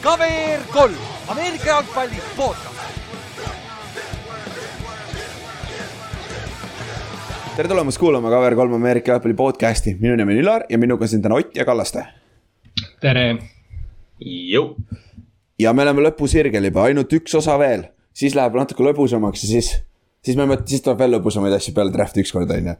KVR 0.00 0.62
kolm, 0.72 0.94
Ameerika 1.28 1.66
jalgpalli 1.66 2.16
podcast. 2.36 2.80
tere 7.56 7.68
tulemast 7.68 7.98
kuulama 7.98 8.30
KVR3 8.32 8.74
Ameerika 8.74 9.12
jalgpalli 9.12 9.34
podcast'i, 9.36 9.94
minu 10.00 10.16
nimi 10.16 10.32
on 10.32 10.40
Ülar 10.40 10.64
ja 10.68 10.78
minuga 10.78 11.06
siin 11.06 11.22
täna 11.22 11.36
Ott 11.36 11.56
ja 11.56 11.64
Kallaste. 11.64 12.06
tere. 13.00 13.36
jõu. 14.24 14.74
ja 15.58 15.72
me 15.72 15.82
oleme 15.82 16.06
lõpusirgel 16.08 16.70
juba, 16.70 16.86
ainult 16.88 17.12
üks 17.12 17.36
osa 17.36 17.58
veel, 17.60 17.84
siis 18.16 18.34
läheb 18.34 18.56
natuke 18.56 18.82
lõbusamaks 18.82 19.44
ja 19.44 19.52
siis, 19.52 19.70
siis 20.24 20.36
me 20.36 20.46
mõtleme, 20.46 20.68
siis 20.68 20.82
tuleb 20.84 21.00
veel 21.00 21.14
lõbusamaid 21.16 21.54
asju 21.56 21.74
peale 21.76 21.92
draft'i 21.94 22.24
ükskord 22.24 22.50
on 22.54 22.70
ju. 22.70 22.74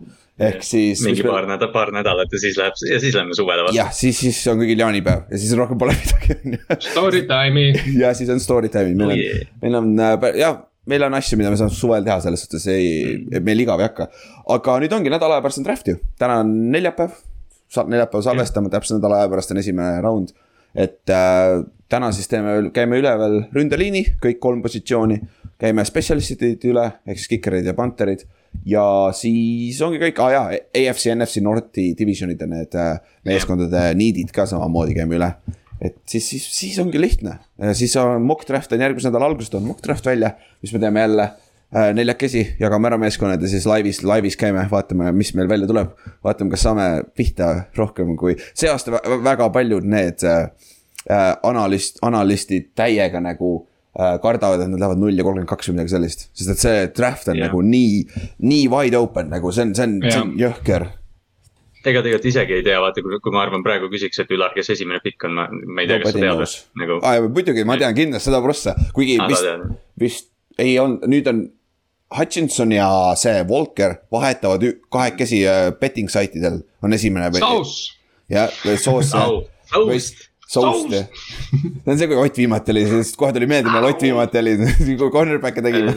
ehk 0.48 0.64
siis. 0.66 1.02
mingi 1.06 1.24
paar 1.26 1.48
nädalat, 1.48 1.72
paar 1.74 1.92
nädalat 1.94 2.32
ja 2.32 2.40
siis 2.42 2.58
läheb 2.60 2.80
ja 2.90 3.00
siis 3.02 3.16
läheme 3.16 3.36
suvele 3.36 3.64
vastu. 3.66 3.78
jah, 3.78 3.92
siis, 3.96 4.18
siis 4.20 4.40
on 4.52 4.60
kõigil 4.60 4.82
jaanipäev 4.84 5.30
ja 5.30 5.40
siis 5.40 5.54
rohkem 5.58 5.80
pole 5.80 5.96
midagi 5.96 6.36
on 6.36 6.58
ju. 6.58 6.80
Story 6.90 7.22
time'i. 7.30 7.70
ja 8.02 8.12
siis 8.16 8.32
on 8.32 8.42
story 8.44 8.72
time'id, 8.72 8.98
meil 8.98 9.14
on 9.14 9.16
Oh 9.16 9.24
yeah. 9.24 9.48
meil 9.64 9.80
on 9.80 9.90
äh, 10.04 10.28
jah, 10.40 10.60
meil 10.90 11.08
on 11.08 11.16
asju, 11.16 11.40
mida 11.40 11.52
me 11.52 11.58
saame 11.60 11.74
suvel 11.76 12.06
teha, 12.06 12.20
selles 12.24 12.44
suhtes 12.44 12.68
ei 12.72 12.92
mm., 13.16 13.42
meil 13.46 13.64
igav 13.64 13.80
ei 13.80 13.88
hakka. 13.88 14.10
aga 14.56 14.78
nüüd 14.84 14.94
ongi 14.96 15.12
nädala 15.12 15.38
aja 15.38 15.46
pärast 15.46 15.62
on 15.62 15.68
draft 15.68 15.88
ju, 15.88 15.96
täna 16.20 16.40
on 16.44 16.54
neljapäev. 16.74 17.16
neljapäev 17.88 18.24
salvestame, 18.26 18.72
täpselt 18.72 19.00
nädala 19.00 19.22
aja 19.22 19.32
pärast 19.32 19.52
on 19.54 19.64
esimene 19.64 20.00
round. 20.04 20.34
et 20.74 21.08
äh, 21.08 21.60
täna 21.90 22.10
siis 22.14 22.30
teeme, 22.30 22.56
käime 22.74 22.98
üle 23.00 23.12
veel 23.18 23.38
ründeliini, 23.54 24.04
kõik 24.22 24.40
kolm 24.42 24.62
positsiooni. 24.62 25.20
käime 25.60 25.84
spetsialistid 25.84 26.62
üle, 26.70 26.86
ehk 27.04 27.18
siis 27.18 27.28
kikerid 27.28 27.66
ja 27.68 27.74
panterid. 27.76 28.24
ja 28.66 28.84
siis 29.14 29.80
ongi 29.82 30.00
kõik, 30.00 30.18
aa 30.18 30.26
ah, 30.26 30.32
jaa, 30.32 30.60
AFC, 30.80 31.10
NFC, 31.14 31.42
Northi 31.44 31.94
divisionide 31.98 32.46
need 32.46 32.74
äh, 32.74 32.96
meeskondade 33.24 33.90
need'id 33.94 34.32
ka 34.34 34.46
samamoodi 34.46 34.96
käime 34.96 35.18
üle 35.18 35.34
et 35.80 35.96
siis, 36.06 36.26
siis, 36.28 36.46
siis 36.52 36.78
ongi 36.82 37.00
lihtne, 37.00 37.38
siis 37.72 37.94
on 37.96 38.20
mock 38.22 38.44
draft 38.48 38.72
on 38.72 38.82
järgmise 38.82 39.08
nädala 39.08 39.30
alguses 39.30 39.54
on 39.56 39.64
mock 39.64 39.80
draft 39.84 40.06
välja, 40.06 40.34
mis 40.62 40.74
me 40.74 40.80
teeme 40.82 41.00
jälle 41.00 41.22
äh, 41.24 41.86
neljakesi, 41.96 42.42
jagame 42.60 42.90
ära 42.90 42.98
meeskonnad 43.00 43.42
ja 43.42 43.48
siis 43.48 43.66
laivis, 43.66 44.02
laivis 44.04 44.36
käime, 44.40 44.66
vaatame, 44.70 45.08
mis 45.16 45.32
meil 45.38 45.48
välja 45.48 45.70
tuleb. 45.70 45.94
vaatame, 46.24 46.52
kas 46.52 46.66
saame 46.68 46.88
pihta 47.16 47.52
rohkem 47.76 48.12
kui, 48.20 48.36
see 48.52 48.68
aasta 48.68 48.98
vä- 48.98 49.22
väga 49.24 49.48
paljud 49.54 49.88
need 49.88 50.26
äh, 50.28 50.50
äh, 51.08 51.32
analist, 51.46 52.00
analistid 52.06 52.70
täiega 52.78 53.22
nagu 53.24 53.56
äh, 53.96 54.16
kardavad, 54.22 54.64
et 54.64 54.72
nad 54.72 54.82
lähevad 54.82 55.02
null 55.02 55.18
ja 55.18 55.26
kolmkümmend 55.26 55.50
kaks 55.50 55.70
või 55.70 55.78
midagi 55.78 55.96
sellist. 55.96 56.28
sest 56.36 56.54
et 56.54 56.64
see 56.64 56.86
draft 56.96 57.28
on 57.32 57.38
yeah. 57.38 57.48
nagu 57.48 57.62
nii, 57.66 58.00
nii 58.44 58.64
wide 58.72 58.98
open 59.00 59.30
nagu 59.32 59.52
see 59.52 59.68
on, 59.68 59.76
see 59.76 59.88
on, 59.88 60.00
see 60.06 60.24
on 60.24 60.34
jõhker. 60.40 60.88
ega 61.80 62.02
tegelikult 62.04 62.28
isegi 62.28 62.58
ei 62.58 62.66
tea, 62.66 62.80
vaata, 62.82 63.04
kui 63.04 63.32
ma 63.32 63.44
arvan 63.46 63.64
praegu 63.64 63.88
küsiks, 63.92 64.20
et 64.20 64.34
Ülar, 64.36 64.52
kes 64.56 64.74
esimene 64.76 65.00
pikk 65.04 65.28
on, 65.30 65.38
ma, 65.38 65.46
ma 65.48 65.84
ei 65.84 65.88
tea, 65.88 66.02
kas 66.02 66.12
sa 66.12 66.18
tead 66.18 66.34
knows. 66.34 66.58
nagu. 66.80 66.98
aa, 67.00 67.22
muidugi, 67.28 67.64
ma 67.68 67.78
tean 67.80 67.96
kindlasti 67.96 68.28
seda 68.28 68.42
prossa, 68.44 68.76
kuigi 68.96 69.16
Aa, 69.22 69.30
vist 69.30 69.48
vist 70.00 70.30
ei 70.60 70.78
olnud, 70.80 71.06
nüüd 71.10 71.28
on 71.30 71.46
Hutchinson 72.16 72.72
ja 72.74 72.88
see 73.18 73.44
Walker 73.48 73.94
vahetavad 74.12 74.64
kahekesi 74.90 75.44
äh, 75.46 75.70
betting 75.80 76.10
site 76.10 76.38
idel 76.40 76.60
on 76.82 76.92
esimene. 76.92 77.30
Sauce. 77.38 77.94
jah, 78.30 78.50
või 78.64 78.78
soos. 78.82 79.14
Au- 79.14 79.44
Jah, 80.50 80.74
see 80.90 81.92
on 81.92 81.98
see, 81.98 82.08
kui 82.10 82.18
Ott 82.18 82.38
viimati 82.40 82.72
oli, 82.74 82.82
sest 82.90 83.18
kohe 83.18 83.30
tuli 83.36 83.46
meelde, 83.50 83.70
millal 83.70 83.92
Ott 83.92 84.02
viimati 84.02 84.40
oli, 84.40 84.56
kui 85.00 85.10
cornerback'e 85.14 85.62
tegime. 85.62 85.94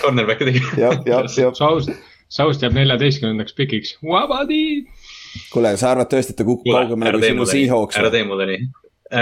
Cornerback'i 0.00 0.48
tegi. 0.48 0.62
jah, 0.82 1.00
jah, 1.08 1.26
jah, 1.28 1.52
Sauce, 1.58 1.96
Sauce 2.32 2.64
jääb 2.64 2.76
neljateistkümnendaks 2.78 3.56
pikiks. 3.58 3.96
Wabadi. 4.08 4.86
kuule, 5.52 5.74
sa 5.80 5.92
arvad 5.92 6.08
tõesti, 6.12 6.32
et 6.32 6.40
ta 6.40 6.46
kukub 6.48 6.68
kaugemale 6.68 7.18
kui 7.18 7.28
sinu 7.28 7.48
Seahawks 7.48 8.00
ära 8.00 8.12
tee 8.12 8.24
mulle 8.28 8.48
nii, 8.50 8.70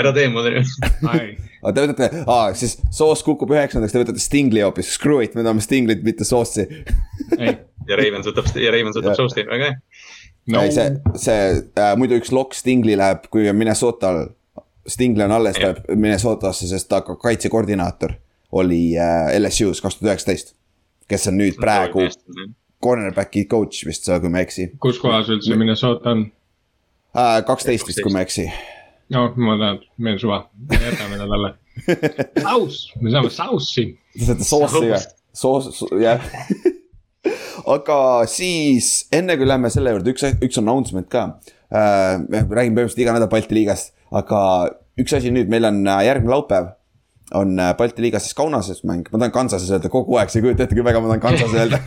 ära 0.00 0.14
tee 0.14 0.30
mulle 0.30 0.56
nii. 0.56 1.26
aga 1.62 1.74
te 1.74 1.84
võtate, 1.86 2.22
aa, 2.26 2.52
siis 2.58 2.78
Soos 2.94 3.22
kukub 3.26 3.50
üheksandaks, 3.54 3.94
te 3.94 4.02
võtate 4.02 4.22
Stingli 4.22 4.62
hoopis, 4.66 4.94
screw 4.94 5.22
it, 5.26 5.34
me 5.38 5.46
tahame 5.46 5.62
Stinglit, 5.62 6.02
mitte 6.06 6.26
Soossi 6.26 6.66
ei, 7.38 7.54
ja 7.88 7.98
Ravens 7.98 8.28
võtab, 8.30 8.50
ja 8.58 8.72
Ravens 8.74 8.98
võtab. 8.98 9.16
Sauce'i, 9.18 9.44
väga 9.48 9.70
hea. 9.70 9.78
No 10.52 10.62
ei, 10.66 10.72
see, 10.74 10.90
see 11.20 11.40
äh, 11.78 11.94
muidu 12.00 12.18
üks 12.20 12.32
lokk 12.34 12.54
Stingli 12.56 12.96
läheb, 12.98 13.26
kui 13.32 13.48
on 13.50 13.56
Minnesotal, 13.58 14.24
Stingli 14.88 15.24
on 15.26 15.34
alles, 15.36 15.58
Jah. 15.58 15.70
läheb 15.76 16.00
Minnesotasse, 16.00 16.68
sest 16.70 16.88
ta 16.90 17.02
ka- 17.06 17.16
kaitsekoordinaator 17.20 18.16
oli 18.52 18.96
äh, 18.98 19.30
LSU-s 19.38 19.80
kaks 19.84 19.98
tuhat 20.00 20.10
üheksateist. 20.14 20.54
kes 21.10 21.26
on 21.26 21.38
nüüd 21.40 21.56
praegu 21.58 22.04
cornerback'i 22.82 23.44
coach 23.50 23.84
vist, 23.86 24.06
kui 24.06 24.30
ma 24.30 24.40
ei 24.40 24.46
eksi 24.46 24.68
kus 24.82 24.98
kohas 25.02 25.28
üldse 25.30 25.56
Minnesota 25.58 26.14
on? 26.14 26.26
äh,. 27.14 27.40
kaksteist 27.46 27.88
vist, 27.88 28.02
kui 28.02 28.12
ma 28.14 28.22
ei 28.22 28.28
eksi. 28.28 28.46
no 29.10 29.28
ma 29.36 29.56
tean, 29.58 29.80
meil 29.98 30.18
suva, 30.22 30.44
jätame 30.70 31.18
ta 31.18 31.26
talle. 31.30 31.54
Sauce, 32.44 32.92
me 33.00 33.10
saame 33.10 33.30
Sauce'i. 33.30 33.86
Te 34.18 34.26
saate 34.26 34.44
soossi 34.46 34.90
ka, 34.90 35.00
soos, 35.34 35.84
jah. 36.02 36.22
aga 37.66 38.00
siis 38.30 38.90
enne 39.12 39.36
kui 39.40 39.48
lähme 39.48 39.70
selle 39.72 39.94
juurde, 39.94 40.14
üks, 40.14 40.26
üks 40.40 40.60
announcement 40.60 41.08
ka 41.10 41.24
äh,. 41.70 42.20
me 42.26 42.44
räägime 42.44 42.76
põhimõtteliselt 42.76 43.04
iga 43.04 43.16
nädal 43.16 43.30
Balti 43.32 43.56
liigast, 43.56 43.94
aga 44.10 44.42
üks 45.00 45.16
asi 45.16 45.32
nüüd, 45.34 45.50
meil 45.52 45.68
on 45.68 45.82
äh, 45.86 46.04
järgmine 46.08 46.34
laupäev 46.34 46.70
on 47.34 47.58
äh, 47.60 47.74
Balti 47.78 48.02
liigas 48.02 48.24
siis 48.26 48.34
Kaunases 48.34 48.82
mäng, 48.84 49.06
ma 49.12 49.18
tahan 49.18 49.34
Kansases 49.34 49.70
öelda 49.70 49.90
kogu 49.92 50.16
aeg, 50.18 50.32
sa 50.32 50.40
ei 50.40 50.46
kujuta 50.46 50.66
ette, 50.66 50.74
kui 50.74 50.84
väga 50.86 51.02
ma 51.02 51.12
tahan 51.12 51.22
Kansas 51.22 51.54
öelda 51.54 51.78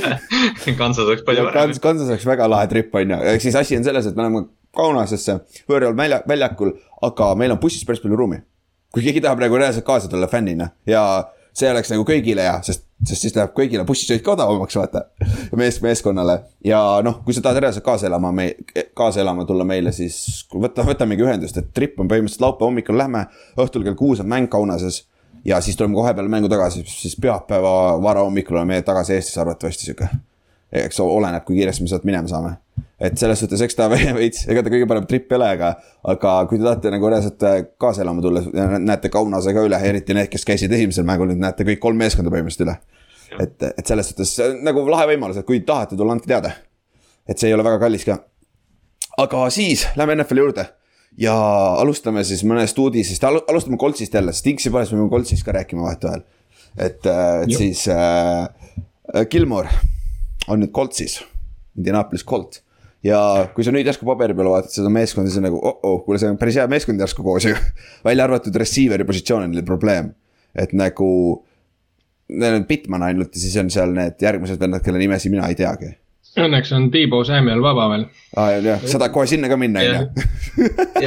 Kansas 0.80 1.04
oleks 1.06 1.24
palju 1.26 1.48
parem 1.48 1.56
Kans-. 1.56 1.82
Kansas 1.82 2.12
oleks 2.12 2.26
väga 2.28 2.48
lahe 2.50 2.68
trip 2.70 2.94
on 2.94 3.16
ju, 3.16 3.20
ehk 3.32 3.44
siis 3.44 3.58
asi 3.58 3.78
on 3.78 3.86
selles, 3.86 4.06
et 4.06 4.18
me 4.18 4.26
oleme 4.26 4.44
Kaunasesse 4.78 5.40
võõral 5.70 5.96
välja, 5.98 6.20
väljakul, 6.28 6.74
aga 7.08 7.32
meil 7.40 7.56
on 7.56 7.60
bussis 7.62 7.86
päris 7.88 8.02
palju 8.04 8.18
ruumi. 8.18 8.42
kui 8.94 9.02
keegi 9.04 9.20
tahab 9.24 9.40
nagu 9.42 9.56
reaalselt 9.58 9.84
kaasa 9.84 10.08
tulla 10.08 10.28
fännina 10.30 10.70
ja 10.86 11.02
see 11.52 11.68
oleks 11.70 11.90
nagu 11.92 12.06
kõigile 12.08 12.46
hea, 12.46 12.54
sest, 12.64 12.87
sest 13.06 13.26
siis 13.26 13.36
läheb 13.36 13.52
kõigile 13.56 13.84
bussisõit 13.86 14.22
ka 14.26 14.32
odavamaks, 14.34 14.76
vaata. 14.78 15.04
mees, 15.56 15.80
meeskonnale 15.82 16.38
ja 16.64 16.80
noh, 17.04 17.20
kui 17.24 17.36
sa 17.36 17.42
tahad 17.44 17.60
reaalselt 17.62 17.86
kaasa 17.86 18.08
elama, 18.10 18.32
kaasa 18.98 19.22
elama 19.22 19.44
tulla 19.48 19.66
meile, 19.68 19.92
siis 19.92 20.46
võta, 20.54 20.86
võtamegi 20.86 21.26
ühendust, 21.26 21.60
et 21.60 21.70
trip 21.74 22.00
on 22.00 22.10
põhimõtteliselt 22.10 22.46
laupäeva 22.46 22.72
hommikul 22.72 22.98
lähme, 22.98 23.26
õhtul 23.58 23.86
kell 23.86 23.98
kuus 23.98 24.24
on 24.24 24.30
mäng 24.30 24.50
Kaunases 24.50 25.04
ja 25.46 25.60
siis 25.62 25.76
tuleme 25.78 25.94
kohe 25.94 26.14
peale 26.14 26.32
mängu 26.32 26.50
tagasi, 26.50 26.82
siis 26.90 27.14
pühapäeva 27.20 27.98
varahommikul 28.02 28.58
oleme 28.58 28.82
tagasi 28.82 29.14
Eestis 29.18 29.38
arvatavasti 29.38 29.90
sihuke 29.90 30.10
eks 30.72 31.00
oleneb, 31.00 31.44
kui 31.46 31.58
kiiresti 31.58 31.84
me 31.84 31.92
sealt 31.92 32.06
minema 32.08 32.28
saame. 32.30 32.56
Et 33.00 33.18
selles 33.20 33.40
suhtes, 33.40 33.60
eks 33.64 33.76
ta 33.78 33.88
veits, 34.18 34.46
ega 34.50 34.62
ta 34.64 34.72
kõige 34.72 34.88
parem 34.90 35.06
trip 35.10 35.32
ei 35.32 35.38
ole, 35.38 35.50
aga, 35.56 35.72
aga 36.14 36.34
kui 36.50 36.60
te 36.60 36.66
tahate 36.66 36.92
nagu 36.94 37.10
reaalselt 37.10 37.44
äh, 37.48 37.58
kaasa 37.80 38.04
elama 38.04 38.24
tulla, 38.24 38.42
näete 38.78 39.10
Kaunase 39.12 39.54
ka 39.56 39.66
üle, 39.66 39.80
eriti 39.90 40.16
need, 40.16 40.30
kes 40.32 40.46
käisid 40.48 40.72
esimesel 40.74 41.06
mängul, 41.08 41.30
nüüd 41.32 41.42
näete 41.42 41.66
kõik 41.68 41.82
kolm 41.82 42.00
meeskonda 42.00 42.32
põhimõtteliselt 42.34 42.66
üle. 42.66 42.78
et, 43.44 43.68
et 43.70 43.86
selles 43.86 44.10
suhtes 44.10 44.34
nagu 44.64 44.86
lahe 44.88 45.10
võimalus, 45.12 45.40
et 45.40 45.46
kui 45.46 45.60
tahate 45.66 45.96
tulla, 45.96 46.16
andke 46.16 46.30
teada. 46.30 46.54
et 47.28 47.38
see 47.38 47.50
ei 47.50 47.56
ole 47.56 47.66
väga 47.66 47.82
kallis 47.84 48.08
ka. 48.08 48.18
aga 49.18 49.46
siis 49.54 49.86
lähme 49.96 50.18
NFL-i 50.18 50.44
juurde 50.46 50.68
ja 51.18 51.34
alustame 51.80 52.24
siis 52.26 52.44
mõnest 52.46 52.78
uudisest, 52.78 53.24
alustame 53.24 53.78
Coltsist 53.80 54.14
jälle, 54.14 54.32
sest 54.32 54.46
Inksi 54.52 54.70
poolest 54.70 54.92
me 54.92 55.00
peame 55.00 55.12
Coltsist 55.12 55.46
ka 55.46 55.54
rääkima 55.56 55.86
vahetevahel. 55.86 56.24
et, 56.76 57.06
et 57.06 57.50
Juh. 57.50 57.58
siis 57.58 57.88
äh, 57.88 59.26
Gilmore 59.30 59.68
on 60.48 60.62
nüüd 60.62 60.72
Coltsis, 60.72 61.20
Indianapolis 61.76 62.24
Colt. 62.24 62.62
Ja 63.06 63.18
kui 63.54 63.66
sa 63.66 63.74
nüüd 63.74 63.86
järsku 63.88 64.06
paberi 64.08 64.36
peale 64.36 64.52
vaatad 64.54 64.74
seda 64.74 64.90
meeskonda, 64.92 65.30
siis 65.30 65.40
on 65.40 65.48
nagu 65.48 65.60
oh-oh, 65.60 66.00
kuule, 66.06 66.20
see 66.22 66.30
on 66.32 66.40
päris 66.40 66.58
hea 66.58 66.66
meeskond 66.70 67.00
järsku 67.02 67.24
koos 67.26 67.46
ju. 67.48 67.54
välja 68.08 68.26
arvatud 68.26 68.56
receiver'i 68.58 69.06
positsioon 69.08 69.46
on 69.46 69.54
neil 69.54 69.66
probleem, 69.68 70.14
et 70.54 70.74
nagu. 70.76 71.10
Neil 72.28 72.58
on 72.58 72.66
Bitman 72.68 73.00
ainult 73.06 73.32
ja 73.32 73.40
siis 73.40 73.54
on 73.56 73.70
seal 73.72 73.94
need 73.96 74.20
järgmised 74.20 74.60
vennad, 74.60 74.82
kelle 74.84 75.00
nimesid 75.00 75.32
mina 75.32 75.46
ei 75.48 75.56
teagi. 75.56 75.94
Õnneks 76.38 76.70
on 76.76 76.90
Tiibo 76.92 77.22
Samuel 77.24 77.62
vaba 77.64 77.86
veel. 77.88 78.02
aa 78.36 78.42
ah, 78.44 78.58
jah, 78.62 78.82
sa 78.84 78.98
tahad 79.00 79.14
kohe 79.14 79.26
sinna 79.30 79.48
ka 79.48 79.56
minna, 79.58 79.80
on 79.80 79.86
ju. 79.88 81.06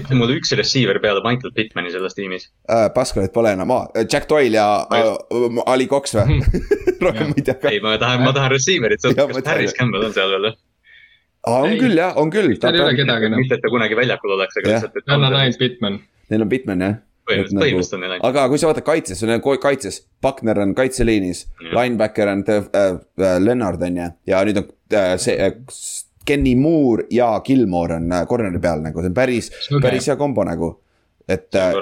ütle 0.00 0.16
mulle 0.16 0.38
üks 0.38 0.54
receiver 0.56 0.98
peale 1.04 1.20
Michael 1.26 1.52
Pittmani 1.54 1.92
selles 1.92 2.16
tiimis. 2.16 2.48
Pascalit 2.94 3.34
pole 3.34 3.52
enam, 3.54 3.74
Jack 4.06 4.24
Doyle 4.30 4.56
ja 4.56 4.66
äh, 4.88 5.60
Ali 5.68 5.86
Cox 5.90 6.16
või? 6.16 6.40
rohkem 7.04 7.30
ma 7.34 7.38
ei 7.38 7.44
tea 7.44 7.58
ka. 7.60 7.74
ei, 7.74 7.82
ma 7.84 7.98
tahan, 8.00 8.24
ma 8.24 8.32
tahan 8.34 8.56
receiver'it, 8.56 9.04
kas. 9.04 9.44
Harris 9.46 9.76
Campbell 9.76 10.08
on 10.08 10.16
seal 10.16 10.32
veel 10.32 10.48
või? 10.48 10.56
On 11.46 11.68
Ei. 11.70 11.78
küll 11.78 11.96
jah, 11.96 12.16
on 12.16 12.30
küll. 12.30 12.54
seal 12.60 12.74
ei 12.74 12.80
ole 12.80 12.96
kedagi 12.98 13.28
enam. 13.30 13.40
mitte, 13.42 13.58
et 13.58 13.62
ta 13.62 13.70
kunagi 13.72 13.96
väljakul 13.96 14.34
oleks, 14.36 14.56
aga 14.60 14.72
lihtsalt, 14.72 14.96
et. 14.96 15.06
Neil 15.06 15.28
on 15.28 15.36
ainult 15.42 15.58
Bitman. 15.58 16.00
Neil 16.30 16.42
on 16.44 16.48
Bitman 16.48 16.80
jah. 16.84 16.96
põhimõtteliselt, 17.28 17.60
põhimõtteliselt 17.62 17.94
on 17.98 18.00
neil 18.04 18.12
ainult. 18.16 18.26
aga 18.30 18.48
kui 18.48 18.58
sa 18.58 18.68
vaatad 18.70 18.86
kaitses, 18.88 19.20
sul 19.20 19.30
on 19.34 19.40
ko- 19.44 19.58
kaitses, 19.62 20.02
Buckner 20.22 20.60
on 20.64 20.74
kaitseliinis 20.74 21.46
linebacker 21.76 22.28
on 22.32 22.44
äh, 22.48 22.68
äh, 22.82 23.38
Lennart 23.44 23.82
on 23.82 23.96
ju, 24.02 24.10
ja 24.32 24.42
nüüd 24.48 24.62
on 24.62 24.68
äh, 24.96 25.14
see 25.20 25.36
äh, 25.36 25.52
Kenny 26.28 26.54
Moore 26.56 27.06
ja 27.10 27.30
Gilmore 27.44 27.96
on 28.00 28.12
äh, 28.12 28.26
corner'i 28.28 28.60
peal 28.60 28.82
nagu, 28.84 29.00
see 29.00 29.12
on 29.12 29.16
päris, 29.16 29.50
päris 29.82 30.08
hea 30.08 30.16
kombo 30.20 30.44
nagu. 30.44 30.74
et 31.28 31.54
äh, 31.54 31.74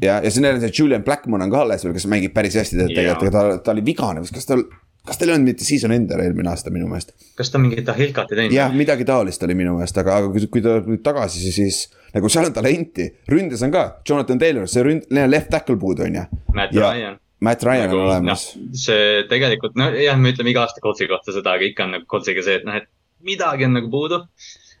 ja, 0.00 0.18
ja 0.24 0.30
siis 0.30 0.40
neil 0.40 0.56
on 0.56 0.64
see 0.64 0.72
Julian 0.78 1.04
Blackmon 1.04 1.42
on 1.44 1.50
ka 1.52 1.62
alles 1.66 1.84
veel, 1.84 1.92
kes 1.96 2.08
mängib 2.08 2.32
päris 2.32 2.56
hästi 2.56 2.80
tegelikult, 2.80 3.28
aga 3.28 3.32
ta, 3.36 3.58
ta 3.64 3.74
oli 3.76 3.84
vigane 3.84 4.24
kas 4.24 4.48
tal, 4.48 4.64
kas 5.06 5.20
tal 5.20 5.30
ei 5.30 5.36
olnud 5.36 5.50
mitte 5.50 5.66
season 5.66 5.94
ender 5.94 6.20
eelmine 6.24 6.50
aasta 6.50 6.72
minu 6.74 6.88
meelest? 6.90 7.14
kas 7.38 7.52
ta 7.52 7.60
mingit 7.62 7.88
ahilkat 7.92 8.32
ei 8.32 8.40
teinud? 8.40 8.56
jah, 8.56 8.74
midagi 8.74 9.06
taolist 9.08 9.44
oli 9.46 9.56
minu 9.58 9.76
meelest, 9.76 10.00
aga, 10.02 10.18
aga 10.20 10.32
kui, 10.34 10.48
kui 10.56 10.64
ta 10.64 10.78
nüüd 10.86 11.04
tagasi, 11.06 11.42
siis, 11.44 11.60
siis 11.60 12.10
nagu 12.16 12.30
seal 12.32 12.48
on 12.48 12.56
talenti. 12.56 13.08
ründes 13.32 13.62
on 13.66 13.74
ka 13.74 13.86
Jonathan 14.08 14.42
Taylor, 14.42 14.68
see 14.70 14.84
ründ-, 14.86 15.08
left 15.30 15.52
tackle 15.54 15.78
puudu 15.80 16.06
on 16.06 16.20
ju. 16.20 16.26
Matt 16.56 16.76
Ryan. 16.76 17.18
Matt 17.46 17.64
Ryan 17.68 17.86
nagu, 17.86 17.98
on 18.00 18.10
olemas 18.10 18.46
no,. 18.56 18.68
see 18.86 19.24
tegelikult, 19.30 19.76
nojah, 19.78 20.20
me 20.20 20.32
ütleme 20.34 20.54
iga 20.54 20.64
aasta 20.66 20.82
Coltsi 20.84 21.08
kohta 21.10 21.34
seda, 21.36 21.56
aga 21.56 21.68
ikka 21.68 21.86
on 21.86 21.98
nagu 21.98 22.08
Coltsiga 22.10 22.44
see, 22.44 22.60
et 22.60 22.68
noh, 22.68 22.78
et 22.80 22.88
midagi 23.26 23.68
on 23.68 23.76
nagu 23.76 23.90
puudu. 23.92 24.22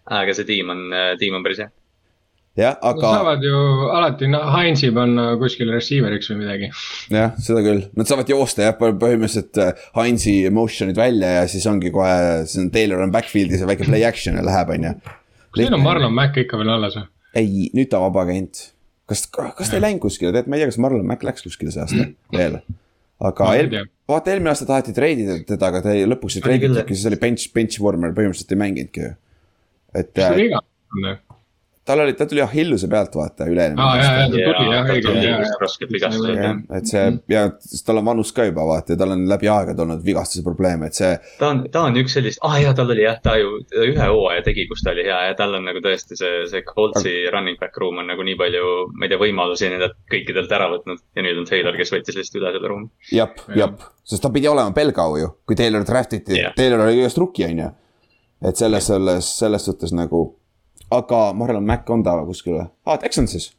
aga 0.06 0.34
see 0.38 0.46
tiim 0.46 0.70
on, 0.70 0.86
tiim 1.20 1.34
on 1.34 1.44
päris 1.46 1.64
hea. 1.64 1.72
Jah, 2.56 2.76
aga. 2.80 3.10
saavad 3.18 3.44
ju 3.44 3.56
alati 3.92 4.28
no, 4.32 4.40
Heinzi 4.54 4.90
panna 4.96 5.26
kuskile 5.40 5.74
receiver'iks 5.76 6.30
või 6.32 6.38
midagi. 6.42 6.70
jah, 7.12 7.34
seda 7.42 7.62
küll, 7.64 7.82
nad 7.98 8.08
saavad 8.08 8.30
joosta 8.32 8.64
jah, 8.66 8.78
põhimõtteliselt 8.78 9.60
äh, 9.62 9.84
Heinzi 9.98 10.38
motion'id 10.54 10.98
välja 10.98 11.34
ja 11.38 11.42
siis 11.50 11.66
ongi 11.70 11.92
kohe, 11.94 12.46
siis 12.46 12.62
on 12.64 12.70
Taylor 12.74 13.04
on 13.04 13.12
backfield'is 13.14 13.62
ja 13.62 13.68
väike 13.68 13.88
play 13.88 14.06
action 14.08 14.38
ja 14.40 14.46
läheb, 14.46 14.72
on 14.76 14.88
ju. 14.88 14.94
kas 15.02 15.60
neil 15.62 15.76
on 15.78 15.84
Marlon 15.84 16.16
Mack 16.16 16.40
ikka 16.44 16.60
veel 16.60 16.72
alles 16.78 16.96
või? 17.00 17.10
ei, 17.36 17.68
nüüd 17.76 17.92
ta 17.92 18.00
on 18.00 18.08
vaba 18.08 18.24
agent. 18.26 18.70
kas, 19.10 19.26
kas 19.28 19.68
ta 19.68 19.78
ei 19.78 19.84
läinud 19.84 20.02
kuskile, 20.06 20.32
tead, 20.34 20.48
ma 20.48 20.56
ei 20.56 20.64
tea, 20.64 20.72
kas 20.72 20.80
Marlon 20.82 21.06
Mack 21.08 21.26
läks 21.26 21.44
kuskile 21.46 21.74
see 21.74 21.84
aasta 21.84 22.08
veel. 22.34 22.58
aga 23.26 23.52
eel, 23.58 23.76
vaata 24.08 24.32
eelmine 24.32 24.52
aasta 24.52 24.68
taheti 24.68 24.96
treidida 24.96 25.38
teda, 25.44 25.70
aga 25.70 25.84
ta 25.84 25.94
ei, 25.96 26.08
lõpuks 26.08 26.38
ei 26.38 26.48
treiditudki, 26.48 26.96
siis 26.96 27.08
oli 27.12 27.20
bench, 27.20 27.52
bench 27.54 27.80
warmer, 27.84 28.16
põhimõtteliselt 28.16 28.56
ei 28.56 28.64
mänginudki 28.64 29.04
ju. 29.04 29.14
et 29.92 30.12
mis 30.12 30.24
äh, 30.24 30.30
ta 30.30 30.36
viga 30.40 30.60
on? 30.64 31.25
Tal 31.86 32.02
oli, 32.02 32.14
ta 32.18 32.26
tuli 32.26 32.42
Achilleuse 32.42 32.88
pealt 32.90 33.14
vaata 33.16 33.46
üle-eelmine 33.50 33.82
aa, 33.82 34.26
ta 34.30 34.94
ta 35.04 35.12
vist 35.40 35.60
raskelt 35.62 35.92
vigastused, 35.94 36.32
jaa. 36.34 36.48
jah, 36.48 36.60
et 36.78 36.90
see 36.90 37.04
ja 37.30 37.44
siis 37.62 37.84
tal 37.86 38.00
on 38.00 38.08
vanus 38.08 38.32
ka 38.36 38.46
juba 38.48 38.66
vaata 38.66 38.94
ja 38.94 39.00
tal 39.02 39.14
on 39.14 39.24
läbi 39.30 39.50
aegade 39.52 39.84
olnud 39.84 40.02
vigastuse 40.04 40.42
probleeme, 40.46 40.90
et 40.90 40.98
see. 40.98 41.12
ta 41.40 41.50
on, 41.52 41.62
ta 41.72 41.84
on 41.88 41.98
üks 42.02 42.16
sellist, 42.18 42.42
ah 42.46 42.56
jaa, 42.62 42.74
tal 42.76 42.90
oli 42.94 43.04
jah, 43.04 43.18
ta 43.22 43.36
ju 43.40 43.60
ühe 43.86 44.08
hooaja 44.12 44.44
tegi, 44.46 44.66
kus 44.70 44.82
ta 44.84 44.92
oli 44.94 45.06
hea 45.06 45.20
ja 45.28 45.36
tal 45.38 45.54
on 45.58 45.66
nagu 45.68 45.82
tõesti 45.84 46.18
see, 46.18 46.44
see 46.50 46.64
Coltsi 46.66 47.14
running 47.32 47.60
back 47.60 47.78
room 47.82 48.02
on 48.02 48.10
nagu 48.10 48.26
nii 48.26 48.38
palju, 48.40 48.72
ma 48.96 49.06
ei 49.06 49.12
tea, 49.12 49.20
võimalusi 49.22 49.70
nendelt 49.70 49.98
kõikidelt 50.12 50.52
ära 50.58 50.70
võtnud. 50.72 51.02
ja 51.16 51.26
nüüd 51.26 51.42
on 51.42 51.48
Taylor, 51.48 51.78
kes 51.78 51.94
võttis 51.94 52.18
lihtsalt 52.18 52.40
üle 52.42 52.54
selle 52.56 52.72
ruumi. 52.72 52.90
jep, 53.14 53.42
jep, 53.56 53.86
sest 54.06 54.24
ta 54.24 54.32
pidi 54.34 54.50
olema 54.50 54.74
Belgau 54.76 55.18
ju, 55.20 55.32
kui 55.46 55.58
Taylor 55.58 55.86
draft 55.86 56.18
iti 56.18 56.42
Taylor 56.56 56.86
oli 56.86 57.02
just 57.02 57.22
rookie 57.22 57.46
on 57.46 57.62
ju. 57.62 57.70
et 58.50 58.58
selles, 58.58 58.90
selles, 58.90 59.30
selles 59.38 59.70
suhtes 59.70 59.94
nagu, 59.96 60.26
aga 60.90 61.32
Marlon 61.32 61.64
Mack 61.66 61.90
on 61.90 62.02
ta 62.06 62.16
kuskil 62.26 62.54
või? 62.58 62.66
aa, 62.86 62.96
Texansis. 63.02 63.52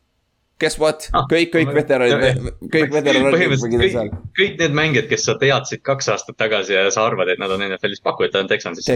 Guess 0.57 0.79
what 0.81 1.07
Ah, 1.13 1.25
kõik, 1.29 1.51
kõik 1.53 1.69
veteranid, 1.75 2.47
kõik 2.73 2.91
veteranid 2.93 3.35
kõik, 3.37 4.15
kõik 4.37 4.55
need 4.59 4.73
mängijad, 4.75 5.07
kes 5.11 5.25
sa 5.27 5.35
teadsid 5.39 5.83
kaks 5.85 6.09
aastat 6.13 6.37
tagasi 6.39 6.73
ja 6.75 6.87
sa 6.93 7.05
arvad, 7.07 7.29
et 7.31 7.39
nad 7.41 7.51
on 7.53 7.61
NFL-is 7.63 8.01
pakujad, 8.05 8.33
ta 8.33 8.41
on 8.43 8.49
Texansis. 8.49 8.87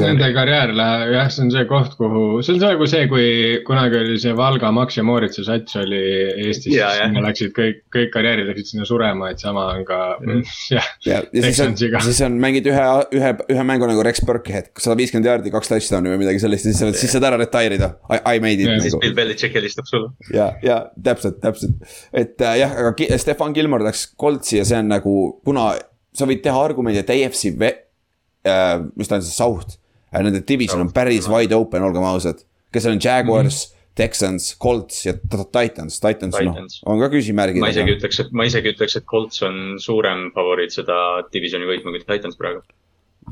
Nende 0.00 0.30
karjäär 0.34 0.72
läheb, 0.76 1.12
jah, 1.14 1.28
see 1.32 1.44
on 1.44 1.52
see 1.54 1.66
koht, 1.70 1.94
kuhu, 1.98 2.22
see 2.44 2.56
on 2.56 2.62
nagu 2.64 2.88
see, 2.90 3.04
kui 3.10 3.26
kunagi 3.68 4.00
oli 4.00 4.16
see 4.22 4.34
Valga 4.36 4.72
Max 4.74 4.98
ja 4.98 5.04
Mooritsa 5.06 5.44
sats 5.46 5.76
oli 5.80 6.00
Eestis, 6.46 6.74
sinna 6.74 7.24
läksid 7.28 7.54
kõik, 7.56 7.84
kõik 7.94 8.12
karjäärid 8.16 8.50
läksid 8.50 8.72
sinna 8.74 8.88
surema, 8.88 9.30
et 9.34 9.42
sama 9.42 9.68
on 9.76 9.86
ka, 9.88 10.00
jah. 10.76 10.90
ja, 11.06 11.20
siis 11.28 11.44
on, 11.44 11.48
Texansiga. 11.50 12.02
siis 12.08 12.22
on 12.26 12.40
mängid 12.42 12.68
ühe, 12.70 12.88
ühe, 13.20 13.34
ühe 13.54 13.66
mängu 13.68 13.88
nagu 13.90 14.04
Rex 14.06 14.24
Burkhead, 14.26 14.72
sada 14.80 14.98
viiskümmend 14.98 15.30
jaardi, 15.30 15.54
kaks 15.54 15.72
touchdown'i 15.72 16.14
või 16.14 16.24
midagi 16.24 16.42
sellist 16.42 16.66
ja 16.66 16.74
siis 16.74 16.82
sa 16.82 16.88
oled, 16.88 17.00
siis 17.04 17.14
saad 17.16 17.28
ära 17.30 17.40
retire 17.40 17.78
ida. 17.78 17.92
I, 18.10 18.20
I 18.36 18.42
made 18.42 18.58
it 18.60 18.68
Ja 18.70 18.80
siis 18.80 18.94
nagu 18.96 19.04
Bill 19.04 19.16
Belichik 19.16 19.54
helistab 19.56 19.88
sulle. 19.90 20.12
ja, 20.34 20.50
ja 20.64 20.80
täpselt, 21.10 21.40
täpselt, 21.42 21.90
et 22.16 22.40
äh, 22.40 22.60
jah, 22.62 22.74
aga 22.80 23.18
Stefan 23.20 23.54
Gilmore 23.56 23.86
läks 23.90 24.06
Coltsi 24.20 24.60
ja 24.60 24.66
see 24.68 24.78
on 24.80 24.90
nagu, 24.94 25.16
kuna 25.46 25.72
sa 26.16 26.28
võid 26.30 26.42
teha 26.44 26.62
argumendi, 26.64 27.02
et 27.02 27.12
AFC 27.14 27.52
ve- 27.58 27.76
äh,, 28.46 28.78
mis 28.96 29.10
ta 29.10 29.18
on 29.18 29.26
siis, 29.26 29.36
South 29.36 29.76
äh,. 30.10 30.22
Nende 30.24 30.42
division 30.46 30.82
on 30.82 30.94
päris 30.94 31.28
wide 31.30 31.54
open, 31.54 31.84
olgem 31.86 32.06
ausad, 32.08 32.42
kes 32.74 32.88
on 32.90 32.98
Jaguars 33.02 33.68
mm, 33.68 33.74
-hmm. 33.74 33.76
Texans, 34.00 34.56
Colts 34.58 35.06
ja 35.06 35.12
Titans, 35.14 36.00
Titans 36.00 36.36
noh 36.40 36.54
Titans., 36.54 36.80
on 36.86 37.00
ka 37.02 37.08
küsimärgid. 37.12 37.60
ma 37.60 37.70
isegi 37.72 37.96
ütleks, 37.96 38.20
et 38.22 38.30
ma 38.32 38.46
isegi 38.48 38.72
ütleks, 38.72 38.96
et 38.96 39.06
Colts 39.06 39.42
on 39.46 39.76
suurem 39.82 40.30
favoriit 40.34 40.72
seda 40.72 40.96
divisioni 41.32 41.68
võitma 41.68 41.92
kui 41.94 42.02
Titans 42.06 42.38
praegu. 42.38 42.62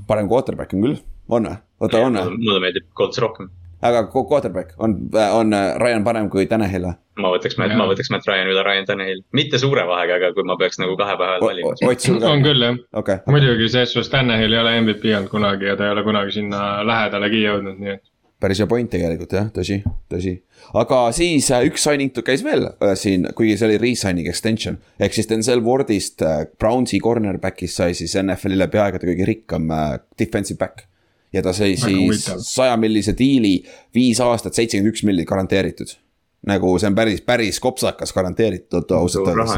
parem 0.07 0.29
quarterback 0.29 0.75
on 0.75 0.85
küll, 0.85 0.99
on 1.29 1.49
või? 1.49 1.57
oota, 1.81 2.03
on 2.05 2.19
või? 2.19 2.37
mulle 2.43 2.61
meeldib 2.67 2.89
Colts 2.99 3.23
rohkem. 3.23 3.51
Aga 3.83 4.07
qu- 4.13 4.27
quarterback 4.29 4.75
on, 4.79 4.97
on 5.33 5.55
äh, 5.55 5.77
Ryan 5.79 6.05
parem 6.05 6.31
kui 6.33 6.47
Tanahil 6.51 6.89
või? 6.89 6.97
ma 7.23 7.33
võtaks, 7.35 7.57
ma 7.59 7.67
Jaa. 7.69 7.87
võtaks 7.91 8.11
Matt 8.15 8.29
Ryan 8.31 8.51
üle 8.53 8.63
Ryan 8.67 8.87
Tannehill, 8.89 9.25
mitte 9.37 9.59
suure 9.61 9.85
vahega, 9.89 10.19
aga 10.21 10.31
kui 10.37 10.47
ma 10.47 10.57
peaks 10.61 10.79
nagu 10.83 10.95
kahe 10.99 11.17
päeva 11.19 11.39
valima. 11.43 11.73
On? 12.31 12.45
küll 12.45 12.63
jah, 12.63 12.77
okei, 13.01 13.23
muidugi 13.31 13.71
selles 13.73 13.95
suhtes 13.95 14.13
Tanahil 14.13 14.55
ei 14.55 14.61
ole 14.61 14.77
MVP 14.83 15.11
olnud 15.17 15.33
kunagi 15.33 15.71
ja 15.71 15.75
ta 15.79 15.89
ei 15.89 15.97
ole 15.97 16.07
kunagi 16.07 16.37
sinna 16.39 16.63
lähedalegi 16.87 17.43
jõudnud, 17.43 17.81
nii 17.83 17.95
et. 17.97 18.05
päris 18.39 18.61
hea 18.63 18.69
point 18.71 18.91
tegelikult 18.91 19.35
jah, 19.35 19.49
tõsi, 19.55 19.81
tõsi. 20.13 20.37
aga 20.79 21.01
siis 21.17 21.51
äh, 21.55 21.67
üks 21.67 21.87
signing 21.89 22.23
käis 22.23 22.45
veel 22.47 22.69
äh, 22.71 22.95
siin, 22.99 23.27
kuigi 23.35 23.57
see 23.59 23.67
oli 23.71 23.81
re-signing 23.83 24.31
extension. 24.31 24.79
ehk 25.01 25.19
siis 25.19 25.31
Denzel 25.31 25.65
Wardist 25.67 26.23
äh, 26.23 26.45
Brownsi 26.61 27.03
cornerback'ist 27.03 27.83
sai 27.83 27.99
siis 27.99 28.15
NFL-i 28.23 28.61
läbi 28.63 28.79
aegade 28.79 29.11
kõige 29.11 29.27
rikkam 29.27 29.71
äh, 29.75 29.99
defensive 30.19 30.59
back. 30.63 30.87
Ja 31.33 31.43
ta 31.43 31.53
sai 31.53 31.77
siis 31.77 32.27
saja 32.47 32.77
millise 32.81 33.15
diili, 33.19 33.61
viis 33.95 34.21
aastat, 34.25 34.57
seitsekümmend 34.57 34.95
üks 34.95 35.05
milli 35.07 35.27
garanteeritud. 35.29 35.97
nagu 36.49 36.71
see 36.79 36.87
on 36.87 36.95
päris, 36.95 37.21
päris 37.27 37.61
kopsakas 37.61 38.13
garanteeritud 38.15 38.91
ausalt 38.97 39.29
öeldes. 39.29 39.57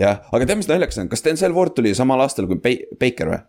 jah, 0.00 0.22
aga 0.32 0.46
tead, 0.46 0.60
mis 0.62 0.70
naljakas 0.70 0.98
on, 1.02 1.08
kas 1.12 1.24
Denzel 1.24 1.54
Ward 1.54 1.76
tuli 1.76 1.94
samal 1.94 2.20
aastal 2.24 2.48
kui 2.50 2.56
Ba- 2.56 2.96
Baker 3.00 3.32
või? 3.32 3.40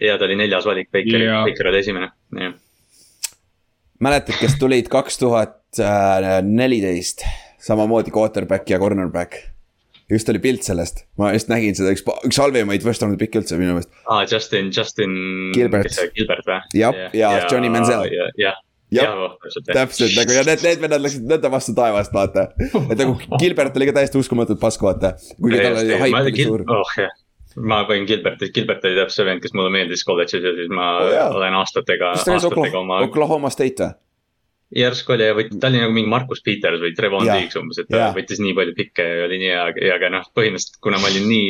ja 0.00 0.18
ta 0.18 0.28
oli 0.28 0.36
neljas 0.36 0.66
valik, 0.66 0.90
Baker 0.92 1.26
Baker 1.46 1.72
oli 1.72 1.82
esimene, 1.84 2.10
jah. 2.40 2.54
mäletad, 4.00 4.38
kes 4.40 4.58
tulid 4.60 4.88
kaks 4.92 5.18
tuhat 5.22 5.62
neliteist, 6.42 7.24
samamoodi 7.58 8.10
quarterback 8.14 8.70
ja 8.70 8.78
cornerback. 8.78 9.55
Just 10.12 10.28
oli 10.32 10.38
pilt 10.42 10.62
sellest, 10.66 11.04
ma 11.18 11.32
just 11.34 11.48
nägin 11.50 11.74
seda, 11.78 11.90
üks, 11.96 12.04
üks 12.28 12.38
halvemaid 12.42 12.84
first 12.86 13.02
round'i 13.02 13.18
pikke 13.24 13.40
üldse 13.42 13.58
minu 13.58 13.74
meelest. 13.76 13.90
aa, 14.06 14.22
Justin, 14.30 14.70
Justin. 14.76 15.16
Gilbert. 15.56 15.98
Gilbert 16.14 16.46
või? 16.46 16.60
Jah, 16.78 16.94
ja 17.16 17.32
Johnny 17.50 17.68
Manziel. 17.72 18.06
jah, 18.12 18.30
jah, 18.38 18.62
Jah. 18.94 19.16
jah, 19.18 19.62
täpselt 19.74 20.12
nagu 20.14 20.30
ja 20.30 20.44
need, 20.46 20.60
need 20.62 20.78
vennad 20.84 21.02
läksid 21.02 21.24
nõnda 21.26 21.50
vastu 21.50 21.72
taevast, 21.74 22.12
vaata. 22.14 22.44
et 22.62 22.98
nagu 23.00 23.16
Gilbert 23.42 23.74
oli 23.80 23.88
ka 23.90 23.96
täiesti 23.98 24.20
uskumatult 24.20 24.60
pask, 24.62 24.84
vaata. 24.86 25.16
kuigi 25.42 25.58
tal 25.58 25.80
oli 25.82 25.98
haip 26.04 26.18
oli 26.20 26.44
suur. 26.46 26.62
oh 26.70 26.92
jah, 27.02 27.10
ma 27.58 27.80
võin 27.88 28.06
Gilbertit, 28.06 28.52
Gilbert 28.54 28.86
oli 28.86 28.94
täpselt 29.00 29.18
see 29.18 29.26
vend, 29.26 29.42
kes 29.42 29.56
mulle 29.58 29.72
meeldis 29.74 30.06
kolledžis 30.06 30.44
ja 30.46 30.54
siis 30.54 30.70
ma 30.70 30.86
Oh, 31.02 31.10
jaa. 31.10 31.28
olen 31.34 31.58
aastatega, 31.58 32.12
aastatega 32.14 32.78
oma 32.84 33.00
Oklahoma 33.08 33.50
State 33.50 33.82
või? 33.82 33.98
Järsku 34.74 35.14
oli 35.14 35.28
ja 35.28 35.34
võt-, 35.36 35.52
ta 35.60 35.70
oli 35.70 35.80
nagu 35.82 35.94
mingi 35.94 36.10
Markus 36.10 36.42
Peters 36.44 36.80
või 36.82 36.94
Trevon. 36.96 37.26
Diggs 37.26 37.58
umbes, 37.58 37.78
et 37.82 37.90
ta 37.90 38.00
Jaa. 38.00 38.12
võttis 38.16 38.40
nii 38.42 38.54
palju 38.56 38.74
pikke 38.76 39.04
ja 39.06 39.26
oli 39.28 39.38
nii 39.42 39.52
hea, 39.52 39.66
ja 39.86 39.98
aga 39.98 40.10
noh, 40.16 40.26
põhimõtteliselt 40.36 40.80
kuna 40.82 40.98
ma 41.02 41.10
olin 41.10 41.28
nii, 41.30 41.46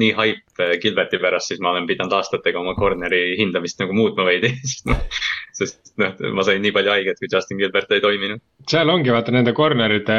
nii 0.00 0.14
hype 0.16 0.64
äh, 0.64 0.74
Gilberti 0.80 1.20
pärast, 1.20 1.52
siis 1.52 1.60
ma 1.64 1.74
olen 1.74 1.88
pidanud 1.90 2.16
aastatega 2.16 2.60
oma 2.62 2.76
corner'i 2.78 3.36
hindamist 3.40 3.82
nagu 3.84 3.96
muutma 3.96 4.26
veidi. 4.28 4.54
sest 5.58 5.94
noh, 6.00 6.16
ma 6.34 6.46
sain 6.46 6.64
nii 6.64 6.72
palju 6.74 6.94
haiget, 6.94 7.20
kui 7.20 7.30
Justin 7.30 7.60
Gilbert 7.60 7.92
ei 7.94 8.02
toiminud. 8.02 8.42
seal 8.70 8.90
ongi 8.90 9.12
vaata 9.14 9.34
nende 9.34 9.52
corner'ite 9.54 10.18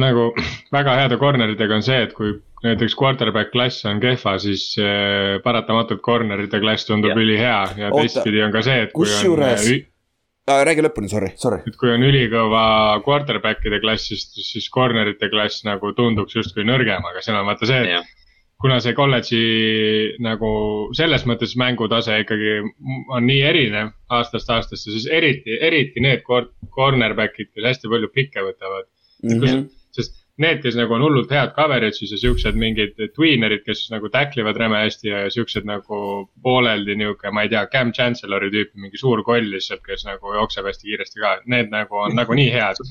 nagu 0.00 0.30
väga 0.74 0.98
heade 1.02 1.20
corner'itega 1.20 1.78
on 1.78 1.84
see, 1.86 2.00
et 2.08 2.16
kui 2.16 2.32
näiteks 2.64 2.96
quarterback 2.96 3.52
klass 3.52 3.84
on 3.86 4.00
kehva, 4.02 4.38
siis 4.40 4.70
äh, 4.80 5.36
paratamatult 5.44 6.00
corner'ite 6.04 6.62
klass 6.64 6.88
tundub 6.88 7.12
ülihea 7.20 7.58
ja 7.76 7.90
Oota, 7.92 8.00
teistpidi 8.00 8.40
on 8.42 8.54
ka 8.54 8.64
see, 8.64 8.86
et 8.88 8.94
kui 8.96 9.04
on 9.04 9.12
kusjuures- 9.12 9.92
äh, 10.50 10.64
räägi 10.68 10.84
lõpuni, 10.84 11.10
sorry, 11.12 11.30
sorry. 11.40 11.62
et 11.68 11.78
kui 11.80 11.92
on 11.92 12.04
ülikõva 12.06 12.64
quarterback'ide 13.06 13.80
klass, 13.84 14.10
siis, 14.10 14.68
corner'ite 14.74 15.30
klass 15.32 15.64
nagu 15.68 15.94
tunduks 15.96 16.36
justkui 16.36 16.66
nõrgem, 16.68 17.04
aga 17.10 17.24
seal 17.24 17.40
on 17.40 17.48
vaata 17.48 17.68
see, 17.70 17.80
et 17.84 17.94
jah, 17.96 18.10
kuna 18.64 18.78
see 18.80 18.96
kolledži 18.96 19.44
nagu 20.24 20.50
selles 20.96 21.26
mõttes 21.28 21.54
mängutase 21.60 22.20
ikkagi 22.22 22.58
on 23.12 23.26
nii 23.28 23.40
erinev 23.44 23.92
aastast 24.14 24.50
aastasse, 24.50 24.92
siis 24.94 25.08
eriti, 25.10 25.58
eriti 25.60 26.04
need 26.04 26.24
cor- 26.28 26.52
cornerback'id, 26.76 27.50
kes 27.52 27.70
hästi 27.72 27.90
palju 27.92 28.12
pikke 28.14 28.44
võtavad 28.46 28.86
mm. 29.24 29.40
-hmm. 29.40 29.66
need, 30.42 30.60
kes 30.64 30.76
nagu 30.78 30.96
on 30.96 31.04
hullult 31.04 31.30
head 31.34 31.52
coverage'is 31.56 32.10
ja 32.14 32.18
siuksed 32.18 32.58
mingid 32.58 32.98
tweener'id, 33.14 33.62
kes 33.66 33.84
nagu 33.92 34.10
tackle 34.12 34.42
ivad 34.42 34.58
räme 34.60 34.80
hästi 34.82 35.10
ja 35.10 35.22
siuksed 35.30 35.66
nagu 35.68 36.00
pooleldi 36.42 36.96
niuke, 36.98 37.30
ma 37.30 37.44
ei 37.44 37.52
tea, 37.52 37.64
Cam 37.72 37.92
Chancellor'i 37.94 38.50
tüüpi 38.54 38.86
mingi 38.86 39.00
suur 39.00 39.22
koll 39.26 39.46
lihtsalt, 39.52 39.84
kes 39.86 40.06
nagu 40.08 40.34
jookseb 40.38 40.66
hästi 40.70 40.90
kiiresti 40.90 41.22
ka, 41.22 41.36
need 41.54 41.70
nagu 41.74 42.02
on 42.06 42.18
nagunii 42.18 42.50
head. 42.54 42.82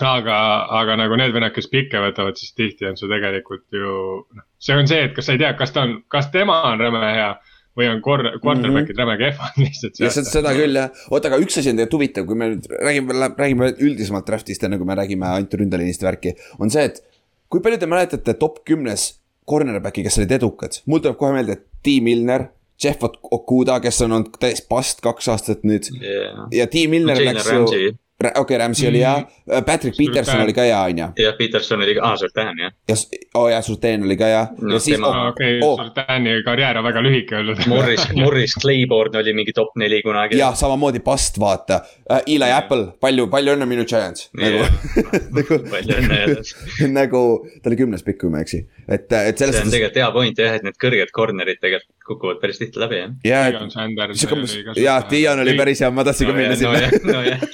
Aga, 0.00 0.34
aga 0.72 0.94
nagu 0.96 1.16
need 1.20 1.34
vennad, 1.34 1.52
kes 1.52 1.66
pikke 1.68 2.00
võtavad, 2.00 2.38
siis 2.40 2.54
tihti 2.56 2.86
on 2.88 2.94
see 2.96 3.10
tegelikult 3.10 3.66
ju, 3.76 3.90
noh, 4.32 4.44
see 4.56 4.72
on 4.72 4.86
see, 4.88 5.02
et 5.04 5.12
kas 5.12 5.26
sa 5.28 5.34
ei 5.34 5.40
tea, 5.42 5.50
kas 5.58 5.74
ta 5.76 5.82
on, 5.84 5.98
kas 6.08 6.30
tema 6.32 6.56
on 6.70 6.80
räme 6.80 7.02
hea 7.04 7.34
või 7.78 7.88
on 7.90 8.00
kor-, 8.04 8.26
quarterback'id 8.42 8.98
räme 8.98 9.16
kehvad 9.20 9.58
lihtsalt. 9.62 10.00
ja 10.02 10.10
seda, 10.14 10.28
seda 10.28 10.54
küll 10.56 10.78
jah, 10.80 11.02
oota, 11.10 11.30
aga 11.30 11.40
üks 11.42 11.60
asi 11.60 11.72
on 11.72 11.78
tegelikult 11.78 11.98
huvitav, 11.98 12.26
kui 12.28 12.38
me 12.38 12.50
nüüd 12.54 12.68
räägime, 12.72 13.16
räägime 13.38 13.70
üldisemalt 13.78 14.28
draft'ist, 14.28 14.66
enne 14.66 14.80
kui 14.80 14.88
me 14.88 14.98
räägime 14.98 15.28
ainult 15.30 15.56
ründeliinist 15.60 16.04
värki, 16.06 16.34
on 16.58 16.72
see, 16.72 16.88
et 16.90 17.02
kui 17.50 17.62
palju 17.64 17.80
te 17.80 17.90
mäletate 17.90 18.36
top 18.40 18.62
kümnes 18.68 19.10
cornerback'i, 19.50 20.04
kes 20.06 20.20
olid 20.20 20.36
edukad, 20.38 20.80
mul 20.90 21.02
tuleb 21.02 21.18
kohe 21.20 21.34
meelde 21.36 21.60
T 21.84 21.98
Milner, 22.04 22.50
Jeff 22.80 23.02
Okuda, 23.04 23.78
kes 23.84 23.98
on 24.06 24.16
olnud 24.16 24.38
täiesti 24.40 24.68
past 24.70 25.02
kaks 25.04 25.28
aastat 25.32 25.66
nüüd 25.68 25.90
yeah.. 26.00 26.46
ja 26.54 26.68
T 26.70 26.86
Milner 26.90 27.18
Jalen 27.20 27.36
läks 27.36 27.50
ju, 27.52 27.96
okei 28.28 28.40
okay,, 28.40 28.58
Ramsey 28.58 28.88
oli 28.88 29.00
hea, 29.00 29.22
Patrick 29.66 29.96
Peterson 29.96 30.24
Surtain. 30.24 30.44
oli 30.44 30.52
ka 30.52 30.62
hea, 30.62 30.80
on 30.80 30.98
ju. 30.98 31.06
ja 31.24 31.32
Peterson 31.38 31.82
oli 31.82 31.94
ka, 31.94 32.00
aa, 32.08 32.16
Sultan 32.16 32.58
jah. 32.58 32.72
ja, 32.88 32.96
oo 33.34 33.48
jaa, 33.48 33.62
Surtain 33.62 34.02
oli 34.04 34.16
ka 34.16 34.24
hea 34.24 34.46
No 34.60 34.74
ja 34.74 34.80
siis 34.80 34.96
tema- 34.96 35.08
oh, 35.08 35.28
okei, 35.28 35.58
oh, 35.62 35.80
Sultani 35.80 36.42
karjäär 36.44 36.78
on 36.78 36.84
väga 36.84 37.02
lühike 37.02 37.36
olnud. 37.36 37.62
Morris, 37.72 38.06
Morris 38.14 38.54
Claiborne 38.60 39.18
oli 39.18 39.32
mingi 39.32 39.52
top 39.52 39.76
neli 39.76 40.02
kunagi. 40.02 40.38
jah, 40.38 40.54
samamoodi 40.54 41.00
Bust, 41.00 41.40
vaata 41.40 41.80
uh,. 42.10 42.20
Eli 42.26 42.52
Apple, 42.52 42.86
palju, 43.00 43.26
palju 43.32 43.54
õnne 43.56 43.66
minu 43.66 43.84
Giants, 43.88 44.28
nagu 44.36 44.64
nagu 45.38 45.60
palju 45.70 45.98
õnne 46.02 46.20
nagu 47.00 47.22
ta 47.62 47.72
oli 47.72 47.80
kümnes 47.80 48.04
pikk, 48.06 48.20
kui 48.24 48.32
ma 48.32 48.42
ei 48.42 48.48
eksi, 48.48 48.64
et, 48.88 49.08
et 49.12 49.38
selles 49.38 49.56
see 49.56 49.64
on 49.64 49.72
tegelikult 49.72 50.02
hea 50.02 50.10
point 50.12 50.44
jah, 50.44 50.58
et 50.58 50.66
need 50.66 50.78
kõrged 50.82 51.14
corner'id 51.16 51.60
tegelikult 51.62 51.99
kukuvad 52.10 52.40
päris 52.42 52.58
tihti 52.60 52.80
läbi 52.82 52.98
jah. 52.98 53.12
jaa, 53.24 53.52
ka, 53.56 54.74
jaa, 54.80 54.96
Dion 55.10 55.42
oli 55.44 55.54
päris 55.58 55.82
hea, 55.84 55.90
ma 55.94 56.04
tahtsin 56.06 56.30
ka 56.30 56.34
minna 56.36 56.56
sinna. 56.58 56.72
nojah, 57.06 57.44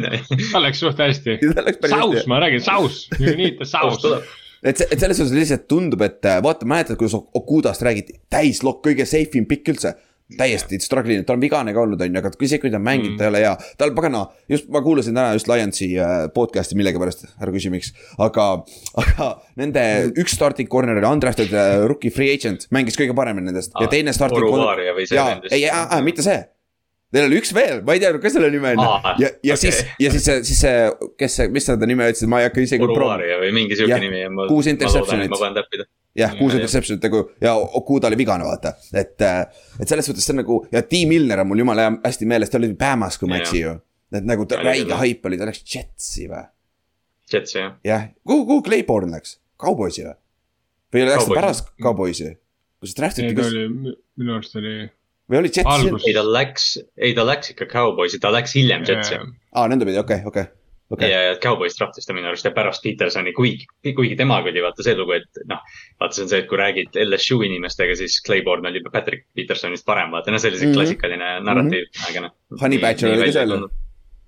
nojah. 0.00 0.26
tal 0.52 0.66
läks 0.66 0.82
suht 0.84 1.00
hästi. 1.02 1.38
saus, 1.94 2.28
ma 2.30 2.42
räägin, 2.44 2.64
saus, 2.64 3.06
you 3.18 3.36
need 3.38 3.56
the 3.60 3.68
saus. 3.68 4.04
et 4.62 4.80
see, 4.80 4.88
et 4.90 4.98
selles 5.00 5.20
suhtes 5.20 5.36
lihtsalt 5.36 5.68
tundub, 5.70 6.02
et 6.06 6.28
äh, 6.28 6.42
vaata, 6.44 6.68
mäletad, 6.68 6.98
kuidas 7.00 7.16
Okudast 7.40 7.84
räägiti, 7.86 8.18
täislokk, 8.32 8.82
kõige 8.90 9.08
safe 9.08 9.40
im 9.40 9.48
pikk 9.50 9.74
üldse. 9.74 9.94
Täiesti 10.36 10.76
struggle 10.84 11.14
inud, 11.16 11.24
ta 11.28 11.32
on 11.32 11.40
vigane 11.40 11.72
ka 11.72 11.80
olnud, 11.80 12.02
on 12.04 12.12
ju, 12.12 12.20
aga 12.20 12.32
isegi 12.44 12.60
kui 12.66 12.72
ta 12.72 12.80
mängib 12.82 13.14
mm., 13.14 13.16
ta 13.20 13.24
ei 13.24 13.30
ole 13.32 13.40
hea. 13.44 13.54
tal 13.80 13.94
pagana, 13.96 14.26
just 14.52 14.68
ma 14.72 14.82
kuulasin 14.84 15.16
täna 15.16 15.32
just 15.38 15.48
Lionsi 15.48 15.88
äh, 15.96 16.26
podcast'i 16.34 16.76
millegipärast, 16.76 17.24
ära 17.40 17.54
küsi, 17.54 17.72
miks. 17.72 17.94
aga, 18.20 18.50
aga 19.00 19.30
nende 19.60 19.86
üks 20.20 20.36
starting 20.36 20.68
corner 20.68 21.00
oli 21.00 21.08
undrafted 21.08 21.54
äh, 21.56 21.78
rookie 21.88 22.12
free 22.12 22.34
agent, 22.34 22.68
mängis 22.74 23.00
kõige 23.00 23.16
paremini 23.16 23.48
nendest 23.48 23.72
ja 23.72 23.86
Aa, 23.88 23.92
teine 23.94 24.12
starting. 24.16 24.44
See 25.08 25.16
jaa, 25.16 25.40
ei, 25.48 26.04
mitte 26.04 26.26
see. 26.26 26.42
Neil 27.16 27.24
oli 27.30 27.38
üks 27.40 27.54
veel, 27.56 27.78
ma 27.88 27.94
ei 27.96 28.02
tea, 28.02 28.10
kas 28.20 28.34
selle 28.36 28.50
nime 28.52 28.74
on 28.76 28.82
Aa, 28.84 29.14
ja, 29.22 29.30
ja 29.40 29.56
okei. 29.56 29.62
siis, 29.62 29.78
ja 29.96 30.10
siis 30.12 30.26
see, 30.28 30.42
siis 30.44 30.60
see, 30.60 30.82
kes 31.16 31.38
see, 31.40 31.48
mis 31.54 31.64
ta 31.64 31.78
nime 31.80 32.10
ütlesid, 32.12 32.28
ma 32.28 32.42
ei 32.42 32.50
hakka 32.50 32.60
isegi. 32.66 32.84
Või 32.84 33.54
mingi 33.56 33.78
siuke 33.78 33.94
Jah, 33.94 34.02
nimi 34.02 34.20
ja 34.20 34.28
kuus 34.50 34.68
interception'it. 34.68 35.32
ma 35.32 35.40
panen 35.40 35.56
täppida. 35.56 35.88
jah, 36.18 36.34
kuus 36.38 36.54
interception'it 36.56 37.04
nagu 37.08 37.22
ja 37.42 37.54
Okuda 37.78 38.10
oli 38.10 38.18
vigane, 38.18 38.46
vaata, 38.46 38.74
et, 38.92 39.22
et 39.22 39.88
selles 39.88 40.08
suhtes 40.08 40.26
see 40.26 40.34
on 40.34 40.42
nagu 40.42 40.60
ja 40.74 40.82
T 40.82 41.04
Milner 41.10 41.44
on 41.44 41.50
mul 41.50 41.62
jumala 41.62 41.86
hea, 41.86 41.94
hästi 42.06 42.28
meeles, 42.30 42.50
ta 42.52 42.60
oli 42.60 42.72
Bama's, 42.78 43.18
kui 43.20 43.30
ma 43.30 43.38
ei 43.38 43.44
eksi 43.44 43.62
ju. 43.62 43.74
et 44.18 44.26
nagu 44.28 44.46
ta 44.48 44.60
räige 44.62 44.98
haip 44.98 45.26
oli, 45.28 45.38
ta 45.40 45.48
läks 45.48 45.62
Jetsi 45.74 46.28
või? 46.30 46.44
Jets 47.32 47.56
jah. 47.56 47.74
jah, 47.84 48.08
kuhu, 48.26 48.46
kuhu 48.48 48.64
Clayborne 48.66 49.12
läks, 49.14 49.38
Cowboysi 49.60 50.06
või? 50.06 50.14
või 50.94 51.08
läks 51.08 51.14
ta 51.14 51.24
Cowboysi. 51.24 51.40
pärast 51.40 51.74
Cowboysi? 51.82 52.30
kus 52.78 52.94
ta 52.94 53.02
draftiti, 53.02 53.32
ei, 53.32 53.36
ta 53.36 53.48
oli, 53.50 53.96
minu 54.22 54.36
arust 54.36 54.56
oli. 54.58 54.76
või 55.30 55.42
oli 55.42 55.52
Jetsi 55.52 55.90
ei, 56.08 56.14
ta 56.16 56.24
läks, 56.26 56.70
ei 56.96 57.16
ta 57.16 57.26
läks 57.28 57.54
ikka 57.54 57.68
Cowboysi, 57.70 58.22
ta 58.22 58.32
läks 58.34 58.56
hiljem 58.58 58.86
Jetsi. 58.88 59.20
aa, 59.52 59.68
nõndapidi, 59.70 60.00
okei, 60.00 60.22
okei, 60.26 60.48
okei. 60.90 61.10
ja, 61.10 61.20
ja 61.28 61.36
Cowboys 61.42 61.76
draftis 61.78 62.06
ta 62.06 62.14
minu 62.16 62.28
arust 62.30 62.44
ja 62.48 62.50
pärast 62.56 62.82
Petersoni, 62.82 63.32
kuigi, 63.36 63.66
kuigi 63.94 64.16
temaga 64.16 64.48
oli 64.52 64.62
vaata 64.64 64.82
see 64.86 64.94
lugu, 64.98 65.12
et 65.18 65.42
noh. 65.50 65.60
vaata, 66.00 66.14
see 66.16 66.24
on 66.26 66.28
see, 66.32 66.38
et 66.44 66.48
kui 66.50 66.58
räägid 66.60 66.96
LSU 67.04 67.40
inimestega, 67.46 67.96
siis 68.00 68.20
Claiborne 68.26 68.68
oli 68.70 68.82
Patrick 68.92 69.26
Petersonist 69.36 69.84
parem, 69.86 70.10
vaata, 70.14 70.30
no 70.34 70.38
see 70.38 70.50
oli 70.52 70.58
see 70.62 70.68
Mhm. 70.70 70.76
klassikaline 70.78 71.32
narratiiv, 71.44 71.88
aga 72.10 72.20
noh. 72.28 72.36
Honey 72.62 72.78
Badger 72.82 73.12
oli 73.16 73.26
ka 73.26 73.32
seal 73.40 73.50
ju.. 73.56 73.68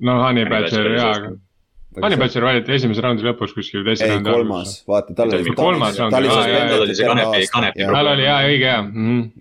no 0.00 0.18
Honey 0.24 0.44
Badger 0.48 0.90
jaa, 0.96 1.14
aga 1.20 1.36
Honey 2.04 2.16
Badger 2.20 2.44
valiti 2.46 2.72
esimese 2.76 3.02
raundi 3.02 3.24
lõpus 3.26 3.50
kuskil 3.56 3.82
teise 3.84 4.04
ei, 4.06 4.10
raundi 4.12 4.30
kolmas, 4.30 4.76
vaata, 4.86 5.14
tal 5.18 5.32
oli. 5.34 5.54
Kolmas 5.58 5.96
oli 5.98 6.28
aa, 6.30 6.44
jaa, 6.48 6.68
tal 6.70 6.84
oli 6.84 6.94
see 6.94 7.08
kanepi- 7.08 7.48
kanepi 7.52 7.88
tal 7.90 8.06
oli 8.12 8.22
jaa, 8.28 8.36
õige 8.46 8.68
jaa, 8.68 8.84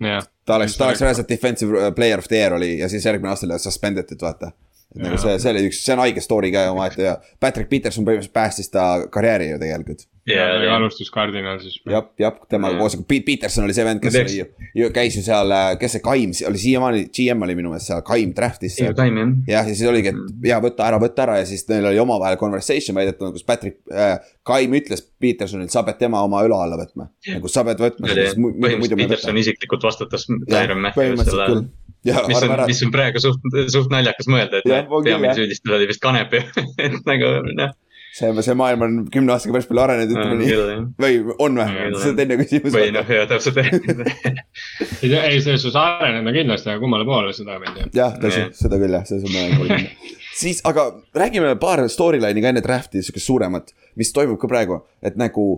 jah. 0.08 0.26
ta 0.44 0.56
oleks, 0.56 0.74
ta 0.76 0.88
oleks 0.88 1.00
reaalselt 1.04 1.28
defensive 1.30 1.92
player 1.94 2.18
of 2.18 2.26
the 2.32 2.40
year 2.40 2.56
oli 2.56 2.72
ja 2.80 2.88
siis 2.90 3.06
järgmine 3.06 3.30
aasta 3.30 3.46
oli 3.46 3.58
suspended 3.62 4.08
itud, 4.10 4.24
vaata. 4.26 4.50
Et 4.90 5.02
nagu 5.04 5.18
see, 5.22 5.36
see 5.38 5.52
oli 5.52 5.66
üks, 5.68 5.80
see 5.84 5.94
on 5.94 6.02
haige 6.02 6.22
story 6.24 6.50
ka 6.54 6.64
omaette 6.72 7.04
ja 7.04 7.18
Patrick 7.42 7.70
Peterson 7.70 8.06
põhimõtteliselt 8.06 8.34
päästis 8.34 8.72
ta 8.72 8.86
karjääri 9.12 9.52
ju 9.52 9.58
tegelikult. 9.62 10.02
ja 10.26 10.46
ta 10.50 10.64
ja, 10.64 10.72
alustas 10.76 11.12
Cardinalsis. 11.14 11.76
jah, 11.86 12.08
jah, 12.18 12.40
temaga 12.50 12.78
koos, 12.80 12.96
Peterson 13.08 13.68
oli 13.68 13.76
see 13.76 13.86
vend, 13.86 14.02
kes 14.02 14.18
oli 14.18 14.40
ju, 14.40 14.48
ju, 14.80 14.90
käis 14.94 15.14
ju 15.18 15.22
seal, 15.26 15.54
kes 15.78 15.94
see 15.96 16.04
Kaim 16.04 16.34
oli 16.50 16.62
siiamaani, 16.62 17.04
GM 17.14 17.46
oli 17.46 17.56
minu 17.58 17.70
meelest 17.70 17.92
seal, 17.92 18.02
Kaim 18.06 18.34
draft'is 18.34 18.80
ja 18.80 18.88
seal. 18.88 18.98
Taim 18.98 19.20
jah. 19.22 19.32
jah, 19.52 19.70
ja 19.70 19.78
siis 19.78 19.86
oligi, 19.90 20.10
et 20.10 20.50
ja 20.50 20.58
võta 20.64 20.90
ära, 20.90 20.98
võta 21.02 21.26
ära 21.28 21.38
ja 21.38 21.46
siis 21.46 21.62
neil 21.70 21.86
oli 21.92 22.02
omavahel 22.02 22.38
conversation 22.40 22.98
väidetavalt, 22.98 23.38
kus 23.38 23.46
Patrick 23.46 23.78
äh,, 23.94 24.16
Kaim 24.46 24.74
ütles 24.74 25.06
Petersonile, 25.22 25.70
sa 25.70 25.84
pead 25.86 26.02
tema 26.02 26.24
oma 26.26 26.42
õla 26.46 26.64
alla 26.66 26.80
võtma. 26.80 27.12
nagu 27.30 27.52
sa 27.52 27.62
pead 27.68 27.82
võtma, 27.82 28.10
põhimõtteliselt 28.10 29.04
Peterson 29.04 29.38
isiklikult 29.38 29.86
vastutas 29.86 30.26
jah 30.26 30.66
Tyron, 30.66 30.90
küll 30.98 31.22
selle. 31.22 31.62
Ja 32.06 32.24
mis 32.28 32.40
on, 32.40 32.54
ära, 32.54 32.66
mis 32.68 32.80
on 32.84 32.92
praegu 32.94 33.20
suht, 33.22 33.44
suht 33.72 33.92
naljakas 33.92 34.28
mõelda, 34.30 34.60
et 34.60 34.68
noh, 34.68 34.98
peamine 35.04 35.30
jah. 35.30 35.38
süüdistus 35.38 35.76
oli 35.76 35.88
vist 35.90 36.02
kanep 36.02 36.34
ju, 36.36 36.42
et 36.86 36.96
nagu 37.08 37.32
noh. 37.50 37.74
see, 38.16 38.30
see 38.46 38.56
maailm 38.58 38.84
on 38.86 38.96
kümne 39.12 39.34
aastaga 39.34 39.56
päris 39.56 39.68
palju 39.68 39.84
arenenud, 39.84 40.14
ütleme 40.14 40.38
nii. 40.40 40.86
või 41.04 41.36
on 41.36 41.60
või 41.60 41.90
see 42.00 42.14
on 42.14 42.18
teine 42.22 42.38
küsimus. 42.40 42.76
või 42.76 42.94
noh, 42.96 43.12
jah, 43.16 43.28
täpselt. 43.30 43.60
ei, 45.04 45.12
ei, 45.12 45.42
selles 45.44 45.66
suhtes 45.66 45.78
arenenud 45.82 46.32
on 46.32 46.38
kindlasti, 46.40 46.72
aga 46.72 46.84
kummale 46.86 47.08
poole 47.08 47.36
seda 47.36 47.60
veel 47.60 47.74
ei 47.74 47.82
tea. 47.82 47.92
jah, 48.02 48.18
tõsi 48.24 48.44
Jah., 48.46 48.50
seda 48.62 48.80
küll 48.80 48.96
jah, 48.98 49.06
selles 49.10 49.28
on 49.28 49.36
mõelnud. 49.36 50.10
siis, 50.40 50.64
aga 50.68 50.88
räägime 51.20 51.52
paar 51.60 51.84
storyline'i 51.92 52.44
ka 52.44 52.54
enne 52.54 52.64
draft'i, 52.64 53.04
siukest 53.04 53.28
suuremat, 53.28 53.74
mis 54.00 54.14
toimub 54.16 54.40
ka 54.40 54.50
praegu, 54.50 54.84
et 55.04 55.20
nagu. 55.20 55.50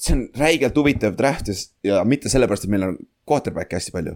see 0.00 0.14
on 0.16 0.20
räigelt 0.38 0.78
huvitav 0.80 1.12
draft'is 1.12 1.74
ja 1.84 1.98
mitte 2.08 2.30
sellepärast, 2.32 2.64
et 2.64 2.70
meil 2.72 2.86
on 2.86 2.94
quarterback'i 3.28 3.76
hästi 3.76 3.92
palju. 3.92 4.14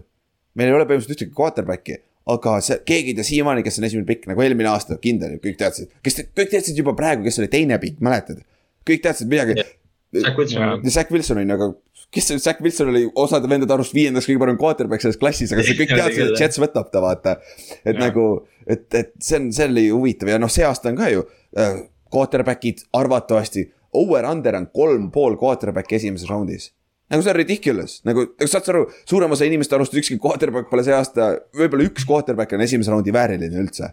Meil 0.55 0.71
ei 0.71 0.77
ole 0.77 0.87
põhimõtteliselt 0.89 1.17
ühtegi 1.17 1.37
quarterback'i, 1.37 1.99
aga 2.35 2.57
see, 2.65 2.79
keegi 2.89 3.13
ei 3.13 3.17
tea 3.19 3.27
siiamaani, 3.27 3.63
kes 3.65 3.79
on 3.79 3.87
esimene 3.89 4.09
pikk, 4.09 4.27
nagu 4.31 4.43
eelmine 4.45 4.71
aasta, 4.71 4.97
kindel, 5.01 5.37
kõik 5.43 5.59
teadsid. 5.61 5.91
kes, 6.05 6.21
kõik 6.37 6.53
teadsid 6.53 6.79
juba 6.81 6.95
praegu, 6.97 7.25
kes 7.27 7.41
oli 7.43 7.51
teine 7.51 7.79
pikk, 7.81 8.01
mäletad? 8.05 8.41
kõik 8.85 9.01
teadsid 9.05 9.31
midagi 9.31 9.59
Jah. 9.59 9.73
Zack 10.15 10.37
Wilson 10.39 10.61
ja 10.85 10.91
Zack 10.93 11.11
Wilson 11.11 11.41
on 11.41 11.49
ju, 11.49 11.55
aga 11.57 11.67
kes 12.13 12.29
see 12.29 12.39
Zack 12.39 12.61
Wilson 12.63 12.91
oli 12.91 13.03
osade 13.19 13.49
vendade 13.51 13.73
arust 13.75 13.95
viiendaks 13.95 14.27
kõige 14.29 14.41
parem 14.43 14.59
quarterback 14.59 15.03
selles 15.03 15.19
klassis, 15.19 15.51
aga 15.51 15.65
see 15.65 15.77
kõik 15.79 15.91
teadsid, 15.91 16.29
et 16.29 16.43
Jets 16.43 16.61
võtab 16.61 16.91
ta 16.93 17.01
vaata. 17.03 17.35
et 17.83 17.91
Jah. 17.91 17.99
nagu, 18.05 18.27
et, 18.63 18.85
et 18.95 19.11
see 19.19 19.41
on, 19.41 19.49
see 19.55 19.67
oli 19.71 19.87
huvitav 19.89 20.31
ja 20.31 20.39
noh, 20.41 20.51
see 20.51 20.65
aasta 20.67 20.91
on 20.93 20.99
ka 20.99 21.09
ju 21.11 21.25
äh, 21.59 21.81
quarterback'id 22.13 22.85
arvatavasti. 22.95 23.67
Over-under 23.95 24.57
on 24.59 24.69
kolm 24.75 25.09
pool 25.11 25.37
quarterback'i 25.39 25.95
esimeses 25.99 26.29
raundis. 26.29 26.71
Nagu 27.11 27.25
see 27.25 27.33
on 27.33 27.37
ridiculous, 27.37 27.99
nagu, 28.07 28.25
saad 28.41 28.65
sa 28.65 28.73
aru, 28.73 28.87
suurem 29.05 29.35
osa 29.35 29.45
inimeste 29.47 29.77
arust 29.77 29.93
ükski 29.97 30.17
quarterback 30.21 30.71
pole 30.71 30.85
see 30.85 30.95
aasta, 30.95 31.35
võib-olla 31.57 31.85
üks 31.89 32.07
quarterback 32.07 32.55
on 32.57 32.65
esimese 32.65 32.93
raundi 32.93 33.13
vääriline 33.13 33.61
üldse. 33.61 33.91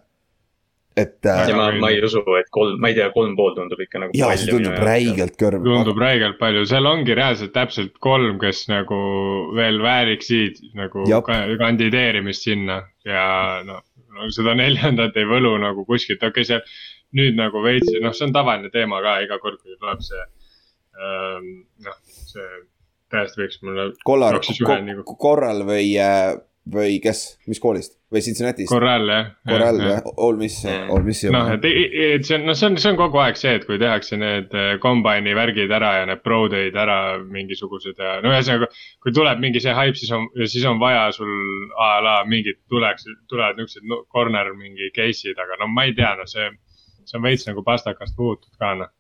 et 0.97 1.25
äh, 1.25 1.51
ma, 1.57 1.71
ma 1.81 1.89
ei 1.89 2.03
usu, 2.05 2.21
et 2.37 2.51
kolm, 2.53 2.75
ma 2.81 2.91
ei 2.93 2.97
tea, 2.99 3.07
kolm 3.15 3.33
pool 3.37 3.55
tundub 3.57 3.81
ikka 3.81 4.01
nagu. 4.03 4.17
ja 4.17 4.33
see 4.37 4.53
tundub. 4.53 4.77
räigelt 4.81 5.39
kõrv. 5.41 5.65
tundub 5.65 6.01
räigelt 6.01 6.41
palju, 6.41 6.65
seal 6.69 6.89
ongi 6.89 7.17
reaalselt 7.17 7.55
täpselt 7.57 7.97
kolm, 8.05 8.37
kes 8.41 8.67
nagu 8.73 8.99
veel 9.57 9.81
vääriksid 9.85 10.61
nagu 10.77 11.07
ka- 11.29 11.45
kandideerimist 11.61 12.49
sinna 12.49 12.83
ja 13.09 13.25
noh 13.69 13.81
no,, 14.13 14.29
seda 14.35 14.57
neljandat 14.59 15.17
ei 15.21 15.29
võlu 15.29 15.55
nagu 15.61 15.87
kuskilt, 15.89 16.23
okei 16.23 16.45
okay,, 16.45 16.49
see 16.49 17.17
nüüd 17.19 17.37
nagu 17.37 17.61
veits, 17.65 17.89
noh, 18.01 18.15
see 18.17 18.29
on 18.29 18.35
tavaline 18.37 18.73
teema 18.73 19.03
ka 19.05 19.19
iga 19.25 19.39
kord, 19.43 19.61
kui 19.61 19.77
tuleb 19.77 20.01
see 20.05 20.23
ähm, 20.97 21.49
noh, 21.85 21.99
see 22.29 22.47
täiesti 23.13 23.45
võiks 23.45 23.61
mulle 23.67 23.91
Kollar 24.07 24.39
nagu 24.41 25.05
ko,, 25.07 25.19
korral 25.21 25.63
või, 25.69 25.89
või 26.73 26.97
kes, 27.03 27.25
mis 27.51 27.61
koolist 27.63 27.99
või 28.13 28.21
Cincinnati'st? 28.25 28.71
korral 28.71 29.09
jah. 29.09 29.29
korral 29.49 29.81
või, 29.81 29.95
All 30.27 30.39
Miss, 30.39 30.65
All 30.69 31.05
Missi 31.07 31.31
noh, 31.33 31.49
et, 31.55 31.65
et 31.65 32.27
see 32.27 32.37
on, 32.37 32.47
noh, 32.49 32.57
see 32.59 32.69
on, 32.69 32.79
see 32.83 32.93
on 32.93 32.99
kogu 33.01 33.21
aeg 33.23 33.39
see, 33.41 33.55
et 33.59 33.67
kui 33.69 33.81
tehakse 33.81 34.19
need 34.21 34.55
äh, 34.59 34.75
kombaini 34.83 35.35
värgid 35.39 35.73
ära 35.73 35.95
ja 36.01 36.09
need 36.11 36.23
pro 36.25 36.45
day'd 36.53 36.77
ära 36.79 36.99
mingisugused 37.23 37.99
ja 37.99 38.19
no 38.25 38.33
ühesõnaga. 38.35 38.69
kui 39.03 39.17
tuleb 39.17 39.43
mingi 39.43 39.63
see 39.65 39.75
hype, 39.77 39.99
siis 39.99 40.13
on, 40.15 40.29
siis 40.45 40.67
on 40.69 40.81
vaja 40.83 41.09
sul 41.17 41.33
a 41.81 41.93
la 42.05 42.17
mingid 42.29 42.61
tuleks, 42.73 43.09
tulevad 43.33 43.61
niuksed 43.61 43.89
no, 43.89 44.03
corner 44.13 44.53
mingi 44.59 44.93
case'id, 44.97 45.39
aga 45.41 45.61
no 45.63 45.71
ma 45.73 45.89
ei 45.89 45.97
tea, 45.99 46.15
no 46.19 46.29
see. 46.31 46.51
see 47.03 47.19
on 47.19 47.25
veits 47.27 47.49
nagu 47.49 47.65
pastakast 47.67 48.15
puhutud 48.17 48.53
ka 48.61 48.77
noh. 48.79 48.93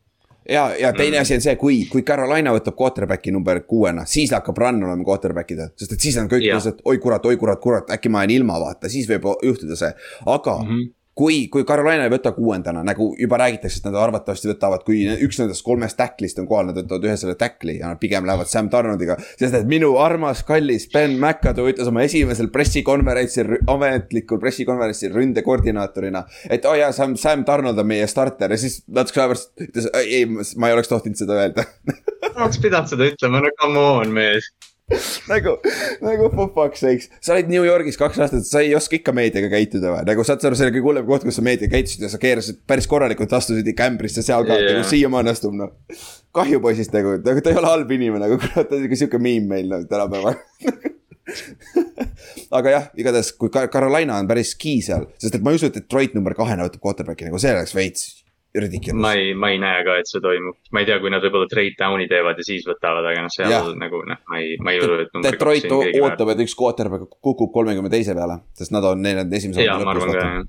ja, 0.48 0.64
ja 0.78 0.92
teine 0.92 1.18
asi 1.18 1.34
on 1.34 1.44
see, 1.44 1.56
kui, 1.60 1.82
kui 1.90 2.02
Carolina 2.06 2.54
võtab 2.54 2.76
quarterback'i 2.78 3.34
number 3.34 3.62
kuuena, 3.68 4.06
siis 4.08 4.32
hakkab 4.34 4.58
run 4.58 4.82
olema 4.84 5.06
quarterback 5.06 5.54
idel, 5.54 5.70
sest 5.78 5.96
et 5.96 6.08
siis 6.08 6.18
on 6.20 6.30
kõik 6.30 6.46
lihtsalt 6.48 6.82
oi 6.88 6.98
kurat, 7.02 7.26
oi 7.26 7.38
kurat, 7.40 7.60
kurat, 7.62 7.92
äkki 7.94 8.12
ma 8.12 8.24
jään 8.24 8.36
ilma, 8.38 8.58
vaata, 8.62 8.90
siis 8.92 9.08
võib 9.10 9.28
juhtuda 9.42 9.78
see, 9.78 9.94
aga 10.26 10.58
mm. 10.62 10.68
-hmm. 10.68 10.90
kui, 11.18 11.46
kui 11.52 11.64
Carolina 11.68 12.06
ei 12.06 12.12
võta 12.12 12.32
kuuendana, 12.36 12.82
nagu 12.86 13.10
juba 13.20 13.38
räägitakse, 13.42 13.80
et 13.80 13.88
nad 13.88 13.98
arvatavasti 14.00 14.48
võtavad, 14.52 14.84
kui 14.86 15.02
üks 15.26 15.40
nendest 15.40 15.64
kolmest 15.66 15.98
tacklist 15.98 16.40
on 16.40 16.48
kohal, 16.48 16.70
nad 16.70 16.78
võtavad 16.80 17.04
ühe 17.08 17.16
selle 17.20 17.36
tackli 17.40 17.78
ja 17.80 17.92
nad 17.92 18.00
pigem 18.00 18.26
lähevad 18.28 18.50
Sam 18.50 18.70
Darnoldiga. 18.72 19.18
sest 19.36 19.58
et 19.58 19.68
minu 19.68 19.92
armas, 20.00 20.42
kallis 20.48 20.88
Ben 20.92 21.18
McAdoo 21.18 21.68
ütles 21.72 21.90
oma 21.90 22.06
esimesel 22.06 22.48
pressikonverentsil, 22.54 23.58
ametlikul 23.72 24.40
pressikonverentsil 24.40 25.12
ründekoordinaatorina. 25.16 26.24
et 26.48 26.64
oo 26.64 26.72
oh 26.72 26.80
jaa, 26.80 26.92
Sam, 26.96 27.16
Sam 27.20 27.44
Darnold 27.46 27.78
on 27.78 27.86
meie 27.86 28.06
starter 28.06 28.56
ja 28.56 28.58
siis 28.58 28.80
natuke 28.88 29.20
aja 29.20 29.32
pärast 29.34 29.52
ütles, 29.68 29.90
ei, 30.00 30.24
ma 30.56 30.70
ei 30.70 30.78
oleks 30.78 30.88
tohtinud 30.88 31.20
seda 31.20 31.40
öelda 31.42 31.66
oleks 32.36 32.60
pidanud 32.62 32.90
seda 32.90 33.08
ütlema, 33.12 33.42
no 33.42 33.50
come 33.60 33.82
on 34.02 34.14
mees. 34.14 34.48
nagu, 35.32 35.56
nagu 36.02 36.28
for 36.34 36.50
fuck's 36.54 36.82
sakes, 36.84 37.08
sa 37.24 37.36
olid 37.36 37.50
New 37.52 37.64
Yorgis 37.66 37.98
kaks 38.00 38.20
aastat, 38.22 38.46
sa 38.48 38.62
ei 38.64 38.74
oska 38.78 38.98
ikka 38.98 39.14
meediaga 39.16 39.50
käituda 39.52 39.94
või, 39.94 40.06
nagu 40.08 40.26
saad 40.26 40.42
sa 40.42 40.50
aru, 40.50 40.58
see 40.58 40.68
oli 40.68 40.76
kõige 40.76 40.88
hullem 40.90 41.08
koht, 41.08 41.26
kus 41.26 41.38
sa 41.38 41.46
meediaga 41.46 41.74
käitusid 41.76 42.06
ja 42.06 42.12
sa 42.12 42.20
keerasid 42.22 42.62
päris 42.68 42.88
korralikult, 42.90 43.34
astusid 43.36 43.68
ikka 43.72 43.88
ämbrisse 43.92 44.24
seal 44.26 44.46
ka 44.48 44.56
yeah., 44.56 44.76
nagu 44.76 44.88
siiamaani 44.88 45.32
astub 45.32 45.56
noh. 45.58 45.74
kahju 46.36 46.62
poisist 46.64 46.94
nagu, 46.96 47.18
nagu 47.24 47.44
ta 47.44 47.52
ei 47.52 47.60
ole 47.60 47.70
halb 47.70 47.94
inimene, 47.98 48.28
aga 48.28 48.40
kurat, 48.42 48.66
ta 48.68 48.78
on 48.78 48.86
siuke 48.86 49.02
siuke 49.04 49.22
miim 49.22 49.46
meil 49.50 49.70
noh 49.72 49.86
tänapäeval. 49.90 50.40
aga 52.58 52.74
jah, 52.74 52.88
igatahes 52.98 53.30
kui 53.38 53.52
Carolina 53.52 54.18
on 54.18 54.30
päris 54.30 54.56
key 54.58 54.82
seal, 54.84 55.06
sest 55.22 55.38
et 55.38 55.44
ma 55.44 55.52
ei 55.52 55.60
usu, 55.60 55.70
et 55.70 55.78
Detroit 55.78 56.18
number 56.18 56.34
kahena 56.38 56.66
võtab 56.66 56.82
quarterback'i 56.82 57.28
nagu 57.28 57.40
see 57.42 57.54
oleks 57.54 57.76
veits 57.76 58.10
ridiculous. 58.54 59.00
ma 59.00 59.12
ei, 59.14 59.34
ma 59.34 59.50
ei 59.50 59.58
näe 59.60 59.82
ka, 59.86 59.96
et 60.00 60.08
see 60.10 60.22
toimub. 60.22 60.56
ma 60.72 60.82
ei 60.82 60.88
tea, 60.88 60.98
kui 61.02 61.12
nad 61.12 61.24
võib-olla 61.24 61.48
trade 61.50 61.76
down'i 61.78 62.08
teevad 62.10 62.40
ja 62.40 62.46
siis 62.46 62.66
võtavad, 62.68 63.06
aga 63.10 63.24
noh, 63.24 63.32
seal 63.32 63.52
Jah. 63.52 63.68
nagu 63.78 64.02
noh, 64.08 64.20
ma 64.28 64.40
ei, 64.42 64.56
ma 64.60 64.74
ei 64.74 64.82
usu, 64.82 64.98
et 65.04 65.20
Detroit 65.26 65.68
ootab, 65.72 66.32
et 66.34 66.42
üks 66.44 66.56
quarterback 66.58 67.16
kukub 67.24 67.52
kolmekümne 67.54 67.92
teise 67.92 68.16
peale, 68.18 68.40
sest 68.58 68.74
nad 68.74 68.86
on, 68.88 69.00
neil 69.04 69.22
on 69.24 69.38
esimese 69.38 69.66
jaa, 69.66 69.78
ma 69.82 69.94
arvan 69.94 70.12
ka 70.12 70.18
jah. 70.20 70.42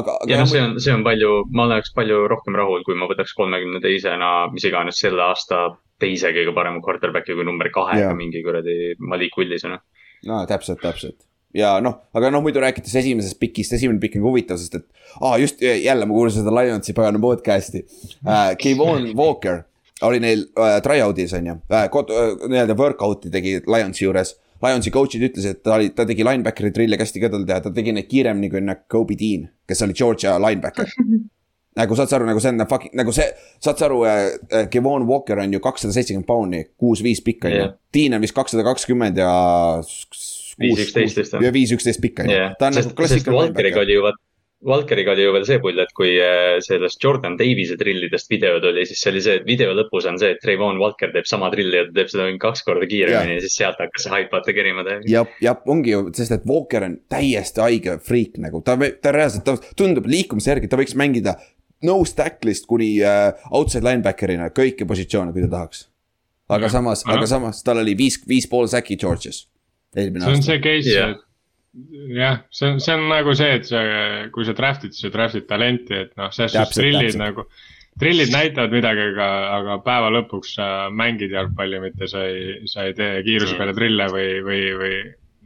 aga, 0.00 0.18
ja 0.26 0.40
aga 0.40 0.42
noh, 0.42 0.52
see 0.52 0.64
on, 0.64 0.76
see 0.82 0.96
on 0.96 1.06
palju, 1.06 1.32
ma 1.54 1.68
oleks 1.70 1.94
palju 1.96 2.24
rohkem 2.32 2.58
rahul, 2.58 2.82
kui 2.86 2.98
ma 2.98 3.10
võtaks 3.10 3.36
kolmekümne 3.38 3.82
teisena, 3.84 4.32
mis 4.54 4.66
iganes 4.66 4.98
selle 5.02 5.22
aasta 5.28 5.68
teise 6.02 6.34
kõige 6.36 6.52
parema 6.56 6.82
quarterback'i 6.84 7.38
kui 7.38 7.46
number 7.46 7.70
kahega 7.72 8.10
mingi 8.18 8.42
kuradi 8.44 8.96
Malik 8.98 9.38
Willisona. 9.38 9.78
no 10.26 10.42
täpselt, 10.50 10.82
täpselt 10.82 11.22
ja 11.56 11.76
noh, 11.84 12.00
aga 12.16 12.30
noh, 12.34 12.42
muidu 12.44 12.60
rääkides 12.62 12.94
esimesest 13.02 13.38
pikist, 13.40 13.76
esimene 13.76 14.00
pikk 14.02 14.18
on 14.20 14.26
huvitav, 14.28 14.60
sest 14.60 14.78
et 14.78 14.86
aa, 15.20 15.36
just 15.42 15.62
jälle 15.62 16.06
ma 16.06 16.16
kuulasin 16.16 16.44
seda 16.44 16.54
Lionsi 16.54 16.94
pagana 16.96 17.20
podcast'i 17.22 17.84
äh,. 18.26 18.56
Kevon 18.60 19.12
Walker 19.16 19.62
oli 20.06 20.20
neil 20.20 20.46
äh, 20.58 20.78
tryout'is 20.84 21.36
on 21.36 21.52
ju 21.52 21.60
äh,, 21.72 21.86
nii-öelda 21.88 22.76
workout'i 22.76 23.32
tegi 23.32 23.60
Lionsi 23.64 24.04
juures. 24.04 24.36
Lionsi 24.64 24.90
coach'id 24.92 25.20
ütlesid, 25.20 25.58
et 25.58 25.62
ta 25.64 25.74
oli, 25.76 25.90
ta 25.92 26.06
tegi 26.08 26.24
linebackeri 26.24 26.72
drill'e 26.72 26.96
hästi 27.00 27.20
ka 27.20 27.28
tal 27.32 27.44
teha, 27.48 27.60
ta 27.64 27.72
tegi 27.76 27.92
neid 27.92 28.08
kiiremini 28.08 28.48
kui 28.52 28.62
nagu 28.64 28.86
Kobe 28.88 29.16
Dean, 29.20 29.44
kes 29.68 29.84
oli 29.84 29.96
Georgia 29.96 30.38
linebacker. 30.40 30.92
nagu 31.76 31.96
saad 31.98 32.08
sa 32.08 32.16
aru, 32.16 32.28
nagu 32.30 32.40
see 32.40 32.54
on 32.54 32.64
fucking, 32.68 32.94
nagu 32.96 33.12
see, 33.12 33.26
saad 33.60 33.80
sa 33.80 33.88
aru 33.88 34.00
äh,, 34.08 34.68
Kevon 34.72 35.04
Walker 35.08 35.42
on 35.42 35.52
ju 35.52 35.60
kakssada 35.64 35.92
seitsekümmend 35.96 36.28
poun'i, 36.28 36.62
kuus-viis 36.80 37.20
pikk 37.24 37.48
on 37.50 37.56
ju. 37.56 37.66
Dean 37.92 38.16
on 38.16 38.24
vist 38.24 38.36
kakssada 38.36 38.64
kakskümmend 38.66 39.20
ja. 39.20 39.30
Viis 40.60 40.86
üksteist 40.86 41.18
vist 41.20 41.36
ja 41.42 41.52
viis 41.52 41.72
üksteist 41.74 42.00
pikk 42.00 42.24
on 42.24 42.32
ju 42.32 42.46
ta 42.58 42.70
on 42.70 42.78
sest 42.78 42.92
nagu, 42.92 43.00
klassikaline 43.00 43.50
Valkeriga 43.50 43.82
oli 43.82 43.98
ju 43.98 44.04
vaat, 44.06 44.20
Valkeriga 44.66 45.12
oli 45.12 45.24
ju 45.26 45.32
veel 45.34 45.44
see 45.44 45.58
pull, 45.60 45.78
et 45.82 45.90
kui 45.94 46.14
äh, 46.16 46.56
sellest 46.64 47.02
Jordan 47.04 47.36
Davise 47.36 47.76
drillidest 47.78 48.30
videod 48.32 48.64
oli, 48.64 48.86
siis 48.88 49.02
see 49.02 49.12
oli 49.12 49.20
see, 49.22 49.34
et 49.38 49.44
video 49.46 49.74
lõpus 49.76 50.06
on 50.08 50.16
see, 50.18 50.30
et 50.32 50.40
Trayvon 50.42 50.80
Walker 50.80 51.12
teeb 51.12 51.28
sama 51.28 51.50
drilli 51.52 51.76
ja 51.76 51.84
ta 51.86 51.92
teeb 51.98 52.08
seda 52.10 52.28
mingi 52.28 52.40
kaks 52.42 52.64
korda 52.64 52.88
kiiremini 52.88 53.36
ja 53.36 53.42
siis 53.44 53.58
sealt 53.60 53.82
hakkas 53.82 54.06
see 54.06 54.14
hype 54.14 54.32
vaata 54.32 54.54
kerima 54.56 54.84
täiega. 54.86 55.04
jah, 55.12 55.34
jah, 55.44 55.60
ongi 55.68 55.92
ju, 55.92 56.00
sest 56.16 56.38
et 56.38 56.46
Walker 56.48 56.86
on 56.88 56.96
täiesti 57.12 57.62
haige 57.62 57.98
friik 58.06 58.40
nagu, 58.42 58.62
ta, 58.64 58.78
ta 59.02 59.12
reaalselt, 59.14 59.44
ta 59.44 59.76
tundub 59.76 60.08
liikumise 60.08 60.54
järgi, 60.54 60.72
ta 60.72 60.80
võiks 60.80 60.96
mängida 60.96 61.36
nose 61.84 62.16
tackle'ist 62.16 62.64
kuni 62.70 62.94
äh, 63.04 63.36
outside 63.52 63.84
linebacker'ina 63.84 64.48
kõiki 64.56 64.88
positsioone, 64.88 65.36
kui 65.36 65.44
ta 65.44 65.52
tahaks. 65.52 65.84
aga 66.48 66.72
samas, 66.72 67.04
Ahah. 67.04 67.20
aga 67.20 67.28
samas 67.28 67.60
tal 67.66 67.84
oli 67.84 67.92
viis, 67.98 68.18
viis 68.24 68.48
pool 68.48 68.72
säki 68.72 68.96
Georgias. 68.96 69.44
Eelmine 69.96 70.24
see 70.24 70.32
on 70.32 70.40
aasta. 70.40 70.50
see 70.50 70.62
case 70.64 70.92
yeah., 70.92 71.14
et 71.14 71.26
jah, 72.16 72.42
see 72.50 72.68
on, 72.70 72.80
see 72.80 72.94
on 72.96 73.06
nagu 73.10 73.34
see, 73.36 73.56
et 73.58 73.68
sa, 73.68 73.80
kui 74.32 74.46
sa 74.48 74.54
draft'id, 74.56 74.94
siis 74.96 75.08
sa 75.08 75.12
draft'id 75.14 75.48
talenti, 75.50 75.96
et 76.06 76.14
noh, 76.16 76.30
selles 76.32 76.54
suhtes 76.54 76.78
täpselt. 76.78 77.18
nagu. 77.20 77.46
drillid 78.00 78.32
näitavad 78.32 78.74
midagi, 78.76 79.04
aga, 79.12 79.28
aga 79.56 79.76
päeva 79.84 80.10
lõpuks 80.12 80.56
sa 80.58 80.66
mängid 80.92 81.32
jalgpalli, 81.32 81.80
mitte 81.80 82.08
sa 82.12 82.26
ei, 82.28 82.58
sa 82.68 82.84
ei 82.88 82.96
tee 82.96 83.22
kiiruse 83.24 83.56
peale 83.56 83.72
drille 83.76 84.08
või, 84.12 84.26
või, 84.44 84.60
või 84.80 84.98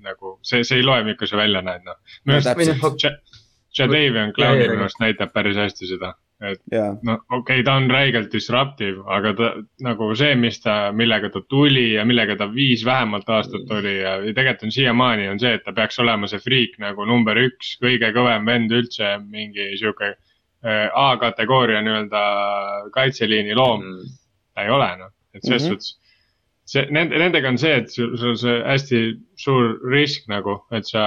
nagu 0.07 0.37
see, 0.47 0.64
see 0.66 0.80
ei 0.80 0.87
loe, 0.87 1.04
milline 1.07 1.30
sa 1.30 1.38
välja 1.38 1.62
näed, 1.66 1.87
noh. 1.87 2.00
minu 2.26 2.40
arust 2.40 3.38
Jadavion 3.78 4.33
Clowni 4.35 4.66
minu 4.66 4.83
arust 4.83 4.99
näitab 5.02 5.30
päris 5.34 5.58
hästi 5.60 5.93
seda, 5.93 6.15
et 6.40 6.60
jaa, 6.72 6.94
no 7.04 7.16
okei 7.18 7.60
okay,, 7.60 7.64
ta 7.66 7.74
on 7.76 7.90
räigelt 7.92 8.32
disruptive, 8.32 9.02
aga 9.12 9.32
ta 9.36 9.50
nagu 9.84 10.10
see, 10.16 10.34
mis 10.40 10.60
ta, 10.64 10.76
millega 10.96 11.30
ta 11.34 11.42
tuli 11.48 11.90
ja 11.94 12.04
millega 12.08 12.36
ta 12.40 12.48
viis 12.52 12.84
vähemalt 12.86 13.28
aastat 13.28 13.70
oli 13.76 13.98
ja, 13.98 14.16
ja 14.24 14.34
tegelikult 14.34 14.68
on 14.68 14.74
siiamaani 14.76 15.28
on 15.28 15.40
see, 15.42 15.52
et 15.58 15.64
ta 15.66 15.74
peaks 15.76 16.00
olema 16.00 16.30
see 16.30 16.40
friik 16.42 16.78
nagu 16.82 17.06
number 17.08 17.38
üks, 17.44 17.76
kõige 17.82 18.12
kõvem 18.16 18.48
vend 18.48 18.72
üldse, 18.72 19.12
mingi 19.28 19.72
sihuke 19.80 20.14
äh, 20.14 20.86
A-kategooria 21.04 21.84
nii-öelda 21.84 22.24
kaitseliini 22.96 23.56
loom, 23.58 23.84
ta 24.54 24.64
ei 24.64 24.72
ole 24.72 24.90
noh, 25.04 25.12
et 25.34 25.44
selles 25.44 25.66
mm 25.68 25.74
-hmm. 25.74 25.80
suhtes. 25.80 26.00
see, 26.71 26.87
nende, 26.95 27.19
nendega 27.19 27.50
on 27.50 27.59
see, 27.61 27.75
et 27.83 27.93
sul 27.93 28.17
sul 28.19 28.35
on 28.35 28.41
see 28.41 28.56
hästi 28.63 29.02
suur 29.41 29.76
risk 29.91 30.30
nagu, 30.30 30.61
et 30.76 30.89
sa, 30.89 31.04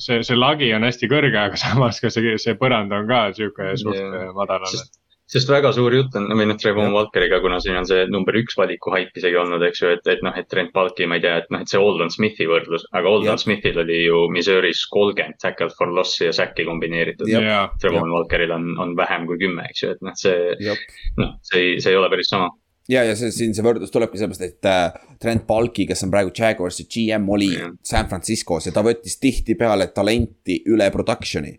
see, 0.00 0.22
see 0.26 0.38
lagi 0.38 0.72
on 0.76 0.86
hästi 0.86 1.10
kõrge, 1.10 1.38
aga 1.48 1.60
samas 1.66 2.02
ka 2.02 2.12
see, 2.12 2.36
see 2.42 2.58
põrand 2.60 2.94
on 2.94 3.08
ka 3.10 3.28
sihuke 3.36 3.74
suht 3.80 3.98
yeah. 3.98 4.30
madalal. 4.36 4.70
sest, 4.70 5.00
sest 5.32 5.50
väga 5.50 5.72
suur 5.74 5.94
jutt 5.96 6.14
on, 6.18 6.28
või 6.38 6.46
noh, 6.50 6.58
Trevon 6.60 6.90
Jah. 6.90 6.94
Walkeriga, 6.94 7.40
kuna 7.42 7.58
siin 7.64 7.80
on 7.80 7.88
see 7.88 8.04
number 8.12 8.38
üks 8.38 8.54
valiku 8.60 8.94
haip 8.94 9.18
isegi 9.18 9.40
olnud, 9.40 9.64
eks 9.66 9.82
ju, 9.82 9.92
et, 9.96 10.06
et 10.14 10.22
noh, 10.22 10.36
et 10.38 10.48
Trent 10.52 10.70
Balki, 10.76 11.08
ma 11.10 11.18
ei 11.18 11.26
tea, 11.26 11.34
et 11.42 11.50
noh, 11.54 11.64
et 11.64 11.72
see 11.72 11.82
Oldon 11.82 12.12
Smithi 12.12 12.46
võrdlus, 12.50 12.86
aga 12.92 13.10
Oldon 13.10 13.32
Jah. 13.32 13.42
Smithil 13.42 13.82
oli 13.82 14.02
ju 14.04 14.24
Missouris 14.34 14.84
kolmkümmend 14.94 15.40
tackle 15.42 15.72
for 15.74 15.90
loss'i 15.90 16.28
ja 16.28 16.36
sack'i 16.38 16.68
kombineeritud. 16.68 17.26
Jah. 17.32 17.48
jaa, 17.48 17.68
Trevon 17.82 18.14
Walkeril 18.14 18.54
on, 18.54 18.74
on 18.82 18.94
vähem 18.98 19.26
kui 19.30 19.42
kümme, 19.42 19.66
eks 19.72 19.86
ju, 19.86 19.94
et 19.96 20.06
noh, 20.06 20.14
see, 20.22 20.74
noh, 21.18 21.38
see 21.50 21.64
ei, 21.64 21.78
see 21.82 21.96
ei 21.96 21.98
ole 21.98 22.12
päris 22.12 22.30
sama. 22.30 22.52
ja, 22.88 23.04
ja 23.04 23.14
see 23.18 23.32
siin 23.34 23.54
see 23.54 23.64
võrdlus 23.64 23.92
tulebki 23.94 24.20
sellepärast, 24.20 24.44
et 24.46 24.68
äh, 24.68 25.16
Trent 25.22 25.46
Balki, 25.46 25.86
kes 25.88 26.04
on 26.06 26.12
praegu 26.12 26.32
Jaguarsi 26.34 26.86
GM, 26.90 27.28
oli. 27.30 27.52
San 27.86 28.08
Franciscos 28.10 28.68
ja 28.68 28.74
ta 28.74 28.84
võttis 28.86 29.18
tihtipeale 29.22 29.90
talenti 29.94 30.62
üle 30.70 30.90
production'i. 30.94 31.58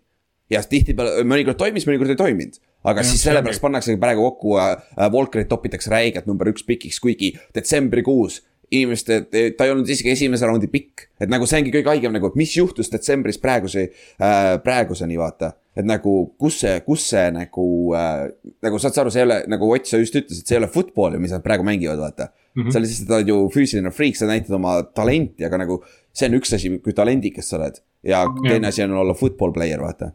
ja 0.52 0.60
tihtipeale, 0.68 1.24
mõnikord 1.24 1.56
toimis, 1.60 1.86
mõnikord 1.88 2.12
ei 2.12 2.20
toiminud. 2.20 2.58
aga 2.84 3.00
Jah, 3.00 3.10
siis 3.10 3.22
sellepärast 3.24 3.62
pannaksegi 3.64 4.00
praegu 4.00 4.26
kokku 4.28 4.58
äh,, 4.60 4.74
äh, 4.98 5.12
Walkerit 5.12 5.48
topitakse 5.48 5.90
räigelt 5.90 6.26
number 6.26 6.50
üks 6.52 6.66
pikiks, 6.66 7.00
kuigi 7.00 7.32
detsembrikuus 7.54 8.42
inimeste, 8.70 9.20
ta 9.56 9.66
ei 9.66 9.72
olnud 9.72 9.88
isegi 9.90 10.12
esimese 10.14 10.46
raundi 10.48 10.68
pikk. 10.72 11.08
et 11.20 11.30
nagu 11.32 11.46
see 11.48 11.60
ongi 11.60 11.72
kõige 11.74 11.92
haigem 11.92 12.14
nagu, 12.14 12.30
et 12.30 12.38
mis 12.38 12.54
juhtus 12.56 12.90
detsembris 12.92 13.38
praeguse 13.42 13.84
äh,, 13.88 14.54
praeguseni 14.64 15.18
vaata. 15.20 15.52
et 15.76 15.86
nagu, 15.86 16.14
kus 16.38 16.60
see, 16.62 16.78
kus 16.86 17.08
see 17.10 17.26
nagu 17.34 17.66
äh,, 17.98 18.24
nagu 18.64 18.80
saad 18.82 18.96
sa 18.96 19.04
aru, 19.04 19.12
see 19.14 19.22
ei 19.22 19.28
ole 19.28 19.38
nagu 19.50 19.70
Ott, 19.74 19.88
sa 19.90 20.00
just 20.00 20.16
ütlesid, 20.16 20.46
see 20.46 20.56
ei 20.56 20.62
ole 20.62 20.70
football 20.70 21.16
ju, 21.16 21.22
mis 21.22 21.34
nad 21.34 21.44
praegu 21.44 21.66
mängivad, 21.66 22.00
vaata 22.00 22.30
mm. 22.30 22.34
Mhm. 22.54 22.66
-hmm. 22.66 22.72
sa 22.72 22.80
lihtsalt 22.80 23.14
oled 23.18 23.28
ju 23.28 23.38
füüsiline 23.54 23.90
friik, 23.90 24.16
sa 24.16 24.26
näitad 24.30 24.54
oma 24.54 24.82
talenti, 24.82 25.44
aga 25.44 25.58
nagu 25.64 25.82
see 26.12 26.28
on 26.28 26.38
üks 26.40 26.54
asi, 26.54 26.70
kui 26.78 26.92
talendikas 26.92 27.48
sa 27.50 27.58
oled. 27.58 27.80
ja 28.04 28.26
teine 28.42 28.68
asi 28.68 28.82
on 28.82 28.92
olla 28.92 29.14
football 29.14 29.52
player, 29.52 29.80
vaata. 29.80 30.12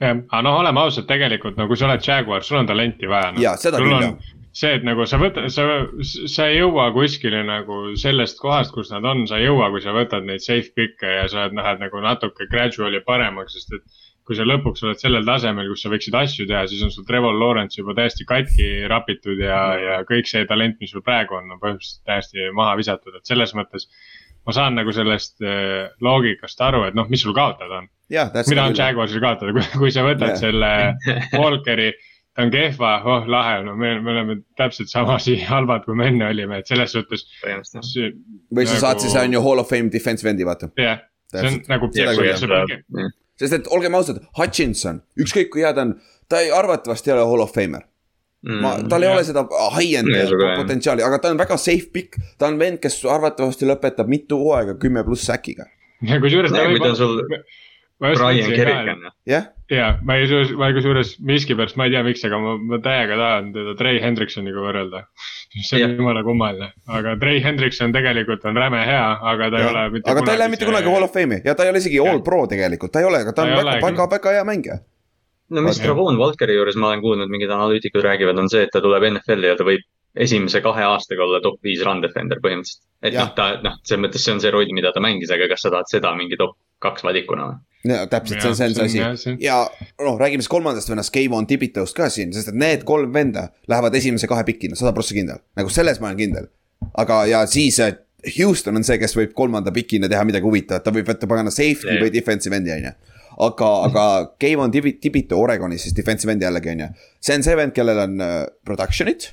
aga 0.00 0.42
noh, 0.42 0.60
oleme 0.60 0.80
ausad, 0.80 1.06
tegelikult 1.06 1.56
no 1.56 1.68
kui 1.68 1.76
sa 1.76 1.86
oled 1.86 2.02
Jaguar, 2.06 2.42
sul 2.42 2.58
on 2.58 2.66
talenti 2.66 3.06
vaja 3.08 3.32
no.. 3.32 3.40
Jaa, 3.40 3.56
seda 3.56 3.78
küll, 3.78 4.00
jah. 4.00 4.34
see, 4.54 4.70
et 4.78 4.86
nagu 4.86 5.06
sa 5.10 5.18
võtad, 5.18 5.48
sa, 5.50 5.66
sa 6.30 6.46
ei 6.50 6.60
jõua 6.60 6.88
kuskile 6.94 7.42
nagu 7.46 7.80
sellest 8.00 8.38
kohast, 8.42 8.74
kus 8.74 8.92
nad 8.94 9.06
on, 9.10 9.24
sa 9.30 9.40
ei 9.40 9.48
jõua, 9.48 9.70
kui 9.74 9.82
sa 9.82 9.94
võtad 9.96 10.26
neid 10.28 10.44
safe 10.44 10.70
pick'e 10.76 11.10
ja 11.18 11.28
sa 11.30 11.48
lähed 11.50 11.82
nagu 11.82 12.02
natuke 12.04 12.46
gradual'i 12.50 13.02
paremaks, 13.06 13.58
sest 13.58 13.74
et 13.78 14.02
kui 14.24 14.36
sa 14.38 14.46
lõpuks 14.48 14.84
oled 14.86 15.00
sellel 15.00 15.26
tasemel, 15.26 15.68
kus 15.68 15.82
sa 15.84 15.90
võiksid 15.92 16.14
asju 16.16 16.46
teha, 16.48 16.64
siis 16.70 16.84
on 16.86 16.92
sul 16.94 17.04
Trevor 17.08 17.34
Lawrence 17.36 17.76
juba 17.76 17.92
täiesti 17.98 18.24
katki 18.28 18.68
rapitud 18.88 19.40
ja, 19.42 19.58
ja 19.80 19.98
kõik 20.08 20.30
see 20.30 20.46
talent, 20.48 20.78
mis 20.80 20.94
sul 20.94 21.04
praegu 21.04 21.36
on, 21.36 21.50
on 21.52 21.60
põhimõtteliselt 21.60 22.06
täiesti 22.08 22.48
maha 22.56 22.78
visatud, 22.80 23.18
et 23.18 23.28
selles 23.28 23.52
mõttes 23.58 23.90
ma 24.44 24.54
saan 24.56 24.78
nagu 24.78 24.92
sellest 24.96 25.44
äh, 25.44 25.90
loogikast 26.04 26.60
aru, 26.64 26.84
et 26.88 26.96
noh, 26.96 27.08
mis 27.12 27.22
sul 27.24 27.36
kaotada 27.36 27.82
on. 27.82 27.90
mida 28.48 28.66
on 28.68 28.76
Jaguarsil 28.76 29.22
kaotada, 29.24 29.52
kui, 29.76 29.92
sa 29.92 30.04
võtad 30.06 30.34
Jah. 30.34 30.40
selle 30.40 30.72
Walkeri, 31.40 31.92
ta 32.34 32.42
on 32.42 32.50
kehva, 32.50 32.92
oh 33.06 33.26
lahe, 33.30 33.58
no 33.66 33.76
me, 33.78 33.94
me 34.02 34.10
oleme 34.10 34.36
täpselt 34.58 34.90
sama 34.90 35.18
siin 35.22 35.44
halvad, 35.52 35.84
kui 35.86 35.94
me 35.98 36.08
enne 36.10 36.26
olime, 36.28 36.60
et 36.62 36.70
selles 36.70 36.94
suhtes. 36.96 37.26
või 37.44 38.66
sa 38.66 38.78
saad 38.80 38.96
nagu- 38.96 39.04
siis 39.06 39.16
on 39.20 39.36
ju 39.36 39.42
hall 39.44 39.62
of 39.62 39.70
fame 39.70 39.90
defense 39.92 40.26
vendi, 40.26 40.46
vaata. 40.46 40.70
jah, 40.80 41.04
see 41.34 41.46
on 41.52 41.60
nagu. 41.70 41.90
Küll, 41.94 43.10
sest 43.40 43.58
et 43.58 43.70
olgem 43.74 43.94
ausad, 43.98 44.20
Hutchinson, 44.38 45.02
ükskõik 45.18 45.50
kui 45.54 45.64
hea 45.64 45.74
ta 45.74 45.86
on, 45.86 45.96
ta 46.30 46.42
ei 46.42 46.50
arvatavasti 46.54 47.10
ei 47.10 47.16
ole 47.18 47.26
hall 47.30 47.46
of 47.46 47.54
famer. 47.54 47.86
ma, 48.44 48.74
tal 48.90 49.02
ei 49.02 49.08
jah. 49.08 49.16
ole 49.16 49.24
seda 49.24 49.46
high-end 49.78 50.10
jah. 50.12 50.34
potentsiaali, 50.58 51.06
aga 51.06 51.18
ta 51.22 51.30
on 51.32 51.38
väga 51.40 51.56
safe 51.56 51.90
pick. 51.94 52.18
ta 52.38 52.50
on 52.50 52.58
vend, 52.60 52.82
kes 52.82 52.98
arvatavasti 53.08 53.70
lõpetab 53.70 54.10
mitu 54.10 54.42
hooaega 54.42 54.74
kümme 54.82 55.06
pluss 55.06 55.30
säkiga. 55.30 55.70
ja 56.02 56.18
kusjuures 56.20 56.52
ta 56.52 56.66
kui 56.66 56.76
võib 56.82 56.98
sul, 56.98 57.22
Brian 58.00 58.50
Kerrigan, 58.50 59.04
jah, 59.28 59.44
et 59.70 59.76
ja 59.78 59.86
ma 60.02 60.16
ei 60.18 60.26
ma 60.58 60.68
kusjuures 60.74 61.14
miskipärast, 61.24 61.76
ma 61.78 61.86
ei 61.86 61.94
tea, 61.94 62.02
miks, 62.04 62.24
aga 62.26 62.40
ma, 62.42 62.54
ma 62.58 62.78
täiega 62.82 63.16
tahan 63.20 63.52
teda 63.54 63.74
Trey 63.78 64.00
Hendriksoniga 64.02 64.64
võrrelda. 64.64 65.04
see 65.68 65.78
Jah. 65.80 65.88
on 65.88 65.94
jumala 66.00 66.24
kummaline, 66.26 66.72
aga 66.90 67.14
Trey 67.20 67.38
Hendrikson 67.44 67.94
tegelikult 67.94 68.44
on 68.50 68.58
räme 68.58 68.82
hea, 68.84 69.04
aga 69.32 69.50
ta 69.52 69.60
ei 69.62 69.68
ole 69.70 69.84
mitte 69.94 70.10
aga 70.10 70.24
ta 70.26 70.34
ei 70.34 70.40
lähe 70.42 70.52
mitte 70.56 70.68
kunagi 70.68 70.90
Hall 70.90 71.06
of 71.06 71.14
Fame'i 71.14 71.40
ja 71.46 71.54
ta 71.54 71.66
ei 71.66 71.72
ole 71.72 71.82
isegi 71.82 72.00
all 72.02 72.20
pro 72.26 72.42
tegelikult, 72.50 72.92
ta 72.92 73.04
ei 73.04 73.08
ole, 73.08 73.22
aga 73.24 73.32
ta 73.32 73.42
Ta 73.44 73.48
on 73.48 73.56
väga, 73.60 73.78
väga, 73.86 74.08
väga 74.16 74.36
hea 74.38 74.46
mängija. 74.48 74.78
no 75.54 75.62
mis. 75.62 75.78
Travon 75.80 76.18
Walkeri 76.18 76.56
juures 76.58 76.76
ma 76.80 76.90
olen 76.90 77.04
kuulnud, 77.04 77.30
mingid 77.30 77.52
analüütikud 77.54 78.02
räägivad, 78.04 78.40
on 78.42 78.50
see, 78.50 78.64
et 78.66 78.74
ta 78.74 78.82
tuleb 78.84 79.06
NFL-i 79.12 79.52
ja 79.52 79.58
ta 79.60 79.66
võib 79.68 79.86
esimese 80.26 80.60
kahe 80.62 80.82
aastaga 80.86 81.24
olla 81.24 81.40
top 81.42 81.62
viis 81.62 81.82
run 81.86 82.02
defender 82.02 82.42
põhimõtteliselt. 82.42 82.82
et 83.02 83.14
Jah. 83.14 83.28
noh, 83.28 83.34
ta 83.38 83.48
noh, 83.62 83.78
selles 83.82 84.02
mõttes 84.06 84.24
see 84.26 84.34
on 84.34 84.42
see 84.42 84.52
roll, 84.54 84.74
mida 84.74 84.92
ta 84.94 85.02
mängis, 85.02 85.30
aga 85.34 85.48
kas 85.50 85.62
sa 85.66 85.72
tahad 85.74 85.90
seda 85.90 86.14
mingi 86.18 86.38
top 86.40 86.56
kaks 86.82 87.06
valikuna 87.06 87.48
või? 87.50 87.62
täpselt, 87.84 88.40
see 88.40 88.48
on, 88.50 88.56
see 88.56 88.82
on 88.82 88.88
see 88.90 89.04
asi. 89.04 89.34
ja 89.44 89.58
noh, 90.00 90.16
räägime 90.20 90.42
siis 90.44 90.48
kolmandast 90.52 90.88
vennast, 90.90 91.12
Kayvon 91.14 91.46
Tibitost 91.46 91.96
ka 91.96 92.08
siin, 92.12 92.32
sest 92.32 92.48
et 92.52 92.58
need 92.58 92.84
kolm 92.88 93.12
venda 93.12 93.48
lähevad 93.68 93.94
esimese 93.98 94.28
kahe 94.30 94.44
pikina, 94.48 94.76
sada 94.78 94.94
prossa 94.96 95.16
kindel. 95.16 95.42
nagu 95.58 95.72
selles 95.72 96.00
ma 96.00 96.08
olen 96.10 96.20
kindel. 96.22 96.48
aga, 97.00 97.24
ja 97.28 97.42
siis 97.50 97.80
äh, 97.84 97.96
Houston 98.38 98.76
on 98.80 98.84
see, 98.86 98.96
kes 99.00 99.16
võib 99.18 99.34
kolmanda 99.36 99.72
pikina 99.72 100.08
teha 100.08 100.24
midagi 100.24 100.48
huvitavat, 100.48 100.84
ta 100.86 100.92
võib 100.94 101.08
võtta 101.10 101.28
pagana 101.28 101.52
safety 101.52 101.92
Jah. 101.92 102.00
või 102.04 102.12
defensive 102.14 102.56
end'i, 102.56 102.72
on 102.72 102.88
ju. 102.88 102.94
aga, 103.48 103.70
aga 103.90 104.04
Tibi- 104.72 104.96
Tibito 105.00 105.40
Oregonis 105.40 105.84
siis 105.84 105.96
defensive 105.96 106.32
end 106.32 106.42
jällegi 106.42 106.72
on 106.72 106.86
ju. 106.86 106.88
see 107.20 107.36
on 107.36 107.42
see 107.44 107.56
vend, 107.56 107.76
kellel 107.76 108.00
on 108.06 108.20
äh, 108.24 108.38
production'it, 108.64 109.32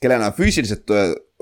kellel 0.00 0.22
on 0.22 0.32
füüsiliselt 0.36 0.94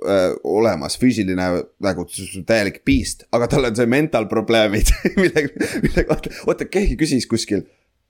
äh, 0.05 0.15
äh, 0.15 0.37
olemas 0.45 0.99
füüsiline 1.01 1.49
nagu 1.85 2.07
täielik 2.47 2.83
beast, 2.87 3.27
aga 3.33 3.49
tal 3.51 3.71
on 3.71 3.77
see 3.77 3.89
mental 3.91 4.29
probleemid, 4.31 4.93
mille, 5.23 5.49
mille 5.83 6.07
kohta, 6.09 6.33
oota 6.47 6.69
keegi 6.71 6.97
küsis 7.01 7.29
kuskil 7.31 7.67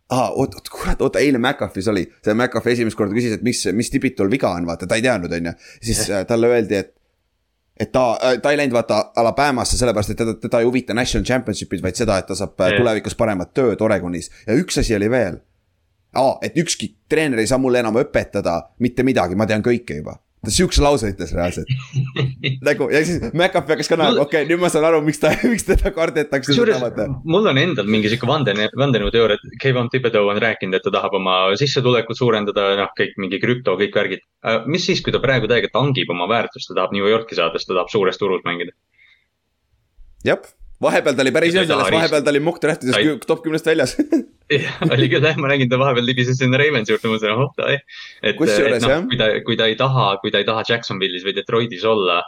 aa, 0.09 0.29
oot, 0.31 0.55
oot, 0.55 0.69
kurat, 0.73 1.03
oota, 1.05 1.21
eile 1.21 1.39
McAfee's 1.39 1.89
oli, 1.93 2.07
see 2.25 2.35
McAfee 2.35 2.77
esimest 2.79 2.97
korda 2.99 3.17
küsis, 3.17 3.35
et 3.37 3.45
mis, 3.45 3.61
mis 3.77 3.91
Tibitol 3.93 4.31
viga 4.33 4.51
on, 4.57 4.69
vaata, 4.69 4.89
ta 4.89 4.97
ei 4.97 5.05
teadnud, 5.05 5.35
on 5.37 5.51
ju. 5.51 5.57
siis 5.91 6.05
äh, 6.09 6.23
talle 6.29 6.49
öeldi, 6.53 6.79
et, 6.79 6.95
et 7.81 7.93
ta, 7.93 8.05
ta 8.43 8.53
ei 8.53 8.61
läinud 8.61 8.77
vaata 8.77 9.03
Alabamasse 9.21 9.79
sellepärast, 9.81 10.15
et 10.15 10.21
teda, 10.23 10.37
teda 10.41 10.63
ei 10.63 10.69
huvita 10.69 10.97
national 10.97 11.27
championship'id, 11.29 11.85
vaid 11.85 12.01
seda, 12.01 12.17
et 12.21 12.31
ta 12.31 12.39
saab 12.39 12.57
äh, 12.57 12.73
Jah. 12.73 12.81
tulevikus 12.81 13.19
paremat 13.19 13.53
tööd 13.57 13.85
Oregonis 13.85 14.33
ja 14.47 14.57
üks 14.57 14.81
asi 14.81 14.97
oli 14.97 15.11
veel. 15.13 15.43
aa, 16.17 16.39
et 16.43 16.57
ükski 16.57 16.95
treener 17.09 17.43
ei 17.43 17.51
saa 17.51 17.61
mulle 17.61 17.83
enam 17.85 18.01
õpetada 18.01 18.63
mitte 18.81 19.05
midagi, 19.05 19.37
ma 19.37 19.47
tean 19.47 19.63
kõike 19.65 20.01
juba. 20.01 20.17
Ta 20.45 20.53
siukse 20.55 20.83
lause 20.83 21.11
ütles 21.11 21.33
reaalselt. 21.35 21.71
nagu 22.69 22.89
ja 22.93 23.01
siis 23.07 23.21
McAfee 23.33 23.75
hakkas 23.75 23.91
ka 23.91 23.99
naerma, 23.99 24.25
okei 24.25 24.43
okay,, 24.45 24.49
nüüd 24.51 24.63
ma 24.63 24.71
saan 24.73 24.87
aru, 24.89 25.01
miks 25.07 25.21
ta, 25.23 25.33
miks 25.53 25.67
teda 25.69 25.93
kardetakse. 25.95 26.53
kusjuures 26.53 26.83
mul 27.29 27.51
on 27.51 27.61
endal 27.61 27.89
mingi 27.91 28.13
sihuke 28.13 28.29
vande, 28.31 28.55
vandenõuteooria, 28.79 29.39
et 29.39 29.57
Kevin 29.63 29.91
Thibodeau 29.93 30.31
on 30.33 30.41
rääkinud, 30.43 30.79
et 30.79 30.87
ta 30.87 30.95
tahab 30.95 31.17
oma 31.19 31.39
sissetulekut 31.59 32.19
suurendada, 32.19 32.71
noh, 32.83 32.93
kõik 32.99 33.19
mingi 33.23 33.43
krüpto, 33.43 33.75
kõik 33.81 33.99
värgid. 33.99 34.25
mis 34.67 34.87
siis, 34.91 35.03
kui 35.05 35.15
ta 35.15 35.23
praegu 35.23 35.51
täiega 35.51 35.73
tangib 35.75 36.11
oma 36.15 36.31
väärtust, 36.31 36.71
ta 36.71 36.79
tahab 36.81 36.95
New 36.97 37.09
Yorki 37.09 37.39
saada, 37.39 37.59
sest 37.59 37.71
ta 37.71 37.79
tahab 37.81 37.93
suures 37.93 38.21
turus 38.21 38.45
mängida. 38.47 38.77
jah, 40.27 40.43
vahepeal 40.83 41.17
ta 41.19 41.25
oli 41.25 41.33
päris 41.35 41.55
Ta 41.55 41.59
hea 41.61 41.65
ei 41.67 41.71
selles, 41.73 41.93
vahepeal 41.97 42.25
ta 42.27 42.31
oli 42.35 42.41
mock 42.45 42.61
draft'ides 42.63 42.95
Ta 42.97 43.01
ei- 43.03 43.19
top 43.27 43.43
kümnest 43.45 43.67
väljas. 43.67 43.97
oli 44.95 45.09
küll 45.13 45.27
jah, 45.29 45.37
ma 45.43 45.51
nägin 45.53 45.69
ta 45.73 45.79
vahepeal 45.81 46.07
libises 46.09 46.39
sinna 46.41 46.61
Ravensi 46.61 46.95
juurde, 46.95 47.11
mõtlesin, 47.13 47.35
oh 47.45 47.53
davai. 47.59 47.79
et, 48.23 48.37
Kusjuures, 48.39 48.79
et 48.79 48.87
noh 48.87 48.95
jah., 48.95 49.07
kui 49.11 49.19
ta, 49.21 49.29
kui 49.47 49.59
ta 49.61 49.67
ei 49.69 49.77
taha, 49.81 50.07
kui 50.23 50.31
ta 50.35 50.41
ei 50.43 50.47
taha 50.49 50.63
Jacksonvilis 50.69 51.27
või 51.27 51.35
Detroitis 51.37 51.85
olla 51.89 52.23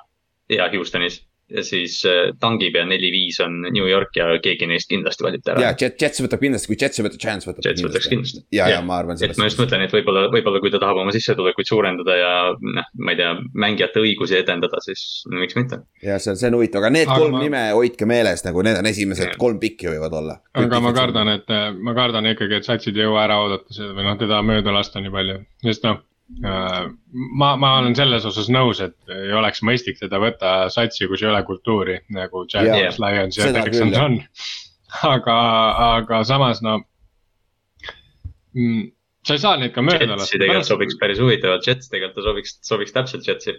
ja 0.50 0.66
Houstonis, 0.74 1.20
ja 1.50 1.62
siis 1.66 2.00
äh, 2.08 2.30
tangib 2.40 2.76
ja 2.78 2.84
neli-viis 2.88 3.40
on 3.44 3.60
New 3.66 3.86
York 3.88 4.16
ja 4.18 4.28
keegi 4.42 4.68
neist 4.70 4.90
kindlasti 4.90 5.26
valib 5.26 5.42
ta 5.44 5.54
ja 5.56 5.70
ära. 5.70 5.74
Jet, 5.80 5.96
Jets 6.00 6.22
võtab 6.24 6.42
kindlasti, 6.44 6.70
kui 6.70 6.78
Jets 6.80 7.00
ei 7.00 7.06
võta, 7.06 7.20
Chance 7.20 7.50
võtab. 7.50 7.66
Jets 7.66 7.84
võtaks 7.84 8.10
kindlasti. 8.10 8.42
ja, 8.54 8.68
ja 8.70 8.80
ma 8.86 9.00
arvan 9.02 9.18
et 9.20 9.38
ma 9.40 9.48
just 9.48 9.60
mõtlen, 9.60 9.84
et 9.86 9.94
võib-olla, 9.94 10.26
võib-olla 10.32 10.62
kui 10.62 10.72
ta 10.72 10.80
tahab 10.82 11.02
oma 11.02 11.14
sissetulekuid 11.14 11.68
suurendada 11.70 12.16
ja 12.18 12.32
noh, 12.54 12.90
ma 13.00 13.14
ei 13.14 13.20
tea, 13.20 13.32
mängijate 13.66 14.02
õigusi 14.02 14.38
edendada, 14.40 14.82
siis 14.84 15.24
no, 15.30 15.40
miks 15.42 15.58
mitte. 15.58 15.80
ja 16.04 16.18
see 16.22 16.34
on, 16.34 16.40
see 16.40 16.50
on 16.50 16.58
huvitav, 16.60 16.84
aga 16.84 16.92
need 16.94 17.08
Aga 17.10 17.18
kolm 17.24 17.36
ma- 17.36 17.42
nime 17.44 17.62
hoidke 17.76 18.08
meeles 18.08 18.44
nagu 18.46 18.62
need 18.66 18.78
on 18.80 18.90
esimesed 18.90 19.32
Jah. 19.32 19.38
kolm 19.40 19.58
pikki 19.62 19.90
võivad 19.90 20.14
olla. 20.20 20.38
aga 20.54 20.80
ma 20.84 20.94
kardan, 20.96 21.34
et 21.38 21.50
ma 21.80 21.94
kardan 21.96 22.30
ikkagi, 22.32 22.60
et 22.60 22.68
satsid 22.68 22.96
ei 22.98 23.06
jõua 23.08 23.24
ära 23.26 23.40
oodata 23.44 23.74
seda 23.74 23.94
või 23.96 24.06
noh, 24.06 24.18
teda 24.20 24.42
mööda 24.46 24.74
lasta 24.74 25.02
nii 25.02 25.12
palju, 25.14 25.40
sest 25.66 25.86
noh. 25.88 26.00
ma, 26.38 27.56
ma 27.56 27.72
olen 27.78 27.96
selles 27.98 28.24
osas 28.28 28.48
nõus, 28.52 28.80
et 28.84 28.94
ei 29.12 29.32
oleks 29.36 29.64
mõistlik 29.66 29.98
teda 30.00 30.20
võtta 30.22 30.52
satsi, 30.72 31.08
kus 31.10 31.24
ei 31.24 31.30
ole 31.32 31.42
kultuuri 31.46 31.98
nagu 32.14 32.44
Jaguars, 32.50 33.00
Lions 33.02 33.40
ja 33.40 33.50
Texans 33.56 33.98
on. 33.98 34.20
aga, 35.06 35.36
aga 35.96 36.22
samas 36.26 36.62
no. 36.66 36.80
sa 39.26 39.36
ei 39.36 39.42
saa 39.42 39.58
neid 39.60 39.74
ka 39.74 39.84
mööda 39.86 40.16
Jetsi 40.16 40.38
tegelikult 40.38 40.62
lasta. 40.62 40.74
sobiks 40.74 40.98
päris 41.02 41.20
huvitavalt, 41.22 41.66
Jets 41.66 41.92
tegelikult 41.92 42.22
ta 42.22 42.28
sobiks, 42.30 42.56
sobiks 42.66 42.96
täpselt 42.96 43.28
Jetsi. 43.28 43.58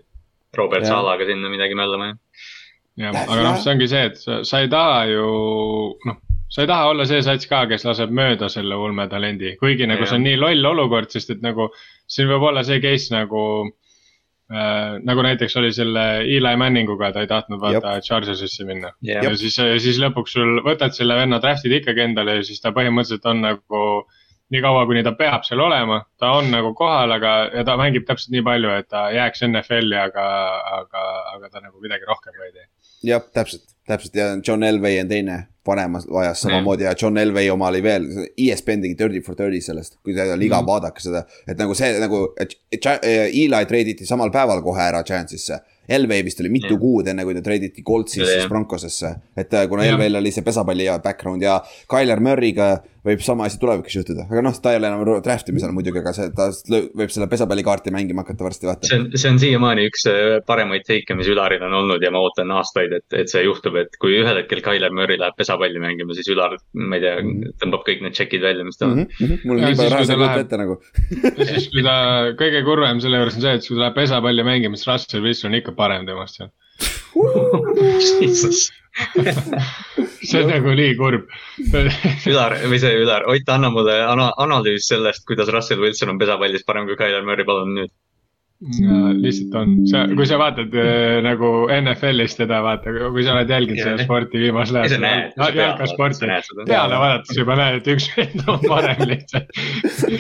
Robert 0.58 0.84
Jah. 0.84 0.98
Salaga 0.98 1.24
sinna 1.24 1.48
midagi 1.48 1.78
möllama 1.80 2.10
ja. 2.10 2.16
jah, 3.00 3.14
Jah, 3.14 3.22
aga 3.24 3.44
noh, 3.46 3.62
see 3.62 3.72
ongi 3.72 3.88
see, 3.88 4.02
et 4.10 4.18
sa, 4.20 4.42
sa 4.48 4.60
ei 4.60 4.68
taha 4.72 5.06
ju 5.08 5.28
noh, 6.10 6.18
sa 6.52 6.64
ei 6.64 6.70
taha 6.70 6.90
olla 6.92 7.06
see 7.08 7.22
sats 7.24 7.48
ka, 7.48 7.64
kes 7.70 7.86
laseb 7.88 8.12
mööda 8.16 8.50
selle 8.52 8.76
ulmetalendi, 8.76 9.56
kuigi 9.62 9.88
nagu 9.90 10.08
see 10.08 10.18
on 10.20 10.26
nii 10.28 10.40
loll 10.40 10.72
olukord, 10.74 11.12
sest 11.14 11.32
et 11.36 11.46
nagu 11.46 11.70
siin 12.12 12.28
võib 12.32 12.50
olla 12.50 12.64
see 12.68 12.82
case 12.84 13.14
nagu 13.14 13.44
äh,. 14.52 14.98
nagu 15.08 15.24
näiteks 15.24 15.56
oli 15.62 15.72
selle 15.76 16.06
Eli 16.28 16.56
Manninguga, 16.60 17.14
ta 17.16 17.24
ei 17.24 17.30
tahtnud 17.32 17.62
vaata 17.62 18.00
Chargersisse 18.04 18.68
minna. 18.68 18.92
Jah. 19.08 19.24
ja 19.24 19.36
siis, 19.40 19.56
siis 19.84 20.02
lõpuks 20.04 20.36
sul 20.36 20.60
võtad 20.66 20.98
selle 20.98 21.16
venna 21.16 21.40
draft'id 21.44 21.80
ikkagi 21.80 22.10
endale 22.10 22.42
ja 22.42 22.50
siis 22.50 22.60
ta 22.64 22.76
põhimõtteliselt 22.76 23.32
on 23.32 23.46
nagu 23.48 23.86
nii 24.52 24.62
kaua, 24.64 24.84
kuni 24.90 25.04
ta 25.08 25.14
peab 25.16 25.46
seal 25.48 25.64
olema, 25.64 26.02
ta 26.20 26.34
on 26.36 26.50
nagu 26.52 26.74
kohal, 26.76 27.14
aga, 27.16 27.36
ja 27.56 27.64
ta 27.68 27.78
mängib 27.80 28.04
täpselt 28.08 28.34
nii 28.36 28.44
palju, 28.44 28.74
et 28.82 28.90
ta 28.92 29.06
jääks 29.16 29.46
NFL-i, 29.48 29.96
aga, 30.02 30.26
aga, 30.82 31.04
aga 31.36 31.52
ta 31.54 31.64
nagu 31.64 31.80
midagi 31.84 32.08
rohkem 32.10 32.36
ka 32.36 32.50
ei 32.50 32.56
tee. 32.58 32.68
jah, 33.14 33.24
täpselt, 33.40 33.64
täpselt 33.92 34.16
ja 34.16 34.30
John 34.48 34.64
Elway 34.64 35.00
on 35.04 35.10
teine 35.12 35.40
vanemas 35.68 36.08
ajas 36.10 36.40
samamoodi 36.42 36.84
ja 36.88 36.96
John 36.98 37.18
Elway 37.22 37.50
oma 37.54 37.68
oli 37.70 37.84
veel, 37.86 38.08
ESPN 38.38 38.82
tegi 38.82 38.96
Dirty 38.98 39.22
for 39.22 39.36
Dirty 39.38 39.60
sellest, 39.62 40.00
kui 40.04 40.16
te 40.18 40.26
liga 40.38 40.58
Mhm. 40.58 40.64
mm. 40.64 40.68
vaadake 40.72 41.04
seda. 41.04 41.26
et 41.48 41.58
nagu 41.60 41.76
see 41.78 42.00
nagu, 42.02 42.24
Ja- 42.84 42.98
Eli 43.04 43.66
treiditi 43.70 44.06
samal 44.10 44.32
päeval 44.32 44.62
kohe 44.66 44.82
ära 44.82 45.04
Giantsisse. 45.04 45.60
Elway 45.92 46.24
vist 46.24 46.40
oli 46.40 46.50
mitu 46.50 46.70
Jah. 46.74 46.80
kuud 46.80 47.08
enne, 47.08 47.24
kui 47.26 47.34
ta 47.36 47.42
treiditi 47.42 47.84
Coltsist 47.84 48.26
siis 48.32 48.48
Broncosesse. 48.48 49.16
et 49.38 49.54
äh, 49.54 49.68
kuna. 49.68 49.84
Elway'l 49.84 50.16
oli 50.18 50.32
see 50.32 50.42
pesapalli 50.44 50.86
ja 50.86 51.00
background 51.00 51.42
ja 51.44 51.60
Tyler 51.90 52.20
Murry'ga 52.20 52.78
võib 53.06 53.24
sama 53.26 53.48
asi 53.50 53.58
tulevikus 53.62 53.96
juhtuda, 53.98 54.28
aga 54.30 54.44
noh, 54.46 54.58
ta 54.62 54.74
ei 54.74 54.80
ole 54.80 54.90
enam 54.92 55.22
draft 55.26 55.50
imisel 55.50 55.74
muidugi, 55.76 56.02
aga 56.04 56.14
see, 56.14 56.30
ta 56.38 56.50
võib 56.70 57.10
selle 57.14 57.28
pesapallikaarti 57.32 57.94
mängima 57.96 58.22
hakata 58.26 58.46
varsti 58.46 58.70
vaata 58.70 58.88
see. 58.90 59.00
on, 59.00 59.08
see 59.16 59.32
on 59.32 59.40
siiamaani 59.42 59.88
üks 59.90 60.06
äh, 60.12 60.38
paremaid 60.46 60.86
teike, 60.88 61.18
mis 61.18 61.30
Ülaril 61.32 61.64
on 61.66 61.74
olnud 61.82 62.04
ja 62.06 62.12
ma 62.14 62.22
ootan 62.22 62.52
aastaid, 62.56 62.94
et, 63.00 63.08
et 63.18 63.32
see 63.32 63.44
juhtub, 63.46 63.76
et 63.82 63.98
kui 64.02 64.20
ühel 64.22 64.42
hetkel 64.44 64.62
Tyler 64.66 64.94
Murry 64.94 65.18
läheb 65.22 65.38
pesapalli 65.40 65.82
mängima, 65.82 66.14
siis 66.18 66.30
Ülar, 66.34 66.58
ma 66.78 67.00
ei 67.00 67.06
tea, 67.06 67.18
tõmbab 67.64 67.86
kõik 67.88 68.06
need 68.06 68.18
tšekid 68.18 68.46
välja, 68.46 68.68
mis 68.68 68.78
ta 68.80 68.88
on 68.88 69.02
Mm 69.02 69.08
-hmm. 69.28 69.38
mul 69.46 69.58
on 69.58 69.64
nii 69.66 69.76
palju 69.76 69.92
raha 69.92 70.02
kui 70.02 70.08
ta 70.08 70.12
seal 70.12 70.20
kujuta 70.20 70.34
läheb- 70.34 70.46
ette 70.46 70.58
nagu. 70.58 70.76
siis, 71.52 71.68
kui 71.74 71.84
ta, 71.86 71.96
kõige 72.38 72.64
kurvem 72.66 73.00
selle 73.02 73.18
juures 73.22 73.36
on 73.36 73.42
see, 73.42 73.54
et 73.58 73.68
kui 73.68 73.76
ta 73.76 73.82
läheb 73.86 73.96
pesapalli 73.96 74.44
mängima, 74.46 74.78
siis 74.78 74.88
Russell 74.92 75.24
Wilson 75.26 75.52
on 75.52 75.58
ikka 75.58 75.72
parem 75.78 76.06
temast 76.06 76.38
seal. 76.38 76.52
See 80.22 80.42
on 80.42 80.50
nagu 80.52 80.74
nii 80.78 80.96
kurb. 81.00 81.30
Ülar 82.30 82.58
või 82.68 82.80
see 82.82 82.94
Ülar, 83.02 83.26
Ott, 83.32 83.50
anna 83.54 83.70
mulle 83.74 83.96
ana-, 84.06 84.32
analüüs 84.44 84.90
sellest, 84.92 85.24
kuidas 85.30 85.52
Russell 85.54 85.84
Wilson 85.84 86.14
on 86.14 86.20
pesapallis 86.22 86.66
parem 86.68 86.88
kui 86.90 86.98
Tyler 87.00 87.24
Murry, 87.28 87.46
palun 87.48 87.76
nüüd. 87.78 87.94
Lihtsalt 88.62 89.56
on, 89.58 89.72
sa, 89.90 90.04
kui 90.14 90.26
sa 90.30 90.38
vaatad 90.38 90.76
äh, 90.78 91.16
nagu 91.26 91.48
NFL-is 91.74 92.36
teda 92.38 92.60
vaata, 92.62 92.92
kui 92.94 93.24
sa 93.26 93.34
oled 93.34 93.50
jälginud 93.50 93.82
seda 93.82 94.04
sporti 94.06 94.42
viimasel 94.44 94.78
ajal 94.84 95.58
jalkasporti 95.58 96.30
peale 96.70 97.00
vaadates 97.02 97.40
juba 97.40 97.56
näed, 97.58 97.80
et 97.80 97.90
üks 97.96 98.06
vend 98.14 98.44
on 98.46 98.62
parem 98.68 99.02
lihtsalt. 99.12 99.50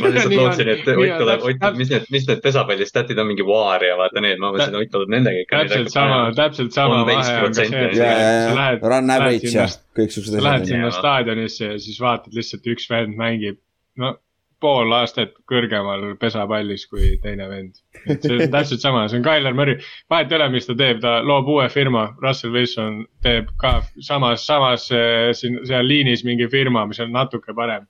ma 0.01 0.13
lihtsalt 0.15 0.38
lootsin, 0.39 0.71
et 0.73 0.89
Ott 0.91 1.13
tuleb, 1.21 1.45
Ott, 1.51 1.67
mis 1.77 1.93
need, 1.93 2.10
mis 2.13 2.25
need 2.32 2.41
pesapallistatid 2.41 3.21
on, 3.21 3.30
mingi 3.30 3.45
Vaar 3.45 3.86
ja 3.86 3.99
vaata 3.99 4.25
need, 4.25 4.41
ma 4.41 4.49
mõtlesin, 4.49 4.73
et 4.73 4.88
Ott 4.88 4.93
tuleb 4.97 5.13
nendega 5.13 5.45
ikka. 5.45 5.62
täpselt 5.67 5.93
sama, 5.93 6.19
täpselt 6.41 6.73
sama 6.73 7.04
vahe 7.06 7.38
on 7.45 7.54
ka 7.54 7.62
see, 7.62 7.86
et 7.91 7.95
sa 8.01 8.58
lähed, 8.58 8.89
run 8.95 9.15
average 9.19 9.54
ja 9.54 9.69
sinna, 9.69 9.86
kõiksugused 10.01 10.34
sa 10.34 10.43
lähed 10.47 10.65
asjad. 10.65 10.73
sinna 10.73 10.91
staadionisse 10.97 11.71
ja 11.75 11.80
siis 11.86 12.01
vaatad 12.01 12.41
lihtsalt 12.41 12.73
üks 12.73 12.89
vend 12.89 13.13
mängib, 13.21 13.62
no 14.01 14.15
pool 14.62 14.93
astet 14.95 15.34
kõrgemal 15.50 16.13
pesapallis 16.21 16.86
kui 16.89 17.15
teine 17.24 17.47
vend. 17.50 17.80
see 18.08 18.38
on 18.38 18.52
täpselt 18.56 18.84
sama, 18.84 19.06
see 19.10 19.19
on 19.19 19.26
Tyler 19.26 19.56
Murry, 19.58 19.78
vahet 20.12 20.32
ei 20.32 20.39
ole, 20.39 20.50
mis 20.56 20.69
ta 20.69 20.76
teeb, 20.78 21.02
ta 21.04 21.17
loob 21.26 21.50
uue 21.52 21.67
firma, 21.74 22.08
Russell 22.24 22.56
Wilson 22.56 23.02
teeb 23.26 23.52
ka 23.62 23.80
samas, 24.00 24.45
samas 24.47 24.88
eh, 24.95 25.32
siin 25.38 25.62
seal 25.67 25.88
liinis 25.89 26.26
mingi 26.28 26.50
firma, 26.52 26.86
mis 26.89 27.02
on 27.04 27.13
natuke 27.15 27.56
parem. 27.58 27.88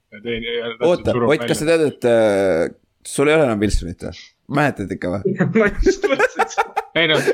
oota, 0.79 1.15
Ott, 1.15 1.47
kas 1.47 1.63
sa 1.63 1.69
tead, 1.73 1.87
et 1.91 2.09
äh, 2.09 2.69
sul 3.07 3.31
ei 3.31 3.37
ole 3.37 3.49
enam 3.49 3.61
Wilsonit 3.61 4.07
või? 4.07 4.29
mäletad 4.51 4.91
ikka 4.91 5.13
või? 5.13 5.35
ei 6.99 7.07
noh, 7.07 7.29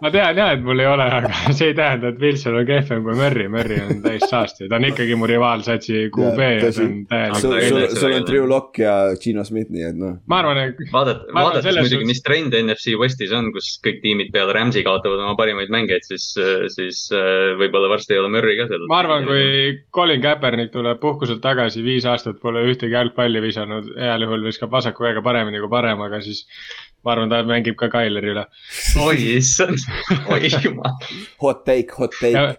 ma 0.00 0.10
tean 0.12 0.38
ja, 0.40 0.48
et 0.54 0.62
mul 0.64 0.80
ei 0.80 0.88
ole, 0.88 1.06
aga 1.18 1.30
see 1.56 1.70
ei 1.70 1.76
tähenda, 1.76 2.12
et 2.12 2.20
Wilson 2.22 2.56
on 2.60 2.66
kehvem 2.68 3.02
kui 3.04 3.16
Murry, 3.18 3.46
Murry 3.52 3.78
on 3.84 4.00
täis 4.04 4.24
saastaja, 4.30 4.70
ta 4.70 4.78
on 4.80 4.86
ikkagi 4.88 5.16
mu 5.18 5.28
rivaalsatsi 5.30 6.06
QB 6.14 6.48
ja 6.48 6.70
see 6.74 6.86
on 6.86 6.94
täielikult. 7.10 7.96
sul, 7.98 8.16
on 8.16 8.26
Drew 8.28 8.48
Lock 8.50 8.80
ja 8.80 8.94
Gino 9.20 9.44
Smith, 9.46 9.72
nii 9.74 9.86
et 9.90 10.00
noh. 10.00 10.16
ma 10.30 10.40
arvan, 10.42 10.62
et. 10.64 10.82
vaadates, 10.92 11.28
vaadates 11.36 11.80
muidugi, 11.82 12.08
mis 12.08 12.22
trend 12.26 12.56
NFC 12.60 12.96
Westis 13.00 13.34
on, 13.36 13.50
kus 13.54 13.72
kõik 13.84 14.00
tiimid 14.04 14.32
peale 14.34 14.54
Rams'i 14.56 14.84
kaotavad 14.86 15.22
oma 15.24 15.36
parimaid 15.38 15.72
mängijaid, 15.72 16.06
siis, 16.08 16.30
siis 16.74 17.02
äh, 17.16 17.52
võib-olla 17.60 17.92
varsti 17.92 18.16
ei 18.16 18.22
ole 18.22 18.32
Murry 18.32 18.56
ka 18.60 18.68
seal. 18.70 18.86
ma 18.90 19.02
arvan, 19.04 19.28
kui 19.28 19.80
Colin 19.94 20.24
Kaepernick 20.24 20.74
tuleb 20.74 21.00
puhkuselt 21.02 21.42
tagasi, 21.44 21.84
viis 21.84 22.08
aastat 22.08 22.40
pole 22.42 22.64
ühtegi 22.68 22.96
jalgpalli 22.96 23.42
visanud, 23.44 23.92
heal 24.00 24.26
juhul 24.26 24.48
viskab 24.48 24.72
vasaku 24.72 25.06
käega 25.06 25.24
paremini 25.24 25.60
kui 25.62 25.72
paremaga, 25.72 26.22
siis 26.24 26.46
ma 27.04 27.14
arvan, 27.14 27.30
ta 27.32 27.40
mängib 27.48 27.78
ka 27.80 27.88
Tyleri 27.92 28.34
üle. 28.34 28.44
oi 29.04 29.16
issand, 29.36 29.78
oi 30.32 30.50
jumal. 30.50 30.98
Hot 31.42 31.64
take, 31.68 31.96
hot 31.96 32.16
take. 32.20 32.58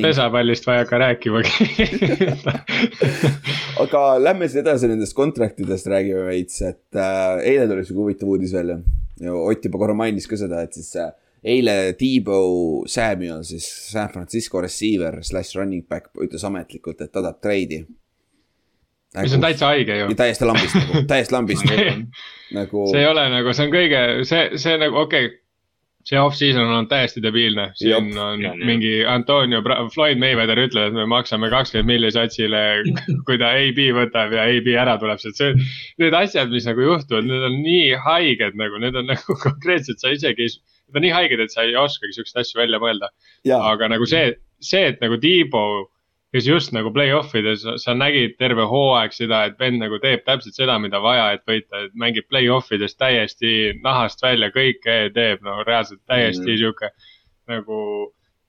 pesapallist 0.00 0.68
ei 0.72 0.78
hakka 0.80 0.98
rääkimagi 1.02 1.66
aga 3.82 4.04
lähme 4.22 4.48
siis 4.48 4.62
edasi 4.62 4.88
nendest 4.88 5.14
kontraktidest 5.18 5.88
räägime 5.92 6.24
veits, 6.30 6.62
et 6.64 6.96
äh, 6.96 7.42
eile 7.44 7.66
tuli 7.68 7.84
sihuke 7.84 8.06
huvitav 8.06 8.30
uudis 8.32 8.54
välja. 8.56 8.78
Ott 9.20 9.64
juba 9.68 9.82
korra 9.82 9.94
mainis 9.94 10.24
ka 10.28 10.38
seda, 10.40 10.62
et 10.64 10.72
siis 10.78 10.94
äh, 10.96 11.12
eile 11.44 11.92
Debo 12.00 12.40
Samuel, 12.88 13.44
siis 13.44 13.68
San 13.92 14.08
Francisco 14.12 14.60
receiver 14.64 15.20
slash 15.24 15.58
running 15.58 15.84
back 15.88 16.08
ütles 16.24 16.44
ametlikult, 16.48 17.00
et 17.00 17.12
ta 17.12 17.20
tahab 17.20 17.40
treidi 17.44 17.82
nagu,. 19.14 19.26
mis 19.26 19.36
on 19.36 19.44
täitsa 19.44 19.72
haige 19.72 19.98
ju. 19.98 20.08
täiesti 20.18 20.48
lambist 20.48 20.80
nagu, 20.80 21.04
täiesti 21.12 21.36
lambist 21.36 21.70
nagu. 22.56 22.86
see 22.90 23.04
ei 23.04 23.10
ole 23.10 23.28
nagu, 23.32 23.54
see 23.56 23.68
on 23.68 23.76
kõige, 23.76 24.02
see, 24.28 24.48
see 24.60 24.80
nagu 24.80 25.04
okei 25.04 25.30
okay 25.30 25.38
see 26.06 26.18
off-season 26.18 26.70
on 26.72 26.88
täiesti 26.88 27.20
debiilne, 27.22 27.66
siin 27.78 27.90
Jop, 27.92 28.06
on 28.24 28.42
ja, 28.42 28.52
mingi 28.56 28.92
Antonio, 29.06 29.60
Floyd 29.94 30.20
Mayweather 30.20 30.58
ütleb, 30.62 30.90
et 30.90 30.96
me 30.96 31.04
maksame 31.10 31.50
kakskümmend 31.52 31.90
milli 31.90 32.10
satsile, 32.14 32.62
kui 33.28 33.38
ta 33.40 33.52
AB 33.58 33.82
võtab 33.98 34.34
ja 34.36 34.46
AB 34.48 34.70
ära 34.80 34.96
tuleb 35.02 35.20
sealt, 35.20 35.38
see. 35.38 35.68
Need 36.00 36.16
asjad, 36.16 36.52
mis 36.54 36.68
nagu 36.68 36.86
juhtuvad, 36.86 37.28
need 37.28 37.46
on 37.50 37.58
nii 37.66 37.94
haiged 38.06 38.58
nagu, 38.60 38.80
need 38.82 38.96
on 38.96 39.10
nagu 39.12 39.38
konkreetselt, 39.46 40.00
sa 40.00 40.14
isegi 40.16 40.48
ei, 40.48 40.56
need 40.88 41.02
on 41.02 41.06
nii 41.06 41.14
haiged, 41.18 41.44
et 41.44 41.54
sa 41.54 41.66
ei 41.68 41.76
oskagi 41.78 42.16
siukseid 42.16 42.44
asju 42.44 42.62
välja 42.62 42.80
mõelda. 42.82 43.12
aga 43.60 43.92
nagu 43.92 44.08
see, 44.08 44.34
see, 44.64 44.88
et 44.94 45.04
nagu 45.04 45.20
Tiibo 45.20 45.64
kes 46.34 46.46
just 46.46 46.74
nagu 46.74 46.92
play-off 46.94 47.34
ides, 47.34 47.64
sa 47.82 47.94
nägid 47.96 48.36
terve 48.38 48.66
hooaeg 48.70 49.14
seda, 49.14 49.42
et 49.48 49.58
vend 49.58 49.82
nagu 49.82 49.98
teeb 50.02 50.22
täpselt 50.26 50.54
seda, 50.54 50.78
mida 50.82 51.00
vaja, 51.02 51.32
et 51.34 51.42
võita, 51.48 51.86
et 51.86 51.96
mängib 51.98 52.28
play-off 52.30 52.70
ides 52.76 52.94
täiesti 52.98 53.74
nahast 53.82 54.22
välja, 54.22 54.52
kõike 54.54 55.00
teeb, 55.16 55.42
no 55.46 55.60
reaalselt 55.66 56.02
täiesti 56.06 56.46
mm 56.46 56.52
-hmm. 56.52 56.62
sihuke 56.62 56.90
nagu 57.50 57.80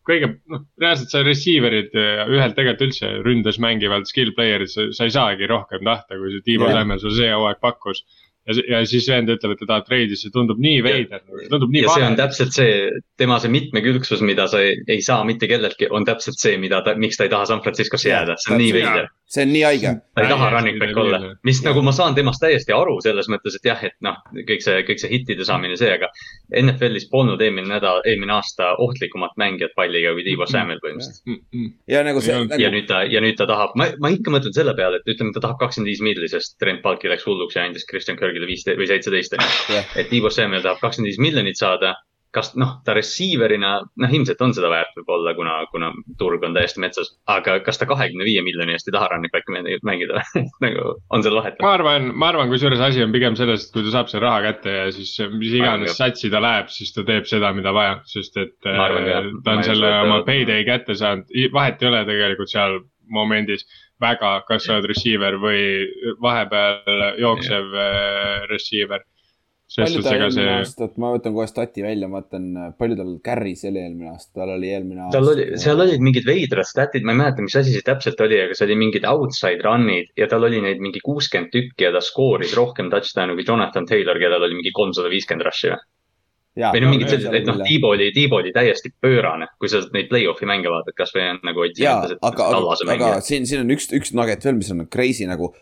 kõige, 0.08 0.34
noh, 0.50 0.66
reaalselt 0.82 1.14
sa 1.14 1.24
receiver'id 1.26 1.94
ühelt 1.96 2.56
tegelikult 2.58 2.88
üldse 2.88 3.12
ründes 3.26 3.60
mängivad 3.62 4.06
skill 4.10 4.34
player'id, 4.38 4.70
sa 4.70 5.08
ei 5.08 5.14
saagi 5.14 5.50
rohkem 5.50 5.86
tahta, 5.86 6.18
kui 6.18 6.34
see 6.34 6.46
Tiivo 6.46 6.70
Sämmel 6.70 7.02
sulle 7.02 7.18
see 7.18 7.34
hooaeg 7.34 7.62
pakkus 7.62 8.06
ja, 8.48 8.56
ja 8.74 8.82
siis 8.90 9.08
vend 9.10 9.32
ütleb, 9.32 9.56
et 9.56 9.62
ta 9.62 9.70
tahab 9.74 9.88
treidi, 9.88 10.18
see 10.20 10.34
tundub 10.34 10.62
nii 10.62 10.82
veider, 10.86 11.24
tundub 11.52 11.74
nii. 11.74 11.86
ja 11.86 11.96
see 11.96 12.08
on 12.08 12.18
täpselt 12.20 12.56
see, 12.58 12.76
tema 13.22 13.40
see 13.44 13.54
mitmekülgsus, 13.54 14.24
mida 14.26 14.48
sa 14.52 14.64
ei, 14.66 14.78
ei 14.90 15.02
saa 15.06 15.24
mitte 15.28 15.50
kelleltki, 15.52 15.92
on 15.94 16.08
täpselt 16.08 16.42
see, 16.42 16.58
mida 16.62 16.82
ta, 16.86 16.96
miks 17.00 17.20
ta 17.20 17.28
ei 17.28 17.34
taha 17.34 17.50
San 17.50 17.64
Franciscosse 17.66 18.12
jääda, 18.12 18.38
see 18.42 18.56
on 18.56 18.62
nii 18.64 18.76
veider. 18.80 19.12
See 19.32 19.46
on 19.46 19.54
nii 19.54 19.64
haige. 19.68 19.94
ta 20.16 20.26
ei 20.26 20.32
taha 20.32 20.50
running 20.56 20.80
back 20.82 20.98
olla, 20.98 21.20
mis 21.48 21.62
ja. 21.62 21.70
nagu 21.70 21.84
ma 21.86 21.94
saan 21.96 22.18
temast 22.18 22.44
täiesti 22.44 22.76
aru 22.76 22.98
selles 23.06 23.30
mõttes, 23.32 23.56
et 23.60 23.70
jah, 23.70 23.84
et 23.88 23.96
noh, 24.04 24.18
kõik 24.50 24.66
see, 24.66 24.82
kõik 24.90 25.04
see 25.04 25.12
hittide 25.14 25.48
saamine, 25.48 25.78
see, 25.80 25.94
aga. 25.94 26.10
NFL-is 26.62 27.06
polnud 27.12 27.40
eelmine 27.42 27.70
nädal, 27.70 28.02
eelmine 28.10 28.34
aasta 28.36 28.74
ohtlikumat 28.84 29.38
mängijat 29.40 29.72
palliga 29.78 30.12
kui 30.18 30.26
Tiivo 30.28 30.50
Samuel 30.50 30.82
põhimõtteliselt. 30.84 31.78
ja 31.88 32.02
nagu 32.04 32.24
see. 32.24 32.36
ja 32.36 32.50
nagu... 32.50 32.74
nüüd 32.76 32.90
ta, 32.90 33.04
ja 33.08 33.22
nüüd 33.24 33.38
ta 33.40 33.48
tahab, 33.48 33.78
ma, 33.80 33.88
ma 34.04 34.12
ikka 34.12 34.34
mõtlen 34.34 34.56
selle 34.56 34.76
peale, 34.76 35.00
et 35.00 35.14
ütleme, 35.14 35.32
ta 35.36 35.44
tahab 35.46 35.62
kakskümmend 35.62 35.94
viis 35.94 36.04
milli, 36.04 36.28
sest 36.32 36.58
Trent 36.60 36.84
Balki 36.84 37.12
läks 37.12 37.24
hulluks 37.30 37.56
ja 37.56 37.64
andis 37.70 37.88
Christian 37.88 38.20
Kirk 38.20 38.32
Pittsburghile 38.32 38.48
viisteist 38.48 38.80
või 38.80 38.88
seitseteist 38.88 39.36
et 40.00 40.14
Igor 40.16 40.32
Samuel 40.32 40.64
tahab 40.64 40.80
kakskümmend 40.82 41.12
viis 41.12 41.22
miljonit 41.22 41.60
saada. 41.60 41.96
Kas 42.36 42.54
noh, 42.60 42.78
ta 42.88 42.96
receiver'ina, 42.96 43.72
noh 44.00 44.14
ilmselt 44.16 44.42
on 44.46 44.54
seda 44.56 44.70
väärt 44.72 44.96
võib-olla, 45.00 45.34
kuna, 45.36 45.58
kuna 45.74 45.92
turg 46.20 46.44
on 46.48 46.56
täiesti 46.56 46.80
metsas. 46.84 47.12
aga 47.32 47.58
kas 47.66 47.82
ta 47.82 47.88
kahekümne 47.90 48.28
viie 48.28 48.44
miljoni 48.46 48.76
eest 48.76 48.88
ei 48.88 48.96
taha 48.96 49.10
running 49.12 49.34
back'i 49.34 49.78
mängida 49.88 50.24
nagu 50.66 50.96
on 51.12 51.26
seal 51.26 51.36
vahet? 51.40 51.60
ma 51.64 51.74
arvan, 51.76 52.12
ma 52.16 52.32
arvan, 52.32 52.52
kusjuures 52.54 52.84
asi 52.88 53.04
on 53.04 53.12
pigem 53.16 53.36
selles, 53.40 53.68
et 53.68 53.76
kui 53.76 53.86
ta 53.88 53.96
saab 53.98 54.12
selle 54.12 54.26
raha 54.28 54.46
kätte 54.48 54.78
ja 54.78 54.88
siis 54.96 55.14
mis 55.36 55.58
iganes 55.60 55.98
satsi 56.00 56.32
ta 56.32 56.44
läheb, 56.44 56.72
siis 56.72 56.96
ta 56.96 57.06
teeb 57.08 57.28
seda, 57.30 57.52
mida 57.58 57.76
vaja, 57.76 58.00
sest 58.10 58.40
et 58.42 58.72
arvan, 58.72 59.12
äh, 59.12 59.30
ta 59.46 59.58
on 59.58 59.68
selle 59.68 59.94
oma 60.06 60.22
payday 60.28 60.66
kätte 60.68 60.96
saanud, 60.98 61.30
vahet 61.54 61.84
ei 61.84 61.92
ole 61.92 62.06
tegelikult 62.08 62.52
seal 62.52 62.80
momendis 63.12 63.66
väga, 64.02 64.42
kas 64.48 64.66
sa 64.66 64.78
oled 64.78 64.88
receiver 64.90 65.38
või 65.42 65.64
vahepeal 66.24 67.20
jooksev 67.22 67.74
yeah. 67.76 68.46
receiver. 68.50 69.04
Palju 69.78 70.02
tal 70.04 70.18
eelmine 70.18 70.34
see... 70.36 70.56
aasta, 70.58 70.88
ma 71.02 71.12
võtan 71.14 71.36
kohe 71.36 71.48
stati 71.50 71.86
välja, 71.86 72.10
ma 72.12 72.20
vaatan, 72.20 72.48
palju 72.80 72.98
tal 73.00 73.14
carry's 73.26 73.64
oli 73.70 73.82
eelmine 73.84 74.12
aasta, 74.12 74.34
tal 74.42 74.54
oli 74.58 74.74
eelmine 74.74 75.06
aasta. 75.06 75.16
tal 75.18 75.32
oli, 75.34 75.48
seal 75.62 75.86
olid 75.86 76.04
mingid 76.04 76.28
veidrad 76.28 76.68
statid, 76.68 77.08
ma 77.08 77.16
ei 77.16 77.22
mäleta, 77.24 77.46
mis 77.46 77.58
asi 77.62 77.76
see 77.76 77.86
täpselt 77.88 78.20
oli, 78.26 78.42
aga 78.44 78.58
see 78.58 78.68
oli 78.68 78.80
mingid 78.84 79.08
outside 79.10 79.64
run'id 79.68 80.12
ja 80.20 80.28
tal 80.32 80.50
oli 80.50 80.60
neid 80.64 80.84
mingi 80.84 81.04
kuuskümmend 81.06 81.54
tükki 81.56 81.88
ja 81.88 81.94
ta 81.96 82.04
skooris 82.04 82.58
rohkem 82.60 82.92
touchdown'e 82.94 83.38
kui 83.40 83.48
Jonathan 83.48 83.88
Taylor, 83.90 84.20
kellel 84.22 84.50
oli 84.50 84.60
mingi 84.60 84.76
kolmsada 84.76 85.12
viiskümmend 85.14 85.48
rush'i 85.48 85.72
või 85.72 85.82
või 86.52 86.82
noh, 86.84 86.92
mingid 86.92 87.12
sellised, 87.12 87.36
et 87.38 87.48
noh, 87.48 87.60
Tiibo 87.64 87.94
oli, 87.96 88.10
Tiibo 88.16 88.42
oli 88.42 88.52
täiesti 88.52 88.92
pöörane, 89.02 89.48
kui 89.60 89.70
sa 89.72 89.80
neid 89.96 90.10
play-off'i 90.12 90.48
mänge 90.50 90.72
vaatad, 90.72 90.96
kasvõi 90.98 91.30
nagu. 91.48 91.64
aga, 91.64 92.48
aga, 92.52 92.76
aga 92.96 93.12
siin, 93.24 93.48
siin 93.48 93.64
on 93.64 93.72
üks, 93.72 93.88
üks 93.96 94.12
nugget 94.18 94.44
veel, 94.44 94.58
mis 94.60 94.72
on 94.74 94.84
crazy 94.92 95.28
nagu. 95.30 95.54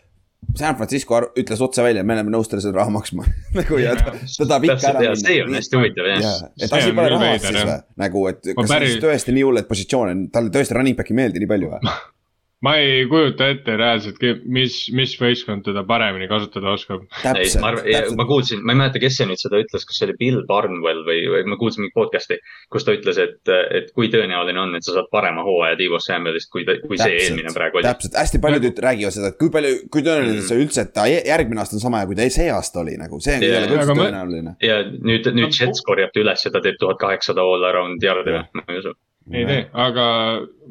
San 0.55 0.75
Francisco 0.79 1.19
ütles 1.37 1.61
otse 1.61 1.83
välja, 1.83 2.03
me 2.03 2.15
oleme 2.15 2.31
nõus 2.33 2.49
talle 2.49 2.63
seda 2.63 2.79
raha 2.79 2.93
maksma 2.93 3.25
nagu 3.59 3.79
ja 3.81 3.95
ta, 3.99 4.13
ta 4.15 4.45
tahab 4.45 4.67
ikka 4.69 4.91
ära 4.91 5.01
minna. 5.03 5.17
see 5.21 5.41
on 5.43 5.57
hästi 5.59 5.79
huvitav 5.79 6.07
jah. 6.09 6.39
et 6.57 6.77
asi 6.79 6.93
pole 6.95 7.09
rahas 7.13 7.43
siis 7.43 7.59
või, 7.59 7.75
nagu, 8.05 8.23
et 8.31 8.53
kas 8.53 8.71
päris... 8.71 8.95
siis 8.95 9.03
tõesti 9.03 9.35
nii 9.35 9.45
hull, 9.49 9.61
et 9.61 9.69
positsioone, 9.69 10.15
talle 10.33 10.53
tõesti 10.55 10.77
running 10.77 10.97
back 10.99 11.11
ei 11.11 11.19
meeldi 11.19 11.43
nii 11.43 11.51
palju 11.51 11.75
või? 11.75 11.93
ma 12.65 12.73
ei 12.75 13.05
kujuta 13.07 13.47
ette 13.53 13.75
reaalselt, 13.79 14.19
mis, 14.51 14.75
mis 14.95 15.13
võistkond 15.19 15.63
teda 15.63 15.85
paremini 15.87 16.27
kasutada 16.27 16.73
oskab. 16.75 17.05
ei, 17.31 17.47
ma 17.61 17.71
arvan, 17.71 17.87
ma 18.19 18.25
kuulsin, 18.27 18.63
ma 18.67 18.75
ei 18.75 18.81
mäleta, 18.81 18.99
kes 18.99 19.19
see 19.19 19.27
nüüd 19.29 19.39
seda 19.39 19.61
ütles, 19.63 19.85
kas 19.87 19.99
see 19.99 20.09
oli 20.09 20.15
Bill 20.19 20.41
Barnwell 20.49 21.05
või, 21.07 21.21
või 21.31 21.45
ma 21.47 21.59
kuulsin 21.61 21.85
mingit 21.85 21.95
podcast'i. 21.95 22.39
kus 22.73 22.87
ta 22.87 22.95
ütles, 22.97 23.21
et, 23.23 23.53
et 23.79 23.93
kui 23.95 24.11
tõenäoline 24.11 24.59
on, 24.59 24.75
et 24.75 24.87
sa 24.87 24.97
saad 24.97 25.07
parema 25.13 25.45
hooaja 25.47 25.79
Tiivo 25.79 26.01
Samuelist, 26.03 26.51
kui, 26.51 26.65
kui 26.67 26.99
täpselt, 26.99 27.05
see 27.05 27.25
eelmine 27.29 27.55
praegu 27.55 27.79
oli. 27.79 27.87
täpselt, 27.87 28.19
hästi 28.19 28.43
paljud 28.43 28.83
räägivad 28.89 29.15
seda, 29.15 29.31
et 29.31 29.39
kui 29.39 29.53
palju, 29.55 29.75
kui 29.87 30.03
tõenäoline 30.03 30.41
mm. 30.41 30.47
see 30.51 30.63
üldse, 30.65 30.83
et 30.83 30.95
ta 30.99 31.07
järgmine 31.07 31.63
aasta 31.63 31.79
on 31.79 31.85
sama 31.87 32.03
hea, 32.03 32.11
kui 32.11 32.19
ta 32.19 32.27
see 32.33 32.49
aasta 32.51 32.83
oli 32.83 32.99
nagu, 32.99 33.21
see 33.23 33.39
on 33.39 33.45
yeah. 33.47 33.61
jälle 33.61 33.77
üldse 33.79 33.99
tõenäoline. 34.03 34.57
ja 34.67 34.81
nüüd, 34.91 35.31
nüüd 35.31 35.55
Jets 35.55 35.85
korjab 35.87 36.11
ta 36.11 36.25
üles 36.25 36.43
ja 36.43 36.51
ta 36.51 36.63
teeb 36.65 36.79
tuhat 36.81 36.99
kaheksasada 36.99 37.47
all 37.47 37.71
around 37.71 38.03
yard'i 38.03 38.35
või, 38.35 38.43
ma 38.59 38.67
ei 38.67 38.83
usu 38.83 38.99
ei 39.29 39.45
tee, 39.45 39.61
aga 39.77 40.05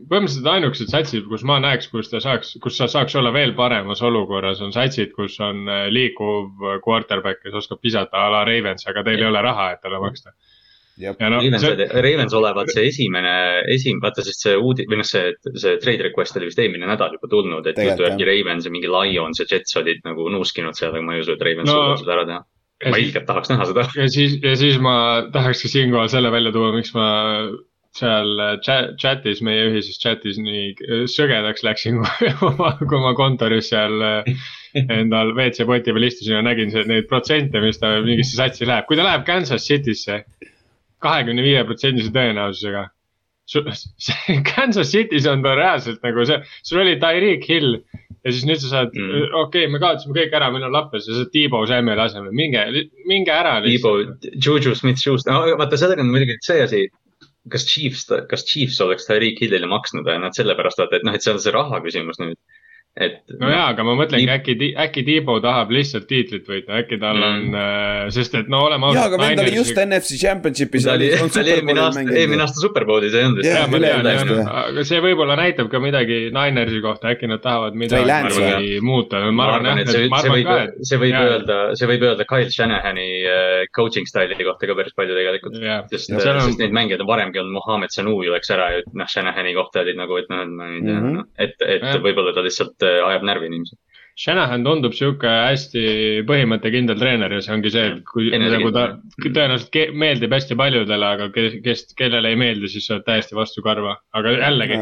põhimõtteliselt 0.08 0.50
ainukesed 0.50 0.90
satsid, 0.90 1.26
kus 1.30 1.44
ma 1.46 1.58
näeks, 1.62 1.90
kus 1.92 2.10
ta 2.10 2.20
saaks, 2.22 2.56
kus 2.62 2.78
sa 2.80 2.88
saaks 2.90 3.14
olla 3.18 3.32
veel 3.34 3.54
paremas 3.58 4.02
olukorras, 4.04 4.62
on 4.64 4.74
satsid, 4.74 5.12
kus 5.16 5.38
on 5.44 5.68
äh, 5.70 5.86
liikuv 5.94 6.68
quarterback, 6.84 7.42
kes 7.44 7.58
oskab 7.62 7.82
visata 7.84 8.24
a 8.24 8.32
la 8.34 8.44
Ravens, 8.48 8.86
aga 8.90 9.04
teil 9.06 9.20
ja. 9.20 9.26
ei 9.26 9.32
ole 9.32 9.42
raha, 9.46 9.72
et 9.74 9.84
talle 9.84 10.02
maksta. 10.02 10.34
No, 10.98 11.14
Ravens 11.20 11.62
see..., 11.62 11.86
Ravens 12.02 12.34
olevat 12.34 12.72
see 12.74 12.88
esimene, 12.90 13.32
esim-, 13.70 14.00
vaata, 14.02 14.24
sest 14.26 14.42
see 14.42 14.56
uudi-, 14.58 14.88
või 14.90 14.98
noh, 14.98 15.06
see, 15.06 15.30
see 15.54 15.76
trade 15.82 16.08
request 16.08 16.38
oli 16.40 16.48
vist 16.50 16.58
eelmine 16.58 16.88
nädal 16.90 17.14
juba 17.14 17.30
tulnud, 17.30 17.68
et 17.70 17.78
juttu 17.78 18.06
järgi 18.08 18.26
Ravens 18.26 18.66
ja 18.66 18.74
mingi 18.74 18.90
Lions 18.90 19.38
ja 19.38 19.46
Jets 19.46 19.78
olid 19.78 20.02
nagu 20.08 20.26
nuuskinud 20.34 20.78
seal, 20.78 20.96
aga 20.96 21.04
ma 21.06 21.14
ei 21.14 21.22
usu, 21.22 21.36
et 21.38 21.44
Ravens 21.46 21.70
no, 21.70 21.76
suudab 21.76 22.02
seda 22.02 22.16
ära 22.16 22.26
teha. 22.32 22.40
ma 22.90 22.98
ilgelt 23.02 23.26
tahaks 23.30 23.52
näha 23.52 23.70
seda. 23.70 23.86
ja 23.94 24.08
siis, 24.10 24.36
ja 24.42 24.56
siis 24.58 24.82
ma 24.82 24.96
tahakski 25.34 25.70
siinkohal 25.70 26.10
selle 26.10 26.34
välja 26.34 26.54
tuua, 26.54 26.74
miks 26.74 26.90
ma 26.98 27.06
seal 27.98 28.42
äh, 28.42 28.54
chat, 28.64 28.94
chat'is, 29.00 29.42
meie 29.44 29.68
ühises 29.68 29.98
chat'is 30.02 30.38
nii 30.42 30.64
äh, 30.74 31.04
sõgedaks 31.10 31.64
läksin, 31.66 32.00
kui 32.40 33.02
ma 33.02 33.14
kontoris 33.18 33.70
seal 33.72 34.04
äh, 34.04 34.30
endal 34.84 35.34
WC 35.36 35.66
poti 35.68 35.94
peal 35.94 36.08
istusin 36.08 36.38
ja 36.38 36.44
nägin 36.46 36.72
neid 36.90 37.08
protsente, 37.10 37.62
mis 37.64 37.80
ta 37.82 37.96
mingisse 38.04 38.38
satsi 38.38 38.68
läheb, 38.68 38.88
kui 38.88 38.98
ta 38.98 39.06
läheb 39.06 39.26
Kansas 39.28 39.66
City'sse 39.68 40.22
kahekümne 41.04 41.44
viie 41.44 41.64
protsendise 41.66 42.12
tõenäosusega. 42.14 42.88
Kansas 44.50 44.90
City's 44.92 45.26
on 45.30 45.40
ta 45.44 45.54
reaalselt 45.56 46.02
nagu 46.04 46.26
see, 46.28 46.36
sul 46.66 46.82
oli 46.82 46.98
Tyreek 47.00 47.46
Hill 47.48 47.78
ja 47.78 48.32
siis 48.34 48.44
nüüd 48.48 48.60
sa 48.60 48.70
saad 48.72 48.92
mm., 48.92 49.32
okei 49.40 49.64
okay,, 49.64 49.72
me 49.72 49.80
kaotasime 49.82 50.16
kõik 50.16 50.34
ära, 50.36 50.50
meil 50.52 50.66
on 50.68 50.74
lappes 50.74 51.06
ja 51.06 51.14
sa 51.14 51.22
saad 51.22 51.32
Tiibo 51.32 51.62
Samueli 51.68 52.04
asemel, 52.04 52.34
minge, 52.36 52.64
minge 53.08 53.32
ära. 53.32 53.58
Tiibo, 53.64 53.94
Juju 54.34 54.74
Smith-Schuster, 54.76 55.32
no 55.32 55.58
vaata 55.60 55.80
sellega 55.80 56.04
on 56.04 56.12
muidugi 56.12 56.36
see 56.44 56.60
asi, 56.64 56.82
kas 57.52 57.66
Chiefs, 57.68 58.06
kas 58.30 58.44
Chiefs 58.48 58.80
oleks 58.84 59.08
Tyreek 59.08 59.40
Hillile 59.42 59.68
maksnud 59.70 60.08
nad 60.22 60.36
sellepärast 60.36 60.80
vaata, 60.82 60.98
et 60.98 61.06
noh, 61.06 61.14
et 61.16 61.24
see 61.24 61.34
on 61.34 61.42
see 61.42 61.54
raha 61.54 61.80
küsimus 61.84 62.20
nüüd. 62.22 62.38
et. 62.96 63.20
no 63.38 63.48
jaa, 63.50 63.68
aga 63.72 63.84
ma 63.86 63.94
mõtlengi 63.98 64.30
äkki, 64.32 64.54
äkki 64.84 65.04
Tiibo 65.06 65.38
tahab 65.44 65.70
lihtsalt 65.74 66.06
tiitlit 66.10 66.48
võita, 66.48 66.80
äkki 66.82 66.98
tal 67.00 67.16
on 67.18 67.38
Mm. 67.38 67.54
mm., 67.54 68.10
sest 68.14 68.34
et 68.34 68.48
no 68.50 68.64
oleme 68.66 68.90
jaa, 68.94 69.06
aga 69.10 69.18
vend 69.20 69.42
oli 69.42 69.54
just 69.56 69.76
NFC 69.78 70.18
Championship'is. 70.20 70.84
ta 70.84 70.94
oli, 70.96 71.10
ta 71.34 71.40
oli 71.42 71.52
eelmine 71.54 71.80
aasta, 71.84 72.02
eelmine 72.02 72.42
aasta 72.42 72.62
Superbowlis 72.62 73.14
ei 73.14 73.24
olnud 73.28 73.42
vist 73.42 73.50
aga 74.62 74.84
see 74.90 75.00
võib-olla 75.04 75.36
näitab 75.38 75.70
ka 75.72 75.80
midagi 75.82 76.18
Ninersi 76.34 76.80
kohta, 76.84 77.12
äkki 77.14 77.30
nad 77.30 77.42
tahavad 77.44 77.78
midagi 77.78 78.80
muuta, 78.84 79.22
ma 79.28 79.32
ma 79.32 79.48
arvan 79.52 79.70
jah 79.72 79.82
et 79.84 79.92
see, 79.94 80.08
ma 80.10 80.22
see 80.22 80.28
arvan 80.30 80.38
võib 80.38 80.50
ka, 80.50 80.58
et, 80.64 80.80
see 80.90 81.00
võib 81.04 81.18
öelda, 81.22 81.58
see 81.78 81.90
võib 81.92 82.06
öelda 82.10 82.28
Kyle 82.34 82.50
Shanahani 82.54 83.08
äh, 83.22 83.64
coaching 83.76 84.08
style'i 84.10 84.48
kohta 84.48 84.70
ka 84.70 84.78
päris 84.78 84.96
palju 84.98 85.16
tegelikult. 85.18 85.58
sest, 85.92 86.12
on 86.12 86.20
sest 86.24 86.62
neid 86.62 86.74
mängijaid 86.74 87.04
on 87.04 87.10
varemgi 87.10 87.42
olnud, 87.42 87.54
Mohammed 87.58 87.94
Sanu 87.94 88.16
ju 88.24 88.34
läks 88.34 88.50
ära 88.54 88.70
ja 88.76 88.82
noh, 88.92 89.08
Shanahani 89.10 89.54
kohta 89.56 89.84
olid 89.84 89.98
nagu, 89.98 90.18
et 90.20 90.28
noh, 90.32 90.42
et 90.44 90.52
ma 90.58 90.68
ei 90.74 90.80
tea 90.82 90.98
Mhm. 90.98 91.16
-hmm. 91.16 91.26
et, 91.38 91.54
et 91.62 92.02
võib-olla 92.02 92.32
ta 92.34 92.42
lihtsalt 92.42 92.77
äh, 92.86 93.00
ajab 93.10 93.26
närvi 93.28 93.50
inimesi. 93.50 93.78
Shanahan 94.18 94.64
tundub 94.66 94.96
sihuke 94.98 95.30
hästi 95.30 95.82
põhimõttekindel 96.26 96.98
treener 96.98 97.36
ja 97.36 97.42
see 97.44 97.52
ongi 97.54 97.70
see, 97.70 97.84
et 97.92 98.00
kui 98.08 98.32
nagu 98.34 98.72
ta 98.74 98.88
tõenäoliselt 99.22 99.92
meeldib 99.94 100.34
hästi 100.34 100.56
paljudele, 100.58 101.10
aga 101.14 101.28
kes, 101.36 101.60
kes, 101.62 101.84
kellele 101.98 102.32
ei 102.32 102.40
meeldi, 102.40 102.70
siis 102.72 102.88
sa 102.88 102.96
oled 102.96 103.06
täiesti 103.06 103.38
vastu 103.38 103.62
karva, 103.62 103.94
aga 104.18 104.34
jällegi, 104.34 104.80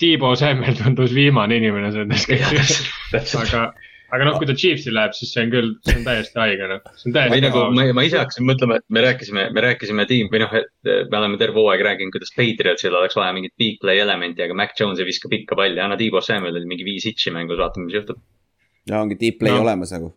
Tiibo 0.00 0.32
Samuel 0.34 0.78
tundus 0.80 1.12
viimane 1.14 1.60
inimene 1.60 1.92
sellest 1.94 2.30
kõigest, 2.30 2.88
täpselt. 3.12 3.52
aga, 3.52 3.66
aga 4.14 4.26
noh, 4.28 4.36
kui 4.40 4.46
ta 4.48 4.54
Chiefsi 4.58 4.92
läheb, 4.94 5.14
siis 5.16 5.32
see 5.34 5.42
on 5.46 5.52
küll, 5.52 5.70
see 5.86 5.96
on 5.98 6.04
täiesti 6.06 6.38
haige 6.40 6.68
noh, 6.70 6.80
see 7.00 7.10
on 7.10 7.14
täiesti 7.16 7.40
nagu 7.44 7.62
ma, 7.74 7.86
ma 7.98 8.04
ise 8.06 8.20
hakkasin 8.20 8.46
mõtlema, 8.48 8.78
et 8.80 8.86
me 8.94 9.02
rääkisime, 9.04 9.46
me 9.56 9.64
rääkisime 9.66 10.06
tiim 10.10 10.30
või 10.32 10.42
noh, 10.44 10.54
et 10.60 11.10
me 11.10 11.18
oleme 11.20 11.38
terve 11.40 11.58
hooaeg 11.60 11.82
rääkinud, 11.88 12.14
kuidas 12.14 12.32
Patriotsil 12.38 12.94
oleks 12.94 13.16
vaja 13.18 13.34
mingit 13.36 13.54
big 13.60 13.80
play 13.82 13.98
elementi, 14.04 14.44
aga 14.46 14.56
Mac 14.58 14.76
Jones 14.80 15.00
ei 15.02 15.08
viska 15.08 15.30
pikka 15.32 15.58
palli, 15.58 15.80
anna 15.82 15.98
Tiibo 16.00 16.22
Samuelile 16.24 16.68
mingi 16.70 16.86
viis 16.86 17.06
hitši 17.10 17.34
mängus, 17.34 17.58
vaatame, 17.60 17.88
mis 17.90 17.98
juhtub. 18.00 18.20
ja 18.90 19.00
ongi 19.00 19.16
deep 19.20 19.38
play 19.42 19.52
No. 19.54 19.62
olemas 19.64 19.90
nagu, 19.96 20.12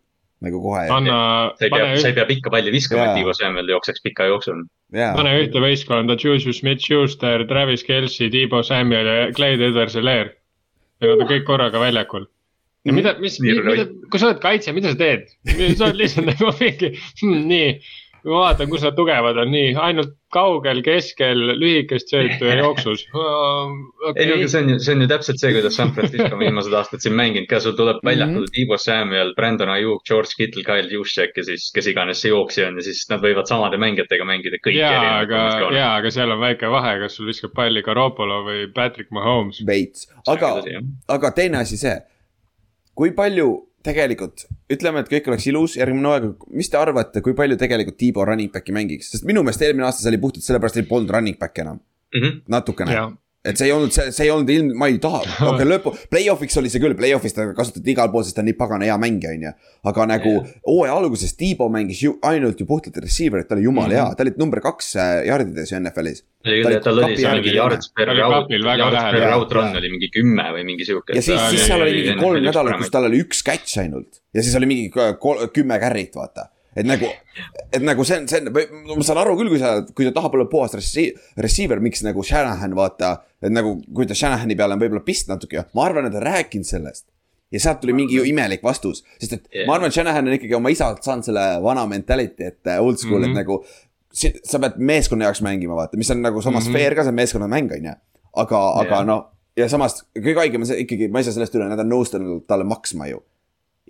nagu 0.45 0.61
kohe. 0.61 0.85
anna, 0.93 1.17
sa 1.57 1.65
ei 1.65 1.73
pea, 1.73 1.91
sa 2.03 2.11
ei 2.11 2.17
pea 2.17 2.25
pikka 2.29 2.51
palli 2.53 2.71
viskama, 2.75 3.09
et 3.09 3.17
Tiibo 3.21 3.33
Samuel 3.33 3.69
jookseks 3.75 4.03
pika 4.05 4.27
jooksu. 4.29 4.55
jaa, 4.93 5.13
pane 5.17 5.33
ühte 5.41 5.61
võistkonda 5.63 6.15
Juju 6.21 6.53
Smith-Schuster, 6.53 7.47
Travis 7.49 7.83
Kelci, 7.87 8.29
Tiibo 8.33 8.61
Samuel 8.63 9.07
ja 9.13 9.29
Clyde 9.33 9.71
Edwards-Helaire. 9.71 10.35
ja 11.01 11.07
nad 11.13 11.21
on 11.25 11.29
kõik 11.29 11.43
korraga 11.49 11.79
väljakul. 11.81 12.25
Ja 12.87 12.97
mida, 12.97 13.15
mis, 13.21 13.39
Nii 13.43 13.59
mida 13.61 13.87
kui 14.07 14.19
sa 14.21 14.31
oled 14.31 14.43
kaitsja, 14.43 14.73
mida 14.77 14.95
sa 14.95 14.99
teed? 14.99 15.29
sa 15.77 15.89
oled 15.89 16.01
lihtsalt 16.03 16.27
nagu 16.33 16.51
mingi 16.59 16.93
hmm,, 16.97 17.47
nii, 17.51 17.71
ma 18.27 18.41
vaatan, 18.41 18.67
kus 18.67 18.81
nad 18.83 18.95
tugevad 18.97 19.37
on, 19.39 19.51
nii, 19.53 19.75
ainult 19.79 20.15
kaugel, 20.35 20.81
keskel, 20.83 21.39
lühikest 21.55 22.09
söötu 22.11 22.49
ja 22.49 22.57
jooksus. 22.63 23.05
ei 23.07 24.25
no 24.27 24.33
aga 24.35 24.47
see 24.51 24.59
on 24.59 24.71
ju, 24.73 24.79
see 24.83 24.95
on 24.97 25.03
ju 25.05 25.07
täpselt 25.07 25.39
see, 25.39 25.53
kuidas 25.55 25.77
San 25.79 25.93
Francisco 25.95 26.33
on 26.35 26.41
viimased 26.41 26.73
aastad 26.75 27.03
siin 27.03 27.15
mänginud 27.15 27.47
ka, 27.47 27.61
sul 27.63 27.77
tuleb 27.77 28.01
väljakule 28.03 28.43
Mhm. 28.43 28.51
Tiibo 28.57 28.77
Samuel, 28.81 29.31
Brandon 29.37 29.71
Ayuk, 29.71 30.03
George 30.09 30.35
Kittle, 30.35 30.65
Kyle 30.67 30.91
Juszczyk 30.91 31.37
ja 31.39 31.45
siis 31.47 31.69
kes 31.75 31.87
iganes 31.93 32.19
see 32.25 32.33
jooksja 32.33 32.67
on 32.67 32.81
ja 32.81 32.83
siis 32.89 33.05
nad 33.13 33.23
võivad 33.23 33.47
samade 33.47 33.79
mängijatega 33.79 34.27
mängida 34.27 34.59
kõiki 34.59 34.81
jaa, 34.81 35.05
aga, 35.21 35.45
jaa, 35.77 35.93
aga 36.01 36.11
seal 36.17 36.35
on 36.35 36.43
väike 36.43 36.73
vahe, 36.73 36.97
kas 37.05 37.15
sul 37.15 37.31
viskab 37.31 37.55
palli 37.55 37.85
Garoppolo 37.85 38.41
või 38.49 38.67
Patrick 38.75 39.13
Mahomes. 39.15 39.63
veits, 39.67 40.09
aga, 40.27 40.57
aga 41.15 41.31
teine 41.39 41.63
asi 41.63 41.79
see, 41.79 41.95
kui 42.97 43.11
palju 43.15 43.49
tegelikult, 43.87 44.47
ütleme, 44.73 44.99
et 45.03 45.09
kõik 45.11 45.27
oleks 45.31 45.45
ilus 45.47 45.75
järgmine 45.77 46.09
hooaeg, 46.09 46.47
mis 46.59 46.67
te 46.71 46.79
arvate, 46.79 47.21
kui 47.23 47.35
palju 47.37 47.55
tegelikult 47.61 47.97
Tiibo 48.01 48.25
running 48.27 48.51
back'i 48.51 48.73
mängiks, 48.75 49.11
sest 49.13 49.27
minu 49.29 49.43
meelest 49.45 49.61
eelmine 49.63 49.85
aasta 49.87 50.03
see 50.03 50.11
oli 50.11 50.19
puhtalt 50.23 50.43
sellepärast, 50.47 50.81
et 50.81 50.89
polnud 50.89 51.13
running 51.13 51.37
back'i 51.39 51.63
enam, 51.63 51.79
Mhm. 52.15 52.41
natukene. 52.51 52.91
Jah, 52.91 53.11
et 53.47 53.59
see 53.59 53.69
ei 53.69 53.73
olnud, 53.75 53.93
see, 53.95 54.11
see 54.15 54.27
ei 54.27 54.31
olnud 54.33 54.51
ilm, 54.51 54.71
ma 54.79 54.89
ei 54.91 54.97
taha, 55.03 55.21
okei 55.25 55.49
okay, 55.53 55.67
lõpu, 55.69 55.93
play-off'iks 56.11 56.59
oli 56.61 56.71
see 56.73 56.83
küll, 56.83 56.95
play-off'is 56.99 57.35
ta 57.35 57.47
kasutati 57.57 57.93
igal 57.93 58.11
pool, 58.13 58.25
sest 58.27 58.37
ta 58.37 58.43
on 58.43 58.49
nii 58.51 58.57
pagana 58.59 58.89
hea 58.89 58.97
mängija, 59.01 59.33
on 59.37 59.45
ju. 59.47 59.53
aga 59.91 60.07
nagu 60.11 60.33
hooaja 60.67 60.97
alguses 60.97 61.35
Tiibo 61.39 61.69
mängis 61.73 62.01
ju 62.03 62.17
ainult 62.27 62.59
ju 62.61 62.67
puhtalt 62.69 62.99
receiver'it, 63.03 63.49
ta 63.49 63.55
oli 63.57 63.67
jumala 63.67 63.95
hea, 63.95 64.07
ta 64.17 64.25
oli 64.25 64.35
number 64.41 64.61
kaks 64.65 64.91
äh, 64.99 65.13
jardides 65.29 65.71
ju 65.71 65.79
NFL-is. 65.79 66.23
tal 66.83 67.01
oli 67.03 67.17
seal 67.19 67.41
mingi 67.41 67.55
yards 67.55 67.91
per 67.95 68.11
route, 68.13 68.59
yards 68.59 69.01
per 69.15 69.25
route 69.31 69.57
run 69.57 69.81
oli 69.81 69.93
mingi 69.95 70.11
kümme 70.13 70.51
või 70.55 70.67
mingi 70.67 70.87
sihuke. 70.87 71.15
ja 71.17 71.23
siis, 71.23 71.41
siis 71.53 71.65
seal 71.69 71.83
oli 71.85 71.95
mingi 72.01 72.19
kolm 72.19 72.43
nädalat, 72.45 72.79
kus 72.81 72.93
tal 72.93 73.09
oli 73.09 73.23
üks 73.25 73.43
catch 73.47 73.81
ainult 73.83 74.21
ja 74.35 74.43
siis 74.43 74.55
oli 74.59 74.69
mingi 74.69 74.91
kol- 74.91 75.47
kümme 75.53 75.79
carry't, 75.81 76.15
vaata. 76.15 76.51
Et 76.77 76.85
nagu, 76.85 77.07
et 77.73 77.81
nagu 77.81 78.03
see 78.05 78.19
on, 78.21 78.27
see 78.29 78.39
on, 78.43 78.51
ma 78.97 79.03
saan 79.07 79.17
aru 79.23 79.33
küll, 79.39 79.49
kui 79.53 79.59
sa, 79.61 79.71
kui 79.97 80.05
ta 80.07 80.11
tahab 80.19 80.35
olla 80.37 80.45
puhas 80.51 80.75
recei- 80.77 81.13
receiver, 81.41 81.79
miks 81.83 82.03
nagu 82.05 82.23
Shanahan 82.23 82.75
vaata, 82.77 83.11
et 83.41 83.51
nagu, 83.53 83.75
kui 83.95 84.05
ta 84.09 84.13
Shanahani 84.17 84.55
peale 84.59 84.77
on 84.77 84.81
võib-olla 84.83 85.03
pist 85.05 85.27
natuke, 85.31 85.65
ma 85.73 85.85
arvan, 85.89 86.05
et 86.09 86.13
ta 86.15 86.21
on 86.21 86.27
rääkinud 86.29 86.65
sellest. 86.69 87.07
ja 87.51 87.59
sealt 87.63 87.79
tuli 87.79 87.93
mingi 87.95 88.17
imelik 88.29 88.63
vastus, 88.63 89.03
sest 89.21 89.33
et 89.37 89.43
Jah. 89.55 89.67
ma 89.67 89.75
arvan, 89.77 89.87
et 89.87 89.95
Shanahan 89.95 90.27
on 90.27 90.33
ikkagi 90.35 90.55
oma 90.57 90.69
isalt 90.73 91.03
saanud 91.03 91.23
selle 91.23 91.45
vana 91.63 91.85
mentality, 91.87 92.43
et 92.43 92.67
äh, 92.67 92.81
old 92.83 92.97
school 92.99 93.19
mm, 93.19 93.23
-hmm. 93.23 93.29
Mhm. 93.29 93.37
et 93.39 93.45
nagu. 93.47 93.65
sa 94.43 94.59
pead 94.59 94.73
meeskonna 94.77 95.25
jaoks 95.25 95.41
mängima, 95.41 95.75
vaata, 95.75 95.97
mis 95.97 96.09
on 96.11 96.21
nagu 96.21 96.41
samas 96.41 96.63
mm 96.65 96.69
Mhm. 96.69 96.75
-hmm. 96.75 96.79
fair 96.83 96.95
ka, 96.95 97.03
see 97.03 97.09
on 97.09 97.15
meeskonnamäng, 97.15 97.71
on 97.71 97.85
ju. 97.85 97.93
aga, 98.35 98.59
aga 98.81 98.95
Jah. 98.95 99.05
no 99.05 99.29
ja 99.57 99.69
samas 99.69 100.03
kõige 100.19 100.35
haigem 100.37 100.61
on 100.61 100.67
see 100.67 100.79
ikkagi, 100.83 101.07
ma 101.11 101.19
ei 101.19 101.23
saa 101.23 101.33
sellest 101.33 101.55
üle, 101.55 101.67
nad 101.69 101.79
on 101.79 101.89
nõustunud 101.89 102.45
talle 102.47 102.63
maksma 102.63 103.07
ju. 103.07 103.23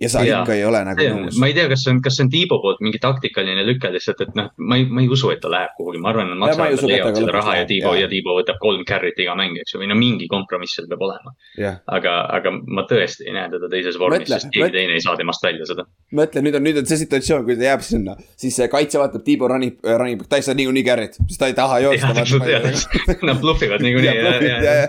Ja 0.00 0.08
sa 0.08 0.22
Jaa. 0.24 0.42
ikka 0.42 0.54
ei 0.54 0.64
ole 0.64 0.80
nagu 0.86 1.06
nõus. 1.14 1.38
ma 1.40 1.48
ei 1.50 1.54
tea, 1.56 1.66
kas 1.70 1.82
see 1.84 1.92
on, 1.94 2.00
kas 2.04 2.16
see 2.18 2.26
on 2.26 2.30
Tiibo 2.32 2.58
poolt 2.62 2.82
mingi 2.84 3.00
taktikaline 3.02 3.64
lüke 3.66 3.90
lihtsalt, 3.94 4.22
et 4.24 4.36
noh, 4.38 4.50
ma 4.70 4.78
ei, 4.78 4.86
ma 4.86 5.02
ei 5.02 5.10
usu, 5.10 5.30
et 5.34 5.40
ta 5.42 5.50
läheb 5.52 5.74
kuhugi, 5.78 6.00
ma 6.02 6.12
arvan, 6.12 6.32
et 6.32 6.38
nad 6.38 6.52
Ja 6.52 6.58
maksavad 6.60 7.02
ka 7.08 7.12
seda 7.16 7.34
raha 7.34 7.56
ja 7.60 7.68
Tiibo 7.68 7.94
ja 7.98 8.10
Tiibo 8.10 8.36
võtab 8.38 8.60
kolm 8.62 8.84
carry't 8.88 9.18
iga 9.22 9.34
mäng, 9.38 9.58
eks 9.62 9.74
ju, 9.74 9.82
või 9.82 9.90
no 9.90 9.98
mingi 9.98 10.28
kompromiss 10.30 10.78
seal 10.78 10.88
peab 10.90 11.02
olema. 11.08 11.34
jah, 11.58 11.80
aga, 11.98 12.14
aga 12.38 12.52
ma 12.54 12.84
tõesti 12.90 13.26
ei 13.26 13.34
näe 13.36 13.50
teda 13.54 13.70
teises 13.72 13.98
vormis, 14.00 14.30
sest 14.30 14.52
keegi 14.54 14.76
teine 14.76 14.98
ei 14.98 15.04
saa 15.04 15.16
temast 15.18 15.42
välja 15.44 15.66
seda. 15.68 15.86
mõtle 16.14 16.44
nüüd 16.46 16.60
on, 16.60 16.66
nüüd 16.68 16.82
on 16.82 16.90
see 16.90 17.00
situatsioon, 17.02 17.46
kui 17.48 17.58
ta 17.58 17.70
jääb 17.72 17.82
sinna, 17.86 18.14
siis 18.38 18.58
see 18.60 18.68
kaitse 18.70 19.02
vaatab 19.02 19.26
Tiibo 19.26 19.50
running, 19.50 19.80
running 19.82 20.20
back, 20.20 20.30
ta 20.30 20.38
ei 20.38 20.46
saa 20.46 20.54
niikuinii 20.58 20.86
carry't, 20.86 21.18
sest 21.26 21.42
ta 21.42 21.50
ei 21.50 21.58
taha 21.58 21.82
joosta. 21.88 22.14
Nad 23.28 23.40
blufivad 23.42 23.82
niikuinii 23.82 24.14
ja, 24.14 24.38
ja, 24.46 24.74
ja. 24.84 24.86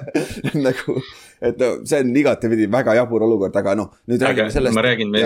nagu, 0.62 1.00
et 1.41 1.58
no 1.62 1.71
see 1.88 2.04
on 2.04 2.13
igatepidi 2.21 2.67
väga 2.71 2.97
jabur 2.99 3.25
olukord, 3.28 3.56
aga 3.56 3.75
noh, 3.80 3.93
nüüd 4.10 4.21
aga 4.21 4.34
räägime 4.34 4.56
sellest. 4.56 4.75
ma 4.75 4.86
räägin, 4.86 5.12
me 5.13 5.23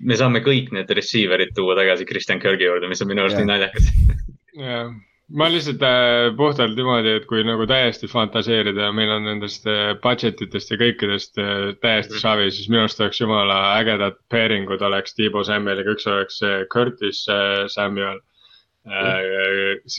me 0.00 0.16
saame 0.16 0.42
kõik 0.44 0.72
need 0.74 0.90
receiver'id 0.96 1.54
tuua 1.56 1.76
tagasi 1.78 2.08
Kristjan 2.08 2.40
Kirgi 2.42 2.68
juurde, 2.68 2.88
mis 2.90 3.02
on 3.04 3.10
minu 3.10 3.24
arust 3.24 3.40
nii 3.40 3.48
naljakas. 3.48 3.90
ma 5.40 5.46
lihtsalt 5.46 5.82
äh, 5.86 6.30
puhtalt 6.36 6.74
niimoodi, 6.74 7.12
et 7.20 7.26
kui 7.30 7.44
nagu 7.46 7.66
täiesti 7.70 8.08
fantaseerida 8.10 8.88
ja 8.88 8.94
meil 8.96 9.12
on 9.14 9.28
nendest 9.28 9.68
äh, 9.70 9.92
budget 10.02 10.40
itest 10.42 10.72
ja 10.72 10.78
kõikidest 10.80 11.38
äh, 11.38 11.68
täiesti 11.84 12.18
savi, 12.22 12.48
siis 12.50 12.66
minu 12.72 12.82
arust 12.82 13.02
oleks 13.04 13.20
jumala 13.20 13.60
ägedad 13.76 14.18
pairingud 14.32 14.82
oleks 14.88 15.14
Tiibo 15.14 15.44
Samueliga, 15.46 15.94
üks 15.94 16.08
oleks 16.10 16.40
äh, 16.42 16.64
Curtis 16.72 17.22
äh, 17.30 17.68
Samuel 17.70 18.18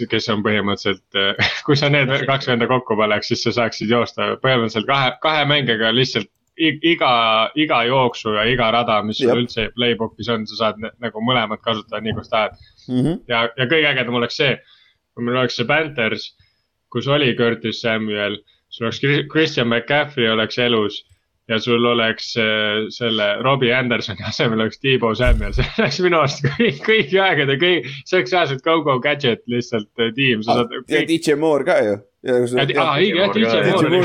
kes 0.09 0.29
on 0.33 0.43
põhimõtteliselt, 0.45 1.19
kui 1.67 1.77
sa 1.77 1.89
need 1.93 2.11
kaks 2.27 2.49
venda 2.49 2.67
kokku 2.69 2.97
paneks, 2.97 3.29
siis 3.31 3.43
sa 3.45 3.53
saaksid 3.59 3.91
joosta 3.91 4.35
põhimõtteliselt 4.41 4.89
kahe, 4.89 5.11
kahe 5.21 5.43
mängiga 5.49 5.91
lihtsalt 5.93 6.29
iga, 6.61 7.11
iga 7.55 7.83
jooksu 7.87 8.35
ja 8.35 8.45
iga 8.49 8.71
rada, 8.73 8.99
mis 9.05 9.21
sul 9.21 9.43
üldse 9.43 9.69
playbook'is 9.75 10.29
on, 10.33 10.45
sa 10.49 10.59
saad 10.59 10.81
nagu 10.81 11.23
mõlemat 11.25 11.61
kasutada 11.65 12.01
nii, 12.03 12.15
kus 12.17 12.29
tahad. 12.29 12.57
Mhm. 12.89 13.21
ja, 13.29 13.47
ja 13.57 13.67
kõige 13.69 13.91
ägedam 13.91 14.17
oleks 14.19 14.37
see, 14.41 14.57
kui 15.15 15.25
meil 15.25 15.37
oleks 15.41 15.55
see 15.59 15.67
Panthers, 15.69 16.31
kus 16.91 17.07
oli 17.07 17.33
Curtis 17.37 17.81
Samuel, 17.81 18.37
sul 18.69 18.87
oleks 18.87 18.99
Chris- 19.03 19.25
Christian 19.31 19.69
McCaffrey 19.69 20.29
oleks 20.31 20.57
elus 20.59 21.01
ja 21.51 21.59
sul 21.59 21.85
oleks 21.85 22.33
äh, 22.39 22.87
selle 22.93 23.27
Robbie 23.43 23.73
Andersoni 23.75 24.23
asemel 24.27 24.63
oleks 24.65 24.79
Tiibo 24.79 25.13
Samuel, 25.17 25.53
see 25.57 25.67
oleks 25.77 25.99
minu 26.05 26.21
arust 26.21 26.45
kõik, 26.47 26.81
kõigi 26.85 27.21
aegade 27.21 27.57
kõik, 27.61 27.89
see 28.05 28.19
oleks 28.19 28.35
reaalselt 28.35 28.65
go-go 28.67 28.97
gadget 29.03 29.43
lihtsalt 29.51 29.91
äh, 29.99 30.13
tiim, 30.17 30.45
sa 30.45 30.61
saad 30.61 30.77
ja. 30.87 31.05
DJ 31.09 31.39
Moore 31.41 31.67
ka 31.67 31.79
ju. 31.85 31.97
aa, 32.31 32.93
õige 32.97 33.17
jah, 33.19 33.33
DJ 33.35 33.63
Moore 33.69 33.87
oli. 33.91 34.01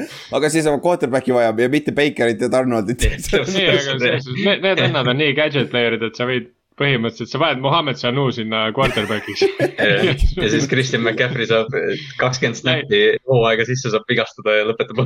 aga 0.36 0.48
siis 0.52 0.66
oma 0.70 0.80
quarterback'i 0.82 1.34
vajab 1.34 1.60
ja 1.60 1.68
mitte 1.72 1.94
Bakerit 1.94 2.40
ja 2.40 2.48
Donaldit. 2.52 3.04
need, 3.04 4.64
need 4.64 4.80
vennad 4.80 5.10
on 5.10 5.20
nii 5.20 5.36
gadget 5.36 5.70
player'id, 5.72 6.02
et 6.06 6.18
sa 6.18 6.26
võid 6.28 6.50
põhimõtteliselt, 6.80 7.32
sa 7.32 7.42
paned 7.42 7.62
Mohammed 7.64 8.00
Sanu 8.00 8.28
sinna 8.34 8.66
quarterback'iks. 8.76 9.44
ja 10.42 10.50
siis 10.52 10.68
Kristjan 10.70 11.04
McCaffrey 11.04 11.48
saab 11.50 11.74
kakskümmend 12.20 12.58
snappi 12.58 13.02
hooaega 13.28 13.68
sisse, 13.68 13.92
saab 13.92 14.08
vigastada 14.10 14.60
ja 14.60 14.66
lõpetab 14.70 15.04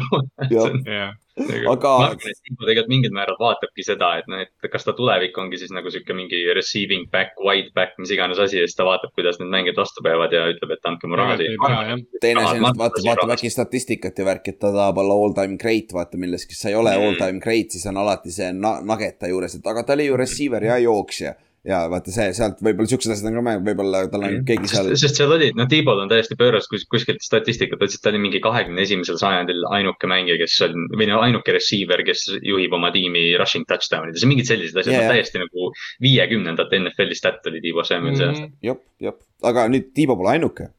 Jah. 0.55 1.15
Aga- 1.35 1.99
ma 1.99 2.07
arvan, 2.13 2.31
et 2.31 2.39
Tiibo 2.47 2.63
tegelikult 2.69 2.91
mingil 2.93 3.11
määral 3.15 3.37
vaatabki 3.41 3.83
seda, 3.83 4.11
et 4.21 4.29
noh, 4.31 4.39
et 4.45 4.69
kas 4.71 4.85
ta 4.87 4.93
tulevik 4.95 5.35
ongi 5.43 5.59
siis 5.59 5.73
nagu 5.75 5.91
sihuke 5.91 6.15
mingi 6.15 6.45
receiving 6.55 7.09
back, 7.11 7.35
wide 7.43 7.73
back, 7.75 7.97
mis 7.99 8.13
iganes 8.15 8.39
asi 8.39 8.61
ja 8.61 8.69
siis 8.69 8.79
ta 8.79 8.87
vaatab, 8.87 9.11
kuidas 9.19 9.41
need 9.43 9.51
mängijad 9.51 9.81
vastu 9.83 10.05
peavad 10.07 10.33
ja 10.33 10.45
ütleb, 10.53 10.77
et 10.77 10.87
andke 10.87 11.11
mu 11.11 11.19
raha 11.19 11.37
siia. 11.41 11.99
teine 12.23 12.45
asi, 12.47 12.61
matta 12.63 12.79
vaatab, 12.85 13.03
siia 13.03 13.15
vaatab 13.17 13.35
äkki 13.37 13.51
statistikat 13.51 14.19
ja 14.23 14.29
värki, 14.31 14.55
et 14.55 14.61
ta 14.63 14.71
tahab 14.71 15.03
olla 15.03 15.15
all 15.25 15.35
time 15.35 15.59
great, 15.59 15.91
vaata 15.93 16.21
milleski, 16.21 16.55
sa 16.55 16.69
ei 16.71 16.79
ole 16.79 16.95
Mm. 16.95 17.03
all 17.09 17.17
time 17.19 17.41
great, 17.43 17.71
siis 17.75 17.87
on 17.91 17.97
alati 17.99 18.31
see 18.31 18.53
na- 18.53 18.81
nageta 18.81 19.27
juures, 19.27 19.55
et 19.59 19.67
aga 19.67 19.83
ta 19.83 19.93
oli 19.99 20.07
ju 20.07 20.17
receiver 20.17 20.63
ja 20.63 20.79
jooksja. 20.79 21.35
ja 21.65 21.79
vaata 21.89 22.13
see, 22.13 22.27
sealt 22.37 22.59
võib-olla 22.61 22.85
siuksed 22.91 23.09
asjad 23.15 23.31
on 23.31 23.39
ka, 23.41 23.53
võib-olla 23.65 24.03
tal 24.13 24.21
on 24.27 24.35
keegi 24.45 24.69
seal 24.69 24.91
sest, 25.01 25.17
seal 25.17 25.31
oli, 25.33 25.47
no 25.57 25.65
Tiibol 25.65 25.97
on 26.03 26.11
täiesti 26.11 26.37
pööras 26.37 26.67
kus, 26.69 26.85
kuskilt 26.93 27.23
statistikat, 27.25 27.79
ta 27.81 27.87
ütles, 27.87 27.95
et 27.97 28.03
ta 28.05 28.11
oli 28.13 28.19
mingi 28.21 28.41
kahekümne 28.45 28.83
esimesel 28.85 29.17
sajandil 29.17 29.65
ainuke 29.73 30.05
mängija, 30.07 30.37
kes 30.43 30.59
on 30.67 30.75
või 30.93 31.09
no 31.09 31.23
ainuke 31.25 31.55
receiver, 31.57 32.05
kes 32.07 32.27
juhib 32.45 32.73
oma 32.77 32.91
tiimi 32.95 33.27
rushing 33.41 33.67
touchdown 33.69 34.11
ides 34.13 34.23
ja 34.25 34.31
mingid 34.31 34.49
sellised 34.49 34.79
asjad 34.83 34.97
yeah, 34.99 35.11
täiesti 35.13 35.43
nagu 35.43 35.71
viiekümnendate 36.05 36.81
NFL-i 36.83 37.19
stat 37.19 37.47
oli 37.51 37.63
Tiibo 37.65 37.85
Samuel 37.87 38.17
see 38.21 38.31
aasta. 38.31 38.49
jep, 38.71 38.81
jep, 39.03 39.21
aga 39.51 39.69
nüüd 39.73 39.93
Tiibo 39.97 40.17
pole 40.21 40.35
ainuke. 40.37 40.71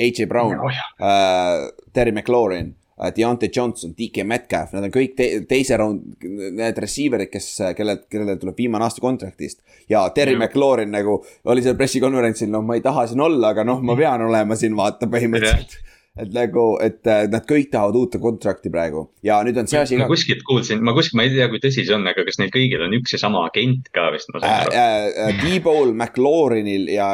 AJ 0.00 0.26
Brown 0.30 0.56
Oh 0.64 0.70
jah. 0.72 0.92
äh,, 0.96 1.66
Terry 1.92 2.12
McLaurin 2.12 2.70
äh,, 2.96 3.10
Deontay 3.16 3.50
Johnson, 3.56 3.92
DK 3.98 4.24
Metcalf, 4.24 4.72
nad 4.72 4.86
on 4.88 4.92
kõik 4.94 5.12
te 5.18 5.26
teise 5.48 5.76
round, 5.76 6.16
need 6.24 6.80
receiver'id, 6.80 7.28
kes, 7.32 7.50
kelle, 7.76 7.98
kellele 8.08 8.38
tuleb 8.40 8.56
viimane 8.56 8.86
aasta 8.86 9.04
kontraktist. 9.04 9.60
ja 9.92 10.06
Terry 10.16 10.32
Jah. 10.36 10.46
McLaurin 10.46 10.92
nagu 10.94 11.18
oli 11.52 11.64
seal 11.64 11.76
pressikonverentsil, 11.76 12.48
noh, 12.52 12.64
ma 12.64 12.78
ei 12.78 12.84
taha 12.84 13.06
siin 13.10 13.20
olla, 13.24 13.52
aga 13.52 13.64
noh, 13.68 13.82
ma 13.84 13.96
pean 13.98 14.24
olema 14.24 14.56
siin 14.56 14.76
vaata 14.76 15.08
põhimõtteliselt. 15.12 15.76
Et 16.18 16.32
nagu, 16.34 16.64
et 16.82 17.06
äh, 17.06 17.26
nad 17.30 17.44
kõik 17.46 17.70
tahavad 17.70 17.96
uut 18.00 18.16
kontrakti 18.22 18.72
praegu 18.72 19.04
ja 19.26 19.38
nüüd 19.46 19.60
on 19.62 19.68
see 19.70 19.78
asi 19.78 19.98
ma 20.00 20.08
kuskilt 20.10 20.42
kuulsin, 20.46 20.82
ma 20.82 20.94
kuskil, 20.96 21.20
ma 21.20 21.26
ei 21.26 21.34
tea, 21.36 21.46
kui 21.52 21.62
tõsi 21.62 21.84
see 21.84 21.94
on, 21.94 22.06
aga 22.10 22.24
kas 22.26 22.40
neil 22.40 22.50
kõigil 22.54 22.82
on 22.86 22.96
üks 22.98 23.14
ja 23.14 23.20
sama 23.22 23.44
agent 23.46 23.92
ka 23.94 24.08
vist, 24.14 24.32
aru. 24.34 24.72
äh, 24.74 25.36
T-Ball, 25.38 25.94
McLaurinil 25.94 26.90
ja 26.90 27.12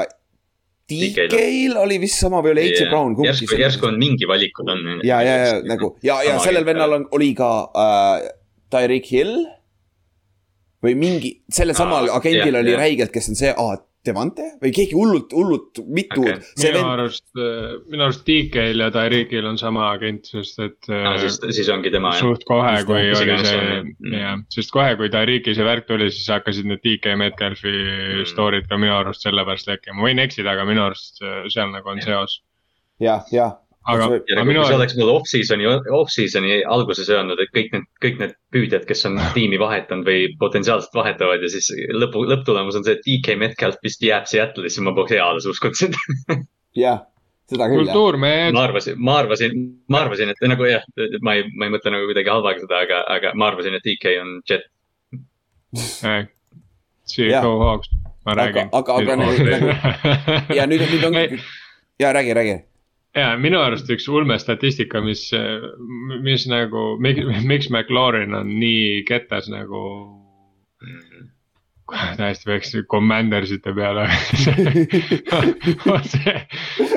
DK-l. 0.87 1.77
Oli 1.83 1.99
vist 1.99 2.21
sama 2.23 2.41
või 2.45 2.55
oli 2.55 2.69
AJ 2.71 2.89
Brown, 2.89 3.17
kumbki 3.19 3.29
järsku, 3.29 3.59
järsku 3.61 3.89
on 3.91 4.01
mingi 4.01 4.29
valikud 4.31 4.71
on. 4.71 4.85
ja, 5.07 5.21
ja, 5.27 5.37
ja 5.43 5.55
nagu 5.67 5.97
ja, 6.07 6.21
ja 6.25 6.39
sellel 6.43 6.67
vennal 6.67 7.01
on, 7.01 7.09
oli 7.17 7.33
ka 7.37 7.51
äh, 7.75 8.31
Tyreek 8.73 9.13
Hill. 9.13 9.37
või 10.87 10.95
mingi, 10.99 11.33
sellel 11.51 11.75
samal 11.75 12.09
Aa, 12.09 12.21
agendil 12.21 12.55
oli 12.61 12.75
räigelt, 12.79 13.11
kes 13.11 13.33
on 13.33 13.39
see 13.39 13.53
ah,, 13.53 13.77
Devante 14.07 14.47
või 14.63 14.73
keegi 14.77 14.97
hullult, 14.97 15.35
hullult 15.37 15.81
mitu 15.87 16.23
okay.. 16.23 16.39
see 16.55 16.71
minu 16.71 16.83
vend, 16.83 16.93
arust, 16.95 17.27
minu 17.91 18.07
arust 18.07 18.25
DK-l 18.29 18.85
ja 18.85 18.91
Tyreekil 18.95 19.49
on 19.51 19.59
sama 19.61 19.91
agent, 19.93 20.31
sest 20.31 20.63
et 20.63 20.91
Ah, 20.93 21.17
äh, 21.19 21.27
siis, 21.27 21.69
ongi 21.73 21.91
tema 21.95 22.15
jah. 22.15 22.23
suht 22.23 22.47
kohe, 22.49 22.75
kui 22.87 23.03
jah, 23.03 23.19
oli 23.19 23.37
see 23.43 23.59
on 23.59 23.91
see,, 23.99 24.15
jah, 24.21 24.41
sest 24.55 24.73
kohe, 24.75 24.95
kui 25.01 25.11
Tyreeki 25.13 25.57
see 25.59 25.67
värk 25.67 25.89
tuli, 25.91 26.09
siis 26.15 26.31
hakkasid 26.33 26.69
need 26.71 26.85
DK 26.87 27.17
Metcalfi 27.19 27.75
Mm. 27.77 28.25
story'd 28.31 28.67
ka 28.71 28.79
minu 28.81 28.95
arust 28.97 29.25
sellepärast 29.27 29.69
tekkima, 29.69 29.99
ma 29.99 30.09
võin 30.09 30.23
eksida, 30.23 30.53
aga 30.55 30.67
minu 30.69 30.85
arust 30.87 31.23
äh, 31.25 31.47
seal 31.53 31.71
nagu 31.73 31.91
on 31.93 32.03
seos. 32.05 32.41
jah, 33.03 33.25
jah. 33.33 33.57
aga, 33.87 34.07
ja 34.11 34.19
aga 34.19 34.37
nagu 34.41 34.49
minu 34.51 34.61
kui 34.61 34.67
sa 34.67 34.75
arust, 34.75 34.79
oleks 34.81 34.97
mulle 34.99 35.15
off-season'i, 35.21 35.67
off-season'i 36.01 36.61
alguses 36.77 37.09
öelnud, 37.13 37.41
et 37.45 37.51
kõik 37.55 37.73
need, 37.75 37.85
kõik 38.03 38.21
need 38.23 38.33
püüdjad, 38.55 38.87
kes 38.89 39.05
on 39.11 39.19
tiimi 39.37 39.59
vahetanud 39.63 40.07
või 40.09 40.29
potentsiaalselt 40.41 40.95
vahetavad 40.99 41.43
ja 41.45 41.51
siis 41.53 41.69
lõpu, 41.95 42.25
lõpptulemus 42.31 42.79
on 42.81 42.87
see, 42.87 42.97
et 42.99 43.05
DK 43.07 43.37
Metcalf 43.41 43.79
vist 43.87 44.03
jääb 44.03 44.27
Seattle'i, 44.31 44.71
siis 44.73 44.83
ma 44.87 44.95
poleks 44.97 45.17
eales 45.19 45.47
uskunud 45.53 45.79
seda. 45.79 46.01
jah, 46.85 47.05
seda 47.51 47.69
küll 47.71 47.85
jah. 47.87 47.93
kultuur, 47.95 48.19
me, 48.23 48.33
ma 48.57 48.65
arvasin, 48.67 48.99
ma 48.99 49.19
arvasin, 49.23 49.55
ma 49.93 50.03
arvasin, 50.07 50.33
et 50.35 50.47
nagu 50.51 50.67
jah, 50.67 50.83
ma 51.23 51.37
ei, 51.39 51.47
ma 51.55 51.69
ei 51.69 51.75
mõtle 51.77 51.93
nagu 51.95 52.09
kuidagi 52.11 52.33
halvaga 52.33 52.65
seda, 52.65 52.83
aga, 52.89 53.03
aga 53.19 53.35
ma 53.39 53.53
arvasin, 53.53 53.79
et 53.79 53.87
DK 53.87 54.17
on 54.25 54.41
jet. 54.51 54.67
see 57.07 57.29
Jah. 57.31 57.43
Go 57.45 57.59
Hawks, 57.63 57.89
ma 58.27 58.33
Aga- 58.33 58.41
räägin. 58.43 58.69
aga- 58.73 58.95
aga 58.99 59.17
nagu- 59.21 60.55
ja 60.59 60.65
nüüd, 60.67 60.83
nüüd 60.91 61.05
on, 61.07 61.15
ja 62.03 62.13
räägi, 62.13 62.35
räägi. 62.35 62.57
Ja 63.17 63.33
minu 63.41 63.61
arust 63.65 63.89
üks 63.93 64.07
ulme 64.13 64.37
statistika, 64.41 65.01
mis, 65.05 65.29
mis 66.25 66.47
nagu, 66.51 66.89
miks 67.01 67.71
McLaurin 67.73 68.37
on 68.37 68.53
nii 68.61 69.03
kettas 69.09 69.51
nagu. 69.53 69.83
täiesti 72.19 72.49
peaks 72.49 72.73
Commandersite 72.91 73.71
peale 73.71 74.09
on 75.93 76.03
see, 76.03 76.33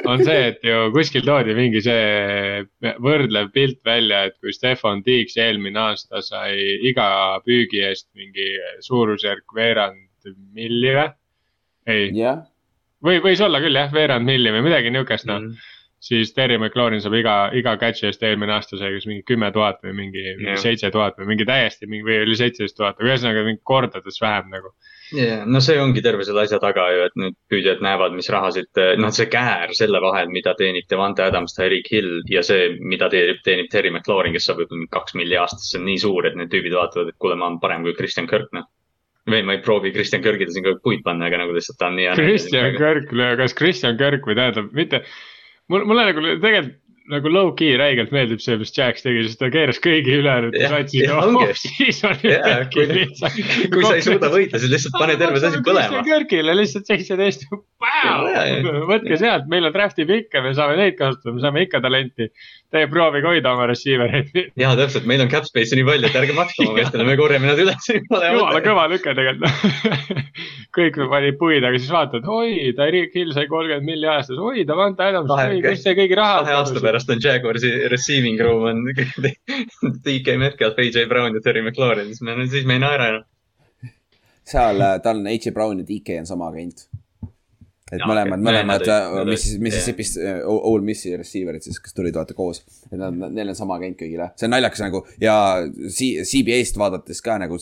on 0.09 0.23
see, 0.25 0.39
et 0.47 0.65
ju 0.65 0.87
kuskil 0.95 1.21
toodi 1.27 1.53
mingi 1.53 1.83
see 1.85 2.63
võrdlev 2.97 3.51
pilt 3.53 3.77
välja, 3.85 4.23
et 4.25 4.39
kui 4.41 4.49
Stefan 4.55 5.03
Tiiks 5.05 5.37
eelmine 5.37 5.77
aasta 5.83 6.23
sai 6.25 6.57
iga 6.89 7.05
püügi 7.45 7.83
eest 7.85 8.07
mingi 8.17 8.49
suurusjärk 8.87 9.53
veerand 9.53 10.33
milli 10.57 10.95
või? 10.97 11.05
ei, 11.93 12.09
jah, 12.17 12.41
või 13.05 13.21
võis 13.21 13.45
olla 13.45 13.61
küll 13.61 13.77
jah, 13.77 13.93
veerand 13.93 14.25
milli 14.25 14.57
või 14.57 14.65
midagi 14.71 14.89
niukest 14.95 15.29
noh. 15.29 15.45
Mm. 15.45 15.78
Siis 16.03 16.31
Terry 16.33 16.57
McLaurin 16.57 17.01
saab 17.03 17.15
iga, 17.19 17.33
iga 17.55 17.73
catch'i 17.79 18.07
eest 18.09 18.23
eelmine 18.23 18.53
aasta 18.55 18.77
sai 18.79 18.93
kas 18.95 19.07
mingi 19.09 19.25
kümme 19.27 19.49
tuhat 19.55 19.81
või 19.83 19.95
mingi, 19.97 20.23
seitse 20.61 20.91
tuhat 20.93 21.19
või 21.19 21.33
mingi 21.33 21.47
täiesti 21.47 21.89
mingi 21.91 22.07
või 22.07 22.21
oli 22.23 22.37
seitseteist 22.39 22.77
tuhat, 22.77 22.95
aga 22.95 23.09
ühesõnaga 23.09 23.43
mingi 23.47 23.61
kordades 23.67 24.21
vähem 24.23 24.47
nagu. 24.53 24.71
yeah,. 25.11 25.43
no 25.45 25.59
see 25.63 25.75
ongi 25.81 26.03
terve 26.05 26.23
selle 26.27 26.45
asja 26.45 26.61
taga 26.63 26.87
ju, 26.93 27.03
et 27.09 27.19
nüüd 27.19 27.35
püüdjad 27.51 27.83
näevad, 27.83 28.15
mis 28.15 28.31
rahasid, 28.31 28.71
noh, 29.01 29.11
see 29.15 29.27
käär 29.31 29.75
selle 29.75 29.99
vahel, 30.03 30.31
mida 30.31 30.53
teenib 30.59 30.87
Devante 30.91 31.25
Adams, 31.25 31.55
Tyreek 31.57 31.91
Hill 31.91 32.21
ja 32.31 32.43
see, 32.47 32.75
mida 32.79 33.09
teenib, 33.11 33.41
teenib 33.43 33.71
Terry 33.73 33.91
McLaurin, 33.91 34.35
kes 34.35 34.47
saab 34.47 34.61
võib-olla 34.61 34.85
mingi 34.85 34.93
kaks 34.95 35.17
milli 35.19 35.39
aastas, 35.39 35.67
see 35.71 35.81
on 35.81 35.89
nii 35.89 36.03
suur, 36.05 36.29
et 36.29 36.37
need 36.39 36.53
tüübid 36.53 36.77
vaatavad, 36.77 37.11
et 37.11 37.19
kuule, 37.19 37.35
ma 37.39 37.49
olen 37.49 37.59
parem 37.63 37.83
kui 37.87 37.97
Kristjan 37.97 38.29
Kirk, 38.29 38.53
noh. 38.55 38.69
või 39.29 39.43
ma 39.43 39.57
ei 39.57 39.65
proovi 39.65 39.91
Kristjan 39.93 40.23
Kirgile 40.23 40.53
siin 40.53 40.63
kogu 40.63 40.77
aeg 40.77 40.85
puid 40.85 41.03
panna, 41.03 41.27
aga 41.27 41.41
nagu 41.43 41.57
lihtsalt 41.57 41.81
ta 41.81 41.89
on 41.91 41.99
nii. 41.99 42.13
Kristjan 42.21 42.77
Kirk, 42.77 43.11
kas 43.41 43.57
Kristjan 43.57 43.99
Kirk 43.99 44.29
või 44.29 44.39
tähendab 44.39 44.71
mitte, 44.77 45.03
mul, 45.69 45.85
mulle 45.85 46.05
nagu 46.09 46.37
tegelikult 46.41 46.88
nagu 47.09 47.31
low-key 47.33 47.73
räigelt 47.79 48.11
meeldib 48.13 48.41
see, 48.43 48.57
mis 48.61 48.71
Jax 48.75 49.03
tegi, 49.05 49.23
sest 49.25 49.39
ta 49.41 49.49
keeras 49.53 49.79
kõigi 49.83 50.17
ülejäänud 50.19 50.55
satsid 50.69 51.09
off-season'i 51.15 52.33
Jaa, 52.35 52.43
pekki 52.45 52.85
kui- 52.85 52.97
lihtsalt. 52.99 53.39
kui 53.73 53.85
sa 53.87 53.95
ei 53.97 54.05
suuda 54.05 54.29
võita, 54.33 54.61
siis 54.61 54.73
lihtsalt 54.73 54.97
pane 54.99 55.17
terve 55.21 55.41
see 55.41 55.51
asi 55.51 55.63
põlema. 55.65 56.03
Kirkile 56.05 56.55
lihtsalt 56.57 56.89
seitseteist, 56.89 57.47
võtke 58.89 59.19
sealt, 59.19 59.49
meil 59.51 59.67
on 59.69 59.75
draft'i 59.75 60.05
pikke, 60.09 60.43
me 60.45 60.53
saame 60.57 60.77
neid 60.79 60.97
kasutada, 60.99 61.35
me 61.35 61.43
saame 61.43 61.65
ikka 61.67 61.81
talenti. 61.85 62.29
Teie 62.69 62.85
proovige 62.85 63.25
hoida 63.25 63.55
oma 63.55 63.65
receiver 63.65 64.11
eid. 64.13 64.51
ja 64.59 64.75
täpselt, 64.77 65.07
meil 65.09 65.23
on 65.23 65.31
cap 65.31 65.47
space'i 65.47 65.79
nii 65.79 65.87
palju, 65.87 66.09
et 66.11 66.17
ärge 66.19 66.35
makske 66.37 66.67
oma 66.67 66.75
meestele, 66.77 67.07
me 67.07 67.15
korjame 67.17 67.49
nad 67.49 67.61
üles. 67.63 67.87
jumala 68.05 68.61
kõva 68.65 68.85
lüke 68.91 69.15
tegelikult. 69.17 70.19
kõik 70.77 70.99
panid 71.09 71.37
puid, 71.39 71.63
aga 71.65 71.79
siis 71.79 71.89
vaatad, 71.93 72.27
oi, 72.29 72.69
Tyreek 72.77 73.15
Hill 73.17 73.33
sai 73.33 73.47
kolmkümmend 73.49 73.87
milli 73.87 74.05
aastas, 74.09 74.37
oi, 74.37 74.61
Davante 74.69 75.01
Adams, 75.07 75.31
kus 75.65 75.81
see 75.81 75.95
kõigi 75.97 76.17
raha 76.19 76.43
kahe 76.43 76.57
aasta. 76.59 76.83
pärast 76.83 76.98
on 77.09 77.19
Jaguarsi 77.23 77.69
receiving 77.93 78.39
room 78.43 78.63
on 78.71 78.83
DK 80.05 80.35
Metcalf, 80.43 80.75
AJ 80.83 81.05
Brown 81.07 81.35
ja 81.37 81.41
Terry 81.45 81.61
McLaurin, 81.63 82.07
siis 82.11 82.21
me, 82.21 82.35
siis 82.51 82.65
me 82.67 82.75
ei 82.75 82.83
naera 82.83 83.07
enam. 83.13 83.23
seal 84.49 84.81
äh, 84.81 84.97
tal 85.05 85.21
on 85.21 85.27
AJ 85.31 85.51
Brown 85.55 85.79
ja 85.79 85.85
DK 85.87 86.19
on 86.23 86.25
sama 86.29 86.49
agent. 86.51 86.87
et 87.91 87.97
Jaa, 88.03 88.05
mõlemad, 88.09 88.41
mõlemad 88.45 88.83
äh, 88.85 89.05
need 89.17 89.31
Missis- 89.33 89.53
olid- 89.55 89.63
Mississippi'st, 89.65 90.17
Old 90.45 90.83
Missi 90.85 91.15
receiver'id 91.17 91.63
siis, 91.65 91.79
kes 91.81 91.93
tulid 91.97 92.13
vaata 92.17 92.35
koos. 92.37 92.59
et 92.91 92.97
nad, 93.01 93.15
neil 93.33 93.49
on 93.49 93.57
sama 93.57 93.77
agent 93.79 93.97
kõigile, 94.01 94.27
see 94.37 94.45
on 94.49 94.53
naljakas 94.53 94.83
nagu 94.85 95.05
ja 95.21 95.37
CBA-st 95.89 96.77
vaadates 96.77 97.21
ka 97.25 97.37
nagu 97.41 97.57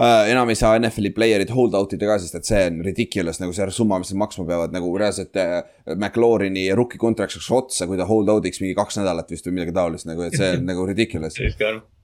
äh, 0.00 0.30
enam 0.32 0.50
ei 0.52 0.58
saa 0.58 0.78
NFL-i 0.78 1.12
player'id 1.16 1.52
hold 1.54 1.76
out 1.76 1.92
ida 1.96 2.08
ka, 2.08 2.18
sest 2.22 2.38
et 2.38 2.48
see 2.48 2.60
on 2.70 2.80
ridiculous 2.86 3.40
nagu 3.42 3.54
see 3.56 3.68
summa, 3.74 3.98
mis 4.00 4.12
nad 4.14 4.22
maksma 4.24 4.46
peavad 4.48 4.74
nagu 4.74 4.92
reaalselt 5.00 5.36
äh, 5.40 5.60
McLaurini 5.96 6.68
rookie 6.78 7.00
contract 7.00 7.34
saaks 7.34 7.50
otsa, 7.52 7.88
kui 7.90 7.98
ta 8.00 8.06
hold 8.08 8.30
out'iks 8.32 8.62
mingi 8.62 8.76
kaks 8.78 9.00
nädalat 9.00 9.32
vist 9.32 9.48
või 9.48 9.58
midagi 9.58 9.74
taolist 9.76 10.08
nagu, 10.08 10.24
et 10.26 10.38
see 10.38 10.54
on 10.56 10.64
nagu 10.70 10.86
ridiculous. 10.88 11.36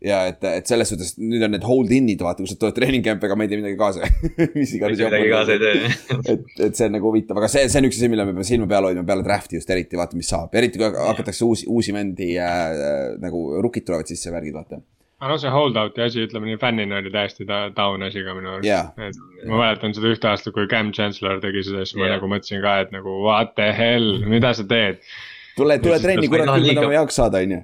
ja 0.04 0.18
et, 0.30 0.44
et 0.44 0.68
selles 0.68 0.92
suhtes 0.92 1.14
nüüd 1.18 1.42
on 1.46 1.54
need 1.56 1.64
hold 1.66 1.94
in'id, 1.94 2.20
vaata, 2.22 2.42
kui 2.42 2.50
sa 2.50 2.58
tuled 2.60 2.76
treening 2.76 3.06
camp'i, 3.06 3.26
aga 3.30 3.38
me 3.38 3.48
ei 3.48 3.52
tee 3.54 3.62
midagi 3.62 3.80
kaasa 3.80 4.10
mis 4.58 4.74
iganes 4.76 5.00
midagi 5.00 5.32
kaasa 5.32 5.56
ei 5.56 5.64
tee. 5.64 5.94
et, 6.34 6.52
et 6.68 6.78
see 6.78 6.90
on 6.90 6.94
nagu 6.98 7.10
huvitav, 7.10 7.40
aga 7.40 7.50
see, 7.52 7.64
see 7.70 7.82
on 7.82 7.88
üks 7.88 7.98
asi, 7.98 8.12
mille 8.12 8.28
me 8.28 8.36
peame 8.36 8.46
silma 8.46 8.68
peal 8.70 8.90
hoidma 8.90 9.06
peale 9.08 9.26
draft'i 9.26 9.58
just 9.58 9.72
eriti 9.74 9.98
vaata, 9.98 10.18
mis 10.18 10.30
saab, 10.34 10.52
eriti 10.58 10.80
kui 10.80 10.92
hakatakse 10.92 11.48
uusi, 11.48 11.66
uusi 11.72 11.96
vendi 11.96 12.34
äh, 12.42 13.16
nagu 13.22 13.48
rukid 13.64 13.88
tulevad 13.88 14.10
sisse, 14.10 14.34
värgid, 14.34 14.56
vaata. 14.58 14.82
Aga 15.20 15.30
no 15.32 15.36
see 15.42 15.50
holdout'i 15.50 16.02
asi, 16.04 16.20
ütleme 16.28 16.46
nii, 16.50 16.58
fännina 16.62 17.00
oli 17.02 17.10
täiesti 17.14 17.46
ta- 17.48 17.70
down 17.74 18.02
asi 18.06 18.22
ka 18.26 18.34
minu 18.36 18.52
arust 18.56 18.68
Jaa. 18.68 18.92
et 19.08 19.16
ma 19.50 19.58
mäletan 19.64 19.94
seda 19.96 20.12
ühte 20.14 20.28
aastat, 20.30 20.54
kui 20.54 20.68
Cam 20.70 20.92
Chancellor 20.94 21.40
tegi 21.42 21.64
seda, 21.66 21.82
siis 21.86 21.96
ma 21.98 22.06
Jaa. 22.06 22.16
nagu 22.16 22.30
mõtlesin 22.30 22.62
ka, 22.62 22.76
et 22.84 22.92
nagu 22.94 23.16
what 23.24 23.54
the 23.58 23.72
hell, 23.74 24.18
mida 24.30 24.52
sa 24.54 24.62
teed. 24.70 25.00
tule, 25.58 25.74
tule 25.82 25.98
trenni, 25.98 26.28
ma 26.28 26.36
ei 26.36 26.44
kurat, 26.44 26.52
küll 26.54 26.62
liiga- 26.68 26.74
me 26.78 26.80
tahame 26.86 26.94
jaoks 27.00 27.16
saada, 27.18 27.42
onju. 27.42 27.60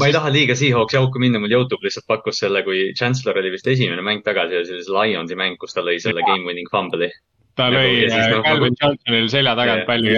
ma 0.00 0.06
ei 0.08 0.12
taha 0.16 0.30
liiga 0.32 0.54
Seahawksi 0.56 0.96
auku 1.02 1.20
minna, 1.20 1.38
mul 1.42 1.52
Youtube 1.52 1.84
lihtsalt 1.84 2.06
pakkus 2.08 2.38
selle, 2.40 2.62
kui 2.64 2.92
Chancellor 2.96 3.36
oli 3.42 3.50
vist 3.52 3.66
esimene 3.68 4.00
mäng 4.00 4.24
tagasi 4.24 4.54
ja 4.56 4.64
see 4.64 4.78
oli 4.78 4.84
see 4.88 4.94
Lionsi 4.96 5.36
mäng, 5.36 5.58
kus 5.60 5.74
ta 5.76 5.84
lõi 5.84 5.98
selle 6.00 6.24
game 6.24 6.48
winning 6.48 6.70
fumble'i. 6.72 7.10
Ta 7.58 7.68
lõi 7.72 8.04
äh, 8.08 8.28
noh, 8.34 8.44
Calvin 8.46 8.78
Johnsonil 8.80 9.28
selja 9.32 9.54
tagant 9.58 9.84
palli. 9.88 10.14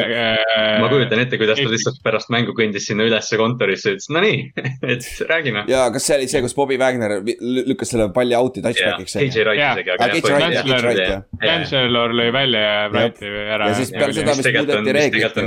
ma 0.83 0.91
kujutan 0.93 1.25
ette, 1.25 1.41
kuidas 1.41 1.61
ta 1.61 1.69
lihtsalt 1.73 2.03
pärast 2.05 2.33
mängu 2.35 2.57
kõndis 2.57 2.89
sinna 2.91 3.07
ülesse 3.09 3.39
kontorisse 3.41 3.93
ja 3.93 3.99
ütles, 3.99 4.11
no 4.13 4.23
nii, 4.25 4.43
et 4.93 5.09
räägime. 5.31 5.67
ja 5.71 5.87
kas 5.95 6.09
see 6.09 6.21
oli 6.21 6.31
see, 6.33 6.43
kus 6.45 6.57
Bobby 6.57 6.79
Wagner 6.81 7.19
lükkas 7.23 7.95
selle 7.95 8.09
palli 8.17 8.37
out'i 8.39 8.65
touchback'iks, 8.65 9.19
AJ 9.21 9.47
Wright 9.47 9.87
isegi, 9.87 9.95
aga 9.95 11.07
jah. 11.07 11.25
Chancellor 11.43 12.15
lõi 12.17 12.29
välja 12.35 12.63
ja 12.63 12.77
Wrighti 12.91 13.31
ära. 13.31 13.71
Ja 13.71 13.79
siis 13.79 13.93
peale 13.95 14.17
seda 14.17 14.37
vist 14.37 14.51
muudeti 14.57 14.97
reeglit 14.97 15.39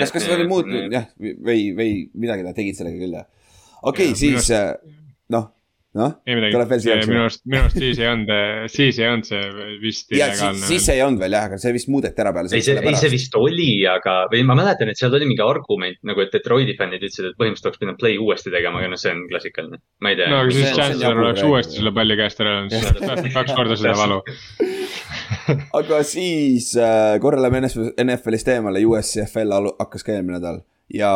kas, 0.00 0.14
kas 0.14 0.28
nad 0.28 0.36
olid 0.38 0.50
muutnud 0.50 0.96
jah, 0.96 1.08
või, 1.18 1.68
või 1.76 1.90
midagi 2.16 2.46
nad 2.46 2.56
tegid 2.56 2.78
sellega 2.78 3.00
küll, 3.00 3.18
jah. 3.18 3.26
okei 3.90 4.14
siis 4.18 4.50
äh, 4.54 4.72
noh, 5.34 5.50
noh, 5.96 6.14
tuleb 6.26 6.70
veel, 6.72 6.82
siia 6.84 6.96
minu 7.02 7.24
arust, 7.24 7.42
minu 7.48 7.62
arust 7.64 7.78
siis 7.80 8.00
ei 8.02 8.08
olnud, 8.10 8.32
siis 8.72 9.00
ei 9.00 9.08
olnud 9.10 9.28
see 9.28 9.42
vist 9.82 10.12
ja 10.12 10.28
siis, 10.28 10.40
illegaalne. 10.40 10.68
siis 10.70 10.88
ei 10.92 11.02
olnud 11.06 11.24
veel 11.24 11.36
jah, 11.38 11.48
aga 11.50 11.58
see 11.62 11.74
vist 11.76 11.90
muudeti 11.92 12.24
ära 12.24 12.32
peale 12.36 12.52
ei, 12.52 12.66
see, 12.66 12.76
ei 12.80 12.98
see 13.00 13.12
vist 13.12 13.38
oli, 13.40 13.70
aga, 13.90 14.16
või 14.32 14.44
ma 14.48 14.58
mäletan, 14.58 14.92
et 14.92 15.00
seal 15.00 15.16
oli 15.16 15.28
mingi 15.28 15.44
argument 15.44 16.00
nagu, 16.06 16.24
et 16.24 16.34
Detroiti 16.34 16.76
fännid 16.78 17.02
ütlesid, 17.02 17.30
et 17.32 17.38
põhimõtteliselt 17.40 17.70
oleks 17.72 17.82
pidanud 17.82 18.00
play 18.00 18.20
uuesti 18.22 18.52
tegema, 18.54 18.82
aga 18.82 18.92
noh, 18.92 19.00
see 19.00 19.14
on 19.14 19.24
klassikaline. 19.30 19.82
ma 20.04 20.12
ei 20.12 20.20
tea 20.20 20.30
no 20.32 20.42
aga 20.44 20.56
siis 20.56 20.72
Chancellor 20.76 21.22
oleks 21.24 21.46
uuesti 21.46 21.80
selle 21.80 21.94
palli 21.96 22.18
käest 22.20 22.44
ära 22.44 22.56
öelnud, 22.56 22.76
siis 22.76 23.10
oleks 23.10 23.34
kaks 23.36 23.56
korda 23.56 23.80
seda 23.80 23.96
valu. 23.98 24.20
aga 25.80 26.02
siis 26.06 26.72
äh, 26.80 27.16
korra 27.22 27.42
läheme 27.42 27.66
NFL-ist 27.66 28.52
eemale, 28.54 28.84
USCFL 28.86 29.56
alu- 29.60 29.76
hakkas 29.80 30.06
ka 30.06 30.14
eelmine 30.16 30.38
nädal 30.38 30.62
ja 30.92 31.10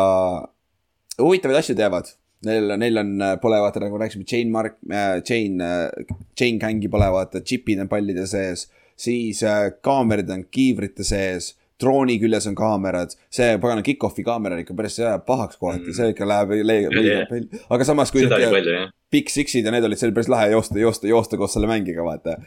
huvitavaid 1.19 1.61
asju 1.61 1.75
teevad. 1.77 2.11
Neil, 2.47 2.75
neil 2.81 2.97
on, 2.97 3.09
pole 3.41 3.59
vaata 3.61 3.83
nagu 3.83 3.99
rääkisime, 4.01 4.25
chain 4.25 4.49
mark 4.49 4.79
äh,, 4.89 5.19
chain 5.21 5.61
äh,, 5.61 6.13
chain 6.37 6.57
gang'i 6.61 6.89
pole 6.89 7.09
vaata, 7.13 7.43
džipid 7.45 7.83
on 7.83 7.89
pallide 7.91 8.25
sees, 8.29 8.65
siis 8.97 9.43
äh, 9.45 9.67
kaamerad 9.85 10.31
on 10.33 10.47
kiivrite 10.49 11.05
sees 11.05 11.51
drooni 11.81 12.17
küljes 12.21 12.47
on 12.49 12.57
kaamerad, 12.57 13.13
see 13.33 13.55
pagana 13.61 13.83
kick-off'i 13.85 14.25
kaamera 14.25 14.57
on 14.57 14.63
ikka 14.63 14.75
päris 14.77 14.99
hea 15.01 15.13
pahaks 15.25 15.59
kohati 15.61 15.87
mm., 15.87 15.97
see 15.97 16.11
ikka 16.13 16.27
läheb, 16.29 16.53
leiab, 16.67 17.47
aga 17.73 17.87
samas 17.87 18.13
kui 18.13 18.25
oli 18.25 18.75
jah. 18.75 18.91
Big 19.11 19.31
Sixid 19.33 19.65
ja 19.67 19.73
need 19.73 19.85
olid 19.87 19.99
seal 19.99 20.13
päris 20.15 20.29
lahe 20.31 20.51
joosta, 20.53 20.77
joosta, 20.79 21.09
joosta 21.09 21.39
koos 21.39 21.57
selle 21.57 21.69
mängiga, 21.71 22.05
vaata. 22.05 22.37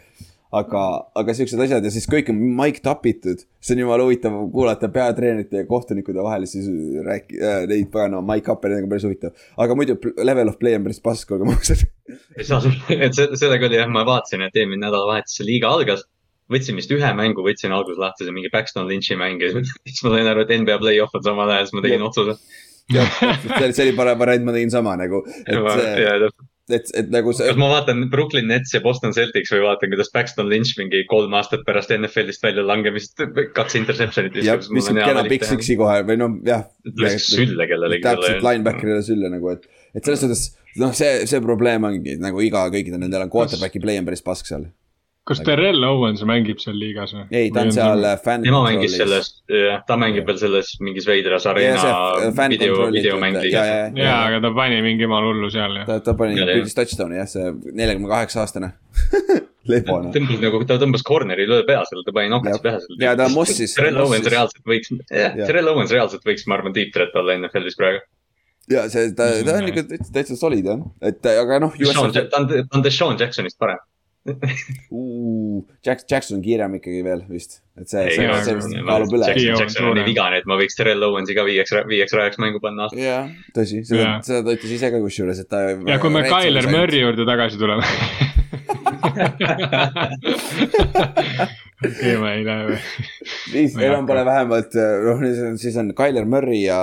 aga, 0.54 0.82
aga 1.18 1.34
siuksed 1.36 1.60
asjad 1.64 1.84
ja 1.86 1.90
siis 1.92 2.06
kõik 2.10 2.28
on 2.32 2.38
mic'd 2.58 2.86
up 2.90 3.06
itud, 3.08 3.42
see 3.64 3.74
on 3.76 3.82
jumala 3.82 4.06
huvitav 4.06 4.36
kuulata 4.52 4.90
peatreenerite 4.92 5.62
ja 5.62 5.68
kohtunikude 5.68 6.22
vahel 6.24 6.46
siis 6.50 6.68
rääki- 7.06 7.40
äh,, 7.40 7.64
neid 7.70 7.90
paganama 7.94 8.34
mic 8.34 8.48
up'e, 8.52 8.70
need 8.70 8.86
on 8.86 8.92
päris 8.92 9.06
huvitav. 9.08 9.34
aga 9.64 9.76
muidu 9.78 9.96
level 10.22 10.52
of 10.52 10.58
play 10.60 10.76
on 10.78 10.86
päris 10.86 11.02
pask, 11.04 11.32
olgem 11.34 11.50
ausad. 11.54 11.84
et 13.08 13.18
sellega 13.18 13.70
oli 13.70 13.80
jah, 13.80 13.90
ma 13.90 14.04
vaatasin, 14.08 14.46
et 14.46 14.60
eelmine 14.60 14.84
nädalavahetus 14.86 15.40
see 15.40 15.48
liiga 15.48 15.72
algas. 15.74 16.06
võtsin 16.52 16.76
vist 16.76 16.90
ühe 16.92 17.10
mängu, 17.16 17.40
võtsin 17.46 17.72
alguses 17.72 17.98
lahti, 17.98 18.26
see 18.26 18.34
mingi 18.36 18.52
Paxton 18.52 18.86
Lynch'i 18.90 19.16
mäng 19.18 19.42
ja 19.42 19.52
siis 19.88 20.02
ma 20.04 20.14
sain 20.14 20.28
aru, 20.30 20.44
et 20.44 20.54
NBA 20.60 20.78
play-off 20.82 21.16
on 21.16 21.24
samal 21.26 21.50
ajal, 21.50 21.70
siis 21.70 21.78
ma 21.78 21.86
tegin 21.86 22.04
otsuse. 22.04 22.38
see 22.92 23.72
see 23.72 23.86
oli 23.88 23.96
parem 23.96 24.18
variant, 24.20 24.44
ma 24.44 24.52
tegin 24.52 24.70
sama 24.74 24.92
nagu, 25.00 25.24
et, 25.24 25.56
et, 26.72 26.90
et 26.96 27.10
nagu 27.12 27.32
see 27.36 27.48
kas 27.50 27.58
ma 27.60 27.68
vaatan 27.72 28.06
Brooklyn 28.12 28.48
Nets 28.48 28.72
ja 28.72 28.80
Boston 28.84 29.12
Celtics 29.16 29.52
või 29.52 29.64
vaatan, 29.66 29.92
kuidas 29.92 30.12
Paxton 30.14 30.48
Lynch 30.48 30.78
mingi 30.80 31.02
kolm 31.10 31.34
aastat 31.36 31.64
pärast 31.66 31.92
NFL-ist 31.96 32.44
välja 32.44 32.64
langemist 32.64 33.20
kaks 33.56 33.78
interception'it 33.80 34.38
jah, 34.44 34.60
viskab 34.64 35.00
kena 35.02 35.26
Big. 35.28 35.44
Six'i 35.44 35.76
kohe 35.80 36.00
või 36.08 36.18
noh, 36.20 36.38
jah. 36.46 36.64
läks 37.00 37.28
sülle 37.34 37.68
kellelegi. 37.70 38.04
täpselt 38.06 38.44
linebacker'ile 38.44 39.02
sülle 39.04 39.32
nagu, 39.32 39.52
et, 39.52 39.68
et 39.92 40.04
selles 40.04 40.24
suhtes 40.24 40.46
noh, 40.80 40.94
see, 40.96 41.26
see 41.30 41.42
probleem 41.44 41.84
ongi 41.90 42.16
nagu 42.22 42.40
iga, 42.44 42.66
kõikidel 42.72 43.02
nendel 43.02 43.26
on 43.26 43.32
quarterback'i 43.34 43.82
play 43.82 44.00
on 44.00 44.08
päris 44.08 44.24
pask 44.24 44.48
seal. 44.48 44.68
Kas 45.24 45.40
Terrell 45.44 45.84
Owens 45.88 46.20
mängib 46.28 46.60
seal 46.60 46.76
liigas 46.76 47.14
või? 47.16 47.24
ei, 47.32 47.48
ta 47.54 47.62
on 47.64 47.72
seal. 47.72 48.04
fänn. 48.24 48.44
tema 48.44 48.60
mängis 48.66 48.96
selles, 48.98 49.30
jah, 49.48 49.80
ta 49.88 49.96
mängib 50.00 50.28
veel 50.28 50.40
selles 50.42 50.74
mingis 50.84 51.08
veidras 51.08 51.46
see 51.48 52.34
fan 52.36 52.52
video, 52.52 52.76
videomäng 52.92 53.38
liigas 53.40 53.70
jaa, 53.70 53.80
jaa.. 53.88 54.04
jaa, 54.04 54.20
aga 54.28 54.42
ta 54.44 54.52
pani 54.56 54.82
mingi 54.84 55.06
jumala 55.06 55.30
hullu 55.32 55.48
seal 55.54 55.80
jah. 55.80 55.88
ta, 55.88 55.98
ta 56.04 56.16
pani 56.18 56.36
Ja,, 56.36 56.44
ja. 56.50 56.58
püüdis 56.58 56.76
touchdown'i 56.76 57.20
jah, 57.22 57.30
see 57.30 57.50
neljakümne 57.72 58.10
kaheksa 58.10 58.44
aastane. 58.44 58.74
lebone. 59.72 60.10
tõmbas 60.14 60.42
nagu, 60.42 60.60
ta 60.68 60.76
tõmbas 60.82 61.04
corner'i 61.08 61.46
löö 61.48 61.64
pea 61.68 61.84
seal, 61.88 62.02
ta 62.04 62.12
pani 62.16 62.32
nokats 62.32 62.60
pähe 62.64 62.82
seal. 62.82 62.98
Ja 63.00 63.14
ta 63.16 63.30
mossis- 63.32 63.74
Terrell. 63.78 64.02
Owens 64.04 64.28
reaalselt 64.28 64.68
võiks, 64.68 64.92
jah 65.08 65.38
Terrell 65.40 65.72
Owens 65.72 65.94
reaalselt 65.94 66.26
võiks, 66.28 66.44
ma 66.50 66.58
arvan, 66.58 66.76
deep 66.76 66.92
threat 66.96 67.16
olla 67.20 67.38
NFL-is 67.38 67.80
praegu. 67.80 68.04
ja 68.72 68.84
see, 68.92 69.10
ta, 69.16 69.30
ta 69.44 69.56
on 69.60 69.72
ikka 69.72 69.86
täitsa, 69.88 70.12
täitsa 70.12 70.38
solid 70.40 70.68
jah, 70.68 70.84
et 71.04 71.32
aga 71.32 71.62
noh. 71.64 71.74
ta 71.80 72.04
on, 72.04 72.14
ta 72.52 72.64
on 72.76 72.84
Deshaun 72.84 73.16
Jacksonist 73.20 73.56
parem. 73.60 73.80
Jack-, 75.84 76.06
Jackson 76.08 76.38
on 76.38 76.42
kiirem 76.44 76.78
ikkagi 76.78 77.02
veel 77.04 77.20
vist, 77.28 77.58
et 77.76 77.90
see, 77.90 78.00
Ei, 78.08 78.14
see 78.16 78.24
jaa,, 78.24 78.38
see 78.46 78.54
vist 78.56 78.72
kaalub 78.88 79.12
üle. 79.18 79.26
Jackson- 79.36 79.90
on 79.90 79.98
nii 80.00 80.06
vigane, 80.08 80.38
et 80.40 80.46
ma 80.48 80.56
võiks 80.60 80.76
Terrell 80.78 81.04
Owensi 81.10 81.36
ka 81.36 81.44
viieks, 81.44 81.72
viieks 81.90 82.12
rajaks 82.16 82.38
mängu 82.40 82.58
panna. 82.64 82.88
jah, 82.96 83.28
tõsi, 83.56 83.82
seda 83.84 84.00
Jaa., 84.00 84.14
seda 84.24 84.40
ta 84.48 84.56
ütles 84.56 84.72
ise 84.78 84.88
ka 84.94 84.98
kusjuures, 85.04 85.38
et 85.44 85.48
ta. 85.52 85.58
ja 85.76 85.98
kui 86.00 86.10
me 86.14 86.20
Tyler. 86.28 86.64
Murry 86.72 86.98
juurde 87.04 87.24
tagasi 87.28 87.60
tuleme. 87.60 87.84
okei, 91.88 92.14
ma 92.20 92.32
ei 92.34 92.44
Ma 92.44 93.60
ei 93.60 93.86
enam 93.88 94.08
pole 94.08 94.24
vähemalt, 94.26 94.76
noh, 95.04 95.22
siis 95.60 95.76
on 95.80 95.92
Tyler 95.96 96.26
Murry 96.28 96.60
ja 96.64 96.78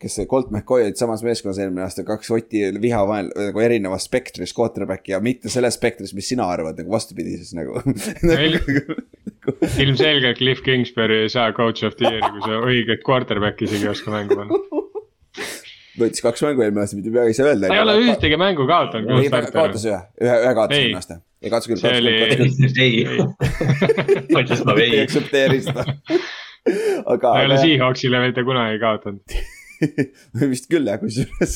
kes 0.00 0.20
see 0.20 0.28
Colt 0.30 0.50
McCoy 0.54 0.86
olid 0.86 1.00
samas 1.00 1.24
meeskonnas 1.26 1.60
eelmine 1.62 1.84
aasta, 1.86 2.04
kaks 2.08 2.32
Oti 2.36 2.66
viha 2.82 3.00
vahel 3.08 3.30
nagu 3.36 3.64
erinevas 3.64 4.06
spektris 4.10 4.54
quarterback'i 4.56 5.14
ja 5.14 5.22
mitte 5.24 5.52
selles 5.52 5.78
spektris, 5.78 6.14
mis 6.16 6.28
sina 6.32 6.48
arvad, 6.50 6.78
nagu 6.80 6.94
vastupidises 6.94 7.54
nagu. 7.56 7.80
ilmselgelt 9.84 10.38
Cliff 10.38 10.62
Kingsbury 10.66 11.24
ei 11.24 11.32
saa 11.32 11.50
coach 11.56 11.86
of 11.86 11.96
the 11.98 12.10
year'i, 12.10 12.30
kui 12.36 12.46
sa 12.46 12.60
õiget 12.60 13.06
quarterback'i 13.06 13.68
isegi 13.68 13.88
ei 13.88 13.94
oska 13.94 14.14
mängu 14.14 14.38
panna. 14.38 14.60
võttis 16.04 16.22
kaks 16.24 16.42
mängu 16.46 16.64
eelmine 16.64 16.82
aasta, 16.84 16.98
mitte 16.98 17.12
midagi 17.12 17.32
ei 17.34 17.38
saa 17.38 17.50
öelda. 17.52 17.66
ta 17.70 17.76
ei 17.78 17.82
ole 17.84 17.96
ühtegi 18.08 18.38
mängu 18.40 18.66
kaotanud. 18.70 19.16
ei, 19.20 19.30
ta 19.32 19.42
kaotas 19.54 19.84
ühe, 19.88 20.00
ühe, 20.24 20.36
ühe 20.46 20.54
kaotas 20.58 20.76
Ei. 20.76 20.82
eelmine 20.86 21.00
aasta. 21.02 21.20
ei 21.40 21.52
kaotas 21.54 21.70
küll, 21.70 21.80
See 21.80 21.94
oli- 22.00 22.16
kaotas 24.34 24.60
küll. 24.64 24.82
ei, 24.84 25.00
aktsepteeri 25.04 25.60
seda. 25.64 25.84
aga, 27.06 27.22
ta 27.24 27.38
ei 27.40 27.48
ole 27.48 27.58
Seahawksile 27.62 28.20
mitte 28.26 28.44
kunagi 28.46 28.80
kaotanud. 28.82 29.40
vist 30.52 30.66
küll 30.70 30.88
jah, 30.90 30.98
kusjuures. 31.00 31.54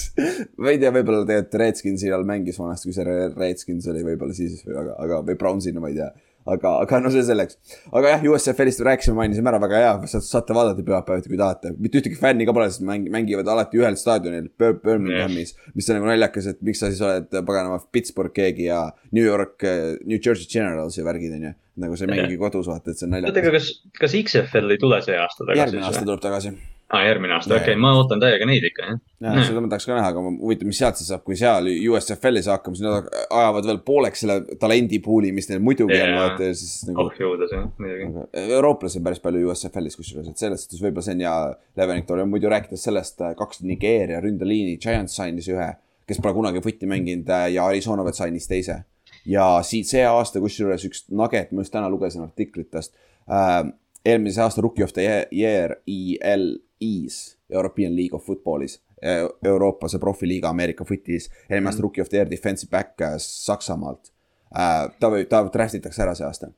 ma 0.57 0.73
ei 0.73 0.79
tea, 0.81 0.93
võib-olla 0.95 1.27
tegelikult 1.29 1.59
Redskinsi 1.61 2.13
all 2.15 2.25
mängis 2.29 2.57
vanasti, 2.61 2.89
kui 2.89 2.97
see 2.97 3.05
Re- 3.09 3.33
Redskins 3.37 3.89
oli 3.93 4.05
võib-olla 4.07 4.37
siis 4.37 4.63
aga, 4.69 4.95
aga 5.05 5.19
või 5.29 5.37
Brownsina, 5.41 5.83
ma 5.83 5.91
ei 5.93 5.99
tea. 6.01 6.09
aga, 6.51 6.73
aga 6.85 7.01
no 7.03 7.13
see 7.13 7.25
selleks. 7.27 7.59
aga 7.93 8.15
jah, 8.15 8.27
USFL-ist 8.31 8.83
rääkisime, 8.87 9.17
mainisime 9.19 9.51
ära, 9.53 9.61
väga 9.63 9.81
hea, 9.83 9.95
saate 10.15 10.57
vaadata 10.57 10.85
pühapäeviti, 10.87 11.33
kui 11.33 11.41
tahate. 11.41 11.75
mitte 11.79 12.01
ühtegi 12.01 12.19
fänni 12.21 12.47
ka 12.49 12.55
pole, 12.57 12.69
sest 12.73 12.85
mäng-, 12.87 13.09
mängivad 13.15 13.49
alati 13.55 13.81
ühel 13.81 13.99
staadionil 14.01 14.51
Bir, 14.61 14.77
Birminghamis 14.85 15.55
yeah.. 15.55 15.73
mis 15.75 15.91
on 15.91 16.01
nagu 16.01 16.11
naljakas, 16.11 16.51
et 16.53 16.63
miks 16.67 16.83
sa 16.85 16.93
siis 16.93 17.03
oled 17.05 17.31
paganama 17.33 17.81
Pittsburgh 17.95 18.35
keegi 18.37 18.69
ja 18.69 18.85
New 19.17 19.25
York, 19.25 19.65
New 20.05 20.21
Jersey 20.21 20.51
Generals 20.51 20.99
ja 21.01 21.07
värgid 21.07 21.37
on 21.39 21.49
ju. 21.51 21.57
nagu 21.85 21.97
sa 21.99 22.07
ei 22.07 22.13
mängigi 22.13 22.39
kodus, 22.39 22.69
vaata, 22.71 22.93
et 22.93 23.01
see 23.01 23.09
on 23.09 23.17
oota, 23.17 23.33
naljakas 23.33 23.43
aga. 23.43 23.57
kas, 23.59 23.99
kas 23.99 24.21
XFL 24.21 24.77
ei 24.77 24.81
tule 24.83 25.03
see 25.07 25.19
aasta 25.19 25.43
tagasi? 25.43 25.65
järgmine 25.65 25.91
aasta 25.91 26.07
tuleb 26.07 26.23
tagasi 26.23 26.57
aa, 26.95 27.03
järgmine 27.09 27.35
aasta, 27.37 27.51
Jaa, 27.53 27.61
okei 27.61 27.73
jaa. 27.73 27.77
okay,, 27.77 27.83
ma 27.83 27.93
ootan 27.99 28.23
täiega 28.23 28.49
neid 28.49 28.65
ikka, 28.69 28.87
jah. 28.89 29.01
jah, 29.27 29.39
seda 29.49 29.63
ma 29.65 29.71
tahaks 29.73 29.89
ka 29.89 29.97
näha, 29.97 30.11
aga 30.13 30.23
huvitav, 30.31 30.69
mis 30.71 30.81
sealt 30.81 31.01
siis 31.01 31.11
saab, 31.13 31.25
kui 31.27 31.37
seal 31.39 31.69
USFL-is 31.73 32.49
hakkama, 32.53 32.79
siis 32.79 32.87
nad 32.87 33.09
ajavad 33.25 33.69
veel 33.71 33.81
pooleks 33.87 34.25
selle 34.25 34.39
talendipooli, 34.61 35.33
mis 35.37 35.51
neil 35.51 35.63
muidugi 35.65 35.97
on, 35.99 36.15
Jaa. 36.15 36.19
vaata 36.21 36.51
ja 36.51 36.57
siis 36.59 36.89
nagu 36.89 37.07
oh 37.07 37.21
jõuda 37.21 37.49
see, 37.51 37.63
muidugi. 37.83 38.27
eurooplasi 38.59 39.01
on 39.01 39.07
päris 39.09 39.23
palju 39.25 39.51
USFL-is 39.51 39.99
kusjuures, 40.01 40.31
et 40.31 40.45
selles 40.45 40.67
suhtes 40.67 40.83
võib-olla 40.85 41.07
see 41.07 41.17
on 41.19 41.25
hea 41.27 41.37
leveling 41.83 42.09
tool 42.09 42.23
ja 42.23 42.29
muidu 42.29 42.53
rääkides 42.53 42.89
sellest, 42.89 43.23
kaks 43.39 43.65
Nigeeria 43.67 44.21
ründeliini, 44.25 44.77
Giants 44.83 45.17
sainis 45.21 45.49
ühe, 45.53 45.71
kes 46.09 46.21
pole 46.21 46.35
kunagi 46.37 46.63
footi 46.65 46.89
mänginud 46.91 47.31
äh, 47.33 47.49
ja 47.57 47.67
Arizona 47.71 48.05
Vet 48.05 48.19
sainis 48.19 48.49
teise. 48.51 48.83
ja 49.27 49.47
siit 49.65 49.89
see 49.89 50.05
aasta 50.05 50.41
kusjuures 50.43 50.85
üks 50.85 51.07
nugget, 51.11 51.53
ma 51.53 51.65
just 51.65 51.73
täna 51.73 51.89
lugesin 51.93 52.27
artiklit 52.27 52.71
tast 52.71 52.95
äh,. 53.31 53.65
eelmise 54.05 54.43
aasta 54.45 54.61
Rookie 54.61 54.85
of 54.85 54.93
the 54.93 55.27
Year 55.33 55.79
EL-is, 56.81 57.39
European 57.53 57.97
League 57.97 58.17
of 58.17 58.27
Footballis. 58.27 58.81
Euroopa 59.45 59.89
see 59.91 60.01
profiliiga 60.01 60.49
Ameerika 60.49 60.85
footis, 60.89 61.27
eelmine 61.51 61.69
aasta 61.69 61.83
Rookie 61.85 62.01
of 62.01 62.09
the 62.09 62.17
Year 62.17 62.31
defensive 62.31 62.71
back 62.73 63.01
äh, 63.05 63.19
Saksamaalt 63.21 64.09
äh,. 64.57 64.87
ta 65.01 65.11
võib, 65.13 65.29
ta 65.29 65.43
draft 65.53 65.77
itakse 65.77 66.01
ära 66.01 66.15
see 66.17 66.25
aasta 66.25 66.49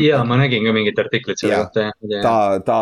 ja 0.00 0.24
ma 0.24 0.38
nägin 0.40 0.66
ka 0.66 0.74
mingit 0.74 0.98
artiklit 0.98 1.40
selle 1.40 1.62
kohta, 1.62 1.90
ta, 2.22 2.34
ta, 2.64 2.78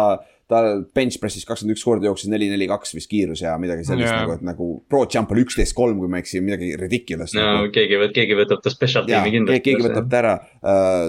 ta 0.51 0.63
bench 0.97 1.21
press'is 1.23 1.47
kakskümmend 1.49 1.77
üks 1.77 1.85
korda 1.87 2.09
jooksis 2.09 2.31
neli, 2.33 2.49
neli, 2.53 2.69
kaks 2.71 2.95
vist 2.97 3.11
kiirus 3.11 3.43
ja 3.45 3.57
midagi 3.61 3.87
sellist 3.89 4.11
yeah. 4.11 4.23
nagu, 4.25 4.37
et 4.37 4.45
nagu 4.47 4.71
pro 4.91 5.05
jump 5.13 5.33
oli 5.35 5.47
üksteist, 5.47 5.77
kolm, 5.77 6.01
kui 6.03 6.11
ma 6.13 6.21
ei 6.21 6.27
eksi, 6.27 6.43
midagi 6.45 6.73
ridiculous 6.81 7.37
no 7.37 7.47
nagu.. 7.47 7.71
keegi, 7.75 8.01
keegi 8.17 8.39
võtab 8.39 8.65
ta 8.65 8.73
special 8.73 9.09
tiimi 9.09 9.33
keegi, 9.33 9.47
keegi 9.49 9.65
kindlasti. 9.71 9.95
võtab 9.95 10.11
ta 10.13 10.21
ära 10.23 10.35
äh,, 10.37 11.07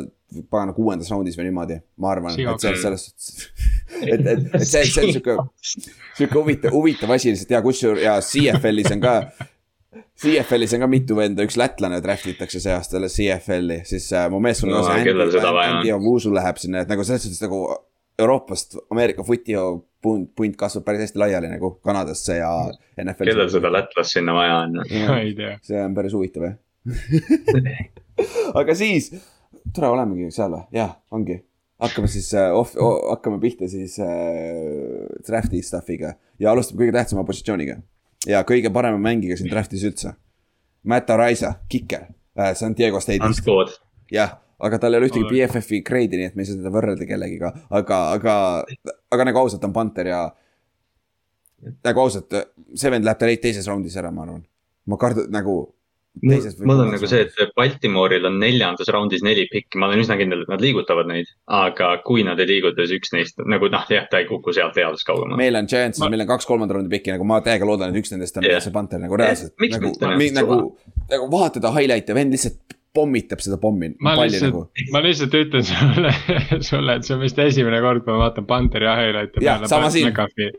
pagana 0.51 0.73
kuuendas 0.75 1.09
raundis 1.11 1.38
või 1.39 1.47
niimoodi, 1.47 1.80
ma 2.03 2.11
arvan, 2.11 2.36
et 2.36 2.63
selles, 2.63 2.82
selles 2.84 3.05
suhtes. 3.05 3.51
et, 4.01 4.19
et, 4.19 4.47
et 4.59 4.65
see, 4.67 4.84
see 4.84 5.05
on 5.05 5.13
sihuke, 5.15 5.38
sihuke 6.17 6.39
huvitav, 6.41 6.73
huvitav 6.75 7.13
asi 7.15 7.32
lihtsalt 7.32 7.53
ja 7.55 7.61
kusjuures 7.65 8.03
ja 8.03 8.17
CFL-is 8.23 8.91
on 8.97 9.03
ka. 9.05 9.15
CFL-is 10.17 10.73
on 10.75 10.84
ka 10.84 10.89
mitu 10.89 11.15
venda, 11.17 11.45
üks 11.45 11.57
lätlane 11.59 12.01
draft 12.03 12.28
itakse 12.30 12.59
see 12.61 12.73
aasta 12.73 12.97
alles 12.99 13.15
CFL-i, 13.15 13.84
siis 13.88 14.09
äh, 14.17 14.28
mu 14.34 14.41
No, 14.41 14.82
kaasa 14.82 14.97
kellel 15.05 15.32
seda 15.32 15.53
vaja 15.53 15.75
on? 15.75 15.80
Andy 15.82 15.93
Ovusu 15.95 16.34
läheb 16.34 16.59
sinna, 16.61 16.84
et 16.84 16.91
nagu 16.91 17.05
selles 17.07 17.23
suhtes 17.23 17.43
nagu 17.45 17.61
Euroopast 18.17 18.75
Ameerika 18.91 19.23
footi 19.23 19.55
punt, 20.01 20.32
punt 20.36 20.57
kasvab 20.57 20.86
päris 20.88 21.05
hästi 21.05 21.21
laiali 21.21 21.51
nagu 21.51 21.75
Kanadasse 21.86 22.39
ja 22.39 22.51
NFL-i. 23.03 23.30
kellel 23.30 23.49
seda 23.53 23.71
lätlast 23.73 24.17
sinna 24.17 24.34
vaja 24.34 24.59
on? 24.65 24.82
see 25.61 25.82
on 25.84 25.95
päris 25.97 26.17
huvitav 26.17 26.49
jah. 26.49 26.57
aga 28.59 28.75
siis, 28.75 29.11
tore 29.76 29.91
olemegi 29.91 30.32
seal 30.34 30.53
või, 30.53 30.63
jah, 30.76 30.95
ongi. 31.11 31.38
hakkame 31.84 32.09
siis 32.11 32.30
äh, 32.38 32.53
off, 32.55 32.76
hakkame 33.11 33.39
pihta 33.41 33.70
siis 33.72 33.97
äh, 34.03 35.05
draft'i 35.28 35.61
stuff'iga 35.65 36.15
ja 36.41 36.51
alustame 36.51 36.84
kõige 36.84 36.95
tähtsama 36.97 37.26
positsiooniga. 37.28 37.78
ja 38.28 38.43
kõige 38.47 38.72
parema 38.74 38.97
mängiga 39.01 39.38
siin 39.38 39.51
draft'is 39.51 39.86
üldse. 39.88 40.13
Matt 40.88 41.09
Araiza, 41.09 41.53
kiker, 41.70 42.07
Santiago 42.55 42.97
Ant 42.97 43.03
State'ist, 43.03 43.43
Kood. 43.45 43.74
jah. 44.11 44.38
aga 44.57 44.80
tal 44.82 44.95
ei 44.95 45.01
ole 45.01 45.09
ühtegi. 45.11 45.28
BFF-i 45.30 45.84
grade'i, 45.86 46.18
nii 46.18 46.32
et 46.32 46.36
me 46.36 46.41
ei 46.41 46.49
saa 46.49 46.57
teda 46.57 46.72
võrrelda 46.74 47.05
kellegiga, 47.05 47.51
aga, 47.70 47.97
aga, 48.15 48.36
aga 49.13 49.26
nagu 49.28 49.41
ausalt, 49.43 49.61
ta 49.61 49.70
on 49.70 49.76
Panther 49.76 50.09
ja. 50.09 50.22
nagu 51.86 52.01
ausalt, 52.01 52.34
see 52.74 52.93
vend 52.93 53.05
läheb 53.05 53.20
ta 53.22 53.30
teises 53.43 53.68
raundis 53.70 53.97
ära, 53.99 54.09
ma 54.11 54.26
arvan. 54.26 54.45
ma 54.88 54.97
kardan 54.97 55.30
nagu, 55.34 55.59
mul 56.24 56.84
on 56.84 56.91
nagu 56.93 57.09
see, 57.09 57.26
et 57.26 57.53
Baltimooril 57.57 58.26
on 58.30 58.39
neljandas 58.41 58.89
raundis 58.93 59.24
neli 59.26 59.47
pikki, 59.51 59.80
ma 59.82 59.89
olen 59.89 60.03
üsna 60.03 60.18
kindel, 60.20 60.43
et 60.45 60.51
nad 60.51 60.63
liigutavad 60.63 61.09
neid. 61.09 61.32
aga 61.47 61.91
kui 62.07 62.26
nad 62.28 62.39
ei 62.43 62.49
liiguta, 62.49 62.86
siis 62.86 63.01
üks 63.01 63.13
neist 63.15 63.43
nagu 63.45 63.70
noh, 63.74 63.86
jah, 63.91 64.07
ta 64.11 64.22
ei 64.22 64.30
kuku 64.30 64.55
sealt 64.55 64.78
eales 64.82 65.05
kaugemale. 65.07 65.39
meil 65.39 65.59
on 65.59 65.70
Giantsis 65.70 66.03
Ma- 66.03 66.11
meil 66.13 66.26
on 66.26 66.32
kaks 66.34 66.49
kolmanda 66.49 66.78
raundi 66.78 66.91
pikki, 66.93 67.13
nagu 67.15 67.28
ma 67.28 67.41
täiega 67.45 67.68
loodan, 67.68 67.93
et 67.93 68.01
üks 68.01 68.13
nendest 68.13 68.39
on 68.39 68.47
yeah. 68.47 68.63
see 68.63 68.76
Panther 68.76 69.01
nagu 69.01 69.20
reaalselt 69.20 69.55
miks 69.61 69.78
nagu 69.78 69.93
nagu, 70.38 70.59
nagu 71.11 71.30
vahetada 71.32 71.74
highlight'e, 71.76 72.18
vend 72.18 72.36
lihtsalt 72.36 72.78
pommitab 72.96 73.42
seda 73.44 73.58
pommi, 73.62 73.90
ma 74.02 74.14
lihtsalt 74.18 74.50
nagu., 74.50 74.62
ma 74.94 75.02
lihtsalt 75.04 75.36
ütlen 75.38 75.66
sulle, 75.68 76.12
sulle, 76.70 76.96
et 76.98 77.06
see 77.08 77.16
on 77.16 77.22
vist 77.22 77.40
esimene 77.44 77.82
kord, 77.84 78.04
kui 78.06 78.14
ma 78.14 78.24
vaatan 78.26 78.48
Panteri 78.50 78.88
highlight'e 78.90 79.44
Jah, 79.44 79.66
sama 79.70 79.92
siin. 79.94 80.10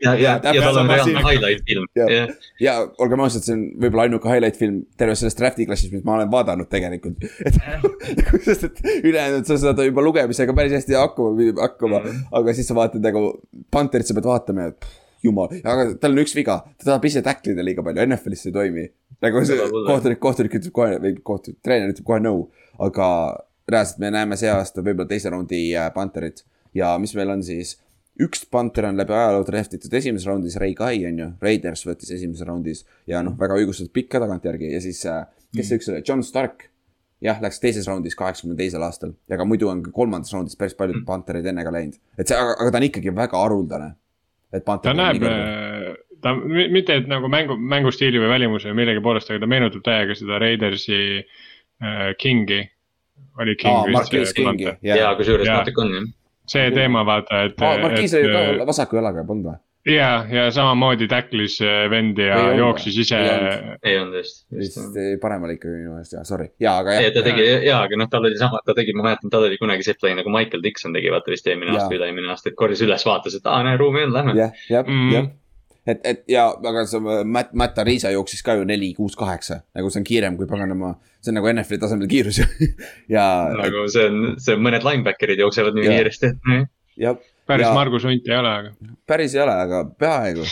ja, 0.04 0.12
ja, 0.14 0.36
ja 0.38 0.62
tal 0.62 0.80
on 0.82 0.92
reaalne 0.92 1.24
highlight 1.24 1.64
film, 1.66 1.88
Jah. 1.98 2.12
jah. 2.14 2.30
ja 2.62 2.76
olgem 3.02 3.24
ausad, 3.24 3.46
see 3.46 3.56
on 3.56 3.64
võib-olla 3.82 4.06
ainuke 4.06 4.30
highlight 4.30 4.60
film 4.60 4.82
terves 5.00 5.24
selles 5.24 5.38
draft'i 5.38 5.66
klassis, 5.68 5.90
mis 5.94 6.04
ma 6.06 6.18
olen 6.18 6.30
vaadanud 6.32 6.70
tegelikult. 6.70 7.26
et, 7.48 7.58
sest 8.48 8.68
et 8.70 8.80
ülejäänud 9.00 9.48
sa 9.48 9.58
saad 9.64 9.82
juba 9.86 10.04
lugemisega 10.06 10.54
päris 10.56 10.76
hästi 10.78 10.98
hakkama, 10.98 11.50
hakkama, 11.64 12.04
aga 12.38 12.56
siis 12.56 12.70
sa 12.70 12.78
vaatad 12.78 13.02
nagu 13.04 13.30
Panterit 13.74 14.06
sa 14.08 14.14
pead 14.16 14.28
vaatama 14.28 14.68
ja 14.68 14.76
pff, 14.76 15.04
jumal, 15.24 15.52
aga 15.62 15.90
tal 16.00 16.14
on 16.14 16.22
üks 16.22 16.36
viga, 16.36 16.60
ta 16.78 16.92
tahab 16.92 17.04
ise 17.08 17.24
tacklida 17.26 17.64
liiga 17.66 17.84
palju, 17.86 18.04
NFL-is 18.06 18.46
see 18.46 18.52
ei 18.52 18.56
toimi. 18.56 18.86
nagu 19.24 19.42
see 19.46 19.68
kohtunik, 19.88 20.22
kohtunik 20.22 20.56
ütleb 20.60 20.74
kohe 20.76 21.02
või 21.02 21.18
kohtunik, 21.32 21.60
treener 21.64 21.94
ütleb 21.94 22.06
kohe 22.06 22.22
no, 22.22 22.34
aga 22.78 23.08
reaalselt 23.68 24.00
me 24.02 24.12
näeme 24.14 24.38
see 24.40 24.50
aasta 24.52 24.84
võib-olla 24.84 25.08
teise 25.10 25.32
raundi 25.32 25.60
äh, 25.76 25.90
Panterit. 25.94 26.44
Ja 26.76 26.94
mis 27.00 27.14
meil 27.16 27.30
on 27.32 27.44
siis? 27.44 27.76
Üks 28.18 28.42
Panther 28.50 28.88
on 28.88 28.96
läbi 28.98 29.14
ajaloo 29.14 29.44
draft 29.46 29.76
itud 29.76 29.92
esimeses 29.94 30.26
raundis, 30.26 30.56
Ray 30.58 30.74
Guy 30.74 31.04
on 31.06 31.20
ju, 31.20 31.28
Raiders 31.42 31.84
võttis 31.86 32.10
esimeses 32.16 32.46
raundis. 32.48 32.82
Ja 33.06 33.20
noh, 33.22 33.36
väga 33.38 33.60
õigustatud 33.60 33.92
pikk 33.94 34.10
ka 34.16 34.22
tagantjärgi. 34.24 34.72
Ja 34.72 34.80
siis 34.82 35.04
äh, 35.06 35.22
kes 35.54 35.70
see 35.70 35.78
üks 35.78 35.90
oli, 35.92 36.02
John 36.06 36.24
Stark. 36.26 36.66
jah, 37.22 37.38
läks 37.42 37.58
teises 37.58 37.86
raundis 37.90 38.14
kaheksakümne 38.18 38.54
teisel 38.58 38.82
aastal. 38.86 39.14
Ja 39.30 39.38
ka 39.38 39.46
muidu 39.46 39.70
on 39.70 39.80
ka 39.82 39.90
kolmandas 39.94 40.30
raundis 40.34 40.58
päris 40.58 40.76
paljud 40.78 41.04
Pantherid 41.06 41.46
enne 41.50 41.64
ka 41.66 41.72
läinud, 41.74 41.96
et 42.14 42.30
see, 42.30 42.36
aga, 42.38 42.52
aga 42.62 42.70
ta 42.70 42.78
on 42.78 42.86
ikkagi 42.86 43.14
väga 43.14 43.40
haruldane. 43.42 43.88
Et 44.52 44.64
Panther 44.64 44.90
ta 44.90 44.96
näeb, 44.96 45.22
ta 46.22 46.32
mi- 46.34 46.68
mitte, 46.72 46.96
et 47.02 47.06
nagu 47.10 47.28
mängu, 47.28 47.56
mängustiili 47.58 48.18
või 48.22 48.30
välimuse 48.32 48.70
või 48.70 48.80
millegi 48.82 49.02
poolest, 49.04 49.30
aga 49.30 49.40
ta 49.44 49.50
meenutab 49.50 49.84
täiega 49.86 50.16
seda 50.18 50.38
Raidersi 50.42 51.00
äh, 51.20 52.14
Kingi. 52.18 52.62
oli 53.38 53.54
King 53.58 53.74
aa, 53.74 53.84
vist 53.86 53.94
Marquise 53.98 54.32
see 54.32 54.34
Kingi, 54.42 54.64
Panther. 54.64 54.78
ja 54.82 54.96
jah. 54.96 55.16
kusjuures 55.18 55.46
Jaa. 55.46 55.58
natuke 55.60 55.80
on 55.84 55.92
jah. 55.94 56.08
see 56.46 56.70
teema 56.74 57.04
vaata, 57.06 57.44
et. 57.48 57.58
Marquise 57.82 58.18
oli 58.22 58.28
ju 58.52 58.58
ka 58.58 58.66
vasaku 58.72 58.96
jalaga, 58.98 59.24
polnud 59.26 59.50
või? 59.52 59.58
ja, 59.88 60.08
ja 60.32 60.44
samamoodi 60.54 61.06
tacklis 61.10 61.56
äh, 61.64 61.86
vendi 61.92 62.26
ja 62.26 62.36
Ei 62.36 62.42
olnud 62.44 62.58
jooksis 62.62 62.96
või? 62.98 63.04
ise 63.06 63.18
Ei 63.22 63.96
olnud. 63.98 64.02
olnud 64.02 64.18
just. 64.20 64.44
vist 64.58 64.78
paremale 65.22 65.56
ikkagi 65.58 65.80
minu 65.82 65.94
meelest 65.96 66.14
jah, 66.16 66.24
sorry, 66.28 66.48
jaa, 66.62 66.76
aga 66.82 66.94
ei, 66.98 67.08
jah. 67.08 67.14
ta 67.18 67.24
tegi 67.30 67.48
ja, 67.68 67.80
aga 67.86 67.98
noh, 68.02 68.10
tal 68.12 68.28
oli 68.28 68.38
sama, 68.40 68.60
ta 68.66 68.74
tegi, 68.78 68.94
ma 68.98 69.08
mäletan, 69.10 69.32
tal 69.32 69.46
oli 69.48 69.58
kunagi 69.60 69.86
see 69.86 69.96
play 70.00 70.14
nagu 70.18 70.30
Michael 70.34 70.62
Dixon 70.64 70.94
tegi 70.96 71.12
vaata 71.14 71.32
vist 71.34 71.46
eelmine 71.50 71.74
aasta 71.76 71.90
või 71.92 72.00
üle-eelmine 72.00 72.32
aasta, 72.34 72.52
et 72.52 72.58
korjas 72.58 72.82
üles, 72.86 73.04
vaatas, 73.08 73.38
et 73.40 73.46
aa, 73.50 73.60
näe, 73.66 73.76
ruumi 73.80 74.04
on, 74.08 74.14
lähme. 74.16 74.36
jah, 74.38 74.52
jah, 74.70 74.84
Mhm. 74.88 75.12
jah. 75.14 75.28
et, 75.88 76.00
et 76.04 76.24
ja, 76.28 76.48
aga 76.52 76.82
see 76.90 77.00
Matt, 77.24 77.54
Matt 77.56 77.78
Arisa 77.80 78.10
jooksis 78.12 78.42
ka 78.44 78.58
ju 78.58 78.64
neli, 78.68 78.90
kuus, 78.96 79.14
kaheksa, 79.16 79.62
nagu 79.78 79.88
see 79.90 80.02
on 80.02 80.04
kiirem 80.10 80.36
kui 80.36 80.46
paganama, 80.50 80.94
see 81.24 81.32
on 81.32 81.38
nagu 81.40 81.48
NFL-i 81.54 81.78
tasemel 81.80 82.10
kiirus 82.10 82.42
ju. 82.42 82.46
ja, 83.16 83.24
nagu 83.56 83.86
see 83.88 84.04
on, 84.10 84.34
see 84.42 84.52
on 84.58 84.66
mõned 84.66 84.84
linebacker'id 84.84 85.40
jooksevad 85.40 85.78
nii 85.78 85.86
Jaa. 85.88 85.94
kiiresti, 85.96 86.32
et 86.34 86.50
noh, 86.52 86.66
ja 87.00 87.14
päris 87.48 87.66
Ja- 87.68 87.74
Margus 87.76 88.04
Hunt 88.08 88.28
ei 88.28 88.36
ole, 88.40 88.56
aga. 88.62 88.74
päris 89.08 89.34
ei 89.34 89.44
ole, 89.46 89.56
aga 89.66 89.84
peaaegu. 89.98 90.44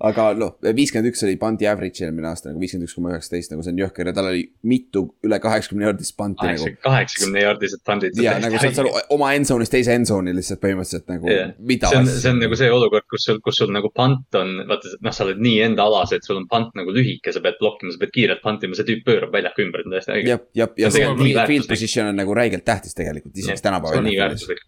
aga 0.00 0.30
noh, 0.32 0.54
viiskümmend 0.64 1.10
üks 1.10 1.20
oli 1.26 1.34
pandi 1.36 1.66
average 1.68 2.00
eelmine 2.06 2.30
aasta 2.30 2.48
nagu 2.48 2.60
viiskümmend 2.62 2.86
üks 2.88 2.94
koma 2.96 3.10
üheksateist, 3.12 3.50
nagu 3.52 3.60
see 3.66 3.74
on 3.74 3.80
jõhker 3.82 4.08
ja 4.08 4.14
tal 4.16 4.30
oli 4.30 4.46
mitu 4.64 5.02
üle 5.28 5.36
kaheksakümne 5.44 5.84
jaardist 5.84 6.14
panti 6.16 6.46
nagu. 6.48 6.70
kaheksakümne 6.86 7.42
jaardised 7.42 7.82
pandid. 7.84 8.16
ja 8.24 8.38
nagu 8.40 8.56
sa 8.62 8.70
aru, 8.80 8.94
oma 9.12 9.34
endzone'ist 9.36 9.74
teise 9.74 9.92
endzone'i 9.98 10.32
lihtsalt 10.38 10.62
põhimõtteliselt 10.62 11.12
nagu 11.12 11.28
Jah. 11.28 11.52
mida 11.58 11.90
see 11.92 12.00
on, 12.00 12.08
see 12.14 12.32
on 12.32 12.40
nagu 12.40 12.56
see 12.62 12.70
olukord, 12.72 13.04
kus 13.12 13.28
sul, 13.28 13.42
kus 13.44 13.60
sul 13.60 13.74
nagu 13.76 13.92
pant 13.92 14.40
on, 14.40 14.54
vaata, 14.72 14.94
noh, 15.04 15.12
sa 15.18 15.26
oled 15.28 15.44
nii 15.44 15.60
enda 15.68 15.84
alas, 15.84 16.16
et 16.16 16.24
sul 16.24 16.40
on 16.40 16.48
pant 16.48 16.72
nagu 16.80 16.96
lühike, 16.96 17.36
sa 17.36 17.44
pead 17.44 17.60
blokkima, 17.60 17.92
sa 17.92 18.00
pead 18.00 18.16
kiirelt 18.16 18.40
pantima, 18.46 18.80
see 18.80 18.88
tüüp 18.88 19.04
pöörab 19.04 19.36
väljaku 19.36 19.66
ümber, 19.66 19.84
see 19.84 19.90
on 19.92 19.98
täiesti 19.98 20.16
õige. 20.16 20.32
jah, 20.32 20.44
jah, 20.62 20.72
ja 20.80 20.94
See 20.96 21.04
see 21.04 21.46
field 21.52 21.68
position 21.68 22.08
on 22.14 22.16
nagu 22.24 22.40
räigelt 22.40 22.64
tähtis 22.64 22.96
tegelikult, 22.96 23.36
isegi 23.36 23.52
see 23.52 23.68
tänapäeval 23.68 24.00
on. 24.00 24.08
nii 24.08 24.16
väärtuslik. 24.24 24.64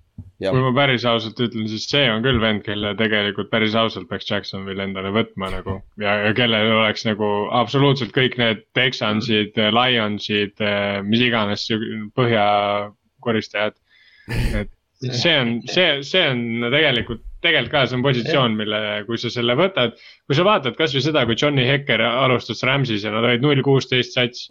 Kui 0.51 0.62
ma 0.64 0.72
päris 0.74 1.05
ausalt 1.07 1.38
ütlen, 1.45 1.66
siis 1.70 1.84
see 1.90 2.07
on 2.11 2.22
küll 2.24 2.40
vend, 2.43 2.64
kelle 2.66 2.95
tegelikult 2.99 3.51
päris 3.53 3.76
ausalt 3.78 4.09
peaks 4.11 4.30
Jacksonville 4.30 4.82
endale 4.82 5.12
võtma 5.14 5.51
nagu. 5.53 5.78
ja, 6.03 6.16
ja 6.26 6.32
kellel 6.36 6.72
oleks 6.80 7.05
nagu 7.07 7.28
absoluutselt 7.55 8.14
kõik 8.16 8.38
need 8.40 8.64
Texansid, 8.78 9.59
Lionsid, 9.76 10.62
mis 11.07 11.26
iganes 11.28 11.66
siu- 11.68 12.09
põhjakoristajad. 12.18 13.76
et 14.62 14.72
see 15.11 15.36
on, 15.36 15.53
see, 15.70 16.01
see 16.07 16.24
on 16.30 16.70
tegelikult, 16.72 17.22
tegelikult 17.45 17.74
ka, 17.74 17.84
see 17.86 17.99
on 17.99 18.07
positsioon, 18.07 18.57
mille, 18.59 18.80
kui 19.07 19.20
sa 19.20 19.30
selle 19.34 19.57
võtad. 19.59 19.95
kui 20.26 20.38
sa 20.38 20.47
vaatad 20.47 20.78
kasvõi 20.78 21.05
seda, 21.05 21.26
kui 21.28 21.38
Johnny 21.38 21.66
Hekker 21.68 22.03
alustas 22.09 22.64
Rams'is 22.66 23.07
ja 23.07 23.14
nad 23.14 23.26
olid 23.28 23.45
null 23.45 23.62
kuusteist 23.66 24.18
sats. 24.18 24.51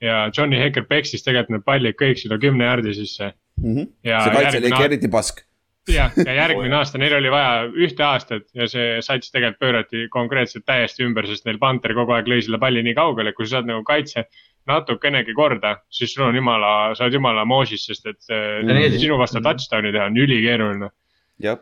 ja 0.00 0.30
Johnny 0.32 0.56
Hekker 0.56 0.86
peksis 0.88 1.22
tegelikult 1.22 1.58
need 1.58 1.66
pallid 1.66 1.98
kõik 2.00 2.18
sinna 2.22 2.38
kümne 2.40 2.64
järgi 2.64 2.94
sisse 3.02 3.34
Mhm. 3.60 3.86
ja 4.04 4.24
see 4.24 4.34
kaitse 4.36 4.60
oli 4.60 4.84
eriti 4.84 5.08
pask. 5.12 5.42
jah, 5.90 6.12
ja 6.16 6.34
järgmine 6.42 6.76
aasta 6.76 7.00
neil 7.00 7.16
oli 7.18 7.32
vaja 7.32 7.64
ühte 7.70 8.04
aastat 8.06 8.46
ja 8.54 8.68
see 8.70 9.00
sats 9.04 9.32
tegelikult 9.32 9.60
pöörati 9.60 10.06
konkreetselt 10.12 10.66
täiesti 10.68 11.04
ümber, 11.06 11.26
sest 11.26 11.48
neil 11.48 11.58
Panther 11.58 11.94
kogu 11.96 12.14
aeg 12.16 12.30
lõi 12.30 12.40
selle 12.44 12.60
palli 12.62 12.84
nii 12.86 12.94
kaugele, 12.98 13.32
kui 13.36 13.48
sa 13.48 13.58
saad 13.58 13.70
nagu 13.70 13.84
kaitse 13.86 14.28
natukenegi 14.68 15.34
korda, 15.34 15.78
siis 15.90 16.12
sul 16.14 16.26
on 16.28 16.36
jumala, 16.36 16.94
sa 16.94 17.06
oled 17.06 17.16
jumala 17.16 17.46
moosis, 17.48 17.86
sest 17.88 18.06
et 18.06 18.32
eelis. 18.34 19.00
sinu 19.00 19.16
vastu 19.18 19.40
touchdown'i 19.42 19.92
teha 19.94 20.06
on 20.10 20.18
ülikeeruline. 20.20 20.90
jah, 21.42 21.58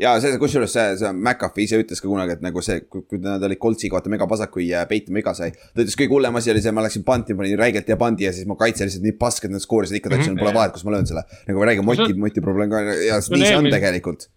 ja 0.00 0.14
see, 0.22 0.38
kusjuures 0.40 0.72
see, 0.74 0.96
see 1.00 1.10
McAfee 1.12 1.66
ise 1.66 1.80
ütles 1.82 2.00
ka 2.02 2.08
kunagi, 2.08 2.36
et 2.38 2.44
nagu 2.44 2.62
see, 2.64 2.80
kui 2.90 3.20
nad 3.22 3.42
olid 3.46 3.60
Coltsiga, 3.62 3.98
vaata 3.98 4.12
megapasak, 4.12 4.52
kui 4.54 4.68
äh, 4.74 4.86
Peitu 4.90 5.14
mega 5.14 5.34
sai. 5.36 5.52
ta 5.52 5.84
ütles, 5.84 5.96
kõige 5.98 6.16
hullem 6.16 6.40
asi 6.40 6.52
oli 6.52 6.62
see, 6.64 6.74
ma 6.76 6.84
läksin 6.86 7.04
panti, 7.06 7.36
panin 7.38 7.58
räigelt 7.60 7.90
hea 7.90 7.98
pandi 8.00 8.26
ja 8.26 8.34
siis 8.36 8.48
mu 8.48 8.56
kaitse 8.60 8.88
lihtsalt 8.88 9.06
nii 9.06 9.16
pask, 9.20 9.46
et 9.46 9.54
nad 9.54 9.64
skoorisid 9.64 10.00
ikka 10.00 10.12
touchdown'i, 10.14 10.40
pole 10.40 10.54
vahet, 10.56 10.74
kus 10.76 10.86
ma 10.88 10.96
löön 10.96 11.08
selle. 11.10 11.24
nagu 11.48 11.66
räige 11.68 11.84
moti, 11.86 12.14
moti 12.16 12.44
probleem 12.44 12.72
ka 12.72 12.84
ja 13.06 13.20
nii 13.20 13.44
see 13.44 13.58
on 13.58 13.70
tegelikult. 13.72 14.28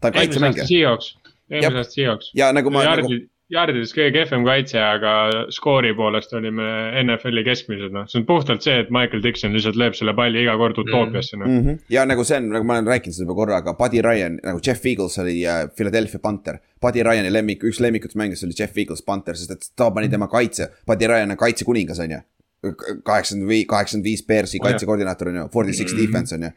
ta 0.00 0.08
on 0.08 0.16
eelmise 0.16 0.20
aasta 0.20 0.20
kaitsemängija 0.20 0.68
Seahawks, 0.70 1.12
eelmise 1.50 1.84
aasta 1.84 1.98
Seahawks. 1.98 2.32
ja 2.40 2.52
nagu 2.56 2.72
ma 2.74 2.86
nagu 2.88 3.12
Jardi, 3.50 3.74
jardides 3.74 3.92
kõige 3.94 4.12
kehvem 4.14 4.44
kaitse, 4.46 4.78
aga 4.78 5.12
skoori 5.54 5.90
poolest 5.98 6.32
olime 6.38 6.66
NFL-i 7.02 7.42
keskmised, 7.46 7.90
noh, 7.94 8.06
see 8.10 8.20
on 8.20 8.26
puhtalt 8.28 8.62
see, 8.62 8.76
et 8.84 8.92
Michael 8.94 9.24
Dixon 9.24 9.54
lihtsalt 9.56 9.78
lööb 9.80 9.96
selle 9.98 10.14
palli 10.14 10.44
iga 10.44 10.54
kord 10.60 10.78
utoopiasse, 10.78 11.38
noh. 11.40 11.48
mm. 11.48 11.64
-hmm. 11.64 11.80
ja 11.90 12.06
nagu 12.06 12.24
see 12.26 12.38
on, 12.38 12.50
nagu 12.54 12.66
ma 12.66 12.78
olen 12.78 12.90
rääkinud 12.92 13.16
seda 13.16 13.26
juba 13.26 13.38
korra, 13.40 13.60
aga 13.64 13.74
Buddy 13.78 14.02
Ryan, 14.06 14.38
nagu 14.46 14.62
Jeff 14.66 14.86
Eagles 14.86 15.18
oli 15.18 15.40
äh, 15.46 15.64
Philadelphia 15.76 16.22
Panther. 16.22 16.60
Buddy 16.80 17.02
Ryani 17.02 17.32
lemmik, 17.32 17.64
üks 17.66 17.80
lemmikutest 17.82 18.16
mängijast 18.16 18.46
oli 18.46 18.56
Jeff 18.58 18.78
Eagles 18.78 19.02
Panther, 19.02 19.36
sest 19.36 19.50
et 19.50 19.72
ta 19.76 19.90
pani 19.90 20.08
tema 20.08 20.28
kaitse, 20.28 20.70
Buddy 20.86 21.10
Ryan 21.10 21.34
on 21.34 21.40
kaitsekuningas, 21.40 21.98
on 22.00 22.10
ju 22.10 22.22
kaheksakümmend 22.60 23.48
viis, 23.48 23.66
kaheksakümmend 23.70 24.04
viis 24.04 24.22
Bearsi 24.26 24.58
Oh, 24.60 24.66
kaitsekoordinaator 24.68 25.28
on 25.32 25.36
ju, 25.40 25.48
forty 25.52 25.72
six 25.72 25.92
Mhm. 25.94 26.00
defense 26.02 26.34
on 26.34 26.42
ju. 26.42 26.50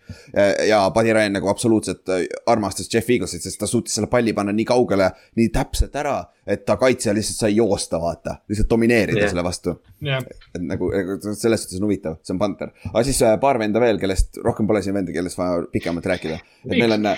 ja 0.67 0.89
Buddy 0.95 1.13
Ryan 1.13 1.33
nagu 1.33 1.47
absoluutselt 1.49 2.09
äh, 2.09 2.25
armastas 2.47 2.89
Jeff 2.93 3.09
Eaglesit, 3.09 3.41
sest 3.41 3.59
ta 3.59 3.67
suutis 3.67 3.95
selle 3.95 4.07
palli 4.11 4.33
panna 4.33 4.51
nii 4.51 4.65
kaugele, 4.65 5.11
nii 5.39 5.49
täpselt 5.55 5.95
ära, 5.95 6.17
et 6.47 6.65
ta 6.67 6.75
kaitse 6.75 7.13
lihtsalt 7.15 7.39
sai 7.45 7.53
joosta, 7.55 7.99
vaata, 8.03 8.35
lihtsalt 8.49 8.69
domineerida 8.69 9.19
Jah. 9.21 9.29
selle 9.31 9.43
vastu 9.43 9.77
jah, 10.03 10.19
et 10.55 10.61
nagu 10.61 10.89
nagu 10.91 11.15
selles 11.39 11.63
suhtes 11.63 11.79
on 11.79 11.87
huvitav, 11.87 12.17
see 12.23 12.33
on 12.35 12.39
Panther. 12.39 12.73
aga 12.89 13.03
siis 13.07 13.21
äh, 13.23 13.37
paar 13.39 13.59
venda 13.59 13.79
veel, 13.79 13.99
kellest 14.01 14.37
rohkem 14.43 14.67
pole 14.67 14.81
siin 14.83 14.93
venda, 14.97 15.13
kellest 15.15 15.37
vaja 15.39 15.63
pikemalt 15.71 16.05
rääkida. 16.05 16.39
et 16.65 16.75
meil 16.75 16.91
on 16.97 17.05
äh, 17.05 17.17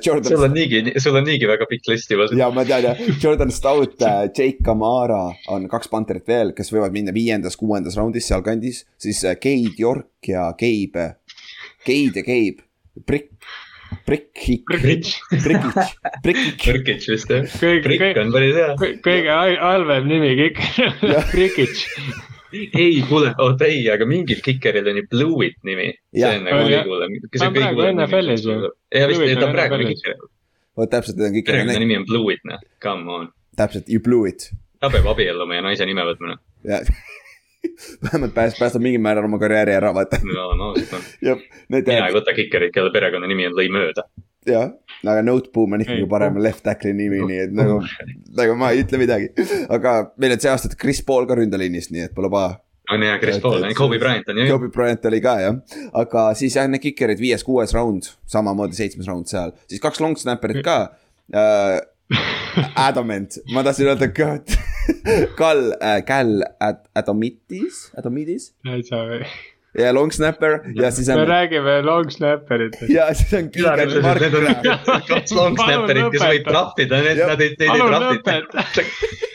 sul 0.00 0.16
on 0.16 0.24
Jordan, 0.24 0.54
niigi, 0.54 0.82
sul 1.00 1.16
on 1.20 1.24
niigi 1.28 1.46
väga 1.48 1.66
pikk 1.68 1.88
list 1.92 2.10
juba. 2.10 2.30
ja 2.36 2.48
ma 2.50 2.64
tean 2.64 2.82
jah, 2.88 2.96
Jordan 3.22 3.50
Stout 3.52 4.00
äh,, 4.02 4.22
Jake 4.32 4.64
Kamara 4.64 5.34
on 5.48 5.68
kaks 5.68 5.88
Pantherit 5.92 6.26
veel, 6.28 6.52
kes 6.56 6.72
võivad 6.72 6.92
minna 6.96 7.12
viiendas, 7.12 7.56
kuuendas 7.60 7.96
raundis 8.00 8.21
sealkandis. 8.30 8.84
siis 8.98 9.24
äh, 9.24 9.34
Cade 9.36 9.74
York 9.78 10.28
ja 10.28 10.50
Gabe, 10.52 11.16
Cade 11.86 12.22
ja 12.22 12.26
Gabe, 12.26 12.62
Brick, 13.06 13.32
Brick, 14.06 14.32
Brickic, 14.66 15.18
Brickich, 15.44 15.94
Brickich. 16.24 16.62
Kõrkits 16.64 17.08
vist 17.10 17.30
jah. 17.30 17.44
kõige, 17.60 17.82
Brick 17.86 18.20
on 18.20 18.32
päris 18.34 18.56
hea. 18.56 18.74
kõige 19.04 19.28
hal- 19.32 19.58
halvem 19.60 20.08
nimi 20.08 20.30
kõik, 20.38 20.60
Brickic. 21.32 21.82
ei, 22.52 23.02
kuule, 23.08 23.32
oota 23.40 23.68
ei, 23.68 23.84
aga 23.92 24.06
mingil 24.08 24.40
kikeril 24.44 24.88
on 24.92 25.00
ju 25.00 25.06
Blueit 25.12 25.56
nimi. 25.68 25.90
see 26.14 26.28
on 26.38 26.44
nagu 26.48 26.88
hullem. 26.90 27.18
Ta 27.36 27.46
on 27.48 27.56
praegu 27.56 27.86
NFL-is 27.92 28.44
ju. 28.48 28.58
ja 28.92 29.06
vist, 29.08 29.24
ta 29.38 29.46
on 29.48 29.54
praegu 29.56 29.78
NFL-is. 29.78 30.02
kiker. 30.02 30.26
vot 30.76 30.92
täpselt, 30.92 31.16
need 31.20 31.28
on 31.30 31.36
kõik, 31.38 31.46
perekonna 31.48 31.78
nimi 31.84 31.96
on 32.00 32.08
Blueit, 32.08 32.44
noh, 32.48 32.60
come 32.82 33.16
on. 33.20 33.30
täpselt, 33.60 33.88
you 33.92 34.00
blew 34.04 34.24
it. 34.28 34.50
ta 34.80 34.90
peab 34.92 35.06
abielluma 35.12 35.60
ja 35.60 35.64
naise 35.68 35.86
nime 35.88 36.04
võtma, 36.08 36.34
noh. 36.34 36.40
vähemalt 38.04 38.34
pääst-, 38.34 38.58
päästab 38.58 38.82
mingil 38.82 39.00
määral 39.04 39.24
oma 39.28 39.38
karjääri 39.38 39.74
ära, 39.74 39.92
vaata. 39.94 40.18
no, 40.26 40.48
no 40.58 40.70
ausalt 40.72 40.92
on. 40.98 41.42
mina 41.68 42.06
ei 42.08 42.14
võta 42.16 42.34
kikerit, 42.36 42.72
kelle 42.74 42.92
perekonnanimi 42.94 43.46
on 43.50 43.56
lõi 43.58 43.68
mööda. 43.72 44.04
jah, 44.48 44.72
aga 45.06 45.22
Noteboom 45.22 45.76
on 45.78 45.84
ikkagi 45.84 46.06
parem 46.10 46.40
left 46.42 46.64
tackle'i 46.66 46.96
nimi, 46.98 47.20
nii 47.28 47.38
et 47.46 47.54
nagu, 47.54 47.78
nagu 48.38 48.56
ma 48.58 48.72
ei 48.74 48.82
ütle 48.82 48.98
midagi. 49.02 49.30
aga 49.70 49.94
meil 50.18 50.34
on 50.36 50.42
see 50.42 50.50
aasta 50.50 50.72
Chris 50.78 51.02
Paul 51.06 51.28
ka 51.30 51.38
ründeliinist, 51.38 51.94
nii 51.94 52.08
et 52.08 52.14
pole 52.16 52.30
paha. 52.32 52.56
on 52.90 53.02
hea, 53.06 53.14
Chris 53.22 53.38
Paul, 53.40 53.62
Kobe 53.78 53.98
Bryant 54.02 54.28
on 54.28 54.42
ju. 54.42 54.48
Kobe 54.50 54.68
Bryant 54.74 55.06
oli 55.12 55.22
ka 55.22 55.36
jah, 55.40 55.62
aga 56.02 56.26
siis 56.38 56.56
jah, 56.58 56.66
need 56.68 56.82
kikerid 56.82 57.22
viies-kuues 57.22 57.74
round, 57.78 58.10
samamoodi 58.26 58.76
seitsmes 58.78 59.06
round 59.08 59.30
seal, 59.30 59.54
siis 59.70 59.80
kaks 59.80 60.02
long 60.02 60.18
snapper'it 60.18 60.62
ka 60.66 60.78
äh,. 61.38 61.80
Adamant, 62.76 63.38
ma 63.54 63.62
tahtsin 63.64 63.86
öelda 63.88 64.10
ka- 64.12 64.34
Kall 65.40 65.72
äh,, 65.80 66.02
Cal 66.06 66.42
Ad- 66.60 66.86
Adomitis, 66.94 67.90
Adomitis 67.98 68.52
täitsa 68.66 68.96
või? 69.08 69.24
ja 69.78 69.92
long 69.94 70.12
snapper 70.12 70.60
ja 70.76 70.90
siis 70.92 71.08
me 71.08 71.14
on 71.22 71.28
räägime 71.28 71.82
long 71.86 72.10
snapperitest. 72.12 72.90
ja 72.92 73.14
siis 73.14 73.32
on 73.38 73.50
Keegan 73.50 74.02
Mark 74.02 74.20
kaks 75.08 75.32
long 75.36 75.56
snapperit, 75.58 76.10
kes 76.12 76.22
võib 76.26 76.44
draftida, 76.50 76.96
need, 77.06 77.18
nad 77.24 77.40
ei, 77.40 77.48
neid 77.60 77.70
ei 77.76 77.80
lõpeta. 77.94 78.58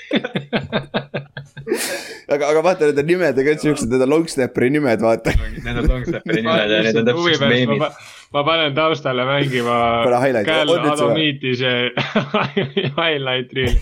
aga, 2.34 2.48
aga 2.52 2.62
vaata 2.64 2.88
nende 2.90 3.04
nimedega 3.08 3.54
on 3.56 3.60
siuksed, 3.64 3.90
need 3.92 4.04
on 4.06 4.12
long 4.14 4.26
snapperi 4.32 4.70
nimed, 4.74 5.02
vaata. 5.04 5.30
Need 5.58 5.78
on 5.82 5.86
long 5.90 6.04
snapperi 6.08 6.42
nimed 6.44 6.70
ja 6.76 6.80
need 6.86 6.98
on 7.02 7.06
täpselt 7.10 7.28
siuksed 7.32 7.54
meemid. 7.54 7.82
ma 8.36 8.42
panen 8.48 8.72
taustale 8.78 9.24
mängima 9.28 9.76
Pane 10.06 10.18
highlight'i. 10.26 10.52
Cal? 10.52 10.68
Adomitise 10.94 11.74
highlight 13.00 13.50
reel'i. 13.58 13.82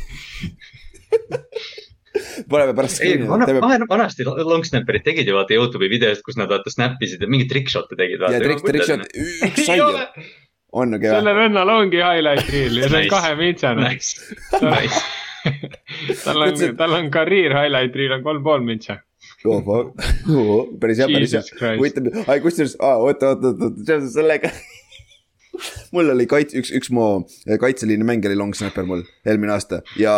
paneme 2.52 2.74
pärast 2.78 3.00
screen'i, 3.00 3.28
vana, 3.28 3.86
vanasti 3.90 4.26
long 4.26 4.64
snapperid 4.66 5.06
tegid 5.06 5.30
ju 5.30 5.36
vaata 5.38 5.58
Youtube'i 5.58 5.90
videost, 5.92 6.24
kus 6.26 6.40
nad 6.40 6.52
vaata 6.52 6.72
snap 6.74 7.02
isid 7.04 7.24
ja 7.24 7.30
mingeid 7.32 7.52
trickshot'e 7.52 7.98
tegid. 8.00 8.24
ja 8.24 8.42
trick, 8.44 8.64
trickshot, 8.66 9.06
üks 9.50 9.66
sai 9.68 9.80
ju, 9.82 9.90
on 10.76 10.96
ju 10.96 11.02
kehva. 11.04 11.20
sellel 11.20 11.40
vennal 11.42 11.74
ongi 11.76 12.02
highlight 12.04 12.52
reel 12.54 12.82
ja 12.84 12.92
see 12.92 13.04
on. 13.72 13.84
Nice, 13.84 14.10
nice. 14.62 15.04
tal 16.26 16.48
on, 16.48 16.56
tal 16.78 16.96
on 17.00 17.12
karjäär 17.14 17.58
highlight 17.60 18.00
reel 18.00 18.18
on 18.18 18.24
kolm 18.26 18.46
pool 18.46 18.64
mintsa. 18.66 19.00
päris 19.44 21.02
hea, 21.02 21.10
päris 21.12 21.36
hea 21.36 21.42
Jesus. 21.42 21.52
Christ. 21.52 21.78
huvitav, 21.82 22.32
ai 22.32 22.40
kusjuures, 22.44 22.78
oota, 22.80 23.36
oota, 23.36 23.54
oota, 23.54 23.72
seoses 23.84 24.16
sellega. 24.18 24.54
mul 25.96 26.12
oli 26.14 26.28
kaits-, 26.30 26.56
üks, 26.60 26.72
üks 26.76 26.92
mu 26.96 27.06
kaitseliini 27.62 28.06
mäng 28.08 28.26
oli 28.28 28.38
long 28.40 28.56
snapper 28.58 28.86
mul 28.88 29.04
eelmine 29.28 29.54
aasta 29.56 29.82
ja 30.00 30.14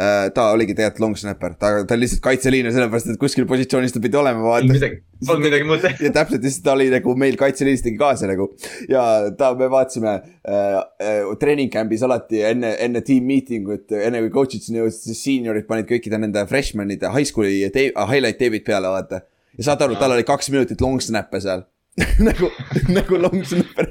äh, 0.00 0.28
ta 0.34 0.50
oligi 0.54 0.74
tegelikult 0.76 1.02
long 1.04 1.16
snapper, 1.18 1.54
ta, 1.60 1.72
ta 1.84 1.96
oli 1.96 2.06
lihtsalt 2.06 2.22
kaitseliinil 2.24 2.74
sellepärast, 2.74 3.12
et 3.12 3.20
kuskil 3.20 3.46
positsioonis 3.50 3.94
ta 3.94 4.02
pidi 4.02 4.18
olema, 4.20 4.42
vaata. 4.44 4.90
polnud 5.26 5.44
midagi 5.46 5.68
muud 5.68 5.82
teha. 5.84 5.96
ja 6.06 6.12
täpselt, 6.14 6.44
siis 6.46 6.60
ta 6.64 6.74
oli 6.76 6.90
nagu 6.92 7.14
meil 7.20 7.38
kaitseliinis 7.40 7.84
tegi 7.86 8.00
kaasa 8.00 8.30
nagu 8.30 8.50
ja 8.90 9.02
ta, 9.38 9.52
me 9.58 9.70
vaatasime 9.72 10.14
äh, 10.14 10.78
äh, 11.06 11.34
treening 11.42 11.72
camp'is 11.72 12.04
alati 12.06 12.44
enne, 12.52 12.74
enne 12.86 13.04
team 13.06 13.28
meeting 13.30 13.68
ut, 13.70 13.90
enne 13.96 14.24
kui 14.26 14.32
coach'id 14.38 14.64
sinna 14.64 14.84
jõudsid, 14.84 15.10
siis 15.10 15.24
seeniorid 15.26 15.68
panid 15.70 15.90
kõikide 15.90 16.20
nende 16.20 16.46
freshman'ide 16.50 17.12
high 17.14 17.28
school'i 17.28 17.66
highlight 17.70 18.40
tape'id 18.40 18.66
peale, 18.66 18.92
vaata. 18.92 19.24
ja 19.58 19.70
saad 19.70 19.84
aru, 19.86 19.98
tal 20.00 20.16
oli 20.16 20.26
kaks 20.28 20.52
minutit 20.54 20.82
long 20.84 21.02
snap'e 21.04 21.42
seal 21.42 21.66
nagu, 22.28 22.48
nagu 22.94 23.18
long 23.18 23.42
snap'e 23.44 23.86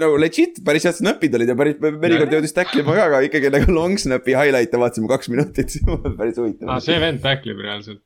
nagu, 0.00 0.14
legit, 0.20 0.60
päris 0.66 0.86
head 0.88 0.96
snap'id 0.98 1.36
olid 1.36 1.52
ja 1.52 1.56
päris, 1.58 1.76
mõnikord 1.84 2.32
jõudis 2.38 2.56
tackle 2.56 2.82
ima 2.82 2.96
ka, 2.96 3.08
aga 3.10 3.22
ikkagi 3.28 3.52
nagu 3.52 3.74
long 3.76 4.00
snap'i 4.00 4.34
highlight'e 4.38 4.80
vaatasime 4.80 5.10
kaks 5.10 5.30
minutit, 5.32 5.76
päris 6.20 6.40
huvitav. 6.40 6.72
Aa, 6.72 6.80
see 6.82 6.96
vend 7.02 7.22
tacklib 7.24 7.60
reaalselt. 7.62 8.02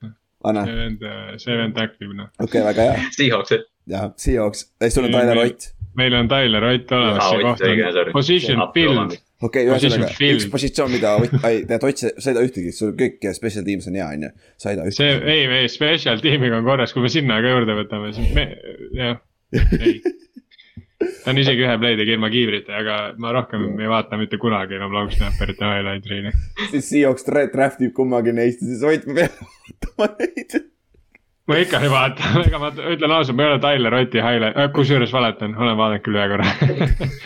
Anna, 0.50 0.64
see 0.66 0.78
vend, 0.78 1.04
see 1.42 1.58
vend 1.62 1.76
tacklib 1.76 2.16
noh. 2.16 2.32
okei, 2.42 2.64
väga 2.66 2.88
hea, 2.90 3.10
Seahawks, 3.16 3.60
ja 3.90 4.08
Seahawks, 4.18 4.66
sul 4.88 5.06
on 5.08 5.14
Tyler 5.14 5.44
Ott 5.46 5.70
meil 5.94 6.14
on 6.14 6.28
Tyler 6.28 6.62
Ott 6.62 6.90
olemas, 6.90 7.58
see 7.58 7.76
koht 7.76 8.06
on 8.06 8.12
position 8.12 8.62
build. 8.74 9.18
Okei 9.40 9.66
okay,, 9.66 9.72
ühesõnaga 9.72 10.30
üks 10.36 10.46
positsioon, 10.52 10.92
mida 10.94 11.16
ei, 11.48 11.64
tead 11.68 11.84
Ott, 11.88 12.04
sa 12.04 12.30
ei 12.30 12.36
tea 12.36 12.46
ühtegi, 12.46 12.72
sul 12.76 12.94
kõik 12.98 13.24
special 13.36 13.66
teams 13.66 13.88
on 13.90 13.98
hea, 13.98 14.08
on 14.16 14.26
ju. 14.28 14.32
sa 14.60 14.72
ei 14.72 14.80
tea 14.80 14.94
see, 14.94 15.10
ühtegi. 15.16 15.34
ei, 15.34 15.60
ei 15.62 15.72
special 15.72 16.24
tiimiga 16.24 16.60
on 16.60 16.68
korras, 16.68 16.94
kui 16.96 17.04
me 17.04 17.12
sinna 17.12 17.40
ka 17.42 17.54
juurde 17.54 17.76
võtame, 17.82 18.14
siis 18.16 18.32
me, 18.36 18.46
jah, 18.96 19.20
ei. 19.80 20.00
ta 21.24 21.32
on 21.32 21.40
isegi 21.40 21.64
ühe 21.64 21.76
play 21.80 21.96
tegi 22.00 22.16
ilma 22.16 22.32
kiivrita, 22.32 22.74
aga 22.82 22.98
ma 23.22 23.32
rohkem 23.36 23.70
ei 23.80 23.90
vaata 23.90 24.20
mitte 24.20 24.40
kunagi 24.40 24.76
enam 24.76 24.92
long 24.96 25.12
snapperite 25.14 25.64
highlight 25.64 26.10
reel'i. 26.10 26.34
siis 26.74 26.90
Seahawks 26.92 27.26
tra- 27.28 27.48
draft 27.52 27.80
ib 27.84 27.96
kummagi 27.96 28.36
neist 28.36 28.64
ja 28.64 28.72
siis 28.74 28.84
Ott, 28.84 29.08
ma 29.08 29.22
pean 29.22 29.40
vaatama 29.40 30.12
neid. 30.20 30.60
Ma 31.48 31.56
ikka 31.58 31.80
ei 31.84 31.90
vaata, 31.90 32.30
ega 32.46 32.60
ma 32.62 32.70
ütlen 32.70 33.14
ausalt, 33.14 33.36
ma 33.38 33.46
ei 33.46 33.52
ole 33.54 33.60
Tyler 33.64 33.96
Otti 34.00 34.22
highlight, 34.24 34.60
kusjuures 34.76 35.12
valetan, 35.14 35.56
olen 35.58 35.76
vaadanud 35.80 36.04
küll 36.06 36.20
ühe 36.20 36.28
korra. 36.32 36.46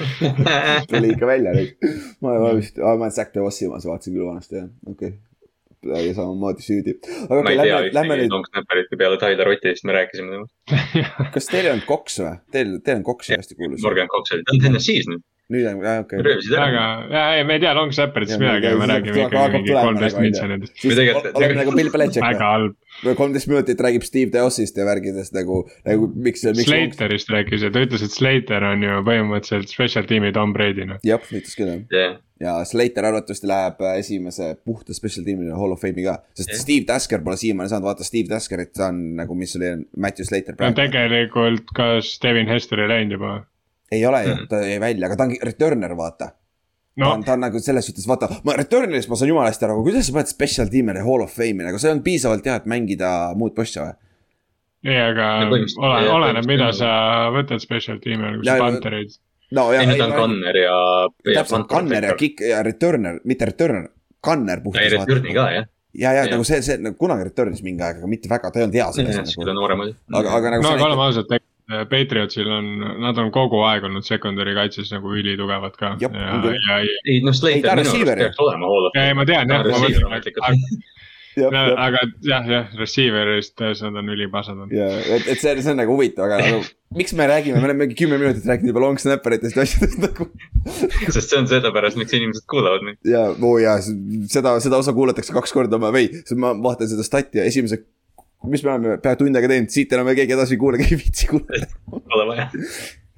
tuli 0.91 1.13
ikka 1.15 1.29
välja 1.29 1.55
nüüd. 1.57 1.77
ma 2.25 2.39
ma 2.41 2.55
vist, 2.59 2.81
ma 2.81 2.97
olen 2.97 3.15
Zack 3.15 3.35
DeVossi 3.37 3.69
omas 3.69 3.87
vaatasin 3.89 4.17
küll 4.17 4.29
vanasti 4.29 4.61
jah, 4.61 4.71
okei 4.91 5.13
okay.. 5.85 6.07
ja 6.07 6.17
samamoodi 6.17 6.65
süüdi. 6.65 6.97
aga 7.03 7.41
ma 7.41 7.43
okei 7.43 7.55
ei 7.55 7.61
okay,, 7.61 7.69
tea 7.69 7.77
lähme, 7.77 7.93
lähme 7.99 8.21
nüüd, 8.23 8.35
long 8.39 8.49
snapperit 8.53 8.97
peale 9.03 9.21
Tyler 9.23 9.53
Otti, 9.55 9.75
sest 9.75 9.89
me 9.91 9.99
rääkisime 9.99 10.39
temast. 10.39 11.31
kas 11.37 11.53
teil 11.53 11.69
ei 11.69 11.75
olnud 11.75 11.89
Cox 11.91 12.21
või? 12.23 12.35
Teil, 12.57 12.75
teil 12.87 13.01
on 13.01 13.07
ju 13.31 13.41
hästi 13.41 13.61
kuulus. 13.61 13.85
Morgan 13.85 14.13
Cox 14.13 14.37
oli, 14.37 14.47
ta 14.47 14.57
on 14.57 14.65
TNS-is 14.65 15.11
nüüd, 15.11 15.27
nüüd 15.53 15.67
on, 15.69 15.83
okei. 16.01 16.23
röövisid 16.25 16.55
ära. 16.57 16.67
aga, 16.71 16.85
ja 17.13 17.25
ei, 17.37 17.45
me 17.45 17.59
ei 17.59 17.63
tea 17.65 17.75
long 17.77 17.93
Ja, 17.93 18.39
midagi, 18.41 18.73
me 18.81 18.89
räägime 18.89 19.27
hakkab 19.29 19.57
mingi 19.59 19.75
kolmteist 19.77 20.21
ju. 20.21 20.49
nendest. 20.49 20.85
oleme 21.35 21.59
nagu 21.61 21.77
Bill 21.77 21.93
Belichik 21.93 22.25
väga 22.25 22.51
halb. 22.55 22.77
kolmteist 23.19 23.51
minutit 23.53 23.81
räägib 23.81 24.07
Steve 24.09 24.33
Deossist 24.33 24.77
ja 24.81 24.89
värgidest 24.89 25.37
nagu, 25.37 25.65
nagu 25.85 26.11
miks, 26.15 26.47
miks. 26.49 26.65
Slaterist 26.69 27.33
rääkis 27.35 27.67
ja 27.67 27.73
ta 27.75 27.85
ütles, 27.85 28.05
et 28.07 28.15
Slater 28.15 28.65
on 28.71 28.85
ju 28.85 29.01
põhimõtteliselt 29.05 29.73
special 29.73 30.09
tiimi 30.09 30.33
Tom 30.33 30.57
Brady 30.57 30.89
noh. 30.89 31.03
jah, 31.05 31.21
ütles 31.33 31.59
küll 31.59 31.73
jah 31.75 31.83
jah, 31.93 32.17
ja 32.41 32.65
Slater 32.65 33.05
arvatavasti 33.05 33.49
läheb 33.49 33.81
äh, 33.85 33.99
esimese 34.01 34.55
puhta 34.65 34.95
special 34.95 35.25
tiimile 35.27 35.55
Hall 35.59 35.73
of 35.73 35.83
Fame'i 35.83 36.05
ka, 36.07 36.19
sest 36.35 36.53
Jah. 36.53 36.61
Steve 36.61 36.89
Tasker 36.89 37.23
pole 37.25 37.37
siiamaani 37.41 37.73
saanud 37.73 37.89
vaata 37.89 38.07
Steve 38.07 38.29
Taskerit, 38.33 38.73
ta 38.77 38.89
on 38.91 39.01
nagu, 39.21 39.37
mis 39.39 39.57
oli 39.59 39.75
Matthew 39.97 40.29
Slater 40.29 40.59
no 40.61 40.73
tegelikult, 40.77 41.75
kas 41.77 42.17
Devin 42.23 42.51
Hester 42.51 42.85
ei 42.85 42.91
läinud 42.91 43.19
juba? 43.19 43.35
Ei 43.93 44.07
ole 44.07 44.23
ju 44.27 44.37
ta 44.51 44.63
jäi 44.65 44.79
välja, 44.81 45.07
aga 45.09 45.17
ta 45.17 45.27
on 45.29 45.35
returner, 45.43 45.93
vaata 45.99 46.31
no.. 46.97 47.05
ta 47.07 47.13
on, 47.15 47.25
ta 47.27 47.33
on 47.37 47.41
nagu 47.45 47.61
selles 47.63 47.87
suhtes, 47.89 48.07
vaata, 48.09 48.29
ma 48.47 48.55
returner'ist 48.59 49.11
ma 49.11 49.19
saan 49.19 49.29
jumala 49.33 49.51
hästi 49.51 49.67
aru, 49.67 49.77
aga 49.81 49.89
kuidas 49.91 50.09
sa 50.09 50.15
paned 50.17 50.31
special 50.33 50.71
tiimile 50.73 51.03
Hall 51.05 51.25
of 51.27 51.35
Fame'i, 51.37 51.67
nagu 51.67 51.79
see 51.83 51.93
on 51.93 52.03
piisavalt 52.07 52.47
hea, 52.49 52.57
et 52.63 52.67
mängida 52.71 53.11
muud 53.39 53.55
posti 53.57 53.83
või? 53.83 53.93
ei, 54.85 54.97
aga 55.01 55.29
Ja 55.43 55.47
põhimõtteliselt- 55.51 55.85
ole, 55.85 56.01
ja 56.07 56.15
oleneb, 56.19 56.49
mida 56.49 56.73
sa 56.77 56.91
võtad 57.35 57.63
special 57.65 58.01
tiimi, 58.05 58.35
kui 58.39 58.49
Ja- 58.49 58.59
sa 58.59 58.67
punterid. 58.71 59.15
no 59.57 59.69
ja 59.73 59.81
ei, 59.85 59.99
ta 59.99 60.09
on 60.09 60.17
Gunner 60.19 60.57
ja. 60.63 60.81
täpselt, 61.41 61.69
gunner 61.69 62.05
ja. 62.11 62.17
kick 62.21 62.41
ja 62.45 62.63
returner, 62.63 63.21
mitte 63.25 63.49
returner, 63.53 63.89
gunner 64.25 64.59
ei, 64.59 64.65
puhtas. 64.65 64.93
return'i 64.99 65.33
ka 65.37 65.47
jah, 65.53 65.65
ja, 65.95 66.13
ja 66.13 66.25
Jah. 66.25 66.31
nagu 66.35 66.45
see, 66.45 66.61
see 66.67 66.77
nagu 66.83 66.97
kunagi 66.99 67.29
return'is 67.31 67.63
mingi 67.63 67.83
aeg, 67.87 68.01
aga 68.03 68.09
mitte 68.11 68.29
väga, 68.29 68.51
ta 68.51 68.61
ei 68.61 68.65
olnud 68.67 68.75
hea 68.81 68.89
selles 68.93 69.37
nagu. 69.37 69.91
aga, 70.19 70.37
aga 70.39 70.51
nagu 70.57 70.63
no 70.67 70.75
oleme 70.89 71.05
ausad, 71.09 71.29
Patriotsil 71.91 72.49
on, 72.53 72.67
nad 73.01 73.19
on 73.21 73.31
kogu 73.33 73.63
aeg 73.65 73.87
olnud 73.89 74.05
secondary 74.05 74.53
kaitses 74.57 74.91
nagu 74.93 75.15
ülitugevad 75.17 75.79
ka. 75.81 75.95
Ja 76.03 76.11
küll. 76.13 76.59
ja, 76.69 76.81
ei 77.09 77.23
noh, 77.25 77.33
Slater 77.37 77.81
minu 77.81 77.95
arust 77.95 78.21
peaks 78.21 78.43
olema 78.45 78.69
ja, 78.93 79.07
ei 79.09 79.17
ma 79.17 79.25
tean 79.29 79.49
jah 79.49 79.65
ma 79.65 79.81
mõtlen, 79.81 80.13
aga, 81.43 81.63
aga 81.87 82.01
jah, 82.23 82.47
jah, 82.47 82.67
receiver'ist 82.79 83.59
nad 83.59 83.99
on 84.01 84.13
ülipasad 84.13 84.59
olnud. 84.59 84.75
ja, 84.77 84.87
et, 85.17 85.27
et 85.33 85.41
see, 85.41 85.55
see 85.63 85.73
on 85.73 85.81
nagu 85.81 85.97
huvitav, 85.97 86.29
aga 86.29 86.39
nagu 86.43 86.61
miks 86.95 87.15
me 87.19 87.27
räägime, 87.27 87.59
me 87.59 87.69
oleme 87.69 87.87
mingi 87.87 87.97
kümme 87.99 88.19
minutit 88.21 88.47
rääkinud 88.47 88.71
juba 88.71 88.85
long 88.85 89.01
snapperitest 89.01 89.59
ja 89.59 89.65
asjadest 89.67 90.05
nagu. 90.05 90.29
sest 91.17 91.33
see 91.33 91.41
on 91.41 91.49
sellepärast, 91.51 91.99
miks 92.01 92.15
inimesed 92.15 92.47
kuulavad 92.51 92.87
neid. 92.87 93.01
ja, 93.09 93.27
oo 93.35 93.57
jaa, 93.63 93.81
seda, 94.31 94.55
seda 94.63 94.81
osa 94.85 94.95
kuulatakse 94.97 95.35
kaks 95.35 95.55
korda, 95.57 95.81
ma 95.83 95.91
või, 95.95 96.11
ma 96.39 96.55
vaatan 96.69 96.91
seda 96.93 97.07
stati 97.07 97.41
ja 97.41 97.49
esimese, 97.51 97.83
mis 98.51 98.65
me 98.65 98.75
oleme 98.75 98.99
pea 99.03 99.17
tund 99.21 99.39
aega 99.39 99.51
teinud, 99.55 99.73
siit 99.73 99.95
enam 99.97 100.11
keegi 100.17 100.37
edasi 100.37 100.57
ei 100.57 100.61
kuule, 100.61 100.81
keegi 100.81 100.99
ei 100.99 101.01
viitsi 101.01 101.31
kuulata. 101.31 101.71
Pole 101.91 102.27
vaja. 102.31 102.49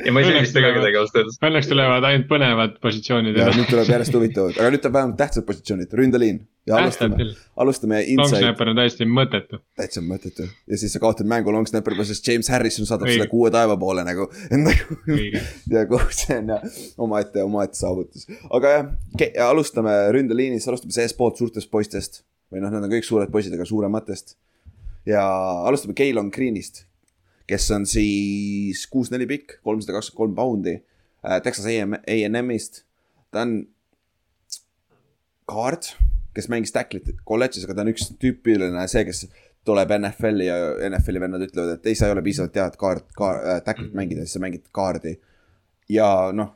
ja 0.04 0.12
ma 0.12 0.20
ei 0.20 0.28
süüdista 0.28 0.60
ka 0.60 0.72
kedagi 0.76 0.98
ausalt 1.00 1.22
öeldes. 1.22 1.38
Õnneks 1.48 1.70
tulevad 1.70 2.04
ainult 2.08 2.28
põnevad 2.28 2.76
positsioonid 2.82 3.38
ja 3.40 3.46
nüüd 3.54 3.70
tuleb 3.70 3.88
järjest 3.94 4.18
huvitavad, 4.18 4.58
aga 4.58 4.72
nüüd 4.74 4.84
tuleb 4.84 4.98
vähemalt 4.98 5.18
tähtsad 5.22 5.46
positsioonid, 5.48 5.96
ründeliin. 6.00 6.42
ja 6.68 6.76
alustame, 6.82 7.28
alustame 7.64 8.02
inside, 8.12 8.42
snapper 8.42 8.72
on 8.72 8.80
täiesti 8.82 9.08
mõttetu. 9.08 9.62
täitsa 9.80 10.04
mõttetu. 10.04 10.46
ja 10.68 10.80
siis 10.82 10.92
sa 10.92 11.00
kaotad 11.02 11.28
mängu 11.32 11.54
long 11.54 11.68
snapper'i 11.70 11.96
peale, 11.96 12.10
sest 12.12 12.28
James 12.28 12.52
Harrison 12.52 12.88
saadab 12.88 13.08
Õige. 13.08 13.16
selle 13.16 13.30
kuue 13.32 13.50
taeva 13.54 13.78
poole 13.80 14.04
nagu, 14.04 14.28
nagu 14.52 15.00
ja 15.74 15.86
kogu 15.88 16.12
see 16.12 16.40
on 16.42 16.54
jah 16.56 16.80
omaette, 17.08 17.44
omaette 17.48 17.80
saavutus. 17.80 18.28
aga 18.50 18.76
jah, 18.76 19.44
alustame 19.48 19.96
ründeliinis, 20.16 20.68
alustame 20.68 20.96
seestpoolt 20.98 21.40
suurtest 21.40 21.72
poistest 21.72 22.26
või 22.52 22.62
noh, 22.62 22.72
nad 22.72 22.84
on 22.86 22.92
kõik 22.92 23.06
suured 23.06 23.32
poisid, 23.32 23.54
aga 23.56 23.66
suurematest. 23.68 24.36
Ja 25.06 25.22
alustame 25.68 25.94
Keilon 25.96 26.30
Greenist, 26.34 26.84
kes 27.46 27.70
on 27.74 27.86
siis 27.86 28.84
kuus-neli 28.90 29.28
pikk, 29.30 29.58
kolmsada 29.66 29.96
kakskümmend 29.96 30.18
kolm 30.18 30.36
poundi 30.36 30.76
äh,. 30.76 31.40
Texas 31.42 31.66
AM, 31.70 31.96
A&M-ist, 32.02 32.82
ta 33.30 33.44
on 33.46 33.58
kaart, 35.46 35.94
kes 36.34 36.50
mängis 36.52 36.74
tacklit 36.74 37.08
kolledžis, 37.24 37.64
aga 37.66 37.76
ta 37.76 37.86
on 37.86 37.92
üks 37.94 38.10
tüüpiline 38.20 38.86
see, 38.90 39.06
kes 39.06 39.26
tuleb 39.66 39.94
NFL-i 39.98 40.46
ja 40.46 40.58
NFL-i 40.90 41.22
vennad 41.22 41.42
ütlevad, 41.46 41.78
et 41.78 41.88
ei, 41.90 41.96
sa 41.98 42.06
ei 42.06 42.14
ole 42.14 42.22
piisavalt 42.26 42.58
head 42.58 42.78
kaart, 42.80 43.08
kaart 43.18 43.46
äh,, 43.46 43.62
tacklit 43.66 43.94
mängida, 43.98 44.26
siis 44.26 44.38
sa 44.38 44.42
mängid 44.42 44.66
kaardi. 44.74 45.16
ja 45.90 46.08
noh, 46.34 46.54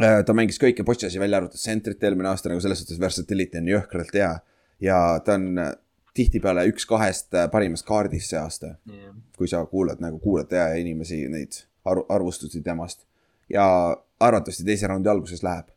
ta 0.00 0.34
mängis 0.36 0.60
kõiki 0.60 0.84
potšasi 0.88 1.20
välja 1.20 1.40
arvatud 1.40 1.60
sentrit 1.60 2.02
eelmine 2.04 2.30
aasta 2.30 2.48
nagu 2.48 2.62
selles 2.64 2.80
suhtes 2.80 3.00
versatility 3.00 3.60
on 3.60 3.68
jõhkralt 3.74 4.14
hea. 4.16 4.32
ja 4.80 4.98
ta 5.24 5.36
on 5.36 5.58
äh, 5.60 5.72
tihtipeale 6.14 6.66
üks 6.68 6.86
kahest 6.88 7.34
äh, 7.34 7.48
parimast 7.50 7.86
kaardist 7.88 8.32
see 8.32 8.40
aasta, 8.40 8.74
kui 9.36 9.48
sa 9.48 9.64
kuulad 9.66 10.02
nagu, 10.04 10.18
kuulad 10.22 10.52
ja 10.52 10.68
inimesi 10.78 11.22
neid 11.32 11.62
arv-, 11.88 12.06
arvustusi 12.08 12.62
temast. 12.62 13.06
ja 13.48 13.64
arvatavasti 14.20 14.64
teise 14.64 14.86
raundi 14.86 15.08
alguses 15.08 15.42
läheb. 15.42 15.68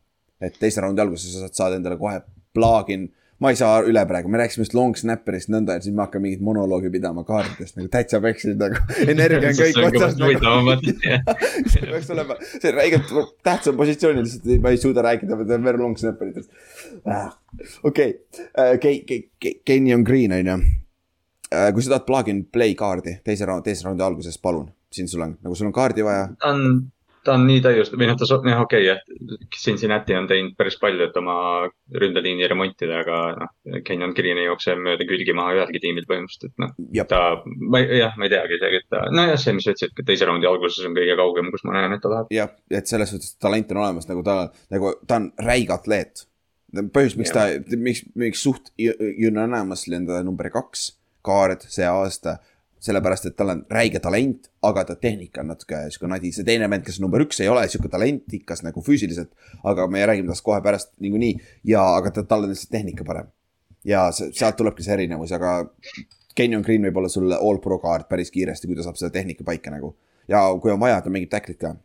et 0.41 0.57
teise 0.59 0.81
raundi 0.81 1.01
alguses 1.01 1.33
sa 1.33 1.45
saad 1.45 1.53
saada 1.53 1.75
endale 1.79 1.97
kohe 1.97 2.21
plugin, 2.53 3.09
ma 3.43 3.51
ei 3.51 3.57
saa 3.59 3.81
üle 3.83 4.01
praegu, 4.07 4.29
me 4.31 4.39
rääkisime 4.39 4.63
just 4.63 4.75
long 4.77 4.95
snapper'ist 4.95 5.49
nõnda, 5.51 5.75
et 5.75 5.85
siis 5.85 5.95
ma 5.95 6.05
hakkan 6.05 6.23
mingit 6.23 6.43
monoloogi 6.45 6.91
pidama 6.93 7.25
kaartidest 7.27 7.75
nagu 7.75 7.89
täitsa 7.91 8.21
peksid 8.23 8.61
nagu. 8.61 8.79
energia 9.13 9.51
on 9.51 9.57
kõik 9.59 9.79
otsas 9.89 10.15
nagu. 10.21 10.77
see 11.73 11.83
peaks 11.83 12.09
olema, 12.15 12.39
see 12.45 12.71
on 12.71 12.77
räigelt 12.79 13.11
tähtsam 13.45 13.75
positsioon 13.79 14.21
lihtsalt 14.21 14.63
ma 14.63 14.71
ei 14.71 14.79
suuda 14.79 15.03
rääkida, 15.05 15.35
ma 15.35 15.47
teen 15.49 15.67
very 15.67 15.81
long 15.81 15.99
snapper 15.99 16.31
itest. 16.31 16.49
okei, 17.83 18.15
Kenyon 19.67 20.07
Green 20.07 20.35
on 20.39 20.53
ju. 20.53 20.57
kui 21.75 21.83
sa 21.83 21.95
tahad 21.95 22.07
plug 22.07 22.31
and 22.31 22.47
play 22.55 22.75
kaardi 22.75 23.19
teise 23.27 23.47
raundi, 23.47 23.67
teise 23.67 23.85
raundi 23.87 24.03
alguses, 24.03 24.39
palun, 24.41 24.71
siin 24.95 25.11
sul 25.11 25.27
on, 25.27 25.35
nagu 25.43 25.59
sul 25.59 25.67
on 25.67 25.75
kaardi 25.75 26.07
vaja. 26.07 26.29
on, 26.47 26.85
ta 27.25 27.35
on 27.35 27.45
nii 27.47 27.61
täiust- 27.63 27.95
või 27.97 28.07
noh, 28.09 28.17
ta, 28.19 28.27
jah, 28.29 28.61
okei 28.61 28.85
okay,, 28.85 28.85
jah. 28.85 29.39
Cincinnati 29.57 30.15
on 30.17 30.27
teinud 30.29 30.55
päris 30.57 30.77
palju, 30.81 31.07
et 31.07 31.17
oma 31.19 31.37
ründeliini 32.01 32.47
remontida, 32.51 33.01
aga 33.03 33.19
noh, 33.39 33.53
Kenyon 33.87 34.13
Green 34.17 34.41
ei 34.41 34.47
jookse 34.49 34.75
mööda 34.79 35.07
külgi 35.09 35.35
maha 35.37 35.55
ühelgi 35.57 35.81
tiimil 35.83 36.07
põhimõtteliselt, 36.09 36.53
et 36.53 36.63
noh. 36.63 36.75
Ta, 37.11 37.21
ma 37.45 37.81
ei, 37.81 38.01
jah, 38.01 38.13
ma 38.19 38.27
ei 38.27 38.33
teagi 38.35 38.59
isegi, 38.59 38.81
et 38.83 38.89
ta, 38.93 39.05
nojah, 39.15 39.39
see, 39.41 39.55
mis 39.57 39.67
sa 39.67 39.75
ütlesid, 39.75 39.95
et 39.97 40.09
teise 40.11 40.29
raundi 40.29 40.49
alguses 40.49 40.85
on 40.87 40.97
kõige 40.97 41.17
kaugem, 41.19 41.51
kus 41.53 41.65
ma 41.67 41.77
näen, 41.79 41.97
et 41.97 42.03
ta 42.03 42.13
läheb. 42.13 42.31
jah, 42.35 42.53
et 42.81 42.91
selles 42.91 43.13
suhtes 43.13 43.35
talent 43.41 43.73
on 43.75 43.81
olemas, 43.83 44.09
nagu 44.11 44.25
ta, 44.25 44.37
nagu 44.73 44.95
ta 45.07 45.21
on 45.21 45.31
räige 45.49 45.75
atleet. 45.75 46.27
põhjus, 46.75 47.15
miks 47.17 47.31
ta, 47.31 47.47
miks, 47.79 48.03
miks 48.19 48.41
suht 48.43 48.73
unanimously 48.79 49.95
on 50.01 50.07
ta 50.09 50.21
number 50.25 50.49
kaks 50.53 50.91
kaart 51.25 51.65
see 51.73 51.87
aasta. 51.89 52.39
sellepärast, 52.85 53.29
et 53.29 53.35
tal 53.37 53.51
on 53.53 53.61
räige 53.71 53.99
talent, 54.03 54.49
aga 54.65 54.83
ta 54.89 54.95
tehnika 55.01 55.41
on 55.41 55.51
natuke 55.53 55.79
sihuke 55.93 56.09
nadi, 56.11 56.31
see 56.35 56.45
teine 56.47 56.69
vend, 56.71 56.85
kes 56.85 56.99
number 57.03 57.23
üks, 57.25 57.39
ei 57.41 57.49
ole 57.51 57.65
sihuke 57.71 57.89
talentikas 57.91 58.61
nagu 58.65 58.83
füüsiliselt. 58.85 59.31
aga 59.63 59.87
me 59.91 60.05
räägime 60.05 60.29
tast 60.29 60.45
kohe 60.45 60.61
pärast 60.65 60.93
niikuinii 61.01 61.33
ja, 61.71 61.83
aga 61.95 62.11
ta, 62.11 62.23
tal 62.23 62.45
on 62.45 62.53
lihtsalt 62.53 62.71
tehnika 62.75 63.07
parem. 63.07 63.31
ja 63.85 64.07
sealt 64.11 64.57
tulebki 64.57 64.83
see 64.83 64.93
erinevus, 64.99 65.33
aga 65.35 65.57
Kenyon 66.35 66.65
Green 66.67 66.83
võib 66.83 66.97
olla 66.99 67.09
sul 67.09 67.31
all 67.31 67.61
pro 67.63 67.79
kaart 67.79 68.09
päris 68.09 68.31
kiiresti, 68.31 68.67
kui 68.67 68.75
ta 68.75 68.83
saab 68.83 68.99
selle 68.99 69.13
tehnika 69.15 69.43
paika 69.47 69.73
nagu. 69.73 69.95
ja 70.27 70.45
kui 70.61 70.71
on 70.71 70.79
vaja, 70.79 71.01
ta 71.01 71.09
mängib 71.09 71.31
tacklit 71.33 71.59
ka. 71.61 71.75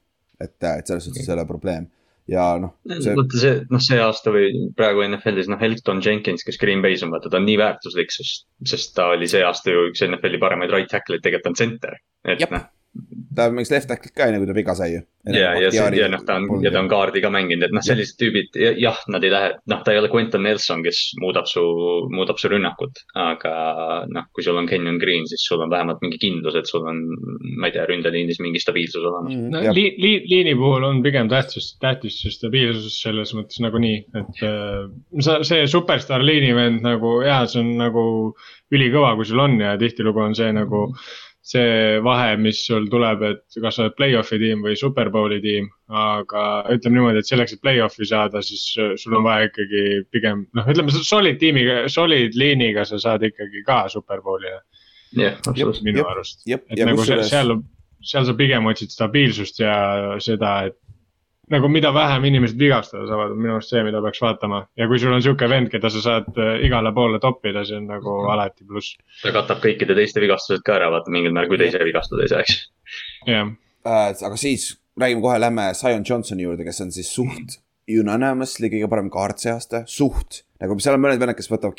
et, 0.41 0.57
et 0.57 0.87
selles 0.87 1.09
suhtes 1.09 1.29
ei 1.29 1.35
ole 1.37 1.47
probleem 1.47 1.89
ja 2.31 2.45
noh, 2.63 2.75
see, 2.91 3.15
vaata 3.17 3.41
see, 3.43 3.55
noh, 3.71 3.83
see 3.85 4.01
aasta 4.03 4.35
või 4.35 4.51
praegu 4.79 5.05
NFL-is, 5.07 5.49
noh, 5.51 5.63
Elton 5.67 6.03
Jenkins, 6.05 6.45
kes 6.47 6.61
Green 6.61 6.83
Bay's 6.85 7.05
on, 7.07 7.15
vaata, 7.15 7.31
ta 7.33 7.41
on 7.41 7.49
nii 7.49 7.59
väärtuslik, 7.61 8.13
sest, 8.15 8.47
sest 8.67 8.95
ta 8.99 9.11
oli 9.15 9.29
see 9.31 9.43
aasta 9.47 9.73
ju 9.73 9.89
üks 9.91 10.05
NFL-i 10.07 10.43
paremaid 10.43 10.75
right 10.75 10.91
tackle'id, 10.93 11.25
tegelikult 11.25 11.53
on 11.55 11.61
center. 11.63 11.97
et 12.29 12.45
noh, 12.51 12.69
ta 13.37 13.47
mängis 13.55 13.71
left 13.71 13.89
tacklit 13.91 14.15
ka 14.17 14.27
enne, 14.27 14.41
kui 14.41 14.49
ta 14.49 14.55
viga 14.57 14.75
sai 14.75 14.91
ju. 14.95 15.01
ja, 15.31 15.51
ja, 15.61 15.87
ja 15.95 16.07
noh, 16.11 16.23
ta 16.27 16.39
on, 16.41 16.63
ja 16.65 16.73
ta 16.73 16.81
on 16.81 16.89
kaardi 16.91 17.21
ka 17.23 17.31
mänginud, 17.31 17.67
et 17.69 17.75
noh, 17.77 17.85
sellised 17.85 18.17
tüübid, 18.19 18.57
jah, 18.81 18.97
nad 19.13 19.25
ei 19.27 19.31
lähe, 19.33 19.51
noh, 19.71 19.83
ta 19.85 19.93
ei 19.93 20.01
ole 20.01 20.09
Quentin 20.11 20.43
Nelson, 20.47 20.83
kes 20.87 21.03
muudab 21.21 21.47
su, 21.51 21.63
muudab 22.11 22.41
su 22.41 22.51
rünnakut. 22.51 23.03
aga 23.21 23.53
noh, 24.11 24.27
kui 24.35 24.47
sul 24.47 24.59
on 24.59 24.69
Kenyon 24.71 24.99
Green, 25.03 25.29
siis 25.31 25.45
sul 25.47 25.63
on 25.63 25.71
vähemalt 25.73 26.03
mingi 26.03 26.19
kindlus, 26.23 26.57
et 26.59 26.71
sul 26.71 26.89
on, 26.89 27.05
ma 27.61 27.69
ei 27.69 27.77
tea, 27.77 27.87
ründeliinis 27.91 28.41
mingi 28.43 28.63
stabiilsus 28.63 29.05
olemas. 29.05 29.39
no 29.55 29.65
ja, 29.69 29.75
li, 29.77 29.91
li, 30.01 30.15
liini 30.31 30.57
puhul 30.59 30.89
on 30.89 31.03
pigem 31.07 31.31
tähtis, 31.31 31.75
tähtis 31.85 32.19
see 32.25 32.35
stabiilsus 32.35 32.99
selles 33.05 33.37
mõttes 33.37 33.63
nagunii, 33.63 34.03
et 34.25 34.45
äh, 34.47 34.89
see 35.47 35.67
superstaar 35.71 36.25
liinivend 36.27 36.83
nagu 36.87 37.21
jaa, 37.27 37.45
see 37.47 37.63
on 37.63 37.75
nagu 37.79 38.05
ülikõva, 38.75 39.15
kui 39.19 39.29
sul 39.29 39.43
on 39.43 39.61
ja 39.61 39.77
tihtilugu 39.79 40.23
on 40.31 40.39
see 40.39 40.51
nagu 40.55 40.89
see 41.43 42.01
vahe, 42.05 42.35
mis 42.37 42.59
sul 42.67 42.89
tuleb, 42.93 43.23
et 43.25 43.61
kas 43.63 43.79
sa 43.79 43.87
oled 43.87 43.95
play-off'i 43.97 44.39
tiim 44.43 44.61
või 44.65 44.75
superbowli 44.77 45.41
tiim. 45.45 45.71
aga 45.91 46.43
ütleme 46.71 46.99
niimoodi, 46.99 47.23
et 47.23 47.27
selleks, 47.27 47.57
et 47.57 47.63
play-off'i 47.65 48.07
saada, 48.07 48.43
siis 48.47 48.63
äh, 48.79 48.93
sul 49.01 49.17
on 49.19 49.25
vaja 49.27 49.49
ikkagi 49.49 50.05
pigem 50.15 50.45
noh, 50.55 50.69
ütleme 50.71 50.93
solid 50.95 51.41
tiimiga, 51.41 51.83
solid 51.91 52.37
liiniga 52.39 52.85
sa 52.87 53.01
saad 53.03 53.25
ikkagi 53.27 53.65
ka 53.67 53.83
superbowlile 53.91 54.61
jah, 55.17 55.35
absoluutselt. 55.41 55.85
minu 55.89 56.03
jep, 56.03 56.13
arust. 56.13 56.45
et 56.47 56.79
ja 56.79 56.87
nagu 56.87 57.03
seal, 57.03 57.25
kusjuures- 57.25 57.33
seal, 57.33 57.57
seal 58.13 58.29
sa 58.29 58.37
pigem 58.39 58.69
otsid 58.71 58.95
stabiilsust 58.95 59.61
ja 59.65 59.75
seda, 60.23 60.53
et 60.71 60.79
nagu 61.51 61.71
mida 61.73 61.93
vähem 61.95 62.27
inimesed 62.31 62.59
vigastada 62.59 63.07
saavad, 63.09 63.35
on 63.35 63.41
minu 63.43 63.57
arust 63.57 63.73
see, 63.73 63.83
mida 63.87 64.03
peaks 64.05 64.23
vaatama. 64.23 64.65
ja 64.79 64.89
kui 64.91 64.99
sul 65.03 65.15
on 65.15 65.23
sihuke 65.25 65.49
vend, 65.51 65.71
keda 65.73 65.91
sa 65.93 66.03
saad 66.05 66.29
äh, 66.39 66.53
igale 66.67 66.93
poole 66.97 67.21
toppida, 67.23 67.65
see 67.69 67.81
on 67.81 67.89
nagu 67.91 68.19
alati 68.33 68.67
pluss. 68.67 68.99
ta 69.23 69.35
katab 69.37 69.63
kõikide 69.65 69.97
teiste 69.99 70.23
vigastused 70.23 70.67
ka 70.67 70.77
ära, 70.79 70.91
vaata 70.95 71.13
mingil 71.15 71.35
määral, 71.35 71.51
kui 71.53 71.61
teise 71.61 71.83
vigastada 71.85 72.27
ei 72.27 72.35
saa, 72.35 72.45
eks. 72.45 72.61
jah, 73.31 73.51
äh, 73.87 74.07
aga 74.13 74.37
siis 74.41 74.73
räägime 75.01 75.25
kohe, 75.25 75.41
lähme 75.41 75.73
Zion 75.79 76.07
Johnsoni 76.07 76.47
juurde, 76.47 76.67
kes 76.67 76.81
on 76.87 76.95
siis 76.95 77.11
suht 77.15 77.61
unanimously 77.99 78.71
kõige 78.71 78.89
parem 78.91 79.11
kaart 79.13 79.43
see 79.43 79.53
aasta, 79.53 79.83
suht. 79.91 80.45
nagu 80.61 80.77
seal 80.83 80.99
on 80.99 81.05
mõned 81.05 81.21
vennad, 81.23 81.37
kes 81.39 81.49
võtavad 81.51 81.79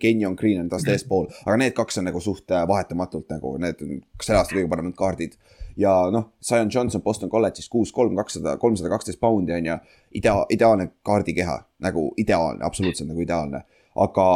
Kenyon 0.00 0.36
Green 0.38 0.62
on 0.62 0.68
tast 0.70 0.88
eespool, 0.88 1.26
aga 1.44 1.56
need 1.60 1.74
kaks 1.76 2.00
on 2.00 2.08
nagu 2.08 2.22
suht 2.22 2.52
äh, 2.54 2.66
vahetamatult 2.68 3.28
nagu 3.34 3.56
need 3.60 3.82
on 3.84 3.98
selle 4.22 4.40
aasta 4.40 4.56
kõige 4.56 4.70
paremad 4.70 4.96
kaardid. 4.98 5.36
Ja 5.76 6.10
noh, 6.10 6.30
Zion 6.42 6.70
Johnson 6.74 7.02
Boston 7.02 7.30
kolledžis 7.30 7.68
kuus, 7.68 7.92
kolm, 7.92 8.16
kakssada, 8.16 8.56
kolmsada 8.56 8.88
kaksteist 8.92 9.20
poundi 9.20 9.52
on 9.52 9.66
ju, 9.66 9.76
idea-, 10.20 10.46
ideaalne 10.50 10.90
kaardikeha, 11.06 11.58
nagu 11.86 12.10
ideaalne, 12.18 12.64
absoluutselt 12.66 13.08
nagu 13.08 13.20
ideaalne, 13.22 13.62
aga 13.96 14.26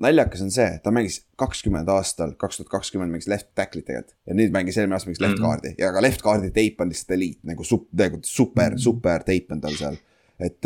naljakas 0.00 0.40
on 0.40 0.50
see, 0.54 0.68
ta 0.84 0.92
mängis 0.94 1.18
kakskümmend 1.40 1.88
aastal, 1.92 2.32
kaks 2.40 2.56
tuhat 2.60 2.70
kakskümmend 2.72 3.12
mängis 3.12 3.28
left 3.28 3.50
tackle'it 3.58 3.84
tegelikult 3.84 4.14
ja 4.26 4.36
nüüd 4.38 4.54
mängis 4.54 4.78
eelmine 4.80 4.96
aasta 4.96 5.10
mängis 5.10 5.20
left 5.20 5.36
Mhm. 5.36 5.44
guard'i 5.44 5.74
ja 5.78 5.90
ka 5.92 6.00
left 6.00 6.22
guard'i 6.24 6.50
teip 6.56 6.80
on 6.80 6.88
lihtsalt 6.88 7.10
eliit 7.18 7.38
nagu 7.44 7.64
sup-, 7.64 7.90
tegelikult 7.96 8.24
super, 8.24 8.78
super 8.78 9.22
teip 9.26 9.52
on 9.52 9.60
tal 9.60 9.76
seal. 9.76 9.98
et, 10.40 10.64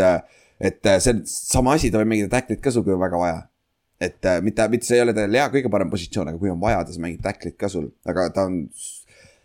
et 0.61 0.86
see 1.01 1.11
on 1.16 1.22
sama 1.26 1.74
asi, 1.74 1.90
ta 1.90 1.99
võib 1.99 2.12
mängida 2.12 2.30
tackle'it 2.30 2.62
ka 2.62 2.70
sul, 2.70 2.84
kui 2.86 2.95
on 2.95 3.01
väga 3.03 3.18
vaja. 3.18 3.42
et 4.01 4.26
äh, 4.26 4.40
mitte, 4.42 4.68
mitte 4.68 4.86
see 4.86 4.97
ei 5.01 5.03
ole 5.03 5.14
tal 5.16 5.32
hea 5.34 5.49
kõige 5.51 5.70
parem 5.70 5.90
positsioon, 5.90 6.28
aga 6.28 6.38
kui 6.38 6.51
on 6.51 6.61
vaja, 6.61 6.84
saab 6.86 7.03
mängida 7.03 7.26
tackle'it 7.32 7.57
ka 7.59 7.68
sul, 7.68 7.90
aga 8.07 8.28
ta 8.30 8.45
on. 8.47 8.68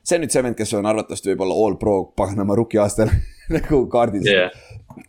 See 0.04 0.18
on 0.18 0.26
nüüd 0.26 0.34
see 0.34 0.44
vend, 0.46 0.58
kes 0.58 0.74
on 0.80 0.90
arvatavasti 0.90 1.34
võib-olla 1.34 1.56
all 1.66 1.78
pro 1.82 1.96
paganama 2.18 2.58
rookie 2.60 2.82
aastal 2.82 3.12
nagu 3.56 3.86
kaardil 3.92 4.28
jah, 4.28 4.52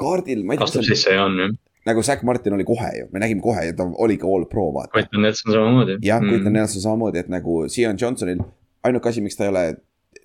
kaardil, 0.01 0.45
ma 0.45 0.57
ei 0.57 0.63
tea, 0.63 0.71
astub 0.71 0.87
sisse 0.87 1.17
ja 1.17 1.27
on 1.27 1.39
jah. 1.41 1.53
nagu 1.91 2.03
Zack 2.07 2.25
Martin 2.27 2.57
oli 2.59 2.67
kohe 2.69 2.91
ju, 2.99 3.11
me 3.13 3.23
nägime 3.23 3.45
kohe 3.45 3.67
ja 3.69 3.77
ta 3.77 3.87
oligi 3.87 4.27
all 4.29 4.49
pro 4.51 4.71
vaata. 4.75 4.95
Quentin 4.97 5.23
Nelson 5.27 5.53
samamoodi. 5.53 6.01
jah, 6.07 6.25
Quinton 6.25 6.53
Nelson 6.59 6.85
samamoodi, 6.87 7.23
et 7.25 7.31
nagu 7.33 7.63
Sion 7.69 7.99
Johnsonil 8.01 8.43
ainuke 8.85 9.09
asi, 9.09 9.21
miks 9.25 9.37
ta 9.37 9.47
ei 9.47 9.53
ole 9.53 9.65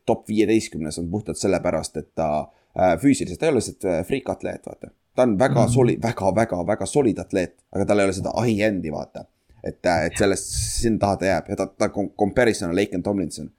top 0.05 0.28
viieteistkümnes 0.30 0.99
on 0.99 1.09
puhtalt 1.11 1.38
sellepärast, 1.38 1.97
et 1.97 2.11
ta 2.16 2.30
äh, 2.80 2.95
füüsiliselt, 3.01 3.39
ta 3.39 3.47
ei 3.47 3.53
ole 3.53 3.61
lihtsalt 3.61 3.88
äh, 3.89 4.01
freak 4.07 4.30
atleet, 4.30 4.66
vaata. 4.66 4.91
ta 5.16 5.24
on 5.24 5.38
väga 5.39 5.66
mm 5.66 5.74
soli-, 5.74 5.99
väga, 6.01 6.32
väga, 6.36 6.61
väga 6.68 6.86
solid 6.86 7.20
atleet, 7.20 7.55
aga 7.76 7.86
tal 7.86 7.99
ei 7.99 8.09
ole 8.09 8.16
seda 8.16 8.34
high-end'i, 8.38 8.91
vaata. 8.93 9.26
et, 9.63 9.80
et 9.82 10.18
sellest, 10.18 10.51
sinna 10.82 11.01
taha 11.01 11.18
ta 11.18 11.26
jääb 11.26 11.47
ja 11.49 11.55
ta, 11.57 11.68
ta 11.68 11.89
com- 11.89 12.11
comparison 12.18 12.70
on 12.70 12.76
Laken 12.78 13.03
Tomlinson, 13.03 13.49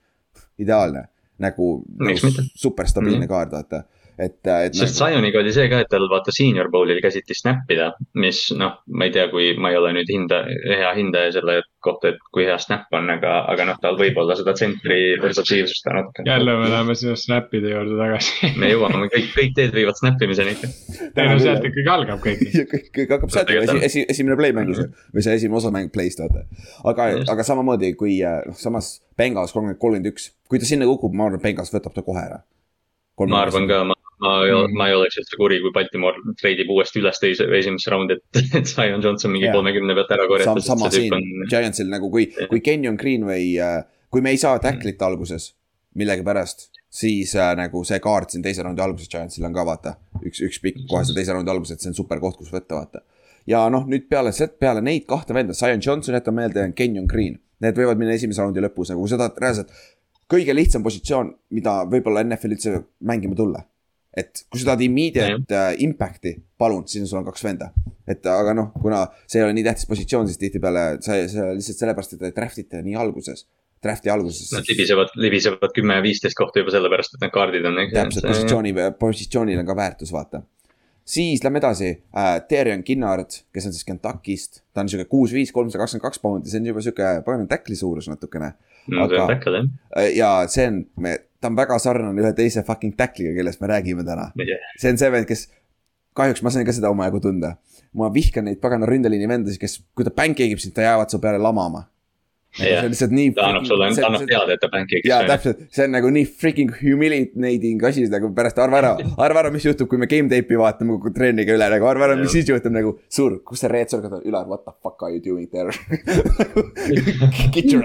ideaalne 0.59 1.03
nagu, 1.39 1.83
Miks 1.99 2.23
nagu 2.23 2.33
mitte? 2.37 2.51
super 2.55 2.87
stabiilne 2.87 3.17
Mhm. 3.17 3.23
mm 3.23 3.25
-hmm. 3.25 3.29
kaart, 3.29 3.51
vaata. 3.51 3.83
et, 4.17 4.39
et. 4.41 4.75
sest 4.77 4.97
Zioniga 4.99 5.41
oli 5.41 5.53
see 5.55 5.69
ka, 5.71 5.81
et 5.83 5.91
tal 5.91 6.07
vaata 6.11 6.33
senior 6.35 6.71
bowl'il 6.73 7.01
käsiti 7.03 7.37
snap 7.37 7.69
ida, 7.73 7.91
mis 8.17 8.47
noh, 8.57 8.79
ma 8.89 9.07
ei 9.07 9.13
tea, 9.15 9.27
kui 9.31 9.51
ma 9.61 9.71
ei 9.73 9.79
ole 9.79 9.93
nüüd 9.99 10.11
hinda, 10.11 10.43
hea 10.67 10.93
hindaja 10.97 11.35
selle 11.37 11.61
kohta, 11.87 12.11
et 12.11 12.21
kui 12.33 12.45
hea 12.47 12.57
snap 12.61 12.91
on, 12.97 13.09
aga, 13.13 13.33
aga 13.51 13.67
noh, 13.69 13.79
tal 13.83 13.97
võib 13.99 14.17
olla 14.21 14.35
seda 14.39 14.53
tsentri 14.57 15.15
versatiilsust 15.21 15.85
ka 15.85 15.95
natuke. 15.95 16.25
jälle 16.27 16.55
me 16.59 16.69
läheme 16.71 16.95
sinna 16.99 17.15
snap'ide 17.19 17.73
juurde 17.73 17.97
tagasi. 18.01 18.49
me 18.61 18.71
jõuame, 18.71 19.09
kõik, 19.13 19.29
kõik 19.35 19.55
teed 19.59 19.75
viivad 19.75 19.99
snap 19.99 20.21
imiseni 20.25 20.55
ikka. 20.57 20.71
ei 21.07 21.31
no 21.31 21.39
sealt 21.43 21.67
ikkagi 21.69 21.93
algab 21.93 22.23
kõik. 22.23 22.43
kõik, 22.73 22.89
kõik 22.99 23.15
hakkab 23.15 23.35
sealt, 23.35 23.53
esi, 23.61 23.77
esi, 23.89 24.05
esimene 24.15 24.39
play 24.39 24.55
mängus 24.57 24.83
ju, 24.83 24.87
või 25.15 25.25
see 25.25 25.37
esimene 25.39 25.61
osa 25.61 25.73
mäng 25.73 25.93
play'st 25.93 26.23
vaata. 26.23 26.45
aga 26.91 27.09
aga 27.33 27.47
samamoodi 27.47 27.93
kui 27.99 28.19
äh, 28.25 28.41
noh, 28.49 28.57
samas 28.57 28.97
Bengals 29.17 29.53
kolmkümmend, 29.55 29.81
kolmkümmend 29.81 30.11
üks, 30.11 30.31
kui 30.49 30.61
ta 30.61 30.69
sinna 30.69 30.87
kukub, 30.89 31.15
ma 31.17 31.27
arvan, 31.27 31.41
et 31.41 31.45
Bengals 31.45 31.73
võtab 31.73 31.95
ta 31.95 32.03
kohe 32.05 32.21
ära. 32.21 32.41
ma 33.25 33.41
arvan 33.45 33.69
ka, 33.69 33.83
ma, 33.89 33.96
ma 34.23 34.31
ei 34.45 34.51
ole, 34.53 34.67
Mhm. 34.67 34.77
ma 34.79 34.87
ei 34.89 34.95
oleks 34.97 35.17
üldse 35.21 35.37
kuri, 35.37 35.59
kui 35.61 35.71
Baltimore 35.75 36.17
treidib 36.41 36.69
uuesti 36.73 36.99
üles 37.03 37.19
teise, 37.21 37.45
esimesse 37.59 37.91
raundi, 37.93 38.17
et, 38.17 38.39
et 38.61 38.65
Zion 38.71 39.03
Johnson 39.03 39.31
mingi 39.31 39.51
kolmekümne 39.53 39.93
pealt 39.97 40.15
ära 40.15 40.25
korjata 40.29 40.55
sama, 40.57 40.87
sama 40.87 40.91
siin 40.95 41.13
on... 41.13 41.27
Giantsil 41.51 41.91
nagu, 41.91 42.09
kui, 42.13 42.25
kui 42.49 42.61
Kenyon 42.65 42.97
Greenway 42.97 43.53
äh,, 43.61 43.83
kui 44.09 44.21
me 44.25 44.33
ei 44.33 44.39
saa 44.41 44.57
tacklit 44.63 45.01
alguses 45.05 45.51
millegipärast, 45.97 46.69
siis 46.93 47.35
äh, 47.35 47.51
nagu 47.57 47.83
see 47.87 47.99
kaart 48.03 48.33
siin 48.33 48.43
teise 48.45 48.63
raundi 48.65 48.81
alguses 48.81 49.09
Giantsil 49.11 49.45
on 49.47 49.53
ka 49.55 49.65
vaata, 49.67 49.95
üks, 50.23 50.41
üks 50.45 50.59
pikk 50.63 50.83
kohe 50.89 51.03
seal 51.05 51.17
teise 51.17 51.33
raundi 51.35 51.53
alguses, 51.53 51.77
et 51.77 51.85
see 51.85 51.91
on 51.93 51.97
super 51.97 52.21
koht, 52.23 52.37
kus 52.41 52.51
võtta, 52.53 52.77
vaata. 52.81 53.03
ja 53.49 53.63
noh, 53.73 53.85
nüüd 53.89 54.07
peale, 54.09 54.33
peale 54.59 54.81
neid 54.85 55.05
kahte 55.09 55.33
venda, 55.37 55.53
Zion 55.57 55.81
Johnson 55.83 56.17
jätan 56.17 56.35
meelde 56.37 56.65
Kenyon 56.77 57.07
Green, 57.09 57.39
need 57.63 57.77
võivad 57.77 57.97
minna 58.01 58.13
esimese 58.17 58.41
raundi 58.43 58.61
lõpus 58.65 58.91
nagu, 58.93 59.01
kui 59.05 59.09
sa 59.13 59.17
tahad 59.21 59.37
reaalselt. 59.41 59.71
kõige 60.29 60.53
lihtsam 60.55 60.83
positsioon, 60.83 61.31
mida 61.55 61.79
võib-olla 61.87 62.23
NFL 62.25 62.57
üldse 62.57 62.79
mängima 63.01 63.35
tulla. 63.35 63.63
Et 64.17 64.43
kui 64.49 64.61
sa 64.61 64.71
tahad 64.71 64.81
immediate 64.87 65.53
uh, 65.53 65.69
impact'i, 65.85 66.33
palun, 66.57 66.87
siis 66.89 67.05
sul 67.09 67.21
on 67.21 67.27
kaks 67.27 67.45
venda. 67.45 67.69
et 68.07 68.25
aga 68.31 68.55
noh, 68.55 68.71
kuna 68.81 69.03
see 69.27 69.41
ei 69.41 69.45
ole 69.45 69.55
nii 69.57 69.67
tähtis 69.67 69.87
positsioon, 69.89 70.27
siis 70.29 70.39
tihtipeale 70.41 70.83
sa, 71.03 71.19
sa 71.29 71.51
lihtsalt 71.53 71.83
sellepärast, 71.83 72.15
et 72.15 72.25
te 72.25 72.33
draft 72.35 72.61
ite 72.63 72.81
nii 72.83 72.97
alguses 72.99 73.45
draft'i 73.83 74.09
alguses. 74.09 74.49
Nad 74.55 74.65
libisevad, 74.71 75.11
libisevad 75.21 75.73
kümme-viisteist 75.75 76.37
kohta 76.39 76.63
juba 76.63 76.73
sellepärast, 76.73 77.13
et 77.13 77.25
need 77.25 77.33
kaardid 77.35 77.67
on. 77.69 77.77
täpselt, 77.93 78.25
positsiooni, 78.25 78.73
positsioonil 78.99 79.61
on 79.61 79.67
ka 79.67 79.75
väärtus, 79.77 80.13
vaata 80.15 80.41
siis 81.07 81.43
lähme 81.43 81.61
edasi 81.61 81.89
äh,, 82.17 82.41
Terion 82.47 82.83
Kinnard, 82.83 83.29
kes 83.53 83.65
on 83.65 83.73
siis 83.73 83.85
Kentucky'st, 83.87 84.61
ta 84.73 84.83
on 84.83 84.89
sihuke 84.91 85.07
kuus, 85.09 85.33
viis, 85.33 85.53
kolmsada 85.55 85.83
kakskümmend 85.83 86.03
kaks 86.03 86.19
poundi, 86.23 86.51
see 86.51 86.59
on 86.59 86.67
juba 86.71 86.83
sihuke 86.83 87.11
pagan 87.25 87.47
tackli 87.47 87.77
suurus 87.79 88.09
natukene. 88.11 88.51
no 88.91 89.07
tackle 89.07 89.61
jah. 89.61 89.69
Äh, 89.95 90.09
ja 90.17 90.31
see 90.51 90.67
on, 90.67 90.81
me, 90.99 91.15
ta 91.41 91.51
on 91.51 91.57
väga 91.59 91.79
sarnane 91.81 92.23
ühe 92.23 92.33
teise 92.37 92.63
fucking 92.67 92.95
tackliga, 92.97 93.35
kellest 93.37 93.61
me 93.61 93.71
räägime 93.73 94.05
täna. 94.07 94.31
Yeah.. 94.39 94.73
see 94.79 94.93
on 94.93 95.01
see 95.01 95.11
vend, 95.13 95.27
kes, 95.29 95.47
kahjuks 96.17 96.43
ma 96.45 96.53
sain 96.53 96.65
ka 96.65 96.75
seda 96.75 96.91
omajagu 96.93 97.21
tunda. 97.27 97.57
ma 97.97 98.09
vihkan 98.13 98.45
neid 98.45 98.59
pagana 98.61 98.85
ründeliini 98.89 99.29
vendasid, 99.29 99.61
kes, 99.61 99.79
kui 99.95 100.05
ta 100.05 100.13
pancake 100.13 100.51
ib 100.53 100.61
sind, 100.61 100.75
ta 100.75 100.85
jäävad 100.85 101.13
su 101.13 101.21
peale 101.23 101.39
lamama 101.41 101.87
see 102.57 102.73
on 102.77 102.89
lihtsalt 102.93 103.13
nii. 103.13 103.31
ta 103.37 103.41
annab 103.51 103.65
sulle, 103.69 103.85
ta 103.95 104.07
annab 104.09 104.25
teada, 104.29 104.51
et 104.55 104.61
ta 104.61 104.67
pancake'is. 104.73 105.05
jaa, 105.07 105.21
täpselt, 105.29 105.57
see 105.73 105.85
on 105.87 105.91
nagu 105.95 106.07
nii 106.13 106.25
freaking 106.41 106.71
humiliating 106.81 107.79
asi, 107.87 108.01
nagu 108.11 108.25
pärast 108.37 108.57
arva 108.63 108.77
ära, 108.81 108.91
arva 109.25 109.37
ära, 109.43 109.49
mis 109.53 109.65
juhtub, 109.67 109.87
kui 109.91 109.97
me 110.01 110.07
game 110.11 110.27
tape'i 110.31 110.57
vaatame 110.59 110.89
kogu 110.97 111.09
trenniga 111.15 111.51
üle, 111.57 111.67
nagu 111.73 111.83
arva 111.89 112.03
ära, 112.09 112.15
mis 112.19 112.31
siis 112.35 112.45
juhtub 112.49 112.73
nagu. 112.75 112.89
suur, 113.13 113.31
kus 113.47 113.57
see 113.63 113.85
Circle 113.87 114.17
on, 114.17 114.21
Ülar, 114.27 114.45
what 114.49 114.61
the 114.65 114.73
fuck 114.83 115.03
are 115.05 115.13
you 115.13 115.21
doing 115.23 115.47
there 115.51 115.71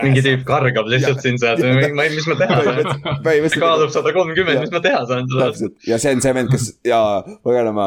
mingi 0.03 0.23
tüüp 0.25 0.43
kargab 0.49 0.87
lihtsalt 0.91 1.21
siin 1.23 1.37
sealt, 1.41 1.61
ma 1.63 2.07
ei, 2.07 2.11
mis 2.15 2.27
ma 2.31 2.37
teha 2.41 2.57
saan. 2.65 2.81
kaalub 3.63 3.91
sada 3.95 4.11
kolmkümmend, 4.15 4.59
mis 4.65 4.73
ma 4.75 4.81
teha 4.85 5.03
saan. 5.11 5.25
täpselt, 5.31 5.75
ja 5.89 5.97
see 6.03 6.13
on 6.17 6.21
see 6.25 6.35
vend, 6.37 6.49
kes 6.53 6.65
ja 6.89 7.01
paganama, 7.45 7.87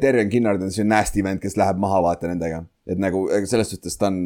Terjen 0.00 0.30
Kinnard 0.32 0.60
on 0.64 0.70
see 0.74 0.86
nasty 0.86 1.20
vend, 1.24 1.40
kes 1.42 1.54
läheb 1.60 1.76
maha 1.80 1.98
vaata 2.10 2.24
nendega. 2.30 2.58
et 2.88 2.98
nagu 3.00 3.18
selles 3.48 3.68
suhtes 3.72 3.94
ta 4.00 4.06
on 4.08 4.16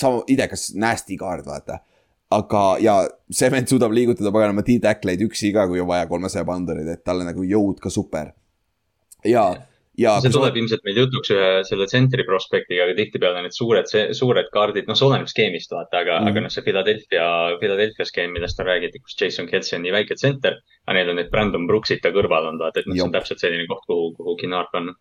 sama 0.00 0.24
idekas 0.32 0.70
nasty 0.78 1.18
kaard, 1.20 1.46
vaata. 1.46 1.80
aga, 2.30 2.60
ja 2.78 3.00
see 3.34 3.48
vend 3.50 3.70
suudab 3.70 3.94
liigutada 3.94 4.30
paganama 4.34 4.62
T-tackleid 4.62 5.24
üksi 5.26 5.50
ka, 5.54 5.66
kui 5.66 5.80
on 5.82 5.88
vaja 5.90 6.06
kolmesaja 6.10 6.46
pounderid, 6.46 6.86
et 6.92 7.02
tal 7.04 7.24
on 7.24 7.26
nagu 7.26 7.42
jõud 7.46 7.80
ka 7.82 7.90
super. 7.90 8.30
ja, 9.26 9.48
ja. 9.98 10.12
see 10.22 10.32
tuleb 10.32 10.54
sa... 10.54 10.60
ilmselt 10.60 10.84
meil 10.86 11.00
jutuks 11.02 11.32
ühe 11.34 11.48
selle 11.68 11.88
tsentri 11.90 12.24
prospektiga, 12.28 12.86
aga 12.86 12.96
tihtipeale 12.98 13.42
need 13.44 13.56
suured, 13.56 13.90
suured 14.16 14.50
kaardid, 14.54 14.86
noh, 14.88 14.98
see 14.98 15.08
oleneb 15.08 15.30
skeemist 15.32 15.74
vaata, 15.74 16.04
aga 16.04 16.20
mm, 16.20 16.22
-hmm. 16.22 16.30
aga 16.30 16.44
noh, 16.44 16.54
see 16.54 16.66
Philadelphia, 16.66 17.24
Philadelphia 17.62 18.06
skeem, 18.08 18.36
millest 18.36 18.62
on 18.62 18.70
räägitud, 18.70 19.02
kus 19.06 19.18
Jason 19.20 19.50
Kelsey 19.50 19.78
on 19.78 19.86
nii 19.86 19.96
väike 19.96 20.18
tsenter. 20.20 20.60
aga 20.86 20.98
neil 20.98 21.10
on 21.10 21.20
need 21.20 21.32
Brandon 21.34 21.66
Brooksid 21.66 22.04
ka 22.04 22.14
kõrval 22.14 22.52
on 22.52 22.62
vaata, 22.62 22.80
et 22.80 22.86
noh, 22.86 22.96
see 22.98 23.08
on 23.08 23.16
täpselt 23.16 23.42
selline 23.42 23.66
koht, 23.70 23.82
kuhu, 23.90 24.14
kuhu 24.20 24.36
Kinnard 24.40 24.70
panna. 24.72 24.94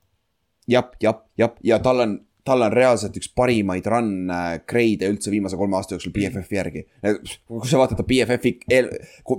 jah, 0.68 0.90
jah, 1.04 1.22
jah, 1.38 1.54
ja 1.64 1.80
tal 1.80 2.08
on 2.08 2.18
tal 2.50 2.66
on 2.66 2.74
reaalselt 2.74 3.18
üks 3.20 3.30
parimaid 3.38 3.86
run 3.90 4.32
grade'e 4.70 5.12
üldse 5.12 5.32
viimase 5.34 5.58
kolme 5.60 5.78
aasta 5.78 5.96
jooksul 5.96 6.14
BFF-i 6.16 6.58
järgi. 6.58 6.86
kui 7.48 7.70
sa 7.70 7.82
vaatad 7.82 8.00
ta 8.00 8.08
BFF-i 8.08 8.56
eel, 8.74 8.90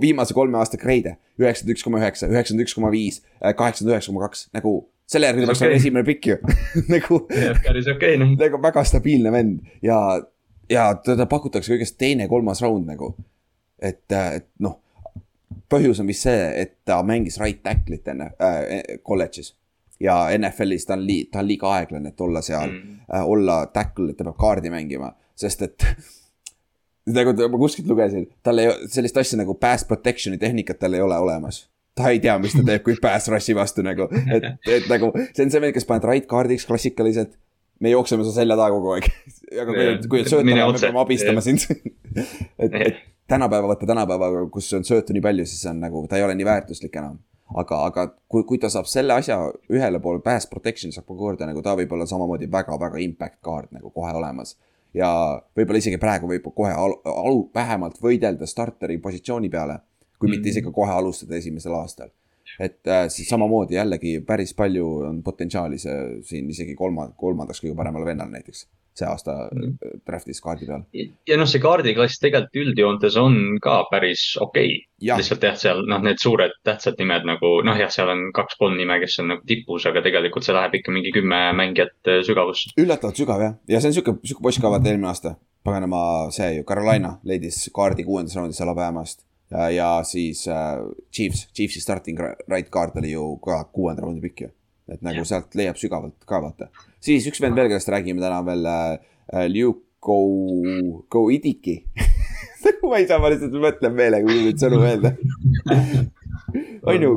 viimase 0.01 0.35
kolme 0.37 0.59
aasta 0.61 0.79
grade'e, 0.81 1.17
üheksakümmend 1.41 1.75
üks 1.75 1.85
koma 1.87 2.01
üheksa, 2.01 2.31
üheksakümmend 2.31 2.67
üks 2.67 2.77
koma 2.77 2.91
viis, 2.93 3.21
kaheksakümmend 3.41 3.95
üheksa 3.95 4.13
koma 4.13 4.25
kaks, 4.27 4.47
nagu 4.55 4.75
selle 5.11 5.27
järgi 5.27 5.45
tuleks 5.45 5.63
okay. 5.63 5.77
esimene 5.79 6.07
pikk 6.07 6.29
ju 6.29 6.37
nagu. 6.93 7.23
päris 7.27 7.89
okei 7.91 8.15
okay, 8.15 8.19
noh. 8.21 8.35
nagu 8.39 8.61
väga 8.63 8.83
stabiilne 8.87 9.33
vend 9.33 9.73
ja, 9.83 9.97
ja 10.71 10.87
teda 11.03 11.27
pakutakse 11.31 11.73
kõigest 11.73 11.99
teine-kolmas 11.99 12.63
round 12.63 12.87
nagu. 12.87 13.13
et, 13.81 14.05
et 14.11 14.47
noh, 14.63 14.77
põhjus 15.71 15.99
on 16.03 16.07
vist 16.07 16.27
see, 16.27 16.45
et 16.63 16.77
ta 16.87 17.01
mängis 17.07 17.39
right 17.41 17.59
tackle'it 17.65 18.07
enne 18.13 18.31
äh, 18.39 18.99
kolledžis 19.03 19.55
ja 20.01 20.15
NFL-is 20.37 20.85
ta 20.85 20.95
on 20.97 21.05
lii-, 21.07 21.27
ta 21.31 21.41
on 21.41 21.47
liiga 21.47 21.69
aeglane, 21.77 22.11
et 22.11 22.21
olla 22.21 22.41
seal 22.45 22.69
mm., 22.69 23.01
äh, 23.13 23.27
olla 23.27 23.65
tackle, 23.73 24.11
et 24.11 24.17
ta 24.17 24.25
peab 24.27 24.39
kaardi 24.39 24.71
mängima, 24.73 25.11
sest 25.37 25.65
et 25.67 25.85
nagu 27.17 27.35
ma 27.35 27.61
kuskilt 27.61 27.89
lugesin, 27.89 28.27
tal 28.45 28.61
ei, 28.61 28.71
sellist 28.93 29.19
asja 29.21 29.41
nagu 29.41 29.57
pass 29.61 29.85
protection'i 29.89 30.41
tehnikat 30.41 30.81
tal 30.81 30.97
ei 30.97 31.03
ole 31.05 31.17
olemas. 31.17 31.67
ta 31.95 32.09
ei 32.09 32.21
tea, 32.23 32.37
mis 32.39 32.55
ta 32.55 32.63
teeb, 32.65 32.83
kui 32.85 32.97
pass 33.01 33.29
rush'i 33.31 33.55
vastu 33.57 33.85
nagu, 33.85 34.07
et, 34.31 34.49
et 34.65 34.89
nagu 34.89 35.11
see 35.21 35.45
on 35.45 35.53
see 35.53 35.63
vend, 35.63 35.75
kes 35.75 35.87
paned 35.89 36.07
right 36.07 36.27
kaardiks 36.29 36.65
klassikaliselt. 36.69 37.37
me 37.81 37.89
jookseme 37.89 38.23
su 38.23 38.31
selja 38.33 38.55
taga 38.57 38.75
kogu 38.75 38.91
aeg. 38.93 39.07
aga 39.61 39.73
kui, 39.73 39.87
kui 40.09 40.23
sööta 40.25 40.45
läheb, 40.45 40.75
me 40.75 40.83
peame 40.85 41.01
abistama 41.01 41.41
sind 41.41 41.65
et, 42.63 42.73
et 42.73 43.01
tänapäeva, 43.31 43.73
vaata 43.73 43.89
tänapäevaga, 43.89 44.45
kus 44.53 44.69
on 44.77 44.85
söötu 44.87 45.13
nii 45.15 45.23
palju, 45.25 45.47
siis 45.49 45.65
on 45.71 45.81
nagu, 45.83 46.05
ta 46.07 46.19
ei 46.19 46.25
ole 46.25 46.37
nii 46.37 46.47
väärtuslik 46.47 46.95
enam 47.01 47.19
aga, 47.57 47.79
aga 47.87 48.05
kui, 48.31 48.43
kui 48.47 48.59
ta 48.61 48.69
saab 48.71 48.87
selle 48.89 49.15
asja 49.17 49.37
ühele 49.71 50.01
poole, 50.03 50.21
pass 50.23 50.49
protection 50.49 50.93
saab 50.95 51.09
korda, 51.09 51.47
nagu 51.49 51.63
ta 51.65 51.75
võib 51.79 51.93
olla 51.95 52.07
samamoodi 52.09 52.49
väga-väga 52.51 53.01
impact 53.03 53.39
card 53.45 53.71
nagu 53.75 53.91
kohe 53.95 54.13
olemas. 54.17 54.57
ja 54.93 55.09
võib-olla 55.55 55.79
isegi 55.79 55.97
praegu 55.99 56.27
võib 56.27 56.49
kohe 56.55 56.71
al-, 56.75 56.97
al-, 57.07 57.45
vähemalt 57.55 58.01
võidelda 58.03 58.47
starteri 58.47 58.97
positsiooni 58.99 59.49
peale, 59.49 59.79
kui 60.17 60.27
mm. 60.27 60.31
mitte 60.31 60.47
mhm. 60.47 60.51
isegi 60.51 60.73
kohe 60.75 60.91
alustada 60.91 61.37
esimesel 61.37 61.75
aastal. 61.79 62.11
et 62.59 62.87
äh, 62.87 63.07
siis 63.09 63.29
samamoodi 63.29 63.77
jällegi 63.79 64.19
päris 64.27 64.53
palju 64.53 64.87
on 65.07 65.23
potentsiaali 65.23 65.79
see 65.79 65.97
siin 66.27 66.49
isegi 66.49 66.75
kolma, 66.75 67.09
kolmandaks 67.17 67.63
kõige 67.63 67.77
paremal 67.77 68.05
vennal 68.05 68.31
näiteks 68.33 68.65
see 68.97 69.07
aasta 69.07 69.35
mm. 69.55 69.75
draft'is 70.07 70.41
kaardi 70.43 70.67
peal. 70.67 70.83
ja 71.27 71.37
noh, 71.39 71.49
see 71.49 71.61
kaardiklass 71.63 72.19
tegelikult 72.21 72.59
üldjoontes 72.63 73.17
on 73.21 73.37
ka 73.63 73.77
päris 73.91 74.23
okei 74.41 74.73
okay.. 74.75 75.15
lihtsalt 75.19 75.45
jah, 75.47 75.55
seal 75.59 75.83
noh, 75.87 76.01
need 76.03 76.19
suured 76.21 76.57
tähtsad 76.67 76.99
nimed 76.99 77.27
nagu 77.29 77.53
noh, 77.67 77.79
jah, 77.79 77.91
seal 77.93 78.11
on 78.11 78.27
kaks-kolm 78.35 78.75
nime, 78.79 78.99
kes 79.03 79.19
on 79.23 79.31
nagu 79.35 79.47
tipus, 79.47 79.87
aga 79.89 80.03
tegelikult 80.05 80.47
see 80.47 80.57
läheb 80.57 80.77
ikka 80.81 80.95
mingi 80.95 81.15
kümme 81.15 81.41
mängijat 81.57 82.11
äh, 82.11 82.21
sügavusse. 82.27 82.75
üllatavalt 82.81 83.23
sügav 83.23 83.43
jah, 83.45 83.57
ja 83.71 83.81
see 83.81 83.93
on 83.93 83.97
sihuke, 83.97 84.17
sihuke 84.27 84.47
poiss 84.47 84.61
ka 84.61 84.73
vaata 84.73 84.91
eelmine 84.91 85.11
aasta. 85.11 85.35
paganama, 85.63 86.03
see 86.35 86.55
ju, 86.57 86.67
Carolina 86.67 87.17
leidis 87.27 87.63
kaardi 87.75 88.07
kuuendas 88.07 88.35
raundis 88.35 88.61
Alabamast 88.63 89.23
ja, 89.51 89.69
ja 89.69 89.89
siis 90.03 90.47
äh, 90.51 90.83
Chiefs, 91.13 91.47
Chiefsi 91.55 91.81
starting 91.81 92.19
right 92.19 92.69
card 92.73 92.97
oli 92.99 93.15
ju 93.15 93.35
ka 93.43 93.63
kuuenda 93.71 94.03
raundi 94.03 94.21
pikk 94.27 94.47
ju. 94.47 94.55
et 94.91 95.01
nagu 95.05 95.23
ja. 95.23 95.25
sealt 95.25 95.55
leiab 95.55 95.77
sügavalt 95.79 96.25
ka 96.27 96.41
vaata 96.43 96.67
siis 97.01 97.27
üks 97.29 97.41
vend 97.43 97.57
veel, 97.57 97.71
kellest 97.71 97.91
räägime 97.91 98.23
täna 98.23 98.41
veel 98.45 98.67
äh,, 98.69 99.45
Liu 99.49 99.75
Go, 100.01 100.17
Go 101.09 101.27
Idiki 101.33 101.81
ma 102.89 102.97
ei 102.97 103.07
saa, 103.09 103.19
ma 103.21 103.29
lihtsalt 103.31 103.55
mõtlen 103.61 103.93
meelega, 103.97 104.25
kui 104.27 104.45
nüüd 104.45 104.61
sõnu 104.61 104.81
öelda 104.85 105.15
on 106.89 107.05
ju, 107.05 107.11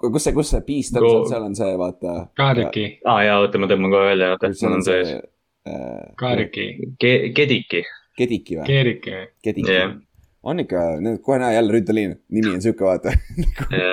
kus 0.00 0.26
see, 0.26 0.34
kus 0.36 0.50
see 0.54 0.62
piist 0.66 0.96
on, 0.98 1.26
seal 1.30 1.44
on 1.46 1.54
see, 1.58 1.74
vaata. 1.80 2.16
Kadiki. 2.38 2.86
aa 3.04 3.16
ah, 3.16 3.20
jaa, 3.26 3.36
oota, 3.42 3.60
ma 3.62 3.68
tõmban 3.70 3.94
kohe 3.94 4.08
välja, 4.12 4.32
oota, 4.34 4.50
seal 4.58 4.76
on 4.76 4.84
see. 4.86 5.18
Äh, 5.64 6.00
Kadiki. 6.20 6.66
Kediki. 7.00 7.84
Kediki 8.18 8.58
või? 8.58 8.66
Keeriki. 8.68 9.14
Kediki 9.42 9.72
yeah. 9.72 9.94
on 10.46 10.62
ikka, 10.62 10.82
kohe 11.24 11.40
näe 11.42 11.56
jälle 11.56 11.74
Rüütaliin, 11.74 12.16
nimi 12.34 12.52
on 12.54 12.62
sihuke, 12.62 12.86
vaata 12.86 13.14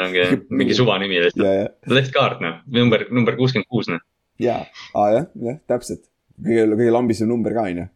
ongi 0.03 0.27
mingi 0.49 0.77
suvanimi 0.77 1.21
lihtsalt. 1.23 1.77
Left 1.89 2.13
guard 2.17 2.43
noh, 2.43 2.59
number, 2.75 3.07
number 3.13 3.39
kuuskümmend 3.39 3.69
kuus 3.71 3.89
noh 3.89 4.01
aa 4.49 5.07
jah, 5.15 5.29
jah, 5.49 5.59
täpselt. 5.69 6.05
kõige, 6.41 6.67
kõige 6.73 6.95
lambisem 6.97 7.29
number 7.31 7.55
ka, 7.57 7.65
on 7.69 7.81
ju. 7.83 7.87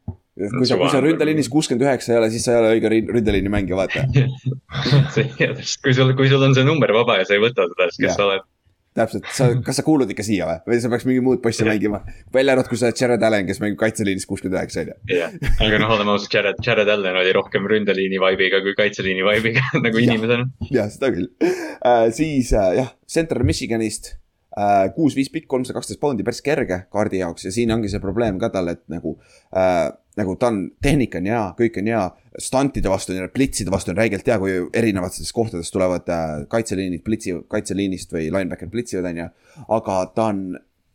kui 0.58 0.68
sa, 0.68 0.80
kui 0.80 0.92
sa 0.92 1.04
ründeliinis 1.04 1.52
kuuskümmend 1.52 1.86
üheksa 1.88 2.14
ei 2.14 2.20
ole, 2.22 2.32
siis 2.34 2.48
sa 2.48 2.56
ei 2.56 2.62
ole 2.62 2.74
õige 2.76 2.92
ründeliini 2.92 3.52
mängija, 3.52 3.80
vaata 3.80 4.04
kui 5.86 5.96
sul, 5.96 6.12
kui 6.18 6.28
sul 6.32 6.44
on 6.44 6.58
see 6.58 6.68
number 6.68 6.92
vaba 6.96 7.22
ja 7.22 7.30
sa 7.30 7.38
ei 7.38 7.44
võta 7.44 7.70
seda, 7.72 7.90
siis 7.92 8.04
kes 8.04 8.12
ja. 8.12 8.18
sa 8.20 8.28
oled? 8.30 8.52
täpselt, 8.96 9.28
sa, 9.36 9.48
kas 9.66 9.80
sa 9.80 9.84
kuulud 9.86 10.10
ikka 10.12 10.24
siia 10.24 10.48
või, 10.48 10.60
või 10.72 10.80
sa 10.80 10.90
peaks 10.92 11.06
mingi 11.08 11.24
muud 11.24 11.42
possi 11.44 11.66
mängima? 11.68 12.00
välja 12.34 12.56
arvatud, 12.56 12.72
kui 12.72 12.80
sa 12.80 12.88
oled 12.90 13.02
Jared 13.02 13.26
Allan, 13.28 13.48
kes 13.48 13.60
mängib 13.64 13.80
kaitseliinis 13.82 14.28
kuuskümmend 14.30 14.60
üheksa, 14.62 14.86
on 14.86 14.92
ju. 14.94 15.18
jah, 15.20 15.34
aga 15.66 15.80
noh, 15.82 15.96
oleme 15.98 16.16
ausad, 16.16 16.30
Jared, 16.32 16.62
Jared 16.64 16.92
Allan 16.94 17.20
oli 17.20 17.34
rohkem 17.36 17.68
ründeliini 17.72 18.22
vibe'iga 18.24 18.62
kui 18.64 18.76
kaitseliini 18.78 19.26
vibe'iga 19.28 19.66
nagu 19.86 20.04
inimesena. 20.04 20.48
jah, 20.72 20.92
seda 20.94 21.12
küll 21.16 21.28
uh,. 21.44 22.06
siis 22.16 22.54
uh, 22.56 22.72
jah, 22.80 22.94
Central 23.18 23.44
Michiganist 23.48 24.14
Äh, 24.56 24.86
kuus-viis 24.96 25.28
pikk, 25.34 25.50
kolmsada 25.52 25.76
kaksteist 25.76 26.00
poundi, 26.00 26.24
päris 26.24 26.40
kerge 26.44 26.86
kaardi 26.94 27.20
jaoks 27.20 27.44
ja 27.44 27.50
siin 27.52 27.74
ongi 27.76 27.90
see 27.92 28.00
probleem 28.00 28.38
ka 28.40 28.48
tal, 28.54 28.72
et 28.72 28.86
nagu 28.92 29.18
äh,. 29.52 29.92
nagu 30.16 30.38
ta 30.40 30.48
on, 30.48 30.62
tehnika 30.80 31.20
on 31.20 31.26
hea, 31.28 31.42
kõik 31.58 31.80
on 31.82 31.90
hea, 31.92 32.04
stantide 32.40 32.88
vastu, 32.88 33.18
plitside 33.34 33.74
vastu 33.74 33.92
on 33.92 33.98
räigelt 34.00 34.30
hea, 34.32 34.38
kui 34.40 34.54
erinevatest 34.80 35.34
kohtadest 35.36 35.76
tulevad 35.76 36.08
äh, 36.08 36.46
kaitseliinid, 36.48 37.04
plitsi, 37.04 37.34
kaitseliinist 37.52 38.16
või 38.16 38.30
linebacker 38.30 38.72
plitsivad, 38.72 39.10
on 39.10 39.20
ju. 39.20 39.28
aga 39.76 39.98
ta 40.16 40.30
on, 40.32 40.40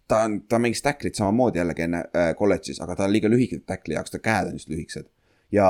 ta 0.08 0.22
on, 0.24 0.38
ta 0.48 0.62
mängis 0.64 0.80
tacklit 0.86 1.20
samamoodi 1.20 1.60
jällegi 1.60 1.84
enne 1.84 2.06
äh, 2.16 2.30
kolledžis, 2.38 2.80
aga 2.80 2.96
ta 2.96 3.04
on 3.04 3.12
liiga 3.12 3.28
lühike 3.28 3.60
tackli 3.68 3.98
jaoks, 3.98 4.16
ta 4.16 4.22
käed 4.24 4.48
on 4.48 4.56
just 4.56 4.72
lühikesed. 4.72 5.12
ja 5.52 5.68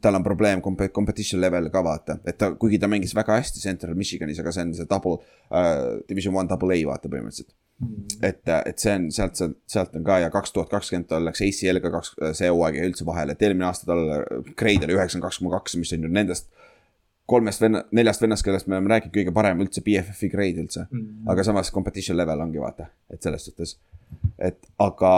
tal 0.00 0.16
on 0.16 0.24
probleem 0.24 0.62
comp- 0.64 0.88
competition 0.94 1.40
level 1.40 1.68
ka 1.72 1.82
vaata, 1.84 2.16
et 2.26 2.38
ta, 2.40 2.52
kuigi 2.56 2.78
ta 2.80 2.88
mängis 2.88 3.12
väga 3.16 3.36
hästi 3.40 3.60
Central 3.60 3.98
Michiganis, 3.98 4.40
aga 4.40 4.54
see 4.54 4.64
on 4.64 4.72
see 4.78 4.88
double 4.88 5.18
uh,, 5.18 6.00
division 6.08 6.34
one 6.36 6.48
double 6.48 6.72
A 6.72 6.88
vaata 6.88 7.10
põhimõtteliselt. 7.12 7.52
Mm.. 7.82 8.18
et, 8.22 8.40
et 8.70 8.78
see 8.78 8.92
on 8.94 9.08
sealt, 9.10 9.36
sealt, 9.36 9.56
sealt 9.66 9.96
on 9.98 10.04
ka 10.06 10.20
ja 10.22 10.30
kaks 10.30 10.52
tuhat 10.54 10.70
kakskümmend 10.70 11.08
tal 11.10 11.24
läks 11.26 11.42
ACL-ga 11.42 11.90
kaks, 11.96 12.12
see 12.38 12.50
hooaeg 12.50 12.78
jäi 12.78 12.90
üldse 12.92 13.06
vahele, 13.08 13.34
et 13.34 13.42
eelmine 13.42 13.66
aasta 13.68 13.88
tal 13.90 14.04
grade 14.56 14.86
oli 14.86 14.96
üheksakümmend 14.96 15.26
kaks 15.26 15.40
koma 15.42 15.56
kaks, 15.56 15.76
mis 15.80 15.92
on 15.96 16.06
ju 16.06 16.12
nendest 16.12 16.52
kolmest 17.32 17.62
venna, 17.62 17.82
neljast 17.94 18.22
vennast, 18.22 18.44
kellest 18.46 18.68
me 18.68 18.76
oleme 18.76 18.92
rääkinud, 18.92 19.14
kõige 19.14 19.34
parem 19.34 19.62
üldse 19.64 19.82
BFF-i 19.84 20.30
grade 20.32 20.62
üldse. 20.64 20.86
Mm.. 20.90 21.24
aga 21.32 21.44
samas 21.46 21.72
competition 21.74 22.18
level 22.18 22.44
ongi 22.44 22.60
vaata, 22.62 22.88
et 23.12 23.22
selles 23.24 23.48
suhtes, 23.48 23.76
et 24.38 24.58
aga 24.82 25.14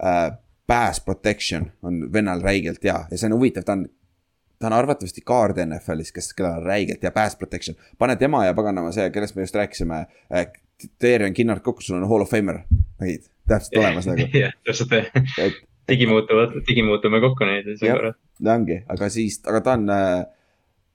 äh, 0.00 0.26
pass 0.66 1.00
protection 1.00 1.70
on 1.82 2.12
vennal 2.12 2.42
räigelt 2.42 2.84
hea 2.84 2.98
ja 3.10 3.18
see 3.18 3.28
on 3.30 3.38
huvitav, 3.38 3.64
ta 3.64 3.78
on. 3.78 3.86
ta 4.58 4.66
on 4.66 4.72
arvatavasti 4.72 5.20
kaard 5.26 5.58
NFL-is, 5.60 6.12
kes, 6.12 6.32
kellel 6.34 6.60
on 6.60 6.66
räigelt 6.66 7.02
hea 7.02 7.10
pass 7.10 7.36
protection, 7.36 7.76
pane 7.98 8.16
tema 8.16 8.44
ja 8.46 8.54
paganama 8.54 8.92
see, 8.92 9.10
kellest 9.10 9.36
me 9.36 9.42
just 9.42 9.54
rääkisime 9.54 10.06
äh,. 10.34 10.46
Terjen 10.98 11.34
Kinnart 11.34 11.62
kokku, 11.62 11.82
sul 11.82 11.96
on 11.96 12.08
hall 12.08 12.24
of 12.24 12.30
famer, 12.30 12.58
nägid, 13.00 13.28
täpselt 13.48 13.78
olemas 13.78 14.08
nagu. 14.10 14.24
jah, 14.34 14.52
täpselt 14.66 14.90
digi 15.88 16.06
muutuvad, 16.06 16.56
digi 16.68 16.82
muutume 16.82 17.20
kokku 17.20 17.46
neid 17.48 17.68
ja 17.68 17.76
see 17.78 17.92
korra. 17.92 18.12
ongi, 18.54 18.80
aga 18.90 19.08
siis, 19.12 19.40
aga 19.46 19.60
ta 19.64 19.76
on 19.78 19.90
äh, 19.92 20.24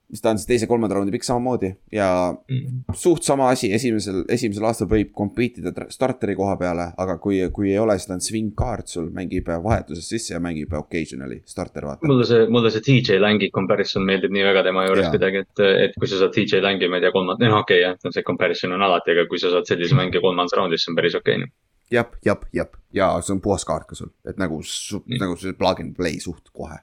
mis 0.09 0.21
ta 0.23 0.31
on 0.33 0.39
siis 0.39 0.49
teise-kolmanda 0.49 0.97
raundi 0.97 1.13
pikk 1.13 1.25
samamoodi 1.27 1.69
ja 1.93 2.07
mm. 2.33 2.95
suht 2.97 3.25
sama 3.27 3.49
asi, 3.53 3.69
esimesel, 3.75 4.23
esimesel 4.31 4.65
aastal 4.69 4.89
võib 4.89 5.11
compete 5.15 5.61
ida 5.61 5.85
starteri 5.93 6.35
koha 6.37 6.55
peale, 6.59 6.89
aga 6.97 7.17
kui, 7.21 7.39
kui 7.53 7.69
ei 7.71 7.77
ole, 7.81 7.97
siis 7.99 8.09
ta 8.09 8.17
on 8.17 8.23
swing 8.25 8.55
card 8.57 8.89
sul, 8.89 9.11
mängib 9.13 9.49
vahetuses 9.49 10.09
sisse 10.09 10.33
ja 10.33 10.41
mängib 10.43 10.73
occasionally 10.79 11.41
starter 11.49 11.85
vaata. 11.91 12.09
mulle 12.09 12.25
see, 12.29 12.49
mulle 12.49 12.73
see 12.73 12.85
DJ 12.87 13.21
Langi 13.21 13.51
comparison 13.53 14.05
meeldib 14.05 14.33
nii 14.33 14.47
väga 14.49 14.65
tema 14.69 14.87
juures 14.87 15.11
kuidagi, 15.13 15.45
et, 15.45 15.63
et 15.85 15.97
kui 15.99 16.09
sa 16.09 16.23
saad 16.23 16.33
DJ 16.35 16.63
Langi, 16.65 16.89
ma 16.89 16.97
ei 16.97 17.05
tea, 17.05 17.13
kolmand-, 17.15 17.45
noh 17.45 17.61
okei 17.61 17.83
okay, 17.83 17.85
jah, 17.85 18.13
see 18.17 18.25
comparison 18.25 18.73
on 18.77 18.85
alati, 18.89 19.13
aga 19.13 19.29
kui 19.29 19.41
sa 19.41 19.53
saad 19.53 19.69
sellise 19.69 19.97
mängija 19.97 20.25
kolmandas 20.25 20.57
raundis, 20.57 20.85
see 20.85 20.93
on 20.93 20.99
päris 20.99 21.21
okei 21.21 21.37
okay, 21.43 21.55
jah, 21.93 22.09
jah, 22.25 22.41
jah, 22.53 22.73
ja 22.97 23.13
see 23.21 23.37
on 23.37 23.45
puhas 23.45 23.65
kaart 23.67 23.85
ka 23.89 23.97
sul, 23.97 24.09
et 24.25 24.41
nagu, 24.41 24.61
nagu 25.21 25.37
see 25.37 25.57
plug 25.57 25.85
and 25.85 25.97
play 25.99 26.17
suht 26.23 26.49
kohe 26.49 26.81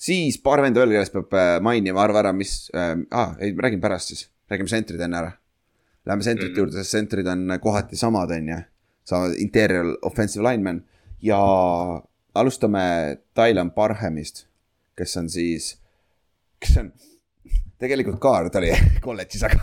siis 0.00 0.38
paar 0.42 0.62
venda 0.64 0.82
veel, 0.82 0.96
kellest 0.96 1.14
peab 1.14 1.36
äh, 1.36 1.54
mainima, 1.64 2.02
arva 2.04 2.22
ära, 2.24 2.32
mis 2.36 2.54
äh,, 2.76 2.94
ah, 3.16 3.34
ei, 3.40 3.52
räägin 3.56 3.82
pärast 3.82 4.12
siis, 4.12 4.26
räägime 4.50 4.72
sentrid 4.72 5.02
enne 5.04 5.20
ära. 5.20 5.32
Läheme 6.08 6.24
sentrite 6.24 6.48
mm 6.48 6.54
-hmm. 6.54 6.58
juurde, 6.58 6.78
sest 6.78 6.96
sentrid 6.96 7.26
on 7.28 7.58
kohati 7.60 7.96
samad, 7.96 8.30
on 8.30 8.48
ju. 8.48 8.56
saavad 9.04 9.34
interior 9.38 9.98
offensive 10.02 10.50
lineman 10.50 10.84
ja 11.22 11.38
alustame 12.34 13.16
Tylan 13.34 13.70
Parhamist, 13.70 14.46
kes 14.96 15.16
on 15.16 15.30
siis, 15.30 15.78
kes 16.58 16.76
on 16.76 16.92
tegelikult 17.82 18.20
kaard 18.20 18.56
oli 18.56 18.72
kolledžis, 19.06 19.42
aga 19.42 19.60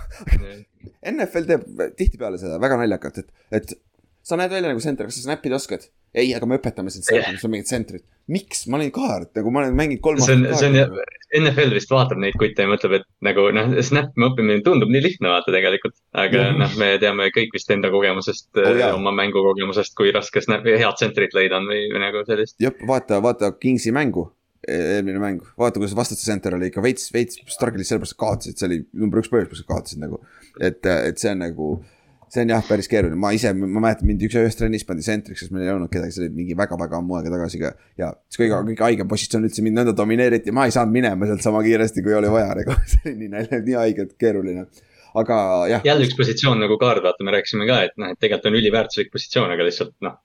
NFL 1.12 1.48
teeb 1.48 1.84
tihtipeale 1.98 2.38
seda 2.38 2.60
väga 2.62 2.78
naljakalt, 2.78 3.18
et, 3.18 3.32
et 3.52 3.74
sa 4.28 4.38
näed 4.40 4.52
välja 4.52 4.72
nagu 4.74 4.84
senter, 4.84 5.08
kas 5.08 5.22
sa 5.22 5.30
snap'id 5.30 5.56
oskad? 5.56 5.88
ei, 6.18 6.32
aga 6.36 6.48
me 6.50 6.58
õpetame 6.58 6.92
sind 6.94 7.06
seal, 7.06 7.26
sul 7.38 7.50
on 7.50 7.54
mingid 7.54 7.70
tsentrid. 7.70 8.04
miks, 8.32 8.66
ma 8.72 8.80
olin 8.80 8.92
kaart, 8.94 9.32
nagu 9.38 9.52
ma 9.54 9.64
olen 9.64 9.76
mänginud 9.78 10.04
kolm 10.04 10.22
aastat. 10.24 10.44
see 10.60 10.70
on, 10.72 10.76
see 10.76 10.84
on, 10.84 11.02
NFL 11.38 11.74
vist 11.76 11.92
vaatab 11.92 12.22
neid 12.24 12.38
kutte 12.40 12.64
ja 12.64 12.70
mõtleb, 12.72 12.98
et 13.02 13.06
nagu 13.28 13.48
noh, 13.56 13.74
snap'i 13.84 14.24
õppimine 14.30 14.64
tundub 14.66 14.92
nii 14.94 15.04
lihtne 15.04 15.32
vaata 15.32 15.54
tegelikult. 15.54 15.98
aga 16.18 16.48
noh, 16.58 16.78
me 16.80 16.94
teame 17.04 17.30
kõik 17.36 17.54
vist 17.56 17.72
enda 17.74 17.92
kogemusest 17.94 18.62
oh,, 18.64 18.82
oma 18.94 19.14
mängukogemusest, 19.20 19.96
kui 20.00 20.14
raske 20.16 20.44
snap'i, 20.44 20.78
head 20.80 21.00
tsentrit 21.00 21.36
leida 21.38 21.62
on 21.62 21.70
või, 21.72 21.86
või 21.94 22.04
nagu 22.04 22.24
sellist. 22.28 22.58
jah, 22.64 22.76
vaata, 22.88 23.22
vaata 23.24 23.52
Kingsi 23.60 23.94
mängu 23.96 24.30
e-, 24.64 24.80
eelmine 24.98 25.22
mäng, 25.24 25.44
vaata, 25.60 25.82
kuidas 25.82 25.96
vastaste 25.98 26.26
center 26.28 26.56
oli 26.58 26.72
ikka 26.72 26.84
veits, 26.84 27.12
veits 27.16 27.44
struggle'is 27.52 27.92
sellepärast, 27.92 28.18
kaotasid, 28.20 28.58
see 28.60 28.72
oli 28.72 28.82
number 29.04 29.22
üks 29.22 29.32
põhjus, 29.32 29.52
miks 29.52 29.64
sa 29.64 29.70
kaotasid 29.76 30.04
nagu. 30.04 30.24
et, 30.60 30.82
et 30.88 31.20
see 31.20 31.36
on 31.36 31.44
nagu 31.44 31.76
see 32.34 32.44
on 32.44 32.52
jah, 32.52 32.64
päris 32.68 32.90
keeruline, 32.92 33.18
ma 33.20 33.32
ise, 33.36 33.54
ma 33.56 33.82
mäletan 33.84 34.08
mind 34.10 34.26
üks 34.28 34.36
ühes 34.40 34.58
trennis 34.60 34.84
pandi 34.88 35.06
sentriks, 35.06 35.46
sest 35.46 35.54
meil 35.56 35.68
ei 35.68 35.72
olnud 35.74 35.92
kedagi, 35.92 36.16
see 36.16 36.26
oli 36.26 36.34
mingi 36.42 36.58
väga-väga 36.60 37.00
ammu 37.00 37.16
aega 37.20 37.32
tagasi 37.34 37.62
ka. 37.62 37.72
ja 38.00 38.12
siis 38.28 38.42
kõige, 38.42 38.60
kõige 38.72 38.86
haigem 38.88 39.10
positsioon 39.12 39.48
üldse 39.48 39.64
mind 39.66 39.80
nõnda 39.80 39.96
domineeriti, 39.96 40.54
ma 40.56 40.68
ei 40.68 40.76
saanud 40.76 40.96
minema 40.96 41.30
sealt 41.30 41.46
sama 41.46 41.64
kiiresti, 41.66 42.04
kui 42.06 42.16
oli 42.18 42.32
vaja 42.32 42.52
nagu, 42.60 42.76
see 42.92 43.04
oli 43.06 43.18
nii 43.24 43.34
naljakas, 43.36 43.66
nii 43.70 43.80
haige, 43.80 44.08
et 44.10 44.16
keeruline. 44.20 44.68
aga 45.18 45.40
jah. 45.72 45.86
jälle 45.88 46.08
üks 46.10 46.18
positsioon 46.20 46.60
nagu 46.66 46.78
kaard, 46.82 47.04
vaata, 47.06 47.24
me 47.24 47.36
rääkisime 47.38 47.68
ka, 47.70 47.82
et 47.88 47.96
noh, 48.02 48.12
et 48.12 48.20
tegelikult 48.20 48.52
on 48.52 48.58
üliväärtuslik 48.60 49.14
positsioon, 49.14 49.54
aga 49.56 49.68
lihtsalt 49.68 49.96
noh. 50.04 50.18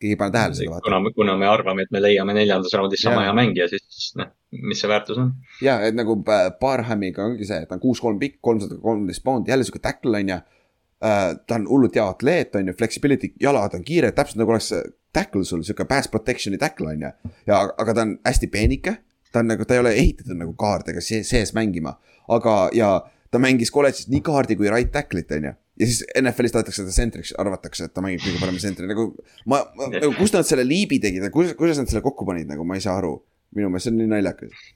keegi 0.00 0.16
ei 0.16 0.20
pane 0.22 0.32
tähele 0.32 0.56
seda 0.56 0.80
kuna, 0.86 1.02
kuna 1.12 1.34
me 1.36 1.50
arvame, 1.50 1.84
et 1.84 1.92
me 1.92 2.00
leiame 2.00 2.32
neljandas 2.38 2.72
raundis 2.72 3.04
sama 3.04 3.26
hea 3.26 3.34
mängija, 3.36 3.68
siis 3.68 4.14
noh, 4.16 4.32
mis 4.64 4.80
see 4.80 4.88
väärtus 4.88 5.20
on. 5.20 5.34
ja, 5.60 5.76
et 5.84 5.98
nagu 5.98 6.16
Barhamiga 6.24 7.28
ongi 7.28 7.44
see, 7.44 7.60
et 7.60 7.68
ta 7.68 7.76
on 7.76 7.84
kuus-kolm 7.84 8.16
pikk, 8.22 8.40
kolmsada 8.48 8.80
kolmteist 8.80 9.22
poundi, 9.28 9.52
jälle 9.52 9.68
sihuke 9.68 9.84
tackle 9.84 10.24
on 10.24 10.32
ju 10.32 10.38
äh,. 10.40 10.56
Ta 11.00 11.56
on 11.56 11.66
hullult 11.68 11.96
hea 11.96 12.04
atleet, 12.04 12.56
on 12.58 12.68
ju, 12.68 12.76
flexibility, 12.76 13.32
jalad 13.40 13.74
on 13.76 13.84
kiired, 13.84 14.14
täpselt 14.16 14.40
nagu 14.42 14.52
oleks 14.52 14.72
tackle 15.16 15.44
sul, 15.48 15.62
sihuke 15.66 15.86
pass 15.88 16.10
protection'i 16.12 16.58
tackle 16.60 16.92
on 16.92 17.06
ju. 17.06 17.12
ja, 17.48 17.62
aga 17.78 17.94
ta 17.94 18.04
on 18.06 18.18
hästi 18.26 18.50
peenike, 18.52 18.96
ta 19.32 19.42
on 19.42 19.50
nagu, 19.50 19.64
ta 19.64 19.76
ei 19.76 19.82
ole 19.82 19.94
ehitatud 19.96 20.38
nagu 20.38 20.52
kaardega 20.58 21.02
sees 21.04 21.54
mängima, 21.56 21.96
aga, 22.28 22.56
ja 22.76 22.92
ta 23.30 23.40
mängis 23.42 23.72
kolledžis 23.74 24.10
nii 24.10 24.22
kaardi 24.26 24.58
kui 24.58 24.70
right 24.70 24.92
tackle'it, 24.94 25.32
on 25.36 25.50
ju. 25.50 25.56
Ja 25.80 25.86
siis 25.88 26.02
NFL-is 26.18 26.52
tahetakse 26.52 26.82
teda 26.82 26.92
tsentriks, 26.92 27.30
arvatakse, 27.40 27.86
et 27.88 27.94
ta 27.96 28.02
mängib 28.04 28.20
kõige 28.20 28.40
parema 28.42 28.60
tsentri, 28.60 28.88
nagu 28.90 29.06
ma, 29.48 29.62
ma, 29.78 29.86
nagu 29.94 30.12
kust 30.18 30.34
nad 30.36 30.44
selle 30.44 30.66
liibi 30.68 30.98
tegid, 31.00 31.24
kuidas, 31.32 31.54
kuidas 31.56 31.80
nad 31.80 31.88
selle 31.88 32.02
kokku 32.04 32.26
panid, 32.28 32.50
nagu 32.50 32.66
ma 32.68 32.76
ei 32.76 32.84
saa 32.84 32.98
aru. 33.00 33.14
minu 33.56 33.66
meelest 33.66 33.88
see 33.88 33.94
on 33.94 33.96
nii 33.98 34.10
naljakas. 34.12 34.66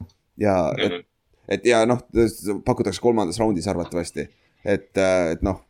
ja, 0.40 0.54
et, 0.80 1.04
et 1.58 1.66
ja 1.68 1.84
noh, 1.86 2.00
pakutakse 2.64 3.02
kolmandas 3.04 3.38
raundis 3.42 3.68
arvatavasti, 3.68 4.24
et, 4.64 4.90
et 4.96 5.44
noh, 5.44 5.60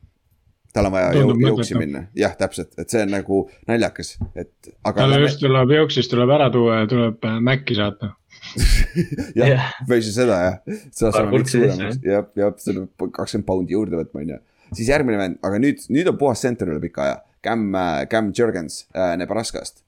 tal 0.75 0.89
on 0.89 0.95
vaja 0.95 1.13
jõu, 1.15 1.35
jooksi 1.39 1.77
minna, 1.79 2.05
jah, 2.19 2.35
täpselt, 2.39 2.73
et 2.81 2.91
see 2.91 3.05
on 3.05 3.13
nagu 3.15 3.41
naljakas, 3.71 4.17
et. 4.35 4.73
talle 4.85 5.21
just 5.23 5.41
tuleb 5.43 5.73
jooksist 5.77 6.11
tuleb 6.13 6.33
ära 6.35 6.51
tuua 6.55 6.83
ja 6.83 6.89
tuleb 6.91 7.29
äh, 7.29 7.39
Maci 7.45 7.79
saata. 7.79 8.15
Jah 9.39 9.47
yeah., 9.47 9.69
või 9.89 10.03
siis 10.05 10.17
seda 10.19 10.35
jah, 10.43 10.57
seda 10.93 11.13
saame 11.15 11.31
kõik 11.33 11.49
suuremaks, 11.49 12.01
jah, 12.05 12.27
jah, 12.37 12.51
see 12.61 12.75
peab 12.77 13.15
kakskümmend 13.15 13.47
poundi 13.49 13.73
juurde 13.73 13.97
võtma, 13.97 14.21
on 14.21 14.35
ju. 14.35 14.41
siis 14.75 14.91
järgmine 14.91 15.21
vend, 15.21 15.39
aga 15.47 15.61
nüüd, 15.63 15.81
nüüd 15.95 16.11
on 16.11 16.19
puhas 16.21 16.43
center 16.45 16.69
üle 16.69 16.83
pika 16.83 17.07
aja, 17.07 17.15
Cam, 17.45 17.65
äh, 17.79 18.03
Cam 18.11 18.33
Jurgens 18.37 18.85
äh, 18.93 19.15
Nebraskast. 19.21 19.83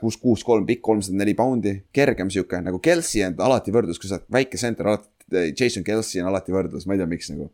Kuus, 0.00 0.14
kuus, 0.16 0.40
kolm 0.46 0.62
pikk, 0.64 0.78
kolmsada 0.86 1.18
neli 1.18 1.34
poundi, 1.36 1.72
kergem 1.92 2.30
sihuke 2.32 2.62
nagu 2.64 2.78
Kelsey 2.80 3.24
on 3.26 3.34
alati 3.44 3.74
võrdlus, 3.74 3.98
kui 4.00 4.08
sa 4.08 4.16
oled 4.16 4.30
väike 4.32 4.56
center, 4.56 4.88
alati, 4.88 5.10
Jason 5.58 5.84
Kelsey 5.84 6.22
on 6.22 6.30
alati 6.30 6.54
võrdlus, 6.54 6.86
ma 6.88 6.94
ei 6.94 7.02
tea, 7.02 7.08
miks 7.10 7.28
nagu. 7.34 7.50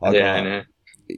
aga 0.00 0.16
yeah,, 0.16 0.64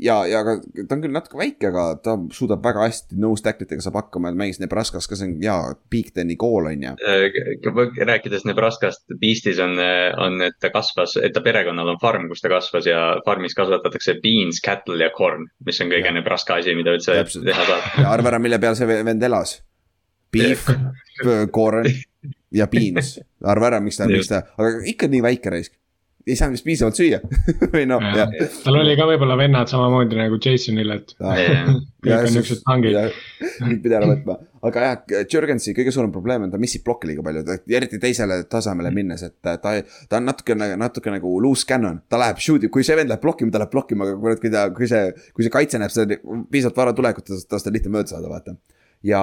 ja, 0.00 0.22
ja 0.26 0.40
aga 0.42 0.56
ta 0.88 0.96
on 0.96 1.02
küll 1.04 1.14
natuke 1.14 1.38
väike, 1.40 1.68
aga 1.70 1.84
ta 2.02 2.14
suudab 2.34 2.62
väga 2.64 2.84
hästi 2.86 3.18
nose 3.20 3.44
tackle 3.44 3.66
itega 3.66 3.84
saab 3.84 3.98
hakkama, 4.00 4.30
et 4.32 4.38
mängis 4.38 4.60
Nebraskas 4.62 5.08
ka, 5.10 5.18
see 5.18 5.28
on 5.28 5.34
hea 5.42 5.56
Big 5.92 6.12
Teni 6.16 6.36
kool 6.40 6.70
on 6.70 6.86
ju. 6.86 6.92
Äh, 7.08 8.06
rääkides 8.08 8.46
Nebraskast, 8.48 9.04
Beastis 9.20 9.60
on, 9.62 9.76
on, 10.22 10.38
et 10.46 10.58
ta 10.62 10.72
kasvas, 10.74 11.16
et 11.22 11.34
ta 11.34 11.42
perekonnal 11.44 11.94
on 11.94 12.00
farm, 12.02 12.28
kus 12.30 12.44
ta 12.44 12.52
kasvas 12.52 12.88
ja 12.88 13.02
farmis 13.26 13.56
kasvatatakse 13.58 14.18
beans, 14.22 14.62
cattle 14.64 15.00
ja 15.02 15.12
corn, 15.16 15.48
mis 15.66 15.82
on 15.84 15.92
kõige 15.92 16.08
ja. 16.10 16.16
Nebraska 16.16 16.60
asi, 16.62 16.76
mida 16.78 16.94
üldse 16.96 17.18
Täpselt. 17.18 17.46
teha 17.48 17.68
saab. 17.68 17.92
ja 18.04 18.14
arva 18.14 18.32
ära, 18.34 18.42
mille 18.42 18.60
peal 18.62 18.78
see 18.78 18.88
vend 18.88 19.28
elas. 19.28 19.58
Beef, 20.32 20.64
corn 21.56 21.90
ja 22.52 22.68
beans, 22.72 23.18
arva 23.44 23.72
ära, 23.72 23.84
miks 23.84 24.00
ta, 24.00 24.08
miks 24.10 24.30
ta, 24.30 24.44
aga 24.56 24.82
ikka 24.94 25.10
nii 25.12 25.24
väike 25.24 25.52
raisk 25.52 25.76
ei 26.26 26.36
saanud 26.38 26.54
vist 26.56 26.66
piisavalt 26.66 26.98
süüa 26.98 27.18
või 27.74 27.82
noh, 27.90 28.02
jah. 28.14 28.30
tal 28.62 28.78
oli 28.78 28.94
ka 28.98 29.06
võib-olla 29.08 29.36
vennad 29.38 29.70
samamoodi 29.70 30.18
nagu 30.18 30.38
Jasonil, 30.42 30.94
et 30.94 31.14
kõik 31.18 32.12
on 32.14 32.36
niuksed 32.36 32.62
tangid. 32.66 32.98
nüüd 33.64 33.80
pidi 33.84 33.96
ära 33.98 34.08
võtma, 34.10 34.36
aga 34.68 34.84
jah, 34.86 35.24
Jürgensi 35.32 35.74
kõige 35.76 35.94
suurem 35.94 36.12
probleem 36.14 36.46
on, 36.46 36.52
ta 36.52 36.60
missib 36.62 36.84
plokki 36.86 37.10
liiga 37.10 37.24
palju, 37.26 37.42
eriti 37.74 38.00
teisele 38.02 38.42
tasemele 38.50 38.92
minnes, 38.94 39.24
et 39.26 39.34
ta, 39.42 39.56
ta 39.58 40.20
on 40.20 40.30
natuke, 40.30 40.56
natuke 40.58 41.14
nagu 41.14 41.34
loose 41.42 41.66
cannon. 41.68 41.98
ta 42.08 42.20
läheb 42.22 42.40
shoot 42.42 42.62
ib, 42.62 42.74
kui 42.74 42.86
see 42.86 42.98
vend 42.98 43.10
läheb 43.12 43.24
blokkima, 43.24 43.54
ta 43.54 43.64
läheb 43.64 43.74
blokkima, 43.74 44.06
aga 44.06 44.22
kurat, 44.22 44.42
kui 44.42 44.54
ta, 44.54 44.68
kui 44.76 44.90
see, 44.90 45.10
kui 45.34 45.46
see 45.46 45.56
kaitse 45.58 45.82
näeb 45.82 45.94
seda 45.94 46.20
piisavalt 46.52 46.82
vara 46.84 46.96
tulekut, 46.96 47.34
tast 47.50 47.68
on 47.68 47.78
lihtne 47.78 47.94
mööda 47.98 48.14
saada, 48.14 48.30
vaata. 48.30 48.56
ja 49.06 49.22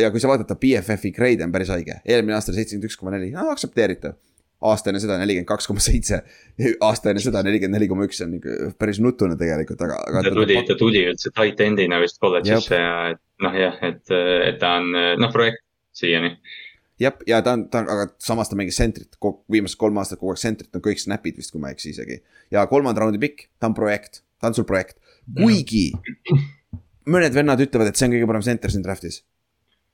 ja 0.00 0.08
kui 0.08 0.22
sa 0.22 0.30
vaatad 0.30 0.48
ta 0.48 0.56
BFF-i 0.56 1.12
grade 1.12 1.44
on 1.44 1.52
päris 1.52 1.68
haige, 1.68 1.98
eelmine 2.08 2.38
aasta 2.38 2.54
seitsekümmend 2.56 2.88
üks 2.88 2.96
koma 2.96 3.12
neli, 3.12 3.28
no 3.34 3.50
aktsepteeritav 3.52 4.16
aasta 4.68 4.90
enne 4.90 5.00
seda 5.02 5.18
nelikümmend 5.20 5.48
kaks 5.48 5.68
koma 5.70 5.82
seitse, 5.82 6.22
aasta 6.86 7.12
enne 7.12 7.22
seda 7.24 7.42
nelikümmend 7.46 7.78
neli 7.78 7.88
koma 7.90 8.06
üks 8.08 8.22
on 8.24 8.36
ikka 8.38 8.72
päris 8.80 9.00
nutune 9.02 9.36
tegelikult, 9.40 9.82
aga, 9.86 9.98
aga. 10.08 10.24
ta 10.28 10.34
tuli, 10.36 10.58
ta 10.68 10.76
tuli 10.78 11.04
üldse 11.10 11.32
tight 11.34 11.62
end'ina 11.64 12.00
vist 12.02 12.20
kolledžisse 12.22 12.78
ja 12.78 12.92
et 13.12 13.22
noh, 13.44 13.56
jah, 13.58 13.78
et, 13.88 14.04
et 14.12 14.60
ta 14.62 14.76
on 14.80 14.92
noh, 15.20 15.32
projekt 15.34 15.64
siiani. 15.96 16.34
jah, 17.02 17.18
ja 17.28 17.42
ta 17.44 17.56
on, 17.58 17.66
ta 17.72 17.82
on, 17.82 17.90
aga 17.96 18.08
samas 18.22 18.50
ta 18.50 18.58
mängis 18.58 18.78
sentrit, 18.80 19.18
viimased 19.52 19.80
kolm 19.80 19.98
aastat 20.02 20.20
kogu 20.22 20.34
aeg 20.34 20.42
sentrit 20.42 20.78
on 20.78 20.84
kõik 20.84 21.02
snap'id 21.02 21.40
vist, 21.40 21.54
kui 21.54 21.62
ma 21.62 21.72
ei 21.72 21.78
eksi 21.78 21.94
isegi. 21.96 22.22
ja 22.54 22.66
kolmanda 22.70 23.04
raundi 23.04 23.20
pikk, 23.22 23.48
ta 23.58 23.70
on 23.70 23.76
projekt, 23.78 24.22
ta 24.40 24.52
on 24.52 24.58
sul 24.58 24.68
projekt, 24.68 24.98
kuigi 25.36 25.90
mõned 27.10 27.34
vennad 27.34 27.60
ütlevad, 27.62 27.90
et 27.90 27.98
see 27.98 28.08
on 28.08 28.16
kõige 28.16 28.30
parem 28.30 28.46
center 28.46 28.72
siin 28.72 28.84
draft'is 28.86 29.22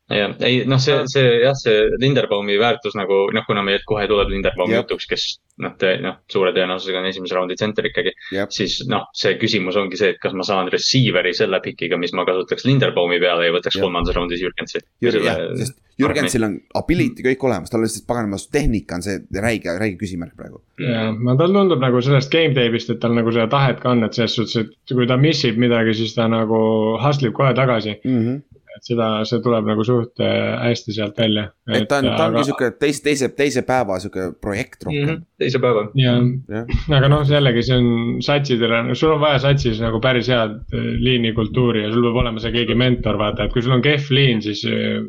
jah, 0.08 0.34
ei 0.46 0.62
noh, 0.68 0.80
see, 0.82 0.96
see 1.12 1.24
jah, 1.42 1.56
see 1.58 1.88
Linderbaumi 2.00 2.56
väärtus 2.60 2.96
nagu 2.98 3.26
noh, 3.34 3.44
kuna 3.46 3.64
meil 3.66 3.82
kohe 3.88 4.06
tuleb 4.10 4.30
Linderbaumi 4.32 4.76
Jep. 4.76 4.86
jutuks, 4.86 5.08
kes 5.10 5.26
noh, 5.64 5.74
noh, 6.04 6.20
suure 6.30 6.54
tõenäosusega 6.56 7.02
on 7.02 7.10
esimese 7.10 7.36
raundi 7.36 7.58
tsenter 7.58 7.90
ikkagi. 7.90 8.14
Jep. 8.36 8.54
siis 8.54 8.80
noh, 8.88 9.08
see 9.16 9.36
küsimus 9.40 9.76
ongi 9.80 10.00
see, 10.00 10.14
et 10.14 10.22
kas 10.22 10.36
ma 10.38 10.46
saan 10.46 10.70
receiver'i 10.72 11.34
selle 11.36 11.60
pikiga, 11.64 12.00
mis 12.00 12.14
ma 12.16 12.26
kasutaks 12.28 12.66
Linderbaumi 12.68 13.20
peale 13.22 13.50
ja 13.50 13.58
võtaks 13.58 13.76
Jep. 13.76 13.84
kolmandas 13.84 14.16
raundis 14.16 14.42
Jürgensi. 14.44 14.84
Jür-, 15.04 15.20
jah, 15.24 15.44
sest 15.60 15.78
Jürgensil 15.98 16.46
on 16.46 16.54
ability 16.78 17.24
kõik 17.24 17.42
olemas, 17.48 17.72
tal 17.72 17.80
on 17.80 17.88
lihtsalt 17.88 18.06
paganama 18.06 18.38
tehnika 18.54 18.98
on 18.98 19.02
see 19.02 19.18
räige, 19.42 19.72
räige 19.80 19.98
küsimärk 19.98 20.36
praegu. 20.38 20.60
ja, 20.78 21.08
no 21.10 21.34
tal 21.40 21.54
tundub 21.54 21.82
nagu 21.82 22.02
sellest 22.04 22.30
game 22.30 22.54
tape'ist, 22.54 22.92
et 22.94 23.00
tal 23.02 23.16
nagu 23.16 23.32
seda 23.34 23.48
tahet 23.50 23.80
ka 23.82 23.96
on, 23.96 24.04
et 24.06 24.14
selles 24.14 24.36
suhtes, 24.38 24.62
et 24.62 24.94
kui 24.94 25.08
ta 25.10 25.16
missib 25.18 25.58
midagi, 25.58 25.96
siis 25.98 26.14
ta 26.14 26.28
nagu 26.30 26.60
hustleb 27.02 27.34
kohe 27.34 27.50
tagasi. 27.58 27.96
Mm 28.04 28.20
-hmm. 28.20 28.38
Et 28.78 28.90
seda, 28.90 29.08
see 29.28 29.42
tuleb 29.44 29.68
nagu 29.68 29.84
suht 29.86 30.22
äh, 30.22 30.54
hästi 30.62 30.94
sealt 30.96 31.18
välja. 31.18 31.48
et 31.68 31.88
ta 31.90 32.00
on, 32.00 32.10
ta 32.14 32.28
ongi 32.30 32.44
sihuke 32.48 32.70
teise, 32.78 33.02
teise, 33.04 33.30
teise 33.36 33.64
päeva 33.66 33.98
sihuke 34.02 34.30
projekt 34.42 34.86
rohkem 34.86 35.14
mm. 35.16 35.22
teise 35.42 35.60
päeva. 35.62 35.86
ja, 35.98 36.16
jah, 36.54 36.74
aga 36.98 37.10
noh, 37.12 37.24
jällegi 37.28 37.64
see 37.66 37.78
on 37.78 37.88
satsidele, 38.24 38.82
sul 38.98 39.16
on 39.16 39.22
vaja 39.24 39.42
satsis 39.48 39.82
nagu 39.84 40.00
päris 40.04 40.30
head 40.32 40.58
äh, 40.72 40.90
liinikultuuri 41.04 41.86
ja 41.86 41.92
sul 41.94 42.06
peab 42.06 42.22
olema 42.22 42.42
see 42.42 42.54
keegi 42.54 42.78
mentor, 42.78 43.20
vaata, 43.20 43.48
et 43.48 43.56
kui 43.56 43.64
sul 43.64 43.76
on 43.78 43.84
kehv 43.84 44.12
liin, 44.14 44.42
siis 44.44 44.64
äh, 44.68 45.02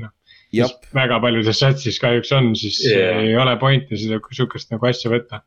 noh, 0.00 0.74
väga 0.96 1.20
paljudes 1.22 1.62
satsis 1.62 2.00
kahjuks 2.02 2.32
on, 2.36 2.52
siis 2.58 2.80
yeah. 2.86 3.22
ei 3.24 3.36
ole 3.38 3.56
pointi 3.60 3.98
seda 4.00 4.22
sihukest 4.30 4.72
nagu 4.74 4.90
asja 4.90 5.12
võtta. 5.12 5.44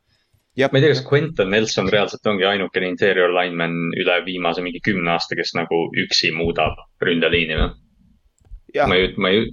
Jah 0.58 0.70
ma 0.70 0.78
ei 0.78 0.84
tea, 0.84 0.94
kas 0.94 1.04
Quentin 1.06 1.50
Nelson 1.50 1.88
reaalselt 1.92 2.26
ongi 2.30 2.46
ainukene 2.48 2.88
interior 2.92 3.32
lineman 3.34 3.74
üle 3.98 4.18
viimase 4.26 4.62
mingi 4.64 4.82
kümne 4.84 5.14
aasta, 5.16 5.36
kes 5.38 5.54
nagu 5.58 5.86
üksi 6.04 6.30
muudab 6.36 6.78
ründeliini 7.02 7.58
või? 7.58 7.72
jah 8.74 8.90
ma, 8.90 8.98
ei, 8.98 9.10
ma 9.18 9.32
ei, 9.34 9.48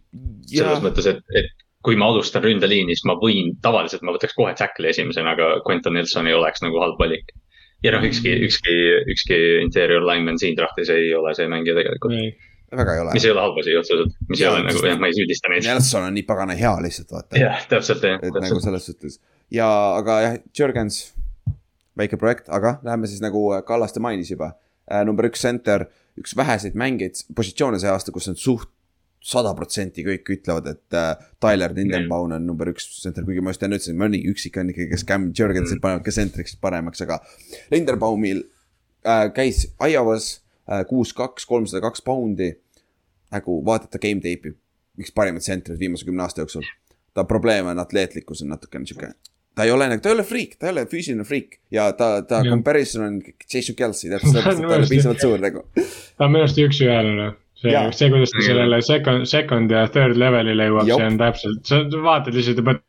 selles 0.50 0.78
jah, 0.78 0.84
mõttes, 0.86 1.10
et, 1.10 1.22
et 1.38 1.50
kui 1.86 1.98
ma 1.98 2.12
alustan 2.12 2.44
ründeliini, 2.46 2.94
siis 2.94 3.08
ma 3.10 3.16
võin, 3.22 3.56
tavaliselt 3.66 4.06
ma 4.06 4.14
võtaks 4.14 4.38
kohe 4.38 4.54
tackle'i 4.58 4.94
esimesena, 4.94 5.34
aga 5.34 5.56
Quentin 5.66 5.98
Nelson 5.98 6.30
ei 6.30 6.38
oleks 6.38 6.62
nagu 6.66 6.82
halb 6.82 7.02
valik. 7.02 7.34
ja 7.82 7.96
noh, 7.96 8.04
ükski, 8.06 8.36
ükski, 8.46 8.78
ükski 9.10 9.38
interior 9.64 10.06
lineman 10.06 10.38
siin 10.38 10.58
draftis 10.58 10.92
ei 10.94 11.10
ole 11.18 11.34
see 11.38 11.50
mängija 11.50 11.78
tegelikult. 11.80 12.14
väga 12.78 12.94
ei 12.94 13.02
ole 13.02 13.16
mis. 13.18 13.26
ei 13.26 13.34
ole 13.34 13.42
halb 13.42 13.58
asi 13.58 13.78
otseselt, 13.78 14.14
mis 14.30 14.42
Jaa, 14.42 14.52
ei 14.52 14.60
ole 14.60 14.70
nagu, 14.70 14.86
jah, 14.86 15.02
ma 15.02 15.10
ei 15.10 15.18
süüdista 15.18 15.50
neid. 15.50 15.66
Nelson 15.66 16.06
on 16.06 16.18
nii 16.18 16.28
pagana 16.30 16.58
hea 16.58 16.76
lihtsalt 16.86 17.18
vaata. 17.18 17.42
jah, 17.42 17.66
täpselt 17.74 18.06
jah, 18.06 18.22
et 18.22 18.30
nagu 18.30 18.46
täpselt. 18.46 18.68
selles 18.70 18.90
suhtes 18.92 19.18
ja, 19.52 19.70
aga 19.98 20.20
jah, 20.26 20.38
Jürgens, 20.58 21.02
väike 21.98 22.18
projekt, 22.18 22.50
aga 22.50 22.78
läheme 22.86 23.10
siis 23.10 23.24
nagu 23.24 23.50
Kallaste 23.68 24.00
mainis 24.04 24.32
juba 24.32 24.54
äh,. 24.88 25.04
number 25.06 25.28
üks 25.30 25.44
center, 25.44 25.88
üks 26.20 26.36
väheseid 26.38 26.78
mängijaid, 26.80 27.26
positsioone 27.36 27.80
see 27.80 27.92
aasta, 27.92 28.14
kus 28.16 28.30
on 28.32 28.40
suht 28.40 28.70
sada 29.22 29.54
protsenti 29.58 30.04
kõik 30.06 30.30
ütlevad, 30.34 30.68
et 30.72 30.98
äh, 30.98 31.12
Tyler 31.42 31.74
Lindenbaum 31.78 32.34
on 32.34 32.46
number 32.46 32.72
üks 32.72 32.88
center, 33.04 33.26
kuigi 33.28 33.44
ma 33.44 33.54
just 33.54 33.64
enne 33.66 33.78
ütlesin, 33.78 33.98
mõni 34.00 34.24
üksik 34.32 34.58
on 34.58 34.72
ikkagi, 34.74 34.90
kes 34.96 35.06
Cam 35.08 35.30
Jürgensit 35.38 35.78
Mm. 35.78 35.84
panevad 35.84 36.06
ka 36.06 36.14
centriks 36.16 36.58
paremaks, 36.58 37.04
aga 37.06 37.20
Lindenbaumil 37.72 38.42
äh, 39.06 39.28
käis 39.36 39.68
Iowas 39.78 40.42
äh, 40.66 40.82
kuus, 40.90 41.14
kaks, 41.14 41.46
kolmsada 41.46 41.84
kaks 41.86 42.02
poundi. 42.02 42.56
nagu 43.32 43.62
vaadata 43.64 44.00
game 44.02 44.20
tape'i, 44.20 44.52
üks 45.00 45.14
parimaid 45.16 45.46
tsentreid 45.46 45.80
viimase 45.80 46.04
kümne 46.04 46.26
aasta 46.26 46.42
jooksul. 46.42 46.66
ta 47.14 47.24
probleem 47.24 47.66
on 47.68 47.80
atleetlikkus 47.80 48.42
on 48.42 48.50
natukene 48.56 48.86
sihuke, 48.86 49.14
ta 49.56 49.64
ei 49.68 49.72
ole 49.72 49.88
nagu, 49.92 50.02
ta 50.02 50.10
ei 50.10 50.16
ole 50.16 50.24
friik, 50.28 50.56
ta 50.60 50.68
ei 50.70 50.74
ole 50.76 50.86
füüsiline 50.92 51.26
friik 51.28 51.58
ja 51.72 51.90
ta, 51.98 52.22
ta 52.24 52.40
Jah. 52.42 52.50
comparison 52.54 53.04
on 53.08 53.18
Jason 53.54 53.76
Kelsey, 53.76 54.10
täpselt 54.14 54.32
sellepärast, 54.36 54.62
et 54.62 54.68
ta 54.68 54.78
Tõesti. 54.78 54.94
piisavalt 54.96 55.26
suur 55.26 55.40
nagu. 55.44 55.64
ta 56.18 56.26
on 56.28 56.32
minu 56.36 56.46
arust 56.46 56.62
üks-ühele 56.64 57.12
noh, 57.18 57.34
see 57.62 57.74
see, 57.98 58.10
kuidas 58.14 58.32
ta 58.36 58.46
sellele 58.48 58.82
second, 58.86 59.28
second 59.30 59.72
ja 59.76 59.84
third 59.92 60.18
level'ile 60.18 60.70
jõuab, 60.72 60.88
see 60.90 61.08
on 61.12 61.20
täpselt, 61.22 61.62
sa 61.68 61.82
vaatad 62.08 62.38
lihtsalt 62.38 62.62
ja 62.64 62.68
mõtled. 62.72 62.88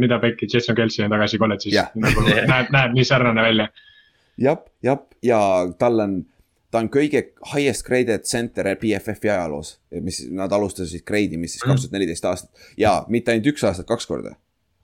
mida 0.00 0.18
pekki, 0.22 0.46
Jason 0.54 0.76
Kelsey 0.78 1.04
on 1.04 1.10
tagasi 1.12 1.38
kolledžis 1.42 1.74
nagu 1.98 2.22
näeb, 2.24 2.70
näeb 2.72 2.92
nii 2.96 3.04
sarnane 3.04 3.42
välja. 3.48 3.66
jah, 4.40 4.60
jah, 4.86 5.00
ja 5.26 5.40
tal 5.78 5.98
on, 6.06 6.14
ta 6.70 6.78
on 6.84 6.88
kõige 6.94 7.24
highest 7.52 7.82
graded 7.84 8.22
center 8.30 8.70
BFF-i 8.78 9.28
ajaloos, 9.34 9.74
mis 10.06 10.22
nad 10.30 10.52
alustasid 10.54 11.02
grade 11.04 11.34
imist 11.36 11.58
siis 11.58 11.66
Mm. 11.66 11.74
kaks 11.74 11.82
tuhat 11.88 11.92
neliteist 11.98 12.24
aastat 12.30 12.68
ja 12.78 12.94
mitte 13.08 13.34
ainult 13.34 13.50
üks 13.52 13.66
aastat, 13.66 13.86
kaks 13.90 14.06
korda. 14.06 14.36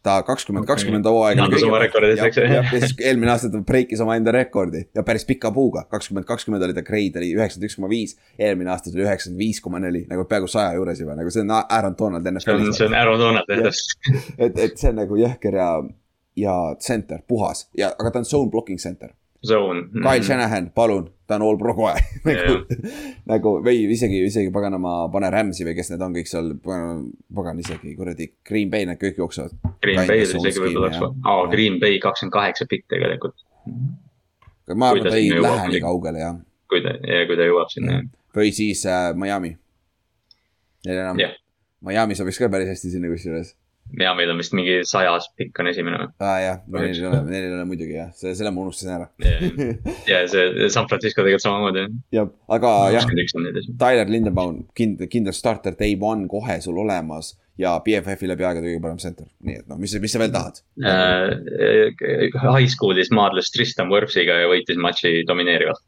Ta 0.06 0.16
kakskümmend, 0.26 0.66
kakskümmend 0.68 1.08
hooaega. 1.10 1.48
Rekordis, 1.82 2.22
eks 2.28 2.38
ju. 2.40 2.46
ja 2.50 2.62
siis 2.70 2.94
eelmine 3.02 3.32
aasta 3.34 3.50
ta 3.52 3.60
breikis 3.66 4.02
omaenda 4.04 4.34
rekordi 4.34 4.84
ja 4.94 5.04
päris 5.06 5.26
pika 5.28 5.50
puuga, 5.54 5.86
kakskümmend, 5.90 6.28
kakskümmend 6.28 6.64
oli 6.66 6.76
ta 6.76 6.84
grade 6.86 7.20
oli 7.20 7.32
üheksakümmend 7.34 7.70
üks 7.70 7.78
koma 7.80 7.90
viis. 7.90 8.16
eelmine 8.38 8.72
aasta 8.74 8.92
tuli 8.92 9.06
üheksakümmend 9.06 9.42
viis 9.42 9.60
koma 9.64 9.82
neli 9.82 10.04
nagu 10.10 10.24
peaaegu 10.30 10.50
saja 10.50 10.76
juures 10.78 11.02
juba 11.02 11.18
nagu 11.18 11.32
see 11.34 11.44
on 11.44 11.54
Aaron 11.58 11.98
Donald 11.98 12.30
NFL-is 12.32 12.78
see 12.78 12.88
on 12.88 12.94
Aaron 12.94 13.20
Donald 13.20 13.54
endast. 13.58 13.96
et, 14.38 14.58
et 14.58 14.78
see 14.78 14.90
on 14.92 15.00
nagu 15.02 15.18
jõhker 15.20 15.58
ja, 15.58 15.70
ja 16.36 16.56
center, 16.80 17.22
puhas 17.28 17.66
ja, 17.76 17.92
aga 17.98 18.14
ta 18.14 18.22
on 18.22 18.28
zone 18.28 18.50
blocking 18.50 18.80
center. 18.80 19.14
Zone. 19.44 19.88
Kyle 19.92 20.22
Shanahan, 20.24 20.70
palun, 20.74 21.08
ta 21.28 21.36
on 21.36 21.42
all 21.42 21.58
pro 21.60 21.74
kohe 21.76 21.94
nagu, 22.28 22.54
nagu 23.28 23.52
või 23.66 23.82
isegi, 23.92 24.22
isegi 24.28 24.52
paganama, 24.54 25.08
pane 25.12 25.30
Rams'i 25.34 25.66
või 25.66 25.74
kes 25.76 25.90
need 25.92 26.04
on 26.06 26.14
kõik 26.16 26.30
seal, 26.30 26.52
pagan 26.62 27.60
isegi 27.62 27.94
kuradi 27.98 28.30
Green 28.46 28.70
Bay, 28.72 28.86
need 28.88 29.00
kõik 29.02 29.18
jooksevad. 29.20 29.54
Green 29.84 30.02
zone 30.06 30.48
isegi 30.48 30.62
võib-olla 30.64 30.86
oleks 30.88 31.02
aa 31.02 31.36
jah. 31.36 31.50
Green 31.52 31.80
Bay 31.82 31.98
kakskümmend 32.02 32.36
kaheksa 32.38 32.68
pikk 32.70 32.86
tegelikult, 32.94 33.36
ma 34.74 34.90
arvan, 34.94 35.02
Kui 35.02 35.10
ta 35.10 35.16
ei 35.20 35.30
lähe 35.34 35.68
nii 35.74 35.82
kaugele 35.84 36.22
jah, 36.24 36.38
kui 36.70 36.82
ta, 36.84 36.96
kui 37.28 37.36
ta 37.38 37.50
jõuab 37.50 37.70
sinna. 37.74 38.00
või 38.36 38.52
siis 38.56 38.86
äh, 38.88 39.12
Miami. 39.18 39.54
Neil 40.86 40.98
enam 41.02 41.18
Jah., 41.18 41.34
Miami 41.86 42.14
sobiks 42.18 42.38
ka 42.40 42.48
päris 42.50 42.68
hästi 42.70 42.90
sinna 42.94 43.08
kusjuures. 43.12 43.52
Ja 44.00 44.12
meil 44.18 44.30
on 44.32 44.40
vist 44.40 44.54
mingi 44.56 44.80
sajas 44.88 45.28
pikk 45.38 45.62
on 45.62 45.70
esimene 45.70 46.00
või? 46.00 46.10
aa 46.18 46.32
ah, 46.32 46.40
jah, 46.42 46.60
neil 46.74 46.88
ei 46.90 47.06
ole, 47.08 47.22
neil 47.28 47.46
ei 47.46 47.54
ole 47.54 47.64
muidugi 47.68 47.96
jah, 47.96 48.10
selle, 48.18 48.34
selle 48.38 48.52
ma 48.54 48.64
unustasin 48.66 48.94
ära. 48.96 49.08
ja 50.10 50.22
see 50.30 50.68
San 50.72 50.88
Francisco 50.90 51.22
tegelikult 51.22 51.46
samamoodi. 51.46 51.86
jah, 52.14 52.30
aga 52.58 52.76
jah. 52.96 53.08
Tyler 53.78 54.10
Lindenbaum, 54.10 54.64
kindel, 54.76 55.10
kindel 55.12 55.36
starter 55.36 55.76
day 55.78 55.96
one 56.00 56.26
kohe 56.30 56.60
sul 56.64 56.78
olemas 56.82 57.34
ja 57.60 57.76
BFF-i 57.84 58.28
läbi 58.28 58.44
aegade 58.44 58.68
kõige 58.68 58.82
parem 58.84 59.00
center, 59.00 59.28
nii 59.46 59.62
et 59.62 59.68
noh, 59.70 59.78
mis, 59.80 59.94
mis 60.02 60.12
sa 60.12 60.20
veel 60.20 60.32
tahad? 60.34 60.60
Äh, 60.84 61.30
High 62.36 62.68
school'is 62.72 63.12
maadles 63.14 63.52
Tristan 63.54 63.88
Wirfsiga 63.92 64.42
ja 64.42 64.50
võitis 64.50 64.80
matši 64.80 65.22
domineerivalt. 65.28 65.80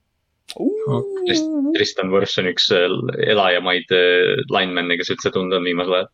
Trist- 1.26 1.50
Tristan 1.76 2.10
Wirfs 2.12 2.38
on 2.40 2.48
üks 2.50 2.70
äh, 2.72 2.86
elajamaid 3.30 3.90
äh, 3.92 4.40
lineman'e, 4.52 4.96
kes 5.00 5.10
üldse 5.14 5.32
tunda 5.34 5.58
on 5.60 5.66
viimasel 5.68 5.98
ajal. 5.98 6.08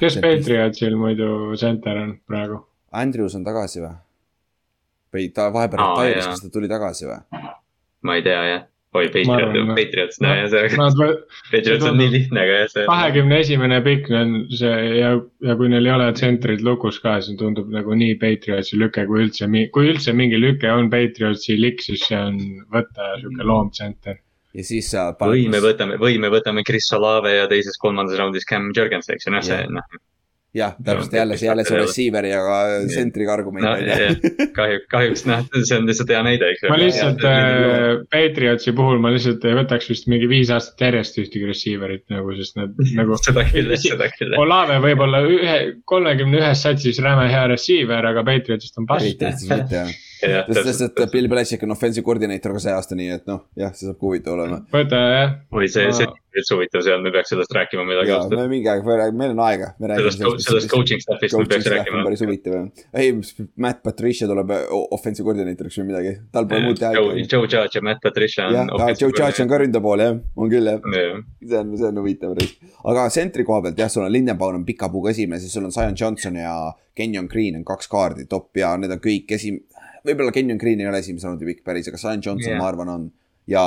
kes 0.00 0.16
Patriotsil 0.24 0.96
muidu 0.96 1.28
center 1.60 2.00
on 2.04 2.14
praegu? 2.28 2.62
Andrews 2.96 3.34
on 3.36 3.44
tagasi 3.44 3.82
või? 3.84 3.92
või 5.16 5.28
ta 5.32 5.50
vahepeal 5.54 5.80
retire'is, 5.96 6.26
kas 6.32 6.42
ta 6.44 6.50
tuli 6.52 6.68
tagasi 6.72 7.06
või? 7.08 7.20
ma 8.06 8.16
ei 8.18 8.24
tea 8.26 8.40
jah, 8.48 8.64
oi 8.96 9.24
Ma 9.28 9.36
arvan, 9.38 9.52
Patriot, 9.52 9.68
jah. 9.68 9.76
Patriots, 9.78 10.20
no 10.24 10.32
ja 10.34 10.48
see, 10.52 11.08
Patriots 11.52 11.86
on 11.88 11.98
nii 12.00 12.12
lihtne, 12.12 12.42
aga 12.42 12.58
jah, 12.60 12.70
see. 12.72 12.84
kahekümne 12.90 13.40
esimene 13.44 13.80
pikk 13.84 14.10
on 14.16 14.34
see 14.54 14.74
ja, 14.98 15.12
ja 15.46 15.56
kui 15.60 15.70
neil 15.72 15.88
ei 15.88 15.94
ole 15.94 16.08
tsentrit 16.16 16.64
lukus 16.66 17.00
ka, 17.04 17.18
siis 17.24 17.38
tundub 17.40 17.70
nagu 17.72 17.96
nii 17.98 18.18
Patriotsi 18.22 18.80
lüke, 18.80 19.06
kui 19.08 19.24
üldse, 19.26 19.48
kui 19.74 19.90
üldse 19.92 20.16
mingi 20.16 20.40
lüke 20.40 20.72
on 20.72 20.90
Patriotsi 20.92 21.58
likk, 21.60 21.84
siis 21.84 22.06
see 22.08 22.18
on 22.18 22.40
võtta 22.74 23.14
sihuke 23.20 23.46
loomtsenter. 23.52 24.20
ja 24.56 24.66
siis 24.66 24.90
sa 24.92 25.10
või 25.20 25.46
me 25.52 25.62
võtame, 25.64 26.00
või 26.00 26.20
me 26.22 26.32
võtame 26.32 26.64
Chris 26.66 26.90
Olave 26.96 27.36
ja 27.36 27.48
teises-kolmandas 27.50 28.18
raundis 28.20 28.48
Cam 28.48 28.72
Jurgens, 28.76 29.10
eks 29.12 29.28
ju, 29.28 29.36
noh 29.36 29.44
see 29.44 29.64
noh. 29.70 29.96
jah, 30.56 30.74
täpselt 30.84 31.12
jälle, 31.16 31.36
jälle 31.40 31.64
see 31.66 31.78
receiver'i 31.80 32.30
ja 32.30 32.40
ka 32.44 32.58
sentriga 32.92 33.34
argument 33.36 33.66
no 33.66 33.72
on 33.74 33.84
ju. 33.84 34.32
kahjuks, 34.56 34.86
kahjuks 34.92 35.24
noh, 35.28 35.44
see 35.58 35.78
on 35.78 35.88
lihtsalt 35.88 36.12
hea 36.14 36.22
näide, 36.26 36.50
eks 36.54 36.64
ju. 36.64 36.70
ma 36.72 36.78
lihtsalt 36.80 37.26
äh, 37.28 37.86
Patriotsi 38.12 38.74
puhul 38.76 39.02
ma 39.02 39.12
lihtsalt 39.14 39.44
ei 39.48 39.58
võtaks 39.60 39.90
vist 39.92 40.10
mingi 40.12 40.30
viis 40.30 40.52
aastat 40.54 40.86
järjest 40.88 41.20
ühtegi 41.22 41.50
receiver'it 41.50 42.06
nagu, 42.12 42.34
sest 42.40 42.58
nad 42.60 42.74
nagu. 42.98 43.20
seda 43.22 43.44
küll, 43.50 43.72
seda 43.82 44.10
küll. 44.14 44.36
Olave 44.40 44.80
võib-olla 44.84 45.22
ühe, 45.28 45.56
kolmekümne 45.88 46.40
ühes 46.42 46.64
satsis 46.66 47.00
räme 47.04 47.28
hea 47.32 47.46
receiver, 47.52 48.12
aga 48.12 48.24
Patriotist 48.26 48.80
on 48.80 48.88
pass. 48.88 49.06
Patriotsist 49.06 49.52
mitte 49.52 49.82
jah, 49.82 49.96
sest, 50.20 50.62
sest, 50.68 51.00
et 51.02 51.12
Bill 51.12 51.28
Belichik 51.32 51.64
on 51.66 51.74
offensive 51.76 52.04
koordineeter 52.06 52.54
ka 52.56 52.62
see 52.62 52.76
aasta, 52.76 52.98
nii 52.98 53.10
et 53.18 53.26
noh, 53.30 53.44
jah, 53.58 53.74
see 53.76 53.88
saab 53.88 53.98
ka 54.00 54.08
huvitav 54.08 54.38
olema. 54.38 54.62
võta 54.72 55.02
jah, 55.02 55.36
oi, 55.52 55.68
see, 55.68 55.90
see 55.96 56.08
on 56.08 56.16
üldse 56.36 56.56
huvitav 56.56 56.82
seal, 56.84 57.00
me 57.04 57.12
peaks 57.14 57.30
sellest 57.32 57.52
rääkima 57.56 57.84
midagi 57.88 58.12
ja 58.12 58.18
ausalt. 58.20 58.36
me 58.36 58.46
mingi 58.50 58.68
aeg, 58.68 58.84
meil 59.16 59.32
on 59.32 59.42
aega, 59.46 59.70
me 59.80 59.90
räägime 59.90 60.12
sellest, 60.12 60.44
sellest 60.48 60.70
coaching 60.72 61.02
staff'ist 61.02 61.36
me 61.38 61.46
peaks 61.48 61.68
rääkima 61.72 62.02
päris 62.04 62.22
huvitav 62.24 62.56
jah. 62.58 62.86
ei, 63.02 63.12
Matt 63.64 63.82
Patricia 63.86 64.28
tuleb 64.28 64.52
o- 64.52 64.82
offensive 64.96 65.26
koordineeteriks 65.28 65.80
või 65.80 65.88
midagi, 65.92 66.14
tal 66.34 66.48
pole 66.50 66.64
muud 66.66 66.80
teha. 66.80 66.92
Joe, 66.96 67.24
Joe 67.24 67.48
Judge 67.48 67.80
ja 67.80 67.84
Matt 67.84 68.02
Patricia 68.04 68.48
jah 68.52 68.68
on., 68.68 68.92
Joe 68.92 69.12
Judge 69.12 69.44
on 69.44 69.52
ka 69.52 69.60
ründapool 69.64 70.04
jah, 70.04 70.18
on 70.36 70.52
küll 70.52 70.72
jah, 70.72 70.82
jah. 70.96 71.22
see 71.44 71.60
on, 71.62 71.76
see 71.76 71.88
on 71.88 72.02
huvitav. 72.02 72.36
aga 72.92 73.06
sentri 73.12 73.46
koha 73.48 73.62
pealt 73.68 73.80
jah, 73.80 73.92
sul 73.92 74.04
on 74.04 74.12
Lindenbaum 74.12 74.60
on 74.60 74.66
pika 74.68 74.90
puuga 74.92 75.14
esimene, 75.14 75.40
siis 75.40 75.56
sul 75.56 75.64
on 75.68 75.72
Zion 75.74 75.96
Johnson 75.96 76.36
ja 76.42 76.56
Kenyon 76.96 77.28
Green 77.32 77.56
on 77.58 77.64
kaks 77.64 77.88
kaardi 77.92 78.24
top 78.28 78.56
ja 78.56 78.74
need 78.80 78.92
on 78.92 79.00
kõik 79.04 79.32
esim-, 79.36 79.62
võib-olla 80.06 80.34
Kenyon 80.34 80.60
Green 80.62 80.82
ei 80.82 80.90
ole 80.90 81.02
esimese 81.02 81.28
raundi 81.28 81.48
pikk 81.48 81.64
päris, 81.66 81.88
aga 81.90 82.00
Zion 82.00 82.24
Johnson 82.24 82.52
yeah. 82.52 82.60
ma 82.62 82.68
arvan 82.70 82.92
on. 82.92 83.06
ja. 83.46 83.62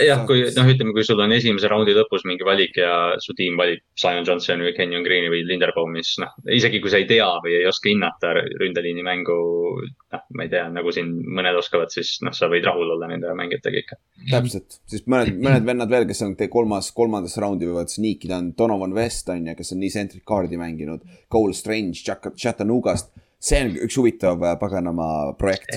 jah, 0.00 0.22
kui 0.28 0.42
noh, 0.46 0.68
ütleme, 0.72 0.94
kui 0.96 1.04
sul 1.04 1.20
on 1.20 1.32
esimese 1.36 1.68
raundi 1.68 1.92
lõpus 1.96 2.24
mingi 2.28 2.46
valik 2.46 2.78
ja 2.80 3.18
su 3.20 3.34
tiim 3.36 3.58
valib 3.60 3.82
Simon 4.00 4.24
Johnsoni 4.24 4.64
või 4.64 4.72
Kenyon 4.76 5.04
Green'i 5.04 5.28
või 5.32 5.42
Linderbaumi, 5.48 6.00
siis 6.06 6.22
noh, 6.22 6.32
isegi 6.56 6.80
kui 6.80 6.92
sa 6.92 7.00
ei 7.02 7.08
tea 7.10 7.28
või 7.44 7.58
ei 7.58 7.68
oska 7.68 7.90
hinnata 7.92 8.32
ründeliini 8.40 9.04
mängu, 9.04 9.36
noh, 9.84 10.24
ma 10.36 10.46
ei 10.46 10.52
tea, 10.52 10.64
nagu 10.72 10.94
siin 10.96 11.12
mõned 11.36 11.60
oskavad, 11.60 11.92
siis 11.92 12.16
noh, 12.24 12.32
sa 12.36 12.48
võid 12.52 12.64
rahul 12.64 12.94
olla 12.96 13.10
nende 13.12 13.34
mängijatega 13.36 13.84
ikka. 13.84 14.00
täpselt, 14.32 14.80
siis 14.88 15.04
mõned, 15.04 15.36
mõned 15.36 15.68
vennad 15.68 15.92
veel, 15.92 16.08
kes 16.08 16.24
on 16.24 16.36
te- 16.40 16.48
kolmas, 16.52 16.88
kolmandasse 16.96 17.44
raundi 17.44 17.68
võivad 17.68 17.92
sniikida, 17.92 18.40
on 18.40 18.54
Donovan 18.56 18.96
West 18.96 19.28
on 19.32 19.52
ju, 19.52 19.58
kes 19.58 19.76
on 19.76 19.84
nii 19.84 19.92
centric 19.92 20.24
card'i 20.28 20.60
mänginud. 20.60 21.04
Cole 21.30 21.52
Strange, 21.54 22.00
Chattanooga't, 22.40 23.12
see 23.40 23.62
on 23.64 23.72
üks 23.86 23.96
huvitav 23.98 24.42
äh, 24.44 24.56
paganama 24.60 25.32
projekt. 25.38 25.74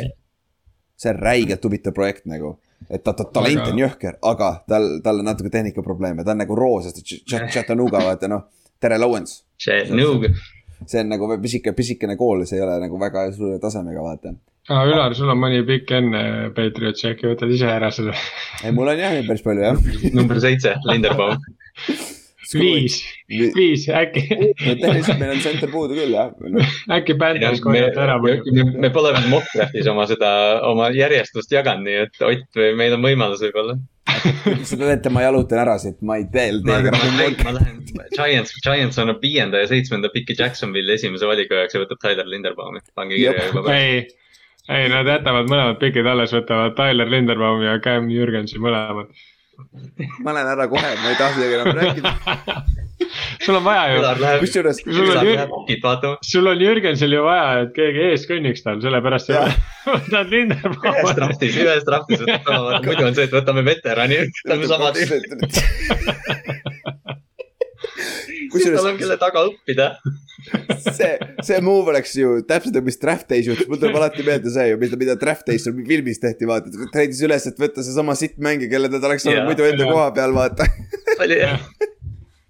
see 0.95 1.11
on 1.11 1.19
räigelt 1.19 1.63
huvitav 1.65 1.95
projekt 1.95 2.27
nagu, 2.29 2.57
et 2.89 3.03
ta, 3.03 3.15
ta 3.17 3.25
talent 3.25 3.65
on 3.65 3.79
jõhker, 3.79 4.19
aga 4.23 4.51
tal, 4.69 4.99
tal 5.03 5.21
on 5.23 5.27
natuke 5.31 5.51
tehnikaprobleeme, 5.51 6.23
ta 6.23 6.35
on 6.35 6.43
nagu 6.43 6.55
roo, 6.55 6.81
sest 6.83 7.01
Chattanooga 7.27 8.03
vaata 8.03 8.29
noh, 8.31 8.45
tere 8.79 8.99
Lowens. 9.01 9.41
see 9.59 9.83
Nõug, 9.91 10.27
see 10.85 11.01
on 11.01 11.11
nagu 11.15 11.29
pisike, 11.41 11.73
pisikene 11.75 12.17
kool, 12.19 12.45
see 12.47 12.59
ei 12.59 12.65
ole 12.65 12.79
nagu 12.85 12.99
väga 13.01 13.29
suure 13.35 13.59
tasemega, 13.63 14.03
vaata. 14.05 14.35
aa, 14.69 14.83
Ülar, 14.87 15.15
sul 15.17 15.31
on 15.33 15.39
mõni 15.41 15.63
pikk 15.67 15.95
enne 15.99 16.23
Patriotsi, 16.55 17.09
äkki 17.13 17.31
võtad 17.31 17.51
ise 17.55 17.71
ära 17.71 17.91
selle? 17.95 18.15
ei, 18.63 18.75
mul 18.75 18.91
on 18.93 19.01
jah 19.01 19.15
päris 19.27 19.45
palju 19.47 19.69
jah. 19.69 19.87
number 20.19 20.43
seitse, 20.43 20.77
Linderbaum. 20.87 21.39
viis, 22.51 22.97
viis, 23.55 23.85
äkki, 23.89 24.23
no 24.35 24.75
tehniliselt 24.79 25.19
meil 25.21 25.33
on 25.35 25.41
center 25.43 25.71
puudu 25.71 25.97
küll 25.97 26.15
jah. 26.15 26.31
äkki 26.97 27.15
Panthers 27.19 27.61
me, 27.61 27.63
korjab 27.63 27.99
ära 28.05 28.17
me, 28.21 28.35
muidu. 28.43 28.65
me 28.83 28.91
pole 28.93 29.13
veel 29.15 29.29
Mockdraftis 29.31 29.89
oma 29.91 30.05
seda, 30.09 30.29
oma 30.67 30.89
järjestust 30.95 31.53
jaganud, 31.55 31.87
nii 31.87 31.99
et 32.05 32.23
Ott, 32.23 32.61
meil 32.77 32.95
on 32.95 33.03
võimalus 33.05 33.43
võib-olla. 33.43 33.77
seda 34.69 34.89
teete, 34.89 35.11
ma 35.13 35.23
jalutan 35.25 35.63
ära 35.63 35.77
siit, 35.81 35.99
ma 36.05 36.17
ei 36.19 36.27
tee 36.31 36.49
ma 36.67 37.55
lähen, 37.57 37.79
Giants, 38.15 38.55
Giants 38.63 38.99
annab 39.01 39.23
viienda 39.23 39.63
ja 39.63 39.69
seitsmenda 39.71 40.11
piki 40.13 40.35
Jacksonville'i 40.39 40.99
esimese 40.99 41.27
valiku 41.29 41.57
jaoks 41.57 41.77
ja 41.77 41.83
võtab 41.83 42.01
Tyler 42.03 42.29
Linderbaumi. 42.29 42.83
pange 42.95 43.17
kirja 43.19 43.49
juba 43.49 43.75
ei, 43.75 44.01
ei, 44.69 44.89
nad 44.91 45.07
jätavad 45.09 45.51
mõlemad 45.51 45.79
pikid 45.81 46.07
alles, 46.09 46.35
võtavad 46.35 46.75
Tyler 46.79 47.11
Linderbaumi 47.11 47.67
ja 47.67 47.77
Cam 47.83 48.11
Jürgensi 48.11 48.61
mõlemad. 48.63 49.11
Ma 50.23 50.31
lähen 50.35 50.49
ära 50.53 50.65
kohe, 50.71 50.89
ma 51.03 51.07
ei 51.11 51.17
taha 51.19 51.31
teiega 51.37 51.55
enam 51.61 51.75
rääkida. 51.77 52.09
sul 53.45 53.55
on 53.59 53.63
vaja 53.65 53.83
ju, 53.93 53.99
kusjuures, 54.41 54.77
Sul 54.83 54.93
on 54.93 54.97
Ülar 55.03 55.23
Jür- 55.27 55.35
läheb 55.37 55.51
okit 55.57 55.81
vaatama. 55.83 56.15
sul 56.25 56.45
on 56.49 56.57
Jürgensil 56.63 57.11
ju 57.13 57.21
vaja, 57.25 57.47
et 57.65 57.71
keegi 57.75 57.99
ees 58.09 58.23
kõnniks 58.29 58.61
tal, 58.65 58.77
sellepärast 58.83 59.27
Jah. 59.33 59.49
võtad 59.85 60.23
ühes 60.23 60.29
Linderbaumi. 60.33 61.13
draftis, 61.19 61.53
ühes 61.59 61.83
draftis 61.87 62.19
võtab 62.23 62.43
sama, 62.49 62.69
muidu 62.87 63.03
on 63.09 63.15
see, 63.17 63.25
et 63.29 63.35
võtame 63.35 63.61
veterani, 63.67 64.17
võtame 64.45 64.65
sama 64.71 64.87
tüüpi, 64.95 65.17
siis 68.53 68.69
tal 68.69 68.87
on, 68.91 68.97
kelle 69.01 69.17
taga 69.21 69.39
õppida. 69.49 69.87
see, 70.97 71.11
see 71.45 71.59
move 71.63 71.91
oleks 71.93 72.15
ju 72.17 72.35
täpselt 72.47 72.75
nagu, 72.75 72.87
mis 72.87 72.99
draft 73.01 73.29
day's 73.31 73.47
juhtus, 73.49 73.67
mul 73.71 73.81
tuleb 73.81 73.97
alati 73.99 74.25
meelde 74.27 74.53
see 74.53 74.67
ju, 74.71 74.79
mida, 74.81 74.99
mida 74.99 75.17
draft 75.19 75.47
day's 75.49 75.65
filmis 75.67 76.21
tehti, 76.23 76.49
vaata, 76.49 76.73
treidis 76.93 77.21
üles, 77.25 77.47
et 77.49 77.59
võtta 77.61 77.85
seesama 77.85 78.15
sitt 78.19 78.37
mängija, 78.43 78.71
kelle 78.75 78.91
ta 78.93 79.01
oleks 79.09 79.27
olnud 79.29 79.49
muidu 79.51 79.67
enda 79.69 79.89
koha 79.89 80.09
peal, 80.15 80.35
vaata. 80.35 80.69
oli 81.23 81.41
jah 81.41 81.59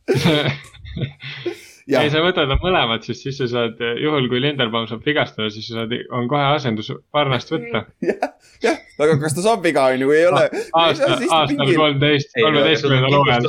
ei, 1.90 2.10
sa 2.14 2.22
võtad 2.24 2.48
nad 2.48 2.62
mõlemad, 2.64 3.04
sest 3.04 3.26
siis 3.26 3.38
sa 3.42 3.48
saad, 3.50 3.82
juhul 4.00 4.30
kui 4.32 4.40
Linderbaum 4.44 4.88
saab 4.88 5.04
vigastada, 5.06 5.50
siis 5.52 5.68
sa 5.68 5.82
saad, 5.82 5.96
on 6.16 6.30
kohe 6.32 6.44
asendus 6.54 6.92
Parnast 7.12 7.52
võtta. 7.52 7.84
jah, 8.04 8.30
jah, 8.64 8.78
aga 9.04 9.18
kas 9.22 9.36
ta 9.36 9.44
saab 9.44 9.66
viga, 9.66 9.86
on 9.92 10.04
ju, 10.04 10.08
või 10.10 10.20
ei 10.22 10.28
ole. 10.30 10.44
aasta, 10.80 11.10
aastal 11.40 11.72
kolmteist, 11.76 12.32
kolmeteistkümnendal 12.38 13.18
hooajal 13.18 13.48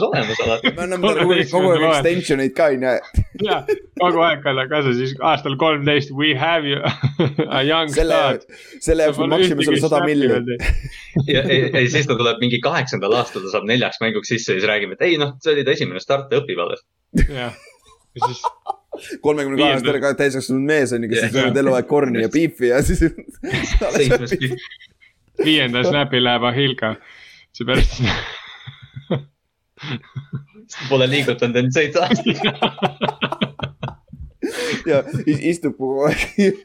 me 0.75 0.87
anname 0.87 1.13
talle 1.13 1.21
kogu 1.23 1.37
aeg, 1.37 1.51
kogu 1.55 1.73
aeg 1.75 1.85
extension 1.91 2.43
eid 2.45 2.57
ka, 2.59 2.71
on 2.75 2.87
ju. 2.89 2.95
ja 3.47 3.61
kogu 4.01 4.25
aeg 4.27 4.43
kalle 4.47 4.65
kaasa, 4.73 4.95
siis 4.99 5.15
aastal 5.33 5.59
kolmteist 5.61 6.15
we 6.19 6.33
have 6.39 6.67
you 6.69 6.81
a 7.49 7.63
young 7.67 7.93
selle 7.95 8.19
star., 8.19 8.59
selle 8.89 9.09
jaoks 9.09 9.21
me 9.23 9.31
maksime 9.37 9.69
sulle 9.69 9.83
sada 9.85 10.03
milli. 10.07 10.59
ja 11.35 11.45
ei, 11.45 11.69
ei 11.71 11.87
siis 11.93 12.11
ta 12.11 12.19
tuleb 12.19 12.43
mingi 12.43 12.59
kaheksandal 12.65 13.15
aastal, 13.21 13.47
ta 13.47 13.55
saab 13.55 13.69
neljaks 13.71 14.03
mänguks 14.03 14.35
sisse 14.35 14.57
ja 14.57 14.59
siis 14.59 14.71
räägime, 14.71 14.99
et 14.99 15.07
ei 15.07 15.21
noh, 15.21 15.37
see 15.45 15.55
oli 15.55 15.67
ta 15.67 15.77
esimene 15.77 16.03
start, 16.03 16.27
ta 16.31 16.43
õpib 16.43 16.65
alles. 16.65 16.83
jah, 17.29 17.55
ja 18.15 18.29
siis 18.29 18.43
kolmekümne 19.25 19.59
kahe 19.59 19.73
aastane 19.77 20.01
ka 20.03 20.13
täiskasvanud 20.19 20.63
mees 20.69 20.93
on 20.95 21.03
ju, 21.05 21.11
kes 21.13 21.25
on 21.29 21.33
söönud 21.35 21.57
eluaeg 21.65 21.87
korni 21.91 22.23
ja 22.23 22.29
biifi 22.33 22.69
ja 22.71 22.83
siis. 22.87 23.01
seitsmes 23.97 24.35
pikk. 24.39 24.55
viienda 25.45 25.83
snap'i 25.89 26.21
läheb 26.23 26.45
Ahilka, 26.51 26.95
seepärast 27.59 28.03
Pole 30.89 31.07
liigutanud 31.11 31.57
end 31.61 31.75
seitse 31.75 32.01
aastat. 32.01 32.27
ja 34.89 35.03
is- 35.27 35.43
istub 35.55 35.77
kogu 35.79 36.07
aeg. 36.09 36.63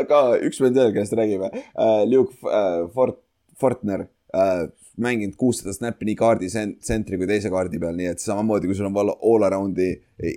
aga 0.00 0.20
üks 0.46 0.60
vend 0.62 0.76
veel, 0.78 0.92
kellest 0.94 1.14
räägime 1.18 1.48
uh,, 1.54 2.02
Luke 2.10 2.34
uh, 2.46 2.86
Fort-, 2.94 3.22
Fortner 3.60 4.06
uh,, 4.34 4.66
mänginud 5.02 5.36
kuussada 5.40 5.72
snappi 5.74 6.06
nii 6.08 6.16
kaardi 6.18 6.48
sen- 6.52 6.76
tsentri 6.80 7.18
kui 7.20 7.26
teise 7.30 7.50
kaardi 7.52 7.78
peal, 7.82 7.96
nii 7.98 8.10
et 8.12 8.22
samamoodi, 8.22 8.68
kui 8.70 8.76
sul 8.78 8.88
on 8.88 8.94
val- 8.94 9.12
all 9.16 9.46
around'i 9.48 9.88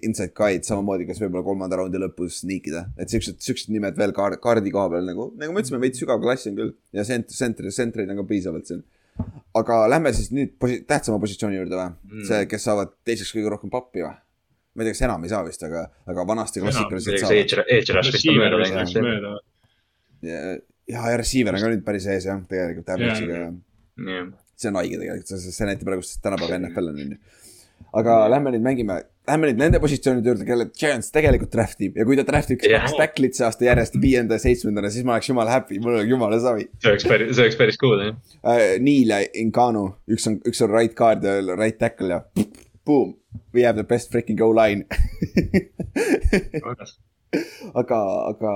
inside 0.07 0.31
guide, 0.37 0.63
samamoodi, 0.67 1.07
kas 1.09 1.19
võib-olla 1.21 1.43
kolmanda 1.45 1.79
raundi 1.79 1.99
lõpus 2.01 2.41
sniikida. 2.43 2.85
et 2.97 3.09
siuksed, 3.13 3.39
siuksed 3.43 3.71
nimed 3.73 3.97
veel 3.99 4.13
kaar-, 4.15 4.37
kaardi 4.41 4.71
koha 4.71 4.89
peal 4.95 5.05
nagu, 5.09 5.29
nagu 5.37 5.53
me 5.53 5.61
ütlesime, 5.63 5.81
veits 5.83 5.99
sügav 6.01 6.21
klass 6.23 6.47
on 6.47 6.55
küll 6.59 6.73
ja 6.93 7.03
sent-, 7.07 7.31
sentri, 7.35 7.71
sentreid 7.71 8.09
on 8.09 8.21
ka 8.21 8.27
piisavalt 8.33 8.67
siin. 8.67 8.83
aga 9.53 9.87
lähme 9.93 10.13
siis 10.13 10.31
nüüd 10.33 10.55
posi-, 10.59 10.81
tähtsama 10.89 11.19
positsiooni 11.21 11.59
juurde 11.59 11.75
või 11.77 11.89
mm.? 11.93 12.27
see, 12.29 12.45
kes 12.49 12.63
saavad 12.69 12.93
teiseks 13.05 13.33
kõige 13.35 13.51
rohkem 13.53 13.69
pappi 13.73 14.01
või? 14.05 14.13
ma 14.73 14.81
ei 14.81 14.87
tea, 14.89 14.93
kas 14.95 15.03
enam 15.05 15.23
ei 15.25 15.29
saa 15.29 15.43
vist, 15.45 15.63
aga, 15.67 15.83
aga 16.09 16.23
vanasti 16.25 16.63
klassikaliselt 16.63 17.19
saavad. 17.21 17.67
Edge, 17.77 17.93
Rush 17.93 18.13
vist 18.15 18.29
on 18.31 18.39
mööda 18.39 18.61
läinud 18.63 18.95
mööda. 19.05 19.33
ja, 20.25 20.39
ja 20.89 21.17
receiver 21.19 21.53
on 21.53 21.61
ka 21.61 21.69
nüüd 21.75 21.83
päris 21.85 22.07
ees 22.09 22.25
jah, 22.25 22.39
tegelikult 22.49 22.89
ja 22.89 22.97
jah, 23.11 24.33
see 24.59 24.69
on 24.71 24.77
haige 24.79 24.99
tegelikult, 24.99 25.31
see, 25.31 25.65
näitab 25.69 25.89
praegu 25.89 26.05
tänapäeva 26.23 26.59
NFL 26.59 26.91
on 26.91 27.01
ju. 27.03 27.17
aga 27.99 28.15
lähme 28.31 28.53
nüüd 28.55 28.65
mängime, 28.65 28.99
lähme 29.29 29.49
nüüd 29.49 29.59
nende 29.61 29.79
positsioonide 29.83 30.31
juurde, 30.31 30.45
kelle 30.47 30.67
Giants 30.79 31.11
tegelikult 31.13 31.53
draft 31.53 31.81
ib 31.85 31.97
ja 31.99 32.05
kui 32.07 32.17
ta 32.19 32.25
draft 32.27 32.53
iks 32.55 32.67
Jah. 32.69 32.85
kaks 32.85 32.97
tacklit 32.99 33.37
see 33.37 33.45
aasta 33.47 33.67
järjest 33.67 33.97
viienda 34.01 34.39
ja 34.39 34.43
seitsmendana, 34.45 34.91
siis 34.93 35.05
ma 35.07 35.17
oleks 35.17 35.29
jumala 35.29 35.53
happy, 35.57 35.79
mul 35.83 35.97
oleks 35.99 36.11
jumala 36.11 36.39
savi 36.43 36.67
see 36.81 36.93
oleks 36.93 37.07
päris, 37.09 37.33
see 37.35 37.47
oleks 37.47 37.59
päris 37.59 37.79
cool 37.81 37.99
jah. 38.01 38.17
uh,. 38.41 38.65
Neil 38.83 39.15
ja 39.15 39.21
Incano, 39.43 39.85
üks 40.11 40.29
on, 40.31 40.39
üks 40.49 40.63
on 40.65 40.73
right 40.73 40.95
guard 40.97 41.25
ja 41.27 41.39
right 41.53 41.79
tackle 41.81 42.17
ja 42.17 42.23
boom, 42.85 43.15
we 43.53 43.63
have 43.67 43.77
the 43.77 43.87
best 43.87 44.11
freaking 44.11 44.39
go 44.39 44.51
line 44.55 44.85
aga, 47.81 47.99
aga, 48.29 48.53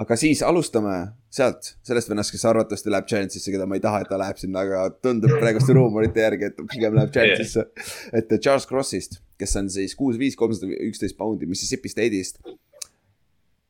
aga 0.00 0.16
siis 0.16 0.40
alustame 0.42 0.94
sealt, 1.32 1.74
sellest 1.84 2.08
vennast, 2.08 2.32
kes 2.32 2.44
arvatavasti 2.48 2.90
läheb 2.92 3.06
Giantsisse, 3.10 3.52
keda 3.52 3.66
ma 3.68 3.76
ei 3.76 3.82
taha, 3.84 4.00
et 4.04 4.08
ta 4.08 4.18
läheb 4.20 4.38
sinna, 4.40 4.62
aga 4.64 4.86
tundub 5.04 5.32
praeguste 5.40 5.74
ruumorite 5.76 6.24
järgi, 6.24 6.48
et 6.48 6.56
ta 6.56 6.64
pigem 6.72 6.96
läheb 6.96 7.12
Giantsisse. 7.12 7.66
et 8.12 8.32
Charles 8.40 8.66
Crossist, 8.68 9.20
kes 9.40 9.56
on 9.60 9.68
siis 9.72 9.94
kuus, 9.98 10.18
viis, 10.20 10.36
kolmsada 10.38 10.72
üksteist 10.88 11.16
poundi 11.18 11.46
Mississippi 11.50 11.92
State'ist. 11.92 12.40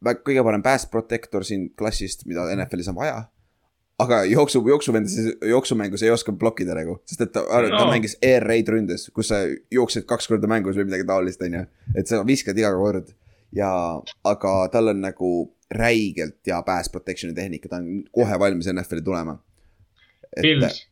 kõige 0.02 0.42
parem 0.44 0.62
pass 0.62 0.86
protector 0.90 1.44
siin 1.46 1.68
klassist, 1.78 2.26
mida 2.26 2.48
NFL-is 2.56 2.88
on 2.90 2.98
vaja. 2.98 3.24
aga 4.02 4.24
jooksu, 4.26 4.58
jooksuvendases, 4.66 5.36
jooksumängus 5.46 6.02
ei 6.02 6.10
oska 6.10 6.32
blokkida 6.34 6.74
nagu, 6.74 6.96
sest 7.06 7.20
et 7.20 7.32
ta, 7.32 7.44
ta 7.46 7.60
No. 7.62 7.84
mängis 7.90 8.16
air 8.22 8.42
raid 8.42 8.66
ründes, 8.68 9.04
kus 9.14 9.28
sa 9.30 9.44
jooksid 9.70 10.06
kaks 10.10 10.26
korda 10.26 10.48
mängus 10.50 10.74
või 10.74 10.88
midagi 10.88 11.06
taolist, 11.06 11.42
on 11.42 11.54
ju. 11.54 11.66
et 11.94 12.08
sa 12.10 12.24
viskad 12.26 12.58
iga 12.58 12.72
kord 12.74 13.12
ja, 13.54 13.68
aga 14.24 14.54
tal 14.72 14.88
on 14.90 15.00
nagu 15.04 15.30
räigelt 15.76 16.38
hea 16.46 16.60
pass 16.66 16.90
protection'i 16.92 17.34
tehnika, 17.36 17.68
ta 17.72 17.80
on 17.82 18.02
kohe 18.14 18.38
valmis 18.40 18.68
NFL-i 18.72 19.04
tulema. 19.06 19.38
Pils, 20.40 20.82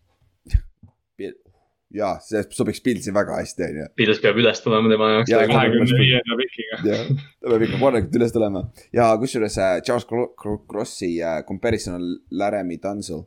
jaa, 1.91 2.13
see 2.23 2.43
sobiks 2.55 2.81
Pilsi 2.85 3.13
väga 3.15 3.39
hästi, 3.41 3.65
on 3.67 3.79
ju. 3.81 3.87
Pils 3.99 4.21
peab 4.23 4.39
üles 4.41 4.61
tulema 4.63 4.91
tema 4.93 5.09
jaoks 5.15 5.33
kahekümne 5.51 5.99
viienda 5.99 6.39
pikiga. 6.39 6.79
ta 6.85 7.51
peab 7.51 7.65
ikka 7.67 7.81
korralikult 7.81 8.19
üles 8.21 8.35
tulema 8.37 8.63
ja 8.97 9.09
kusjuures 9.21 9.59
äh, 9.59 9.77
Charles 9.87 10.07
Cro- 10.11 10.31
Cro- 10.39 10.61
Crossi 10.71 11.17
äh, 11.19 11.41
comparison 11.49 11.99
on 11.99 12.07
Laramie 12.31 12.79
Tunsil. 12.83 13.25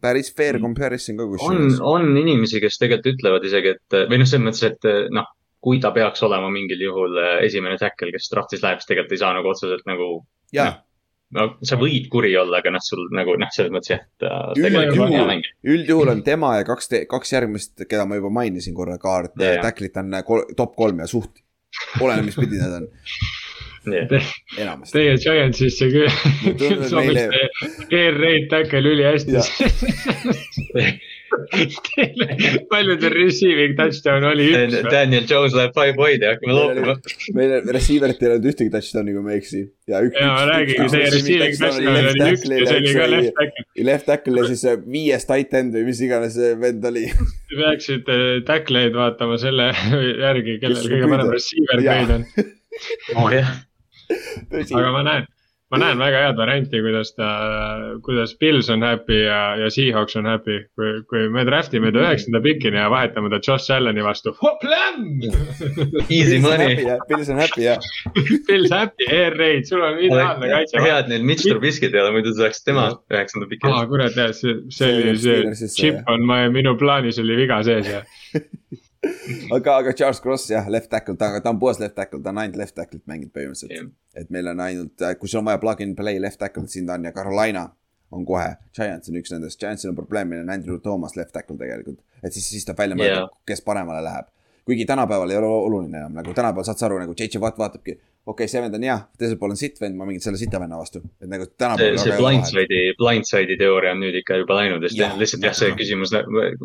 päris 0.00 0.30
fair 0.36 0.56
comparison 0.62 1.18
ka 1.18 1.24
on 1.26 1.32
kusjuures., 1.34 1.80
on 1.84 2.06
inimesi, 2.16 2.60
kes 2.64 2.78
tegelikult 2.80 3.16
ütlevad 3.16 3.44
isegi, 3.44 3.74
et 3.74 3.98
või 4.08 4.22
noh, 4.22 4.28
selles 4.30 4.46
mõttes, 4.46 4.62
et 4.70 5.10
noh, 5.12 5.26
kui 5.64 5.80
ta 5.80 5.90
peaks 5.96 6.22
olema 6.24 6.48
mingil 6.52 6.80
juhul 6.86 7.18
äh, 7.20 7.34
esimene 7.48 7.76
tackle, 7.80 8.12
kes 8.14 8.30
draftis 8.32 8.62
läheb, 8.64 8.80
siis 8.80 8.88
tegelikult 8.92 9.16
ei 9.16 9.20
saa 9.24 9.34
nagu 9.36 9.50
otseselt 9.50 9.84
nagu. 9.90 10.08
jaa, 10.54 10.72
no 11.34 11.46
sa 11.66 11.76
võid 11.80 12.06
kuri 12.12 12.30
olla, 12.38 12.60
aga 12.62 12.70
noh, 12.76 12.82
sul 12.84 13.08
nagu 13.16 13.34
noh, 13.40 13.50
selles 13.54 13.72
mõttes 13.74 13.90
jah, 13.94 14.02
ta 14.22 14.30
Üldjuhul- 14.54 14.68
tegelikult 14.70 15.06
on 15.08 15.14
hea 15.18 15.26
mängija. 15.32 15.54
üldjuhul 15.74 16.12
on 16.14 16.22
tema 16.26 16.52
ja 16.60 16.64
kaks, 16.68 16.90
kaks 17.10 17.32
järgmist, 17.34 17.72
keda 17.90 18.06
ma 18.06 18.20
juba 18.20 18.30
mainisin 18.40 18.74
korra, 18.76 18.98
kaart 19.02 19.34
yeah., 19.40 19.58
tacklit 19.64 19.96
on 20.02 20.14
äh, 20.14 20.22
kol, 20.26 20.44
top 20.56 20.76
kolm 20.78 21.02
ja 21.02 21.10
suht, 21.10 21.42
oleneb, 22.00 22.28
mis 22.30 22.38
pidi 22.38 22.60
need 22.62 22.78
on. 22.80 22.88
enamasti. 23.84 24.94
Teie 24.96 25.16
Giantsisse 25.20 25.90
küll 25.92 26.86
meile- 26.96 27.26
see 27.90 28.06
raid 28.16 28.46
tackle 28.48 28.80
ülihästi. 28.94 29.34
Teile 31.88 32.64
paljude 32.70 33.10
receiving 33.12 33.74
touchdown 33.78 34.24
oli 34.28 34.46
üks. 34.52 34.76
Daniel 34.90 35.26
Jones 35.30 35.56
läheb 35.56 35.74
five 35.76 35.98
wide'i 35.98 36.26
ja 36.26 36.34
hakkame 36.34 36.56
loopima. 36.56 36.94
meil 37.36 37.54
receiver'it 37.76 38.22
ei 38.22 38.30
olnud 38.30 38.48
ühtegi 38.52 38.72
touchdown'i, 38.74 39.14
kui 39.16 39.24
ma 39.24 39.34
ei 39.34 39.42
eksi. 39.42 39.62
ja 39.90 40.00
üks. 40.06 40.20
ja 40.20 40.30
ma 40.30 40.46
räägingi, 40.50 40.88
teie 40.94 41.10
receiving 41.16 41.58
touchdown 41.60 42.00
oli 42.00 42.24
üks 42.30 42.46
ja 42.48 42.70
see 42.70 42.80
oli 42.80 42.94
ka 42.96 43.10
left 43.14 43.36
tackle. 43.40 43.66
Left 43.90 44.08
tackle 44.10 44.42
ja 44.42 44.48
siis 44.52 44.64
viies 44.96 45.28
tight 45.30 45.58
end 45.60 45.76
või 45.78 45.86
mis 45.90 46.02
iganes 46.06 46.38
see 46.38 46.54
vend 46.64 46.88
oli. 46.92 47.06
Te 47.50 47.60
peaksite 47.60 48.18
tackle'id 48.48 48.98
vaatama 48.98 49.38
selle 49.42 49.70
järgi, 50.26 50.58
kellel 50.62 50.90
kõige 50.94 51.12
parem 51.14 51.32
receiver 51.34 51.84
grade 51.84 52.20
on. 52.20 52.26
oh 53.20 53.30
jah, 53.34 53.54
aga 54.52 54.90
ma 54.94 55.06
näen, 55.06 55.30
ma 55.74 55.80
näen 55.82 55.98
väga 55.98 56.20
head 56.22 56.38
varianti, 56.38 56.80
kuidas 56.84 57.10
ta, 57.18 57.28
kuidas 58.06 58.34
Pils 58.38 58.70
on 58.70 58.84
happy 58.86 59.24
ja, 59.24 59.40
ja 59.58 59.70
Seahawks 59.74 60.14
on 60.20 60.28
happy. 60.30 60.60
kui, 60.78 60.92
kui 61.10 61.26
me 61.34 61.44
draft 61.48 61.74
ime 61.74 61.90
ta 61.94 62.04
üheksanda 62.04 62.40
pikini 62.44 62.78
ja 62.78 62.86
vahetame 62.92 63.32
ta 63.32 63.40
Josh 63.42 63.74
Allan'i 63.74 64.04
vastu. 64.06 64.34
easy 66.08 66.38
money. 66.38 66.86
Pils 67.10 67.30
on 67.34 67.42
happy 67.42 67.66
jah. 67.66 67.90
Pils 68.48 68.70
happy, 68.70 69.08
air 69.10 69.34
raid, 69.38 69.66
sul 69.68 69.82
on 69.82 69.98
ideaalne 69.98 70.50
kaitse. 70.52 70.80
hea, 70.84 70.98
et 71.02 71.10
neil 71.10 71.26
Mitch 71.26 71.48
Trubiskit 71.48 71.94
ei 71.94 72.04
ole, 72.04 72.14
muidu 72.18 72.34
saaks 72.38 72.62
tema 72.64 72.88
üheksanda 73.12 73.50
piki 73.50 73.70
aa, 73.70 73.84
kurat 73.90 74.16
jah, 74.18 74.32
see, 74.36 74.60
see 74.70 74.84
See 74.84 74.92
oli 74.94 75.04
jääb 75.08 75.18
see 75.18 75.34
Steelersisse, 75.34 75.76
chip 75.80 76.00
jah. 76.00 76.08
on, 76.14 76.26
ma, 76.28 76.40
minu 76.52 76.76
plaanis 76.80 77.18
oli 77.22 77.38
viga 77.44 77.62
sees 77.66 77.90
ja. 77.90 78.04
aga, 79.56 79.76
aga 79.76 79.92
Charles 79.92 80.20
Cross 80.20 80.50
jah, 80.50 80.68
left 80.70 80.90
tackle, 80.92 81.16
ta, 81.20 81.30
ta 81.40 81.52
on 81.52 81.60
puhas 81.62 81.80
left 81.82 81.96
tackle, 81.98 82.22
ta 82.22 82.32
on 82.34 82.42
ainult 82.42 82.58
left 82.60 82.76
tackle'it 82.78 83.04
mänginud 83.10 83.32
põhimõtteliselt 83.34 83.72
Jah. 83.74 83.88
et 84.20 84.30
meil 84.34 84.50
on 84.52 84.60
ainult, 84.64 85.06
kui 85.20 85.30
sul 85.30 85.42
on 85.42 85.48
vaja 85.50 85.62
plug 85.62 85.80
in 85.84 85.94
play 85.98 86.20
left 86.22 86.40
tackle'it, 86.42 86.72
siin 86.72 86.86
ta 86.88 86.98
on 86.98 87.08
ja 87.08 87.12
Carolina 87.16 87.68
on 88.14 88.24
kohe. 88.28 88.50
Giants 88.76 89.10
on 89.10 89.18
üks 89.18 89.32
nendest, 89.34 89.58
Giantsil 89.60 89.90
on 89.90 89.98
probleem, 89.98 90.28
meil 90.30 90.44
on 90.44 90.52
Andrew 90.54 90.78
Thomas 90.82 91.16
left 91.18 91.34
tackle 91.34 91.56
tegelikult, 91.60 92.00
et 92.22 92.32
siis, 92.32 92.46
siis 92.52 92.66
tuleb 92.68 92.84
välja 92.84 92.98
mõelda 93.00 93.16
Jaa. 93.16 93.26
yeah., 93.26 93.42
kes 93.50 93.64
paremale 93.66 94.04
läheb. 94.04 94.30
Kuigi 94.64 94.84
tänapäeval 94.88 95.30
ei 95.30 95.36
ole 95.36 95.46
oluline 95.46 95.98
enam, 95.98 96.12
nagu 96.16 96.34
tänapäeval 96.34 96.66
saad 96.66 96.80
sa 96.80 96.86
aru, 96.88 96.98
nagu 97.02 97.14
JJ 97.18 97.40
Watt 97.42 97.58
vaatabki, 97.60 97.94
okei 97.94 98.32
okay,, 98.32 98.48
see 98.48 98.62
vend 98.64 98.76
on 98.78 98.86
hea, 98.86 98.96
teisel 99.20 99.36
pool 99.40 99.52
on 99.52 99.60
sitt 99.60 99.80
vend, 99.80 99.98
ma 99.98 100.06
mingin 100.08 100.24
selle 100.24 100.40
sita 100.40 100.60
venna 100.62 100.78
vastu, 100.80 101.02
et 101.20 101.28
nagu 101.28 101.44
see, 101.44 101.56
tänapäeval. 101.60 102.00
see 102.00 102.16
blindside'i, 102.20 102.94
blindside'i 103.00 103.58
teooria 103.60 103.92
on 103.92 104.00
nüüd 104.00 104.16
ikka 104.22 104.38
juba 104.40 104.56
läinud 104.62 104.86
ja 104.86 104.92
siis 104.92 105.02
Jah. 105.02 105.18
lihtsalt 105.20 105.44
jah, 105.44 105.56
see 105.58 105.76
küsimus, 105.76 106.14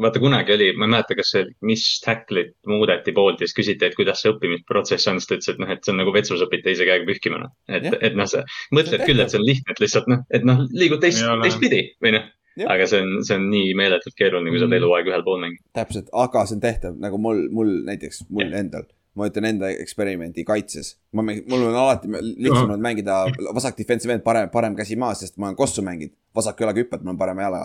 vaata 0.06 0.24
kunagi 0.24 0.56
oli, 0.56 0.72
ma 0.80 0.88
ei 0.88 0.96
mäleta, 0.96 1.20
kas 1.20 1.34
see, 1.36 1.46
mis 1.68 1.86
tackle'it 2.06 2.56
muudeti 2.72 3.16
poolt 3.18 3.44
ja 3.44 3.50
siis 3.50 3.60
küsiti, 3.60 3.90
et 3.90 4.00
kuidas 4.00 4.24
see 4.24 4.32
õppimisprotsess 4.32 5.12
on, 5.12 5.20
siis 5.20 5.32
ta 5.32 5.40
ütles, 5.40 5.52
et 5.54 5.64
noh, 5.66 5.76
et 5.76 5.84
see 5.84 5.96
on 5.96 6.04
nagu 6.06 6.16
vetsus 6.16 6.48
õpid 6.48 6.64
teise 6.70 6.88
käega 6.88 7.08
pühkima 7.10 7.44
noh. 7.44 7.56
et 7.68 7.92
et 8.00 8.16
noh, 8.16 8.32
sa 8.32 8.46
mõtled 8.76 9.04
küll, 9.04 9.20
et 9.20 9.34
see 9.34 9.42
on 9.42 9.48
lihtne, 9.48 9.76
et 9.76 9.84
lihtsalt 9.84 10.08
noh, 10.12 10.24
et 10.32 10.48
noh, 10.48 10.64
liigud 10.72 11.04
teist 11.04 11.26
teistpidi 11.44 11.84
või 12.00 12.16
noh. 12.16 12.32
Aga 12.68 12.86
see 12.88 13.00
on, 13.02 13.24
see 13.24 13.36
on 13.38 13.50
nii 13.52 13.74
meeletult 13.78 14.16
keeruline, 14.20 14.50
kui 14.52 14.60
sa 14.60 14.66
oled 14.66 14.74
Mm. 14.78 14.84
eluaeg 14.84 15.08
ühel 15.12 15.24
pool 15.24 15.40
mängid. 15.40 15.60
täpselt, 15.74 16.10
aga 16.14 16.46
see 16.46 16.56
on 16.58 16.62
tehtav 16.62 16.96
nagu 17.00 17.18
mul, 17.18 17.46
mul 17.52 17.76
näiteks, 17.88 18.26
mul 18.30 18.54
endal. 18.54 18.84
ma 19.20 19.26
ütlen 19.28 19.44
enda 19.50 19.68
eksperimenti 19.74 20.44
kaitses, 20.48 20.94
ma 21.12 21.22
mängin, 21.26 21.44
mul 21.50 21.64
on 21.68 21.76
alati 21.76 22.08
lihtsam 22.08 22.70
olnud 22.70 22.80
mängida 22.80 23.26
vasak 23.56 23.76
defensive 23.78 24.14
end, 24.14 24.22
parem, 24.24 24.50
parem 24.54 24.76
käsi 24.78 24.96
maas, 24.96 25.20
sest 25.20 25.36
ma 25.38 25.48
olen 25.50 25.56
kossu 25.58 25.82
mänginud. 25.82 26.14
vasaku 26.36 26.64
jalaga 26.64 26.80
hüppad, 26.80 27.02
ma 27.04 27.10
olen 27.12 27.18
parema 27.20 27.42
jala, 27.42 27.60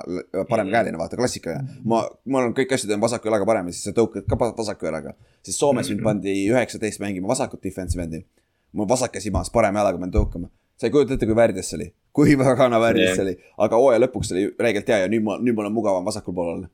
paremkäeline, 0.48 0.98
vaata 0.98 1.16
klassikaline. 1.16 1.68
ma, 1.84 2.00
ma 2.26 2.38
olen 2.38 2.54
kõik 2.54 2.72
asjad 2.74 2.90
teen 2.90 3.00
vasaku 3.00 3.28
jalaga 3.28 3.46
parem 3.46 3.68
siis 3.70 3.84
sa 3.84 3.92
tõukad 3.92 4.26
ka 4.26 4.38
vasaku 4.38 4.86
jalaga. 4.86 5.14
siis 5.42 5.58
Soomes 5.58 5.88
mind 5.90 6.02
pandi 6.02 6.34
üheksateist 6.50 7.00
mängima 7.00 7.28
vasakut 7.28 7.62
defensive 7.62 8.02
endi. 8.02 8.24
mul 8.72 8.88
vasak 8.88 9.12
käsi 9.12 9.30
maas, 9.30 9.50
parema 9.50 9.78
jalaga 9.84 9.98
pean 9.98 10.10
tõukama. 10.10 10.48
sa 10.76 10.86
ei 10.86 10.90
kujuta 10.90 11.14
ette, 11.14 11.26
kui 11.26 11.36
värdjas 11.36 11.70
see 11.70 11.76
oli, 11.76 11.92
kui 12.14 12.38
väga 12.38 12.70
Jah. 12.70 13.18
see 13.18 13.26
oli, 13.26 13.34
aga 13.66 13.82
hooaja 13.82 14.04
lõpuks 14.06 14.32
oli 14.34 14.46
räigelt 14.60 14.88
hea 14.88 15.04
ja 15.04 15.10
nüüd 15.10 15.26
ma, 15.26 15.38
nüüd 15.42 15.56
mul 15.58 15.70
on 15.70 15.76
mugavam 15.76 16.06
vasakul 16.06 16.36
pool 16.36 16.54
olla 16.54 16.70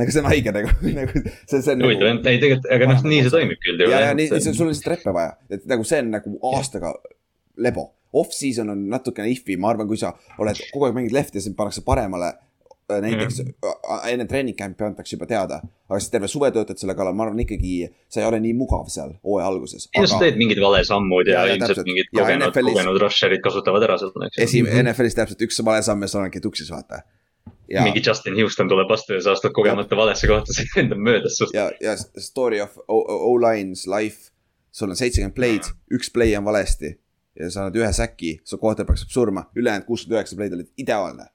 nagu 0.00 0.12
see 0.12 0.22
on 0.22 0.28
haige 0.30 0.52
nagu, 0.54 0.70
nagu 1.00 1.22
see, 1.22 1.60
see 1.60 1.72
on 1.74 1.84
huvitav, 1.84 2.12
ei 2.30 2.38
tegelikult, 2.40 2.68
aga 2.76 2.88
noh, 2.88 3.02
nii 3.08 3.24
see 3.24 3.34
toimibki 3.34 3.68
ja, 3.68 3.74
üldjuhul. 3.74 3.96
ja 4.06 4.14
nii, 4.16 4.30
sul 4.46 4.66
on 4.66 4.72
lihtsalt 4.72 4.92
reppe 4.94 5.14
vaja, 5.16 5.34
et 5.52 5.66
nagu 5.68 5.84
see 5.88 6.00
on 6.04 6.14
nagu 6.16 6.36
aastaga 6.52 6.94
lebo. 7.60 7.90
Off-season 8.12 8.68
on 8.68 8.80
natukene 8.92 9.30
if'i, 9.32 9.56
ma 9.56 9.70
arvan, 9.72 9.88
kui 9.88 9.96
sa 10.00 10.10
oled 10.40 10.58
kogu 10.72 10.88
aeg 10.88 10.96
mängid 10.96 11.14
lefti 11.16 11.40
ja 11.40 11.46
sind 11.46 11.56
pannakse 11.56 11.80
paremale. 11.84 12.34
Näiteks 13.00 13.40
äh, 13.42 14.02
enne 14.12 14.26
treening 14.28 14.56
camp'i 14.58 14.84
antakse 14.86 15.16
juba 15.16 15.28
teada, 15.30 15.60
aga 15.88 16.00
siis 16.00 16.12
terve 16.12 16.28
suve 16.30 16.50
töötad 16.54 16.80
selle 16.80 16.94
kallal, 16.98 17.16
ma 17.16 17.26
arvan 17.26 17.40
ikkagi, 17.44 17.88
sa 18.12 18.22
ei 18.22 18.28
ole 18.28 18.40
nii 18.44 18.52
mugav 18.58 18.90
seal 18.92 19.14
hooaja 19.24 19.48
alguses. 19.48 19.88
ei 19.94 20.04
no 20.04 20.10
sa 20.10 20.20
teed 20.22 20.38
mingid 20.40 20.60
valesammud 20.62 21.30
ja, 21.30 21.46
Ja, 21.46 21.56
ilmselt 21.56 21.82
mingid 21.88 22.12
kogenud, 22.12 22.58
kogenud 22.58 23.00
rusherid 23.02 23.42
kasutavad 23.44 23.86
ära 23.88 23.98
seda, 24.02 24.28
eks 24.28 24.42
esi-, 24.46 24.62
ju. 24.62 24.70
NFL-is 24.84 25.18
täpselt 25.18 25.44
üks 25.48 25.60
vale 25.64 25.82
samm 25.86 26.04
ja 26.04 26.10
sa 26.12 26.22
oledki 26.22 26.42
tuksis, 26.44 26.70
vaata. 26.72 27.02
ja, 27.70 27.86
mingi 27.86 28.02
Justin 28.06 28.36
Houston 28.40 28.70
tuleb 28.70 28.90
vastu 28.90 29.16
ja 29.16 29.22
sa 29.24 29.36
astud 29.36 29.54
kogemata 29.56 29.98
valesse 29.98 30.30
kohta, 30.30 30.52
see 30.56 30.68
lendab 30.76 31.00
mööda 31.00 31.32
sust. 31.32 31.56
ja, 31.56 31.70
ja 31.80 31.96
story 31.98 32.60
of 32.64 32.76
O-line's 32.88 33.86
life, 33.90 34.32
sul 34.72 34.92
on 34.92 34.98
seitsekümmend 34.98 35.38
play'd, 35.38 35.72
üks 35.94 36.12
play 36.12 36.36
on 36.38 36.44
valesti 36.48 36.96
ja 37.38 37.50
sa 37.50 37.64
annad 37.64 37.78
ühe 37.80 37.92
säki, 37.96 38.34
su 38.44 38.58
quarterback 38.60 39.00
saab 39.00 39.12
surma, 39.12 39.44
ülejäänud 39.56 39.86
kuuskümmend 39.88 40.20
üheksa 40.20 40.38
play'd 40.38 40.56
olid 40.56 40.70
ideaalne. 40.78 41.28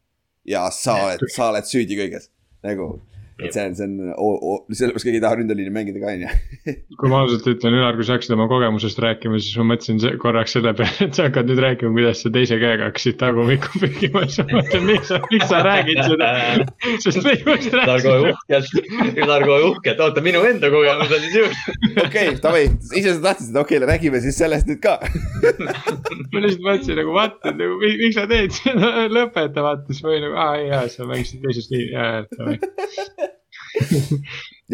Ja 0.47 0.67
sa 0.71 0.97
oled, 1.05 1.23
sa 1.33 1.51
oled 1.51 1.67
süüdi 1.67 1.97
kõiges, 1.99 2.29
nagu, 2.65 2.93
et 3.37 3.53
see 3.53 3.63
on, 3.67 3.75
see 3.77 3.85
on, 3.85 4.63
sellepärast 4.73 5.05
keegi 5.05 5.19
ei 5.19 5.23
taha 5.23 5.37
ründeliini 5.37 5.69
mängida 5.73 5.99
ka, 6.01 6.09
onju. 6.15 6.29
kui 6.99 7.11
ma 7.11 7.19
ausalt 7.21 7.45
ütlen, 7.51 7.75
Ülar, 7.77 7.93
kui 7.99 8.07
sa 8.07 8.15
hakkasid 8.15 8.33
oma 8.33 8.47
kogemusest 8.49 8.97
rääkima, 9.03 9.37
siis 9.43 9.57
ma 9.61 9.65
mõtlesin 9.73 10.17
korraks 10.23 10.55
selle 10.57 10.73
peale, 10.77 10.95
et 11.05 11.17
sa 11.17 11.27
hakkad 11.27 11.51
nüüd 11.51 11.61
rääkima, 11.61 11.91
kuidas 11.93 12.23
sa 12.25 12.31
teise 12.33 12.57
käega 12.61 12.87
hakkasid 12.89 13.19
tagumikku 13.21 13.81
pühkima, 13.83 14.23
siis 14.25 14.41
ma 14.47 14.57
mõtlen, 14.61 14.87
miks 14.89 15.11
sa, 15.11 15.19
miks 15.29 15.51
sa 15.51 15.61
räägid 15.67 16.01
seda. 16.07 16.31
sest 17.05 17.21
me 17.27 17.35
just 17.37 17.69
Ülar 17.77 18.01
kohe 18.07 18.17
rääkisime. 18.25 18.33
uhkelt, 18.33 19.21
Ülar 19.21 19.45
kohe 19.51 19.69
uhkelt, 19.69 20.01
oota 20.07 20.25
minu 20.25 20.41
enda 20.49 20.71
kogemus 20.73 21.13
oli 21.19 21.31
siuke. 21.35 21.77
okei, 22.07 22.33
davai, 22.43 22.65
ise 22.97 23.13
sa 23.19 23.23
tahtsid 23.29 23.51
seda, 23.51 23.61
okei, 23.67 23.81
räägime 23.85 24.23
siis 24.25 24.41
sellest 24.41 24.69
nüüd 24.71 24.81
ka. 24.83 24.97
ma 25.05 26.41
lihtsalt 26.41 26.65
mõtlesin 26.65 26.97
nagu 27.03 27.13
what, 27.15 27.37
et 27.45 27.53
nagu 27.61 27.77
mi- 27.83 27.95
miks 28.01 28.17
sa 28.17 28.25
teed 28.29 28.57
seda, 28.57 28.91
lõpeta 29.13 29.65
vaata, 29.65 29.85
siis 29.93 30.01
ma 30.05 30.13
olin 30.15 30.25
nagu 30.27 30.41
aa 30.41 30.57
jaa, 30.65 30.83
sa 30.91 31.05
mängisid 31.09 31.45
teises 31.45 31.69
liinis, 31.69 31.93
jaa 31.93 32.07
jaa 32.17 32.25
davai. 32.33 33.26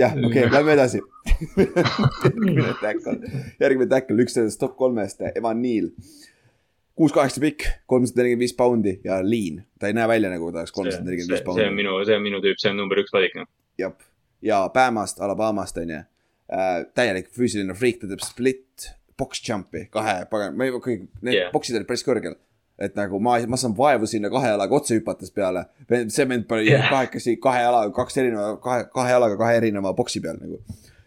jah, 0.02 0.14
okei 0.14 0.46
okay,, 0.46 0.52
lähme 0.52 0.76
edasi. 0.76 1.02
järgmine 2.24 2.76
tackle, 2.82 3.16
järgmine 3.60 3.90
tackle, 3.90 4.20
üks 4.24 4.38
nendest 4.38 4.62
top 4.62 4.78
kolmest, 4.80 5.22
Evan 5.34 5.62
Neal. 5.64 5.90
kuus-kaheksa 7.00 7.42
pikk, 7.42 7.66
kolmsada 7.90 8.22
nelikümmend 8.22 8.46
viis 8.46 8.56
poundi 8.58 8.96
ja 9.06 9.18
lean, 9.26 9.64
ta 9.80 9.90
ei 9.90 9.98
näe 9.98 10.08
välja 10.12 10.30
nagu 10.30 10.52
ta 10.52 10.62
oleks 10.62 10.76
kolmsada 10.76 11.06
nelikümmend 11.08 11.34
viis 11.34 11.42
see 11.42 11.50
on 11.50 11.56
poundi. 11.56 11.78
minu, 11.82 12.00
see 12.06 12.18
on 12.18 12.26
minu 12.26 12.42
tüüp, 12.44 12.60
see 12.62 12.74
on 12.74 12.82
number 12.84 13.02
üks 13.02 13.14
valik 13.16 13.38
noh. 13.40 13.50
jah, 13.82 13.96
ja 14.46 14.66
Bamast, 14.74 15.22
Alabamast 15.22 15.80
on 15.82 15.96
ju 15.96 16.02
äh,. 16.02 16.84
täielik 16.94 17.32
füüsiline 17.34 17.74
friik, 17.78 18.02
ta 18.02 18.12
teeb 18.12 18.22
split 18.26 18.92
box 19.18 19.42
jump'i 19.48 19.88
kahe, 19.94 20.24
pagan, 20.30 20.58
ma 20.58 20.68
ei, 20.68 20.74
kõik 20.78 21.08
need 21.22 21.38
yeah. 21.38 21.54
box'id 21.54 21.78
olid 21.78 21.90
päris 21.90 22.06
kõrgel. 22.06 22.38
Et 22.80 22.96
nagu 22.98 23.20
ma, 23.22 23.38
ma 23.48 23.60
saan 23.60 23.76
vaevu 23.78 24.08
sinna 24.10 24.32
kahe 24.34 24.54
jalaga 24.54 24.76
otse 24.76 24.98
hüpates 24.98 25.34
peale. 25.36 25.66
see 26.08 26.26
vend 26.30 26.48
pani 26.50 26.70
yeah. 26.70 26.90
kahekesi 26.90 27.38
kahe 27.42 27.62
jalaga, 27.62 27.94
kaks 27.94 28.18
erineva, 28.18 28.56
kahe, 28.64 28.88
kahe 28.94 29.14
jalaga 29.14 29.38
kahe 29.38 29.60
erineva 29.62 29.94
box'i 29.94 30.22
peal 30.22 30.40
nagu. 30.42 30.60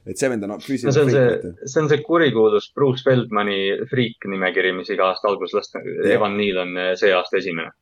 et 0.07 0.19
see 0.19 0.31
vend 0.31 0.47
on 0.47 0.55
no 0.55 0.59
füüsiline 0.63 0.95
see 0.95 1.03
on 1.03 1.11
see 1.11 1.53
see 1.73 1.83
on 1.83 1.91
see 1.91 2.03
kurikuulus 2.07 2.71
Bruce 2.75 3.03
Feldmani 3.07 3.59
friik 3.91 4.29
nimekiri, 4.31 4.73
mis 4.77 4.91
iga 4.95 5.11
aasta 5.11 5.29
alguses 5.29 5.57
lasta. 5.59 5.83
Evan 6.13 6.37
Neal 6.39 6.63
on 6.63 6.77
eh, 6.79 6.93
see 7.01 7.11
aasta 7.15 7.41
esimene, 7.43 7.73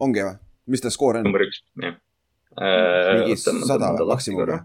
ongi 0.00 0.24
või? 0.24 0.38
mis 0.72 0.84
ta 0.84 0.92
skoor 0.92 1.20
on? 1.20 1.28
number 1.28 1.44
üks, 1.44 1.60
jah. 1.82 1.98
mingi 2.56 3.36
sada 3.36 3.92
maksimum 4.00 4.48
või? 4.48 4.62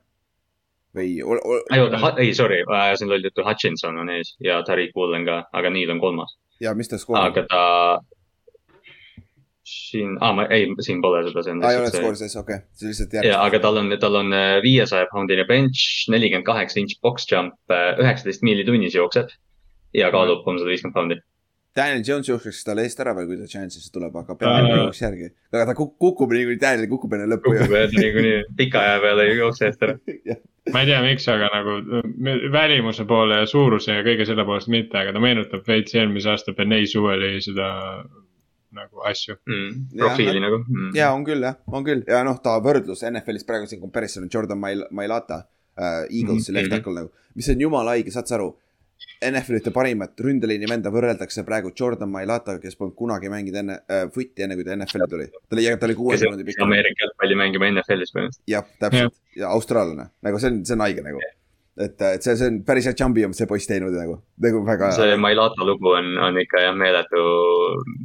või 0.95 1.09
ei 1.19 1.81
oota, 1.83 2.13
ei 2.23 2.31
sorry, 2.33 2.61
ajasin 2.63 3.11
loll 3.11 3.27
juttu, 3.27 3.43
Hutchinson 3.45 3.99
on 3.99 4.09
ees 4.13 4.35
ja 4.43 4.61
Tariq 4.65 4.95
Woolen 4.95 5.27
ka, 5.27 5.41
aga 5.53 5.69
Neal 5.73 5.91
on 5.93 5.99
kolmas. 5.99 6.37
ja 6.63 6.73
mis 6.73 6.87
ta 6.87 6.97
skoor 6.97 7.19
on? 7.19 7.27
aga 7.27 7.43
ta, 7.51 7.65
siin, 9.69 10.17
aa 10.23 10.33
ma, 10.37 10.45
ei, 10.53 10.67
siin 10.85 11.01
pole 11.03 11.21
seda, 11.27 11.43
see 11.45 11.53
on 11.55 11.63
aa, 11.63 11.71
ei 11.73 11.79
ole 11.79 11.87
lihtsalt 11.87 12.03
skoori 12.03 12.19
see. 12.19 12.27
sees, 12.29 12.41
okei 12.41 12.59
okay., 12.59 12.67
see 12.79 12.91
lihtsalt 12.91 13.15
ja, 13.15 13.23
järgmine. 13.23 13.39
aga 13.47 13.61
tal 13.65 13.81
on, 13.81 13.95
tal 14.03 14.19
on 14.21 14.35
äh, 14.35 14.57
viiesaja 14.65 15.09
poundine 15.13 15.45
bench, 15.49 15.85
nelikümmend 16.13 16.47
kaheksa 16.47 16.81
inch 16.81 16.99
box 17.05 17.27
jump, 17.31 17.57
üheksateist 17.73 18.45
miili 18.47 18.65
tunnis 18.67 18.97
jookseb 18.97 19.33
ja 19.97 20.11
kaalub 20.13 20.45
kolmsada 20.45 20.69
viiskümmend 20.71 20.97
poundi. 20.97 21.19
Daniel 21.77 22.01
Jones 22.03 22.27
jookseks 22.27 22.63
talle 22.65 22.83
eest 22.87 22.99
ära 22.99 23.13
veel, 23.15 23.27
kui 23.29 23.37
ta 23.37 23.45
Chance'isse 23.47 23.91
tuleb, 23.93 24.15
aga 24.17 24.35
peab 24.35 24.65
jookseks 24.67 25.03
järgi. 25.05 25.27
aga 25.53 25.67
ta 25.69 25.75
kuk- 25.77 25.95
kukub 26.01 26.31
niikuinii, 26.33 26.61
Daniel 26.61 26.89
kukub 26.91 27.13
enne 27.15 27.27
lõppu 27.29 27.53
kukub 27.53 27.75
ja 27.77 27.83
ta 27.91 28.01
niikuinii 28.01 28.39
pika 28.57 28.81
aja 28.81 28.95
peale 29.03 29.27
ei 29.29 29.37
jookse 29.37 29.67
eest 29.69 29.85
ära. 29.85 29.99
ma 30.73 30.81
ei 30.81 30.89
tea, 30.89 31.03
miks, 31.05 31.27
aga 31.31 31.51
nagu 31.53 32.01
me- 32.17 32.39
välimuse 32.53 33.05
poole 33.09 33.37
ja 33.43 33.45
suuruse 33.49 33.99
ja 33.99 34.05
kõige 34.05 34.25
selle 34.27 34.45
poolest 34.49 34.71
mitte, 34.73 34.97
aga 34.97 35.13
ta 35.13 35.21
meenutab 35.23 35.69
veits 35.69 35.95
eelmise 35.95 36.33
aasta 36.33 36.55
Benay 36.57 36.89
Suveli 36.89 37.37
seda 37.45 37.69
nagu 38.75 39.01
asju. 39.09 39.35
Mm, 39.49 39.85
profiili 39.97 40.39
nagu 40.43 40.59
mm.. 40.67 40.91
ja 40.97 41.11
on 41.15 41.23
küll 41.25 41.41
jah, 41.45 41.55
on 41.73 41.85
küll 41.87 42.03
ja 42.07 42.23
noh, 42.27 42.37
ta 42.43 42.57
võrdlus 42.63 43.01
NFL-is 43.09 43.45
praegu 43.47 43.65
siin 43.69 43.81
comparison 43.81 44.23
on 44.27 44.29
Jordan 44.33 44.59
Mail-, 44.61 44.87
Mailata 44.91 45.43
äh,, 45.79 46.05
Eaglesi 46.09 46.51
Mhm. 46.51 46.57
left 46.59 46.69
tackle 46.75 46.93
nagu, 47.01 47.11
mis 47.35 47.49
on 47.49 47.61
jumala 47.65 47.95
haige, 47.97 48.11
saad 48.13 48.27
sa 48.29 48.35
aru. 48.39 48.51
NFL-ite 49.23 49.71
parimat 49.71 50.19
ründeliini 50.19 50.67
venda 50.67 50.91
võrreldakse 50.91 51.45
praegu 51.47 51.71
Jordan 51.79 52.09
Mailataga, 52.11 52.59
kes 52.59 52.75
polnud 52.75 52.95
kunagi 52.99 53.29
mänginud 53.31 53.59
enne 53.61 53.77
äh,, 53.87 54.05
footi 54.11 54.43
enne 54.43 54.57
kui 54.59 54.65
ta 54.67 54.75
NFL-i 54.75 55.07
tuli. 55.11 55.27
ta 55.31 55.55
oli, 55.55 55.65
ta 55.79 55.87
oli 55.87 55.95
kuue 55.95 56.17
sekundi 56.19 56.43
pikk. 56.47 56.61
Ameerika 56.67 57.05
jalgpalli 57.05 57.37
mängima 57.39 57.69
NFL-is 57.71 58.11
põhimõtteliselt. 58.15 58.43
jah, 58.51 58.67
täpselt 58.79 59.15
ja 59.39 59.51
austraallane, 59.55 60.09
nagu 60.27 60.39
see 60.39 60.51
on, 60.51 60.59
see 60.67 60.75
on 60.75 60.83
haige 60.83 61.03
nagu. 61.05 61.23
et, 61.79 62.01
et 62.01 62.23
see, 62.25 62.35
see 62.39 62.47
on 62.51 62.57
päris 62.67 62.85
hea 62.89 62.95
jump'i 62.99 63.23
on 63.25 63.33
see 63.37 63.47
poiss 63.49 63.67
teinud 63.69 63.93
nagu, 63.95 64.17
nagu 64.45 64.63
väga. 64.67 64.91
see 64.97 65.15
Mailata 65.17 65.65
lugu 65.67 65.93
on, 65.95 66.09
on 66.27 66.37
ikka 66.41 66.61
jah 66.65 66.75
meeletu 66.75 67.21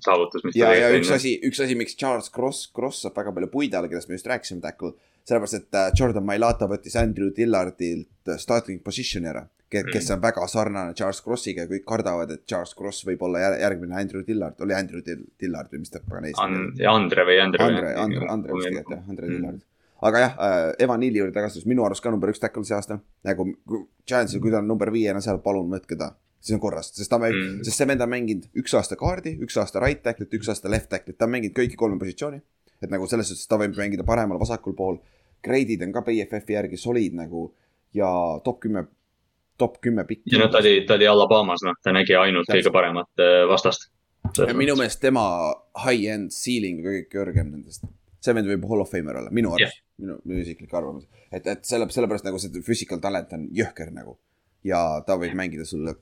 saavutus, 0.05 0.45
ja, 0.55 0.71
ja 0.79 0.91
üks 0.95 1.09
tegi. 1.11 1.17
asi, 1.19 1.33
üks 1.51 1.61
asi, 1.65 1.75
miks 1.79 1.97
Charles 1.99 2.31
Cross, 2.35 2.69
Cross 2.77 3.03
saab 3.07 3.17
väga 3.19 3.33
palju 3.37 3.51
puid 3.53 3.75
alla, 3.75 3.89
kellest 3.91 4.09
me 4.11 4.19
just 4.19 4.31
rääkisime, 4.31 4.63
tackle. 4.65 4.93
sellepärast, 5.25 5.55
et 5.61 5.75
äh, 5.81 5.91
Jordan 5.99 6.25
Mailata 6.29 6.67
võttis 6.69 6.97
Andrew 7.01 7.31
Dillardilt 7.37 8.29
äh, 8.29 8.37
starting 8.39 8.83
position'i 8.85 9.31
ära. 9.31 9.47
kes 9.75 10.11
on 10.15 10.21
väga 10.23 10.45
sarnane 10.47 10.93
Charles 10.95 11.19
Crossiga 11.25 11.65
ja 11.65 11.69
kõik 11.71 11.83
kardavad, 11.89 12.31
et 12.31 12.45
Charles 12.47 12.75
Cross 12.79 13.07
võib 13.09 13.23
olla 13.27 13.41
jär- 13.43 13.57
järgmine 13.65 13.97
Andrew 13.99 14.23
Dillard, 14.27 14.61
oli 14.63 14.75
Andrew 14.77 15.01
Dill- 15.03 15.25
Dillard 15.41 15.73
või 15.73 15.81
mis 15.83 15.91
ta 15.91 15.99
pagan 16.05 16.29
eest 16.29 16.39
nimi 16.45 16.61
oli. 16.77 16.87
Andre 16.93 17.25
või 17.27 17.39
Andre. 17.43 17.65
Andre, 17.65 17.95
Andre, 18.05 18.29
Andre 18.37 18.53
vist 18.55 18.69
tegelikult 18.69 18.95
jah, 18.99 19.09
Andre 19.11 19.27
Mm. 19.27 19.33
Dillard. 19.35 19.63
Aga 20.05 20.21
jah 20.21 20.35
äh,, 20.37 20.85
Evan 20.85 21.01
Neali 21.01 21.23
juurde 21.23 21.35
tagasi, 21.37 21.63
minu 21.71 21.85
arust 21.87 22.05
ka 22.05 22.13
number 22.13 22.33
üks 22.33 22.43
tackle 22.43 22.65
see 22.69 22.77
aasta. 22.77 22.99
nagu 23.25 23.47
Giantsil, 24.07 24.43
kui 24.45 24.53
ta 24.53 24.61
on 24.61 24.69
number 24.69 24.93
viiena 24.93 25.23
seal, 25.25 25.41
palun 25.45 25.71
võtke 25.73 25.97
ta, 25.99 26.11
siis 26.41 26.57
on 26.59 26.61
korras, 26.63 26.93
sest 26.97 27.11
ta 27.11 27.19
mängib 27.23 27.41
Mm. 27.41 27.63
sest 27.65 27.81
see 27.81 27.89
vend 27.89 28.05
on 28.05 28.11
mänginud 28.13 28.49
üks 28.61 28.75
aasta 28.77 28.99
kaardi, 29.01 29.39
üks 29.41 29.57
aasta 29.61 29.81
right 29.81 30.03
tackle'it, 30.05 30.35
üks 30.37 30.51
aasta 30.53 30.71
left 30.71 30.91
tackle'it, 30.93 31.17
ta 31.19 31.25
on 31.29 31.33
mänginud 31.37 31.57
kõiki 31.57 31.77
kolme 31.81 31.99
positsiooni. 31.99 32.43
et 32.83 32.91
nagu 32.91 33.07
selles 33.09 33.29
suhtes 33.31 33.47
ta 33.49 33.57
võib 33.57 33.77
mängida 33.79 34.05
paremal, 34.05 34.37
vasakul 34.39 34.75
pool. 34.77 34.99
Grade'id 35.45 35.83
on 35.87 35.93
ka 35.93 36.03
BFF-i 36.05 36.53
järgi 36.53 36.77
solid 36.77 37.15
nagu 37.17 37.55
ja 37.97 38.09
top 38.45 38.61
kümme, 38.61 38.85
top 39.57 39.79
kümme 39.81 40.05
pikki. 40.05 40.35
ja 40.35 40.43
noh, 40.43 40.51
ta 40.53 40.59
oli, 40.59 40.85
ta 40.85 40.99
oli 40.99 41.07
Alabamas, 41.09 41.65
noh, 41.65 41.77
ta 41.83 41.93
nägi 41.97 42.17
ainult 42.19 42.51
kõige 42.51 42.73
paremat 42.75 43.25
äh, 43.25 43.45
vastast. 43.49 43.89
minu 44.53 44.77
meelest 44.77 45.01
tema 45.01 45.25
high-end 45.85 46.33
ceiling 46.35 46.83
on 46.83 46.91
kõige 46.91 47.09
kõrgem 47.13 47.51
nendest. 47.55 47.85
see 48.21 48.35
vend 48.35 48.49
võib 48.49 48.69
hall 48.69 48.85
of 48.85 48.91
famer 48.91 49.21
olla, 49.21 49.31
minu 49.31 49.53
arust 49.53 49.69
yeah., 49.69 49.84
minu, 50.01 50.19
minu 50.25 50.43
isiklik 50.43 50.75
arvamus. 50.75 51.07
et, 51.31 51.47
et 51.47 51.65
selle, 51.67 51.89
sellepärast 51.91 52.27
nagu 52.27 52.41
see 52.43 52.63
physical 52.67 53.01
talent 53.03 53.33
on 53.37 53.49
jõhker 53.55 53.93
nagu. 53.95 54.19
ja 54.65 54.81
ta 55.07 55.19
võib 55.21 55.35
mängida 55.39 55.67
sulle, 55.69 55.97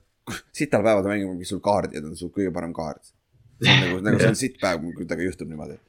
sital 0.55 0.85
päeval 0.85 1.03
ta 1.03 1.11
mängib 1.11 1.33
mingi 1.33 1.49
sul 1.49 1.63
kaardi 1.63 1.99
ja 1.99 2.03
ta 2.03 2.11
on 2.11 2.19
sul 2.19 2.31
kõige 2.35 2.53
parem 2.55 2.75
kaart. 2.75 3.13
nagu, 3.63 3.99
nagu 4.03 4.21
see 4.21 4.31
on 4.33 4.39
sitt 4.45 4.61
päev, 4.61 4.85
kui 4.93 5.05
temaga 5.05 5.27
juhtub 5.27 5.51
niimoodi. 5.51 5.79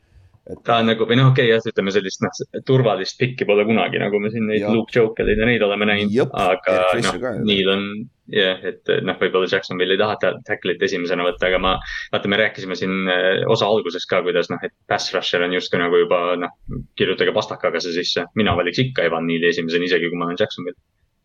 ta 0.67 0.81
on 0.83 0.91
nagu, 0.93 1.07
või 1.09 1.21
noh, 1.21 1.31
okei 1.33 1.49
okay, 1.49 1.55
jah, 1.55 1.71
ütleme 1.73 1.95
sellist 1.95 2.25
noh, 2.25 2.43
turvalist 2.69 3.21
pikki 3.21 3.49
pole 3.49 3.67
kunagi, 3.69 4.01
nagu 4.03 4.21
me 4.21 4.33
siin 4.35 4.49
neid 4.51 4.67
Jah. 4.67 4.75
Luke 4.75 4.93
Jokereid 4.97 5.41
ja 5.41 5.49
neid 5.49 5.65
oleme 5.65 5.89
näinud 5.93 6.37
aga 6.49 6.81
noh 7.01 7.41
Neil 7.45 7.73
on 7.73 7.89
jah, 8.33 8.61
et 8.65 8.89
noh, 9.05 9.17
võib-olla 9.21 9.49
Jacksonville 9.51 9.93
ei 9.97 10.01
taha 10.01 10.15
ta- 10.21 10.33
tackle'it 10.49 10.81
esimesena 10.87 11.27
võtta, 11.27 11.49
aga 11.51 11.59
ma, 11.61 11.75
vaata, 12.13 12.29
me 12.33 12.39
rääkisime 12.41 12.77
siin 12.79 12.95
äh, 13.13 13.43
osa 13.53 13.67
alguses 13.69 14.07
ka, 14.09 14.23
kuidas 14.25 14.49
noh, 14.53 14.63
et 14.65 14.73
pass 14.89 15.11
rusher 15.15 15.43
on 15.45 15.53
justkui 15.53 15.81
nagu 15.83 15.99
juba 16.01 16.23
noh, 16.41 16.55
kirjutage 16.97 17.35
pastakaga 17.37 17.81
see 17.85 17.93
sisse. 17.99 18.25
mina 18.35 18.55
valiks 18.57 18.81
ikka 18.81 19.05
Evan 19.11 19.27
Neili 19.29 19.51
esimesena, 19.53 19.85
isegi 19.91 20.09
kui 20.09 20.19
ma 20.21 20.31
olen 20.31 20.41
Jacksonville. 20.41 20.79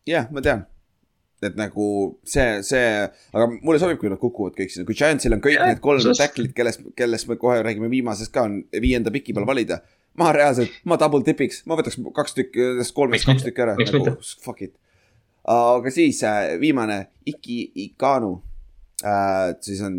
jah, 0.06 0.28
ma 0.30 0.40
tean. 0.44 0.66
et 1.42 1.54
nagu 1.56 1.84
see, 2.28 2.58
see, 2.68 2.88
aga 3.32 3.46
mulle 3.62 3.78
sobib, 3.80 3.96
kui 4.02 4.10
nad 4.12 4.20
kukuvad 4.20 4.52
kõik 4.58 4.68
sinna, 4.74 4.84
kui 4.84 4.94
Giantsil 4.98 5.32
on 5.32 5.40
kõik 5.40 5.54
Jah, 5.56 5.70
need 5.70 5.80
kolm 5.80 6.02
sest- 6.04 6.20
tackle'it, 6.20 6.52
kellest, 6.52 6.82
kellest 6.98 7.30
me 7.32 7.38
kohe 7.40 7.62
räägime 7.64 7.88
viimasest 7.88 8.28
ka 8.34 8.44
on 8.44 8.58
viienda 8.76 9.08
piki 9.14 9.32
peal 9.32 9.46
valida. 9.48 9.80
ma 10.20 10.32
reaalselt, 10.36 10.68
ma 10.84 10.98
double 11.00 11.22
tipiks, 11.24 11.62
ma 11.70 11.78
võtaks 11.80 11.96
kaks 12.12 12.34
tükki, 12.36 12.68
kolmest 12.92 13.24
kaks 13.24 13.44
tükki 13.46 13.62
ära. 13.64 13.76
Nagu 13.78 14.18
fuck 14.44 14.60
it. 14.66 14.74
Aga 15.50 15.90
siis 15.90 16.22
äh, 16.24 16.54
viimane, 16.60 17.08
Iki 17.26 17.72
Ikanu 17.86 18.36
äh,. 19.04 19.56
siis 19.60 19.80
on 19.82 19.96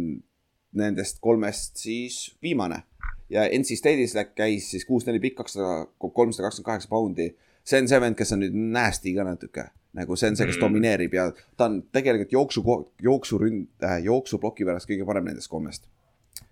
nendest 0.72 1.20
kolmest 1.20 1.78
siis 1.78 2.38
viimane 2.44 2.84
ja 3.32 3.44
NC 3.48 3.76
State'is 3.80 4.16
käis 4.36 4.70
siis 4.72 4.86
kuus-neli 4.88 5.20
pikk, 5.24 5.38
kakssada, 5.42 5.86
kolmsada 6.00 6.48
kakskümmend 6.48 6.66
kaheksa 6.66 6.90
poundi. 6.90 7.30
see 7.64 7.78
on 7.82 7.88
see 7.88 8.00
vend, 8.02 8.16
kes 8.18 8.32
on 8.34 8.40
nüüd 8.42 8.56
nasty 8.74 9.12
ka 9.14 9.24
natuke, 9.24 9.68
nagu 9.94 10.16
see 10.18 10.32
on 10.32 10.36
see, 10.36 10.48
kes 10.50 10.58
Mm. 10.58 10.62
domineerib 10.66 11.14
ja 11.14 11.28
ta 11.58 11.68
on 11.70 11.82
tegelikult 11.94 12.32
jooksu, 12.32 12.64
jooksuründ 13.06 13.68
äh,, 13.84 14.00
jooksuploki 14.04 14.66
pärast 14.66 14.90
kõige 14.90 15.06
parem 15.06 15.26
nendest 15.30 15.50
kolmest. 15.52 15.86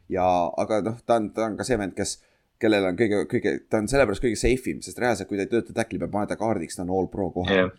ja, 0.10 0.26
aga 0.58 0.82
noh, 0.82 1.00
ta 1.06 1.16
on, 1.16 1.32
ta 1.34 1.46
on 1.46 1.58
ka 1.58 1.64
see 1.64 1.78
vend, 1.78 1.96
kes, 1.98 2.20
kellel 2.60 2.86
on 2.92 2.98
kõige, 2.98 3.24
kõige, 3.32 3.56
ta 3.70 3.78
on 3.82 3.88
sellepärast 3.88 4.24
kõige 4.24 4.38
safe 4.38 4.70
im, 4.72 4.82
sest 4.82 5.00
reaalselt, 5.00 5.28
kui 5.30 5.38
ta 5.38 5.48
ei 5.48 5.52
tööta 5.52 5.74
tackle'i 5.74 6.00
peal, 6.00 6.12
paned 6.14 6.30
ta 6.30 6.38
kaardiks, 6.40 6.76
ta 6.78 6.84
on 6.86 6.94
all 6.94 7.08
pro 7.08 7.30
kohal 7.32 7.56
jah, 7.64 7.72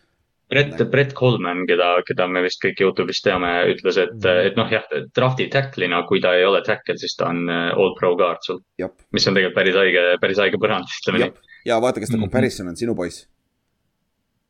Brett, 0.51 0.81
Brett 0.91 1.13
Coleman, 1.15 1.61
keda, 1.69 1.89
keda 2.07 2.25
me 2.27 2.41
vist 2.43 2.59
kõik 2.63 2.81
Youtube'is 2.83 3.21
teame, 3.23 3.51
ütles, 3.71 3.97
et 3.97 4.11
Mhm., 4.13 4.47
et 4.51 4.57
noh, 4.59 4.67
jah, 4.69 4.83
drafti 5.15 5.47
tackle'ina, 5.53 6.01
kui 6.09 6.19
ta 6.19 6.33
ei 6.35 6.43
ole 6.43 6.59
tackle, 6.67 6.97
siis 6.99 7.15
ta 7.15 7.29
on 7.31 7.45
äh, 7.49 7.71
all 7.71 7.93
pro 7.99 8.15
guard 8.19 8.43
sul, 8.43 8.59
mis 9.15 9.27
on 9.27 9.33
tegelikult 9.37 9.55
päris 9.55 9.75
haige, 9.79 10.03
päris 10.21 10.37
haige 10.43 10.59
põrand, 10.59 10.91
ütleme 11.01 11.23
nii., 11.23 11.31
ja 11.65 11.79
vaata, 11.79 11.99
kes 12.03 12.09
ta 12.11 12.17
Mhm. 12.17 12.25
comparison 12.27 12.67
on, 12.67 12.75
sinu 12.75 12.95
poiss. 12.95 13.27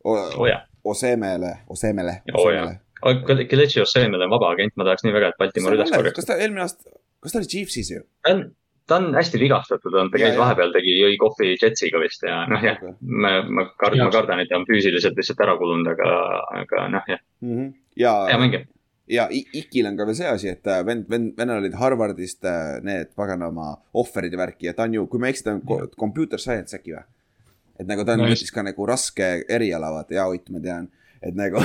oo 0.05 0.47
jah, 0.47 0.63
Osemele, 0.83 1.51
Osemele. 1.69 2.21
oo 2.33 2.49
jah. 2.49 2.71
Kelechi 3.49 3.81
Osemel 3.81 4.21
on 4.21 4.29
vaba 4.29 4.51
agent, 4.53 4.73
ma 4.77 4.83
tahaks 4.87 5.03
nii 5.05 5.13
väga, 5.13 5.27
et 5.29 5.37
Baltimore 5.37 5.75
üles 5.77 5.89
korjaks. 5.93 6.15
kas 6.15 6.25
ta 6.25 6.37
eelmine 6.41 6.61
aasta, 6.65 6.89
kas 7.21 7.31
ta 7.31 7.37
oli 7.39 7.47
Chiefsis 7.53 7.91
ju? 7.91 8.01
ta 8.25 8.33
on, 8.33 8.43
ta 8.87 8.97
on 8.99 9.13
hästi 9.15 9.39
vigastatud 9.39 9.93
olnud, 9.93 10.11
ta 10.11 10.19
Ja, 10.19 10.25
käis 10.27 10.35
ja. 10.35 10.41
vahepeal, 10.41 10.71
tegi, 10.75 10.97
jõi 10.99 11.15
kohvi 11.21 11.53
Jetsiga 11.61 11.99
vist 12.01 12.23
ja 12.27 12.41
noh, 12.49 12.63
jah, 12.65 12.81
ma, 13.01 13.31
ma 13.47 13.65
kardan, 13.79 14.05
ma 14.07 14.11
kardan, 14.11 14.39
et 14.43 14.49
ta 14.51 14.57
on 14.59 14.65
füüsiliselt 14.67 15.15
lihtsalt 15.17 15.39
ära 15.45 15.55
kulunud, 15.59 15.87
aga, 15.93 16.11
aga 16.63 16.87
noh, 16.97 17.07
jah, 17.07 17.19
Mhm. 17.41 17.69
ja 17.97 18.13
hea, 18.29 18.37
mängija. 18.41 18.65
ja 19.11 19.27
Ikil 19.31 19.85
on 19.87 19.97
ka 19.97 20.05
veel 20.05 20.15
see 20.15 20.27
asi, 20.27 20.49
et 20.49 20.67
äh, 20.67 20.83
vend, 20.85 21.05
vend, 21.09 21.33
vennal 21.37 21.59
olid 21.63 21.73
Harvardist 21.79 22.45
äh, 22.45 22.81
need 22.83 23.13
paganama 23.15 23.77
ohverid 23.93 24.31
ja 24.33 24.37
värki 24.39 24.67
ja 24.69 24.73
ta 24.73 24.83
on 24.89 24.93
ju, 24.93 25.07
kui 25.07 25.19
ma 25.19 25.27
ei 25.27 25.35
eksi, 25.35 25.43
ta 25.47 25.51
on 25.57 25.61
computer 25.99 26.39
science 26.39 26.75
äkki 26.77 26.93
või? 26.97 27.03
et 27.79 27.87
nagu 27.87 28.03
ta 28.05 28.13
on 28.13 28.25
võttis 28.27 28.51
ka 28.53 28.61
nagu 28.63 28.85
raske 28.85 29.43
eriala, 29.49 29.89
vaata, 29.91 30.13
jaa, 30.13 30.27
Ott, 30.29 30.49
ma 30.53 30.59
tean, 30.61 30.89
et 31.21 31.35
nagu 31.37 31.61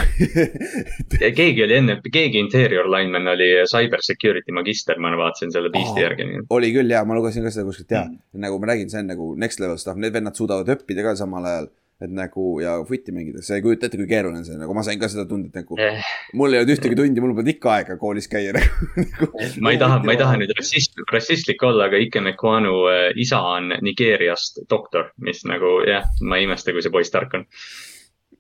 keegi 1.39 1.63
oli 1.65 1.79
enne, 1.81 1.95
keegi 2.13 2.39
interior 2.43 2.89
lineman 2.93 3.31
oli 3.35 3.49
cyber 3.71 4.03
security 4.05 4.53
magister, 4.53 4.99
ma 5.01 5.15
vaatasin 5.17 5.53
selle 5.55 5.71
piisti 5.73 6.01
Aa. 6.03 6.05
järgi, 6.11 6.27
oli 6.53 6.73
küll 6.75 6.93
ja 6.93 7.05
ma 7.09 7.17
lugesin 7.17 7.47
ka 7.47 7.55
seda 7.55 7.65
kuskilt 7.71 7.91
ja 7.97 8.05
Mm. 8.07 8.21
nagu 8.45 8.59
ma 8.61 8.67
räägin, 8.73 8.91
see 8.93 9.01
on 9.01 9.09
nagu 9.11 9.33
next 9.41 9.61
level 9.61 9.79
stuff, 9.81 9.97
need 9.97 10.13
vennad 10.13 10.37
suudavad 10.37 10.69
õppida 10.77 11.03
ka 11.07 11.17
samal 11.17 11.45
ajal. 11.49 11.69
et 11.97 12.11
nagu 12.13 12.59
ja 12.61 12.75
footi 12.85 13.09
mängida, 13.17 13.41
sa 13.41 13.55
ei 13.57 13.63
kujuta 13.65 13.87
ette, 13.89 13.97
kui 13.97 14.05
keeruline 14.11 14.43
see 14.45 14.53
on, 14.53 14.59
nagu 14.61 14.75
ma 14.77 14.83
sain 14.85 14.99
ka 15.01 15.09
seda 15.09 15.23
tunda, 15.31 15.49
et 15.49 15.55
nagu 15.63 15.79
Eh, 15.81 16.03
mul 16.37 16.53
ei 16.53 16.61
olnud 16.61 16.75
ühtegi 16.75 16.99
tundi, 16.99 17.23
mul 17.25 17.33
polnud 17.33 17.49
ikka 17.55 17.71
aega 17.73 17.97
koolis 17.97 18.29
käia 18.29 18.53
nagu. 18.57 19.31
ma 19.65 19.73
ei 19.73 19.79
taha, 19.81 20.03
ma 20.05 20.13
ei 20.13 20.21
taha 20.21 20.37
nüüd 20.37 20.53
rassist, 20.59 20.93
rassistlik 21.13 21.65
olla, 21.65 21.87
aga 21.89 21.97
Ike 22.05 22.21
Mekwanu 22.21 22.75
äh, 22.93 23.07
isa 23.17 23.41
on 23.41 23.73
Nigeeriast 23.81 24.61
doktor, 24.69 25.09
mis 25.25 25.41
nagu 25.49 25.79
jah, 25.89 26.05
ma 26.21 26.37
ei 26.37 26.45
imesta, 26.45 26.77
kui 26.77 26.85
see 26.85 26.93
poiss 26.93 27.11
tark 27.17 27.33
on. 27.41 27.47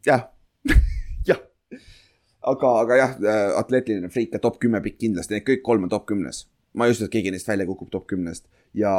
jah. 0.05 0.28
aga, 2.52 2.74
aga 2.82 3.01
jah, 3.01 3.16
atleetiline 3.60 4.10
friik 4.12 4.36
ja 4.36 4.43
top 4.43 4.60
kümme 4.62 4.82
pikk 4.85 5.01
kindlasti, 5.05 5.36
need 5.36 5.47
kõik 5.48 5.64
kolm 5.66 5.89
on 5.89 5.93
top 5.93 6.06
kümnes. 6.10 6.47
ma 6.77 6.86
ei 6.86 6.93
usu, 6.93 7.06
et 7.06 7.12
keegi 7.12 7.32
neist 7.32 7.48
välja 7.48 7.64
kukub 7.66 7.89
top 7.90 8.06
kümnest 8.10 8.44
ja 8.77 8.93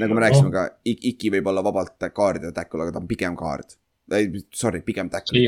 nagu 0.00 0.16
me 0.16 0.24
rääkisime 0.24 0.52
ka, 0.54 0.64
Iki 0.88 1.32
võib 1.36 1.50
olla 1.52 1.62
vabalt 1.64 2.08
kaard 2.14 2.48
ja 2.48 2.54
tackle, 2.56 2.86
aga 2.86 2.96
ta 2.96 3.02
on 3.02 3.10
pigem 3.10 3.36
kaard. 3.36 3.76
ei, 4.16 4.30
sorry, 4.54 4.80
pigem 4.80 5.10
tackle. 5.12 5.44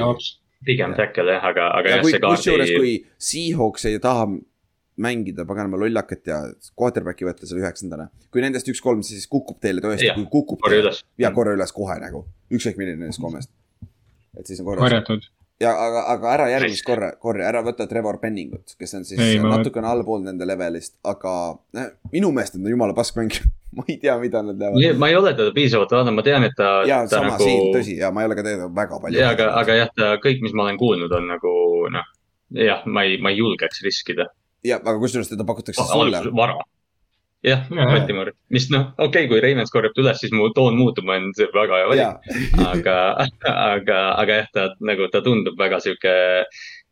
Pigem 0.65 0.93
tackle 0.93 1.33
jah, 1.33 1.47
aga, 1.49 1.71
aga 1.79 1.89
ja 1.89 1.97
jah, 1.97 2.05
kui 2.05 2.13
see, 2.13 2.21
kusjuures, 2.21 2.69
kaardi, 2.69 2.81
kui 2.83 3.23
Seahawks 3.31 3.87
ei 3.89 4.01
taha 4.03 4.27
mängida 5.01 5.47
paganama 5.49 5.81
lollakat 5.81 6.29
ja 6.29 6.43
quarterback'i 6.77 7.25
võtta 7.25 7.49
seal 7.49 7.63
üheksandana. 7.63 8.11
kui 8.29 8.45
nendest 8.45 8.69
üks-kolm, 8.69 9.01
siis 9.07 9.25
kukub 9.31 9.57
teile 9.65 9.81
tõesti, 9.81 10.13
kui 10.19 10.29
kukub. 10.29 10.61
korra 10.61 10.83
üles. 10.83 11.01
ja 11.19 11.33
korra 11.33 11.57
üles 11.57 11.73
kohe 11.73 11.97
nagu, 12.03 12.27
ükskõik 12.53 12.77
milline 12.77 13.01
nendest 13.01 13.23
kolmest. 13.23 13.51
et 14.37 14.47
siis 14.47 14.61
on 14.61 14.69
korras. 14.69 14.85
korjatud. 14.85 15.31
Ja 15.61 15.73
aga, 15.77 16.05
aga 16.15 16.33
ära 16.35 16.47
järgmist 16.55 16.85
korra, 16.87 17.11
korra, 17.21 17.47
ära 17.51 17.63
võta 17.65 17.87
Trevor 17.91 18.19
Penningut, 18.23 18.75
kes 18.81 18.95
on 18.97 19.05
siis 19.09 19.21
Ei, 19.21 19.37
ei, 19.37 19.43
ma- 19.45 19.57
natukene 19.59 19.89
allpool 19.91 20.23
nende 20.25 20.49
levelist, 20.49 20.97
aga 21.07 21.35
äh, 21.77 21.91
minu 22.15 22.33
meelest 22.37 22.57
on 22.57 22.65
ta 22.65 22.73
jumala 22.73 22.97
pask 22.97 23.19
mängija. 23.21 23.49
ma 23.77 23.85
ei 23.87 23.99
tea, 24.03 24.17
mida 24.23 24.43
nad 24.43 24.59
teevad. 24.59 24.99
ma 24.99 25.11
ei 25.13 25.19
ole 25.19 25.35
teda 25.39 25.53
piisavalt 25.55 25.93
vaadanud, 25.95 26.19
ma 26.19 26.27
tean, 26.27 26.47
et 26.49 26.57
ta, 26.59 26.71
ja 26.89 27.03
ta 27.07 27.21
sama 27.21 27.35
nagu 27.35 27.47
siin, 27.47 27.69
tõsi, 27.77 27.99
ja 28.01 28.11
ma 28.15 28.25
ei 28.25 28.31
ole 28.31 28.39
ka 28.41 28.47
teda 28.47 28.71
väga 28.81 29.03
palju. 29.05 29.21
ja 29.21 29.31
aga, 29.37 29.53
aga 29.61 29.79
jah, 29.83 29.93
ta 29.97 30.11
kõik, 30.25 30.43
mis 30.47 30.57
ma 30.57 30.67
olen 30.67 30.81
kuulnud, 30.81 31.13
on 31.21 31.29
nagu 31.31 31.55
noh, 31.95 32.11
jah, 32.57 32.83
ma 32.91 33.07
ei, 33.07 33.21
ma 33.23 33.31
ei 33.31 33.39
julgeks 33.39 33.85
riskida. 33.87 34.31
ja, 34.67 34.81
aga 34.81 34.97
kusjuures 35.03 35.31
teda 35.31 35.47
pakutakse 35.47 35.87
sulle. 35.93 36.25
vara. 36.35 36.59
jah, 37.47 37.65
Jaa. 37.71 37.87
Baltimore, 37.89 38.35
mis 38.53 38.69
noh, 38.73 38.91
okei 38.99 39.25
okay,, 39.25 39.31
kui 39.31 39.41
Ravens 39.45 39.73
korjab 39.73 39.95
ta 39.97 40.05
üles, 40.05 40.21
siis 40.21 40.35
mu 40.37 40.51
toon 40.57 40.77
muutub, 40.79 41.09
olen 41.09 41.31
see 41.37 41.49
väga 41.55 41.81
hea 41.81 41.89
valik. 41.93 42.03
ja, 42.03 42.69
aga, 42.69 42.99
aga, 43.55 44.03
aga 44.21 44.43
jah, 44.43 44.53
ta 44.57 44.69
nagu, 44.85 45.09
ta 45.13 45.23
tundub 45.25 45.59
väga 45.61 45.81
sihuke 45.85 46.15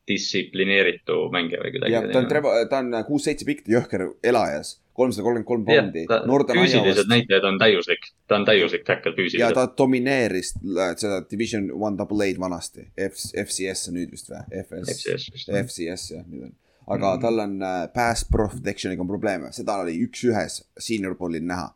distsiplineeritu 0.09 1.27
mängija 1.33 1.61
või 1.63 1.73
kuidagi. 1.75 1.93
ja 1.93 2.03
ta 2.09 2.23
on 2.23 2.29
Trevor, 2.31 2.61
ta 2.71 2.83
on 2.83 2.95
kuus-seitse 3.09 3.45
pikk, 3.49 3.67
jõhker 3.69 4.07
elajas, 4.25 4.79
kolmsada 4.97 5.27
kolmkümmend 5.27 5.49
kolm 5.49 5.67
jah 5.69 5.85
poundi. 5.85 6.07
ta 6.09 6.57
füüsilised 6.57 7.11
näitajad 7.13 7.49
on 7.51 7.59
täiuslik, 7.61 8.09
ta 8.31 8.39
on 8.41 8.47
täiuslik 8.49 8.87
tackle 8.89 9.13
ja 9.13 9.19
füüsiliselt. 9.19 9.59
ta 9.59 9.67
domineeris 9.79 10.55
seda 11.03 11.21
Division 11.29 11.69
One 11.77 12.01
Double 12.01 12.25
A-d 12.25 12.41
vanasti, 12.41 12.89
FCS 12.97 13.93
on 13.93 14.01
nüüd 14.01 14.17
vist 14.17 14.33
või? 14.33 14.41
FS, 14.65 14.97
FCS. 14.97 15.45
FCS 15.67 16.09
jah, 16.17 16.25
nüüd 16.25 16.49
on. 16.49 16.57
Aga 16.89 17.15
mm. 17.15 17.21
tal 17.23 17.43
on 17.45 17.57
äh, 17.63 17.81
pass 17.95 18.25
protection'iga 18.33 19.05
on 19.05 19.11
probleeme, 19.11 19.51
seda 19.55 19.79
oli 19.83 19.99
üks-ühes 20.07 20.63
senior 20.81 21.17
ball'il 21.19 21.47
näha. 21.49 21.69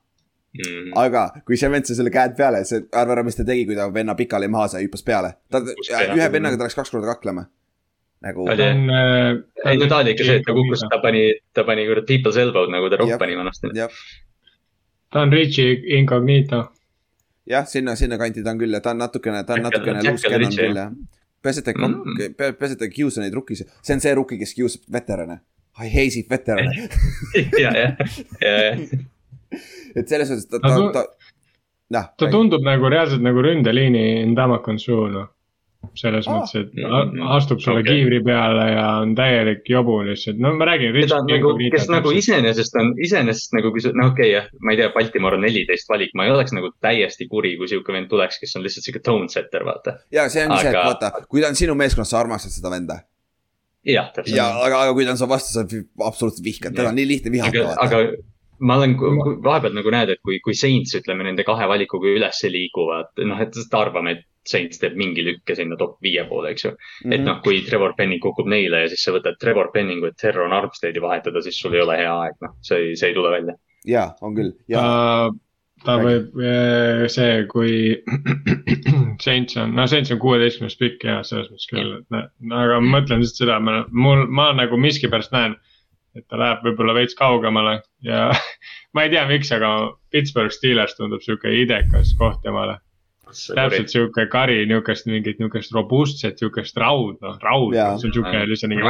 mm.. 0.58 0.92
aga 1.00 1.24
kui 1.46 1.58
see 1.60 1.70
vend 1.72 1.88
sai 1.88 1.98
selle 1.98 2.12
käed 2.14 2.36
peale, 2.38 2.62
see, 2.68 2.84
arva 2.98 3.16
ära, 3.16 3.26
mis 3.26 3.38
ta 3.38 3.46
tegi, 3.48 3.66
kui 3.68 3.78
ta 3.78 3.88
venna 3.92 4.16
pikali 4.18 4.50
maha 4.52 4.72
sai, 4.74 4.86
hüppas 4.86 5.04
peale. 5.06 5.34
ta, 5.52 5.62
ühe 5.62 6.30
vennaga 6.32 6.60
ta 6.60 6.68
läks 6.68 6.78
kaks 6.78 6.94
korda 6.94 7.12
kaklema. 7.14 7.46
nagu, 8.24 8.48
ta 8.48 8.68
on. 8.70 8.84
ei 9.68 9.80
no 9.80 9.88
ta 9.90 10.02
oli 10.02 10.16
ikka 10.16 10.28
see, 10.28 10.40
et 10.40 10.46
ta 10.48 10.56
kukkus, 10.56 10.84
ta 10.90 11.00
pani, 11.04 11.24
ta 11.52 11.66
pani 11.68 11.88
kurat 11.88 12.08
people's 12.08 12.40
elbow'd 12.40 12.72
nagu 12.74 12.92
ta 12.92 13.00
rohk 13.00 13.18
pani 13.20 13.38
vanasti. 13.38 13.72
ta 15.12 15.26
on 15.26 15.32
Richie 15.32 15.80
Incognito. 15.98 16.66
jah, 17.48 17.66
sinna, 17.68 17.96
sinna 17.96 18.20
kanti 18.20 18.44
ta 18.44 18.56
on 18.56 18.62
küll 18.64 18.80
ja 18.80 18.84
ta 18.84 18.96
on 18.96 19.04
natukene, 19.04 19.44
ta 19.44 19.58
on 19.58 19.68
natukene 19.68 20.04
loose 20.04 20.28
cannon 20.28 20.56
küll 20.60 20.84
jah. 20.84 20.94
peaasi, 21.42 21.62
et 21.62 21.66
ta 21.68 21.74
ei 21.74 21.78
Mm. 21.82 22.02
mm., 22.04 22.36
peaasi, 22.38 22.76
et 22.76 22.78
ta 22.78 22.88
ei 22.88 22.94
kiusa 22.94 23.20
neid 23.24 23.34
rukkis, 23.34 23.64
see 23.82 23.94
on 23.96 24.00
see 24.04 24.14
rukki, 24.18 24.38
kes 24.42 24.54
kiusab 24.58 24.86
veterane. 24.92 25.40
I 25.82 25.88
hate 25.88 26.20
it 26.20 26.28
veterane, 26.30 26.88
ja, 27.62 27.70
ja, 27.72 27.90
ja, 28.40 28.56
ja. 28.64 28.72
et 29.98 30.08
selles 30.08 30.30
mõttes 30.30 30.48
ta, 30.50 30.60
ta 30.60 30.74
ta, 30.92 31.04
jah. 31.92 32.10
ta 32.20 32.28
tundub 32.32 32.64
nagu 32.66 32.88
reaalselt 32.92 33.24
nagu 33.24 33.42
ründeliini 33.44 34.04
Ndamakonsu 34.32 34.98
noh. 35.12 35.31
Selles 35.98 36.26
Aa. 36.28 36.34
mõttes, 36.40 36.54
et 36.60 36.74
Mm. 36.74 37.20
a- 37.20 37.36
astub 37.36 37.60
sulle 37.60 37.80
Okei. 37.80 37.94
kiivri 37.96 38.20
peale 38.24 38.66
ja 38.72 38.86
on 39.02 39.14
täielik 39.14 39.66
jobu 39.68 39.98
lihtsalt, 40.06 40.38
no 40.38 40.54
ma 40.56 40.64
räägin. 40.64 40.94
on 41.12 41.26
nagu, 41.26 41.52
kes 41.72 41.88
nagu 41.88 42.10
iseenesest 42.10 42.76
on, 42.80 42.94
iseenesest 42.98 43.52
nagu, 43.52 43.70
kui 43.70 43.80
sa, 43.80 43.90
no 43.94 44.06
okei 44.08 44.30
okay, 44.30 44.30
jah, 44.30 44.46
ma 44.60 44.72
ei 44.72 44.76
tea, 44.76 44.88
Baltimore 44.94 45.36
on 45.36 45.42
neliteist 45.42 45.88
valik, 45.88 46.10
ma 46.14 46.24
ei 46.24 46.30
oleks 46.30 46.52
nagu 46.52 46.70
täiesti 46.80 47.28
kuri, 47.28 47.56
kui 47.56 47.68
sihuke 47.68 47.92
vend 47.92 48.08
tuleks, 48.08 48.38
kes 48.40 48.56
on 48.56 48.62
lihtsalt 48.62 48.84
sihuke 48.88 49.02
tone 49.04 49.28
setter, 49.28 49.64
vaata. 49.64 49.98
ja 50.12 50.28
see 50.28 50.46
ongi 50.46 50.60
see, 50.60 50.68
et 50.70 50.76
Aga- 50.76 50.84
vaata, 50.88 51.26
kui 51.28 51.40
ta 51.40 51.48
on 51.48 51.54
sinu 51.54 51.74
meeskonnas, 51.74 52.10
sa 52.10 52.20
armastad 52.20 52.50
seda 52.52 52.70
venda. 52.70 53.00
jah, 53.84 54.12
täpselt. 54.14 54.36
ja, 54.36 54.48
aga, 54.64 54.82
aga 54.86 54.92
kui 54.94 55.04
ta 55.04 55.10
on 55.10 55.18
su 55.18 55.26
vastu, 55.28 55.52
sa 55.52 55.66
absoluutselt 56.06 56.44
vihkad, 56.44 56.74
teda 56.74 56.88
on 56.88 56.94
nii 56.94 57.06
lihtne 57.08 57.40
aga 57.40 57.50
vihata,, 57.52 57.76
aga 57.82 58.31
ma 58.60 58.76
olen 58.78 58.96
vahepeal 59.42 59.74
nagu 59.74 59.92
näed, 59.94 60.12
et 60.14 60.20
kui, 60.24 60.38
kui 60.44 60.54
Saints 60.58 60.94
ütleme 60.98 61.24
nende 61.26 61.44
kahe 61.46 61.66
valikuga 61.70 62.10
ülesse 62.12 62.50
liiguvad, 62.52 63.12
noh, 63.26 63.40
et 63.42 63.56
sest 63.56 63.74
arvame, 63.74 64.16
et 64.16 64.26
Saints 64.48 64.80
teeb 64.82 64.96
mingi 64.98 65.22
lükke 65.22 65.54
sinna 65.54 65.78
top 65.78 65.98
viie 66.02 66.24
poole, 66.28 66.50
eks 66.50 66.64
ju. 66.66 66.72
Mhm. 67.04 67.12
et 67.14 67.24
noh, 67.26 67.38
kui 67.44 67.62
Trevor 67.66 67.94
Penning 67.98 68.22
kukub 68.22 68.48
neile 68.50 68.84
ja 68.84 68.90
siis 68.90 69.04
sa 69.04 69.14
võtad 69.14 69.38
Trevor 69.40 69.70
Penningu, 69.74 70.10
et 70.10 70.18
Terron 70.18 70.52
Armsteadi 70.52 71.02
vahetada, 71.02 71.42
siis 71.42 71.58
sul 71.58 71.74
ei 71.74 71.84
ole 71.84 71.96
hea 72.00 72.12
aeg, 72.24 72.36
noh, 72.42 72.56
see 72.66 72.80
ei, 72.88 72.96
see 72.98 73.12
ei 73.12 73.18
tule 73.18 73.30
välja. 73.30 73.56
ja 73.86 74.12
on 74.22 74.34
küll 74.34 74.52
ja 74.70 74.82
ta, 74.82 75.30
ta 75.84 75.96
võib, 76.02 76.38
see, 77.10 77.46
kui 77.50 78.02
Saints 79.24 79.58
on, 79.58 79.74
no 79.78 79.86
Saints 79.90 80.14
on 80.14 80.22
kuueteistkümnes 80.22 80.78
pikk 80.78 81.06
ja 81.06 81.20
selles 81.26 81.50
mõttes 81.50 81.70
küll, 81.70 81.98
et 81.98 82.18
aga 82.18 82.80
ma 82.82 82.98
mõtlen 82.98 83.22
lihtsalt 83.22 83.44
seda, 83.44 83.58
ma, 83.62 83.82
mul, 83.90 84.26
ma 84.30 84.50
nagu 84.58 84.78
miskipärast 84.78 85.34
näen, 85.34 85.58
et 86.16 86.26
ta 86.28 86.36
läheb 86.40 86.64
võib-olla 86.66 86.94
veits 86.98 87.14
kaugemale 87.18 87.78
ja 88.04 88.30
ma 88.94 89.04
ei 89.06 89.10
tea, 89.14 89.26
miks, 89.30 89.52
aga 89.56 89.70
Pittsburgh 90.12 90.52
Steelers 90.52 90.96
tundub 90.98 91.22
sihuke 91.24 91.48
idekas 91.62 92.12
koht 92.18 92.42
temale. 92.44 92.78
täpselt 93.32 93.88
sihuke 93.88 94.26
kari, 94.28 94.66
niukest 94.68 95.06
mingit 95.08 95.38
niukest 95.40 95.72
robustset, 95.72 96.36
siukest 96.38 96.76
raud, 96.76 97.16
noh 97.24 97.38
raud 97.40 97.72
see 97.96 98.10
on 98.10 98.12
sihuke 98.18 98.44
lihtsalt 98.50 98.68
mingi. 98.74 98.84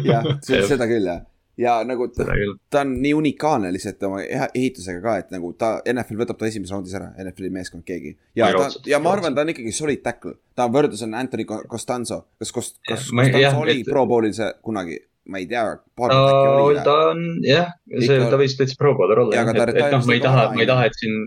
Jah, 0.06 0.30
seda 0.70 0.86
küll 0.86 1.08
jah. 1.10 1.24
ja 1.60 1.72
nagu 1.84 2.06
ta, 2.14 2.24
ta 2.72 2.84
on 2.86 2.94
nii 3.02 3.10
unikaalne 3.18 3.72
lihtsalt 3.74 4.02
oma 4.06 4.22
ehitusega 4.22 5.02
ka, 5.02 5.16
et 5.24 5.34
nagu 5.34 5.50
ta, 5.58 5.72
NFL 5.92 6.22
võtab 6.22 6.38
ta 6.40 6.46
esimeses 6.48 6.72
raundis 6.72 6.94
ära, 6.96 7.10
NFL-i 7.24 7.50
meeskond 7.58 7.82
keegi. 7.84 8.14
ja 8.38 8.52
ta 8.54 8.70
ja 8.88 9.02
ma 9.02 9.12
arvan, 9.16 9.34
ta 9.36 9.42
on 9.44 9.50
ikkagi 9.52 9.74
solid 9.74 10.00
tackle, 10.06 10.36
ta 10.54 10.68
on 10.70 10.76
võrdlus 10.78 11.02
on 11.08 11.18
Anthony 11.18 11.44
Co- 11.50 11.64
Costanzo, 11.68 12.22
kas 12.38 12.54
Cost-, 12.54 12.78
kas 12.86 13.10
Costanzo 13.10 13.64
oli 13.66 13.80
et- 13.82 13.90
Pro 13.90 14.06
Bowlil 14.06 14.32
see 14.36 14.48
kunagi, 14.64 14.96
ma 15.30 15.40
ei 15.40 15.46
tea, 15.50 15.66
paar 15.98 16.14
ta 16.14 16.22
oli. 16.60 16.80
ta 16.86 16.96
on 17.10 17.20
jah, 17.46 17.68
see, 17.92 18.16
Ikka- 18.16 18.30
ta 18.32 18.40
võis 18.40 18.56
täitsa 18.58 18.78
pro 18.80 18.94
bowler 18.98 19.22
olla 19.24 19.36
Ja 19.36 19.44
jah, 19.44 19.52
aga 19.52 19.66
ta 19.66 19.68
et, 19.70 19.84
et 19.84 19.94
noh, 19.94 20.08
ma 20.08 20.16
ei 20.16 20.24
taha, 20.24 20.48
ma 20.56 20.64
ei 20.64 20.70
taha, 20.70 20.88
et 20.90 20.98
siin. 20.98 21.20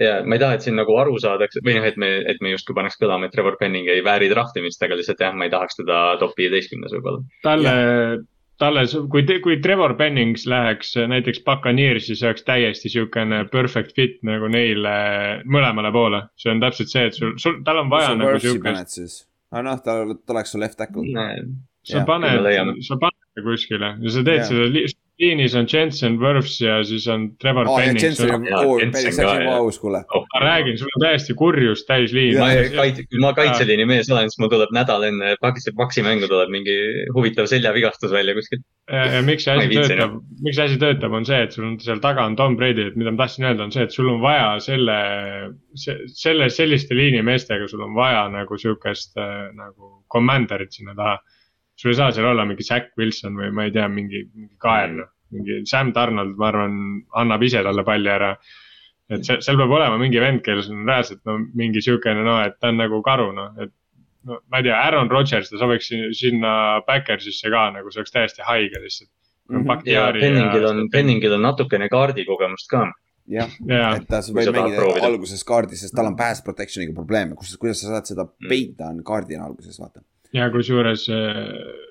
ja 0.00 0.16
ma 0.24 0.36
ei 0.36 0.42
taha, 0.42 0.58
et 0.58 0.66
siin 0.66 0.76
nagu 0.78 0.96
aru 1.02 1.18
saadakse 1.22 1.62
või 1.66 1.76
noh, 1.78 1.86
et 1.86 1.96
me, 2.00 2.10
et 2.30 2.42
me 2.42 2.54
justkui 2.54 2.76
paneks 2.76 2.98
kõlama, 3.00 3.28
et 3.28 3.34
Trevor 3.36 3.58
Penning 3.60 3.88
ei 3.90 4.02
vääri 4.06 4.30
draftimist, 4.32 4.82
aga 4.82 4.98
lihtsalt 4.98 5.22
jah, 5.22 5.34
ma 5.36 5.46
ei 5.46 5.54
tahaks 5.54 5.80
teda 5.80 6.02
top 6.22 6.36
viieteistkümnes 6.40 6.94
võib-olla. 6.96 7.22
talle, 7.46 7.74
talle, 8.60 8.84
kui, 9.12 9.24
kui 9.44 9.58
Trevor 9.64 9.94
Pennings 9.98 10.46
läheks 10.50 10.94
näiteks 11.10 11.42
Buccaneersi, 11.46 12.16
see 12.18 12.28
oleks 12.30 12.46
täiesti 12.48 12.92
siukene 12.92 13.44
perfect 13.52 13.94
fit 13.96 14.20
nagu 14.26 14.50
neile 14.52 14.94
mõlemale 15.46 15.92
poole. 15.94 16.22
see 16.40 16.52
on 16.54 16.62
täpselt 16.62 16.92
see, 16.92 17.08
et 17.10 17.18
sul, 17.18 17.34
sul, 17.42 17.60
tal 17.66 17.84
on 17.84 17.90
vaja 17.92 18.14
nagu 18.18 18.38
siukest, 18.42 19.26
aga 19.50 19.66
noh, 19.66 19.82
ta, 19.84 20.00
ta 20.14 20.38
oleks 20.38 20.54
su 20.54 20.62
left 20.62 20.78
tackle. 20.80 21.06
Sa 21.88 22.04
paned 22.04 22.82
sa 22.86 22.98
paned 23.00 23.20
ta 23.34 23.44
kuskile 23.46 23.94
ja 24.02 24.10
sa 24.10 24.24
teed 24.26 24.42
Jah. 24.42 24.48
selle 24.48 24.68
li- 24.74 24.86
liinis 25.20 25.54
on 25.58 25.66
Jensen 25.68 26.16
Wirfs 26.20 26.56
ja 26.62 26.78
siis 26.86 27.06
on 27.12 27.26
Trevor 27.40 27.68
aa, 27.68 27.80
ja 27.80 27.90
Pennings. 27.90 28.04
Jensen 28.04 28.32
on, 28.34 28.46
Jensen 28.46 28.92
päris, 28.94 29.08
ka, 29.08 29.16
see 29.16 29.28
on 29.28 29.42
jah. 29.44 29.56
aus, 29.58 29.78
kuule. 29.82 30.00
ma 30.32 30.40
räägin, 30.44 30.78
sul 30.80 30.92
on 30.96 31.04
täiesti 31.04 31.36
kurjus 31.38 31.84
täis 31.88 32.14
liin. 32.16 32.38
ma 32.40 32.48
kaitse, 32.76 33.04
ma 33.20 33.32
kaitseliini 33.36 33.86
mees 33.88 34.10
olen, 34.10 34.30
siis 34.30 34.40
mul 34.42 34.52
tuleb 34.52 34.72
nädal 34.76 35.04
enne 35.08 35.34
paksi, 35.44 35.74
paksi 35.76 36.04
mängu 36.06 36.28
tuleb 36.30 36.52
mingi 36.52 36.76
huvitav 37.16 37.50
seljavigastus 37.50 38.14
välja 38.14 38.36
kuskilt. 38.38 38.64
ja, 38.88 39.04
ja 39.16 39.24
miks 39.26 39.46
see 39.46 39.56
asi 39.56 39.74
töötab, 39.74 40.16
miks 40.40 40.56
see 40.60 40.68
asi 40.70 40.78
töötab, 40.80 41.16
on 41.20 41.28
see, 41.28 41.42
et 41.46 41.56
sul 41.56 41.68
on 41.68 41.76
seal 41.84 42.00
taga 42.04 42.24
on 42.28 42.38
Tom 42.40 42.56
Brady, 42.60 42.88
et 42.90 42.96
mida 43.00 43.12
ma 43.14 43.24
tahtsin 43.24 43.50
öelda, 43.50 43.68
on 43.68 43.74
see, 43.76 43.84
et 43.84 43.96
sul 43.96 44.08
on 44.12 44.22
vaja 44.24 44.54
selle, 44.64 44.96
selle, 45.76 46.48
selliste 46.54 46.96
liinimeestega, 46.96 47.68
sul 47.70 47.84
on 47.84 47.92
vaja 47.98 48.24
nagu 48.32 48.58
sihukest 48.60 49.20
äh, 49.20 49.50
nagu 49.58 49.98
commander'it 50.12 50.80
sinna 50.80 50.96
taha. 50.96 51.20
Sul 51.80 51.92
ei 51.94 51.96
saa 51.98 52.10
seal 52.12 52.26
olla 52.30 52.44
mingi 52.48 52.64
Zack 52.66 52.90
Wilson 53.00 53.36
või 53.40 53.50
ma 53.56 53.64
ei 53.68 53.72
tea, 53.74 53.86
mingi, 53.88 54.24
mingi 54.34 54.56
kael, 54.60 54.96
noh, 55.00 55.08
mingi 55.32 55.60
Sam 55.70 55.92
Donald, 55.96 56.34
ma 56.36 56.48
arvan, 56.50 56.74
annab 57.22 57.42
ise 57.46 57.62
talle 57.64 57.84
palli 57.86 58.10
ära. 58.12 58.34
et 59.10 59.24
see, 59.26 59.40
seal 59.42 59.56
peab 59.58 59.72
olema 59.74 59.96
mingi 59.98 60.20
vend, 60.22 60.42
kellel 60.46 60.68
on 60.70 60.84
reaalselt 60.86 61.24
no 61.26 61.38
mingi 61.58 61.80
sihukene 61.82 62.22
noh, 62.26 62.42
et 62.46 62.58
ta 62.60 62.68
on 62.70 62.76
nagu 62.78 63.00
karu 63.02 63.30
noh, 63.34 63.48
et 63.64 63.72
no 64.28 64.36
ma 64.52 64.60
ei 64.60 64.66
tea, 64.68 64.76
Aaron 64.76 65.08
Rodgers, 65.10 65.48
ta 65.50 65.58
sobiks 65.58 65.88
sin- 65.90 66.12
sinna 66.14 66.52
Backersisse 66.86 67.50
ka 67.50 67.70
nagu, 67.74 67.90
see 67.90 68.02
oleks 68.04 68.12
täiesti 68.14 68.44
haige 68.46 68.78
lihtsalt. 68.84 69.10
Mhm. 69.50 69.80
ja 69.90 70.12
Penningil 70.14 70.64
on, 70.68 70.84
Penningil 70.92 71.32
on 71.34 71.42
natukene 71.42 71.88
kaardikogemust 71.90 72.68
ka. 72.70 72.84
jah, 73.30 73.50
jaa, 73.66 73.96
et 73.96 74.06
ta 74.10 74.20
võib 74.26 74.52
mängida 74.54 74.76
proovida. 74.78 75.06
alguses 75.10 75.42
kaardis, 75.44 75.80
sest 75.82 75.94
tal 75.96 76.06
on 76.06 76.14
pass 76.18 76.42
protection'iga 76.46 76.94
probleeme, 76.94 77.34
kus, 77.38 77.56
kuidas 77.58 77.80
sa 77.82 77.88
saad 77.96 78.06
seda 78.06 78.24
Mm. 78.28 78.48
peita, 78.48 78.88
on 78.94 79.02
kaardina 79.02 79.44
alguses, 79.46 79.78
vaata. 79.80 80.02
Ja 80.36 80.46
kusjuures 80.52 81.06
äh, 81.10 81.38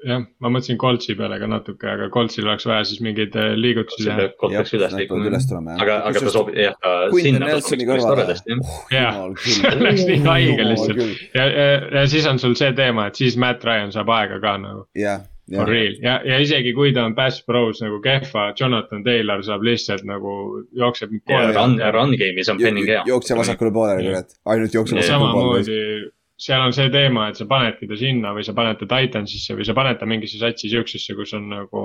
jah, 0.08 0.22
ma 0.40 0.52
mõtlesin 0.52 0.78
Coltsi 0.80 1.16
peale 1.20 1.40
ka 1.42 1.48
natuke, 1.50 1.88
aga 1.92 2.10
Coltsil 2.14 2.48
oleks 2.48 2.68
vaja 2.70 2.86
siis 2.88 3.02
mingeid 3.04 3.36
äh, 3.40 3.52
liigutusi 3.60 4.06
teha. 4.08 4.28
peaks 4.40 4.76
üles 4.78 4.96
liikuma. 4.96 5.32
jah. 5.32 5.82
aga, 5.84 5.98
aga 6.10 6.22
ta 6.24 6.34
sobib, 6.34 6.60
jah, 6.60 6.78
ta 6.80 6.94
sinna 7.16 7.58
sobiks 7.60 8.06
toredasti, 8.06 8.60
jah. 8.94 9.10
Jaa. 9.16 9.26
see 9.44 9.74
oleks 9.80 10.06
nii 10.08 10.22
haige 10.28 10.70
lihtsalt. 10.70 11.04
ja, 11.36 11.50
ja, 11.50 11.66
ja 12.00 12.06
siis 12.12 12.30
on 12.30 12.40
sul 12.40 12.56
see 12.60 12.72
teema, 12.78 13.10
et 13.12 13.20
siis 13.20 13.36
Matt 13.40 13.66
Ryan 13.68 13.92
saab 13.96 14.12
aega 14.16 14.40
ka 14.44 14.56
nagu 14.62 14.86
jah, 14.98 15.26
for 15.50 15.66
jah, 15.66 15.72
real 15.74 15.98
ja, 16.06 16.14
ja 16.30 16.40
isegi 16.44 16.72
kui 16.78 16.94
ta 16.96 17.04
on 17.10 17.18
pass 17.18 17.42
pros 17.44 17.84
nagu 17.84 18.00
kehva, 18.06 18.50
Jonathan 18.60 19.04
Taylor 19.04 19.44
saab 19.44 19.66
lihtsalt 19.68 20.06
nagu 20.08 20.64
jookseb. 20.80 21.18
ja 21.28 21.44
run, 21.52 21.76
run 21.96 22.16
game'is 22.16 22.52
on 22.54 22.62
Penning 22.62 22.88
hea. 22.88 23.04
jookse 23.10 23.36
vasakule 23.36 23.74
poolele, 23.76 24.08
kurat, 24.08 24.40
ainult 24.46 24.80
jookse 24.80 24.96
Ja 24.96 25.04
vasakule 25.04 25.36
poolele. 25.36 25.68
samamoodi, 25.68 26.14
seal 26.40 26.64
on 26.64 26.76
see 26.76 26.90
teema, 26.94 27.28
et 27.30 27.40
sa 27.40 27.48
panedki 27.50 27.90
ta 27.90 27.98
sinna 28.00 28.32
või 28.36 28.46
sa 28.48 28.56
paned 28.58 28.80
ta 28.80 28.88
Titansisse 28.90 29.58
või 29.58 29.68
sa 29.68 29.76
paned 29.78 30.00
ta 30.00 30.08
mingisse 30.10 30.40
satsi 30.42 30.72
siuksesse, 30.72 31.16
kus 31.18 31.36
on 31.38 31.50
nagu, 31.52 31.84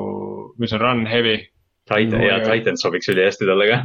mis 0.63 0.75
on 0.77 0.83
run 0.85 1.05
heavy. 1.11 1.41
Titan 1.85 2.23
ja 2.25 2.39
Titan 2.41 2.79
sobiks 2.81 3.11
ülihästi 3.13 3.45
talle 3.45 3.67
ka. 3.69 3.79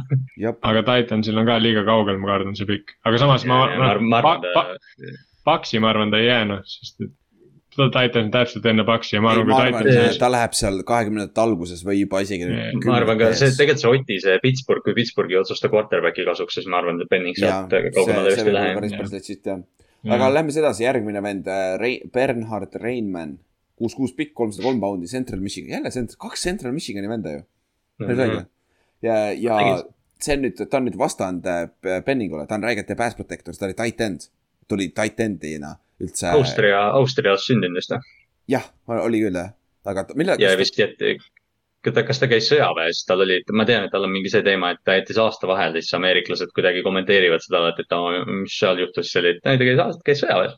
aga 0.64 0.82
Titansil 0.86 1.36
on 1.36 1.48
ka 1.48 1.58
liiga 1.60 1.82
kaugel, 1.84 2.16
ma 2.22 2.30
kardan, 2.32 2.54
see 2.56 2.68
pikk, 2.68 2.94
aga 3.04 3.18
samas 3.20 3.44
ma, 3.44 3.66
ma 3.66 3.74
ma, 3.74 3.88
ma 4.00 4.20
arvan, 4.22 4.46
pa, 4.46 4.54
pa, 4.54 5.16
Paksi 5.44 5.80
ma 5.84 5.90
arvan, 5.92 6.12
ta 6.12 6.20
ei 6.20 6.30
jää 6.30 6.46
noh, 6.48 6.62
sest 6.68 7.02
et 7.04 7.12
Titan 7.76 8.30
täpselt 8.32 8.64
enne 8.72 8.86
Paksi 8.88 9.18
ja 9.18 9.20
ma 9.24 9.34
arvan, 9.34 9.50
kui 9.50 9.90
Titan 9.90 10.06
et 10.06 10.16
ta 10.22 10.30
läheb 10.32 10.56
seal 10.56 10.80
kahekümnendate 10.88 11.44
alguses 11.44 11.84
või 11.84 11.98
juba 12.00 12.22
isegi. 12.24 12.48
Ma 12.86 12.96
arvan 13.02 13.20
ka 13.20 13.34
see, 13.36 13.52
tegelikult 13.58 13.84
see 13.84 13.92
Oti, 13.92 14.18
see 14.24 14.38
Pittsburgh, 14.46 14.86
kui 14.86 14.96
Pittsburghi 14.96 15.36
ei 15.36 15.42
otsusta 15.42 15.68
quarterback'i 15.72 16.24
kasuks, 16.30 16.56
siis 16.56 16.70
ma 16.72 16.80
arvan, 16.80 17.02
et 17.04 17.12
Penning 17.12 17.36
sealt 17.36 17.76
kaugemale 17.98 18.32
vist 18.32 18.46
ei 18.46 18.56
lähe. 18.56 18.72
päris, 18.80 18.96
päris 18.96 19.14
legit 19.18 19.52
jah. 19.52 19.60
Aga 20.08 20.30
lähme 20.32 20.52
siis 20.52 20.62
edasi, 20.62 20.84
järgmine 20.86 21.22
vend, 21.24 21.48
Bernhard 22.14 22.76
Reinmann, 22.80 23.38
kuus, 23.80 23.96
kuus 23.96 24.14
pikk, 24.16 24.32
kolmsada 24.36 24.68
kolm 24.68 24.80
poundi, 24.82 25.08
Central 25.10 25.40
Michigan, 25.44 25.78
jälle 25.78 25.92
Central, 25.94 26.20
kaks 26.28 26.44
Central 26.48 26.72
Michigani 26.76 27.08
venda 27.10 27.34
ju. 27.34 27.42
päris 28.00 28.22
õige. 28.24 28.44
ja, 29.04 29.16
ja 29.36 29.58
see 30.20 30.36
on 30.36 30.44
nüüd, 30.46 30.60
ta 30.60 30.80
on 30.80 30.88
nüüd 30.88 30.98
vastand 31.00 31.48
äh, 31.48 31.68
Penningule, 32.04 32.46
ta 32.48 32.58
on 32.58 32.66
räigelt 32.66 32.90
hea 32.92 32.98
pass 32.98 33.18
protector, 33.18 33.56
ta 33.56 33.68
oli 33.68 33.76
tight 33.78 34.04
end, 34.04 34.28
tuli 34.68 34.90
tight 34.96 35.20
end'ina 35.24 35.74
üldse. 36.00 36.30
Austria, 36.34 36.82
Austrias 36.96 37.46
sündinud 37.48 37.80
vist 37.80 37.94
või? 37.94 38.16
jah, 38.50 38.66
oli 39.00 39.22
küll 39.24 39.36
jah, 39.36 39.52
aga 39.88 40.06
millal. 40.18 40.40
ja 40.42 40.52
vist 40.60 40.78
jäeti, 40.80 41.16
ta, 41.88 42.04
kas 42.06 42.20
ta 42.20 42.28
käis 42.30 42.48
sõjaväes, 42.50 43.02
tal 43.08 43.24
oli, 43.24 43.40
ma 43.56 43.66
tean, 43.68 43.86
et 43.86 43.94
tal 43.94 44.06
on 44.06 44.12
mingi 44.12 44.32
see 44.32 44.44
teema, 44.46 44.74
et 44.74 44.82
ta 44.84 44.98
jättis 44.98 45.20
aasta 45.22 45.48
vahele, 45.50 45.82
siis 45.82 45.96
ameeriklased 45.98 46.52
kuidagi 46.56 46.84
kommenteerivad 46.86 47.44
seda, 47.44 47.66
et, 47.72 47.82
et 47.84 47.96
aa, 47.96 48.22
mis 48.28 48.56
seal 48.60 48.82
juhtus, 48.84 49.12
see 49.12 49.22
oli, 49.22 49.36
ta 49.44 49.56
käis, 49.60 50.00
käis 50.06 50.24
sõjaväes. 50.24 50.56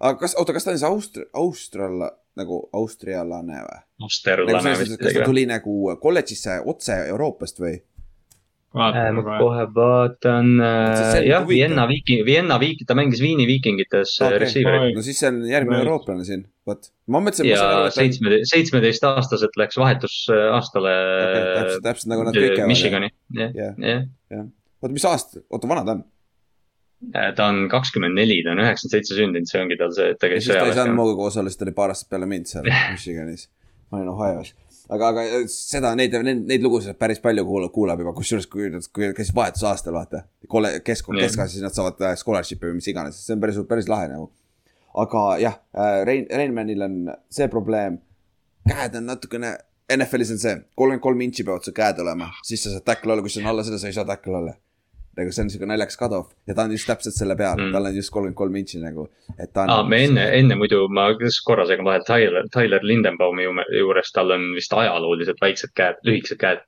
aga 0.00 0.14
kas, 0.24 0.36
oota, 0.40 0.56
kas 0.56 0.66
ta 0.66 0.72
on 0.72 0.78
siis 0.78 0.88
Austria, 0.88 1.28
Austral, 1.40 2.06
nagu 2.40 2.60
austrialane 2.74 3.64
või? 3.64 3.80
nagu 3.84 4.08
Austerlane 4.08 4.62
selles 4.62 4.84
vist 4.84 5.02
kas 5.02 5.18
ta 5.20 5.26
tuli 5.28 5.44
nagu 5.46 5.74
kolledžisse 6.02 6.62
otse 6.70 6.96
Euroopast 7.12 7.60
või? 7.62 7.76
Vaatame 8.74 9.22
ma 9.22 9.36
kohe. 9.38 9.64
vaatan 9.76 10.48
äh, 10.60 11.20
jah. 11.28 11.44
Vienna 11.48 11.84
Viiking, 11.90 12.24
Vienna 12.26 12.56
Viik-, 12.62 12.82
ta 12.88 12.96
mängis 12.98 13.20
Viini 13.22 13.46
Viikingites 13.46 14.16
Okei. 14.20 14.26
okay. 14.28 14.38
receiver'it. 14.44 14.96
No 14.98 15.02
siis 15.06 15.20
see 15.22 15.28
on 15.30 15.42
järgmine 15.48 15.78
Nice. 15.78 15.86
eurooplane 15.86 16.24
siin, 16.28 16.42
vot. 16.66 16.90
ma 17.06 17.20
mõtlesin, 17.22 17.48
ja 17.52 17.90
seitsme, 17.94 18.40
seitsmeteistaastaselt 18.50 19.56
läks 19.60 19.78
vahetusaastale 19.80 20.94
Okei, 20.96 21.44
täpselt- 21.60 21.86
täpselt 21.86 22.10
nagu 22.14 22.26
nad 22.26 22.34
kõik 22.40 22.56
käivad, 22.58 22.72
Michigani, 22.72 23.12
jah, 23.38 23.54
Jah. 23.54 23.78
jah. 24.34 24.48
oota, 24.82 24.92
mis 24.96 25.04
aasta, 25.08 25.40
oota, 25.50 25.68
vana 25.70 25.84
ta 25.86 25.96
on? 25.98 26.04
ta 27.36 27.46
on 27.50 27.66
kakskümmend 27.68 28.16
neli, 28.16 28.38
ta 28.46 28.54
on 28.54 28.62
üheksakümmend 28.64 28.94
seitse 28.96 29.16
sündinud, 29.18 29.48
see 29.50 29.60
ongi 29.60 29.76
tal 29.76 29.90
see, 29.92 30.06
et 30.14 30.18
ta 30.18 30.26
ja 30.30 30.34
käis 30.38 30.46
siis 30.46 30.56
ta 30.56 30.62
ei 30.64 30.72
saanud 30.72 30.94
ka. 30.94 30.98
minuga 31.02 31.16
koos 31.18 31.36
olla, 31.36 31.50
siis 31.52 31.60
ta 31.60 31.66
oli 31.66 31.74
paar 31.76 31.92
aastat 31.92 32.08
peale 32.14 32.26
mind 32.30 32.48
seal 32.48 32.64
Michiganis. 32.94 33.48
ma 33.92 33.98
olin 34.00 34.08
Ohio's. 34.14 34.54
aga, 34.92 35.10
aga 35.10 35.24
seda, 35.50 35.92
neid, 35.98 36.14
neid, 36.26 36.44
neid 36.48 36.64
lugusid 36.64 36.98
päris 37.00 37.20
palju 37.24 37.44
kuulab, 37.48 37.72
kuulab 37.74 38.02
juba, 38.02 38.14
kusjuures 38.16 38.48
kui 38.50 38.70
nad, 38.72 38.86
kui 38.94 39.10
käisid 39.16 39.36
vahetusaastal, 39.36 39.94
vaata. 39.96 40.24
Kole-, 40.50 40.78
kesk, 40.84 41.10
siis 41.10 41.62
nad 41.64 41.76
saavad 41.76 42.02
äh, 42.04 42.16
scholarship'i 42.20 42.70
või 42.70 42.80
mis 42.80 42.90
iganes, 42.92 43.20
see 43.26 43.36
on 43.36 43.44
päris, 43.44 43.60
päris 43.70 43.90
lahe 43.90 44.10
nagu. 44.12 44.30
aga 45.04 45.22
jah, 45.42 45.60
Rein, 46.06 46.26
Reinmanil 46.30 46.84
on 46.86 46.98
see 47.32 47.48
probleem, 47.50 47.98
käed 48.68 49.00
on 49.00 49.08
natukene, 49.10 49.56
NFL-is 49.94 50.30
on 50.36 50.38
see, 50.40 50.58
kolmkümmend 50.78 51.02
kolm 51.04 51.24
intši 51.26 51.46
peavad 51.48 51.66
su 51.66 51.74
käed 51.76 51.98
olema, 52.04 52.30
siis 52.46 52.62
sa 52.64 52.76
saad 52.76 52.86
tackle 52.86 53.12
olla, 53.16 53.24
kui 53.24 53.32
see 53.32 53.42
on 53.42 53.50
alla 53.50 53.64
seda, 53.66 53.80
sa 53.82 53.90
ei 53.90 53.96
saa 53.96 54.06
tackle 54.08 54.38
olla 54.38 54.54
nagu 55.16 55.32
see 55.34 55.44
on 55.44 55.50
siuke 55.52 55.66
naljakas 55.68 55.98
cut-off 56.00 56.32
ja 56.48 56.54
ta 56.54 56.64
on 56.66 56.72
just 56.74 56.88
täpselt 56.88 57.16
selle 57.16 57.36
peal 57.36 57.56
mm., 57.56 57.68
Mm. 57.68 57.72
tal 57.72 57.86
on 57.90 57.96
just 57.96 58.10
kolmkümmend 58.14 58.38
kolm 58.38 58.56
intši 58.60 58.80
nagu, 58.82 59.08
et 59.38 59.52
ta 59.52 59.64
on. 59.64 59.70
aa, 59.70 59.84
me 59.88 60.00
enne, 60.04 60.24
enne 60.38 60.56
muidu 60.60 60.88
ma 60.88 61.06
korra 61.46 61.66
segan 61.66 61.86
vahele 61.86 62.04
Tyler, 62.08 62.48
Tyler 62.52 62.82
Lindenbaumi 62.82 63.46
juures, 63.78 64.12
tal 64.12 64.34
on 64.34 64.50
vist 64.56 64.72
ajalooliselt 64.72 65.40
väiksed 65.40 65.74
käed, 65.74 66.02
lühikesed 66.04 66.40
käed. 66.40 66.64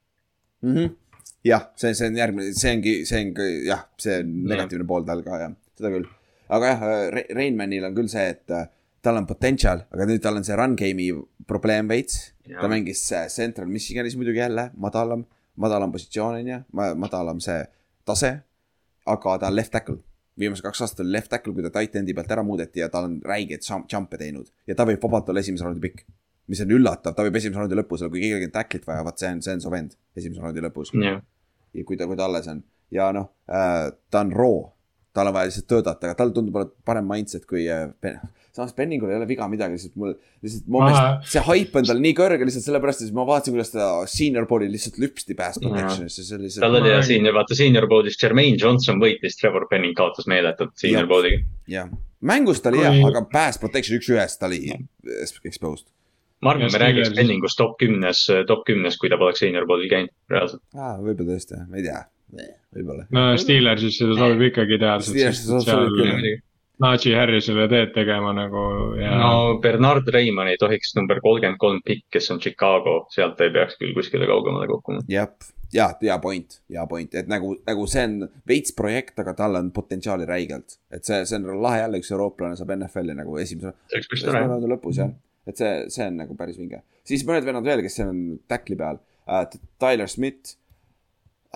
mm. 0.62 0.74
-hmm. 0.74 0.94
jah, 1.44 1.68
see, 1.76 1.94
see 1.94 2.08
on 2.08 2.16
järgmine, 2.16 2.54
see 2.54 2.72
ongi, 2.76 2.94
see 3.06 3.24
ongi 3.24 3.50
jah, 3.66 3.84
see 3.98 4.20
on 4.20 4.32
negatiivne 4.54 4.86
pool 4.86 5.04
tal 5.04 5.22
ka 5.26 5.42
jah, 5.44 5.52
seda 5.78 5.92
küll. 5.94 6.08
aga 6.48 6.72
jah, 6.72 6.82
Reinmanil 7.34 7.84
on 7.84 7.94
küll 7.94 8.08
see, 8.08 8.28
et 8.34 8.50
äh, 8.50 8.68
tal 9.02 9.16
on 9.20 9.26
potential, 9.26 9.84
aga 9.92 10.06
nüüd 10.08 10.22
tal 10.22 10.36
on 10.36 10.44
see 10.44 10.56
run 10.58 10.76
game'i 10.78 11.12
probleem 11.46 11.88
veits. 11.88 12.32
ta 12.60 12.68
mängis 12.68 13.12
äh, 13.12 13.26
Central 13.28 13.66
Michiganis 13.66 14.16
muidugi 14.16 14.38
jälle 14.38 14.70
madalam, 14.76 15.24
madalam 15.56 15.92
positsioon 15.92 16.34
on 16.40 16.48
ju, 16.48 16.60
madalam 16.96 17.40
see 17.40 17.64
tase. 18.06 18.32
aga 19.06 19.38
ta 19.38 19.46
on 19.46 19.54
left 19.54 19.70
tackle, 19.70 19.98
viimased 20.38 20.64
kaks 20.64 20.80
aastat 20.82 21.04
oli 21.04 21.12
left 21.14 21.30
tackle, 21.30 21.52
kui 21.54 21.62
ta 21.62 21.70
tight 21.70 21.94
end'i 22.00 22.14
pealt 22.14 22.32
ära 22.34 22.42
muudeti 22.42 22.80
ja 22.82 22.88
ta 22.90 23.04
on 23.06 23.20
räigeid 23.22 23.62
jump- 23.62 23.86
jump'e 23.92 24.18
teinud. 24.18 24.48
Ja 24.66 24.74
ta 24.74 24.86
võib 24.88 25.02
vabalt 25.02 25.28
olla 25.30 25.42
esimese 25.44 25.64
raundi 25.66 25.82
pikk. 25.84 26.06
mis 26.46 26.60
on 26.62 26.70
üllatav, 26.70 27.14
ta 27.14 27.24
võib 27.26 27.36
esimese 27.38 27.58
raundi 27.58 27.74
lõpus 27.74 28.02
olla, 28.02 28.10
kui 28.10 28.20
keegi 28.22 28.46
on 28.46 28.52
tackle'it 28.54 28.84
vaja, 28.86 29.02
vot 29.06 29.18
see 29.18 29.30
on, 29.34 29.40
see 29.42 29.54
on 29.56 29.60
su 29.64 29.70
vend 29.70 29.96
esimese 30.16 30.42
raundi 30.42 30.62
lõpus. 30.62 30.92
Jah, 31.02 31.22
ja 31.74 31.84
kui 31.84 31.96
ta, 31.98 32.06
kui 32.06 32.16
ta 32.18 32.24
alles 32.28 32.46
on. 32.50 32.60
Ja 32.94 33.08
noh 33.12 33.30
äh,, 33.50 33.90
ta 34.10 34.20
on 34.22 34.30
raw, 34.32 34.60
tal 35.16 35.30
on 35.30 35.34
vaja 35.36 35.48
lihtsalt 35.50 35.66
töötada, 35.72 35.96
aga 36.10 36.14
tal 36.18 36.30
tundub 36.36 36.58
olevat 36.60 36.74
parem 36.86 37.06
mindset 37.08 37.46
kui 37.48 37.64
äh, 37.72 37.86
Ben. 38.04 38.18
samas 38.56 38.72
Benningul 38.76 39.10
ei 39.12 39.16
ole 39.18 39.26
viga 39.28 39.48
midagi, 39.52 39.76
lihtsalt 39.76 39.96
mul, 40.00 40.14
lihtsalt 40.44 40.68
mu 40.72 40.80
meelest 40.84 41.32
see 41.32 41.42
hype 41.48 41.76
on 41.80 41.88
tal 41.88 41.98
nii 42.04 42.14
kõrge 42.16 42.46
lihtsalt 42.48 42.64
sellepärast, 42.68 43.02
et 43.08 43.16
ma 43.16 43.24
vaatasin, 43.28 43.56
kuidas 43.56 43.72
ta 43.74 43.88
senior 44.12 44.46
ball'i 44.48 44.68
lihtsalt 44.72 44.96
lüpsti 45.02 45.36
pass 45.36 45.60
protection'isse, 45.60 46.24
see 46.24 46.38
oli 46.38 46.48
tal 46.48 46.48
lihtsalt, 46.48 46.68
oli 46.70 46.80
Ma 46.80 46.92
ja 46.92 46.94
räägin- 47.00 47.08
siin, 47.10 47.28
vaata 47.36 47.58
senior 47.58 47.88
bowl'is 47.90 48.16
Jermaine 48.22 48.56
Johnson 48.60 49.00
võitis, 49.02 49.36
Trevor 49.40 49.66
Penning 49.72 49.96
kaotas 49.98 50.28
meeletult 50.32 50.72
senior 50.80 51.04
Jah. 51.04 51.10
bowl'iga. 51.12 51.42
jah. 51.76 51.90
mängus 52.32 52.60
ta 52.64 52.72
oli 52.72 52.80
hea 52.84 52.94
aga 53.10 53.24
pass 53.32 53.60
protection 53.60 53.98
üks-ühest 54.00 54.40
ta 54.40 54.48
oli 54.48 54.62
exposed. 55.44 55.86
ma 56.42 56.50
arvan, 56.52 56.68
me 56.72 56.78
räägiks 56.80 57.12
Penningust 57.16 57.56
top 57.60 57.76
kümnes, 57.80 58.26
top 58.48 58.64
kümnes, 58.68 58.96
kui 59.00 59.08
ta 59.12 59.16
poleks 59.20 59.40
senior 59.44 59.64
bowl'il 59.68 59.88
käinud, 59.92 60.12
reaalselt. 60.30 60.62
aa, 60.76 60.96
võib-olla 61.00 61.32
tõesti, 61.36 61.60
ma 61.68 61.76
ei 61.80 61.84
tea, 61.86 62.02
võib-olla. 62.32 63.06
no 63.14 63.28
Steelersis 63.40 64.00
seda 64.00 64.18
sobib 64.18 64.48
ikkagi 64.50 64.78
ideaalselt, 64.78 65.16
Steelersis 65.16 65.66
sobib 65.66 65.96
küll, 65.96 66.36
Najee 66.82 67.16
Harrisele 67.16 67.64
teed 67.72 67.94
tegema 67.94 68.34
nagu 68.36 68.62
ja 69.00 69.14
no. 69.16 69.58
Bernard 69.64 70.08
Reimann 70.12 70.50
ei 70.52 70.58
tohiks 70.60 70.92
number 70.98 71.22
kolmkümmend 71.24 71.60
kolm 71.60 71.78
pikk, 71.84 72.04
kes 72.18 72.28
on 72.34 72.40
Chicago, 72.42 72.98
sealt 73.14 73.40
ei 73.40 73.52
peaks 73.54 73.78
küll 73.80 73.94
kuskile 73.96 74.28
kaugemale 74.28 74.68
kokkuma. 74.68 75.00
jah, 75.08 75.30
ja, 75.72 75.86
hea 76.02 76.18
point, 76.20 76.58
hea 76.72 76.84
point, 76.90 77.16
et 77.16 77.30
nagu, 77.32 77.54
nagu 77.66 77.86
see 77.88 78.04
on 78.10 78.18
veits 78.48 78.76
projekt, 78.76 79.16
aga 79.24 79.32
tal 79.38 79.56
on 79.62 79.70
potentsiaali 79.72 80.28
räigelt. 80.28 80.76
et 80.92 81.08
see, 81.08 81.22
see 81.24 81.40
on 81.40 81.62
lahe 81.64 81.80
jälle, 81.80 82.02
üks 82.02 82.12
eurooplane 82.12 82.60
saab 82.60 82.74
NFL-i 82.76 83.16
nagu 83.16 83.40
esimese, 83.40 83.72
see 83.88 84.00
oleks 84.00 84.12
päris 84.12 84.28
tore. 84.28 84.44
lõpus 84.74 85.00
jah. 85.00 85.16
et 85.48 85.56
see, 85.56 85.72
see 85.96 86.10
on 86.10 86.20
nagu 86.26 86.36
päris 86.36 86.60
vinge. 86.60 86.82
siis 87.08 87.24
mõned 87.24 87.48
vennad 87.48 87.64
veel, 87.64 87.86
kes 87.86 88.00
seal 88.02 88.12
on 88.12 88.22
tackli 88.52 88.76
peal 88.76 89.00
uh,. 89.00 89.48
Tyler 89.80 90.12
Smith 90.12 90.58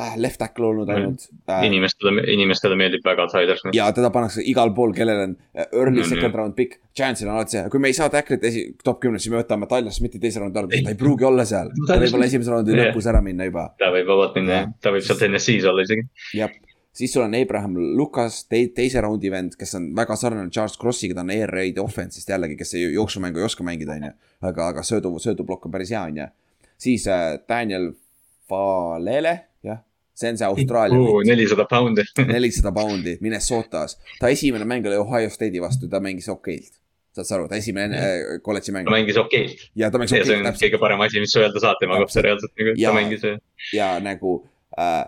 uh,, 0.01 0.14
left 0.16 0.39
tackle 0.40 0.66
olnud 0.70 0.89
ainult 0.94 1.27
uh,. 1.44 1.59
inimestele, 1.66 2.24
inimestele 2.32 2.77
meeldib 2.81 3.05
väga 3.05 3.27
Tyler 3.32 3.59
Smith. 3.60 3.77
ja 3.77 3.90
teda 3.97 4.09
pannakse 4.14 4.43
igal 4.48 4.72
pool, 4.77 4.94
kellel 4.97 5.20
on 5.27 5.35
uh, 5.36 5.66
early 5.70 6.01
Mm, 6.01 6.09
second 6.09 6.31
jah. 6.31 6.39
round 6.40 6.56
pick. 6.56 6.78
Giantsil 6.97 7.28
on 7.28 7.36
alati 7.36 7.59
see, 7.59 7.66
kui 7.70 7.81
me 7.85 7.89
ei 7.93 7.94
saa 7.97 8.09
tacklit 8.10 8.44
esi, 8.48 8.64
top 8.85 8.98
kümnes, 9.05 9.22
siis 9.22 9.32
me 9.35 9.39
võtame 9.43 9.68
Tyler 9.70 9.93
Smithi 9.94 10.18
teise 10.22 10.40
raundi 10.43 10.59
alguses, 10.59 10.82
ta 10.89 10.90
ei 10.94 10.98
pruugi 10.98 11.24
olla 11.28 11.44
seal. 11.47 11.70
ta 11.86 12.01
võib 12.01 12.16
olla 12.18 12.27
esimese 12.32 12.51
raundi 12.56 12.74
Jah. 12.74 12.89
lõpus 12.90 13.06
ära 13.12 13.20
minna 13.22 13.47
juba 13.47 13.68
ta 13.78 13.93
võib 13.94 14.09
vabalt 14.10 14.35
minna 14.40 14.56
Jah. 14.62 14.72
ta 14.82 14.90
võib 14.97 15.05
sealt 15.06 15.22
NSC-s 15.28 15.68
olla 15.70 15.85
isegi. 15.86 16.05
jah, 16.40 16.51
siis 16.93 17.12
sul 17.14 17.22
on 17.22 17.35
Abraham 17.39 17.77
Lucas 17.97 18.40
te,, 18.51 18.64
teise 18.74 19.01
raundi 19.05 19.31
vend, 19.31 19.55
kes 19.60 19.74
on 19.78 19.90
väga 19.97 20.16
sarnane 20.18 20.51
Charles 20.51 20.77
Crossiga, 20.81 21.14
ta 21.14 21.22
on 21.22 21.31
air 21.36 21.48
raid 21.55 21.78
offense'ist 21.78 22.28
jällegi, 22.32 22.56
kes 22.59 22.74
ei 22.74 22.89
jooksumängu 22.97 23.39
ei 23.39 23.47
oska 23.47 23.64
mängida, 23.66 23.94
onju. 24.01 24.10
aga, 24.51 24.68
aga 24.74 24.82
söödu, 24.82 25.14
sööduplokk 25.22 25.66
on 25.70 25.72
päris 25.77 25.90
hea, 25.94 26.02
onju. 26.10 26.27
siis 26.81 27.06
äh, 27.09 27.39
Daniel 27.48 27.93
Falele, 28.51 29.35
see 30.20 30.30
on 30.34 30.36
see 30.40 30.47
Austraalia 30.48 30.98
vend, 31.01 31.28
nelisada 31.30 31.64
poundi. 31.70 32.05
nelisada 32.34 32.72
poundi 32.76 33.16
Minnesotas. 33.24 33.97
ta 34.20 34.28
esimene 34.32 34.66
mäng 34.68 34.86
oli 34.90 34.98
Ohio 35.01 35.30
State'i 35.32 35.62
vastu, 35.64 35.88
ta 35.88 36.01
mängis 36.05 36.28
okeilt. 36.32 36.74
saad 37.16 37.26
sa 37.26 37.34
aru, 37.38 37.48
ta 37.51 37.56
esimene 37.59 37.97
äh, 37.98 38.18
kolledži 38.44 38.70
mäng 38.76 38.86
ta 38.86 38.92
mängis 38.94 39.16
okeilt 39.18 39.64
ja 39.80 39.88
ta 39.90 39.98
mängis 39.98 40.12
ja 40.14 40.20
see 40.24 40.34
okeilt 40.36 40.44
on 40.44 40.51
täpselt 40.52 40.66
kõige 40.68 40.80
parem 40.84 41.01
asi, 41.06 41.22
mis 41.24 41.32
öelda 41.40 41.62
saab 41.64 41.80
tema 41.80 41.97
kohta 41.98 42.12
Täpselt. 42.20 42.28
reaalselt, 42.28 42.52
nagu 42.60 42.74
Ja- 42.84 42.92
ta 42.92 42.98
mängis. 43.01 43.24
ja 43.74 43.88
nagu 44.05 44.34
äh, 44.78 45.06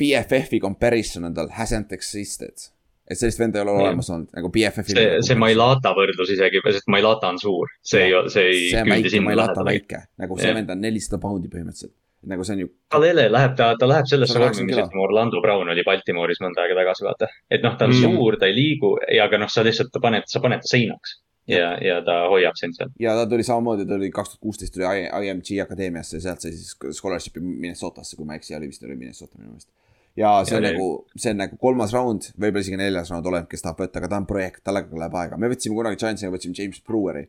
BFF-i 0.00 0.60
comparison 0.60 1.24
on 1.28 1.34
tal 1.34 1.48
hasn't 1.58 1.92
existed. 1.96 2.68
et 3.10 3.18
sellist 3.18 3.40
venda 3.42 3.58
ei 3.58 3.64
ole 3.66 3.72
olemas 3.74 4.06
olnud 4.14 4.28
nagu 4.36 4.48
BFF-i. 4.54 4.94
see, 4.94 5.06
see 5.26 5.34
Mailata 5.40 5.90
võrdlus 5.96 6.30
isegi, 6.36 6.60
sest 6.70 6.86
Mailata 6.94 7.32
on 7.32 7.40
suur, 7.42 7.72
see 7.82 8.04
ei, 8.06 8.12
see 8.30 8.44
ei 8.52 8.60
see 8.70 8.82
on 8.84 8.92
väike, 8.94 9.10
sinna 9.10 9.26
ma 9.26 9.32
ei 9.34 9.38
lata 9.40 9.64
lähedale. 9.66 9.72
väike, 9.74 10.02
nagu 10.22 10.38
see 10.38 10.52
vend 10.60 10.70
on 10.70 10.80
nelisada 10.84 11.18
poundi 11.24 11.50
põhimõtteliselt. 11.50 11.96
Nagu 12.26 12.44
see 12.44 12.52
on 12.58 12.60
ju, 12.60 12.68
Kalele 12.92 13.28
läheb, 13.32 13.54
ta, 13.56 13.70
ta 13.80 13.86
läheb 13.88 14.06
sellesse 14.10 14.34
180 14.36 14.60
vormi, 14.60 14.66
mis 14.68 14.76
ütleme 14.82 15.02
Orlando 15.06 15.40
Brown 15.40 15.68
oli 15.72 15.82
Baltimooris 15.86 16.40
mõnda 16.44 16.62
aega 16.66 16.76
tagasi, 16.82 17.04
vaata. 17.06 17.28
et 17.50 17.62
noh, 17.64 17.76
ta 17.80 17.86
on 17.88 17.94
Mm. 17.96 18.02
suur, 18.18 18.36
ta 18.36 18.46
ei 18.46 18.54
liigu 18.54 18.96
ja, 19.08 19.24
aga 19.24 19.38
noh, 19.38 19.48
sa 19.48 19.62
lihtsalt, 19.64 19.94
paned, 20.02 20.24
sa 20.28 20.40
paned 20.40 20.60
ta 20.60 20.68
seinaks 20.76 21.16
ja, 21.48 21.72
ja 21.82 22.00
ta 22.04 22.28
hoiab 22.30 22.54
sind 22.60 22.76
seal. 22.76 22.90
ja 23.00 23.14
ta 23.16 23.26
tuli 23.26 23.42
samamoodi, 23.42 23.86
ta 23.88 23.94
tuli 23.96 24.10
kaks 24.10 24.34
tuhat 24.36 24.40
kuusteist 24.44 24.74
tuli 24.74 24.84
IMG 25.30 25.56
akadeemiasse 25.64 26.16
ja 26.18 26.26
sealt 26.28 26.40
sai 26.44 26.52
siis 26.52 26.76
scholarship'i 26.98 27.40
Minnesotasse, 27.40 28.16
kui 28.16 28.26
ma 28.28 28.34
ei 28.36 28.42
eksi, 28.42 28.54
oli 28.60 28.68
vist 28.68 28.84
oli 28.84 28.96
Minnesota 29.00 29.38
minu 29.38 29.50
meelest. 29.54 29.68
ja 30.16 30.44
see 30.44 30.56
on 30.58 30.62
Ja 30.64 30.68
oli. 30.70 30.76
nagu, 30.76 31.06
see 31.16 31.30
on 31.32 31.36
nagu 31.40 31.56
kolmas 31.56 31.92
round, 31.96 32.28
võib-olla 32.36 32.60
isegi 32.66 32.76
neljas 32.76 33.10
round, 33.10 33.26
oleneb, 33.26 33.48
kes 33.48 33.62
tahab 33.62 33.80
võtta, 33.80 33.96
aga 34.02 34.08
ta 34.12 34.16
on 34.20 34.26
projekt, 34.26 34.60
talle 34.64 34.84
läheb 34.92 35.14
aega, 35.14 35.36
me 35.40 35.48
võtsime 35.48 35.74
kunagi 35.78 35.96
Giantsiga, 35.96 36.30
võtsime 36.34 36.54
James 36.58 36.80
Breweri. 36.86 37.28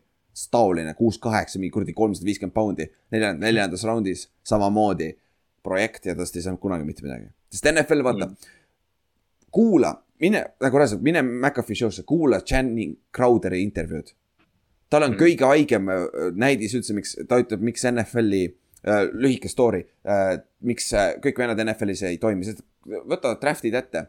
taoline, 0.51 0.93
kuus-kaheksa, 0.97 1.59
mingi 1.59 1.71
kuradi 1.75 1.93
kolmsada 1.93 2.25
viiskümmend 2.25 2.53
poundi, 2.55 2.85
nelja, 3.11 3.33
neljandas 3.33 3.83
raundis 3.87 4.29
samamoodi 4.47 5.11
projekt 5.63 6.05
ja 6.05 6.15
tast 6.15 6.35
ei 6.35 6.41
saanud 6.45 6.59
kunagi 6.63 6.85
mitte 6.87 7.03
midagi. 7.05 7.27
sest 7.51 7.65
NFL, 7.71 8.03
vaata 8.03 8.25
mm., 8.25 8.35
kuula, 9.51 9.91
mine, 10.23 10.43
nagu 10.63 10.77
reaalselt, 10.79 11.01
mine 11.03 11.21
McAfee 11.25 11.75
show'sse, 11.75 12.03
kuula 12.07 12.39
Channing 12.41 12.95
Crowderi 13.15 13.61
intervjuud. 13.63 14.13
tal 14.89 15.03
on 15.03 15.11
Mm. 15.13 15.19
kõige 15.19 15.45
haigem 15.47 15.89
äh, 15.89 16.01
näidis 16.35 16.73
üldse, 16.75 16.93
miks, 16.93 17.13
ta 17.27 17.37
ütleb, 17.39 17.61
miks 17.63 17.85
NFL-i 17.87 18.41
äh, 18.83 19.05
lühike 19.13 19.47
story 19.49 19.85
äh,, 20.07 20.39
miks 20.67 20.93
äh, 20.93 21.13
kõik 21.23 21.37
vennad 21.39 21.59
NFL-is 21.63 22.01
ei 22.03 22.17
toimi, 22.17 22.43
sest 22.45 22.59
võta 23.07 23.35
draft'id 23.39 23.73
ette. 23.77 24.07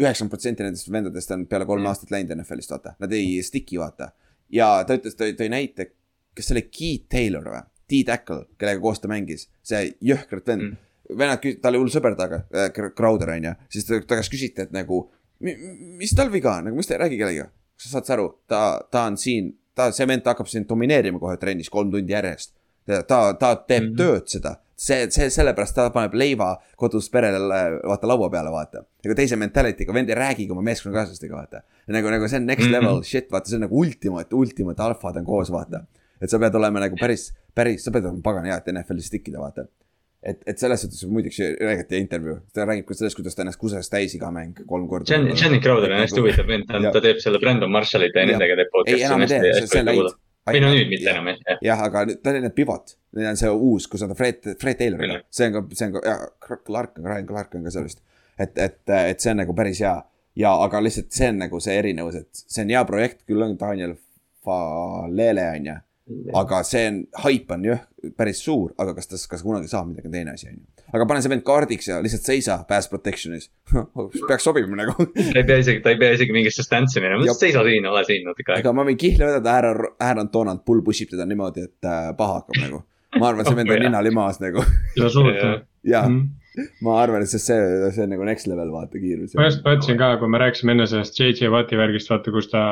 üheksakümmend 0.00 0.30
protsenti 0.32 0.62
nendest 0.64 0.88
vendadest 0.90 1.30
on 1.30 1.44
peale 1.46 1.66
kolme 1.68 1.82
Mm. 1.84 1.90
aastat 1.92 2.10
läinud 2.10 2.30
NFL-ist, 2.38 2.70
vaata, 2.72 2.94
nad 2.98 3.12
ei 3.12 3.42
stick'i, 3.42 3.78
vaata. 3.78 4.10
Ja 4.52 4.70
ta 4.86 4.96
ütles, 4.98 5.16
tõi, 5.18 5.34
tõi 5.38 5.50
näite, 5.52 5.90
kas 6.36 6.48
see 6.48 6.56
oli 6.56 6.66
Keith 6.68 7.10
Taylor 7.12 7.50
või? 7.50 7.64
T-Tackle, 7.90 8.44
kellega 8.58 8.80
koos 8.82 9.00
ta 9.02 9.10
mängis, 9.10 9.48
see 9.66 9.90
jõhkralt 10.06 10.46
vend 10.52 10.68
mm. 10.68 10.86
Vennad, 11.18 11.42
tal 11.58 11.74
oli 11.74 11.80
hull 11.82 11.90
sõber 11.90 12.14
taga 12.14 12.44
äh,, 12.54 12.68
Crowder 12.94 13.32
on 13.34 13.48
ju, 13.48 13.52
siis 13.74 13.86
ta, 13.88 13.98
ta 14.06 14.18
käest 14.20 14.30
küsiti, 14.30 14.62
et 14.62 14.70
nagu, 14.70 15.00
mis 15.42 16.12
tal 16.14 16.30
viga 16.30 16.52
on, 16.60 16.68
nagu 16.68 16.78
miks 16.78 16.86
ta 16.86 16.94
ei 16.94 17.00
räägi 17.02 17.18
kellegagi. 17.18 17.50
kas 17.74 17.88
sa 17.88 17.96
saad 17.96 18.12
aru, 18.14 18.28
ta, 18.46 18.60
ta 18.92 19.02
on 19.10 19.16
siin, 19.18 19.48
ta, 19.74 19.88
see 19.96 20.06
vend 20.06 20.28
hakkab 20.30 20.46
sind 20.52 20.68
domineerima 20.70 21.18
kohe 21.18 21.34
trennis 21.40 21.72
kolm 21.72 21.90
tundi 21.90 22.14
järjest. 22.14 22.54
ta, 22.86 23.02
ta 23.34 23.56
teeb 23.56 23.88
mm. 23.88 23.90
-hmm. 23.90 23.96
tööd 23.98 24.30
seda, 24.30 24.54
see, 24.80 25.06
see 25.12 25.28
sellepärast 25.34 25.74
ta 25.76 25.88
paneb 25.94 26.14
leiva 26.16 26.50
kodus 26.80 27.10
perele 27.12 27.58
vaata 27.90 28.08
laua 28.08 28.30
peale, 28.32 28.52
vaata. 28.54 28.84
nagu 29.04 29.16
teise 29.18 29.36
mentality'ga, 29.40 29.92
vend 29.96 30.08
ei 30.12 30.16
räägigi 30.18 30.50
oma 30.54 30.62
meeskonnakaaslastega, 30.70 31.36
vaata. 31.36 31.62
nagu, 31.96 32.08
nagu 32.14 32.28
see 32.28 32.40
on 32.40 32.46
next 32.48 32.64
Mhm. 32.66 32.72
level 32.78 33.02
shit, 33.02 33.28
vaata, 33.32 33.48
see 33.52 33.56
on 33.60 33.66
nagu 33.68 33.76
ultimate, 33.84 34.32
ultimate 34.36 34.82
alfad 34.82 35.16
on 35.20 35.24
koos, 35.28 35.50
vaata. 35.52 35.84
et 36.20 36.30
sa 36.30 36.38
pead 36.38 36.54
olema 36.54 36.80
nagu 36.86 36.96
päris, 37.00 37.30
päris, 37.54 37.84
sa 37.84 37.90
pead 37.92 38.04
olema 38.08 38.22
pagana 38.24 38.48
hea, 38.52 38.56
et 38.62 38.72
NFL-is 38.72 39.10
tikkida, 39.12 39.38
vaata 39.40 39.66
et, 40.22 40.42
et 40.46 40.58
selles 40.60 40.82
suhtes 40.84 41.04
muideks 41.08 41.38
räägiti 41.64 41.96
intervjuu, 41.96 42.38
ta 42.52 42.66
räägib 42.68 42.90
sellest, 42.92 43.16
kuidas 43.16 43.34
ta 43.36 43.40
ennast 43.44 43.58
kuses 43.60 43.88
täis 43.88 44.12
iga 44.18 44.28
mäng 44.30 44.58
kolm 44.68 44.84
korda. 44.88 45.08
Jen, 45.14 45.30
Jenny 45.32 45.60
Crowder 45.64 45.92
on 45.96 46.02
hästi 46.02 46.20
huvitav 46.20 46.46
vend, 46.50 46.66
ta 46.68 46.92
ta 46.92 47.00
teeb 47.00 47.22
selle 47.24 47.38
Brandon 47.40 47.70
Marshallite 47.72 48.20
ja 48.20 48.26
nendega 48.28 48.56
teeb 48.60 48.68
ei, 48.68 48.74
podcast'i. 48.74 49.06
enam 49.08 49.24
ei 49.24 49.30
tee, 49.32 49.54
see 49.66 49.80
on 49.80 49.88
läinud. 49.88 50.18
Või 50.54 50.62
no 50.64 50.72
nüüd 50.74 50.92
mitte 50.92 51.10
enam, 51.12 51.30
jah. 51.32 51.62
jah, 51.64 51.82
aga 51.88 52.04
nüüd 52.10 52.22
ta 52.24 52.34
on 52.34 52.44
need 52.46 52.56
pivot, 52.56 52.94
neil 53.16 53.32
on 53.32 53.40
see 53.40 53.50
uus, 53.50 53.88
kus 53.90 54.04
on 54.06 54.12
ta 54.12 54.18
Fred, 54.18 54.52
Fred 54.60 54.78
Tayloriga 54.80 55.18
Jah., 55.18 55.26
see 55.40 55.50
on 55.50 55.56
ka, 55.56 55.64
see 55.78 55.88
on 55.88 55.96
ka, 55.96 56.04
ja 56.06 56.54
Clark 56.66 57.00
Ryan 57.00 57.28
Clark 57.28 57.58
on 57.58 57.66
ka 57.66 57.74
seal 57.74 57.88
vist. 57.88 58.04
et, 58.38 58.56
et, 58.58 58.80
et 58.98 59.20
see 59.20 59.34
on 59.34 59.42
nagu 59.42 59.56
päris 59.56 59.82
hea 59.84 59.96
ja, 60.40 60.54
aga 60.54 60.82
lihtsalt 60.84 61.12
see 61.14 61.30
on 61.32 61.40
nagu 61.44 61.60
see 61.62 61.76
erinevus, 61.80 62.20
et 62.20 62.44
see 62.46 62.64
on 62.64 62.74
hea 62.74 62.82
projekt, 62.88 63.24
küll 63.28 63.44
on 63.44 63.56
Daniel 63.60 63.96
Falele 64.44 65.46
on 65.56 65.66
ju. 65.70 65.78
Aga 66.36 66.60
see 66.66 66.82
on, 66.88 66.98
haip 67.24 67.50
on 67.54 67.64
jah, 67.66 67.80
päris 68.16 68.40
suur, 68.44 68.72
aga 68.80 68.94
kas 68.96 69.10
ta, 69.10 69.18
kas 69.30 69.42
kunagi 69.44 69.70
saab 69.70 69.90
midagi 69.90 70.10
teine 70.12 70.34
asi 70.34 70.48
on 70.50 70.56
ju. 70.56 70.84
aga 70.90 71.06
pane 71.10 71.22
see 71.22 71.32
vend 71.32 71.44
kaardiks 71.46 71.90
ja 71.90 71.98
lihtsalt 72.04 72.26
seisa 72.26 72.56
pass 72.68 72.90
protection'is, 72.92 73.50
peaks 74.28 74.46
sobima 74.48 74.78
nagu 74.80 74.96
ta 75.06 75.38
ei 75.42 75.46
pea 75.46 75.60
isegi, 75.62 75.82
ta 75.84 75.94
ei 75.94 76.00
pea 76.00 76.16
isegi 76.16 76.34
mingisse 76.36 76.66
stance'i 76.66 77.04
minema, 77.04 77.26
Jop. 77.28 77.38
seisa 77.38 77.64
siin, 77.66 77.86
ole 77.90 78.04
siin 78.08 78.26
natuke 78.28 78.54
aega. 78.54 78.64
ega 78.64 78.74
ma 78.76 78.86
võin 78.88 78.98
kihla 79.00 79.30
vedada, 79.30 79.56
härra, 79.58 79.94
härra 80.02 80.26
Donald 80.32 80.64
pull 80.66 80.84
push 80.86 81.04
ib 81.04 81.14
teda 81.14 81.28
niimoodi, 81.30 81.68
et 81.70 81.90
äh, 81.90 82.10
paha 82.18 82.40
hakkab 82.40 82.60
nagu. 82.64 82.84
ma 83.18 83.30
arvan, 83.30 83.44
et 83.44 83.52
see 83.52 83.60
vend 83.62 83.74
on 83.74 83.80
Oh, 83.80 83.86
nina 83.88 84.04
limas 84.06 84.42
nagu 84.42 84.66
seda 84.94 85.10
suurt 85.12 85.38
Jah. 85.38 85.64
ja 85.86 86.04
mm.. 86.08 86.66
ma 86.86 87.00
arvan, 87.02 87.26
et 87.26 87.32
see, 87.32 87.42
see, 87.42 87.90
see 87.94 88.06
on 88.06 88.14
nagu 88.14 88.26
next 88.26 88.50
level, 88.50 88.72
vaata 88.74 89.02
kiirus. 89.02 89.36
ma 89.38 89.50
just 89.50 89.62
mõtlesin 89.66 89.98
ka, 90.00 90.14
kui 90.22 90.30
me 90.30 90.42
rääkisime 90.42 90.74
enne 90.76 90.86
sellest 90.90 91.18
JJ 91.18 91.52
Watti 91.54 91.78
värgist, 91.78 92.10
vaata, 92.10 92.34
kus 92.34 92.50
ta 92.52 92.62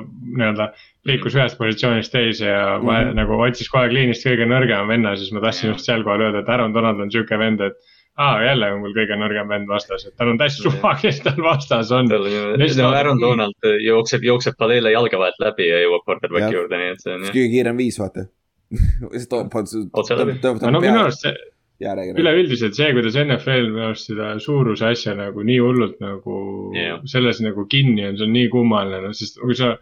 nii-öelda 0.00 0.72
liikus 1.08 1.36
ühest 1.38 1.58
positsioonist 1.58 2.12
teise 2.12 2.46
ja 2.50 2.64
mm. 2.78 2.88
-hmm. 2.88 3.14
nagu 3.18 3.38
otsis 3.44 3.70
kohe 3.72 3.88
kliinist 3.92 4.26
kõige 4.26 4.48
nõrgema 4.48 4.88
venna, 4.88 5.14
siis 5.16 5.32
ma 5.34 5.42
tahtsin 5.44 5.72
just 5.72 5.88
seal 5.88 6.04
kohal 6.06 6.28
öelda, 6.28 6.44
et 6.44 6.52
Aaron 6.54 6.74
Donald 6.74 7.00
on 7.04 7.12
sihuke 7.12 7.38
vend, 7.38 7.60
et 7.64 7.76
aa, 8.18 8.42
jälle 8.44 8.70
on 8.74 8.80
mul 8.84 8.94
kõige 8.96 9.18
nõrgem 9.18 9.50
vend 9.50 9.68
vastas, 9.70 10.06
et 10.06 10.16
tal 10.16 10.32
on 10.32 10.40
täiesti 10.40 10.64
suva, 10.66 10.94
kes 11.02 11.20
tal 11.26 11.42
vastas 11.42 11.92
on. 11.94 12.08
tal 12.08 12.26
on 12.26 12.32
ju, 12.32 12.46
Lihtsalt- 12.62 12.86
no 12.86 12.94
Aaron 13.02 13.20
Donald 13.20 13.70
jookseb, 13.84 14.24
jookseb 14.26 14.58
Padele 14.58 14.92
jalge 14.92 15.20
vahelt 15.20 15.38
läbi 15.42 15.68
ja 15.68 15.84
jõuab 15.84 16.08
quarterback'i 16.08 16.56
juurde, 16.56 16.82
nii 16.82 16.96
et 16.96 17.06
see 17.06 17.14
on 17.14 17.28
kõige 17.28 17.52
kiirem 17.54 17.84
viis, 17.84 18.00
vaata. 18.00 18.26
Otse 19.98 20.18
läbi. 20.18 20.40
no 20.44 20.80
minu 20.80 21.06
arust 21.06 21.24
see 21.24 21.36
üleüldiselt 21.78 22.74
see, 22.74 22.90
kuidas 22.96 23.16
NFL 23.20 23.68
minu 23.70 23.84
arust 23.86 24.10
seda 24.10 24.32
suuruse 24.42 24.88
asja 24.90 25.14
nagu 25.14 25.44
nii 25.46 25.58
hullult 25.62 26.00
nagu 26.02 26.38
Jah. 26.74 26.98
selles 27.06 27.38
nagu 27.44 27.66
kinni 27.70 28.06
on, 28.08 28.16
see 28.18 28.26
on 28.26 28.34
nii 28.34 28.48
kummaline, 28.50 29.12
sest 29.14 29.38
kui 29.38 29.54
sa 29.54 29.76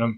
noh, 0.00 0.14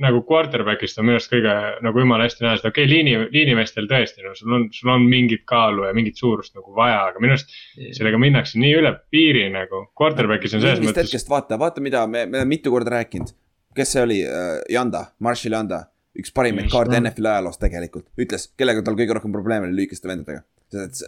nagu 0.00 0.22
quarterback'ist 0.28 1.00
on 1.00 1.08
minu 1.08 1.18
arust 1.18 1.30
kõige 1.32 1.54
nagu 1.84 2.02
jumala 2.02 2.26
hästi 2.26 2.44
näha 2.44 2.58
seda, 2.60 2.70
okei 2.72 2.84
okay,, 2.84 2.92
liini, 2.92 3.16
liinimeestel 3.32 3.88
tõesti, 3.90 4.22
no 4.24 4.34
sul 4.38 4.54
on, 4.56 4.68
sul 4.74 4.92
on 4.92 5.06
mingit 5.08 5.44
kaalu 5.48 5.86
ja 5.88 5.94
mingit 5.96 6.20
suurust 6.20 6.54
nagu 6.56 6.74
vaja, 6.76 7.02
aga 7.10 7.22
minu 7.22 7.36
arust 7.36 7.52
sellega 7.96 8.20
minnakse 8.20 8.60
nii 8.60 8.72
üle 8.80 8.92
piiri 9.12 9.46
nagu. 9.54 9.86
Quarterback'is 9.98 10.56
on 10.56 10.64
selles 10.64 10.82
mõttes, 10.84 11.08
hetkest 11.08 11.32
vaata, 11.32 11.58
vaata, 11.60 11.84
mida 11.84 12.06
me, 12.10 12.24
me 12.26 12.40
oleme 12.40 12.56
mitu 12.56 12.72
korda 12.74 12.96
rääkinud. 12.98 13.34
kes 13.76 13.92
see 13.92 14.02
oli 14.02 14.22
uh,, 14.24 14.58
Janda, 14.72 15.04
Marshall 15.20 15.58
Janda, 15.58 15.82
üks 16.16 16.32
parimaid 16.32 16.70
kaarte. 16.72 16.96
NFL-i 17.00 17.32
ajaloos 17.32 17.60
tegelikult, 17.60 18.08
ütles, 18.20 18.48
kellega 18.56 18.84
tal 18.84 18.96
kõige 18.98 19.18
rohkem 19.18 19.34
probleeme 19.34 19.68
oli 19.68 19.82
lühikeste 19.82 20.08
vendadega. 20.08 20.44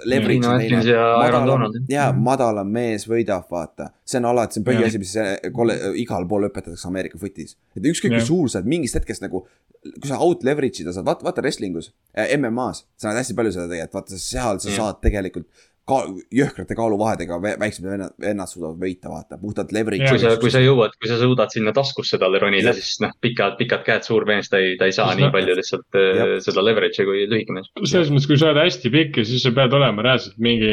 Leverage 0.05 0.47
on 0.47 0.61
teine, 0.61 0.83
ja 0.87 1.05
madalam 1.19 1.79
jaa, 1.91 2.09
madalam 2.15 2.69
mees 2.73 3.07
võidab, 3.11 3.49
vaata. 3.51 3.91
see 4.07 4.21
on 4.21 4.29
alati, 4.31 4.57
see 4.57 4.63
on 4.63 4.67
põhiasi, 4.69 5.01
mis 5.03 5.15
see 5.17 5.53
kolle-, 5.55 5.79
igal 6.03 6.27
pool 6.31 6.47
õpetatakse 6.49 6.87
Ameerika 6.91 7.19
footis. 7.19 7.57
et 7.77 7.89
ükskõik 7.91 8.15
kui 8.17 8.25
suur 8.25 8.51
sa 8.51 8.61
oled, 8.61 8.71
mingist 8.75 8.99
hetkest 8.99 9.25
nagu, 9.25 9.45
kui 9.89 10.11
sa 10.11 10.21
out 10.23 10.45
leverage 10.47 10.83
ida 10.83 10.95
saad, 10.95 11.07
vaata, 11.09 11.27
vaata 11.27 11.43
wrestlingus 11.45 11.91
äh,, 12.15 12.31
MM-as, 12.39 12.85
sa 12.99 13.11
näed 13.11 13.23
hästi 13.23 13.39
palju 13.39 13.55
seda 13.57 13.67
tegelikult, 13.73 13.99
vaata 13.99 14.23
seal 14.23 14.63
sa 14.63 14.71
Jah. 14.71 14.79
saad 14.79 15.03
tegelikult 15.03 15.51
ka 15.89 15.99
jõhkrate 16.35 16.77
kaaluvahedega 16.79 17.39
vä- 17.43 17.55
väiksemad 17.63 17.91
vennad, 17.95 18.13
vennad 18.21 18.51
suudavad 18.51 18.77
võita, 18.83 19.09
vaata, 19.13 19.39
puhtalt 19.41 19.73
leverage 19.73 20.11
kui 20.13 20.21
sa, 20.23 20.35
kui 20.43 20.53
sa 20.53 20.61
jõuad, 20.63 20.95
kui 21.01 21.09
sa 21.11 21.17
suudad 21.21 21.53
sinna 21.55 21.73
taskusse 21.77 22.19
talle 22.21 22.41
ronida, 22.43 22.75
siis 22.77 22.99
noh, 23.05 23.15
pikad, 23.25 23.57
pikad 23.61 23.85
käed, 23.87 24.05
suur 24.07 24.27
mees, 24.29 24.51
ta 24.53 24.61
ei, 24.61 24.77
ta 24.81 24.89
ei 24.91 24.93
saa 24.97 25.09
Siis 25.15 25.23
nii 25.23 25.31
palju 25.35 25.55
lihtsalt 25.59 25.97
äh, 25.99 26.09
Jah. 26.19 26.33
seda 26.45 26.65
leverage'i 26.67 27.07
kui 27.09 27.25
lühike 27.31 27.57
mees. 27.57 27.71
selles 27.89 28.11
mõttes, 28.13 28.29
kui 28.29 28.39
sa 28.41 28.51
oled 28.53 28.61
hästi 28.67 28.93
pikk 28.95 29.23
ja 29.23 29.27
siis 29.31 29.43
sa 29.47 29.53
pead 29.57 29.73
olema 29.79 30.05
reaalselt 30.05 30.37
mingi, 30.45 30.73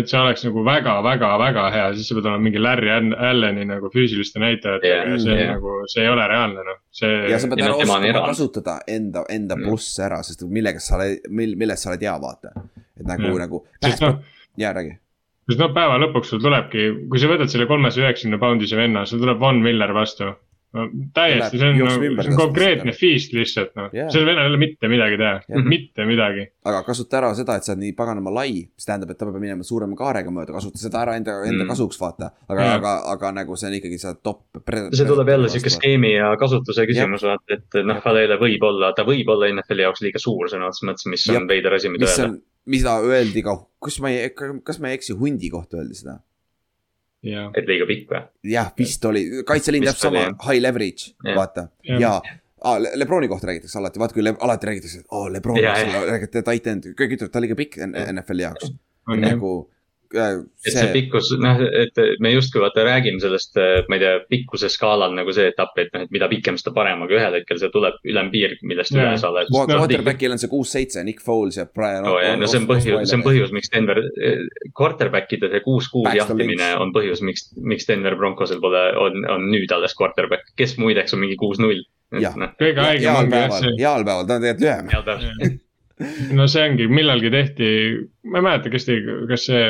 et 0.00 0.10
see 0.12 0.20
oleks 0.20 0.44
nagu 0.46 0.64
väga-väga-väga 0.68 1.66
hea, 1.74 1.86
siis 1.96 2.10
sa 2.10 2.18
pead 2.18 2.28
olema 2.30 2.44
mingi 2.48 2.60
Larry 2.62 2.90
Alleni 3.30 3.64
nagu 3.68 3.88
füüsiliste 3.94 4.42
näitajatega 4.42 4.92
Jah, 4.94 5.08
ja 5.14 5.18
see 5.24 5.38
jah. 5.40 5.54
nagu, 5.56 5.78
see 5.90 6.04
ei 6.04 6.10
ole 6.12 6.26
reaalne 6.30 6.64
noh, 6.66 6.78
see. 7.00 7.14
ja 7.32 7.38
sa 7.40 7.48
pead 7.52 7.62
Ja 7.64 7.70
ära 7.70 7.78
noh, 7.78 7.86
oskama 7.86 8.26
kasutada 8.28 8.76
enda, 8.90 9.24
enda 9.32 9.56
plusse 9.60 10.04
ära, 10.06 10.20
sest 10.26 10.44
millega 10.48 10.82
sa 10.82 10.98
oled, 10.98 11.24
mil, 11.30 11.56
millest 11.60 11.86
sa 11.86 11.92
oled 11.94 12.04
hea, 12.04 12.16
vaata. 12.20 12.52
et 13.00 13.06
nagu 13.08 13.32
nagu. 13.40 13.64
sest 13.84 14.02
noh, 14.04 14.18
jaa, 14.60 14.74
räägi. 14.76 14.98
sest 15.50 15.58
noh, 15.64 15.72
päeva 15.74 15.96
lõpuks 16.04 16.30
sul 16.34 16.44
tulebki, 16.44 16.90
kui 17.10 17.18
sa 17.18 17.32
võtad 17.32 17.50
selle 17.50 17.66
kolmesaja 17.70 18.06
üheksakümne 18.10 18.38
poundise 18.38 18.76
venna, 18.78 19.02
sul 19.08 19.18
tuleb 19.24 19.40
Von 19.42 19.58
Miller 19.64 19.90
vastu. 19.96 20.28
no 20.70 20.84
täiesti, 21.16 21.58
see 21.58 21.66
on 21.66 21.78
jookseb 21.80 22.02
nagu, 22.04 22.22
see 22.22 22.30
on 22.30 22.36
konkreetne 22.38 22.92
feast 22.94 23.32
lihtsalt 23.34 23.72
noh 23.74 23.88
yeah., 23.90 24.06
sellel 24.14 24.28
vennal 24.30 24.44
ei 24.46 24.50
ole 24.52 24.58
mitte 24.60 24.86
midagi 24.92 25.16
teha 25.18 25.32
Jah., 25.48 25.64
mitte 25.66 26.04
midagi. 26.06 26.44
aga 26.70 26.84
kasuta 26.86 27.18
ära 27.18 27.30
seda, 27.34 27.56
et 27.58 27.66
sa 27.66 27.72
oled 27.72 27.80
nii 27.82 27.96
paganama 27.98 28.30
lai, 28.36 28.52
mis 28.70 28.86
tähendab, 28.86 29.10
et 29.10 29.18
ta 29.18 29.26
peab 29.26 29.40
minema 29.42 29.66
suurema 29.66 29.98
kaarega 29.98 30.30
mööda, 30.30 30.54
kasuta 30.54 30.78
seda 30.78 31.00
ära 31.02 31.16
enda, 31.18 31.40
enda 31.42 31.64
Mm. 31.64 31.72
kasuks, 31.72 31.98
vaata. 31.98 32.30
aga 32.46 32.68
Jah. 32.68 32.76
aga, 32.78 32.92
aga 33.16 33.32
nagu 33.40 33.56
see 33.58 33.66
on 33.72 33.74
ikkagi 33.80 33.98
see 33.98 34.14
top. 34.22 34.44
see 34.94 35.08
tuleb 35.10 35.32
jälle 35.34 35.48
sihuke 35.50 35.74
skeemi 35.74 36.12
ja 36.14 36.30
kasutuse 36.38 36.86
küsimus, 36.86 37.26
vaata, 37.26 37.58
et 37.58 37.82
noh, 37.90 37.98
Fadele 38.06 38.38
võib 38.38 38.62
olla, 38.70 38.92
ta 38.94 39.02
võib 39.02 39.26
olla 39.34 39.50
NFL-i 39.50 39.88
jaoks 39.88 40.06
liiga 40.06 40.22
suur 40.22 40.46
sõna 40.54 40.70
otseses 40.70 40.86
mõttes, 40.86 41.10
mis 41.10 41.26
Jah. 41.26 41.42
on 41.42 41.50
veider 41.50 41.74
asi, 41.74 41.90
mida 41.90 42.06
mis 42.06 42.14
öelda. 42.14 42.38
Mida 42.70 42.96
öeldi 43.04 43.44
ka, 43.46 43.56
kus 43.82 44.00
ma 44.02 44.12
ei, 44.12 44.30
kas 44.64 44.80
ma 44.82 44.90
ei 44.90 44.98
eksi, 44.98 45.16
hundi 45.18 45.50
kohta 45.52 45.80
öeldi 45.80 45.98
seda? 45.98 46.18
ja, 47.26 47.48
et 47.56 47.66
liiga 47.68 47.88
pikk 47.88 48.12
või? 48.12 48.22
jah, 48.54 48.70
vist 48.78 49.04
oli, 49.08 49.24
kaitseliin 49.46 49.88
täpselt 49.88 50.08
sama 50.08 50.28
high 50.46 50.62
leverage, 50.62 51.14
vaata 51.34 51.68
Jah. 51.88 52.00
ja 52.00 52.14
ah,. 52.20 52.38
Le 52.80 52.90
Lebroni 53.00 53.28
kohta 53.28 53.48
räägitakse 53.48 53.78
alati, 53.80 53.98
vaata 53.98 54.14
kui 54.14 54.24
Le 54.24 54.34
alati 54.44 54.66
räägitakse, 54.68 54.98
et 55.00 55.06
oo 55.10 55.22
oh, 55.24 55.28
Lebron, 55.32 55.56
räägite 56.10 56.42
titan, 56.44 56.82
kõik 56.92 57.14
ütlevad, 57.16 57.32
ta 57.32 57.40
on 57.40 57.44
liiga 57.46 57.56
pikk. 57.56 57.78
NFL-i 57.88 58.44
jaoks. 58.44 58.74
nagu 59.16 59.52
äh, 59.62 59.79
et 60.10 60.74
see 60.74 60.88
pikkus, 60.90 61.28
noh, 61.38 61.60
et 61.62 61.98
me 62.22 62.32
justkui 62.32 62.62
vaata 62.62 62.82
räägime 62.86 63.20
sellest, 63.22 63.54
ma 63.86 63.96
ei 63.96 64.02
tea, 64.02 64.16
pikkuse 64.30 64.70
skaalal 64.72 65.14
nagu 65.14 65.30
see 65.34 65.50
etapp, 65.52 65.76
et 65.78 65.92
noh, 65.94 66.02
et 66.06 66.14
mida 66.14 66.26
pikem, 66.30 66.58
seda 66.58 66.72
parem, 66.74 67.04
aga 67.06 67.14
ühel 67.14 67.36
hetkel 67.38 67.60
see 67.62 67.70
tuleb 67.70 68.00
ülempiir, 68.10 68.56
millest 68.66 68.96
üle 68.96 69.12
sa 69.20 69.30
oled. 69.30 69.52
Noh, 69.54 69.68
Quarterback'il 69.70 70.34
on 70.34 70.42
see 70.42 70.50
kuus-seitse, 70.50 71.04
Nick 71.06 71.22
Foles 71.22 71.60
ja 71.60 71.68
Brian. 71.70 72.02
no, 72.06 72.16
ja, 72.22 72.34
no 72.38 72.50
see 72.50 72.62
on 72.62 72.66
põhjus, 72.70 73.06
see 73.06 73.20
on 73.20 73.24
põhjus, 73.26 73.54
miks 73.54 73.70
Denver, 73.70 74.02
quarterback'ide 74.76 75.52
see 75.54 75.62
kuus-kuus 75.66 76.10
jahtimine 76.18 76.72
on 76.82 76.94
põhjus, 76.96 77.22
miks, 77.26 77.46
miks 77.62 77.86
Denver 77.90 78.18
Broncosel 78.18 78.62
pole, 78.64 78.82
on, 78.98 79.22
on 79.30 79.46
nüüd 79.52 79.70
alles 79.76 79.94
quarterback, 79.98 80.50
kes 80.58 80.74
muideks 80.82 81.14
on 81.14 81.22
mingi 81.22 81.38
kuus-null. 81.40 81.86
Noh, 82.18 82.54
kõige 82.58 82.82
haigem 82.82 83.14
ongi 83.14 83.38
jah 83.38 83.52
see, 83.54 83.74
heal 83.78 84.02
päeval, 84.02 84.26
ta 84.26 84.40
on 84.40 84.46
tegelikult 84.48 84.66
lühem. 84.66 84.88
heal 84.90 85.06
päeval. 85.06 85.58
no 86.34 86.46
see 86.50 86.66
ongi, 86.66 86.90
millalgi 86.90 87.30
tehti, 87.30 87.70
ma 88.26 88.40
ei 88.40 88.46
mäleta, 88.48 88.72
kes 88.72 88.88
tegi, 88.88 89.16
kas 89.30 89.46
see 89.46 89.64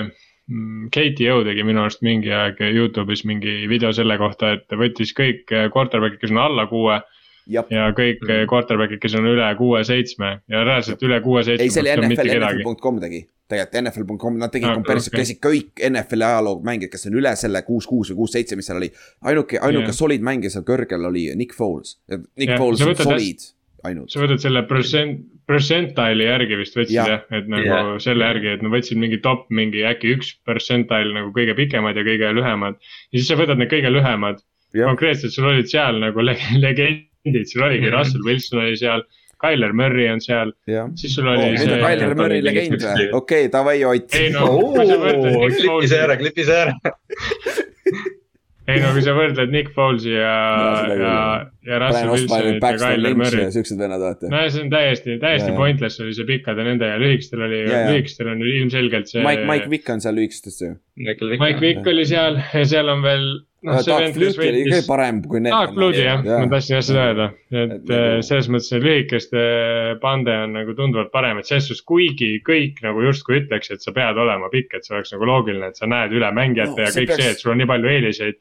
KTO 0.91 1.41
tegi 1.47 1.63
minu 1.67 1.83
arust 1.85 2.03
mingi 2.03 2.31
aeg 2.35 2.59
Youtube'is 2.75 3.25
mingi 3.29 3.67
video 3.71 3.93
selle 3.97 4.17
kohta, 4.19 4.53
et 4.59 4.67
võttis 4.77 5.13
kõik 5.17 5.51
eh, 5.55 5.69
quarterback'id, 5.71 6.21
kes 6.23 6.31
on 6.35 6.39
alla 6.43 6.67
kuue 6.71 7.01
jah, 7.51 7.67
ja 7.71 7.91
kõik 7.97 8.21
Mhm. 8.23 8.31
mm. 8.45 8.49
quarterback'id, 8.51 8.99
kes 9.03 9.15
on 9.19 9.27
üle 9.31 9.47
kuue-seitsme 9.59 10.33
ja 10.49 10.65
reaalselt 10.65 11.03
üle 11.07 11.21
kuue-seitsme. 11.25 11.63
ei, 11.63 11.71
see 11.71 11.83
oli 11.83 11.91
NFL, 11.95 12.35
NFL.com 12.39 13.01
tegi, 13.01 13.23
tegelikult 13.51 13.81
NFL.com, 13.83 14.37
nad 14.39 14.51
tegid 14.55 14.69
Ah, 14.71 14.75
comparison, 14.79 15.11
okei. 15.15 15.21
käisid 15.25 15.41
kõik 15.43 15.85
NFL-i 15.91 16.27
ajaloo 16.29 16.61
mängijad, 16.67 16.91
kes 16.93 17.07
on 17.11 17.17
üle 17.23 17.33
selle 17.37 17.63
kuus-kuus 17.67 18.11
või 18.13 18.21
kuus-seitse, 18.23 18.57
mis 18.57 18.67
seal 18.71 18.79
oli. 18.83 18.91
ainuke, 19.25 19.59
ainuke 19.59 19.91
Jah. 19.91 19.99
solid 20.03 20.21
mängija 20.23 20.51
seal 20.51 20.65
kõrgel 20.65 21.07
oli 21.07 21.29
Nick 21.37 21.55
Foles. 21.55 21.97
Nick 22.37 22.51
Jah, 22.51 22.59
Foles 22.59 22.81
on 22.83 22.95
solid, 22.97 23.39
ainult. 23.85 24.11
sa 24.11 24.21
võtad 24.21 24.39
selle 24.39 24.63
percent, 24.69 25.21
percentile'i 25.51 26.27
järgi 26.29 26.59
vist 26.61 26.79
võtsid 26.79 26.97
Jah. 26.97 27.25
et 27.35 27.49
nagu 27.51 27.67
Jah. 27.67 27.91
selle 28.03 28.25
järgi, 28.31 28.55
et 28.57 28.63
nad 28.65 28.73
võtsid 28.77 29.01
mingi 29.03 29.19
top 29.25 29.47
mingi 29.51 29.83
äkki 29.91 30.15
üks 30.17 30.33
percentile 30.47 31.13
nagu 31.17 31.33
kõige 31.37 31.57
pikemad 31.59 31.99
ja 31.99 32.07
kõige 32.07 32.31
lühemad. 32.39 32.79
ja 33.11 33.19
siis 33.19 33.29
sa 33.29 33.39
võtad 33.41 33.59
need 33.61 33.71
kõige 33.73 33.91
lühemad, 33.93 34.39
Jah. 34.75 34.87
konkreetselt 34.93 35.35
sul 35.35 35.51
olid 35.51 35.67
seal 35.71 35.99
nagu 36.03 36.23
le 36.23 36.37
legendid, 36.63 37.47
sul 37.51 37.67
oligi 37.67 37.89
Mhm. 37.89 37.97
Russell 37.99 38.25
Wilson 38.27 38.63
oli 38.65 38.77
seal, 38.79 39.03
Tyler 39.41 39.73
Murray 39.73 40.07
on 40.13 40.21
seal, 40.21 40.51
jah. 40.69 40.89
siis 41.01 41.15
sul 41.17 41.27
oli 41.27 41.47
nüüd 41.55 41.61
on 41.63 41.71
see. 41.71 41.81
Tyler 41.81 42.15
Murray 42.15 42.43
legend 42.45 42.83
või? 42.85 43.07
okei, 43.17 43.49
davai, 43.49 43.79
Ott. 43.89 44.15
ei 44.15 44.31
no, 44.35 44.47
Nick 44.77 45.57
klipi 45.57 45.89
see 45.89 45.99
ära, 46.05 46.17
klipi 46.21 46.45
see 46.45 46.59
ära. 46.67 46.75
ei 48.71 48.81
no 48.83 48.93
kui 48.95 49.03
sa 49.05 49.13
võrdled 49.17 49.51
Nick 49.55 49.73
Folesi 49.77 50.13
ja 50.15 50.35
No, 50.87 50.95
ja 50.95 51.15
ja 51.71 51.79
Russell 51.83 52.11
Wilsonit 52.15 52.63
ja 52.63 52.73
Tyler 52.81 53.11
ja 53.13 53.19
Murray. 53.21 53.51
siuksed 53.53 53.79
vennad, 53.79 54.01
vaata. 54.01 54.31
no 54.33 54.41
see 54.49 54.63
on 54.65 54.71
täiesti, 54.73 55.19
täiesti 55.21 55.51
jaa. 55.53 55.59
pointless 55.59 56.01
oli 56.01 56.15
see 56.17 56.25
pikkade 56.29 56.65
nende 56.67 56.89
ja 56.89 56.97
lühikestel 57.03 57.45
oli 57.47 57.61
lühikestel 57.69 58.31
on 58.33 58.41
ilmselgelt 58.43 59.09
see. 59.13 59.23
Mike, 59.27 59.45
Mike 59.51 59.71
Vick 59.71 59.91
on 59.93 60.01
seal 60.01 60.17
lühikestest 60.17 60.65
ju. 60.65 60.75
Mike 60.97 61.61
Vick 61.61 61.87
oli 61.93 62.05
seal 62.09 62.41
ja 62.55 62.65
seal 62.69 62.89
on 62.93 63.03
veel, 63.05 63.27
noh, 63.69 63.77
see 63.85 63.93
Doug 63.93 64.03
vend, 64.07 64.19
kes 64.21 64.39
võitis. 64.41 64.87
parem 64.89 65.21
kui 65.29 65.41
need. 65.45 65.53
Doug 65.53 65.75
Flutie 65.77 66.05
jah, 66.07 66.25
Jaa. 66.25 66.41
ma 66.45 66.49
tahtsin 66.55 66.77
jah 66.79 66.85
seda 66.89 67.05
öelda, 67.11 67.27
Et 67.53 67.61
et 67.61 67.73
nagu- 67.77 68.01
äh, 68.01 68.21
selles 68.27 68.49
mõttes 68.53 68.69
see 68.73 68.81
lühikeste 68.85 69.45
pande 70.03 70.35
on 70.45 70.53
nagu 70.57 70.75
tunduvalt 70.79 71.13
parem, 71.13 71.39
et 71.41 71.49
selles 71.49 71.69
suhtes, 71.69 71.85
kuigi 71.87 72.41
kõik 72.47 72.81
nagu 72.85 73.05
justkui 73.05 73.43
ütleks, 73.43 73.71
et 73.75 73.83
sa 73.85 73.93
pead 73.97 74.17
olema 74.21 74.49
pikk, 74.53 74.75
et 74.81 74.85
see 74.89 74.97
oleks 74.97 75.13
nagu 75.13 75.29
loogiline, 75.29 75.69
et 75.73 75.77
sa 75.77 75.87
näed 75.91 76.13
üle 76.17 76.33
mängijate 76.37 76.77
No 76.77 76.87
ja 76.89 76.91
see 76.95 77.05
kõik 77.05 77.15
see, 77.17 77.27
peaks- 77.27 77.37
et 77.37 77.45
sul 77.45 77.53
on 77.53 77.59
nii 77.63 77.67
palju 77.71 77.89
eeliseid. 77.97 78.41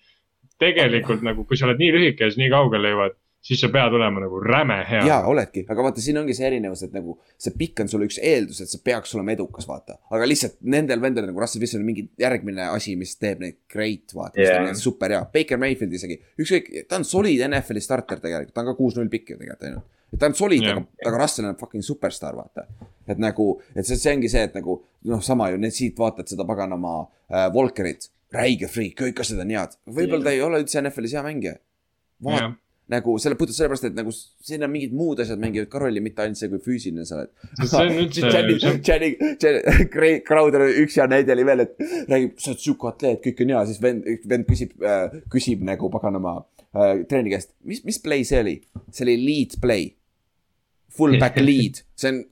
Tegelikult 0.59 1.23
nagu, 1.25 1.47
kui 1.47 1.57
sa 1.57 1.69
oled 1.69 1.81
nii 1.81 1.95
lühike 1.95 2.25
ja 2.25 2.31
siis 2.31 2.39
nii 2.41 2.51
kaugele 2.51 2.93
jõuad, 2.93 3.17
siis 3.41 3.61
sa 3.61 3.69
pead 3.71 3.93
olema 3.95 4.19
nagu 4.19 4.39
räme 4.43 4.77
hea. 4.89 5.01
jaa, 5.07 5.19
oledki, 5.31 5.63
aga 5.71 5.83
vaata, 5.85 6.01
siin 6.03 6.19
ongi 6.19 6.35
see 6.35 6.47
erinevus, 6.49 6.81
et 6.83 6.95
nagu 6.95 7.15
see 7.39 7.53
pikk 7.57 7.83
on 7.83 7.91
sulle 7.91 8.09
üks 8.09 8.19
eeldus, 8.19 8.59
et 8.63 8.71
sa 8.71 8.79
peaks 8.83 9.15
olema 9.15 9.33
edukas, 9.35 9.67
vaata. 9.69 9.95
aga 10.11 10.27
lihtsalt 10.27 10.57
nendel 10.75 11.01
vendel 11.03 11.29
nagu 11.29 11.39
Russell 11.39 11.63
Wilson 11.63 11.83
on 11.83 11.87
mingi 11.87 12.09
järgmine 12.19 12.67
asi, 12.67 12.97
mis 12.99 13.15
teeb 13.21 13.43
neid 13.43 13.61
great, 13.71 14.11
vaata 14.15 14.41
yeah.. 14.43 14.73
super 14.79 15.15
hea, 15.15 15.21
Baker 15.33 15.61
Mayfield 15.61 15.95
isegi, 15.95 16.19
ükskõik, 16.39 16.69
ta 16.91 16.99
on 16.99 17.07
solid 17.07 17.45
NFL-i 17.47 17.85
starter 17.85 18.19
tegelikult, 18.25 18.53
ta 18.55 18.65
on 18.65 18.73
ka 18.73 18.75
kuus-null 18.81 19.11
pikk 19.13 19.33
ju 19.33 19.39
tegelikult 19.39 19.67
ainult. 19.69 19.87
et 20.11 20.19
ta 20.19 20.27
on 20.27 20.35
solid 20.35 20.65
yeah., 20.65 20.75
aga, 20.75 21.07
aga 21.07 21.23
Russell 21.23 21.47
on 21.47 21.59
fucking 21.63 21.85
superstaar, 21.85 22.35
vaata. 22.35 22.67
et 23.07 23.23
nagu, 23.23 23.53
et 23.71 23.87
see, 23.87 23.95
see 23.95 24.17
ongi 24.19 24.31
see, 24.31 24.43
et 24.51 24.59
nagu 24.59 24.81
noh, 25.07 25.23
sama 25.23 25.47
ju, 25.53 25.63
need 25.63 25.75
siit 25.75 25.99
vaatad 25.99 26.27
seda 26.27 26.43
paganama 26.49 27.05
äh, 27.31 27.47
Walkerit, 27.55 28.11
räige 28.33 28.69
friik, 28.69 28.97
kõik 28.99 29.21
asjad 29.23 29.41
on 29.43 29.53
head. 29.53 29.77
võib-olla 29.89 30.29
ta 30.29 30.33
ei 30.35 30.41
ole 30.45 30.63
üldse 30.63 30.81
NFL-is 30.81 31.15
hea 31.17 31.23
mängija. 31.25 31.55
vaata 32.23 32.43
Jah. 32.43 32.55
nagu 32.89 33.15
selle, 33.21 33.37
puhtalt 33.39 33.57
sellepärast, 33.57 33.87
et 33.89 33.97
nagu 33.97 34.11
siin 34.13 34.65
on 34.65 34.71
mingid 34.73 34.93
muud 34.97 35.21
asjad 35.23 35.41
mängivad 35.41 35.69
ka 35.71 35.81
rolli, 35.81 36.01
mitte 36.03 36.23
ainult 36.23 36.39
see, 36.39 36.49
kui 36.51 36.61
füüsiline 36.65 37.05
sa 37.05 37.19
oled. 37.19 37.31
Channing, 37.69 38.79
Channing, 39.39 40.23
Crowder, 40.27 40.65
üks 40.83 40.97
hea 40.99 41.05
näide 41.09 41.35
oli 41.35 41.45
veel, 41.47 41.65
et 41.65 41.75
räägib, 42.09 42.37
sa 42.41 42.53
oled 42.53 42.63
sihuke 42.65 42.89
atleet, 42.91 43.21
kõik 43.25 43.45
on 43.45 43.53
hea, 43.55 43.65
siis 43.69 43.83
vend, 43.83 44.09
vend 44.33 44.49
küsib 44.49 44.73
äh,, 44.81 45.21
küsib 45.33 45.63
nagu 45.69 45.91
paganama 45.93 46.39
äh, 46.73 47.05
treeni 47.09 47.33
käest, 47.33 47.53
mis, 47.65 47.85
mis 47.87 48.01
play 48.03 48.25
see 48.27 48.41
oli? 48.45 48.59
see 48.89 49.05
oli 49.07 49.17
lead 49.21 49.57
play. 49.63 49.93
Fullback 50.97 51.37
lead, 51.49 51.83
see 51.99 52.11
on 52.13 52.23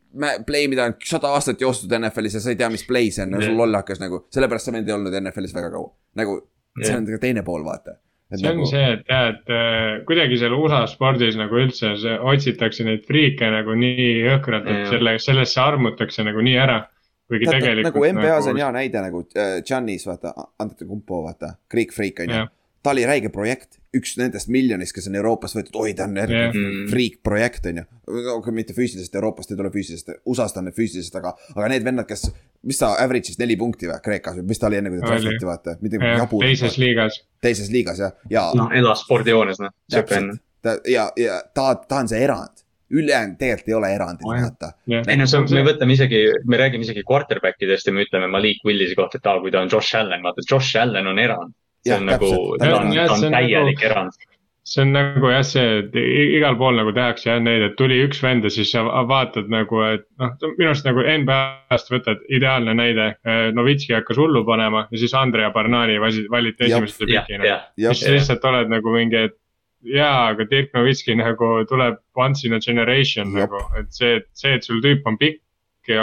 play, 0.48 0.68
mida 0.72 0.88
on 0.90 0.98
sada 1.06 1.32
aastat 1.38 1.62
joostud 1.62 1.94
NFL-is 2.00 2.40
ja 2.40 2.42
sa 2.42 2.52
ei 2.54 2.60
tea, 2.60 2.70
mis 2.74 2.86
play 2.88 3.12
see 3.14 3.26
on, 3.26 3.36
nagu 3.36 3.46
sul 3.46 3.54
Jah. 3.54 3.62
lollakas 3.62 4.02
nagu, 4.02 4.24
sellepärast 4.34 4.70
see 4.70 4.76
vend 4.78 4.90
ei 4.90 4.96
olnud 4.98 5.16
NFL-is 5.22 5.56
väga 5.56 5.72
kaua. 5.76 5.94
nagu 6.18 6.42
see 6.82 6.92
Jah. 6.92 7.00
on 7.00 7.08
ka 7.12 7.22
teine 7.22 7.46
pool, 7.48 7.64
vaata. 7.68 7.98
see 8.34 8.50
ongi 8.50 8.68
see, 8.72 8.84
et 8.98 9.08
jah, 9.08 9.30
et 9.36 9.54
äh, 9.54 9.88
kuidagi 10.10 10.42
seal 10.42 10.58
USA 10.58 10.84
spordis 10.90 11.38
nagu 11.40 11.62
üldse 11.62 11.94
see, 12.02 12.18
otsitakse 12.34 12.88
neid 12.88 13.06
friike 13.08 13.54
nagu 13.54 13.78
nii 13.78 14.12
jõhkralt, 14.26 14.68
et 14.68 14.84
Jah. 14.84 14.92
selle, 14.96 15.18
sellesse 15.24 15.64
armutakse 15.64 16.26
nagu 16.28 16.44
nii 16.44 16.60
ära. 16.66 16.82
kuigi 17.28 17.48
Tead, 17.50 17.60
tegelikult 17.62 17.92
nagu 17.92 18.06
NBA-s 18.18 18.52
on 18.52 18.62
hea 18.62 18.70
näide 18.76 19.02
nagu 19.04 19.26
äh, 19.36 19.58
Giannis, 19.68 20.08
vaata, 20.08 20.34
Antetokounmpo, 20.64 21.24
vaata, 21.28 21.58
Greek 21.72 21.94
Freak 21.96 22.26
on 22.26 22.34
ju 22.34 22.46
ta 22.88 22.94
oli 22.94 23.06
räige 23.06 23.30
projekt, 23.30 23.77
üks 23.96 24.18
nendest 24.20 24.50
miljonist, 24.52 24.92
kes 24.94 25.08
on 25.08 25.16
Euroopast 25.16 25.56
võetud, 25.56 25.76
oi 25.80 25.94
ta 25.96 26.04
on 26.04 26.16
Jah. 26.18 26.28
järgmine 26.28 26.68
Mm. 26.68 26.90
freak 26.92 27.22
projekt 27.24 27.66
on 27.66 27.78
ju. 27.78 27.84
aga 28.36 28.52
mitte 28.52 28.74
füüsilisest, 28.74 29.16
Euroopast 29.16 29.52
ei 29.52 29.58
tule 29.58 29.70
füüsilisest, 29.72 30.10
USA-st 30.26 30.58
on 30.58 30.66
need 30.66 30.76
füüsilisest, 30.76 31.16
aga, 31.16 31.34
aga 31.56 31.68
need 31.72 31.84
vennad, 31.84 32.06
kes, 32.08 32.32
mis 32.64 32.78
ta 32.78 32.94
average'is 33.00 33.40
neli 33.40 33.56
punkti 33.58 33.88
või 33.88 34.02
Kreekas 34.04 34.36
või 34.38 34.48
mis 34.48 34.60
ta 34.60 34.68
oli 34.68 34.78
enne, 34.82 34.90
kui 34.90 35.00
ta 35.00 35.08
draftiti, 35.14 35.46
vaata, 35.46 35.78
mitte 35.82 35.98
jah, 36.02 36.18
jabu. 36.20 36.40
teises 36.44 36.78
liigas. 36.78 37.22
teises 37.42 37.70
liigas 37.72 38.00
jah, 38.00 38.12
ja 38.30 38.52
noh, 38.56 38.70
elas 38.76 39.02
spordijoones, 39.06 39.60
noh, 39.60 39.72
siuke 39.92 40.18
on. 40.18 40.40
ta 40.62 40.78
ja, 40.88 41.10
ja 41.18 41.42
ta, 41.54 41.76
ta 41.88 41.96
on 42.04 42.08
see 42.08 42.20
erand. 42.24 42.64
ülejäänud 42.92 43.36
tegelikult 43.38 43.68
ei 43.68 43.74
ole 43.76 43.88
erandid, 43.96 44.24
Oh, 44.24 44.32
vaata. 44.42 44.72
ei 44.88 45.18
no 45.18 45.26
see 45.28 45.40
on, 45.40 45.48
me 45.52 45.64
võtame 45.68 45.92
isegi, 45.92 46.22
me 46.48 46.56
räägime 46.58 46.86
isegi 46.88 47.04
quarterback 47.04 47.60
idest 47.62 47.88
ja 47.88 47.92
me 47.94 48.06
ütleme 48.06 48.30
Malik 48.32 48.62
Willise 48.66 48.96
kohta, 48.96 49.18
et 49.20 49.26
aa, 49.28 49.42
kui 49.44 49.52
ta 49.52 49.60
on 49.60 49.68
Josh 49.72 49.96
Allan, 50.00 50.24
vaata 50.24 50.42
Josh 50.50 50.78
Allan 50.80 51.08
on 51.08 51.20
erand. 51.20 51.52
See 51.86 51.94
on 51.96 52.06
nagu, 52.06 52.32
ta 52.60 52.72
on, 52.80 52.92
Jah, 52.94 53.08
ta 53.08 53.16
see 53.16 53.28
on 53.28 53.34
täielik 53.38 53.78
nagu- 53.80 53.86
erand. 53.92 54.12
see 54.68 54.82
on 54.84 54.92
nagu 54.92 55.30
jah, 55.32 55.44
see, 55.48 55.78
et 55.80 55.94
igal 55.96 56.58
pool 56.60 56.76
nagu 56.76 56.92
tehakse 56.92 57.30
jah 57.30 57.40
neid, 57.40 57.62
et 57.70 57.76
tuli 57.80 58.02
üks 58.04 58.20
vend 58.24 58.44
ja 58.44 58.50
siis 58.52 58.72
sa 58.72 58.84
va- 58.84 59.06
vaatad 59.08 59.48
nagu, 59.50 59.80
et 59.94 60.04
noh, 60.20 60.34
minu 60.58 60.70
arust 60.74 60.86
nagu 60.90 61.00
NBA-st 61.08 61.92
võtad 61.94 62.20
ideaalne 62.30 62.74
näide. 62.76 63.06
Novitski 63.56 63.94
hakkas 63.96 64.18
hullu 64.20 64.44
panema 64.46 64.88
ja 64.92 64.98
siis 64.98 65.14
Andrea 65.14 65.50
Barnani 65.56 65.96
valiti 66.02 66.66
esimese 66.68 67.06
pikina. 67.06 67.62
siis, 67.78 68.00
sa 68.04 68.12
lihtsalt 68.12 68.44
oled 68.52 68.68
nagu 68.70 68.92
mingi, 68.92 69.16
et 69.30 69.38
jaa, 69.88 70.34
aga 70.34 70.44
Dirk 70.50 70.74
Novitski 70.76 71.16
nagu 71.16 71.64
tuleb 71.70 71.96
once 72.18 72.44
in 72.48 72.54
a 72.54 72.60
generation 72.60 73.32
Jep. 73.32 73.48
nagu, 73.50 73.62
et 73.80 73.86
see, 73.94 74.20
see, 74.34 74.54
et 74.56 74.64
sul 74.68 74.82
tüüp 74.84 75.06
on 75.06 75.16
pikk 75.18 75.40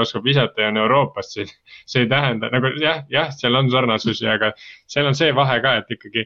oskab 0.00 0.24
visata 0.24 0.62
ja 0.64 0.68
on 0.72 0.76
Euroopast, 0.80 1.36
see, 1.36 1.44
see 1.86 2.04
ei 2.04 2.08
tähenda 2.10 2.48
nagu 2.52 2.70
jah, 2.80 3.02
jah, 3.12 3.28
seal 3.36 3.54
on 3.60 3.68
sarnasusi, 3.70 4.26
aga 4.30 4.52
seal 4.86 5.06
on 5.10 5.14
see 5.18 5.32
vahe 5.36 5.60
ka, 5.64 5.76
et 5.82 5.92
ikkagi 5.98 6.24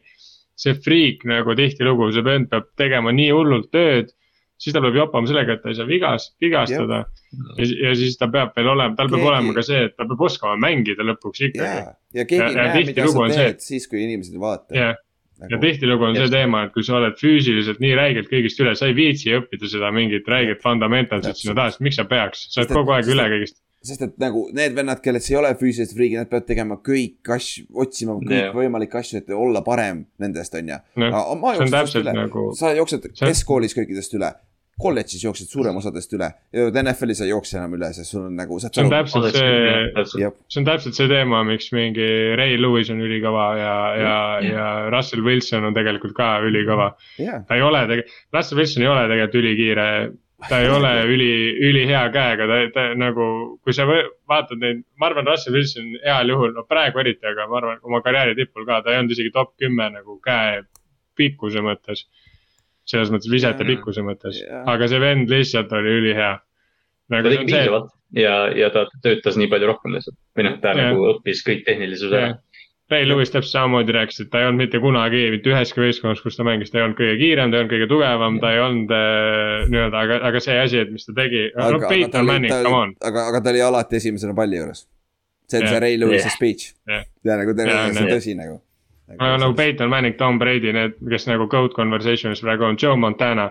see 0.58 0.74
friik 0.84 1.24
nagu 1.28 1.54
tihtilugu, 1.58 2.12
see 2.14 2.22
vend 2.26 2.48
peab 2.50 2.70
tegema 2.78 3.12
nii 3.14 3.30
hullult 3.34 3.68
tööd, 3.74 4.14
siis 4.58 4.74
ta 4.74 4.80
peab 4.82 4.96
joppama 4.98 5.26
sellega, 5.30 5.54
et 5.58 5.62
ta 5.62 5.70
ei 5.70 5.76
saa 5.78 5.86
vigas, 5.86 6.30
vigastada 6.42 7.04
ja, 7.58 7.66
ja 7.88 7.92
siis 7.98 8.16
ta 8.18 8.26
peab 8.32 8.54
veel 8.58 8.70
olema, 8.72 8.96
tal 8.98 9.06
peab 9.10 9.20
Keegi- 9.20 9.30
olema 9.32 9.54
ka 9.58 9.62
see, 9.68 9.84
et 9.90 9.94
ta 9.96 10.06
peeb 10.10 10.24
oskama 10.30 10.56
mängida 10.64 11.06
lõpuks 11.06 11.44
ikkagi. 11.50 11.66
ja, 11.66 11.92
ja 12.22 12.24
keegi 12.24 12.42
Ja- 12.42 12.48
ei 12.48 12.54
näe, 12.56 12.86
mida 12.94 13.06
sa 13.12 13.28
teed 13.42 13.60
siis, 13.68 13.86
kui 13.90 14.02
inimesed 14.06 14.34
ei 14.34 14.42
vaata. 14.42 14.74
jah, 15.38 15.52
ja 15.52 15.60
tihtilugu 15.62 16.08
on 16.08 16.16
see 16.16 16.26
Just. 16.26 16.34
teema, 16.34 16.64
et 16.66 16.74
kui 16.74 16.84
sa 16.86 16.98
oled 16.98 17.16
füüsiliselt 17.20 17.80
nii 17.84 17.94
räigelt 17.98 18.28
kõigist 18.32 18.60
üle, 18.64 18.74
sa 18.78 18.90
ei 18.90 18.96
viitsi 18.98 19.32
õppida 19.38 19.70
seda 19.70 19.92
mingit 19.94 20.28
räiget 20.28 20.62
fundamentalsit 20.64 21.40
sinna 21.40 21.56
taha, 21.58 21.74
sest 21.74 21.84
miks 21.86 22.00
sa 22.00 22.06
peaks, 22.10 22.48
sa 22.52 22.62
oled 22.64 22.76
kogu 22.80 22.94
aeg 22.96 23.10
üle 23.14 23.28
kõigist. 23.34 23.60
sest 23.88 24.02
et 24.08 24.16
nagu 24.18 24.48
need 24.56 24.74
vennad, 24.74 25.00
kellest 25.04 25.30
ei 25.30 25.38
ole 25.38 25.52
füüsilised 25.60 25.94
friigid, 25.94 26.18
nad 26.18 26.30
peavad 26.32 26.48
tegema 26.48 26.80
kõik 26.84 27.32
asju, 27.36 27.68
otsima 27.84 28.18
kõikvõimalikke 28.18 29.00
asju, 29.00 29.22
et 29.22 29.30
olla 29.36 29.62
parem 29.66 30.02
nendest, 30.18 30.58
on 30.58 30.74
ju. 30.74 30.82
see 31.94 32.04
nagu, 32.08 32.50
sa 32.58 32.74
jooksed 32.74 33.10
See 33.12 33.30
keskkoolis 33.30 33.78
kõikidest 33.78 34.18
üle, 34.18 34.32
kolledžis 34.78 35.24
jooksed 35.24 35.50
suurem 35.50 35.76
osadest 35.80 36.12
üle, 36.14 36.28
NFL-is 36.54 37.24
ei 37.24 37.32
jookse 37.32 37.58
enam 37.58 37.74
üle, 37.78 37.90
sest 37.96 38.14
sul 38.14 38.28
on 38.28 38.36
nagu, 38.38 38.60
sa 38.62 38.70
see 38.70 38.84
on 38.84 38.92
täpselt 38.92 39.34
see, 39.34 40.04
see 40.06 40.60
on 40.60 40.68
täpselt 40.68 40.98
see 40.98 41.10
teema, 41.10 41.42
miks 41.48 41.72
mingi 41.74 42.06
Ray 42.38 42.60
Lewis 42.60 42.92
on 42.94 43.02
ülikõva 43.02 43.48
ja, 43.58 43.74
ja, 43.98 44.14
ja 44.44 44.68
Russell 44.94 45.26
Wilson 45.26 45.66
on 45.68 45.76
tegelikult 45.76 46.14
ka 46.18 46.36
ülikõva. 46.46 46.92
jah, 47.18 47.42
ta 47.48 47.58
ei 47.58 47.66
ole 47.66 47.82
tegelikult, 47.90 48.24
Russell 48.38 48.62
Wilson 48.62 48.86
ei 48.86 48.90
ole 48.92 49.04
tegelikult 49.10 49.42
ülikiire, 49.42 49.88
ta 50.46 50.60
ei 50.62 50.70
ole 50.70 50.92
üli, 51.10 51.32
ülihea 51.68 52.04
käega, 52.14 52.46
ta, 52.46 52.58
ta 52.74 52.86
nagu, 52.98 53.28
kui 53.64 53.74
sa 53.74 53.86
vaatad 53.88 54.62
neid, 54.62 54.84
ma 55.00 55.10
arvan, 55.10 55.26
Russell 55.26 55.58
Wilson 55.58 55.90
heal 56.04 56.30
juhul, 56.30 56.54
no 56.54 56.62
praegu 56.70 57.02
eriti, 57.02 57.26
aga 57.26 57.48
ma 57.50 57.58
arvan, 57.58 57.82
oma 57.82 58.02
karjääri 58.04 58.38
tipul 58.38 58.68
ka, 58.68 58.82
ta 58.84 58.94
ei 58.94 59.02
olnud 59.02 59.16
isegi 59.16 59.34
top 59.34 59.56
kümme 59.58 59.90
nagu 59.98 60.20
käe 60.24 60.62
pikkuse 61.18 61.62
mõttes. 61.66 62.06
Selles 62.88 63.12
mõttes 63.12 63.30
visete 63.32 63.66
pikkuse 63.68 64.04
mõttes 64.06 64.40
aga 64.64 64.88
see 64.90 65.00
vend 65.02 65.30
lihtsalt 65.32 65.72
oli 65.76 65.94
ülihea. 66.02 66.34
ta 67.08 67.16
nagu 67.18 67.30
see 67.30 67.36
tegi 67.36 67.44
on 67.44 67.48
see, 67.48 67.62
piisavalt 67.62 67.94
ja, 68.16 68.34
ja 68.56 68.70
ta 68.74 68.86
töötas 69.04 69.38
nii 69.40 69.48
palju 69.52 69.70
rohkem 69.72 69.96
lihtsalt 69.96 70.18
või 70.36 70.48
noh, 70.48 70.60
ta 70.62 70.74
Jah. 70.74 70.90
nagu 70.90 71.08
õppis 71.14 71.42
kõik 71.46 71.64
tehnilisuse 71.68 72.20
ära. 72.20 72.36
Ray 72.88 73.04
Lewis 73.04 73.28
täpselt 73.28 73.52
samamoodi 73.52 73.92
rääkis, 73.92 74.22
et 74.22 74.30
ta 74.32 74.40
ei 74.40 74.46
olnud 74.48 74.62
mitte 74.62 74.78
kunagi 74.80 75.26
mitte 75.34 75.50
üheski 75.52 75.82
võistkonnas, 75.82 76.22
kus 76.24 76.38
ta 76.38 76.44
mängis, 76.48 76.70
ta 76.72 76.78
ei 76.78 76.86
olnud 76.86 76.96
kõige 76.96 77.18
kiirem, 77.20 77.50
ta 77.52 77.58
ei 77.58 77.60
olnud 77.60 77.72
kõige 77.74 77.88
tugevam, 77.90 78.38
ta 78.40 78.52
ei 78.54 78.62
olnud 78.64 78.94
äh, 78.96 79.66
nii-öelda, 79.68 80.04
aga, 80.06 80.16
aga 80.30 80.40
see 80.40 80.56
asi, 80.56 80.78
et 80.86 80.94
mis 80.94 81.04
ta 81.04 81.12
tegi, 81.18 81.42
no 81.52 81.66
aga, 81.66 81.90
Peyton 81.92 82.30
Manning, 82.30 82.54
come 82.64 82.78
on. 82.86 82.94
aga, 83.10 83.26
aga 83.28 83.42
ta 83.44 83.52
oli 83.52 83.60
alati 83.66 84.00
esimesena 84.00 84.32
palli 84.38 84.56
juures. 84.56 84.86
see 85.48 85.60
on 85.60 85.66
Jah. 85.66 85.74
see 85.74 85.82
Ray 85.84 86.00
Lewis'i 86.00 86.30
Jah. 86.30 86.36
speech 86.38 86.72
Jah. 86.88 87.04
ja 87.28 87.36
nagu 87.42 87.56
ta 87.58 87.68
Jah,, 87.68 87.92
see 87.92 88.06
on 88.06 88.10
tõsi 88.14 88.36
nagu. 88.40 88.56
Nagu 89.16 89.54
Peyton 89.56 89.88
Manning, 89.88 90.16
Tom 90.20 90.38
Brady, 90.38 90.72
need, 90.72 90.96
kes 91.10 91.26
nagu 91.30 91.46
GOAT 91.48 91.72
conversation'is 91.76 92.42
praegu 92.44 92.64
on, 92.68 92.76
Joe 92.82 92.96
Montana. 92.96 93.50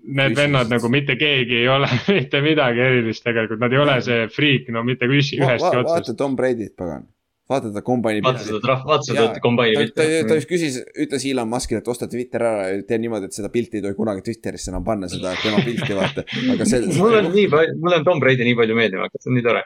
Need 0.00 0.32
Füüsiliselt. 0.32 0.36
vennad 0.40 0.70
nagu 0.72 0.88
mitte 0.88 1.14
keegi 1.20 1.58
ei 1.60 1.68
ole 1.68 1.88
mitte 2.16 2.40
midagi 2.40 2.80
erilist 2.80 3.24
tegelikult, 3.24 3.60
nad 3.60 3.72
ei 3.72 3.78
ole 3.78 3.96
see 4.02 4.28
friik, 4.32 4.68
no 4.72 4.82
mitte 4.84 5.06
kusi- 5.10 5.36
ühestki 5.40 5.76
vaata 5.76 5.80
otsast. 6.00 6.16
Tom 6.18 6.36
Brady't, 6.36 6.72
pagan. 6.76 7.04
vaata 7.50 7.72
ta 7.74 7.82
kombaini 7.82 8.22
vaata 8.22 8.44
seda 8.46 8.60
trahv, 8.62 8.84
vaata 8.86 9.04
seda 9.10 9.40
kombaini 9.42 9.74
ta, 9.76 9.84
ta, 9.90 10.02
ta 10.02 10.06
pilti. 10.06 10.34
just 10.38 10.48
küsis, 10.52 10.76
ütles 11.04 11.24
Elon 11.26 11.48
Muskile, 11.50 11.80
et 11.82 11.88
osta 11.90 12.06
Twitter 12.08 12.44
ära 12.46 12.68
ja 12.70 12.82
tee 12.86 12.98
niimoodi, 13.02 13.26
et 13.28 13.34
seda 13.36 13.48
pilti 13.52 13.80
ei 13.80 13.82
tohi 13.84 13.96
kunagi 13.98 14.22
Twitterisse 14.28 14.70
enam 14.70 14.84
panna, 14.86 15.08
seda 15.10 15.32
tema 15.42 15.58
pilti 15.66 15.96
vaata. 15.98 16.24
aga 16.54 16.68
see. 16.70 16.80
mulle 17.02 17.20
on 17.24 17.30
nii 17.34 17.48
palju, 17.52 17.76
mulle 17.82 17.98
on 18.00 18.06
Tom 18.08 18.20
Brady 18.22 18.46
nii 18.46 18.56
palju 18.62 18.76
meeldima 18.78 19.04
hakanud, 19.08 19.24
see 19.26 19.32
on 19.32 19.38
nii 19.40 19.46
tore. 19.50 19.64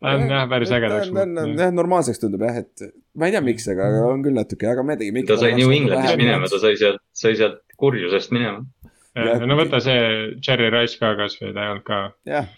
On 0.00 0.26
jah, 0.30 0.46
päris 0.50 0.72
ägedaks 0.74 1.10
on, 1.12 1.38
jah, 1.58 1.72
normaalseks 1.76 2.22
tundub 2.22 2.44
jah, 2.46 2.60
et 2.62 2.84
ma 3.18 3.28
ei 3.28 3.34
tea, 3.34 3.42
miks, 3.44 3.66
aga 3.72 3.88
on 4.08 4.22
küll 4.24 4.36
natuke, 4.36 4.68
aga 4.70 4.84
me 4.86 4.96
tegime 5.00 5.24
ta 5.28 5.38
sai 5.40 5.54
New 5.58 5.72
Englandis 5.76 6.16
minema, 6.20 6.50
ta 6.50 6.60
sai 6.62 6.76
sealt, 6.80 7.02
sai 7.16 7.36
sealt 7.38 7.60
kurjusest 7.80 8.32
minema. 8.36 8.64
no 9.44 9.58
võta 9.58 9.82
see 9.84 10.38
Cherry 10.44 10.70
Rice 10.72 11.00
ka 11.00 11.12
kasvõi, 11.18 11.52
ta 11.56 11.66
ei 11.66 11.74
olnud 11.74 11.86
ka 11.86 12.00
jah, 12.28 12.48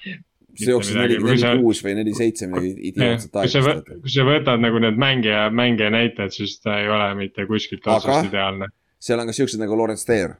see 0.58 0.70
jooksis 0.70 0.98
neli, 0.98 1.18
neli 1.24 1.64
kuus 1.64 1.82
või 1.84 1.96
neli 1.98 2.14
seitse 2.16 2.48
midagi 2.50 2.72
idiootset 2.92 3.40
aega. 3.42 3.74
kui 3.90 4.14
sa 4.14 4.28
võtad 4.28 4.62
nagu 4.62 4.82
need 4.84 5.00
mängija, 5.00 5.48
mängija 5.54 5.90
näited, 5.94 6.34
siis 6.34 6.58
ta 6.62 6.78
ei 6.82 6.90
ole 6.92 7.10
mitte 7.18 7.48
kuskilt 7.50 7.86
otsast 7.86 8.30
ideaalne. 8.30 8.70
seal 9.02 9.22
on 9.22 9.30
ka 9.30 9.36
siuksed 9.36 9.62
nagu 9.62 9.78
Lawrence 9.78 10.06
Taylor, 10.06 10.38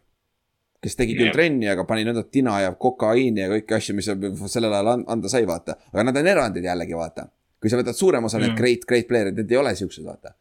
kes 0.82 0.96
tegi 0.98 1.14
küll 1.14 1.28
Jah. 1.30 1.34
trenni, 1.36 1.68
aga 1.70 1.84
pani 1.86 2.04
nõnda 2.04 2.24
tina 2.30 2.56
ja 2.60 2.72
kokaiini 2.74 3.40
ja 3.40 3.48
kõiki 3.52 3.76
asju, 3.76 3.94
mis 3.94 4.08
sellel 4.52 4.72
ajal 4.72 4.88
an- 4.96 5.04
anda 5.14 5.28
sai, 5.30 5.44
vaata. 5.46 5.76
aga 5.92 6.02
nad 6.08 6.16
on 6.16 6.26
erandid 6.26 6.64
jällegi, 6.64 6.94
vaata. 6.98 7.28
kui 7.60 7.70
sa 7.70 7.76
võtad 7.78 7.94
suurem 7.94 8.24
osa 8.24 8.38
need 8.38 8.50
Mm. 8.50 8.56
great, 8.58 8.84
great 8.86 9.06
player'id, 9.08 9.36
need 9.36 9.52
ei 9.52 9.56
ole 9.56 9.74
siuksed, 9.76 10.02
vaata. 10.04 10.34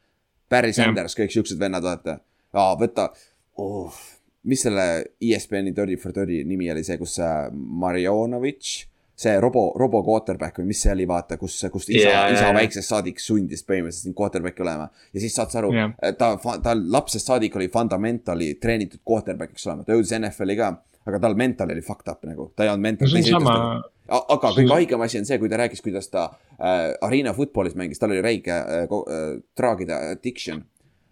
Barry. 0.49 0.73
Sanders, 0.73 1.13
kõik 1.15 1.29
siuksed 1.31 1.59
vennad, 1.59 1.83
vaata. 1.83 2.19
aa, 2.53 2.75
võta 2.75 3.09
oh,, 3.57 3.93
mis 4.43 4.61
selle 4.63 5.05
ESPN-i 5.21 5.71
Dirty 5.71 5.95
for 5.97 6.11
Dirty 6.11 6.43
nimi 6.43 6.71
oli 6.71 6.83
see, 6.83 6.97
kus 6.97 7.13
see 7.15 7.49
Marjonovitš, 7.53 8.87
see 9.21 9.39
robo, 9.41 9.67
robo 9.77 10.01
quarterback 10.05 10.59
või 10.61 10.71
mis 10.71 10.81
see 10.83 10.91
oli, 10.95 11.05
vaata, 11.09 11.37
kus, 11.37 11.59
kus 11.73 11.89
isa 11.91 12.09
yeah,, 12.09 12.29
isa 12.33 12.47
jaa. 12.47 12.55
väiksest 12.57 12.93
saadik 12.93 13.21
sundis 13.21 13.63
põhimõtteliselt 13.67 14.09
sind 14.09 14.17
quarterback'i 14.17 14.65
olema. 14.65 14.87
ja 15.13 15.23
siis 15.23 15.35
saad 15.37 15.53
sa 15.53 15.61
aru 15.61 15.73
yeah., 15.75 15.93
ta, 16.17 16.33
ta 16.63 16.75
lapsest 16.81 17.29
saadik 17.29 17.55
oli 17.59 17.69
fundamentali 17.73 18.55
treenitud 18.61 19.03
quarterback'iks 19.07 19.67
olema, 19.69 19.85
ta 19.85 19.97
jõudis 19.97 20.15
NFL-i 20.17 20.57
ka, 20.59 20.71
aga 21.09 21.21
tal 21.25 21.37
mental 21.39 21.73
oli 21.73 21.85
fucked 21.85 22.13
up 22.13 22.25
nagu, 22.29 22.49
ta 22.55 22.65
ei 22.65 22.73
olnud 22.73 22.87
mental. 22.87 23.13
no 23.13 23.23
sama, 23.27 23.57
aga 24.19 24.53
kõige 24.57 24.73
haigem 24.73 25.05
asi 25.05 25.21
on 25.21 25.29
see, 25.29 25.39
kui 25.41 25.51
ta 25.51 25.61
rääkis, 25.61 25.83
kuidas 25.85 26.09
ta 26.13 26.27
äh, 26.57 26.89
Arena 27.05 27.35
football'is 27.37 27.77
mängis, 27.79 28.01
tal 28.01 28.13
oli 28.13 28.23
räige 28.25 28.57
äh, 28.57 28.87
äh, 28.89 29.29
draagide 29.57 30.01
addiction 30.15 30.65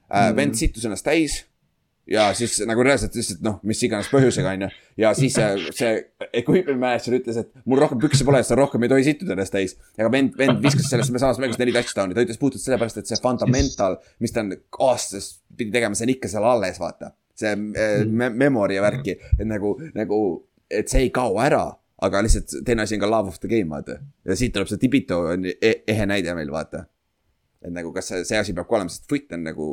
äh,. 0.10 0.31
vend 0.36 0.57
sittus 0.57 0.90
ennast 0.90 1.06
täis 1.06 1.44
ja 2.10 2.30
siis 2.38 2.57
nagu 2.68 2.84
reaalselt 2.86 3.15
lihtsalt 3.18 3.41
noh, 3.45 3.60
mis 3.68 3.81
iganes 3.86 4.10
põhjusega 4.11 4.53
onju. 4.56 4.69
ja 5.02 5.11
siis 5.18 5.38
see 5.77 5.91
equipment 6.41 6.80
manager 6.81 7.18
ütles, 7.19 7.40
et 7.41 7.52
mul 7.69 7.81
rohkem 7.84 8.02
pükse 8.02 8.26
pole, 8.27 8.41
sa 8.45 8.57
rohkem 8.57 8.86
ei 8.86 8.91
tohi 8.91 9.06
sittuda 9.07 9.36
ennast 9.36 9.53
täis. 9.56 9.76
aga 9.98 10.10
vend, 10.14 10.36
vend 10.40 10.64
viskas 10.64 10.90
sellest 10.91 11.14
samas 11.14 11.41
mängus 11.41 11.60
neli 11.61 11.76
touchdown'i, 11.76 12.18
ta 12.18 12.26
ütles 12.26 12.41
puhtalt 12.41 12.64
sellepärast, 12.65 13.02
et 13.02 13.11
see 13.11 13.22
fundamental, 13.23 13.99
mis 14.23 14.34
ta 14.36 14.45
on 14.45 14.56
aastast 14.90 15.41
pidi 15.57 15.73
tegema, 15.76 15.98
see 15.98 16.07
on 16.10 16.15
ikka 16.15 16.31
seal 16.31 16.48
alles, 16.49 16.80
vaata. 16.81 17.14
see 17.40 17.53
äh, 17.53 17.99
me 18.06 18.31
memory 18.34 18.80
ja 18.80 18.86
värki, 18.86 19.19
et 19.38 19.45
nagu, 19.48 19.76
nagu, 19.98 20.22
et 20.69 20.90
see 20.90 21.06
ei 21.07 21.14
kao 21.14 21.38
ära 21.44 21.68
aga 22.06 22.22
lihtsalt 22.23 22.61
teine 22.65 22.86
asi 22.86 22.95
on 22.95 23.03
ka 23.03 23.10
love 23.11 23.31
of 23.34 23.40
the 23.44 23.52
game, 23.52 23.69
vaata. 23.69 23.99
ja 24.26 24.38
siit 24.40 24.56
tuleb 24.56 24.69
see 24.72 24.81
Tibito 24.81 25.19
on 25.34 25.45
e 25.52 25.73
ehe 25.88 26.06
näide 26.10 26.34
meil, 26.36 26.52
vaata. 26.52 26.86
et 27.61 27.73
nagu, 27.76 27.91
kas 27.94 28.07
see, 28.11 28.26
see 28.27 28.40
asi 28.40 28.56
peab 28.56 28.69
ka 28.69 28.80
olema, 28.80 28.91
sest 28.94 29.10
foot 29.11 29.36
on 29.36 29.44
nagu 29.45 29.69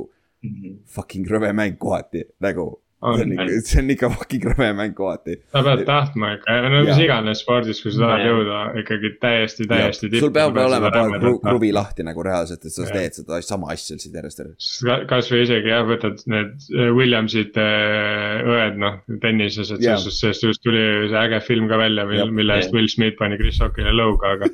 fucking 0.96 1.28
rõve 1.30 1.52
mäng 1.56 1.78
kohati, 1.78 2.26
nagu. 2.40 2.74
On, 3.06 3.12
see 3.20 3.26
on 3.26 3.32
ikka, 3.36 3.44
see 3.68 3.80
on 3.82 3.90
ikka 3.92 4.08
fucking 4.10 4.44
rõve 4.48 4.68
mäng 4.74 4.94
kohati. 4.96 5.34
sa 5.52 5.60
pead 5.62 5.82
tahtma 5.86 6.30
ikka, 6.38 6.54
no 6.72 6.78
mis 6.86 6.96
iganes 7.04 7.42
spordis, 7.44 7.82
kui 7.84 7.92
sa 7.92 8.00
tahad 8.06 8.22
jõuda 8.24 8.60
ikkagi 8.80 9.10
täiesti, 9.20 9.66
täiesti 9.68 10.08
sul 10.16 10.32
peab 10.34 10.56
olema 10.56 10.88
paar 10.94 11.12
kru- 11.20 11.36
kruvi. 11.44 11.70
lahti 11.76 12.06
nagu 12.08 12.24
reaalselt, 12.24 12.64
et 12.64 12.72
sa 12.72 12.86
teed 12.88 13.18
seda 13.20 13.42
sama 13.44 13.68
asja 13.74 13.98
lihtsalt 13.98 14.16
järjest 14.16 15.04
kasvõi 15.12 15.42
isegi 15.44 15.70
jah, 15.74 15.84
võtad 15.86 16.24
need 16.32 16.56
äh, 16.72 16.88
Williamsid 16.96 17.60
äh, 17.60 18.48
õed 18.56 18.80
noh, 18.80 18.96
tennises, 19.22 19.70
et 19.76 19.84
Jaa. 19.84 20.00
sellest, 20.00 20.24
sellest 20.24 20.48
just 20.48 20.64
tuli 20.64 20.82
see 21.12 21.20
äge 21.26 21.42
film 21.44 21.68
ka 21.68 21.78
välja, 21.84 22.08
mille 22.08 22.58
eest 22.62 22.72
Will 22.74 22.88
Smith 22.90 23.20
pani 23.20 23.36
Chris 23.38 23.60
Rockile 23.60 23.92
lõuga, 23.92 24.32
aga. 24.40 24.50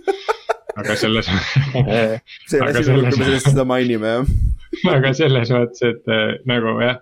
aga 0.82 0.98
selles, 0.98 1.30
see 2.50 2.58
on 2.58 2.66
Aga 2.68 2.82
asi, 2.82 2.90
selles- 2.90 2.90
kui 2.90 3.22
me 3.22 3.30
sellest 3.30 3.52
seda 3.54 3.64
mainime, 3.70 4.16
jah. 4.18 4.34
aga 4.94 5.12
selles 5.16 5.50
mõttes, 5.52 5.82
et 5.84 6.12
äh, 6.12 6.36
nagu 6.48 6.76
jah. 6.82 7.00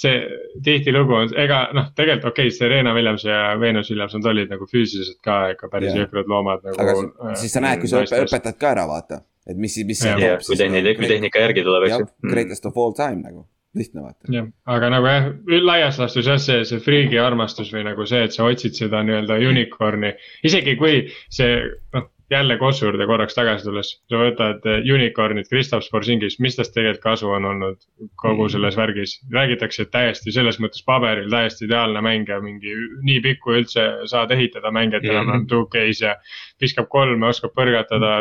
see 0.00 0.20
tihtilugu 0.64 1.12
on, 1.12 1.32
ega 1.36 1.64
noh, 1.76 1.90
tegelikult 1.98 2.30
okei 2.30 2.48
okay,, 2.48 2.56
Serena 2.56 2.94
Williams 2.96 3.24
ja 3.26 3.56
Venus 3.60 3.90
Williams, 3.90 4.14
nad 4.16 4.28
olid 4.30 4.52
nagu 4.52 4.68
füüsiliselt 4.70 5.18
ka 5.26 5.40
ikka 5.54 5.68
päris 5.72 5.92
jõhkrad 5.98 6.30
loomad 6.30 6.62
nagu. 6.64 6.78
aga 6.80 7.34
siis 7.36 7.52
sa 7.52 7.60
näed, 7.64 7.82
kui 7.82 7.90
sa 7.90 8.04
õpe,. 8.04 8.22
õpetad 8.28 8.56
ka 8.60 8.70
ära, 8.76 8.86
vaata. 8.88 9.20
et 9.50 9.58
mis, 9.58 9.76
mis 9.84 10.00
kui 10.46 10.56
tehnika, 10.56 10.94
kui 10.96 11.10
tehnika 11.10 11.42
järgi 11.48 11.64
tuleb, 11.66 11.88
eks 11.88 11.98
ju, 11.98 12.06
Mm. 12.22 12.30
greatest 12.32 12.70
of 12.70 12.78
all 12.78 12.94
time 12.96 13.20
nagu, 13.26 13.44
lihtne 13.76 14.06
vaata. 14.06 14.30
jah, 14.32 14.46
aga 14.76 14.90
nagu 14.94 15.10
jah, 15.10 15.28
laias 15.66 15.98
laastus 16.00 16.30
jah, 16.30 16.38
see, 16.38 16.62
see 16.70 16.80
friigi 16.86 17.18
armastus 17.20 17.74
või 17.74 17.84
nagu 17.90 18.06
see, 18.06 18.22
et 18.24 18.32
sa 18.32 18.46
otsid 18.46 18.78
seda 18.78 19.02
nii-öelda 19.04 19.36
unicorn'i. 19.50 20.14
isegi 20.46 20.78
kui 20.80 21.02
see, 21.28 21.58
noh, 21.98 22.08
jälle 22.30 22.56
Kossu 22.58 22.86
juurde 22.86 23.06
korraks 23.06 23.34
tagasi 23.34 23.64
tulles, 23.66 23.88
sa 24.10 24.18
võtad 24.20 24.66
eh, 24.70 24.84
unicorn'id 24.94 25.48
Kristaps 25.50 25.88
Porzingis, 25.90 26.38
mis 26.40 26.56
tast 26.56 26.72
tegelikult 26.74 27.02
kasu 27.02 27.30
on 27.34 27.44
olnud 27.48 27.80
kogu 28.22 28.48
selles 28.52 28.76
värgis. 28.78 29.16
räägitakse, 29.34 29.82
et 29.82 29.90
täiesti 29.90 30.32
selles 30.32 30.60
mõttes 30.62 30.84
paberil 30.86 31.30
täiesti 31.30 31.66
ideaalne 31.66 32.00
mängija, 32.06 32.40
mingi 32.44 32.74
nii 33.02 33.20
pikk 33.24 33.42
kui 33.44 33.58
üldse 33.60 33.86
saad 34.06 34.30
ehitada 34.30 34.70
mängijat 34.70 35.02
Mhm. 35.02 35.10
enam-vähem 35.10 35.46
2K-s 35.50 36.00
ja 36.06 36.14
viskab 36.60 36.88
kolme, 36.88 37.26
oskab 37.26 37.50
põrgatada. 37.56 38.20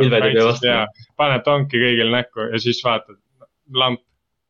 Ja 0.67 0.87
paneb 1.17 1.43
tonki 1.43 1.77
kõigile 1.77 2.11
näkku 2.11 2.49
ja 2.51 2.59
siis 2.59 2.81
vaatad, 2.83 3.17
lamp 3.73 4.01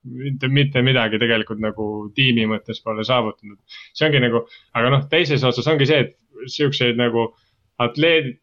mitte, 0.03 0.47
mitte 0.47 0.81
midagi 0.81 1.19
tegelikult 1.19 1.59
nagu 1.59 2.09
tiimi 2.15 2.45
mõttes 2.47 2.79
pole 2.83 3.03
saavutanud. 3.03 3.57
see 3.93 4.07
ongi 4.07 4.19
nagu, 4.23 4.45
aga 4.73 4.89
noh, 4.89 5.07
teises 5.09 5.43
otsas 5.43 5.67
ongi 5.67 5.85
see, 5.85 5.99
et 5.99 6.15
siukseid 6.47 6.95
nagu 6.95 7.33
atleet, 7.79 8.39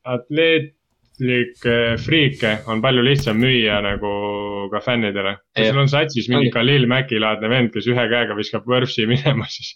atleetlikke 1.17 1.97
friike 2.05 2.53
on 2.69 2.83
palju 2.83 3.03
lihtsam 3.05 3.39
müüa 3.41 3.81
nagu 3.83 4.69
ka 4.71 4.81
fännidele. 4.81 5.37
kui 5.55 5.67
sul 5.67 5.81
on 5.81 5.89
satsis 5.89 6.29
mingi. 6.29 6.51
Khalil 6.51 6.87
Maci 6.87 7.19
laadne 7.19 7.49
vend, 7.49 7.73
kes 7.73 7.87
ühe 7.89 8.09
käega 8.09 8.37
viskab 8.37 8.67
võrfsi 8.67 9.07
minema, 9.13 9.47
siis, 9.49 9.75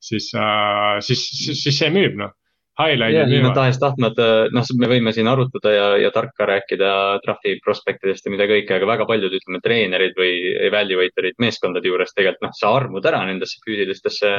siis 0.00 0.30
uh,, 0.34 1.00
siis, 1.00 1.22
siis, 1.38 1.62
siis 1.62 1.78
see 1.78 1.90
müüb 1.90 2.16
noh. 2.18 2.32
No 2.72 2.88
müüvad. 3.28 3.52
tahes-tahtmata, 3.54 4.26
noh, 4.50 4.68
me 4.80 4.88
võime 4.88 5.12
siin 5.12 5.28
arutada 5.28 5.70
ja, 5.74 5.88
ja 6.00 6.10
tarka 6.10 6.46
rääkida 6.48 7.20
draft'i 7.22 7.58
prospektidest 7.62 8.24
ja 8.24 8.32
mida 8.32 8.46
kõike, 8.48 8.78
aga 8.78 8.88
väga 8.88 9.06
paljud, 9.06 9.34
ütleme, 9.36 9.60
treenerid 9.62 10.16
või 10.16 10.38
evaluator'id 10.70 11.36
meeskondade 11.44 11.92
juures 11.92 12.16
tegelikult 12.16 12.48
noh, 12.48 12.54
sa 12.56 12.72
armud 12.72 13.04
ära 13.06 13.20
nendesse 13.28 13.60
füüsilistesse 13.66 14.32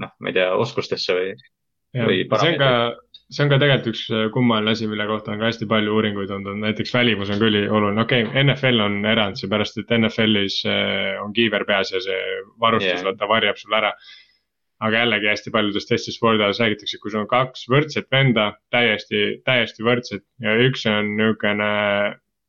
noh, 0.00 0.14
ma 0.18 0.32
ei 0.32 0.38
tea, 0.38 0.48
oskustesse 0.56 1.18
või 1.18 1.34
see 2.40 2.54
on 2.54 2.58
ka, 2.64 2.72
see 3.32 3.44
on 3.44 3.52
ka 3.52 3.58
tegelikult 3.60 3.94
üks 3.94 4.02
äh, 4.12 4.26
kummaline 4.34 4.74
asi, 4.76 4.88
mille 4.90 5.06
kohta 5.08 5.32
on 5.32 5.40
ka 5.40 5.48
hästi 5.48 5.68
palju 5.70 5.94
uuringuid 5.96 6.32
olnud, 6.36 6.58
näiteks 6.62 6.92
välimus 6.94 7.30
on 7.32 7.40
küll 7.40 7.58
oluline, 7.62 8.02
okei 8.04 8.26
okay,, 8.26 8.44
NFL 8.44 8.82
on 8.84 8.98
erand, 9.08 9.40
seepärast 9.40 9.80
et 9.80 9.94
NFL-is 9.96 10.58
äh, 10.68 11.20
on 11.22 11.32
kiiver 11.36 11.64
peas 11.68 11.94
ja 11.94 12.02
see 12.04 12.18
varustus 12.60 12.98
yeah. 12.98 13.06
vaata 13.08 13.30
varjab 13.30 13.60
sul 13.60 13.78
ära. 13.78 13.94
aga 14.82 15.04
jällegi 15.04 15.28
hästi 15.30 15.50
paljudes 15.54 15.86
teistes 15.86 16.16
spordialas 16.18 16.58
räägitakse, 16.58 16.98
kui 16.98 17.12
sul 17.12 17.20
on 17.22 17.28
kaks 17.30 17.68
võrdset 17.70 18.08
venda, 18.10 18.48
täiesti, 18.74 19.38
täiesti 19.46 19.84
võrdsed 19.86 20.24
ja 20.42 20.56
üks 20.58 20.82
on 20.90 21.12
niisugune 21.20 21.68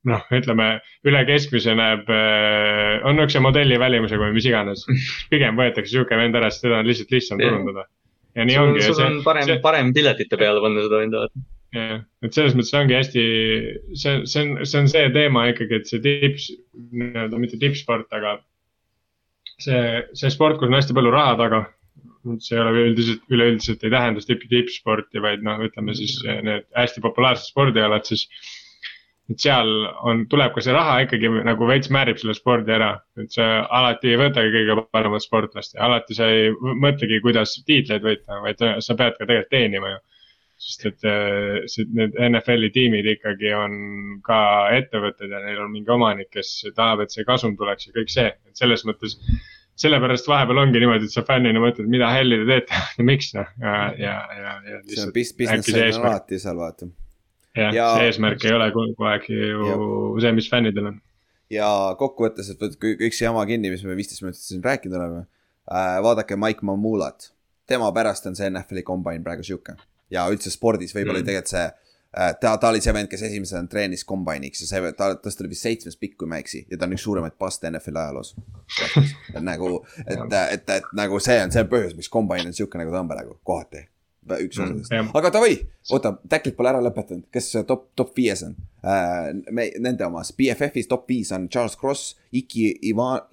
noh, 0.09 0.23
ütleme 0.33 0.69
üle 1.07 1.21
keskmise 1.29 1.75
näeb, 1.77 2.09
on 2.09 3.19
niisuguse 3.19 3.43
modelli 3.45 3.77
välimusega 3.79 4.25
või 4.25 4.33
mis 4.39 4.49
iganes. 4.49 4.81
pigem 5.31 5.61
võetakse 5.61 5.93
niisugune 5.93 6.23
vend 6.25 6.41
ära, 6.41 6.49
sest 6.49 6.65
teda 6.65 6.81
on 6.81 6.89
lihtsalt 6.89 7.13
lihtsam 7.13 7.39
Jah. 7.39 7.53
turundada. 7.53 7.85
Ja 8.35 8.45
nii 8.47 8.55
sul 8.55 8.63
on, 8.63 8.71
ongi. 8.73 8.85
sul 8.87 9.03
on 9.05 9.19
parem, 9.25 9.51
parem 9.63 9.91
piletite 9.95 10.39
peale 10.39 10.61
panna 10.63 10.85
seda 10.85 11.01
venda. 11.03 11.25
jah, 11.73 12.01
et 12.25 12.37
selles 12.37 12.55
mõttes 12.57 12.73
ongi 12.77 12.97
hästi, 12.97 13.21
see, 13.97 14.17
see 14.29 14.43
on, 14.45 14.57
see 14.65 14.81
on 14.81 14.89
see 14.91 15.05
teema 15.15 15.47
ikkagi, 15.51 15.79
et 15.79 15.89
see 15.89 16.01
tips, 16.03 16.49
nii-öelda 16.93 17.39
mitte 17.41 17.59
tippsport, 17.61 18.09
aga 18.13 18.37
see, 19.61 19.79
see 20.17 20.33
sport, 20.33 20.59
kus 20.59 20.69
on 20.69 20.77
hästi 20.77 20.97
palju 20.97 21.13
raha 21.13 21.37
taga. 21.43 21.63
see 22.39 22.55
ei 22.55 22.61
ole 22.63 22.83
üldiselt, 22.87 23.23
üleüldiselt 23.35 23.81
ei 23.83 23.91
tähenda 23.91 24.21
tipp, 24.23 24.45
tippsporti, 24.47 25.19
vaid 25.23 25.41
noh, 25.43 25.59
ütleme 25.65 25.95
siis 25.97 26.21
need 26.23 26.69
hästi 26.77 27.03
populaarsed 27.03 27.49
spordialad, 27.51 28.05
siis. 28.07 28.29
Et 29.31 29.39
seal 29.39 29.69
on, 30.03 30.25
tuleb 30.31 30.51
ka 30.55 30.63
see 30.63 30.73
raha 30.75 30.97
ikkagi 31.05 31.29
nagu 31.47 31.67
veits 31.69 31.91
määrib 31.93 32.19
selle 32.19 32.35
spordi 32.35 32.73
ära, 32.75 32.95
et 33.21 33.31
sa 33.31 33.63
alati 33.81 34.11
ei 34.11 34.19
võtagi 34.19 34.51
kõige 34.55 34.87
paremat 34.91 35.23
sportlast 35.23 35.77
ja 35.77 35.85
alati 35.87 36.17
sa 36.17 36.27
ei 36.31 36.49
mõtlegi, 36.59 37.21
kuidas 37.23 37.55
tiitleid 37.67 38.03
võita, 38.03 38.41
vaid 38.43 38.59
sa 38.59 38.97
pead 38.99 39.15
ka 39.15 39.23
tegelikult 39.27 39.53
teenima 39.53 39.93
ju 39.95 40.01
sest 40.63 40.85
et 40.87 41.07
äh, 41.07 41.63
see, 41.71 41.87
need 41.97 42.15
NFL-i 42.29 42.69
tiimid 42.75 43.07
ikkagi 43.15 43.51
on 43.57 43.73
ka 44.25 44.39
ettevõtted 44.77 45.33
ja 45.33 45.41
neil 45.43 45.63
on 45.65 45.73
mingi 45.73 45.91
omanik, 45.93 46.29
kes 46.33 46.55
tahab, 46.77 47.03
et 47.03 47.13
see 47.13 47.25
kasum 47.27 47.57
tuleks 47.59 47.89
ja 47.89 47.95
kõik 47.97 48.13
see, 48.13 48.29
et 48.31 48.63
selles 48.63 48.85
mõttes. 48.87 49.17
sellepärast 49.81 50.27
vahepeal 50.29 50.59
ongi 50.61 50.77
niimoodi, 50.83 51.07
et 51.09 51.15
sa 51.15 51.23
fännina 51.25 51.57
mõtled, 51.57 51.87
mida 51.89 52.11
helli 52.13 52.37
te 52.43 52.45
teete 52.51 52.81
ja 52.99 53.05
miks 53.07 53.31
noh 53.33 53.47
ja, 53.63 53.77
ja, 53.97 54.17
ja, 54.37 54.51
ja 54.69 54.81
see 54.85 55.07
on 55.07 55.15
business 55.15 55.97
on 55.97 56.11
alati 56.11 56.39
seal 56.39 56.59
vaata. 56.61 56.91
Jah 57.57 57.73
ja-, 57.75 57.89
see 57.97 58.09
eesmärk 58.11 58.45
ei 58.45 58.55
ole 58.55 58.71
kogu 58.75 59.09
aeg 59.11 59.27
ju 59.29 59.69
see, 60.23 60.31
mis 60.35 60.49
fännidel 60.49 60.89
on. 60.93 60.99
ja 61.53 61.69
kokkuvõttes, 61.99 62.49
et 62.53 62.61
võtke 62.61 62.95
üks 63.09 63.21
jama 63.21 63.45
kinni, 63.49 63.69
mis 63.73 63.83
me 63.85 63.95
viisteist 63.99 64.23
minutit 64.25 64.41
siin 64.41 64.63
rääkinud 64.65 64.97
oleme 64.99 65.23
äh,. 65.69 66.01
vaadake 66.03 66.35
Mike 66.39 66.65
Mamulat, 66.65 67.31
tema 67.69 67.91
pärast 67.95 68.25
on 68.29 68.35
see 68.39 68.49
NFL-i 68.49 68.83
kombain 68.87 69.23
praegu 69.23 69.45
sihuke 69.45 69.77
ja 70.11 70.27
üldse 70.31 70.51
spordis 70.53 70.93
võib-olla 70.95 71.21
Mm. 71.21 71.29
tegelikult 71.29 71.53
see 71.53 71.63
äh, 71.65 72.33
ta, 72.41 72.57
ta 72.57 72.69
oli 72.69 72.81
see 72.81 72.93
vend, 72.93 73.09
kes 73.09 73.23
esimesena 73.29 73.69
treenis 73.69 74.03
kombainiks 74.05 74.61
ja 74.61 74.67
see, 74.69 74.91
ta, 74.97 75.13
tast 75.21 75.41
oli 75.41 75.53
vist 75.53 75.65
seitsmes 75.65 75.97
pikk, 75.97 76.17
kui 76.19 76.27
ma 76.29 76.37
ei 76.37 76.45
eksi 76.45 76.65
ja 76.69 76.77
ta 76.77 76.85
on 76.89 76.93
üks 76.97 77.05
suuremaid 77.07 77.37
paste 77.39 77.69
NFL-i 77.69 78.01
ajaloos. 78.03 78.35
et 79.33 79.41
nagu, 79.45 79.71
et, 80.05 80.37
et, 80.43 80.69
et 80.79 80.91
nagu 80.97 81.19
see 81.23 81.39
on 81.45 81.53
see 81.55 81.65
põhjus, 81.69 81.95
miks 81.97 82.09
kombain 82.13 82.45
on 82.45 82.53
sihuke, 82.53 82.77
nagu 82.81 82.93
ta 82.93 83.01
on 83.01 83.09
praegu 83.09 83.39
kohati. 83.43 83.87
Üks 84.43 84.57
Mm, 84.59 84.63
osadest 84.63 84.91
jah. 84.93 85.11
aga 85.19 85.29
davai, 85.35 85.53
oota, 85.91 86.13
Tacklit 86.29 86.55
pole 86.57 86.69
ära 86.71 86.81
lõpetanud, 86.85 87.25
kes 87.33 87.51
top, 87.67 87.89
top 87.95 88.13
viies 88.17 88.43
on 88.47 88.55
äh,? 88.83 89.31
me, 89.51 89.69
nende 89.79 90.05
omas, 90.07 90.31
BFF-is 90.37 90.87
top 90.87 91.07
viis 91.09 91.31
on 91.35 91.49
Charles 91.49 91.75
Cross, 91.79 92.15
Iki 92.31 92.69
Iva-, 92.91 93.23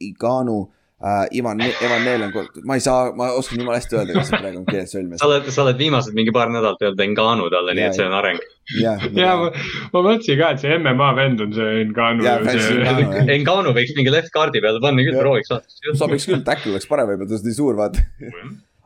Iganu 0.00 0.58
uh,. 0.66 1.26
Ivan, 1.36 1.60
Evan 1.60 2.04
Neel 2.06 2.22
on, 2.24 2.32
ma 2.64 2.74
ei 2.78 2.80
saa, 2.80 3.10
ma 3.16 3.26
oskan 3.36 3.60
jumala 3.60 3.76
hästi 3.76 3.98
öelda, 3.98 4.14
kas 4.16 4.30
see 4.30 4.38
praegu 4.40 4.60
on 4.62 4.64
keeles 4.68 4.94
sõlmes 4.94 5.20
sa. 5.20 5.26
oled, 5.28 5.48
sa 5.52 5.64
oled 5.66 5.76
viimased 5.80 6.14
mingi 6.16 6.32
paar 6.32 6.48
nädalat 6.52 6.80
öelnud 6.80 7.02
Enganu 7.04 7.48
talle, 7.52 7.74
nii 7.76 7.84
et 7.88 7.98
see 7.98 8.06
on 8.06 8.14
areng. 8.16 8.40
jah, 8.80 9.04
ja 9.14 9.34
ma, 9.42 9.50
ma 9.92 10.02
mõtlesin 10.06 10.40
ka, 10.40 10.52
et 10.56 10.64
see 10.64 10.78
MMA 10.80 11.10
vend 11.18 11.42
on 11.44 11.52
see 11.52 11.82
jah. 12.24 13.28
Enganu 13.36 13.74
võiks 13.76 13.92
mingi 13.98 14.14
left 14.14 14.32
card'i 14.34 14.62
peale 14.64 14.80
panna 14.80 15.04
küll, 15.04 15.20
prooviks 15.20 15.52
vaadata. 15.52 15.96
sobiks 16.00 16.28
küll, 16.30 16.40
tackle 16.48 16.72
oleks 16.72 16.88
parem 16.88 17.12
võib-olla, 17.12 17.28
ta 17.28 17.40
on 17.42 17.46
nii 17.50 17.58
suur, 17.60 17.76
vaata. 17.76 18.06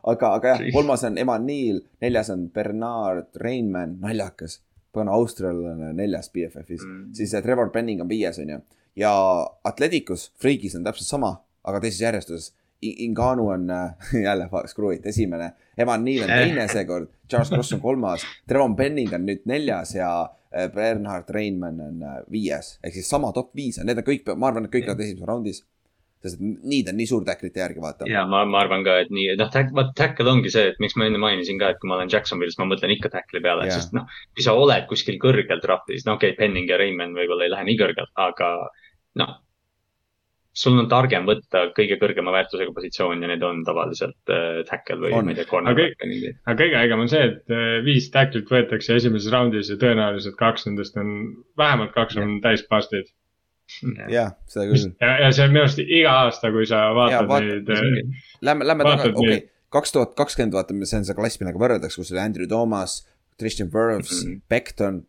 aga, 0.07 0.33
aga 0.37 0.53
jah 0.55 0.63
kolmas 0.73 1.03
on 1.07 1.17
Evan 1.21 1.45
Neal, 1.45 1.81
neljas 2.01 2.31
on 2.33 2.49
Bernard 2.49 3.35
Reinmann, 3.35 3.99
naljakas. 4.01 4.61
pagan 4.91 5.07
austraallane 5.07 5.93
neljas 5.95 6.31
BFF-is 6.33 6.81
mm., 6.83 7.13
siis 7.15 7.33
äh, 7.33 7.43
Trevor 7.43 7.69
Penning 7.71 8.01
on 8.01 8.09
viies, 8.09 8.39
on 8.39 8.49
ju. 8.49 8.59
ja 8.95 9.13
Atleticus, 9.63 10.31
Freakis 10.41 10.75
on 10.75 10.83
täpselt 10.83 11.07
sama, 11.07 11.35
aga 11.63 11.79
teises 11.79 12.01
järjestuses. 12.01 12.53
Inganu 12.81 13.47
on 13.53 13.69
äh, 13.69 13.93
jälle, 14.27 14.49
it, 14.95 15.05
esimene. 15.05 15.51
Evan 15.77 16.03
Neal 16.03 16.23
on 16.23 16.29
teine 16.33 16.67
seekord, 16.67 17.07
Charles 17.29 17.49
Cross 17.49 17.73
on 17.73 17.81
kolmas, 17.81 18.25
Trevor 18.47 18.75
Penning 18.75 19.13
on 19.13 19.25
nüüd 19.25 19.45
neljas 19.45 19.95
ja 19.95 20.11
Bernard 20.73 21.29
Reinmann 21.29 21.79
on 21.79 22.01
viies. 22.31 22.79
ehk 22.83 22.93
siis 22.93 23.09
sama 23.09 23.31
top 23.31 23.55
viis 23.55 23.79
on, 23.79 23.85
need 23.87 24.01
on 24.01 24.03
kõik, 24.03 24.25
ma 24.35 24.49
arvan, 24.49 24.65
et 24.65 24.73
kõik 24.73 24.89
on 24.91 24.99
esimeses 24.99 25.27
raundis. 25.27 25.63
Sest 26.21 26.37
et 26.37 26.65
need 26.71 26.89
on 26.91 26.97
nii 26.99 27.09
suur 27.09 27.25
tacklite 27.25 27.63
järgi, 27.63 27.81
vaata. 27.83 28.07
ja 28.09 28.23
ma, 28.29 28.43
ma 28.49 28.61
arvan 28.61 28.85
ka, 28.85 28.99
et 29.05 29.13
nii, 29.13 29.35
noh, 29.39 29.51
vaata 29.77 29.93
tackle 29.97 30.29
ongi 30.31 30.53
see, 30.53 30.71
et 30.71 30.81
miks 30.83 30.97
ma 30.99 31.07
enne 31.09 31.21
mainisin 31.21 31.59
ka, 31.61 31.73
et 31.73 31.81
kui 31.81 31.89
ma 31.89 31.97
olen 31.97 32.11
Jacksonvilis, 32.13 32.57
ma 32.61 32.69
mõtlen 32.69 32.93
ikka 32.95 33.11
tackle'i 33.13 33.43
peale 33.43 33.67
yeah., 33.67 33.77
sest 33.77 33.95
noh, 33.97 34.09
kui 34.35 34.45
sa 34.45 34.55
oled 34.57 34.89
kuskil 34.89 35.17
kõrgel 35.21 35.63
draft'is, 35.63 36.05
no 36.07 36.17
okei 36.19 36.35
okay,, 36.35 36.39
Penning 36.41 36.69
ja 36.69 36.77
Raymond 36.81 37.17
võib-olla 37.17 37.47
ei 37.47 37.53
lähe 37.53 37.69
nii 37.69 37.79
kõrgelt, 37.79 38.13
aga 38.21 38.51
noh. 39.21 39.39
sul 40.61 40.75
on 40.81 40.89
targem 40.91 41.23
võtta 41.25 41.63
kõige 41.75 41.95
kõrgema 42.01 42.33
väärtusega 42.35 42.73
positsioon 42.75 43.21
ja 43.23 43.29
need 43.31 43.43
on 43.47 43.61
tavaliselt 43.67 44.33
äh, 44.33 44.61
tackle 44.67 44.99
või 45.05 45.13
On. 45.15 45.25
ma 45.25 45.33
ei 45.33 45.39
tea, 45.39 45.47
cornerback 45.49 46.03
või 46.03 46.11
mingi. 46.11 46.33
aga 46.43 46.57
kõige 46.59 46.81
ägem 46.81 47.05
on 47.05 47.11
see, 47.11 47.23
et 47.29 47.55
äh, 47.55 47.77
viis 47.85 48.09
tacklit 48.13 48.51
võetakse 48.51 48.97
esimeses 48.99 49.31
raundis 49.33 49.71
ja 49.71 49.79
tõenäoliselt 49.81 50.37
kaks 50.39 50.67
nendest 50.67 50.99
on, 51.01 51.15
vähemalt 51.57 51.95
kaks 51.95 52.19
on 52.21 52.37
täis 52.43 52.65
bust'id. 52.69 53.09
jah, 54.11 54.33
seda 54.51 54.67
küll. 54.69 54.91
ja, 55.01 55.13
ja 55.25 55.31
see 55.35 55.45
on 55.45 55.55
minu 55.55 55.65
arust 55.65 55.81
iga 55.83 56.17
aasta, 56.25 56.51
kui 56.53 56.67
sa 56.69 56.83
Jaa, 56.87 56.97
vaatad 56.97 57.31
vaata, 57.31 57.47
neid 57.47 57.71
äh, 57.75 58.19
Lähme, 58.41 58.67
lähme 58.67 58.87
tagasi, 58.87 59.13
okei 59.15 59.37
okay., 59.37 59.47
kaks 59.71 59.95
tuhat 59.95 60.17
kakskümmend, 60.19 60.57
vaatame, 60.57 60.89
see 60.89 60.99
on 60.99 61.07
see 61.07 61.17
klass, 61.17 61.39
millega 61.41 61.61
võrreldakse, 61.61 62.01
kus 62.01 62.11
oli 62.13 62.23
Andrew 62.23 62.49
Thomas, 62.49 63.01
Christian 63.39 63.71
Wirfs 63.73 64.23
mm. 64.23 64.31
-hmm. 64.31 64.41
Beckton 64.49 65.03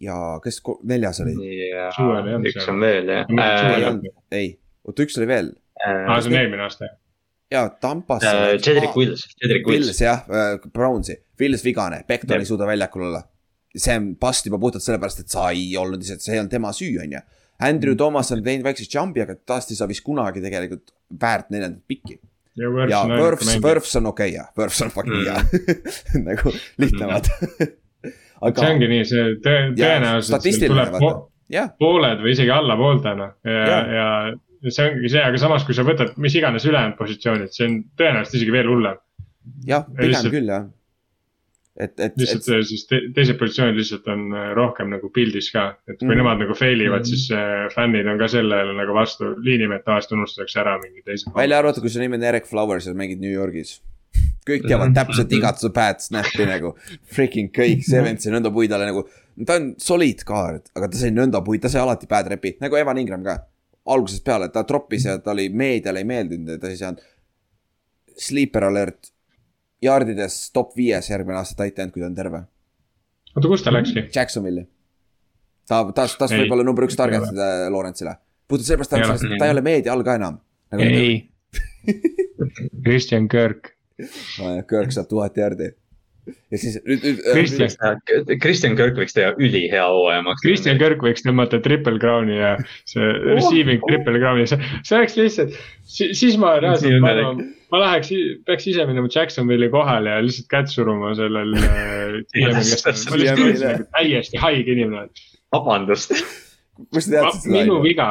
ja 0.00 0.16
kes 0.44 0.62
neljas 0.88 1.20
oli? 1.24 1.34
ja 1.68 1.90
üks 2.40 2.68
on 2.72 2.80
veel 2.80 3.10
jah 3.12 3.28
äh,. 3.28 4.00
ei, 4.32 4.54
oota 4.84 5.04
üks 5.04 5.18
oli 5.20 5.28
veel 5.28 5.52
aa, 5.84 6.20
see 6.20 6.32
on 6.32 6.38
eelmine 6.38 6.64
aasta. 6.64 6.88
ja 7.52 7.66
Tampas. 7.80 8.24
äh, 8.24 8.56
Cedric 8.58 8.96
Wills, 8.96 9.26
Cedric 9.36 9.68
Wills. 9.68 9.86
Wills 9.86 10.00
jah, 10.00 10.24
Brownsi, 10.72 11.18
Wills 11.40 11.64
vigane, 11.64 12.04
Beckton 12.08 12.40
ei 12.40 12.48
suuda 12.48 12.66
väljakul 12.66 13.08
olla. 13.10 13.22
see 13.76 13.96
on 13.98 14.12
past 14.16 14.46
juba 14.46 14.58
puhtalt 14.62 14.84
sellepärast, 14.84 15.24
et 15.24 15.32
sa 15.32 15.48
ei 15.50 15.72
olnud 15.76 15.98
lihtsalt, 15.98 16.22
see 16.22 16.36
ei 16.36 16.42
olnud 16.42 16.52
tema 16.52 16.70
süü, 16.72 16.92
on 17.02 17.16
ju. 17.16 17.22
Andrew 17.62 17.94
Thomas 17.96 18.32
on 18.34 18.42
teinud 18.42 18.64
väikse 18.66 18.86
jump'i, 18.90 19.22
aga 19.22 19.36
tast 19.46 19.70
ei 19.70 19.76
saa 19.78 19.86
vist 19.88 20.02
kunagi 20.04 20.42
tegelikult 20.42 20.90
väärt 21.20 21.50
neljandat 21.54 21.82
pikki. 21.88 22.18
ja 22.58 22.68
Võrps 22.70 22.94
ja 22.94 23.04
on 24.00 24.06
okei 24.10 24.28
okay, 24.30 24.36
jah, 24.38 24.48
Võrfs 24.58 24.82
on 24.84 24.90
fucking 24.94 25.14
Mm. 25.14 25.24
hea 25.26 26.22
nagu 26.28 26.52
lihtne 26.78 27.06
vaata. 27.10 27.30
see 28.60 28.70
ongi 28.74 28.88
nii, 28.90 29.04
see 29.08 29.22
tõe- 29.44 29.70
tõenäoliselt 29.78 30.66
tuleb 30.68 30.98
po 31.00 31.12
jah, 31.54 31.70
pooled 31.80 32.20
või 32.24 32.34
isegi 32.34 32.50
alla 32.54 32.76
pooltena 32.76 33.30
ja 33.44 33.52
Jaa., 33.70 33.82
ja 33.98 34.08
ja 34.64 34.70
see 34.72 34.86
ongi 34.90 35.10
see, 35.12 35.20
aga 35.22 35.38
samas, 35.40 35.64
kui 35.68 35.74
sa 35.76 35.84
võtad 35.84 36.14
mis 36.16 36.34
iganes 36.38 36.64
ülejäänud 36.64 36.96
positsioonid, 36.98 37.50
see 37.52 37.66
on 37.68 37.74
tõenäoliselt 38.00 38.38
isegi 38.40 38.52
veel 38.54 38.68
hullem. 38.70 38.96
jah, 39.68 39.84
pigem 39.90 40.10
lihtsalt- 40.14 40.32
küll 40.34 40.48
jah. 40.54 40.66
et, 41.76 41.94
et, 41.98 42.12
lihtsalt 42.16 42.48
et 42.54 42.66
siis 42.68 42.84
te, 42.86 43.00
teised 43.14 43.38
positsioonid 43.40 43.76
lihtsalt 43.80 44.06
on 44.12 44.26
äh, 44.34 44.50
rohkem 44.54 44.92
nagu 44.94 45.08
pildis 45.14 45.48
ka, 45.50 45.64
et 45.88 45.98
kui 45.98 46.06
Mhm. 46.06 46.12
mm. 46.12 46.20
nemad 46.22 46.38
nagu 46.44 46.54
fail 46.54 46.80
ivad 46.80 47.02
Mhm. 47.02 47.08
mm., 47.08 47.10
siis 47.10 47.30
äh, 47.34 47.64
fännid 47.74 48.06
on 48.06 48.18
ka 48.18 48.28
sellele 48.28 48.76
nagu 48.78 48.94
vastu, 48.94 49.32
liinimehed 49.42 49.82
tavaliselt 49.84 50.12
unustatakse 50.18 50.60
ära 50.60 50.76
mingi 50.82 51.02
teise. 51.02 51.30
välja 51.34 51.58
arvatud, 51.58 51.82
kui 51.82 51.90
su 51.90 51.98
nimi 52.02 52.16
on 52.20 52.22
Erik 52.30 52.46
Flowers 52.46 52.86
ja 52.86 52.94
mängid 52.94 53.20
New 53.20 53.32
Yorgis. 53.32 53.80
kõik 54.46 54.68
teavad 54.68 54.92
täpselt 54.94 55.32
igat 55.32 55.58
su 55.58 55.70
bad 55.74 55.98
snap'i 56.04 56.44
nagu, 56.46 56.74
freaking 57.10 57.48
kõik, 57.50 57.82
see 57.82 58.02
vend 58.04 58.20
sai 58.20 58.30
nõnda 58.36 58.52
puid 58.52 58.70
alla 58.72 58.86
nagu. 58.86 59.02
ta 59.46 59.56
on 59.58 59.74
solid 59.78 60.20
kaart, 60.24 60.68
aga 60.76 60.88
ta 60.92 60.96
sai 61.00 61.10
nõnda 61.10 61.40
puid, 61.44 61.62
ta 61.62 61.68
sai 61.72 61.80
alati 61.80 62.06
bad 62.06 62.28
rep'i, 62.30 62.54
nagu 62.60 62.76
Evan 62.76 62.98
Ingram 62.98 63.24
ka. 63.24 63.38
algusest 63.86 64.22
peale, 64.24 64.48
ta 64.48 64.62
troppis 64.64 65.04
ja 65.04 65.18
ta 65.18 65.32
oli 65.32 65.48
meediale 65.48 65.98
ei 66.00 66.04
meeldinud 66.08 66.48
ja 66.54 66.58
ta 66.58 66.68
ei 66.70 66.76
saanud. 66.76 67.00
Sleeper 68.16 68.64
alert, 68.64 69.10
jardides 69.84 70.38
top 70.56 70.72
viies 70.76 71.10
järgmine 71.12 71.38
aasta 71.40 71.62
tight 71.62 71.78
end, 71.84 71.92
kui 71.94 72.02
ta 72.02 72.08
on 72.10 72.14
terve. 72.18 72.42
oota, 73.36 73.48
kus 73.50 73.62
ta 73.66 73.72
läkski? 73.74 74.06
Jacksonville'i. 74.14 74.66
ta, 75.68 75.82
ta, 75.96 76.06
ta 76.18 76.28
Ei. 76.30 76.42
võib 76.44 76.56
olla 76.56 76.64
number 76.66 76.84
üks 76.88 76.96
target 76.98 77.24
ole. 77.28 77.36
äh, 77.38 77.68
Lawrence'ile. 77.72 78.16
puhtalt 78.48 78.66
sellepärast, 78.68 78.90
ta, 78.90 79.30
on- 79.30 79.38
ta 79.40 79.46
ei 79.48 79.54
ole 79.58 79.62
meedia 79.64 79.92
all 79.94 80.02
ka 80.06 80.14
enam. 80.20 80.40
nagu 80.72 80.82
ei. 80.90 81.30
Kristjan 82.84 83.28
Kirk. 83.32 83.72
Kirk 84.68 84.92
saab 84.94 85.08
tuhat 85.10 85.36
järgi. 85.38 85.70
ja 86.50 86.56
siis 86.58 86.78
nüüd, 86.88 87.02
nüüd. 87.04 87.18
Kristjan, 87.34 87.98
Kristjan 88.40 88.76
Kirk 88.78 88.96
võiks 88.96 89.12
teha 89.16 89.34
ülihea 89.36 89.82
hooaja 89.92 90.22
maksta. 90.24 90.46
Kristjan 90.48 90.78
Kirk 90.80 91.02
võiks 91.04 91.24
tõmmata 91.26 91.58
triple 91.64 91.98
crown'i 92.00 92.38
ja 92.38 92.54
see 92.88 93.10
receiving 93.34 93.84
triple 93.84 94.16
crown'i, 94.22 94.46
see, 94.48 94.56
see 94.88 94.96
oleks 95.02 95.18
lihtsalt, 95.20 95.58
siis 95.84 96.38
ma 96.40 96.54
reaalselt, 96.64 96.96
ma 97.04 97.12
arvan, 97.12 97.42
ma 97.74 97.82
läheks, 97.82 98.12
peaks 98.46 98.68
ise 98.70 98.86
minema 98.86 99.10
Jacksonville'i 99.10 99.70
kohale 99.72 100.14
ja 100.14 100.22
lihtsalt 100.22 100.48
kätt 100.52 100.70
suruma 100.70 101.12
sellel 101.18 101.54
äh, 101.58 102.16
on, 102.46 103.84
täiesti 103.96 104.40
haige 104.42 104.76
inimene. 104.76 105.08
vabandust. 105.54 106.14
kust 106.90 107.06
sa 107.06 107.20
teadsid 107.20 107.44
seda? 107.44 107.54
minu 107.56 107.80
viga. 107.82 108.08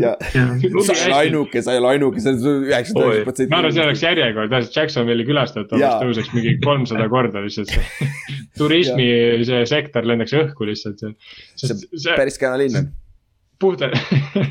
ja 0.00 0.14
sa 0.88 0.96
ei 0.96 1.06
ole 1.06 1.18
ainuke, 1.20 1.62
sa 1.64 1.76
ei 1.76 1.82
ole 1.82 1.94
ainuke, 1.94 2.22
see 2.24 2.32
on 2.32 2.42
üheksakümmend 2.64 2.68
üheksa 2.70 3.24
protsenti. 3.28 3.52
ma 3.52 3.62
arvan, 3.62 3.76
see 3.76 3.86
oleks 3.86 4.04
järjekord, 4.06 4.52
tähendab 4.52 4.78
Jacksonville'i 4.80 5.30
külastajate 5.30 5.80
Jaa. 5.82 5.94
arvus 6.00 6.20
tõuseks 6.20 6.36
mingi 6.36 6.54
kolmsada 6.64 7.08
korda 7.14 7.44
lihtsalt 7.44 7.72
see. 7.72 8.12
turismi 8.56 9.10
see 9.48 9.64
sektor 9.72 10.08
lendaks 10.08 10.36
õhku 10.36 10.68
lihtsalt. 10.68 11.04
sest 11.60 11.88
see 11.92 12.16
päris 12.16 12.40
kena 12.40 12.60
linn 12.62 12.80
on. 12.84 12.94
Puhtalt, 13.58 13.94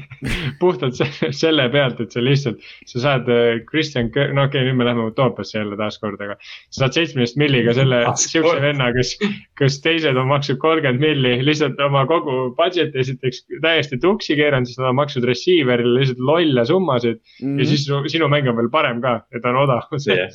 puhtalt 0.61 0.95
se- 0.97 1.31
selle 1.35 1.67
pealt, 1.73 1.99
et 2.01 2.11
sa 2.15 2.21
lihtsalt, 2.23 2.61
sa 2.89 3.01
saad 3.03 3.27
äh, 3.29 3.59
Kristjan, 3.69 4.07
no 4.33 4.45
okei 4.47 4.61
okay,, 4.61 4.65
nüüd 4.67 4.79
me 4.79 4.87
läheme 4.87 5.05
utoopiasse 5.11 5.57
jälle 5.59 5.77
taaskord, 5.79 6.21
aga. 6.25 6.37
sa 6.73 6.85
saad 6.85 6.97
seitsmeteist 6.97 7.37
milliga 7.41 7.73
selle, 7.77 8.01
Taaskord. 8.07 8.31
siukse 8.33 8.61
venna, 8.63 8.89
kes, 8.95 9.13
kes 9.61 9.77
teised 9.83 10.17
on 10.17 10.29
maksnud 10.31 10.57
kolmkümmend 10.63 11.03
milli, 11.03 11.33
lihtsalt 11.45 11.79
oma 11.85 12.05
kogu 12.09 12.37
budget'i 12.57 13.01
esiteks 13.03 13.43
täiesti 13.61 13.99
tuksi 14.01 14.37
keeranud, 14.39 14.69
siis 14.69 14.79
nad 14.81 14.89
on 14.93 14.97
maksnud 15.01 15.27
receiver'ile 15.29 15.99
lihtsalt 16.01 16.23
lolle 16.31 16.65
summasid 16.65 17.19
mm. 17.19 17.25
Mhm. 17.45 17.51
-hmm. 17.51 17.59
ja 17.59 17.65
siis 17.73 17.85
su- 17.85 18.03
sinu 18.11 18.27
mäng 18.31 18.49
on 18.49 18.57
veel 18.57 18.69
parem 18.73 19.01
ka, 19.01 19.19
et 19.35 19.41
ta 19.41 19.53
on 19.53 19.61
odav 19.65 19.85
Jah. 20.05 20.31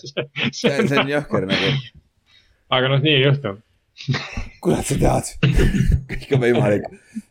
see 0.52 0.70
on, 0.78 0.88
see 0.88 0.98
on 0.98 1.08
jõhker 1.10 1.46
nagu, 1.50 1.74
aga 2.70 2.88
noh, 2.94 3.02
nii 3.02 3.14
ei 3.18 3.24
juhtu. 3.26 3.56
kurat 4.64 4.86
sa 4.86 4.96
tead, 4.96 5.34
kõik 6.10 6.30
on 6.36 6.40
võimalik, 6.44 6.86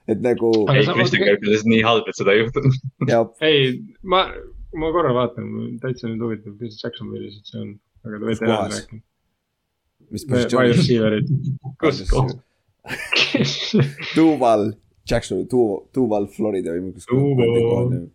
et 0.09 0.23
nagu 0.25 0.51
ei, 0.73 0.85
Kristjan 0.87 1.25
on 1.27 1.51
lihtsalt 1.51 1.69
nii 1.73 1.83
halb, 1.85 2.09
et 2.09 2.19
seda 2.19 2.35
ei 2.35 2.43
juhtunud. 2.43 2.79
ja 3.09 3.21
ei, 3.45 3.71
ma, 4.01 4.25
ma 4.79 4.91
korra 4.95 5.13
vaatan, 5.15 5.77
täitsa 5.83 6.09
nüüd 6.09 6.25
huvitav, 6.25 6.57
mis 6.59 6.81
Jacksonville'is, 6.81 7.39
et 7.39 7.53
see 7.53 7.63
on, 7.63 7.71
aga 8.07 8.21
võite 8.25 8.45
kohas? 8.45 8.67
edasi 8.67 8.83
rääkida. 8.83 9.01
mis 10.09 10.27
wide 10.27 10.35
positsioon, 10.35 10.69
receiver'id. 10.75 11.33
kus 11.81 12.05
kohas? 12.11 12.37
Duval, 14.15 14.71
Jackson, 15.09 15.43
Duval, 15.49 16.29
Florida 16.33 16.73
või 16.77 16.95
kus 16.95 17.09
on, 17.13 18.07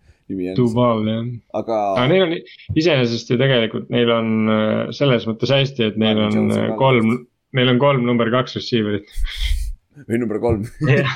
Duval 0.56 1.04
jah. 1.04 1.26
aga 1.60 1.78
aga 1.92 2.08
neil 2.08 2.24
on 2.24 2.34
iseenesest 2.80 3.30
ju 3.30 3.36
tegelikult, 3.40 3.90
neil 3.92 4.10
on 4.14 4.34
äh, 4.48 4.90
selles 4.96 5.26
mõttes 5.28 5.52
hästi, 5.52 5.90
et 5.90 6.00
neil 6.00 6.22
on 6.30 6.54
äh, 6.54 6.70
kolm, 6.80 7.26
neil 7.54 7.74
on 7.74 7.80
kolm 7.82 8.06
number 8.08 8.32
kaks 8.32 8.56
receiver'it. 8.58 9.12
Või 10.02 10.20
number 10.22 10.40
kolm, 10.42 10.64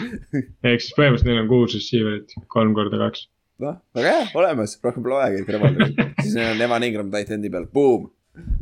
ehk 0.68 0.84
siis 0.84 0.94
põhimõtteliselt 0.96 1.28
neil 1.28 1.42
on 1.42 1.50
kuus 1.50 1.74
receiver'it, 1.76 2.36
kolm 2.52 2.76
korda 2.76 3.00
kaks. 3.00 3.26
noh, 3.62 3.80
väga 3.96 4.12
hea, 4.14 4.28
olemas, 4.38 4.76
rohkem 4.84 5.04
pole 5.04 5.18
vajagi, 5.18 5.48
revolvrit, 5.56 6.04
siis 6.20 6.36
neil 6.38 6.52
on 6.54 6.62
Evan 6.68 6.86
Ingram 6.88 7.10
tight 7.14 7.32
end'i 7.34 7.50
peal, 7.54 7.66
boom. 7.74 8.10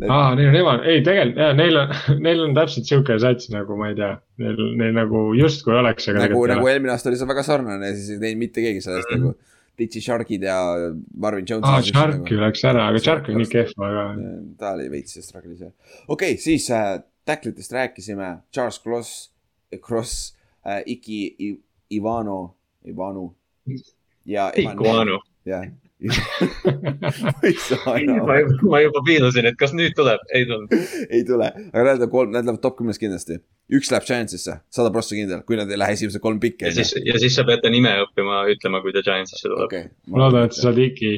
aa, 0.08 0.30
neil 0.38 0.48
on 0.52 0.60
ema, 0.62 0.76
ei 0.88 1.02
tegelikult 1.04 1.42
jaa, 1.42 1.56
neil 1.58 1.82
on, 1.82 1.92
neil 2.28 2.46
on 2.46 2.56
täpselt 2.56 2.88
sihuke 2.88 3.18
sats 3.22 3.50
nagu 3.52 3.76
ma 3.80 3.90
ei 3.92 3.98
tea, 3.98 4.14
neil, 4.42 4.62
neil 4.80 4.96
nagu 4.96 5.26
justkui 5.36 5.76
oleks, 5.76 6.08
nagu, 6.16 6.46
nagu 6.48 6.72
eelmine 6.72 6.94
aasta 6.94 7.12
oli 7.12 7.20
see 7.20 7.28
väga 7.28 7.44
sarnane 7.46 7.92
siis 7.98 8.14
ei 8.16 8.22
teinud 8.22 8.46
mitte 8.46 8.64
keegi 8.64 8.84
sellest 8.86 9.12
nagu. 9.16 9.36
Ditchi 9.76 10.00
Sharkid 10.00 10.40
ja 10.40 10.54
Marvin 11.20 11.44
Jones. 11.44 11.68
aa, 11.68 11.82
Sharki 11.84 12.38
läks 12.40 12.62
ära, 12.64 12.86
aga 12.88 13.02
Shark 13.04 13.26
on 13.28 13.36
nii 13.42 13.50
kehv, 13.50 13.74
aga 13.84 14.04
ta 14.56 14.70
oli 14.72 14.86
veits 14.88 15.18
struggle'is 15.20 15.66
jah. 15.66 15.74
okei 16.08 16.32
okay,, 16.32 16.40
siis 16.40 16.70
äh, 16.72 16.94
tacklitest 17.26 17.72
rääkisime, 17.72 18.38
Charles 18.54 18.82
Cross, 18.82 19.30
Cross 19.82 20.36
äh,, 20.66 20.82
Iki 20.86 21.20
I, 21.38 21.50
Ivano, 21.98 22.54
Ivanu. 22.86 23.34
ja. 24.24 24.50
Iguano. 24.56 25.20
jah, 25.46 25.66
ma 27.86 27.94
enam 27.96 28.26
ma, 28.68 28.80
juba 28.84 29.00
piilusin, 29.06 29.48
et 29.48 29.56
kas 29.60 29.72
nüüd 29.76 29.94
tuleb, 29.96 30.20
ei 30.36 30.44
tulnud. 30.48 30.74
ei 31.08 31.22
tule, 31.24 31.46
aga 31.48 31.84
nad 31.86 31.86
lähevad 31.94 32.12
kolm, 32.12 32.34
nad 32.34 32.44
lähevad 32.44 32.60
top 32.64 32.76
kümnes 32.80 33.00
kindlasti. 33.00 33.38
üks 33.72 33.88
läheb 33.90 34.04
Giantsisse, 34.06 34.58
sada 34.70 34.92
prossa 34.94 35.16
kindel, 35.16 35.40
kui 35.48 35.56
nad 35.58 35.70
ei 35.72 35.78
lähe 35.80 35.96
esimese 35.96 36.20
kolm 36.22 36.40
pikki 36.42 36.68
ja. 36.68 36.74
siis, 36.76 36.92
ja 37.00 37.16
siis 37.22 37.38
sa 37.38 37.46
pead 37.48 37.64
ta 37.64 37.72
nime 37.72 37.94
õppima 38.04 38.44
ütlema, 38.52 38.82
kui 38.84 38.92
ta 38.94 39.02
Giantsisse 39.06 39.48
tuleb. 39.48 39.64
okei. 39.70 39.88
ma 40.12 40.26
loodan, 40.26 40.50
et 40.50 40.58
sa 40.58 40.68
saad 40.68 40.82
Iki, 40.84 41.14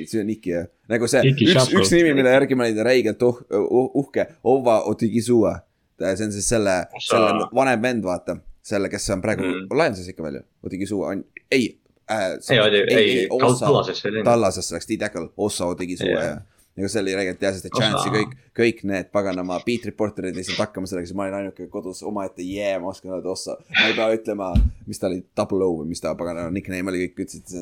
see 0.00 0.24
on 0.24 0.32
Iki 0.32 0.56
jah, 0.56 0.66
nagu 0.94 1.10
see 1.10 1.22
Iki 1.34 1.50
üks, 1.52 1.70
üks 1.82 1.92
nimi, 1.98 2.16
mille 2.16 2.32
järgi 2.32 2.58
ma 2.58 2.66
olin 2.70 2.82
räigelt 2.88 3.28
uh, 3.28 3.44
uh, 3.60 4.00
uhke, 4.00 4.30
Ova 4.54 4.80
Otigizua. 4.88 5.58
See 6.00 6.26
on 6.26 6.32
siis 6.34 6.48
selle, 6.48 6.74
selle 7.02 7.48
vanem 7.54 7.82
vend, 7.82 8.04
vaata, 8.06 8.36
selle, 8.64 8.90
kes 8.92 9.10
on 9.14 9.22
praegu 9.24 9.44
Mm. 9.44 9.68
Lionsis 9.78 10.08
ikka 10.08 10.24
veel 10.24 10.40
ju, 10.40 10.46
Otigizua 10.66 11.12
on, 11.12 11.24
ei 11.52 11.78
äh,. 12.10 12.32
ei, 12.50 12.58
ei, 12.58 13.18
ei, 13.20 13.28
Tallasesse 13.28 14.08
oli. 14.08 14.24
Tallasesse 14.24 14.74
läks 14.74 14.88
D-Tackle, 14.88 15.28
Ossa 15.36 15.66
Otigizua 15.66 16.08
Jah. 16.08 16.24
ja. 16.24 16.40
ja 16.76 16.88
see 16.88 17.02
oli 17.02 17.14
räigelt 17.14 17.42
hea, 17.42 17.52
sest 17.52 17.68
et. 17.68 17.76
Chance'i 17.76 18.12
kõik, 18.14 18.34
kõik 18.56 18.82
need 18.88 19.10
paganama 19.14 19.60
beat 19.66 19.86
reporter'id 19.90 20.36
ei 20.36 20.46
saanud 20.46 20.64
hakkama 20.64 20.90
sellega, 20.90 21.10
siis 21.10 21.18
ma 21.18 21.28
olin 21.28 21.38
ainuke 21.42 21.68
kodus 21.72 22.02
omaette, 22.06 22.42
jee, 22.42 22.72
ma 22.82 22.90
oskan 22.92 23.14
öelda 23.16 23.32
Ossa. 23.32 23.56
ma 23.70 23.86
ei 23.90 23.96
pea 23.98 24.10
ütlema, 24.16 24.50
mis 24.88 25.00
ta 25.00 25.10
oli, 25.10 25.22
Double 25.36 25.64
O 25.64 25.80
või 25.82 25.92
mis 25.92 26.04
ta 26.04 26.16
paganama 26.18 26.52
nickname 26.54 26.92
oli, 26.92 27.06
kõik 27.08 27.26
ütlesid 27.28 27.54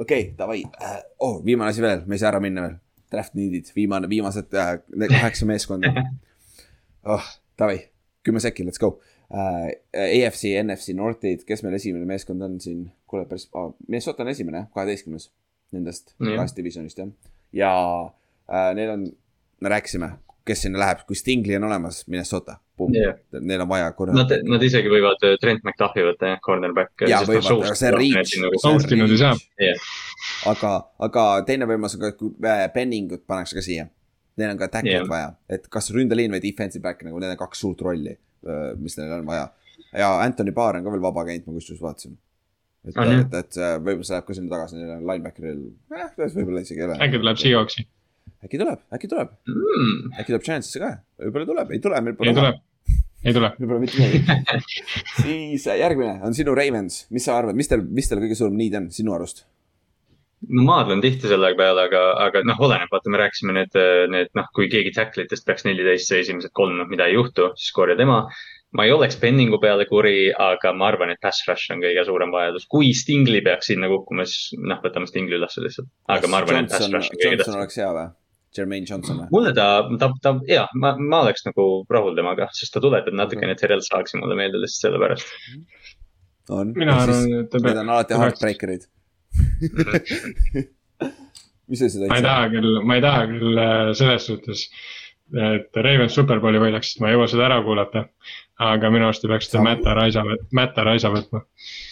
okei, 0.00 0.30
davai, 0.38 0.62
oh, 1.18 1.40
viimane 1.44 1.74
asi 1.74 1.82
veel, 1.84 2.04
me 2.06 2.16
ei 2.16 2.22
saa 2.22 2.32
ära 2.32 2.40
minna 2.42 2.68
veel. 2.68 2.78
Draft 3.10 3.34
need'id, 3.34 3.72
viimane, 3.74 4.06
viimased 4.06 4.54
äh, 4.54 4.76
kaheksa 5.10 5.48
meeskonda. 5.48 5.90
oh, 7.04 7.26
davai, 7.58 7.78
kümme 8.26 8.42
sekki, 8.42 8.66
let's 8.68 8.80
go 8.82 8.96
uh,. 9.30 9.68
AFC, 9.94 10.56
NFC, 10.62 10.94
Northid, 10.98 11.44
kes 11.48 11.64
meil 11.66 11.76
esimene 11.78 12.08
meeskond 12.08 12.42
on 12.46 12.58
siin, 12.62 12.88
kuule 13.10 13.26
päris 13.30 13.48
oh,, 13.52 13.74
Minnesota 13.88 14.24
on 14.26 14.32
esimene, 14.32 14.66
kaheteistkümnes 14.74 15.30
nendest 15.76 16.14
Jah. 16.18 16.34
kahest 16.36 16.56
divisionist 16.58 16.98
jah. 16.98 17.12
ja 17.52 17.70
uh, 18.02 18.72
neil 18.74 18.90
on, 18.96 19.06
me 19.60 19.72
rääkisime, 19.72 20.10
kes 20.46 20.64
sinna 20.66 20.80
läheb, 20.82 21.04
kui 21.06 21.16
Stingli 21.16 21.56
on 21.56 21.64
olemas, 21.68 22.02
Minnesota, 22.08 22.56
Jah. 22.96 23.16
neil 23.40 23.60
on 23.60 23.68
vaja 23.68 23.92
korra. 23.92 24.14
Nad, 24.16 24.32
nad 24.48 24.62
isegi 24.64 24.88
võivad 24.90 25.22
äh, 25.28 25.36
Trent 25.40 25.62
McDuffi 25.66 26.04
võtta, 26.06 26.32
jah, 26.32 26.40
cornerback. 26.44 27.04
Jaa, 27.10 27.20
võivad, 27.28 27.50
aga 27.68 27.74
see 27.76 27.90
on 27.90 27.98
reach. 27.98 28.36
Nad 28.40 29.12
ei 29.12 29.20
saa. 29.20 29.34
aga, 30.48 30.72
aga 31.06 31.26
teine 31.48 31.68
võimalus 31.68 31.98
on 31.98 32.06
ka, 32.06 32.12
kui 32.16 32.32
äh, 32.48 32.64
Penningut 32.72 33.26
pannakse 33.28 33.58
ka 33.58 33.64
siia. 33.64 33.90
Neil 34.40 34.54
on 34.54 34.60
ka 34.60 34.70
tackle'it 34.72 35.02
yeah. 35.02 35.10
vaja, 35.10 35.30
et 35.52 35.68
kas 35.72 35.90
ründeliin 35.94 36.32
või 36.34 36.42
defensive 36.44 36.82
back 36.84 37.04
nagu 37.06 37.20
need 37.22 37.34
on 37.34 37.40
kaks 37.40 37.62
suurt 37.64 37.84
rolli, 37.86 38.16
mis 38.80 38.98
neil 38.98 39.14
on 39.18 39.28
vaja. 39.28 39.46
ja 39.92 40.10
Anthony 40.24 40.54
Barr 40.56 40.80
on 40.80 40.86
ka 40.86 40.94
veel 40.94 41.04
vaba 41.04 41.24
käinud, 41.28 41.46
ma 41.46 41.56
kusjuures 41.58 41.82
vaatasin. 41.84 42.16
et 42.88 42.96
jah? 42.96 43.14
et, 43.20 43.38
et 43.42 43.60
võib-olla 43.84 44.08
see 44.08 44.16
läheb 44.16 44.28
ka 44.28 44.38
sinna 44.38 44.54
tagasi, 44.54 44.80
neil 44.80 44.96
on 44.96 45.06
linebacker'il, 45.12 45.62
eh, 45.96 46.10
võib-olla 46.24 46.64
isegi 46.64 46.82
ei 46.82 46.88
ole. 46.88 46.98
äkki 47.06 47.22
tuleb 47.22 47.44
Seahawksi, 47.44 47.86
äkki 48.46 48.62
tuleb, 48.64 48.82
äkki 48.96 49.12
tuleb, 49.12 49.36
mm.. 49.52 50.02
äkki 50.16 50.34
tuleb 50.34 50.48
chance'isse 50.48 50.82
ka, 50.82 50.90
võib-olla 51.26 51.52
tuleb, 51.52 51.76
ei 51.76 51.84
tule, 51.84 52.02
meil 52.06 52.18
pole 52.18 52.32
ei 52.32 52.40
tule, 52.40 52.52
ei 53.24 53.36
tule. 53.36 53.52
võib-olla 53.60 53.84
mitte 53.84 54.00
midagi. 54.00 54.82
siis 55.22 55.68
äh, 55.68 55.80
järgmine 55.82 56.18
on 56.26 56.36
sinu 56.36 56.56
Ravens, 56.56 57.04
mis 57.12 57.28
sa 57.28 57.36
arvad, 57.36 57.58
mis 57.58 57.68
teil, 57.68 57.84
mis 57.84 58.08
teil 58.08 58.22
kõige 58.24 58.38
suurem 58.38 58.56
need 58.58 58.76
on 58.80 58.88
sinu 58.94 59.16
arust? 59.16 59.44
Ma 60.48 60.64
maadlen 60.68 61.02
tihti 61.04 61.28
selle 61.28 61.52
peale, 61.58 61.84
aga, 61.88 62.04
aga 62.26 62.42
noh, 62.48 62.60
oleneb, 62.64 62.88
vaata, 62.92 63.12
me 63.12 63.20
rääkisime 63.20 63.56
need, 63.56 63.76
need 64.12 64.30
noh, 64.38 64.48
kui 64.56 64.70
keegi 64.72 64.94
tacklitest 64.96 65.44
peaks 65.48 65.66
neliteist 65.66 66.08
see 66.08 66.22
esimesed 66.24 66.54
kolm, 66.56 66.78
noh, 66.80 66.88
mida 66.90 67.08
ei 67.10 67.18
juhtu, 67.18 67.50
siis 67.60 67.74
korja 67.76 67.98
tema. 68.00 68.24
ma 68.70 68.84
ei 68.86 68.92
oleks 68.94 69.16
Penningu 69.18 69.58
peale 69.58 69.82
kuri, 69.88 70.30
aga 70.30 70.70
ma 70.78 70.86
arvan, 70.92 71.10
et 71.10 71.18
pass 71.20 71.42
rush 71.48 71.72
on 71.74 71.80
kõige 71.82 72.04
suurem 72.06 72.30
vajadus. 72.30 72.68
kui 72.70 72.92
Stingli 72.94 73.40
peaks 73.42 73.66
sinna 73.72 73.88
kukkuma, 73.90 74.24
siis 74.24 74.54
noh, 74.62 74.78
võtame 74.84 75.10
Stingli 75.10 75.36
ülesse 75.36 75.64
lihtsalt. 75.64 75.90
aga 76.08 76.30
ma 76.30 76.40
arvan, 76.40 76.64
et 76.64 76.70
pass 76.70 76.86
Johnson, 76.86 76.98
rush 77.00 77.10
on 77.10 77.18
kõige 77.18 77.32
Johnson 77.34 77.44
tähtsam. 77.44 77.60
oleks 77.60 77.80
hea 77.82 77.92
või? 77.96 78.08
Jermaine 78.56 78.86
Johnson 78.86 79.18
või? 79.20 79.26
mulle 79.34 79.52
ta, 79.54 79.66
ta, 79.98 80.10
ta, 80.22 80.34
jaa, 80.50 80.68
ma, 80.82 80.94
ma 80.98 81.20
oleks 81.26 81.44
nagu 81.46 81.66
rahul 81.90 82.16
temaga, 82.18 82.48
sest 82.56 82.72
ta 82.74 82.82
tuletab 82.82 83.14
natukene 83.18 83.58
Terrel 83.58 83.82
Saagsi 83.86 84.18
mulle 84.22 84.38
meelde 84.38 84.62
lihtsalt 84.62 84.88
sellepärast. 84.88 85.34
on. 86.48 86.72
mina 86.78 86.96
arvan, 87.02 87.28
Need 87.28 87.82
on, 87.84 87.92
alati 87.98 88.18
heartbreaker'id. 88.18 88.88
Mis 91.70 91.78
sa 91.78 91.86
ütlesid, 91.86 92.06
ma 92.10 92.18
ei 92.18 92.24
taha 92.26 92.48
küll, 92.54 92.80
ma 92.86 92.96
ei 92.98 93.04
taha 93.04 93.26
küll 93.30 93.60
äh, 93.62 93.90
selles 93.98 94.26
suhtes, 94.26 94.64
et 95.50 95.80
Ravens 95.86 96.16
superbowli 96.18 96.62
võidaks, 96.62 96.92
sest 96.92 97.02
ma 97.02 97.10
ei 97.10 97.14
jõua 97.16 97.28
seda 97.30 97.46
ära 97.46 97.60
kuulata. 97.66 98.00
aga 98.60 98.90
minu 98.92 99.06
arust 99.08 99.22
te 99.24 99.28
peaksite 99.30 99.56
Sama. 99.56 99.70
Mätta 99.70 99.94
Raisa, 99.96 100.24
Mätta 100.56 100.84
Raisa 100.84 101.08
võtma. 101.14 101.44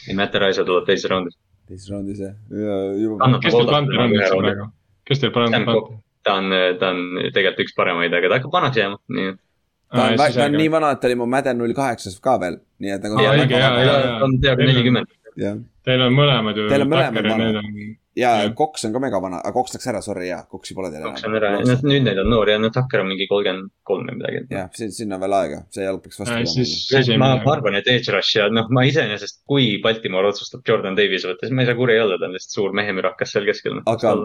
ei, 0.08 0.14
Matt 0.18 0.34
Raisa 0.42 0.64
tuleb 0.68 0.84
teises 0.88 1.08
raundis. 1.10 1.38
teises 1.68 1.88
raundis 1.92 2.18
jah, 2.20 2.34
juba. 2.50 3.24
Annab- 3.24 3.42
kes 3.44 3.54
teil 3.54 3.70
planter 3.70 3.96
on 3.96 4.02
nagu 4.04 4.18
üldse 4.18 4.40
praegu? 4.42 4.70
kes 5.08 5.22
teil 5.22 5.32
Cook. 5.32 5.90
on? 5.94 6.00
ta 6.28 6.34
on, 6.36 6.56
ta 6.80 6.90
on 6.92 7.04
tegelikult 7.32 7.62
üks 7.64 7.76
paremaid, 7.76 8.12
aga 8.18 8.28
ta 8.28 8.40
hakkab 8.40 8.56
vanaks 8.58 8.80
jääma, 8.80 8.98
nii 9.16 9.30
et. 9.30 9.38
ta 9.94 10.08
on, 10.10 10.18
ta 10.18 10.44
on 10.44 10.58
nii 10.60 10.72
vana, 10.74 10.90
et 10.92 11.00
ta 11.00 11.08
oli 11.08 11.18
mu 11.22 11.28
Madden 11.30 11.60
null 11.62 11.76
kaheksas 11.76 12.18
ka 12.24 12.36
veel, 12.42 12.58
nii 12.82 12.94
et 12.96 13.06
nagu. 13.06 13.22
Ta 13.22 14.26
on 14.26 14.36
peaaegu 14.42 14.68
nelikümmend. 14.68 15.14
jah, 15.38 15.58
Teil 15.88 16.02
on 16.04 16.12
mõlemad 16.12 16.58
ju. 16.58 16.66
Teil 16.68 16.84
on 16.84 16.90
mõlemad 16.92 17.26
vanad. 17.30 17.58
Ja. 18.18 18.32
Cox 18.58 18.82
on 18.84 18.92
ka 18.92 19.00
megavana, 19.00 19.38
aga 19.40 19.54
Cox 19.54 19.76
läks 19.76 19.86
ära, 19.92 20.00
sorry 20.02 20.26
jaa, 20.26 20.40
Coxi 20.50 20.74
pole 20.74 20.90
teil 20.90 21.04
kaks 21.06 21.26
on 21.28 21.36
ära, 21.38 21.52
nüüd 21.62 22.02
neil 22.02 22.18
on 22.24 22.32
noor 22.32 22.50
ja 22.50 22.56
no 22.58 22.70
Tucker 22.74 23.04
on 23.04 23.12
mingi 23.12 23.28
kolmkümmend 23.30 23.70
kolm 23.86 24.08
või 24.08 24.16
midagi. 24.18 24.40
jah, 24.50 24.66
sinna 24.74 25.16
on 25.16 25.22
veel 25.22 25.36
aega, 25.38 25.60
see 25.74 25.86
jalg 25.86 26.02
peaks 26.02 26.18
vastu 26.24 27.04
ei 27.14 27.20
ma, 27.22 27.30
arvan, 27.52 27.78
et 27.78 27.86
Edge 27.94 28.10
Rush 28.12 28.40
ja 28.40 28.48
noh, 28.50 28.66
ma 28.74 28.82
iseenesest, 28.90 29.44
kui 29.48 29.70
Baltimore 29.84 30.32
otsustab 30.32 30.66
Jordan 30.66 30.98
Davis 30.98 31.28
võtta, 31.30 31.46
siis 31.46 31.54
ma 31.54 31.62
ei 31.62 31.70
saa 31.70 31.78
kuri 31.78 32.00
olla, 32.02 32.18
ta 32.18 32.26
on 32.26 32.34
lihtsalt 32.34 32.58
suur 32.58 32.74
mehemürakas 32.76 33.36
seal 33.36 33.46
keskel. 33.46 33.80
Aga- 33.86 34.16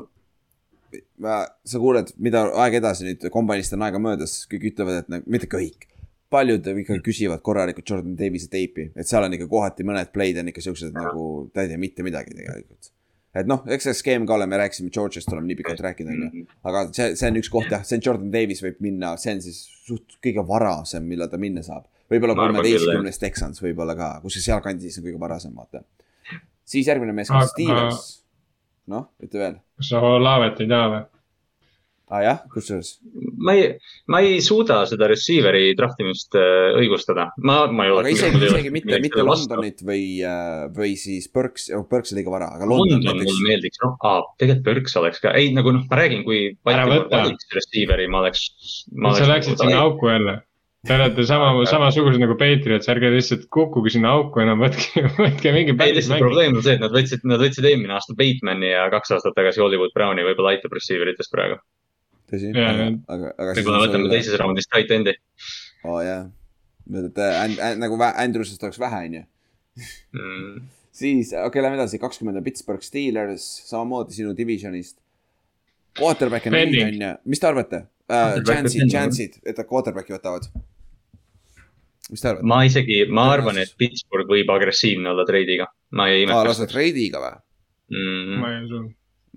ma, 1.21 1.43
sa 1.69 1.85
kuuled, 1.85 2.15
mida 2.17 2.47
aeg 2.65 2.81
edasi 2.81 3.07
nüüd, 3.11 3.29
kombainist 3.33 3.77
on 3.77 3.85
aega 3.85 4.01
möödas, 4.01 4.39
kõik 4.49 4.71
ütlevad, 4.73 5.03
et 5.03 5.13
nagu, 5.13 5.29
mitte 5.37 5.49
kõik. 5.53 5.85
Paljud 6.33 6.65
ikkagi 6.73 7.03
küsivad 7.05 7.43
korralikult 7.45 7.89
Jordan 7.89 8.17
Davise 8.19 8.49
teipi, 8.51 8.89
et 8.97 9.09
seal 9.09 9.25
on 9.25 9.35
ikka 9.37 9.47
kohati 9.51 9.85
mõned 9.87 10.11
play'd 10.15 10.39
on 10.41 10.51
ikka 10.51 10.63
siuksed 10.65 10.95
nagu, 10.95 11.29
ta 11.53 11.63
ei 11.63 11.71
tea 11.71 11.81
mitte 11.81 12.05
midagi 12.05 12.35
tegelikult. 12.37 12.91
et 13.33 13.49
noh, 13.49 13.63
eks 13.75 13.87
see 13.89 13.97
skeem 13.97 14.27
ka 14.29 14.35
ole, 14.37 14.47
me 14.49 14.59
rääkisime 14.61 14.91
George'ist 14.93 15.31
oleme 15.33 15.49
nii 15.49 15.59
pikalt 15.61 15.81
rääkinud, 15.85 16.25
onju. 16.27 16.45
aga 16.69 16.83
see, 16.91 17.15
see 17.19 17.31
on 17.31 17.39
üks 17.41 17.51
koht 17.53 17.71
jah, 17.73 17.85
see 17.87 17.97
on 17.99 18.05
Jordan 18.05 18.33
Davis 18.33 18.61
võib 18.65 18.81
minna, 18.85 19.15
see 19.21 19.33
on 19.37 19.41
siis 19.45 19.63
suht 19.87 20.17
kõige 20.23 20.45
varasem, 20.47 21.05
millal 21.09 21.31
ta 21.31 21.39
minna 21.41 21.63
saab. 21.65 21.87
võib-olla 22.11 22.37
kolmeteistkümnes 22.37 23.21
Texans 23.21 23.63
võib-olla 23.63 23.97
ka, 23.97 24.11
kus 24.25 24.37
see 24.37 24.49
sealkandis 24.49 24.99
on 24.99 25.07
kõige 25.07 25.21
varasem, 25.21 25.55
vaata. 25.57 25.85
siis 26.65 26.89
järgmine 26.89 27.15
Aga- 27.25 27.47
Steelers. 27.53 28.05
noh, 28.87 29.09
ütle 29.23 29.45
veel. 29.45 29.57
kas 29.77 29.89
sa 29.93 30.05
Olavet 30.13 30.61
ei 30.61 30.69
tea 30.69 30.85
või? 30.93 31.03
Aa 32.11 32.17
ah, 32.19 32.23
jah, 32.23 32.39
kusjuures 32.51 32.97
ma 33.43 33.53
ei, 33.57 33.69
ma 34.11 34.19
ei 34.23 34.39
suuda 34.43 34.83
seda 34.89 35.07
receiver'i 35.11 35.73
draftimist 35.77 36.37
äh, 36.39 36.71
õigustada. 36.79 37.29
ma, 37.43 37.63
ma 37.71 37.87
ei 37.87 37.93
ole. 37.93 38.05
aga 38.05 38.13
isegi, 38.13 38.41
isegi 38.47 38.71
mitte, 38.73 38.99
mitte. 39.03 39.25
Londonit 39.25 39.83
või, 39.87 40.05
või 40.75 40.95
siis 40.99 41.29
Burks, 41.33 41.69
Burks 41.89 42.13
oli 42.13 42.21
liiga 42.21 42.33
vara, 42.33 42.49
aga 42.55 42.67
London 42.69 42.93
London 42.93 43.19
näiteks 43.19 43.33
mulle. 43.33 43.49
meeldiks, 43.49 43.83
noh, 43.83 44.31
tegelikult 44.39 44.65
Burks 44.69 44.97
oleks 45.01 45.21
ka, 45.23 45.33
ei 45.39 45.51
nagu 45.55 45.75
noh, 45.75 45.85
ma 45.89 45.99
räägin, 45.99 46.23
kui 46.27 46.45
Ära 46.73 46.87
võta. 46.89 47.25
receiver'i, 47.57 48.07
ma 48.11 48.23
oleks. 48.23 48.49
sa 49.19 49.29
läksid 49.29 49.59
sinna 49.59 49.83
auku 49.83 50.11
jälle. 50.11 50.41
Te 50.83 50.97
olete 50.97 51.23
sama, 51.23 51.53
samasugused 51.71 52.19
nagu 52.19 52.35
Patriots, 52.39 52.89
ärge 52.91 53.11
lihtsalt 53.13 53.45
kukkuge 53.53 53.93
sinna 53.93 54.11
auku 54.17 54.43
enam, 54.43 54.59
võtke, 54.63 55.05
võtke 55.21 55.53
mingi 55.55 55.71
ei, 55.71 55.79
päris 55.79 56.01
lihtsalt 56.01 56.25
probleem 56.25 56.57
on 56.59 56.65
see, 56.65 56.75
et 56.75 56.83
nad 56.83 56.95
võtsid, 56.95 57.23
nad 57.29 57.43
võtsid 57.43 57.69
eelmine 57.69 57.95
aasta 57.95 58.15
Batemani 58.19 58.73
ja 58.73 58.89
kaks 58.91 59.15
aastat 59.15 59.37
tagasi 59.37 59.63
Hollywood 59.63 59.95
Browni, 59.95 60.25
võib-olla 60.27 60.57
aitab 60.57 60.75
receiver 60.75 61.13
itest 61.13 61.31
praegu. 61.31 61.61
tõsi, 62.33 62.51
Jaa, 62.51 62.71
aga 62.73 62.87
aga, 63.15 63.35
aga. 63.37 63.55
võib-olla 63.59 63.83
võtame 63.85 64.11
teises 64.11 64.39
raundis 64.41 64.69
tight 64.69 64.91
end'i 64.95 65.15
oo 65.83 65.99
jah, 66.03 66.27
et 66.87 67.19
and, 67.19 67.59
and, 67.59 67.81
nagu 67.83 67.97
vä- 67.99 68.13
Andrewsest 68.23 68.63
oleks 68.63 68.79
vähe, 68.81 69.05
onju. 69.07 69.23
mm. 70.15 70.67
siis, 70.99 71.33
okei 71.33 71.47
okay,, 71.47 71.65
lähme 71.65 71.79
edasi, 71.79 71.99
kakskümmend 72.01 72.39
on 72.39 72.45
Pittsburgh 72.45 72.85
Steelers, 72.85 73.45
samamoodi 73.69 74.15
sinu 74.17 74.35
divisionist. 74.37 74.99
Quarterback 75.99 76.47
on 76.49 76.55
Penning. 76.55 76.75
nii, 76.75 76.93
onju, 76.95 77.15
mis 77.29 77.41
te 77.41 77.49
arvate 77.49 77.83
uh,? 77.83 78.37
On 78.37 78.45
Chance'id, 78.47 78.89
chance'id, 78.91 79.37
et 79.45 79.59
nad 79.59 79.69
quarterback'i 79.69 80.15
võtavad. 80.15 80.49
mis 82.09 82.21
te 82.21 82.31
arvate? 82.31 82.47
ma 82.49 82.63
isegi, 82.67 83.03
ma 83.09 83.29
arvan, 83.35 83.59
et 83.61 83.75
Pittsburgh 83.79 84.29
võib 84.29 84.51
agressiivne 84.53 85.13
olla 85.13 85.27
treidiga. 85.29 85.69
ma 85.93 86.09
ei 86.11 86.23
aa, 86.23 86.27
imestaks 86.27 86.51
lased 86.53 86.75
reidiga 86.77 87.21
või? 87.23 87.39
mm.. 87.93 88.41
ma 88.41 88.53
ei 88.55 88.65
usu. 88.65 88.83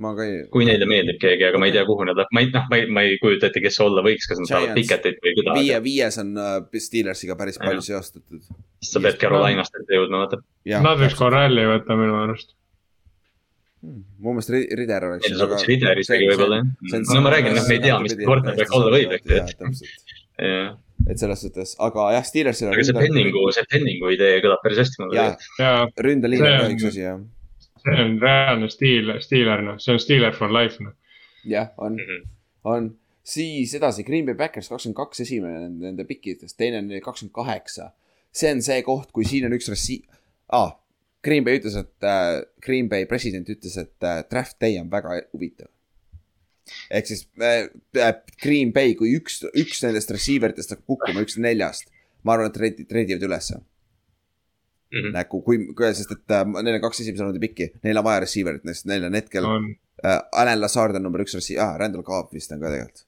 Ma 0.03 0.11
ka 0.17 0.25
ei. 0.29 0.41
kui 0.53 0.67
neile 0.69 0.85
meeldib 0.89 1.17
keegi, 1.23 1.47
aga 1.49 1.59
ma 1.61 1.69
ei 1.71 1.73
tea, 1.73 1.85
kuhu 1.89 2.05
nad, 2.05 2.19
ma 2.37 2.43
ei, 2.43 2.51
noh, 2.53 2.67
ma 2.71 2.77
ei, 2.81 2.87
ma 2.93 3.05
ei 3.07 3.17
kujuta 3.23 3.49
ette, 3.49 3.63
kes 3.65 3.79
see 3.79 3.85
olla 3.87 4.03
võiks, 4.05 4.27
kas 4.29 4.41
nad 4.43 4.51
saavad. 4.51 4.75
Piketit 4.77 5.23
või 5.25 5.33
keda. 5.39 5.55
viie, 5.57 5.79
viies 5.87 6.19
on 6.21 6.35
uh, 6.37 6.59
Steelersiga 6.87 7.37
päris 7.41 7.57
palju 7.63 7.81
Jah. 7.81 7.89
seostatud. 8.03 8.43
sa 8.85 9.01
pead 9.05 9.17
Carolinast 9.23 9.79
ette 9.81 9.97
jõudma, 9.97 10.25
vaata. 10.27 10.43
Nad 10.85 11.01
võiks 11.01 11.17
Corrali 11.19 11.65
võtta 11.71 11.97
minu 11.97 12.19
arust. 12.25 12.53
mu 13.87 14.33
meelest 14.35 14.51
Ri- 14.53 14.69
Rider 14.81 15.05
oleks. 15.09 15.29
Neil 15.31 15.39
saab 15.41 15.55
Rider 15.69 16.01
isegi 16.03 16.27
võib-olla 16.33 16.59
jah. 16.61 17.07
no 17.15 17.21
ma 17.25 17.33
räägin, 17.33 17.55
noh, 17.57 17.67
me 17.69 17.77
ei 17.79 17.83
tea, 17.85 17.97
mis 18.03 18.17
quarterback 18.21 18.75
olla 18.77 18.93
võib, 18.97 19.15
eks 19.17 19.31
ju, 19.31 19.41
täpselt, 19.61 20.05
et. 21.07 21.21
selles 21.21 21.41
suhtes, 21.45 21.75
aga 21.89 22.11
jah, 22.17 22.25
Steelersil 22.27 22.69
aga 22.73 22.85
see 22.89 22.97
Penningu, 22.97 23.45
see 23.55 23.65
Penningu 23.71 24.11
idee 24.17 24.41
kõlab 24.45 24.61
päris 24.65 24.81
hästi 24.83 25.03
mulle 25.05 25.17
ja 25.17 25.27
tegelikult. 25.37 25.61
ja 25.63 26.05
ründeliin 26.09 26.43
on 26.43 26.49
ka 26.49 26.57
See 26.57 26.67
on- 26.67 26.77
üks 26.77 26.89
asi 26.91 27.05
jah. 27.05 27.21
See 27.87 28.03
on 28.05 28.17
reaalne 28.23 28.69
stiil, 28.73 29.13
stiiler 29.25 29.63
noh, 29.65 29.77
see 29.83 29.95
on 29.95 30.01
stiiler 30.03 30.35
for 30.35 30.51
life 30.53 30.83
noh. 30.83 30.93
jah, 31.47 31.69
on, 31.79 31.97
Mhm. 32.03 32.25
on, 32.65 32.89
siis 33.27 33.75
edasi 33.79 34.05
Green 34.07 34.27
Bay 34.27 34.35
Backers 34.39 34.69
kakskümmend 34.73 34.97
kaks 34.99 35.21
esimene 35.27 35.69
nende, 35.71 36.05
pikkidest, 36.09 36.57
teine 36.59 36.79
on 36.83 36.91
kakskümmend 37.05 37.35
kaheksa. 37.35 37.93
see 38.37 38.51
on 38.53 38.61
see 38.63 38.83
koht, 38.85 39.13
kui 39.17 39.25
siin 39.25 39.47
on 39.47 39.53
üks 39.57 39.69
ressi- 39.73 40.03
ah,, 40.53 40.75
Green 41.25 41.43
Bay 41.45 41.59
ütles, 41.59 41.75
et 41.81 42.05
äh, 42.05 42.43
Green 42.63 42.89
Bay 42.89 43.07
president 43.07 43.49
ütles, 43.49 43.77
et 43.81 44.03
äh, 44.05 44.23
draft 44.31 44.59
day 44.61 44.77
on 44.79 44.91
väga 44.91 45.23
huvitav. 45.33 45.67
ehk 46.91 47.07
siis 47.07 47.29
äh, 47.41 47.69
äh, 47.97 48.13
Green 48.43 48.73
Bay, 48.73 48.95
kui 48.99 49.15
üks, 49.17 49.41
üks 49.55 49.83
nendest 49.87 50.11
receiver 50.11 50.51
itest 50.51 50.71
hakkab 50.75 50.87
kukkuma, 50.87 51.23
üks 51.27 51.37
neljast, 51.39 51.89
ma 52.25 52.35
arvan, 52.35 52.51
et 52.51 52.55
trade, 52.59 52.85
trade 52.91 53.15
ivad 53.17 53.23
ülesse 54.93 55.03
Mhm. 55.03 55.13
nagu 55.13 55.43
kui, 55.43 55.59
sest 55.93 56.13
et 56.15 56.31
äh, 56.31 56.45
neil 56.63 56.77
on 56.77 56.81
kaks 56.81 57.01
esimese 57.03 57.25
raundi 57.25 57.41
pikki, 57.43 57.73
neil 57.85 57.99
on 57.99 58.05
vaja 58.05 58.21
receiver'it, 58.23 58.63
neist 58.65 58.87
neil 58.87 59.05
on 59.05 59.15
hetkel 59.19 59.45
on, 59.45 59.65
äh,, 60.05 60.21
Alan 60.33 60.61
Lazard 60.61 60.95
on 60.95 61.03
number 61.03 61.21
üks 61.25 61.35
receiver 61.35 61.63
ah,, 61.65 61.77
Randall 61.81 62.05
Cobb 62.07 62.33
vist 62.33 62.53
on 62.53 62.61
ka 62.61 62.71
tegelikult. 62.71 63.03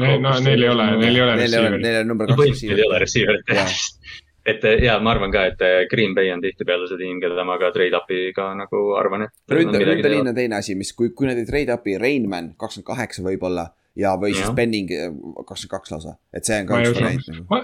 no 0.00 0.40
neil 0.40 0.62
ei 0.62 0.68
ole, 0.68 0.86
neil 0.96 1.14
ei 1.16 1.20
ole 1.22 1.36
Neil 1.36 1.52
ei 1.54 1.60
ole, 1.60 1.68
receiver'it. 1.68 1.82
neil 1.82 2.00
on 2.00 2.08
number 2.08 2.26
no 2.26 2.36
kaks 2.36 2.40
põhimõtteliselt 2.40 2.78
ei 2.80 2.86
ole 2.88 2.98
receiver'it. 3.04 3.44
receiver'it 3.52 4.22
et 4.46 4.64
eh, 4.68 4.82
ja 4.84 4.98
ma 5.00 5.12
arvan 5.14 5.32
ka, 5.32 5.44
et 5.52 5.60
eh, 5.64 5.86
Green 5.90 6.14
Bay 6.16 6.32
on 6.32 6.40
tihtipeale 6.44 6.88
see 6.88 6.98
tiim, 7.00 7.20
keda 7.20 7.44
ma 7.48 7.58
ka 7.60 7.70
trade 7.72 7.96
up'i 8.00 8.32
ka 8.36 8.50
nagu 8.56 8.80
arvan, 9.00 9.22
et. 9.28 9.32
ründe, 9.48 9.78
ründeliin 9.80 10.28
on 10.28 10.34
teine 10.36 10.56
asi, 10.56 10.74
mis, 10.76 10.92
kui, 10.96 11.12
kui 11.16 11.28
nad 11.28 11.36
ei 11.40 11.46
trade 11.48 11.72
up'i 11.72 11.98
Rainman 12.00 12.54
kakskümmend 12.60 12.88
kaheksa 12.90 13.24
võib-olla 13.24 13.68
ja, 13.96 14.16
või 14.20 14.32
siis 14.34 14.44
Jah. 14.48 14.56
Benning 14.56 14.88
kakskümmend 14.90 15.72
kaks 15.76 15.94
lausa, 15.96 16.16
et 16.32 16.44
see 16.48 16.60
on 16.60 16.68
ka 16.68 16.80
Ma 16.80 16.84
üks 16.88 17.00
variant 17.00 17.30
nagu. 17.32 17.62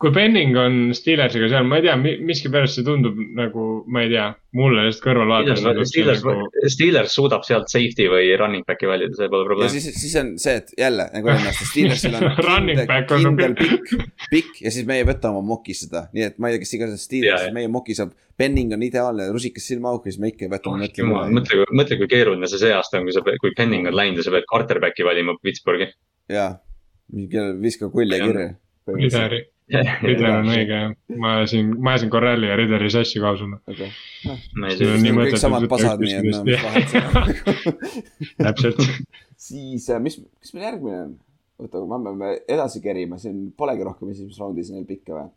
Kui 0.00 0.12
Benning 0.16 0.56
on 0.56 0.76
Steelersiga 0.96 1.48
seal, 1.52 1.66
ma 1.68 1.76
ei 1.76 1.84
tea, 1.84 1.94
miskipärast 2.24 2.78
see 2.78 2.84
tundub 2.86 3.18
nagu, 3.36 3.64
ma 3.92 4.04
ei 4.06 4.08
tea, 4.08 4.30
mulle 4.56 4.86
lihtsalt 4.86 5.04
kõrvalvaatajana 5.04 5.84
Steelers 5.88 6.22
nagu, 6.24 6.46
Steelers 6.72 7.16
suudab 7.18 7.44
sealt 7.44 7.68
safety 7.72 8.06
või 8.08 8.30
running 8.40 8.64
back'i 8.68 8.88
valida, 8.88 9.12
see 9.18 9.28
pole 9.28 9.44
ja 9.44 9.50
probleem. 9.50 9.72
siis, 9.74 9.90
siis 10.00 10.14
on 10.22 10.32
see, 10.40 10.56
et 10.62 10.72
jälle 10.80 11.04
nagu 11.12 11.28
eelmine 11.28 11.52
aasta 11.52 11.68
Steelersil 11.68 12.16
on 12.18 12.24
Running 12.46 12.80
kindel, 12.80 12.88
back 12.88 13.12
on 13.16 13.26
kindel 13.28 13.56
pikk, 13.60 14.08
pikk 14.32 14.64
ja 14.64 14.72
siis 14.72 14.88
meie 14.88 15.04
võtame 15.08 15.36
oma 15.36 15.52
mokis 15.52 15.84
seda, 15.84 16.06
nii 16.16 16.26
et 16.30 16.40
ma 16.40 16.48
ei 16.48 16.56
tea, 16.56 16.64
kes 16.64 16.74
iganes 16.80 17.04
Steelers 17.10 17.52
meie 17.56 17.68
moki 17.72 17.98
saab, 17.98 18.16
Benning 18.40 18.72
on 18.72 18.88
ideaalne, 18.88 19.28
rusikas 19.34 19.68
silmaauku, 19.68 20.08
siis 20.08 20.20
me 20.22 20.32
ikka 20.32 20.48
ei 20.48 20.54
võta 20.54 20.72
oh 20.72 20.80
oma 20.80 20.88
jumal, 20.96 21.28
mõtle, 21.36 21.68
mõtle, 21.76 22.00
kui 22.00 22.08
keeruline 22.08 22.48
see 22.48 22.64
see 22.64 22.72
aasta 22.72 23.02
on, 23.02 23.04
kui 23.04 23.18
sa, 23.18 23.20
kui 23.44 23.52
Penning 23.58 23.92
on 23.92 24.00
läinud 24.00 24.24
ja 24.24 24.30
sa 24.30 24.32
pead 24.32 24.48
quarterback'i 24.48 25.04
valima 25.04 25.36
Pittsburghi. 25.44 25.92
jaa, 26.32 26.54
viska 27.60 27.92
kulli 27.92 28.16
ja 28.16 28.30
kirja. 28.30 28.52
Rideri, 29.70 29.96
Rider 30.02 30.28
on 30.34 30.50
õige 30.50 30.76
jah, 30.76 30.92
ma 31.22 31.32
ajasin, 31.38 31.72
ma 31.78 31.94
ajasin 31.94 32.10
Corrali 32.10 32.48
ja 32.50 32.56
Rideri 32.58 32.90
sassi 32.90 33.20
ei 34.70 34.76
See 34.76 34.84
tea 34.84 34.94
on, 34.96 35.02
nii 35.04 35.16
kõik 35.16 35.36
samad 35.40 35.66
pasad, 35.70 36.02
nii 36.02 36.16
et 36.18 36.26
no 36.26 36.40
mis 36.46 36.62
vahet 36.64 36.94
seal. 36.94 37.10
täpselt, 38.46 38.82
siis, 39.38 39.86
mis, 40.02 40.18
mis 40.18 40.54
meil 40.56 40.66
järgmine 40.66 41.02
on? 41.04 41.12
oota, 41.60 41.82
me 41.84 42.00
peame 42.08 42.32
edasi 42.48 42.82
kerima, 42.84 43.18
siin 43.20 43.50
polegi 43.56 43.86
rohkem 43.86 44.10
esimeses 44.14 44.40
raundis 44.42 44.72
neil 44.74 44.86
pikka 44.88 45.16
või? 45.16 45.28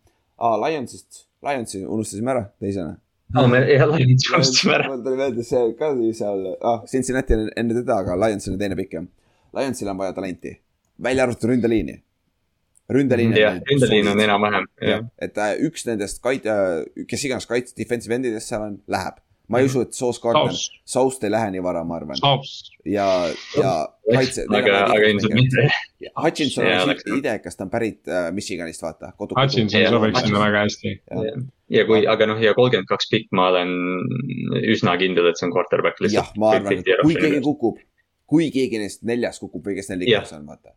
aa, 0.43 0.55
Lionsist, 0.65 1.26
Lionsi 1.45 1.84
unustasime 1.85 2.34
ära 2.34 2.45
teisena. 2.64 2.95
aa, 3.35 3.47
me 3.51 3.61
jah, 3.69 3.85
Lions 3.91 4.30
unustasime 4.31 4.77
ära. 4.80 4.89
mul 4.91 5.03
tuli 5.05 5.19
meelde, 5.19 5.45
see 5.47 5.76
ka 5.80 5.91
seal, 6.18 6.47
ah, 6.61 6.81
Cincinnati 6.89 7.38
on 7.38 7.51
enne 7.60 7.77
teda, 7.81 7.99
aga 8.01 8.18
Lionsil 8.26 8.55
on 8.55 8.61
teine 8.61 8.80
pikk 8.80 8.97
jah. 8.97 9.05
Lionsil 9.53 9.91
on 9.93 10.01
vaja 10.01 10.15
talenti, 10.18 10.55
välja 11.03 11.27
arvatud 11.27 11.51
ründeliini. 11.51 11.99
Ründeliin 12.91 13.35
jah, 13.38 13.60
ründeliin 13.69 14.07
on. 14.11 14.19
enam-vähem, 14.19 14.65
jah. 14.81 15.05
et 15.22 15.38
äh, 15.38 15.53
üks 15.68 15.85
nendest 15.88 16.23
kait-, 16.23 16.47
kes 17.10 17.27
iganes 17.30 17.47
kaitse, 17.49 17.76
defensive 17.77 18.15
endidest 18.15 18.51
seal 18.51 18.65
on, 18.65 18.81
läheb. 18.91 19.22
ma 19.51 19.60
ei 19.60 19.68
usu, 19.68 19.84
et 19.84 19.93
Sauce 19.93 20.22
Gardner, 20.23 20.55
Sauce 20.88 21.19
ei 21.27 21.31
lähe 21.31 21.49
nii 21.53 21.61
vara, 21.61 21.84
ma 21.85 21.97
arvan. 21.99 22.18
Ja, 22.88 23.05
ja 23.60 23.73
kaitse. 24.07 24.45
aga, 24.47 24.77
aga 24.88 25.10
ilmselt 25.11 25.35
mitte. 25.35 25.65
Hutchinson 26.15 26.65
on 26.65 26.93
siit 26.93 27.11
idekas, 27.19 27.60
ta 27.60 27.68
on 27.68 27.72
pärit 27.73 28.07
äh, 28.10 28.30
Michiganist, 28.34 28.81
vaata. 28.84 29.11
Hutchinson 29.19 29.84
Jah, 29.84 29.91
sobiks 29.93 30.23
sinna 30.26 30.41
väga 30.45 30.64
hästi. 30.64 30.95
ja 31.76 31.85
kui, 31.89 32.05
aga 32.10 32.30
noh, 32.31 32.41
ja 32.43 32.55
kolmkümmend 32.57 32.89
kaks 32.89 33.11
pikk, 33.11 33.30
ma 33.35 33.49
olen 33.51 33.76
üsna 34.73 34.95
kindel, 35.01 35.30
et 35.31 35.39
see 35.39 35.47
on 35.49 35.53
quarterback 35.55 35.99
jah 35.99 36.07
lihtsalt., 36.07 36.39
ma 36.41 36.55
arvan, 36.57 36.80
et 36.80 37.03
kui 37.03 37.19
keegi 37.19 37.43
kukub, 37.45 37.84
kui 38.34 38.49
keegi 38.55 38.81
neist 38.81 39.03
neljast 39.07 39.43
kukub 39.43 39.69
või 39.69 39.77
kes 39.77 39.91
neil 39.91 40.07
Jah. 40.07 40.23
liigas 40.23 40.35
on, 40.39 40.47
vaata. 40.49 40.73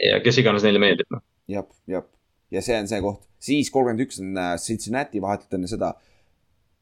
ja 0.00 0.20
kes 0.24 0.44
iganes 0.44 0.64
neile 0.68 0.82
meeldib, 0.82 1.08
noh. 1.16 1.24
jah, 1.50 1.66
jah. 1.90 2.06
ja 2.54 2.62
see 2.64 2.78
on 2.78 2.88
see 2.90 3.02
koht, 3.04 3.24
siis 3.42 3.70
kolmkümmend 3.74 4.06
üks 4.06 4.20
on 4.22 4.38
äh, 4.38 4.54
Cincinnati 4.62 5.22
vahetult 5.22 5.58
enne 5.58 5.70
seda. 5.70 5.94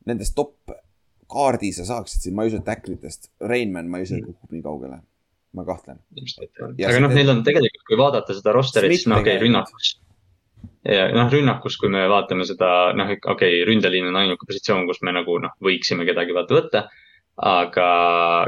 Nendest 0.09 0.37
top 0.39 0.73
kaardi 1.29 1.71
sa 1.77 1.87
saaksid 1.89 2.25
siin, 2.25 2.37
ma 2.37 2.45
ei 2.45 2.53
usu, 2.53 2.61
et 2.61 2.67
Tackletest, 2.67 3.31
Rainman, 3.51 3.89
ma 3.93 4.01
ei 4.01 4.09
usu, 4.09 4.19
et 4.19 4.27
kukub 4.27 4.55
nii 4.55 4.65
kaugele. 4.65 5.01
ma 5.57 5.65
kahtlen. 5.65 5.97
Aga 6.13 6.99
noh, 7.01 7.13
neil 7.17 7.33
on 7.33 7.41
tegelikult, 7.45 7.85
kui 7.89 7.97
vaadata 7.99 8.35
seda 8.37 8.53
rosterit, 8.53 8.93
siis 8.95 9.09
noh, 9.09 9.23
okei 9.23 9.39
okay,, 9.39 9.43
rünnakus. 9.47 9.95
ja 10.85 11.07
noh, 11.17 11.31
rünnakus, 11.33 11.79
kui 11.81 11.89
me 11.93 12.05
vaatame 12.13 12.45
seda, 12.49 12.69
noh, 12.97 13.13
okei 13.17 13.33
okay,, 13.33 13.63
ründeliin 13.69 14.11
on 14.11 14.19
ainuke 14.21 14.49
positsioon, 14.49 14.85
kus 14.91 15.01
me 15.09 15.15
nagu 15.17 15.39
noh, 15.43 15.57
võiksime 15.65 16.05
kedagi 16.09 16.37
vaata 16.37 16.59
võtta. 16.59 16.85
aga 17.49 17.89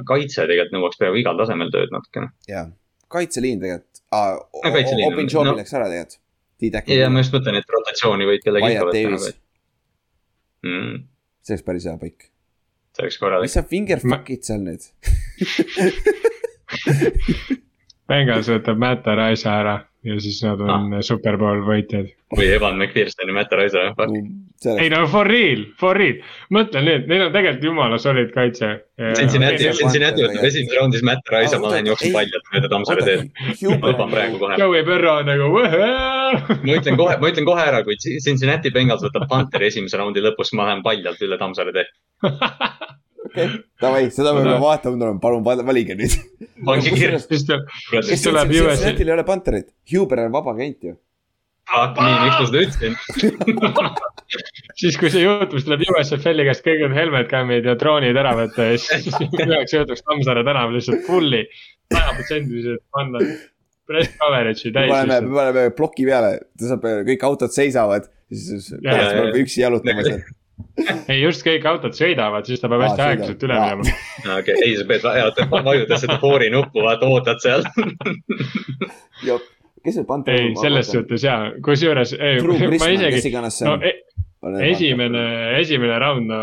kaitse 0.06 0.44
tegelikult 0.44 0.76
nõuaks 0.76 1.00
peaaegu 1.00 1.20
igal 1.22 1.40
tasemel 1.40 1.72
tööd 1.72 1.92
natukene. 1.94 2.32
jah, 2.50 2.68
kaitseliin 3.08 3.64
tegelikult 3.64 3.89
Open 4.10 5.28
Jobi 5.30 5.50
no- 5.50 5.56
läks 5.60 5.74
ära 5.76 5.86
tegelikult. 5.88 6.18
ja 6.98 7.08
ma 7.12 7.22
just 7.22 7.34
mõtlen, 7.36 7.60
et 7.60 7.72
rotatsiooni 7.76 8.26
võid 8.28 8.42
kellegi 8.44 8.74
ikka 8.74 8.88
võtta 8.90 9.32
mm,. 10.66 10.92
see 11.46 11.54
oleks 11.56 11.66
päris 11.70 11.86
hea 11.88 11.96
paik. 12.00 12.28
see 12.96 13.06
oleks 13.06 13.18
korralik 13.22 13.48
mis. 13.48 13.56
sa 13.56 13.62
fingerfuck'id 13.70 14.42
seal 14.46 14.62
nüüd? 14.66 14.82
Bengals 18.10 18.50
võtab 18.50 18.82
Matt 18.82 19.06
Rice'a 19.06 19.54
ära 19.62 19.78
ja 20.04 20.20
siis 20.20 20.38
nad 20.44 20.60
on 20.64 20.94
ah. 20.96 21.02
superbowl 21.04 21.60
võitjad. 21.66 22.08
või 22.36 22.46
Evan 22.54 22.78
McPherson 22.78 23.28
ja 23.28 23.34
Matt 23.36 23.52
Rice, 23.58 23.82
fuck. 23.98 24.14
ei 24.80 24.88
no 24.92 25.02
for 25.12 25.28
real, 25.28 25.66
for 25.80 25.98
real, 25.98 26.22
mõtle 26.54 26.80
nüüd, 26.86 27.04
neil 27.10 27.26
on 27.26 27.34
tegelikult 27.34 27.66
jumala 27.68 27.98
solid 28.00 28.30
kaitse. 28.32 28.70
Cincinnati, 29.18 29.68
Cincinnati 29.76 30.24
võtab 30.24 30.46
esimeses 30.48 30.78
raundis 30.78 31.04
Matt 31.04 31.28
Rice, 31.34 31.52
Aga 31.52 31.60
ma 31.64 31.74
lähen 31.74 31.90
jooksen 31.90 32.16
paljalt 32.16 32.48
mööda 32.54 32.72
Tammsaare 32.72 33.06
teed. 33.08 33.44
luban 33.66 34.14
praegu 34.14 34.40
kohe. 34.40 34.56
Joey 34.62 34.86
Burrow 34.88 35.20
on 35.20 35.28
nagu 35.28 35.50
ma 35.52 36.78
ütlen 36.78 36.96
kohe, 37.00 37.18
ma 37.20 37.34
ütlen 37.34 37.48
kohe 37.50 37.66
ära, 37.66 37.84
kui 37.84 37.98
Cincinnati 38.00 38.72
Bengals 38.72 39.04
võtab 39.04 39.28
Pantheri 39.28 39.68
esimese 39.68 40.00
raundi 40.00 40.24
lõpus, 40.24 40.54
ma 40.56 40.70
lähen 40.70 40.84
paljalt 40.86 41.20
üle 41.28 41.40
Tammsaare 41.40 41.76
teed. 41.76 41.92
okei, 43.28 43.46
davai, 43.82 44.06
seda 44.14 44.32
me 44.36 44.44
peame 44.44 44.62
vaatama 44.62 44.96
tulema, 44.96 45.20
palun 45.22 45.44
val- 45.46 45.62
valige 45.66 45.96
nüüd. 45.98 46.16
pange 46.66 46.94
kirja. 46.94 47.20
siis 47.26 47.46
tuleb, 47.48 47.70
Siis 48.08 48.24
tuleb 48.26 48.56
USA 48.56 48.74
Cincinnati'l 48.80 49.12
ei 49.12 49.16
ole 49.18 49.28
Panterit? 49.28 49.70
Huber 49.92 50.26
on 50.26 50.34
vaba 50.34 50.56
agent 50.56 50.90
ju. 50.90 50.96
Fuck, 51.70 52.00
nii, 52.02 52.14
miks 52.24 52.38
ma 52.40 52.46
seda 52.48 52.62
ütlesin? 52.64 52.94
siis 54.80 54.96
kui 54.98 55.10
see 55.12 55.22
juhtus, 55.22 55.66
tuleb 55.66 55.84
USFL-i 55.86 56.46
käest 56.48 56.64
kõik 56.66 56.82
need 56.82 56.96
helmet 56.96 57.30
camm'id 57.30 57.68
ja 57.68 57.76
droonid 57.78 58.18
ära 58.18 58.32
võtta 58.38 58.72
ja 58.72 58.80
siis 58.80 59.14
üheks 59.28 59.76
jutuks 59.76 60.02
Tammsaare 60.06 60.42
tänav 60.46 60.74
lihtsalt 60.74 61.04
fully, 61.06 61.44
sajaprotsendiliselt 61.94 62.82
panna 62.96 63.22
press 63.90 64.16
coverage'i 64.18 64.70
me 64.70 64.76
täis 64.78 64.92
paneme, 64.92 65.06
lihtsalt. 65.06 65.28
me 65.28 65.38
paneme 65.38 65.76
ploki 65.78 66.06
peale, 66.08 66.32
ta 66.58 66.72
saab, 66.72 66.86
kõik 67.08 67.26
autod 67.30 67.54
seisavad, 67.54 68.10
siis 68.30 68.72
pärast 68.76 69.16
me 69.16 69.24
ja. 69.28 69.32
üksi 69.44 69.64
jalutama 69.64 70.06
seal. 70.06 70.22
ei, 71.08 71.20
just 71.20 71.44
kõik 71.46 71.66
autod 71.70 71.96
sõidavad, 71.96 72.48
siis 72.48 72.62
ta 72.62 72.70
peab 72.72 72.84
hästi 72.86 73.04
aeglaselt 73.06 73.46
üle 73.46 73.60
minema. 73.60 73.96
okei, 74.38 74.58
ei, 74.66 74.74
sa 74.78 74.86
pead 74.88 75.06
vajutada 75.50 76.00
seda 76.02 76.18
foori 76.22 76.50
nuppu, 76.54 76.84
vaata, 76.86 77.08
ootad 77.10 77.42
seal. 77.44 77.64
kes 79.84 79.96
see 79.96 80.06
Panter 80.08 80.36
ei, 80.36 80.52
selles. 80.60 80.90
suhtes 80.92 81.24
jaa, 81.24 81.52
kusjuures, 81.64 82.16
kes 82.16 82.86
isegi, 82.96 83.24
iganes 83.32 83.60
see 83.60 83.68
no 83.68 83.78
on 83.78 83.86
e,. 83.86 84.70
esimene, 84.70 85.24
esimene 85.60 85.98
round, 86.00 86.28
no 86.30 86.42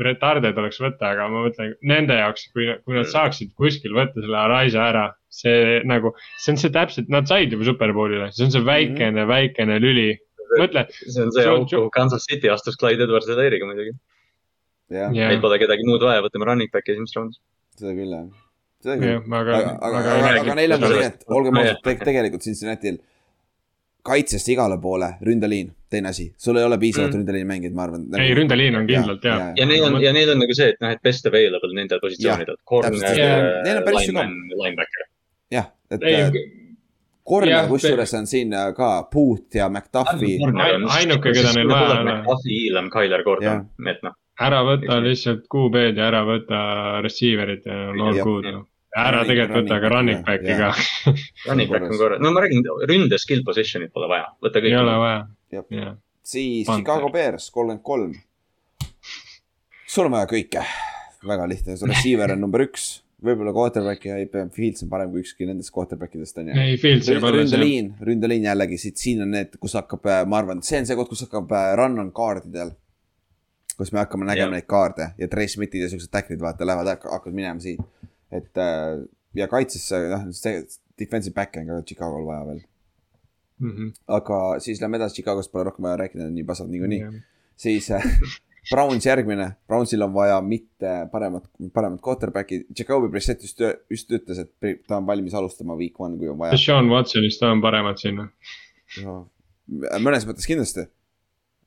retarded 0.00 0.56
oleks 0.58 0.80
võtta, 0.82 1.12
aga 1.12 1.28
ma 1.30 1.44
mõtlen 1.44 1.74
nende 1.86 2.16
jaoks, 2.18 2.48
kui, 2.54 2.66
kui 2.82 2.96
nad 2.96 3.06
saaksid 3.10 3.52
kuskil 3.58 3.94
võtta 3.94 4.22
selle 4.22 4.40
Arisa 4.40 4.88
ära, 4.88 5.04
see 5.30 5.80
nagu, 5.86 6.14
see 6.40 6.54
on 6.54 6.60
see 6.60 6.74
täpselt, 6.74 7.10
nad 7.14 7.30
said 7.30 7.54
juba 7.54 7.68
superbowlile, 7.68 8.30
see 8.34 8.48
on 8.48 8.54
see 8.54 8.64
väikene 8.66 9.12
mm, 9.12 9.20
-hmm. 9.20 9.30
väikene 9.30 9.78
lüli. 9.82 10.08
mõtle, 10.62 10.84
see 11.02 11.22
on 11.24 11.32
see 11.34 11.46
auk, 11.50 11.68
kuhu 11.70 11.90
Kansas 11.94 12.26
City 12.28 12.50
astus 12.52 12.78
Clyde 12.80 13.06
Edwards 13.06 13.28
Hilairiga 13.30 13.68
muidugi. 13.68 13.94
jah, 14.94 15.10
meil 15.14 15.40
pole 15.42 15.58
kedagi 15.62 15.86
muud 15.88 16.04
vaja, 16.06 16.22
võtame 16.24 16.48
running 16.50 16.72
back'i 16.72 16.94
esimeses 16.94 17.18
raundis. 17.18 17.40
seda 17.78 17.96
küll 17.96 18.12
jah. 18.12 18.28
seda 18.84 18.98
küll. 19.00 19.18
aga, 19.40 19.58
aga, 19.58 19.74
aga, 19.88 19.98
aga 19.98 20.38
aga, 20.44 20.56
neil 20.60 20.76
on 20.76 20.84
ka 20.84 20.92
nii, 20.92 21.08
et 21.08 21.26
olgem 21.38 21.60
ausad, 21.62 21.82
tegelikult 22.04 22.46
Cincinnati'l 22.46 23.00
kaitsest 24.04 24.50
igale 24.52 24.76
poole 24.80 25.14
ründeliin, 25.24 25.70
teine 25.90 26.10
asi, 26.10 26.26
sul 26.36 26.58
ei 26.60 26.66
ole 26.66 26.76
piisavalt 26.78 27.14
Mm. 27.14 27.22
ründeliini 27.22 27.48
mängijaid, 27.48 27.74
ma 27.74 27.86
arvan. 27.86 28.02
ei, 28.20 28.34
ründeliin 28.36 28.76
on 28.76 28.86
kindlalt 28.90 29.24
ja, 29.24 29.36
ja, 29.38 29.46
ja. 29.46 29.54
ja 29.62 29.66
neil 29.70 29.84
on, 29.86 29.96
ja 30.02 30.12
neil 30.12 30.32
on 30.34 30.42
nagu 30.44 30.56
see, 30.56 30.68
et 30.74 30.82
noh, 30.84 30.92
et 30.92 31.00
best 31.02 31.26
available 31.30 31.72
nendel 31.78 32.02
positsioonidel. 32.02 32.58
jah, 35.54 35.72
et 35.90 36.04
ei 36.10 36.20
corner 37.28 37.68
kusjuures 37.68 38.14
on 38.18 38.26
siin 38.28 38.52
äh, 38.54 38.68
ka 38.76 38.90
Booth 39.12 39.56
ja 39.56 39.68
McDuffi. 39.68 40.36
Ainuke, 40.98 41.32
keda 41.32 41.54
neil 41.56 41.70
vaja 41.70 41.96
on. 42.00 42.10
McDuffi, 42.10 42.60
Elam, 42.70 42.90
Tyler 42.92 43.24
Gordon, 43.26 43.66
et 43.90 44.04
noh, 44.04 44.16
ära 44.40 44.62
võta 44.66 45.00
lihtsalt 45.02 45.44
QB-d 45.52 46.00
ja 46.00 46.08
ära 46.10 46.22
võta 46.26 46.60
receiver'id 47.04 47.68
ja 47.68 47.80
on 47.92 48.00
all 48.08 48.18
Jah. 48.18 48.26
good. 48.28 48.48
ära 48.94 49.22
tegelikult 49.26 49.64
võta 49.64 49.80
ka 49.82 49.90
running 49.90 50.24
back'i 50.26 50.56
back, 50.58 50.80
ka, 51.04 51.12
running 51.48 51.70
back 51.70 51.86
on 51.88 51.98
korras, 51.98 52.22
no 52.22 52.34
ma 52.34 52.44
räägin, 52.44 52.66
ründe 52.90 53.18
skill 53.18 53.44
position'it 53.46 53.94
pole 53.94 54.10
vaja, 54.10 54.28
võta 54.42 54.62
ei 54.62 54.74
ole 54.78 54.98
kõik. 54.98 55.70
vaja. 55.70 55.94
Siis. 56.24 56.68
Chicago 56.68 57.10
Bears 57.12 57.50
kolmkümmend 57.52 57.82
kolm. 57.84 58.14
sul 59.86 60.08
on 60.08 60.14
vaja 60.18 60.30
kõike, 60.30 60.66
väga 61.26 61.48
lihtne, 61.50 61.78
receiver 61.90 62.34
on 62.34 62.44
number 62.46 62.64
üks, 62.66 63.03
võib-olla 63.24 63.52
quarterback'i 63.56 64.10
ja 64.12 64.44
Fields 64.54 64.84
on 64.84 64.90
parem 64.92 65.10
kui 65.12 65.22
ükski 65.24 65.46
nendest 65.48 65.72
quarterback 65.74 66.14
idest 66.18 66.38
on 66.40 66.50
ju. 66.52 66.56
ei 66.60 66.76
Fields 66.80 67.08
alles 67.08 67.22
jah. 67.24 67.36
ründeliin, 67.40 67.90
ründeliin 68.08 68.46
jällegi 68.50 68.78
siit, 68.80 69.00
siin 69.00 69.22
on 69.24 69.32
need, 69.34 69.56
kus 69.60 69.74
hakkab, 69.78 70.06
ma 70.30 70.40
arvan, 70.42 70.62
see 70.66 70.80
on 70.82 70.88
see 70.88 70.96
koht, 70.98 71.10
kus 71.12 71.24
hakkab 71.26 71.52
äh, 71.56 71.72
run 71.80 71.98
on 72.02 72.12
kaardidel. 72.16 72.74
kus 73.74 73.90
me 73.92 73.98
hakkame 74.04 74.28
nägema 74.28 74.52
Jah. 74.52 74.54
neid 74.54 74.66
kaarde 74.70 75.08
ja 75.18 75.26
Trey 75.28 75.48
Smithid 75.50 75.82
ja 75.82 75.88
siuksed 75.90 76.12
tacklid 76.14 76.40
vaata 76.40 76.66
lähevad, 76.66 76.92
hakkavad 77.00 77.34
minema 77.34 77.60
siit. 77.60 77.80
et 78.30 78.60
äh, 78.62 79.02
ja 79.34 79.48
kaitsesse, 79.50 79.98
noh, 80.12 80.28
see 80.30 80.62
defensive 81.00 81.34
back'i 81.34 81.64
on 81.64 81.66
ka 81.72 81.80
Chicagol 81.88 82.26
vaja 82.28 82.46
veel. 82.52 82.62
Mhm. 83.64 83.92
aga 84.10 84.38
siis 84.60 84.80
lähme 84.82 84.98
edasi, 84.98 85.14
Chicagost 85.20 85.52
pole 85.52 85.64
rohkem 85.68 85.86
vaja 85.86 85.96
rääkida, 86.04 86.26
nii 86.30 86.44
pasad 86.44 86.70
niikuinii. 86.70 87.02
siis 87.56 87.90
äh, 87.90 88.04
Browns 88.70 89.04
järgmine, 89.06 89.50
Brownsil 89.68 90.02
on 90.06 90.12
vaja 90.14 90.40
mitte 90.44 90.92
paremat, 91.12 91.46
paremat 91.74 92.00
quarterback'i, 92.04 92.62
Jacobi 92.78 93.10
Brissett 93.12 93.42
just, 93.44 93.60
just 93.92 94.12
ütles, 94.14 94.40
et 94.40 94.78
ta 94.88 94.98
on 94.98 95.08
valmis 95.08 95.34
alustama 95.36 95.76
week 95.76 96.00
one, 96.00 96.16
kui 96.20 96.30
on 96.32 96.38
vaja. 96.40 96.56
Sean 96.60 96.88
Watsonist 96.92 97.42
on 97.44 97.62
paremad 97.64 98.00
sinna. 98.00 98.28
no,. 99.04 99.16
mõnes 100.04 100.24
mõttes 100.28 100.48
kindlasti. 100.48 100.86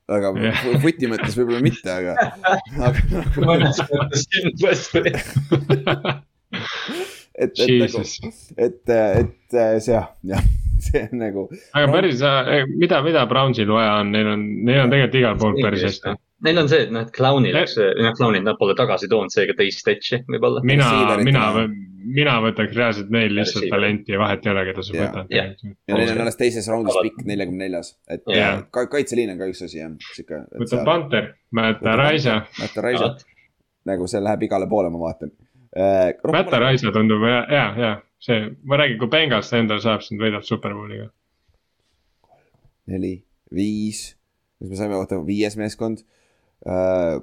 aga 0.07 0.32
yeah. 0.40 0.61
footi 0.82 1.10
mõttes 1.11 1.36
võib-olla 1.38 1.61
mitte, 1.65 1.91
aga, 1.91 2.15
aga 2.90 3.24
mõnes 3.44 3.82
mõttes 3.91 4.28
kindlasti. 4.34 5.03
et, 7.44 7.52
et 7.52 7.82
nagu, 7.84 8.06
et, 8.57 8.95
et 8.95 9.57
see 9.84 9.94
jah, 9.94 10.07
jah, 10.26 10.48
see 10.82 11.03
on 11.11 11.19
nagu, 11.22 11.49
aga 11.78 11.91
päris, 11.94 12.24
mida, 12.74 13.03
mida 13.06 13.28
Brownsil 13.30 13.69
vaja 13.69 13.99
on, 14.02 14.15
neil 14.15 14.32
on, 14.34 14.48
neil 14.65 14.86
on 14.86 14.95
tegelikult 14.95 15.22
igal 15.22 15.38
pool 15.44 15.61
päris 15.61 15.86
hästi. 15.91 16.18
Neil 16.45 16.59
on 16.61 16.68
see, 16.69 16.84
et 16.85 16.91
noh, 16.93 17.01
et 17.01 17.14
Clownil, 17.15 17.55
noh 17.57 18.15
Clownid 18.18 18.45
nad 18.45 18.59
pole 18.59 18.76
tagasi 18.77 19.09
toonud, 19.09 19.34
seega 19.34 19.55
teist 19.57 19.88
etši 19.89 20.19
võib-olla. 20.30 20.61
mina 20.68 21.18
mina 21.26 21.45
mina 22.07 22.35
võtaks 22.43 22.76
reaalselt 22.77 23.09
neil 23.14 23.34
lihtsalt 23.35 23.64
Receiver. 23.64 23.73
talenti 23.76 24.14
ja 24.14 24.19
vahet 24.22 24.45
ei 24.45 24.51
ole, 24.51 24.64
keda 24.69 24.84
sa 24.85 24.95
Jah. 24.95 25.07
võtad 25.07 25.34
Jah.. 25.34 25.49
ja 25.89 25.97
neil 25.97 26.11
on 26.14 26.22
alles 26.23 26.39
teises 26.39 26.69
raundis 26.72 26.99
pikk, 27.07 27.23
neljakümne 27.27 27.65
neljas, 27.65 27.93
et 28.11 28.23
Jah. 28.31 28.61
ka, 28.73 28.85
kaitseliin 28.91 29.34
on 29.34 29.41
ka 29.41 29.49
üks 29.51 29.64
asi 29.65 29.81
jah, 29.81 29.93
sihuke. 30.14 30.43
võta 30.61 30.84
Panther, 30.88 31.30
Mäeta 31.57 31.95
Raisa, 31.99 32.38
Mätta 32.61 32.85
Raisa, 32.85 33.11
nagu 33.89 34.07
see 34.11 34.23
läheb 34.23 34.45
igale 34.47 34.68
poole, 34.72 34.91
ma 34.93 35.01
vaatan. 35.05 35.31
Mäeta 35.77 36.61
Raisa 36.64 36.93
tundub 36.95 37.23
hea, 37.27 37.41
hea, 37.51 37.68
hea, 37.77 37.93
see, 38.23 38.43
ma 38.68 38.80
räägin, 38.81 38.99
kui 39.01 39.11
Bengals 39.11 39.51
ta 39.51 39.61
endale 39.61 39.84
saab, 39.84 40.03
siis 40.05 40.15
nad 40.15 40.26
võidavad 40.27 40.47
Superbowliga. 40.47 41.09
neli, 42.88 43.18
viis, 43.51 44.14
kas 44.61 44.69
me 44.72 44.77
saime, 44.80 44.95
oota, 44.95 45.19
viies 45.27 45.57
meeskond, 45.59 46.05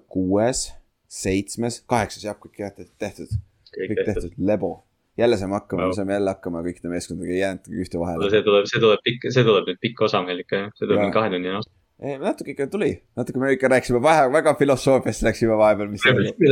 kuues, 0.08 0.66
seitsmes, 1.10 1.80
kaheksas 1.90 2.24
jah, 2.26 2.36
kõik 2.40 2.58
jah 2.62 2.74
tehtud, 2.74 3.30
kõik 3.74 4.02
tehtud, 4.06 4.34
lebo. 4.38 4.76
jälle 5.18 5.36
saame 5.38 5.54
hakkama, 5.60 5.86
me 5.90 5.94
saame 5.94 6.16
jälle 6.16 6.32
hakkama 6.34 6.62
kõikide 6.66 6.90
meeskondadega, 6.90 7.32
ei 7.34 7.40
jäänudki 7.42 7.80
ühte 7.84 8.00
vahele. 8.02 8.30
see 8.30 8.42
tuleb, 8.46 8.66
see 8.70 8.80
tuleb 8.82 9.02
pikk, 9.06 9.26
see 9.30 9.44
tuleb 9.46 9.68
nüüd 9.70 9.80
pikk 9.82 10.00
osa 10.08 10.22
meil 10.26 10.42
ikka 10.42 10.68
see 10.74 10.86
tuleb 10.86 10.96
Jaa. 10.98 11.04
mingi 11.04 11.14
kahetunnine 11.18 11.58
osa. 11.60 11.70
ei, 12.02 12.16
natuke 12.18 12.50
ikka 12.54 12.66
tuli, 12.72 12.90
natuke 13.18 13.42
me 13.42 13.52
ikka 13.54 13.70
rääkisime 13.74 14.00
vahe, 14.02 14.24
väga 14.34 14.56
filosoofiast 14.58 15.22
läksime 15.28 15.58
vahepeal, 15.60 15.92
mis 15.92 16.02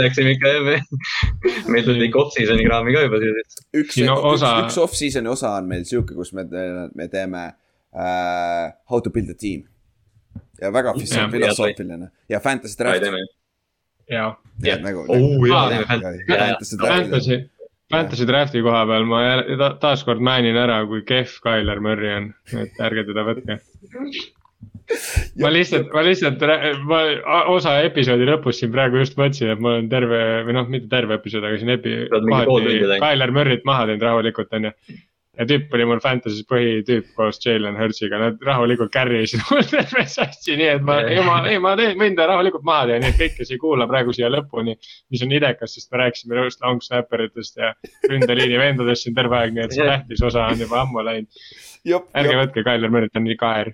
läksime 0.05 0.37
ikka 0.37 0.53
jah, 0.55 0.87
meil 1.73 1.89
tuli 1.89 2.07
ikka 2.07 2.23
off-season'i 2.23 2.69
kraami 2.69 2.95
ka 2.95 3.03
juba 3.09 3.23
sellised. 3.25 3.67
üks, 3.83 3.99
üks, 4.05 4.23
osa- 4.37 4.55
üks 4.63 4.79
off-season'i 4.85 5.33
osa 5.35 5.57
on 5.59 5.67
meil 5.75 5.83
sihuke, 5.89 6.15
kus 6.19 6.31
me, 6.39 6.47
me 6.95 7.11
teeme 7.11 7.49
uh, 7.95 8.71
how 8.91 9.01
to 9.03 9.11
build 9.11 9.31
a 9.31 9.35
team. 9.35 9.67
Ja 10.63 10.71
väga 10.75 10.95
Jah. 10.99 11.31
filosoofiline 11.33 12.11
ja 12.33 12.41
fantasy 12.41 12.79
draft. 12.79 13.03
teeme. 13.05 13.23
jaa. 14.11 14.29
Ja, 14.65 14.77
nagu, 14.83 15.07
fantasy 15.09 16.77
fantasy- 16.79 17.37
draft. 17.37 17.49
Fantasy, 17.93 18.25
drafti 18.25 18.63
koha 18.65 18.87
peal 18.89 19.05
ma 19.05 19.19
taaskord 19.83 20.23
määnin 20.25 20.57
ära, 20.57 20.79
kui 20.89 21.03
kehv 21.05 21.35
Tyler 21.45 21.81
Murry 21.85 22.09
on, 22.17 22.31
et 22.63 22.79
ärge 22.81 23.05
teda 23.11 23.25
võtke. 23.27 23.59
ma 25.43 25.51
lihtsalt, 25.53 25.91
ma 25.93 26.05
lihtsalt, 26.07 26.41
ma 26.89 27.01
osa 27.53 27.75
episoodi 27.85 28.25
lõpus 28.31 28.63
siin 28.63 28.73
praegu 28.73 29.03
just 29.03 29.19
mõtlesin, 29.21 29.53
et 29.53 29.61
ma 29.61 29.75
olen 29.75 29.91
terve 29.93 30.21
või 30.49 30.57
noh, 30.57 30.69
mitte 30.73 30.89
terve 30.93 31.19
episood, 31.21 31.45
aga 31.45 31.61
siin 31.61 31.75
epi-. 31.77 31.99
Tyler 33.05 33.35
Murry't 33.37 33.69
maha 33.69 33.87
teinud 33.91 34.07
rahulikult, 34.09 34.57
onju. 34.57 34.73
Ja 35.39 35.47
tüüp 35.49 35.73
oli 35.73 35.87
mul 35.89 36.01
Fantasy's 36.05 36.45
põhitüüp 36.49 37.15
koos 37.17 37.41
Jalen 37.41 37.79
Hurtsiga, 37.81 38.19
nad 38.21 38.43
rahulikult 38.45 38.93
carry 38.93 39.23
isid 39.25 39.41
mul 39.49 39.65
terve 39.65 40.05
sassi, 40.11 40.57
nii 40.61 40.69
et 40.75 40.85
ma, 40.85 40.99
ei 41.09 41.23
ma, 41.25 41.39
ei 41.49 41.61
ma 41.63 41.73
teen, 41.81 41.97
võin 42.01 42.17
ta 42.19 42.29
rahulikult 42.29 42.67
maha 42.69 42.91
teha, 42.91 43.03
nii 43.03 43.13
et 43.15 43.21
kõik, 43.21 43.37
kes 43.39 43.55
ei 43.55 43.61
kuula 43.63 43.89
praegu 43.91 44.13
siia 44.17 44.29
lõpuni. 44.33 44.77
mis 45.13 45.25
on 45.25 45.33
idekas, 45.33 45.77
sest 45.79 45.93
me 45.93 46.03
rääkisime 46.05 46.45
just 46.45 46.61
long 46.65 46.85
snapper 46.85 47.25
itest 47.29 47.57
ja 47.61 47.73
ründeliini 48.11 48.61
vendadest 48.61 49.09
siin 49.09 49.17
terve 49.17 49.41
aeg, 49.41 49.57
nii 49.57 49.65
et 49.65 49.77
see 49.77 49.89
tähtis 49.89 50.25
osa 50.29 50.51
on 50.53 50.67
juba 50.67 50.83
ammu 50.85 51.07
läinud. 51.09 51.45
ärge 51.89 52.37
võtke 52.43 52.67
Murry't, 52.93 53.15
ta 53.15 53.23
on 53.23 53.29
nii 53.31 53.41
kaer. 53.41 53.73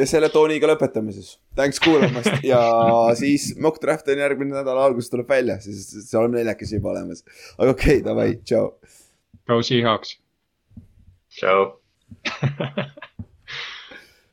ja 0.00 0.06
selle 0.08 0.28
tooniga 0.32 0.72
lõpetame 0.72 1.12
siis. 1.12 1.36
Thanks 1.56 1.80
kuulamast 1.84 2.44
ja 2.44 2.60
siis 3.20 3.52
mock 3.60 3.80
draft 3.82 4.08
on 4.08 4.24
järgmine 4.24 4.56
nädala 4.56 4.88
alguses 4.88 5.12
tuleb 5.12 5.28
välja, 5.28 5.60
siis 5.60 5.84
siis 5.92 6.12
oleme 6.16 6.40
neljakesi 6.40 6.80
juba 6.80 6.94
olemas. 6.96 7.24
aga 7.58 7.72
okei 7.76 7.98
okay,, 7.98 8.04
davai, 8.08 8.30
tšau. 8.40 8.70
Go 9.46 9.62
Seahawks. 9.62 10.16
So 11.36 11.80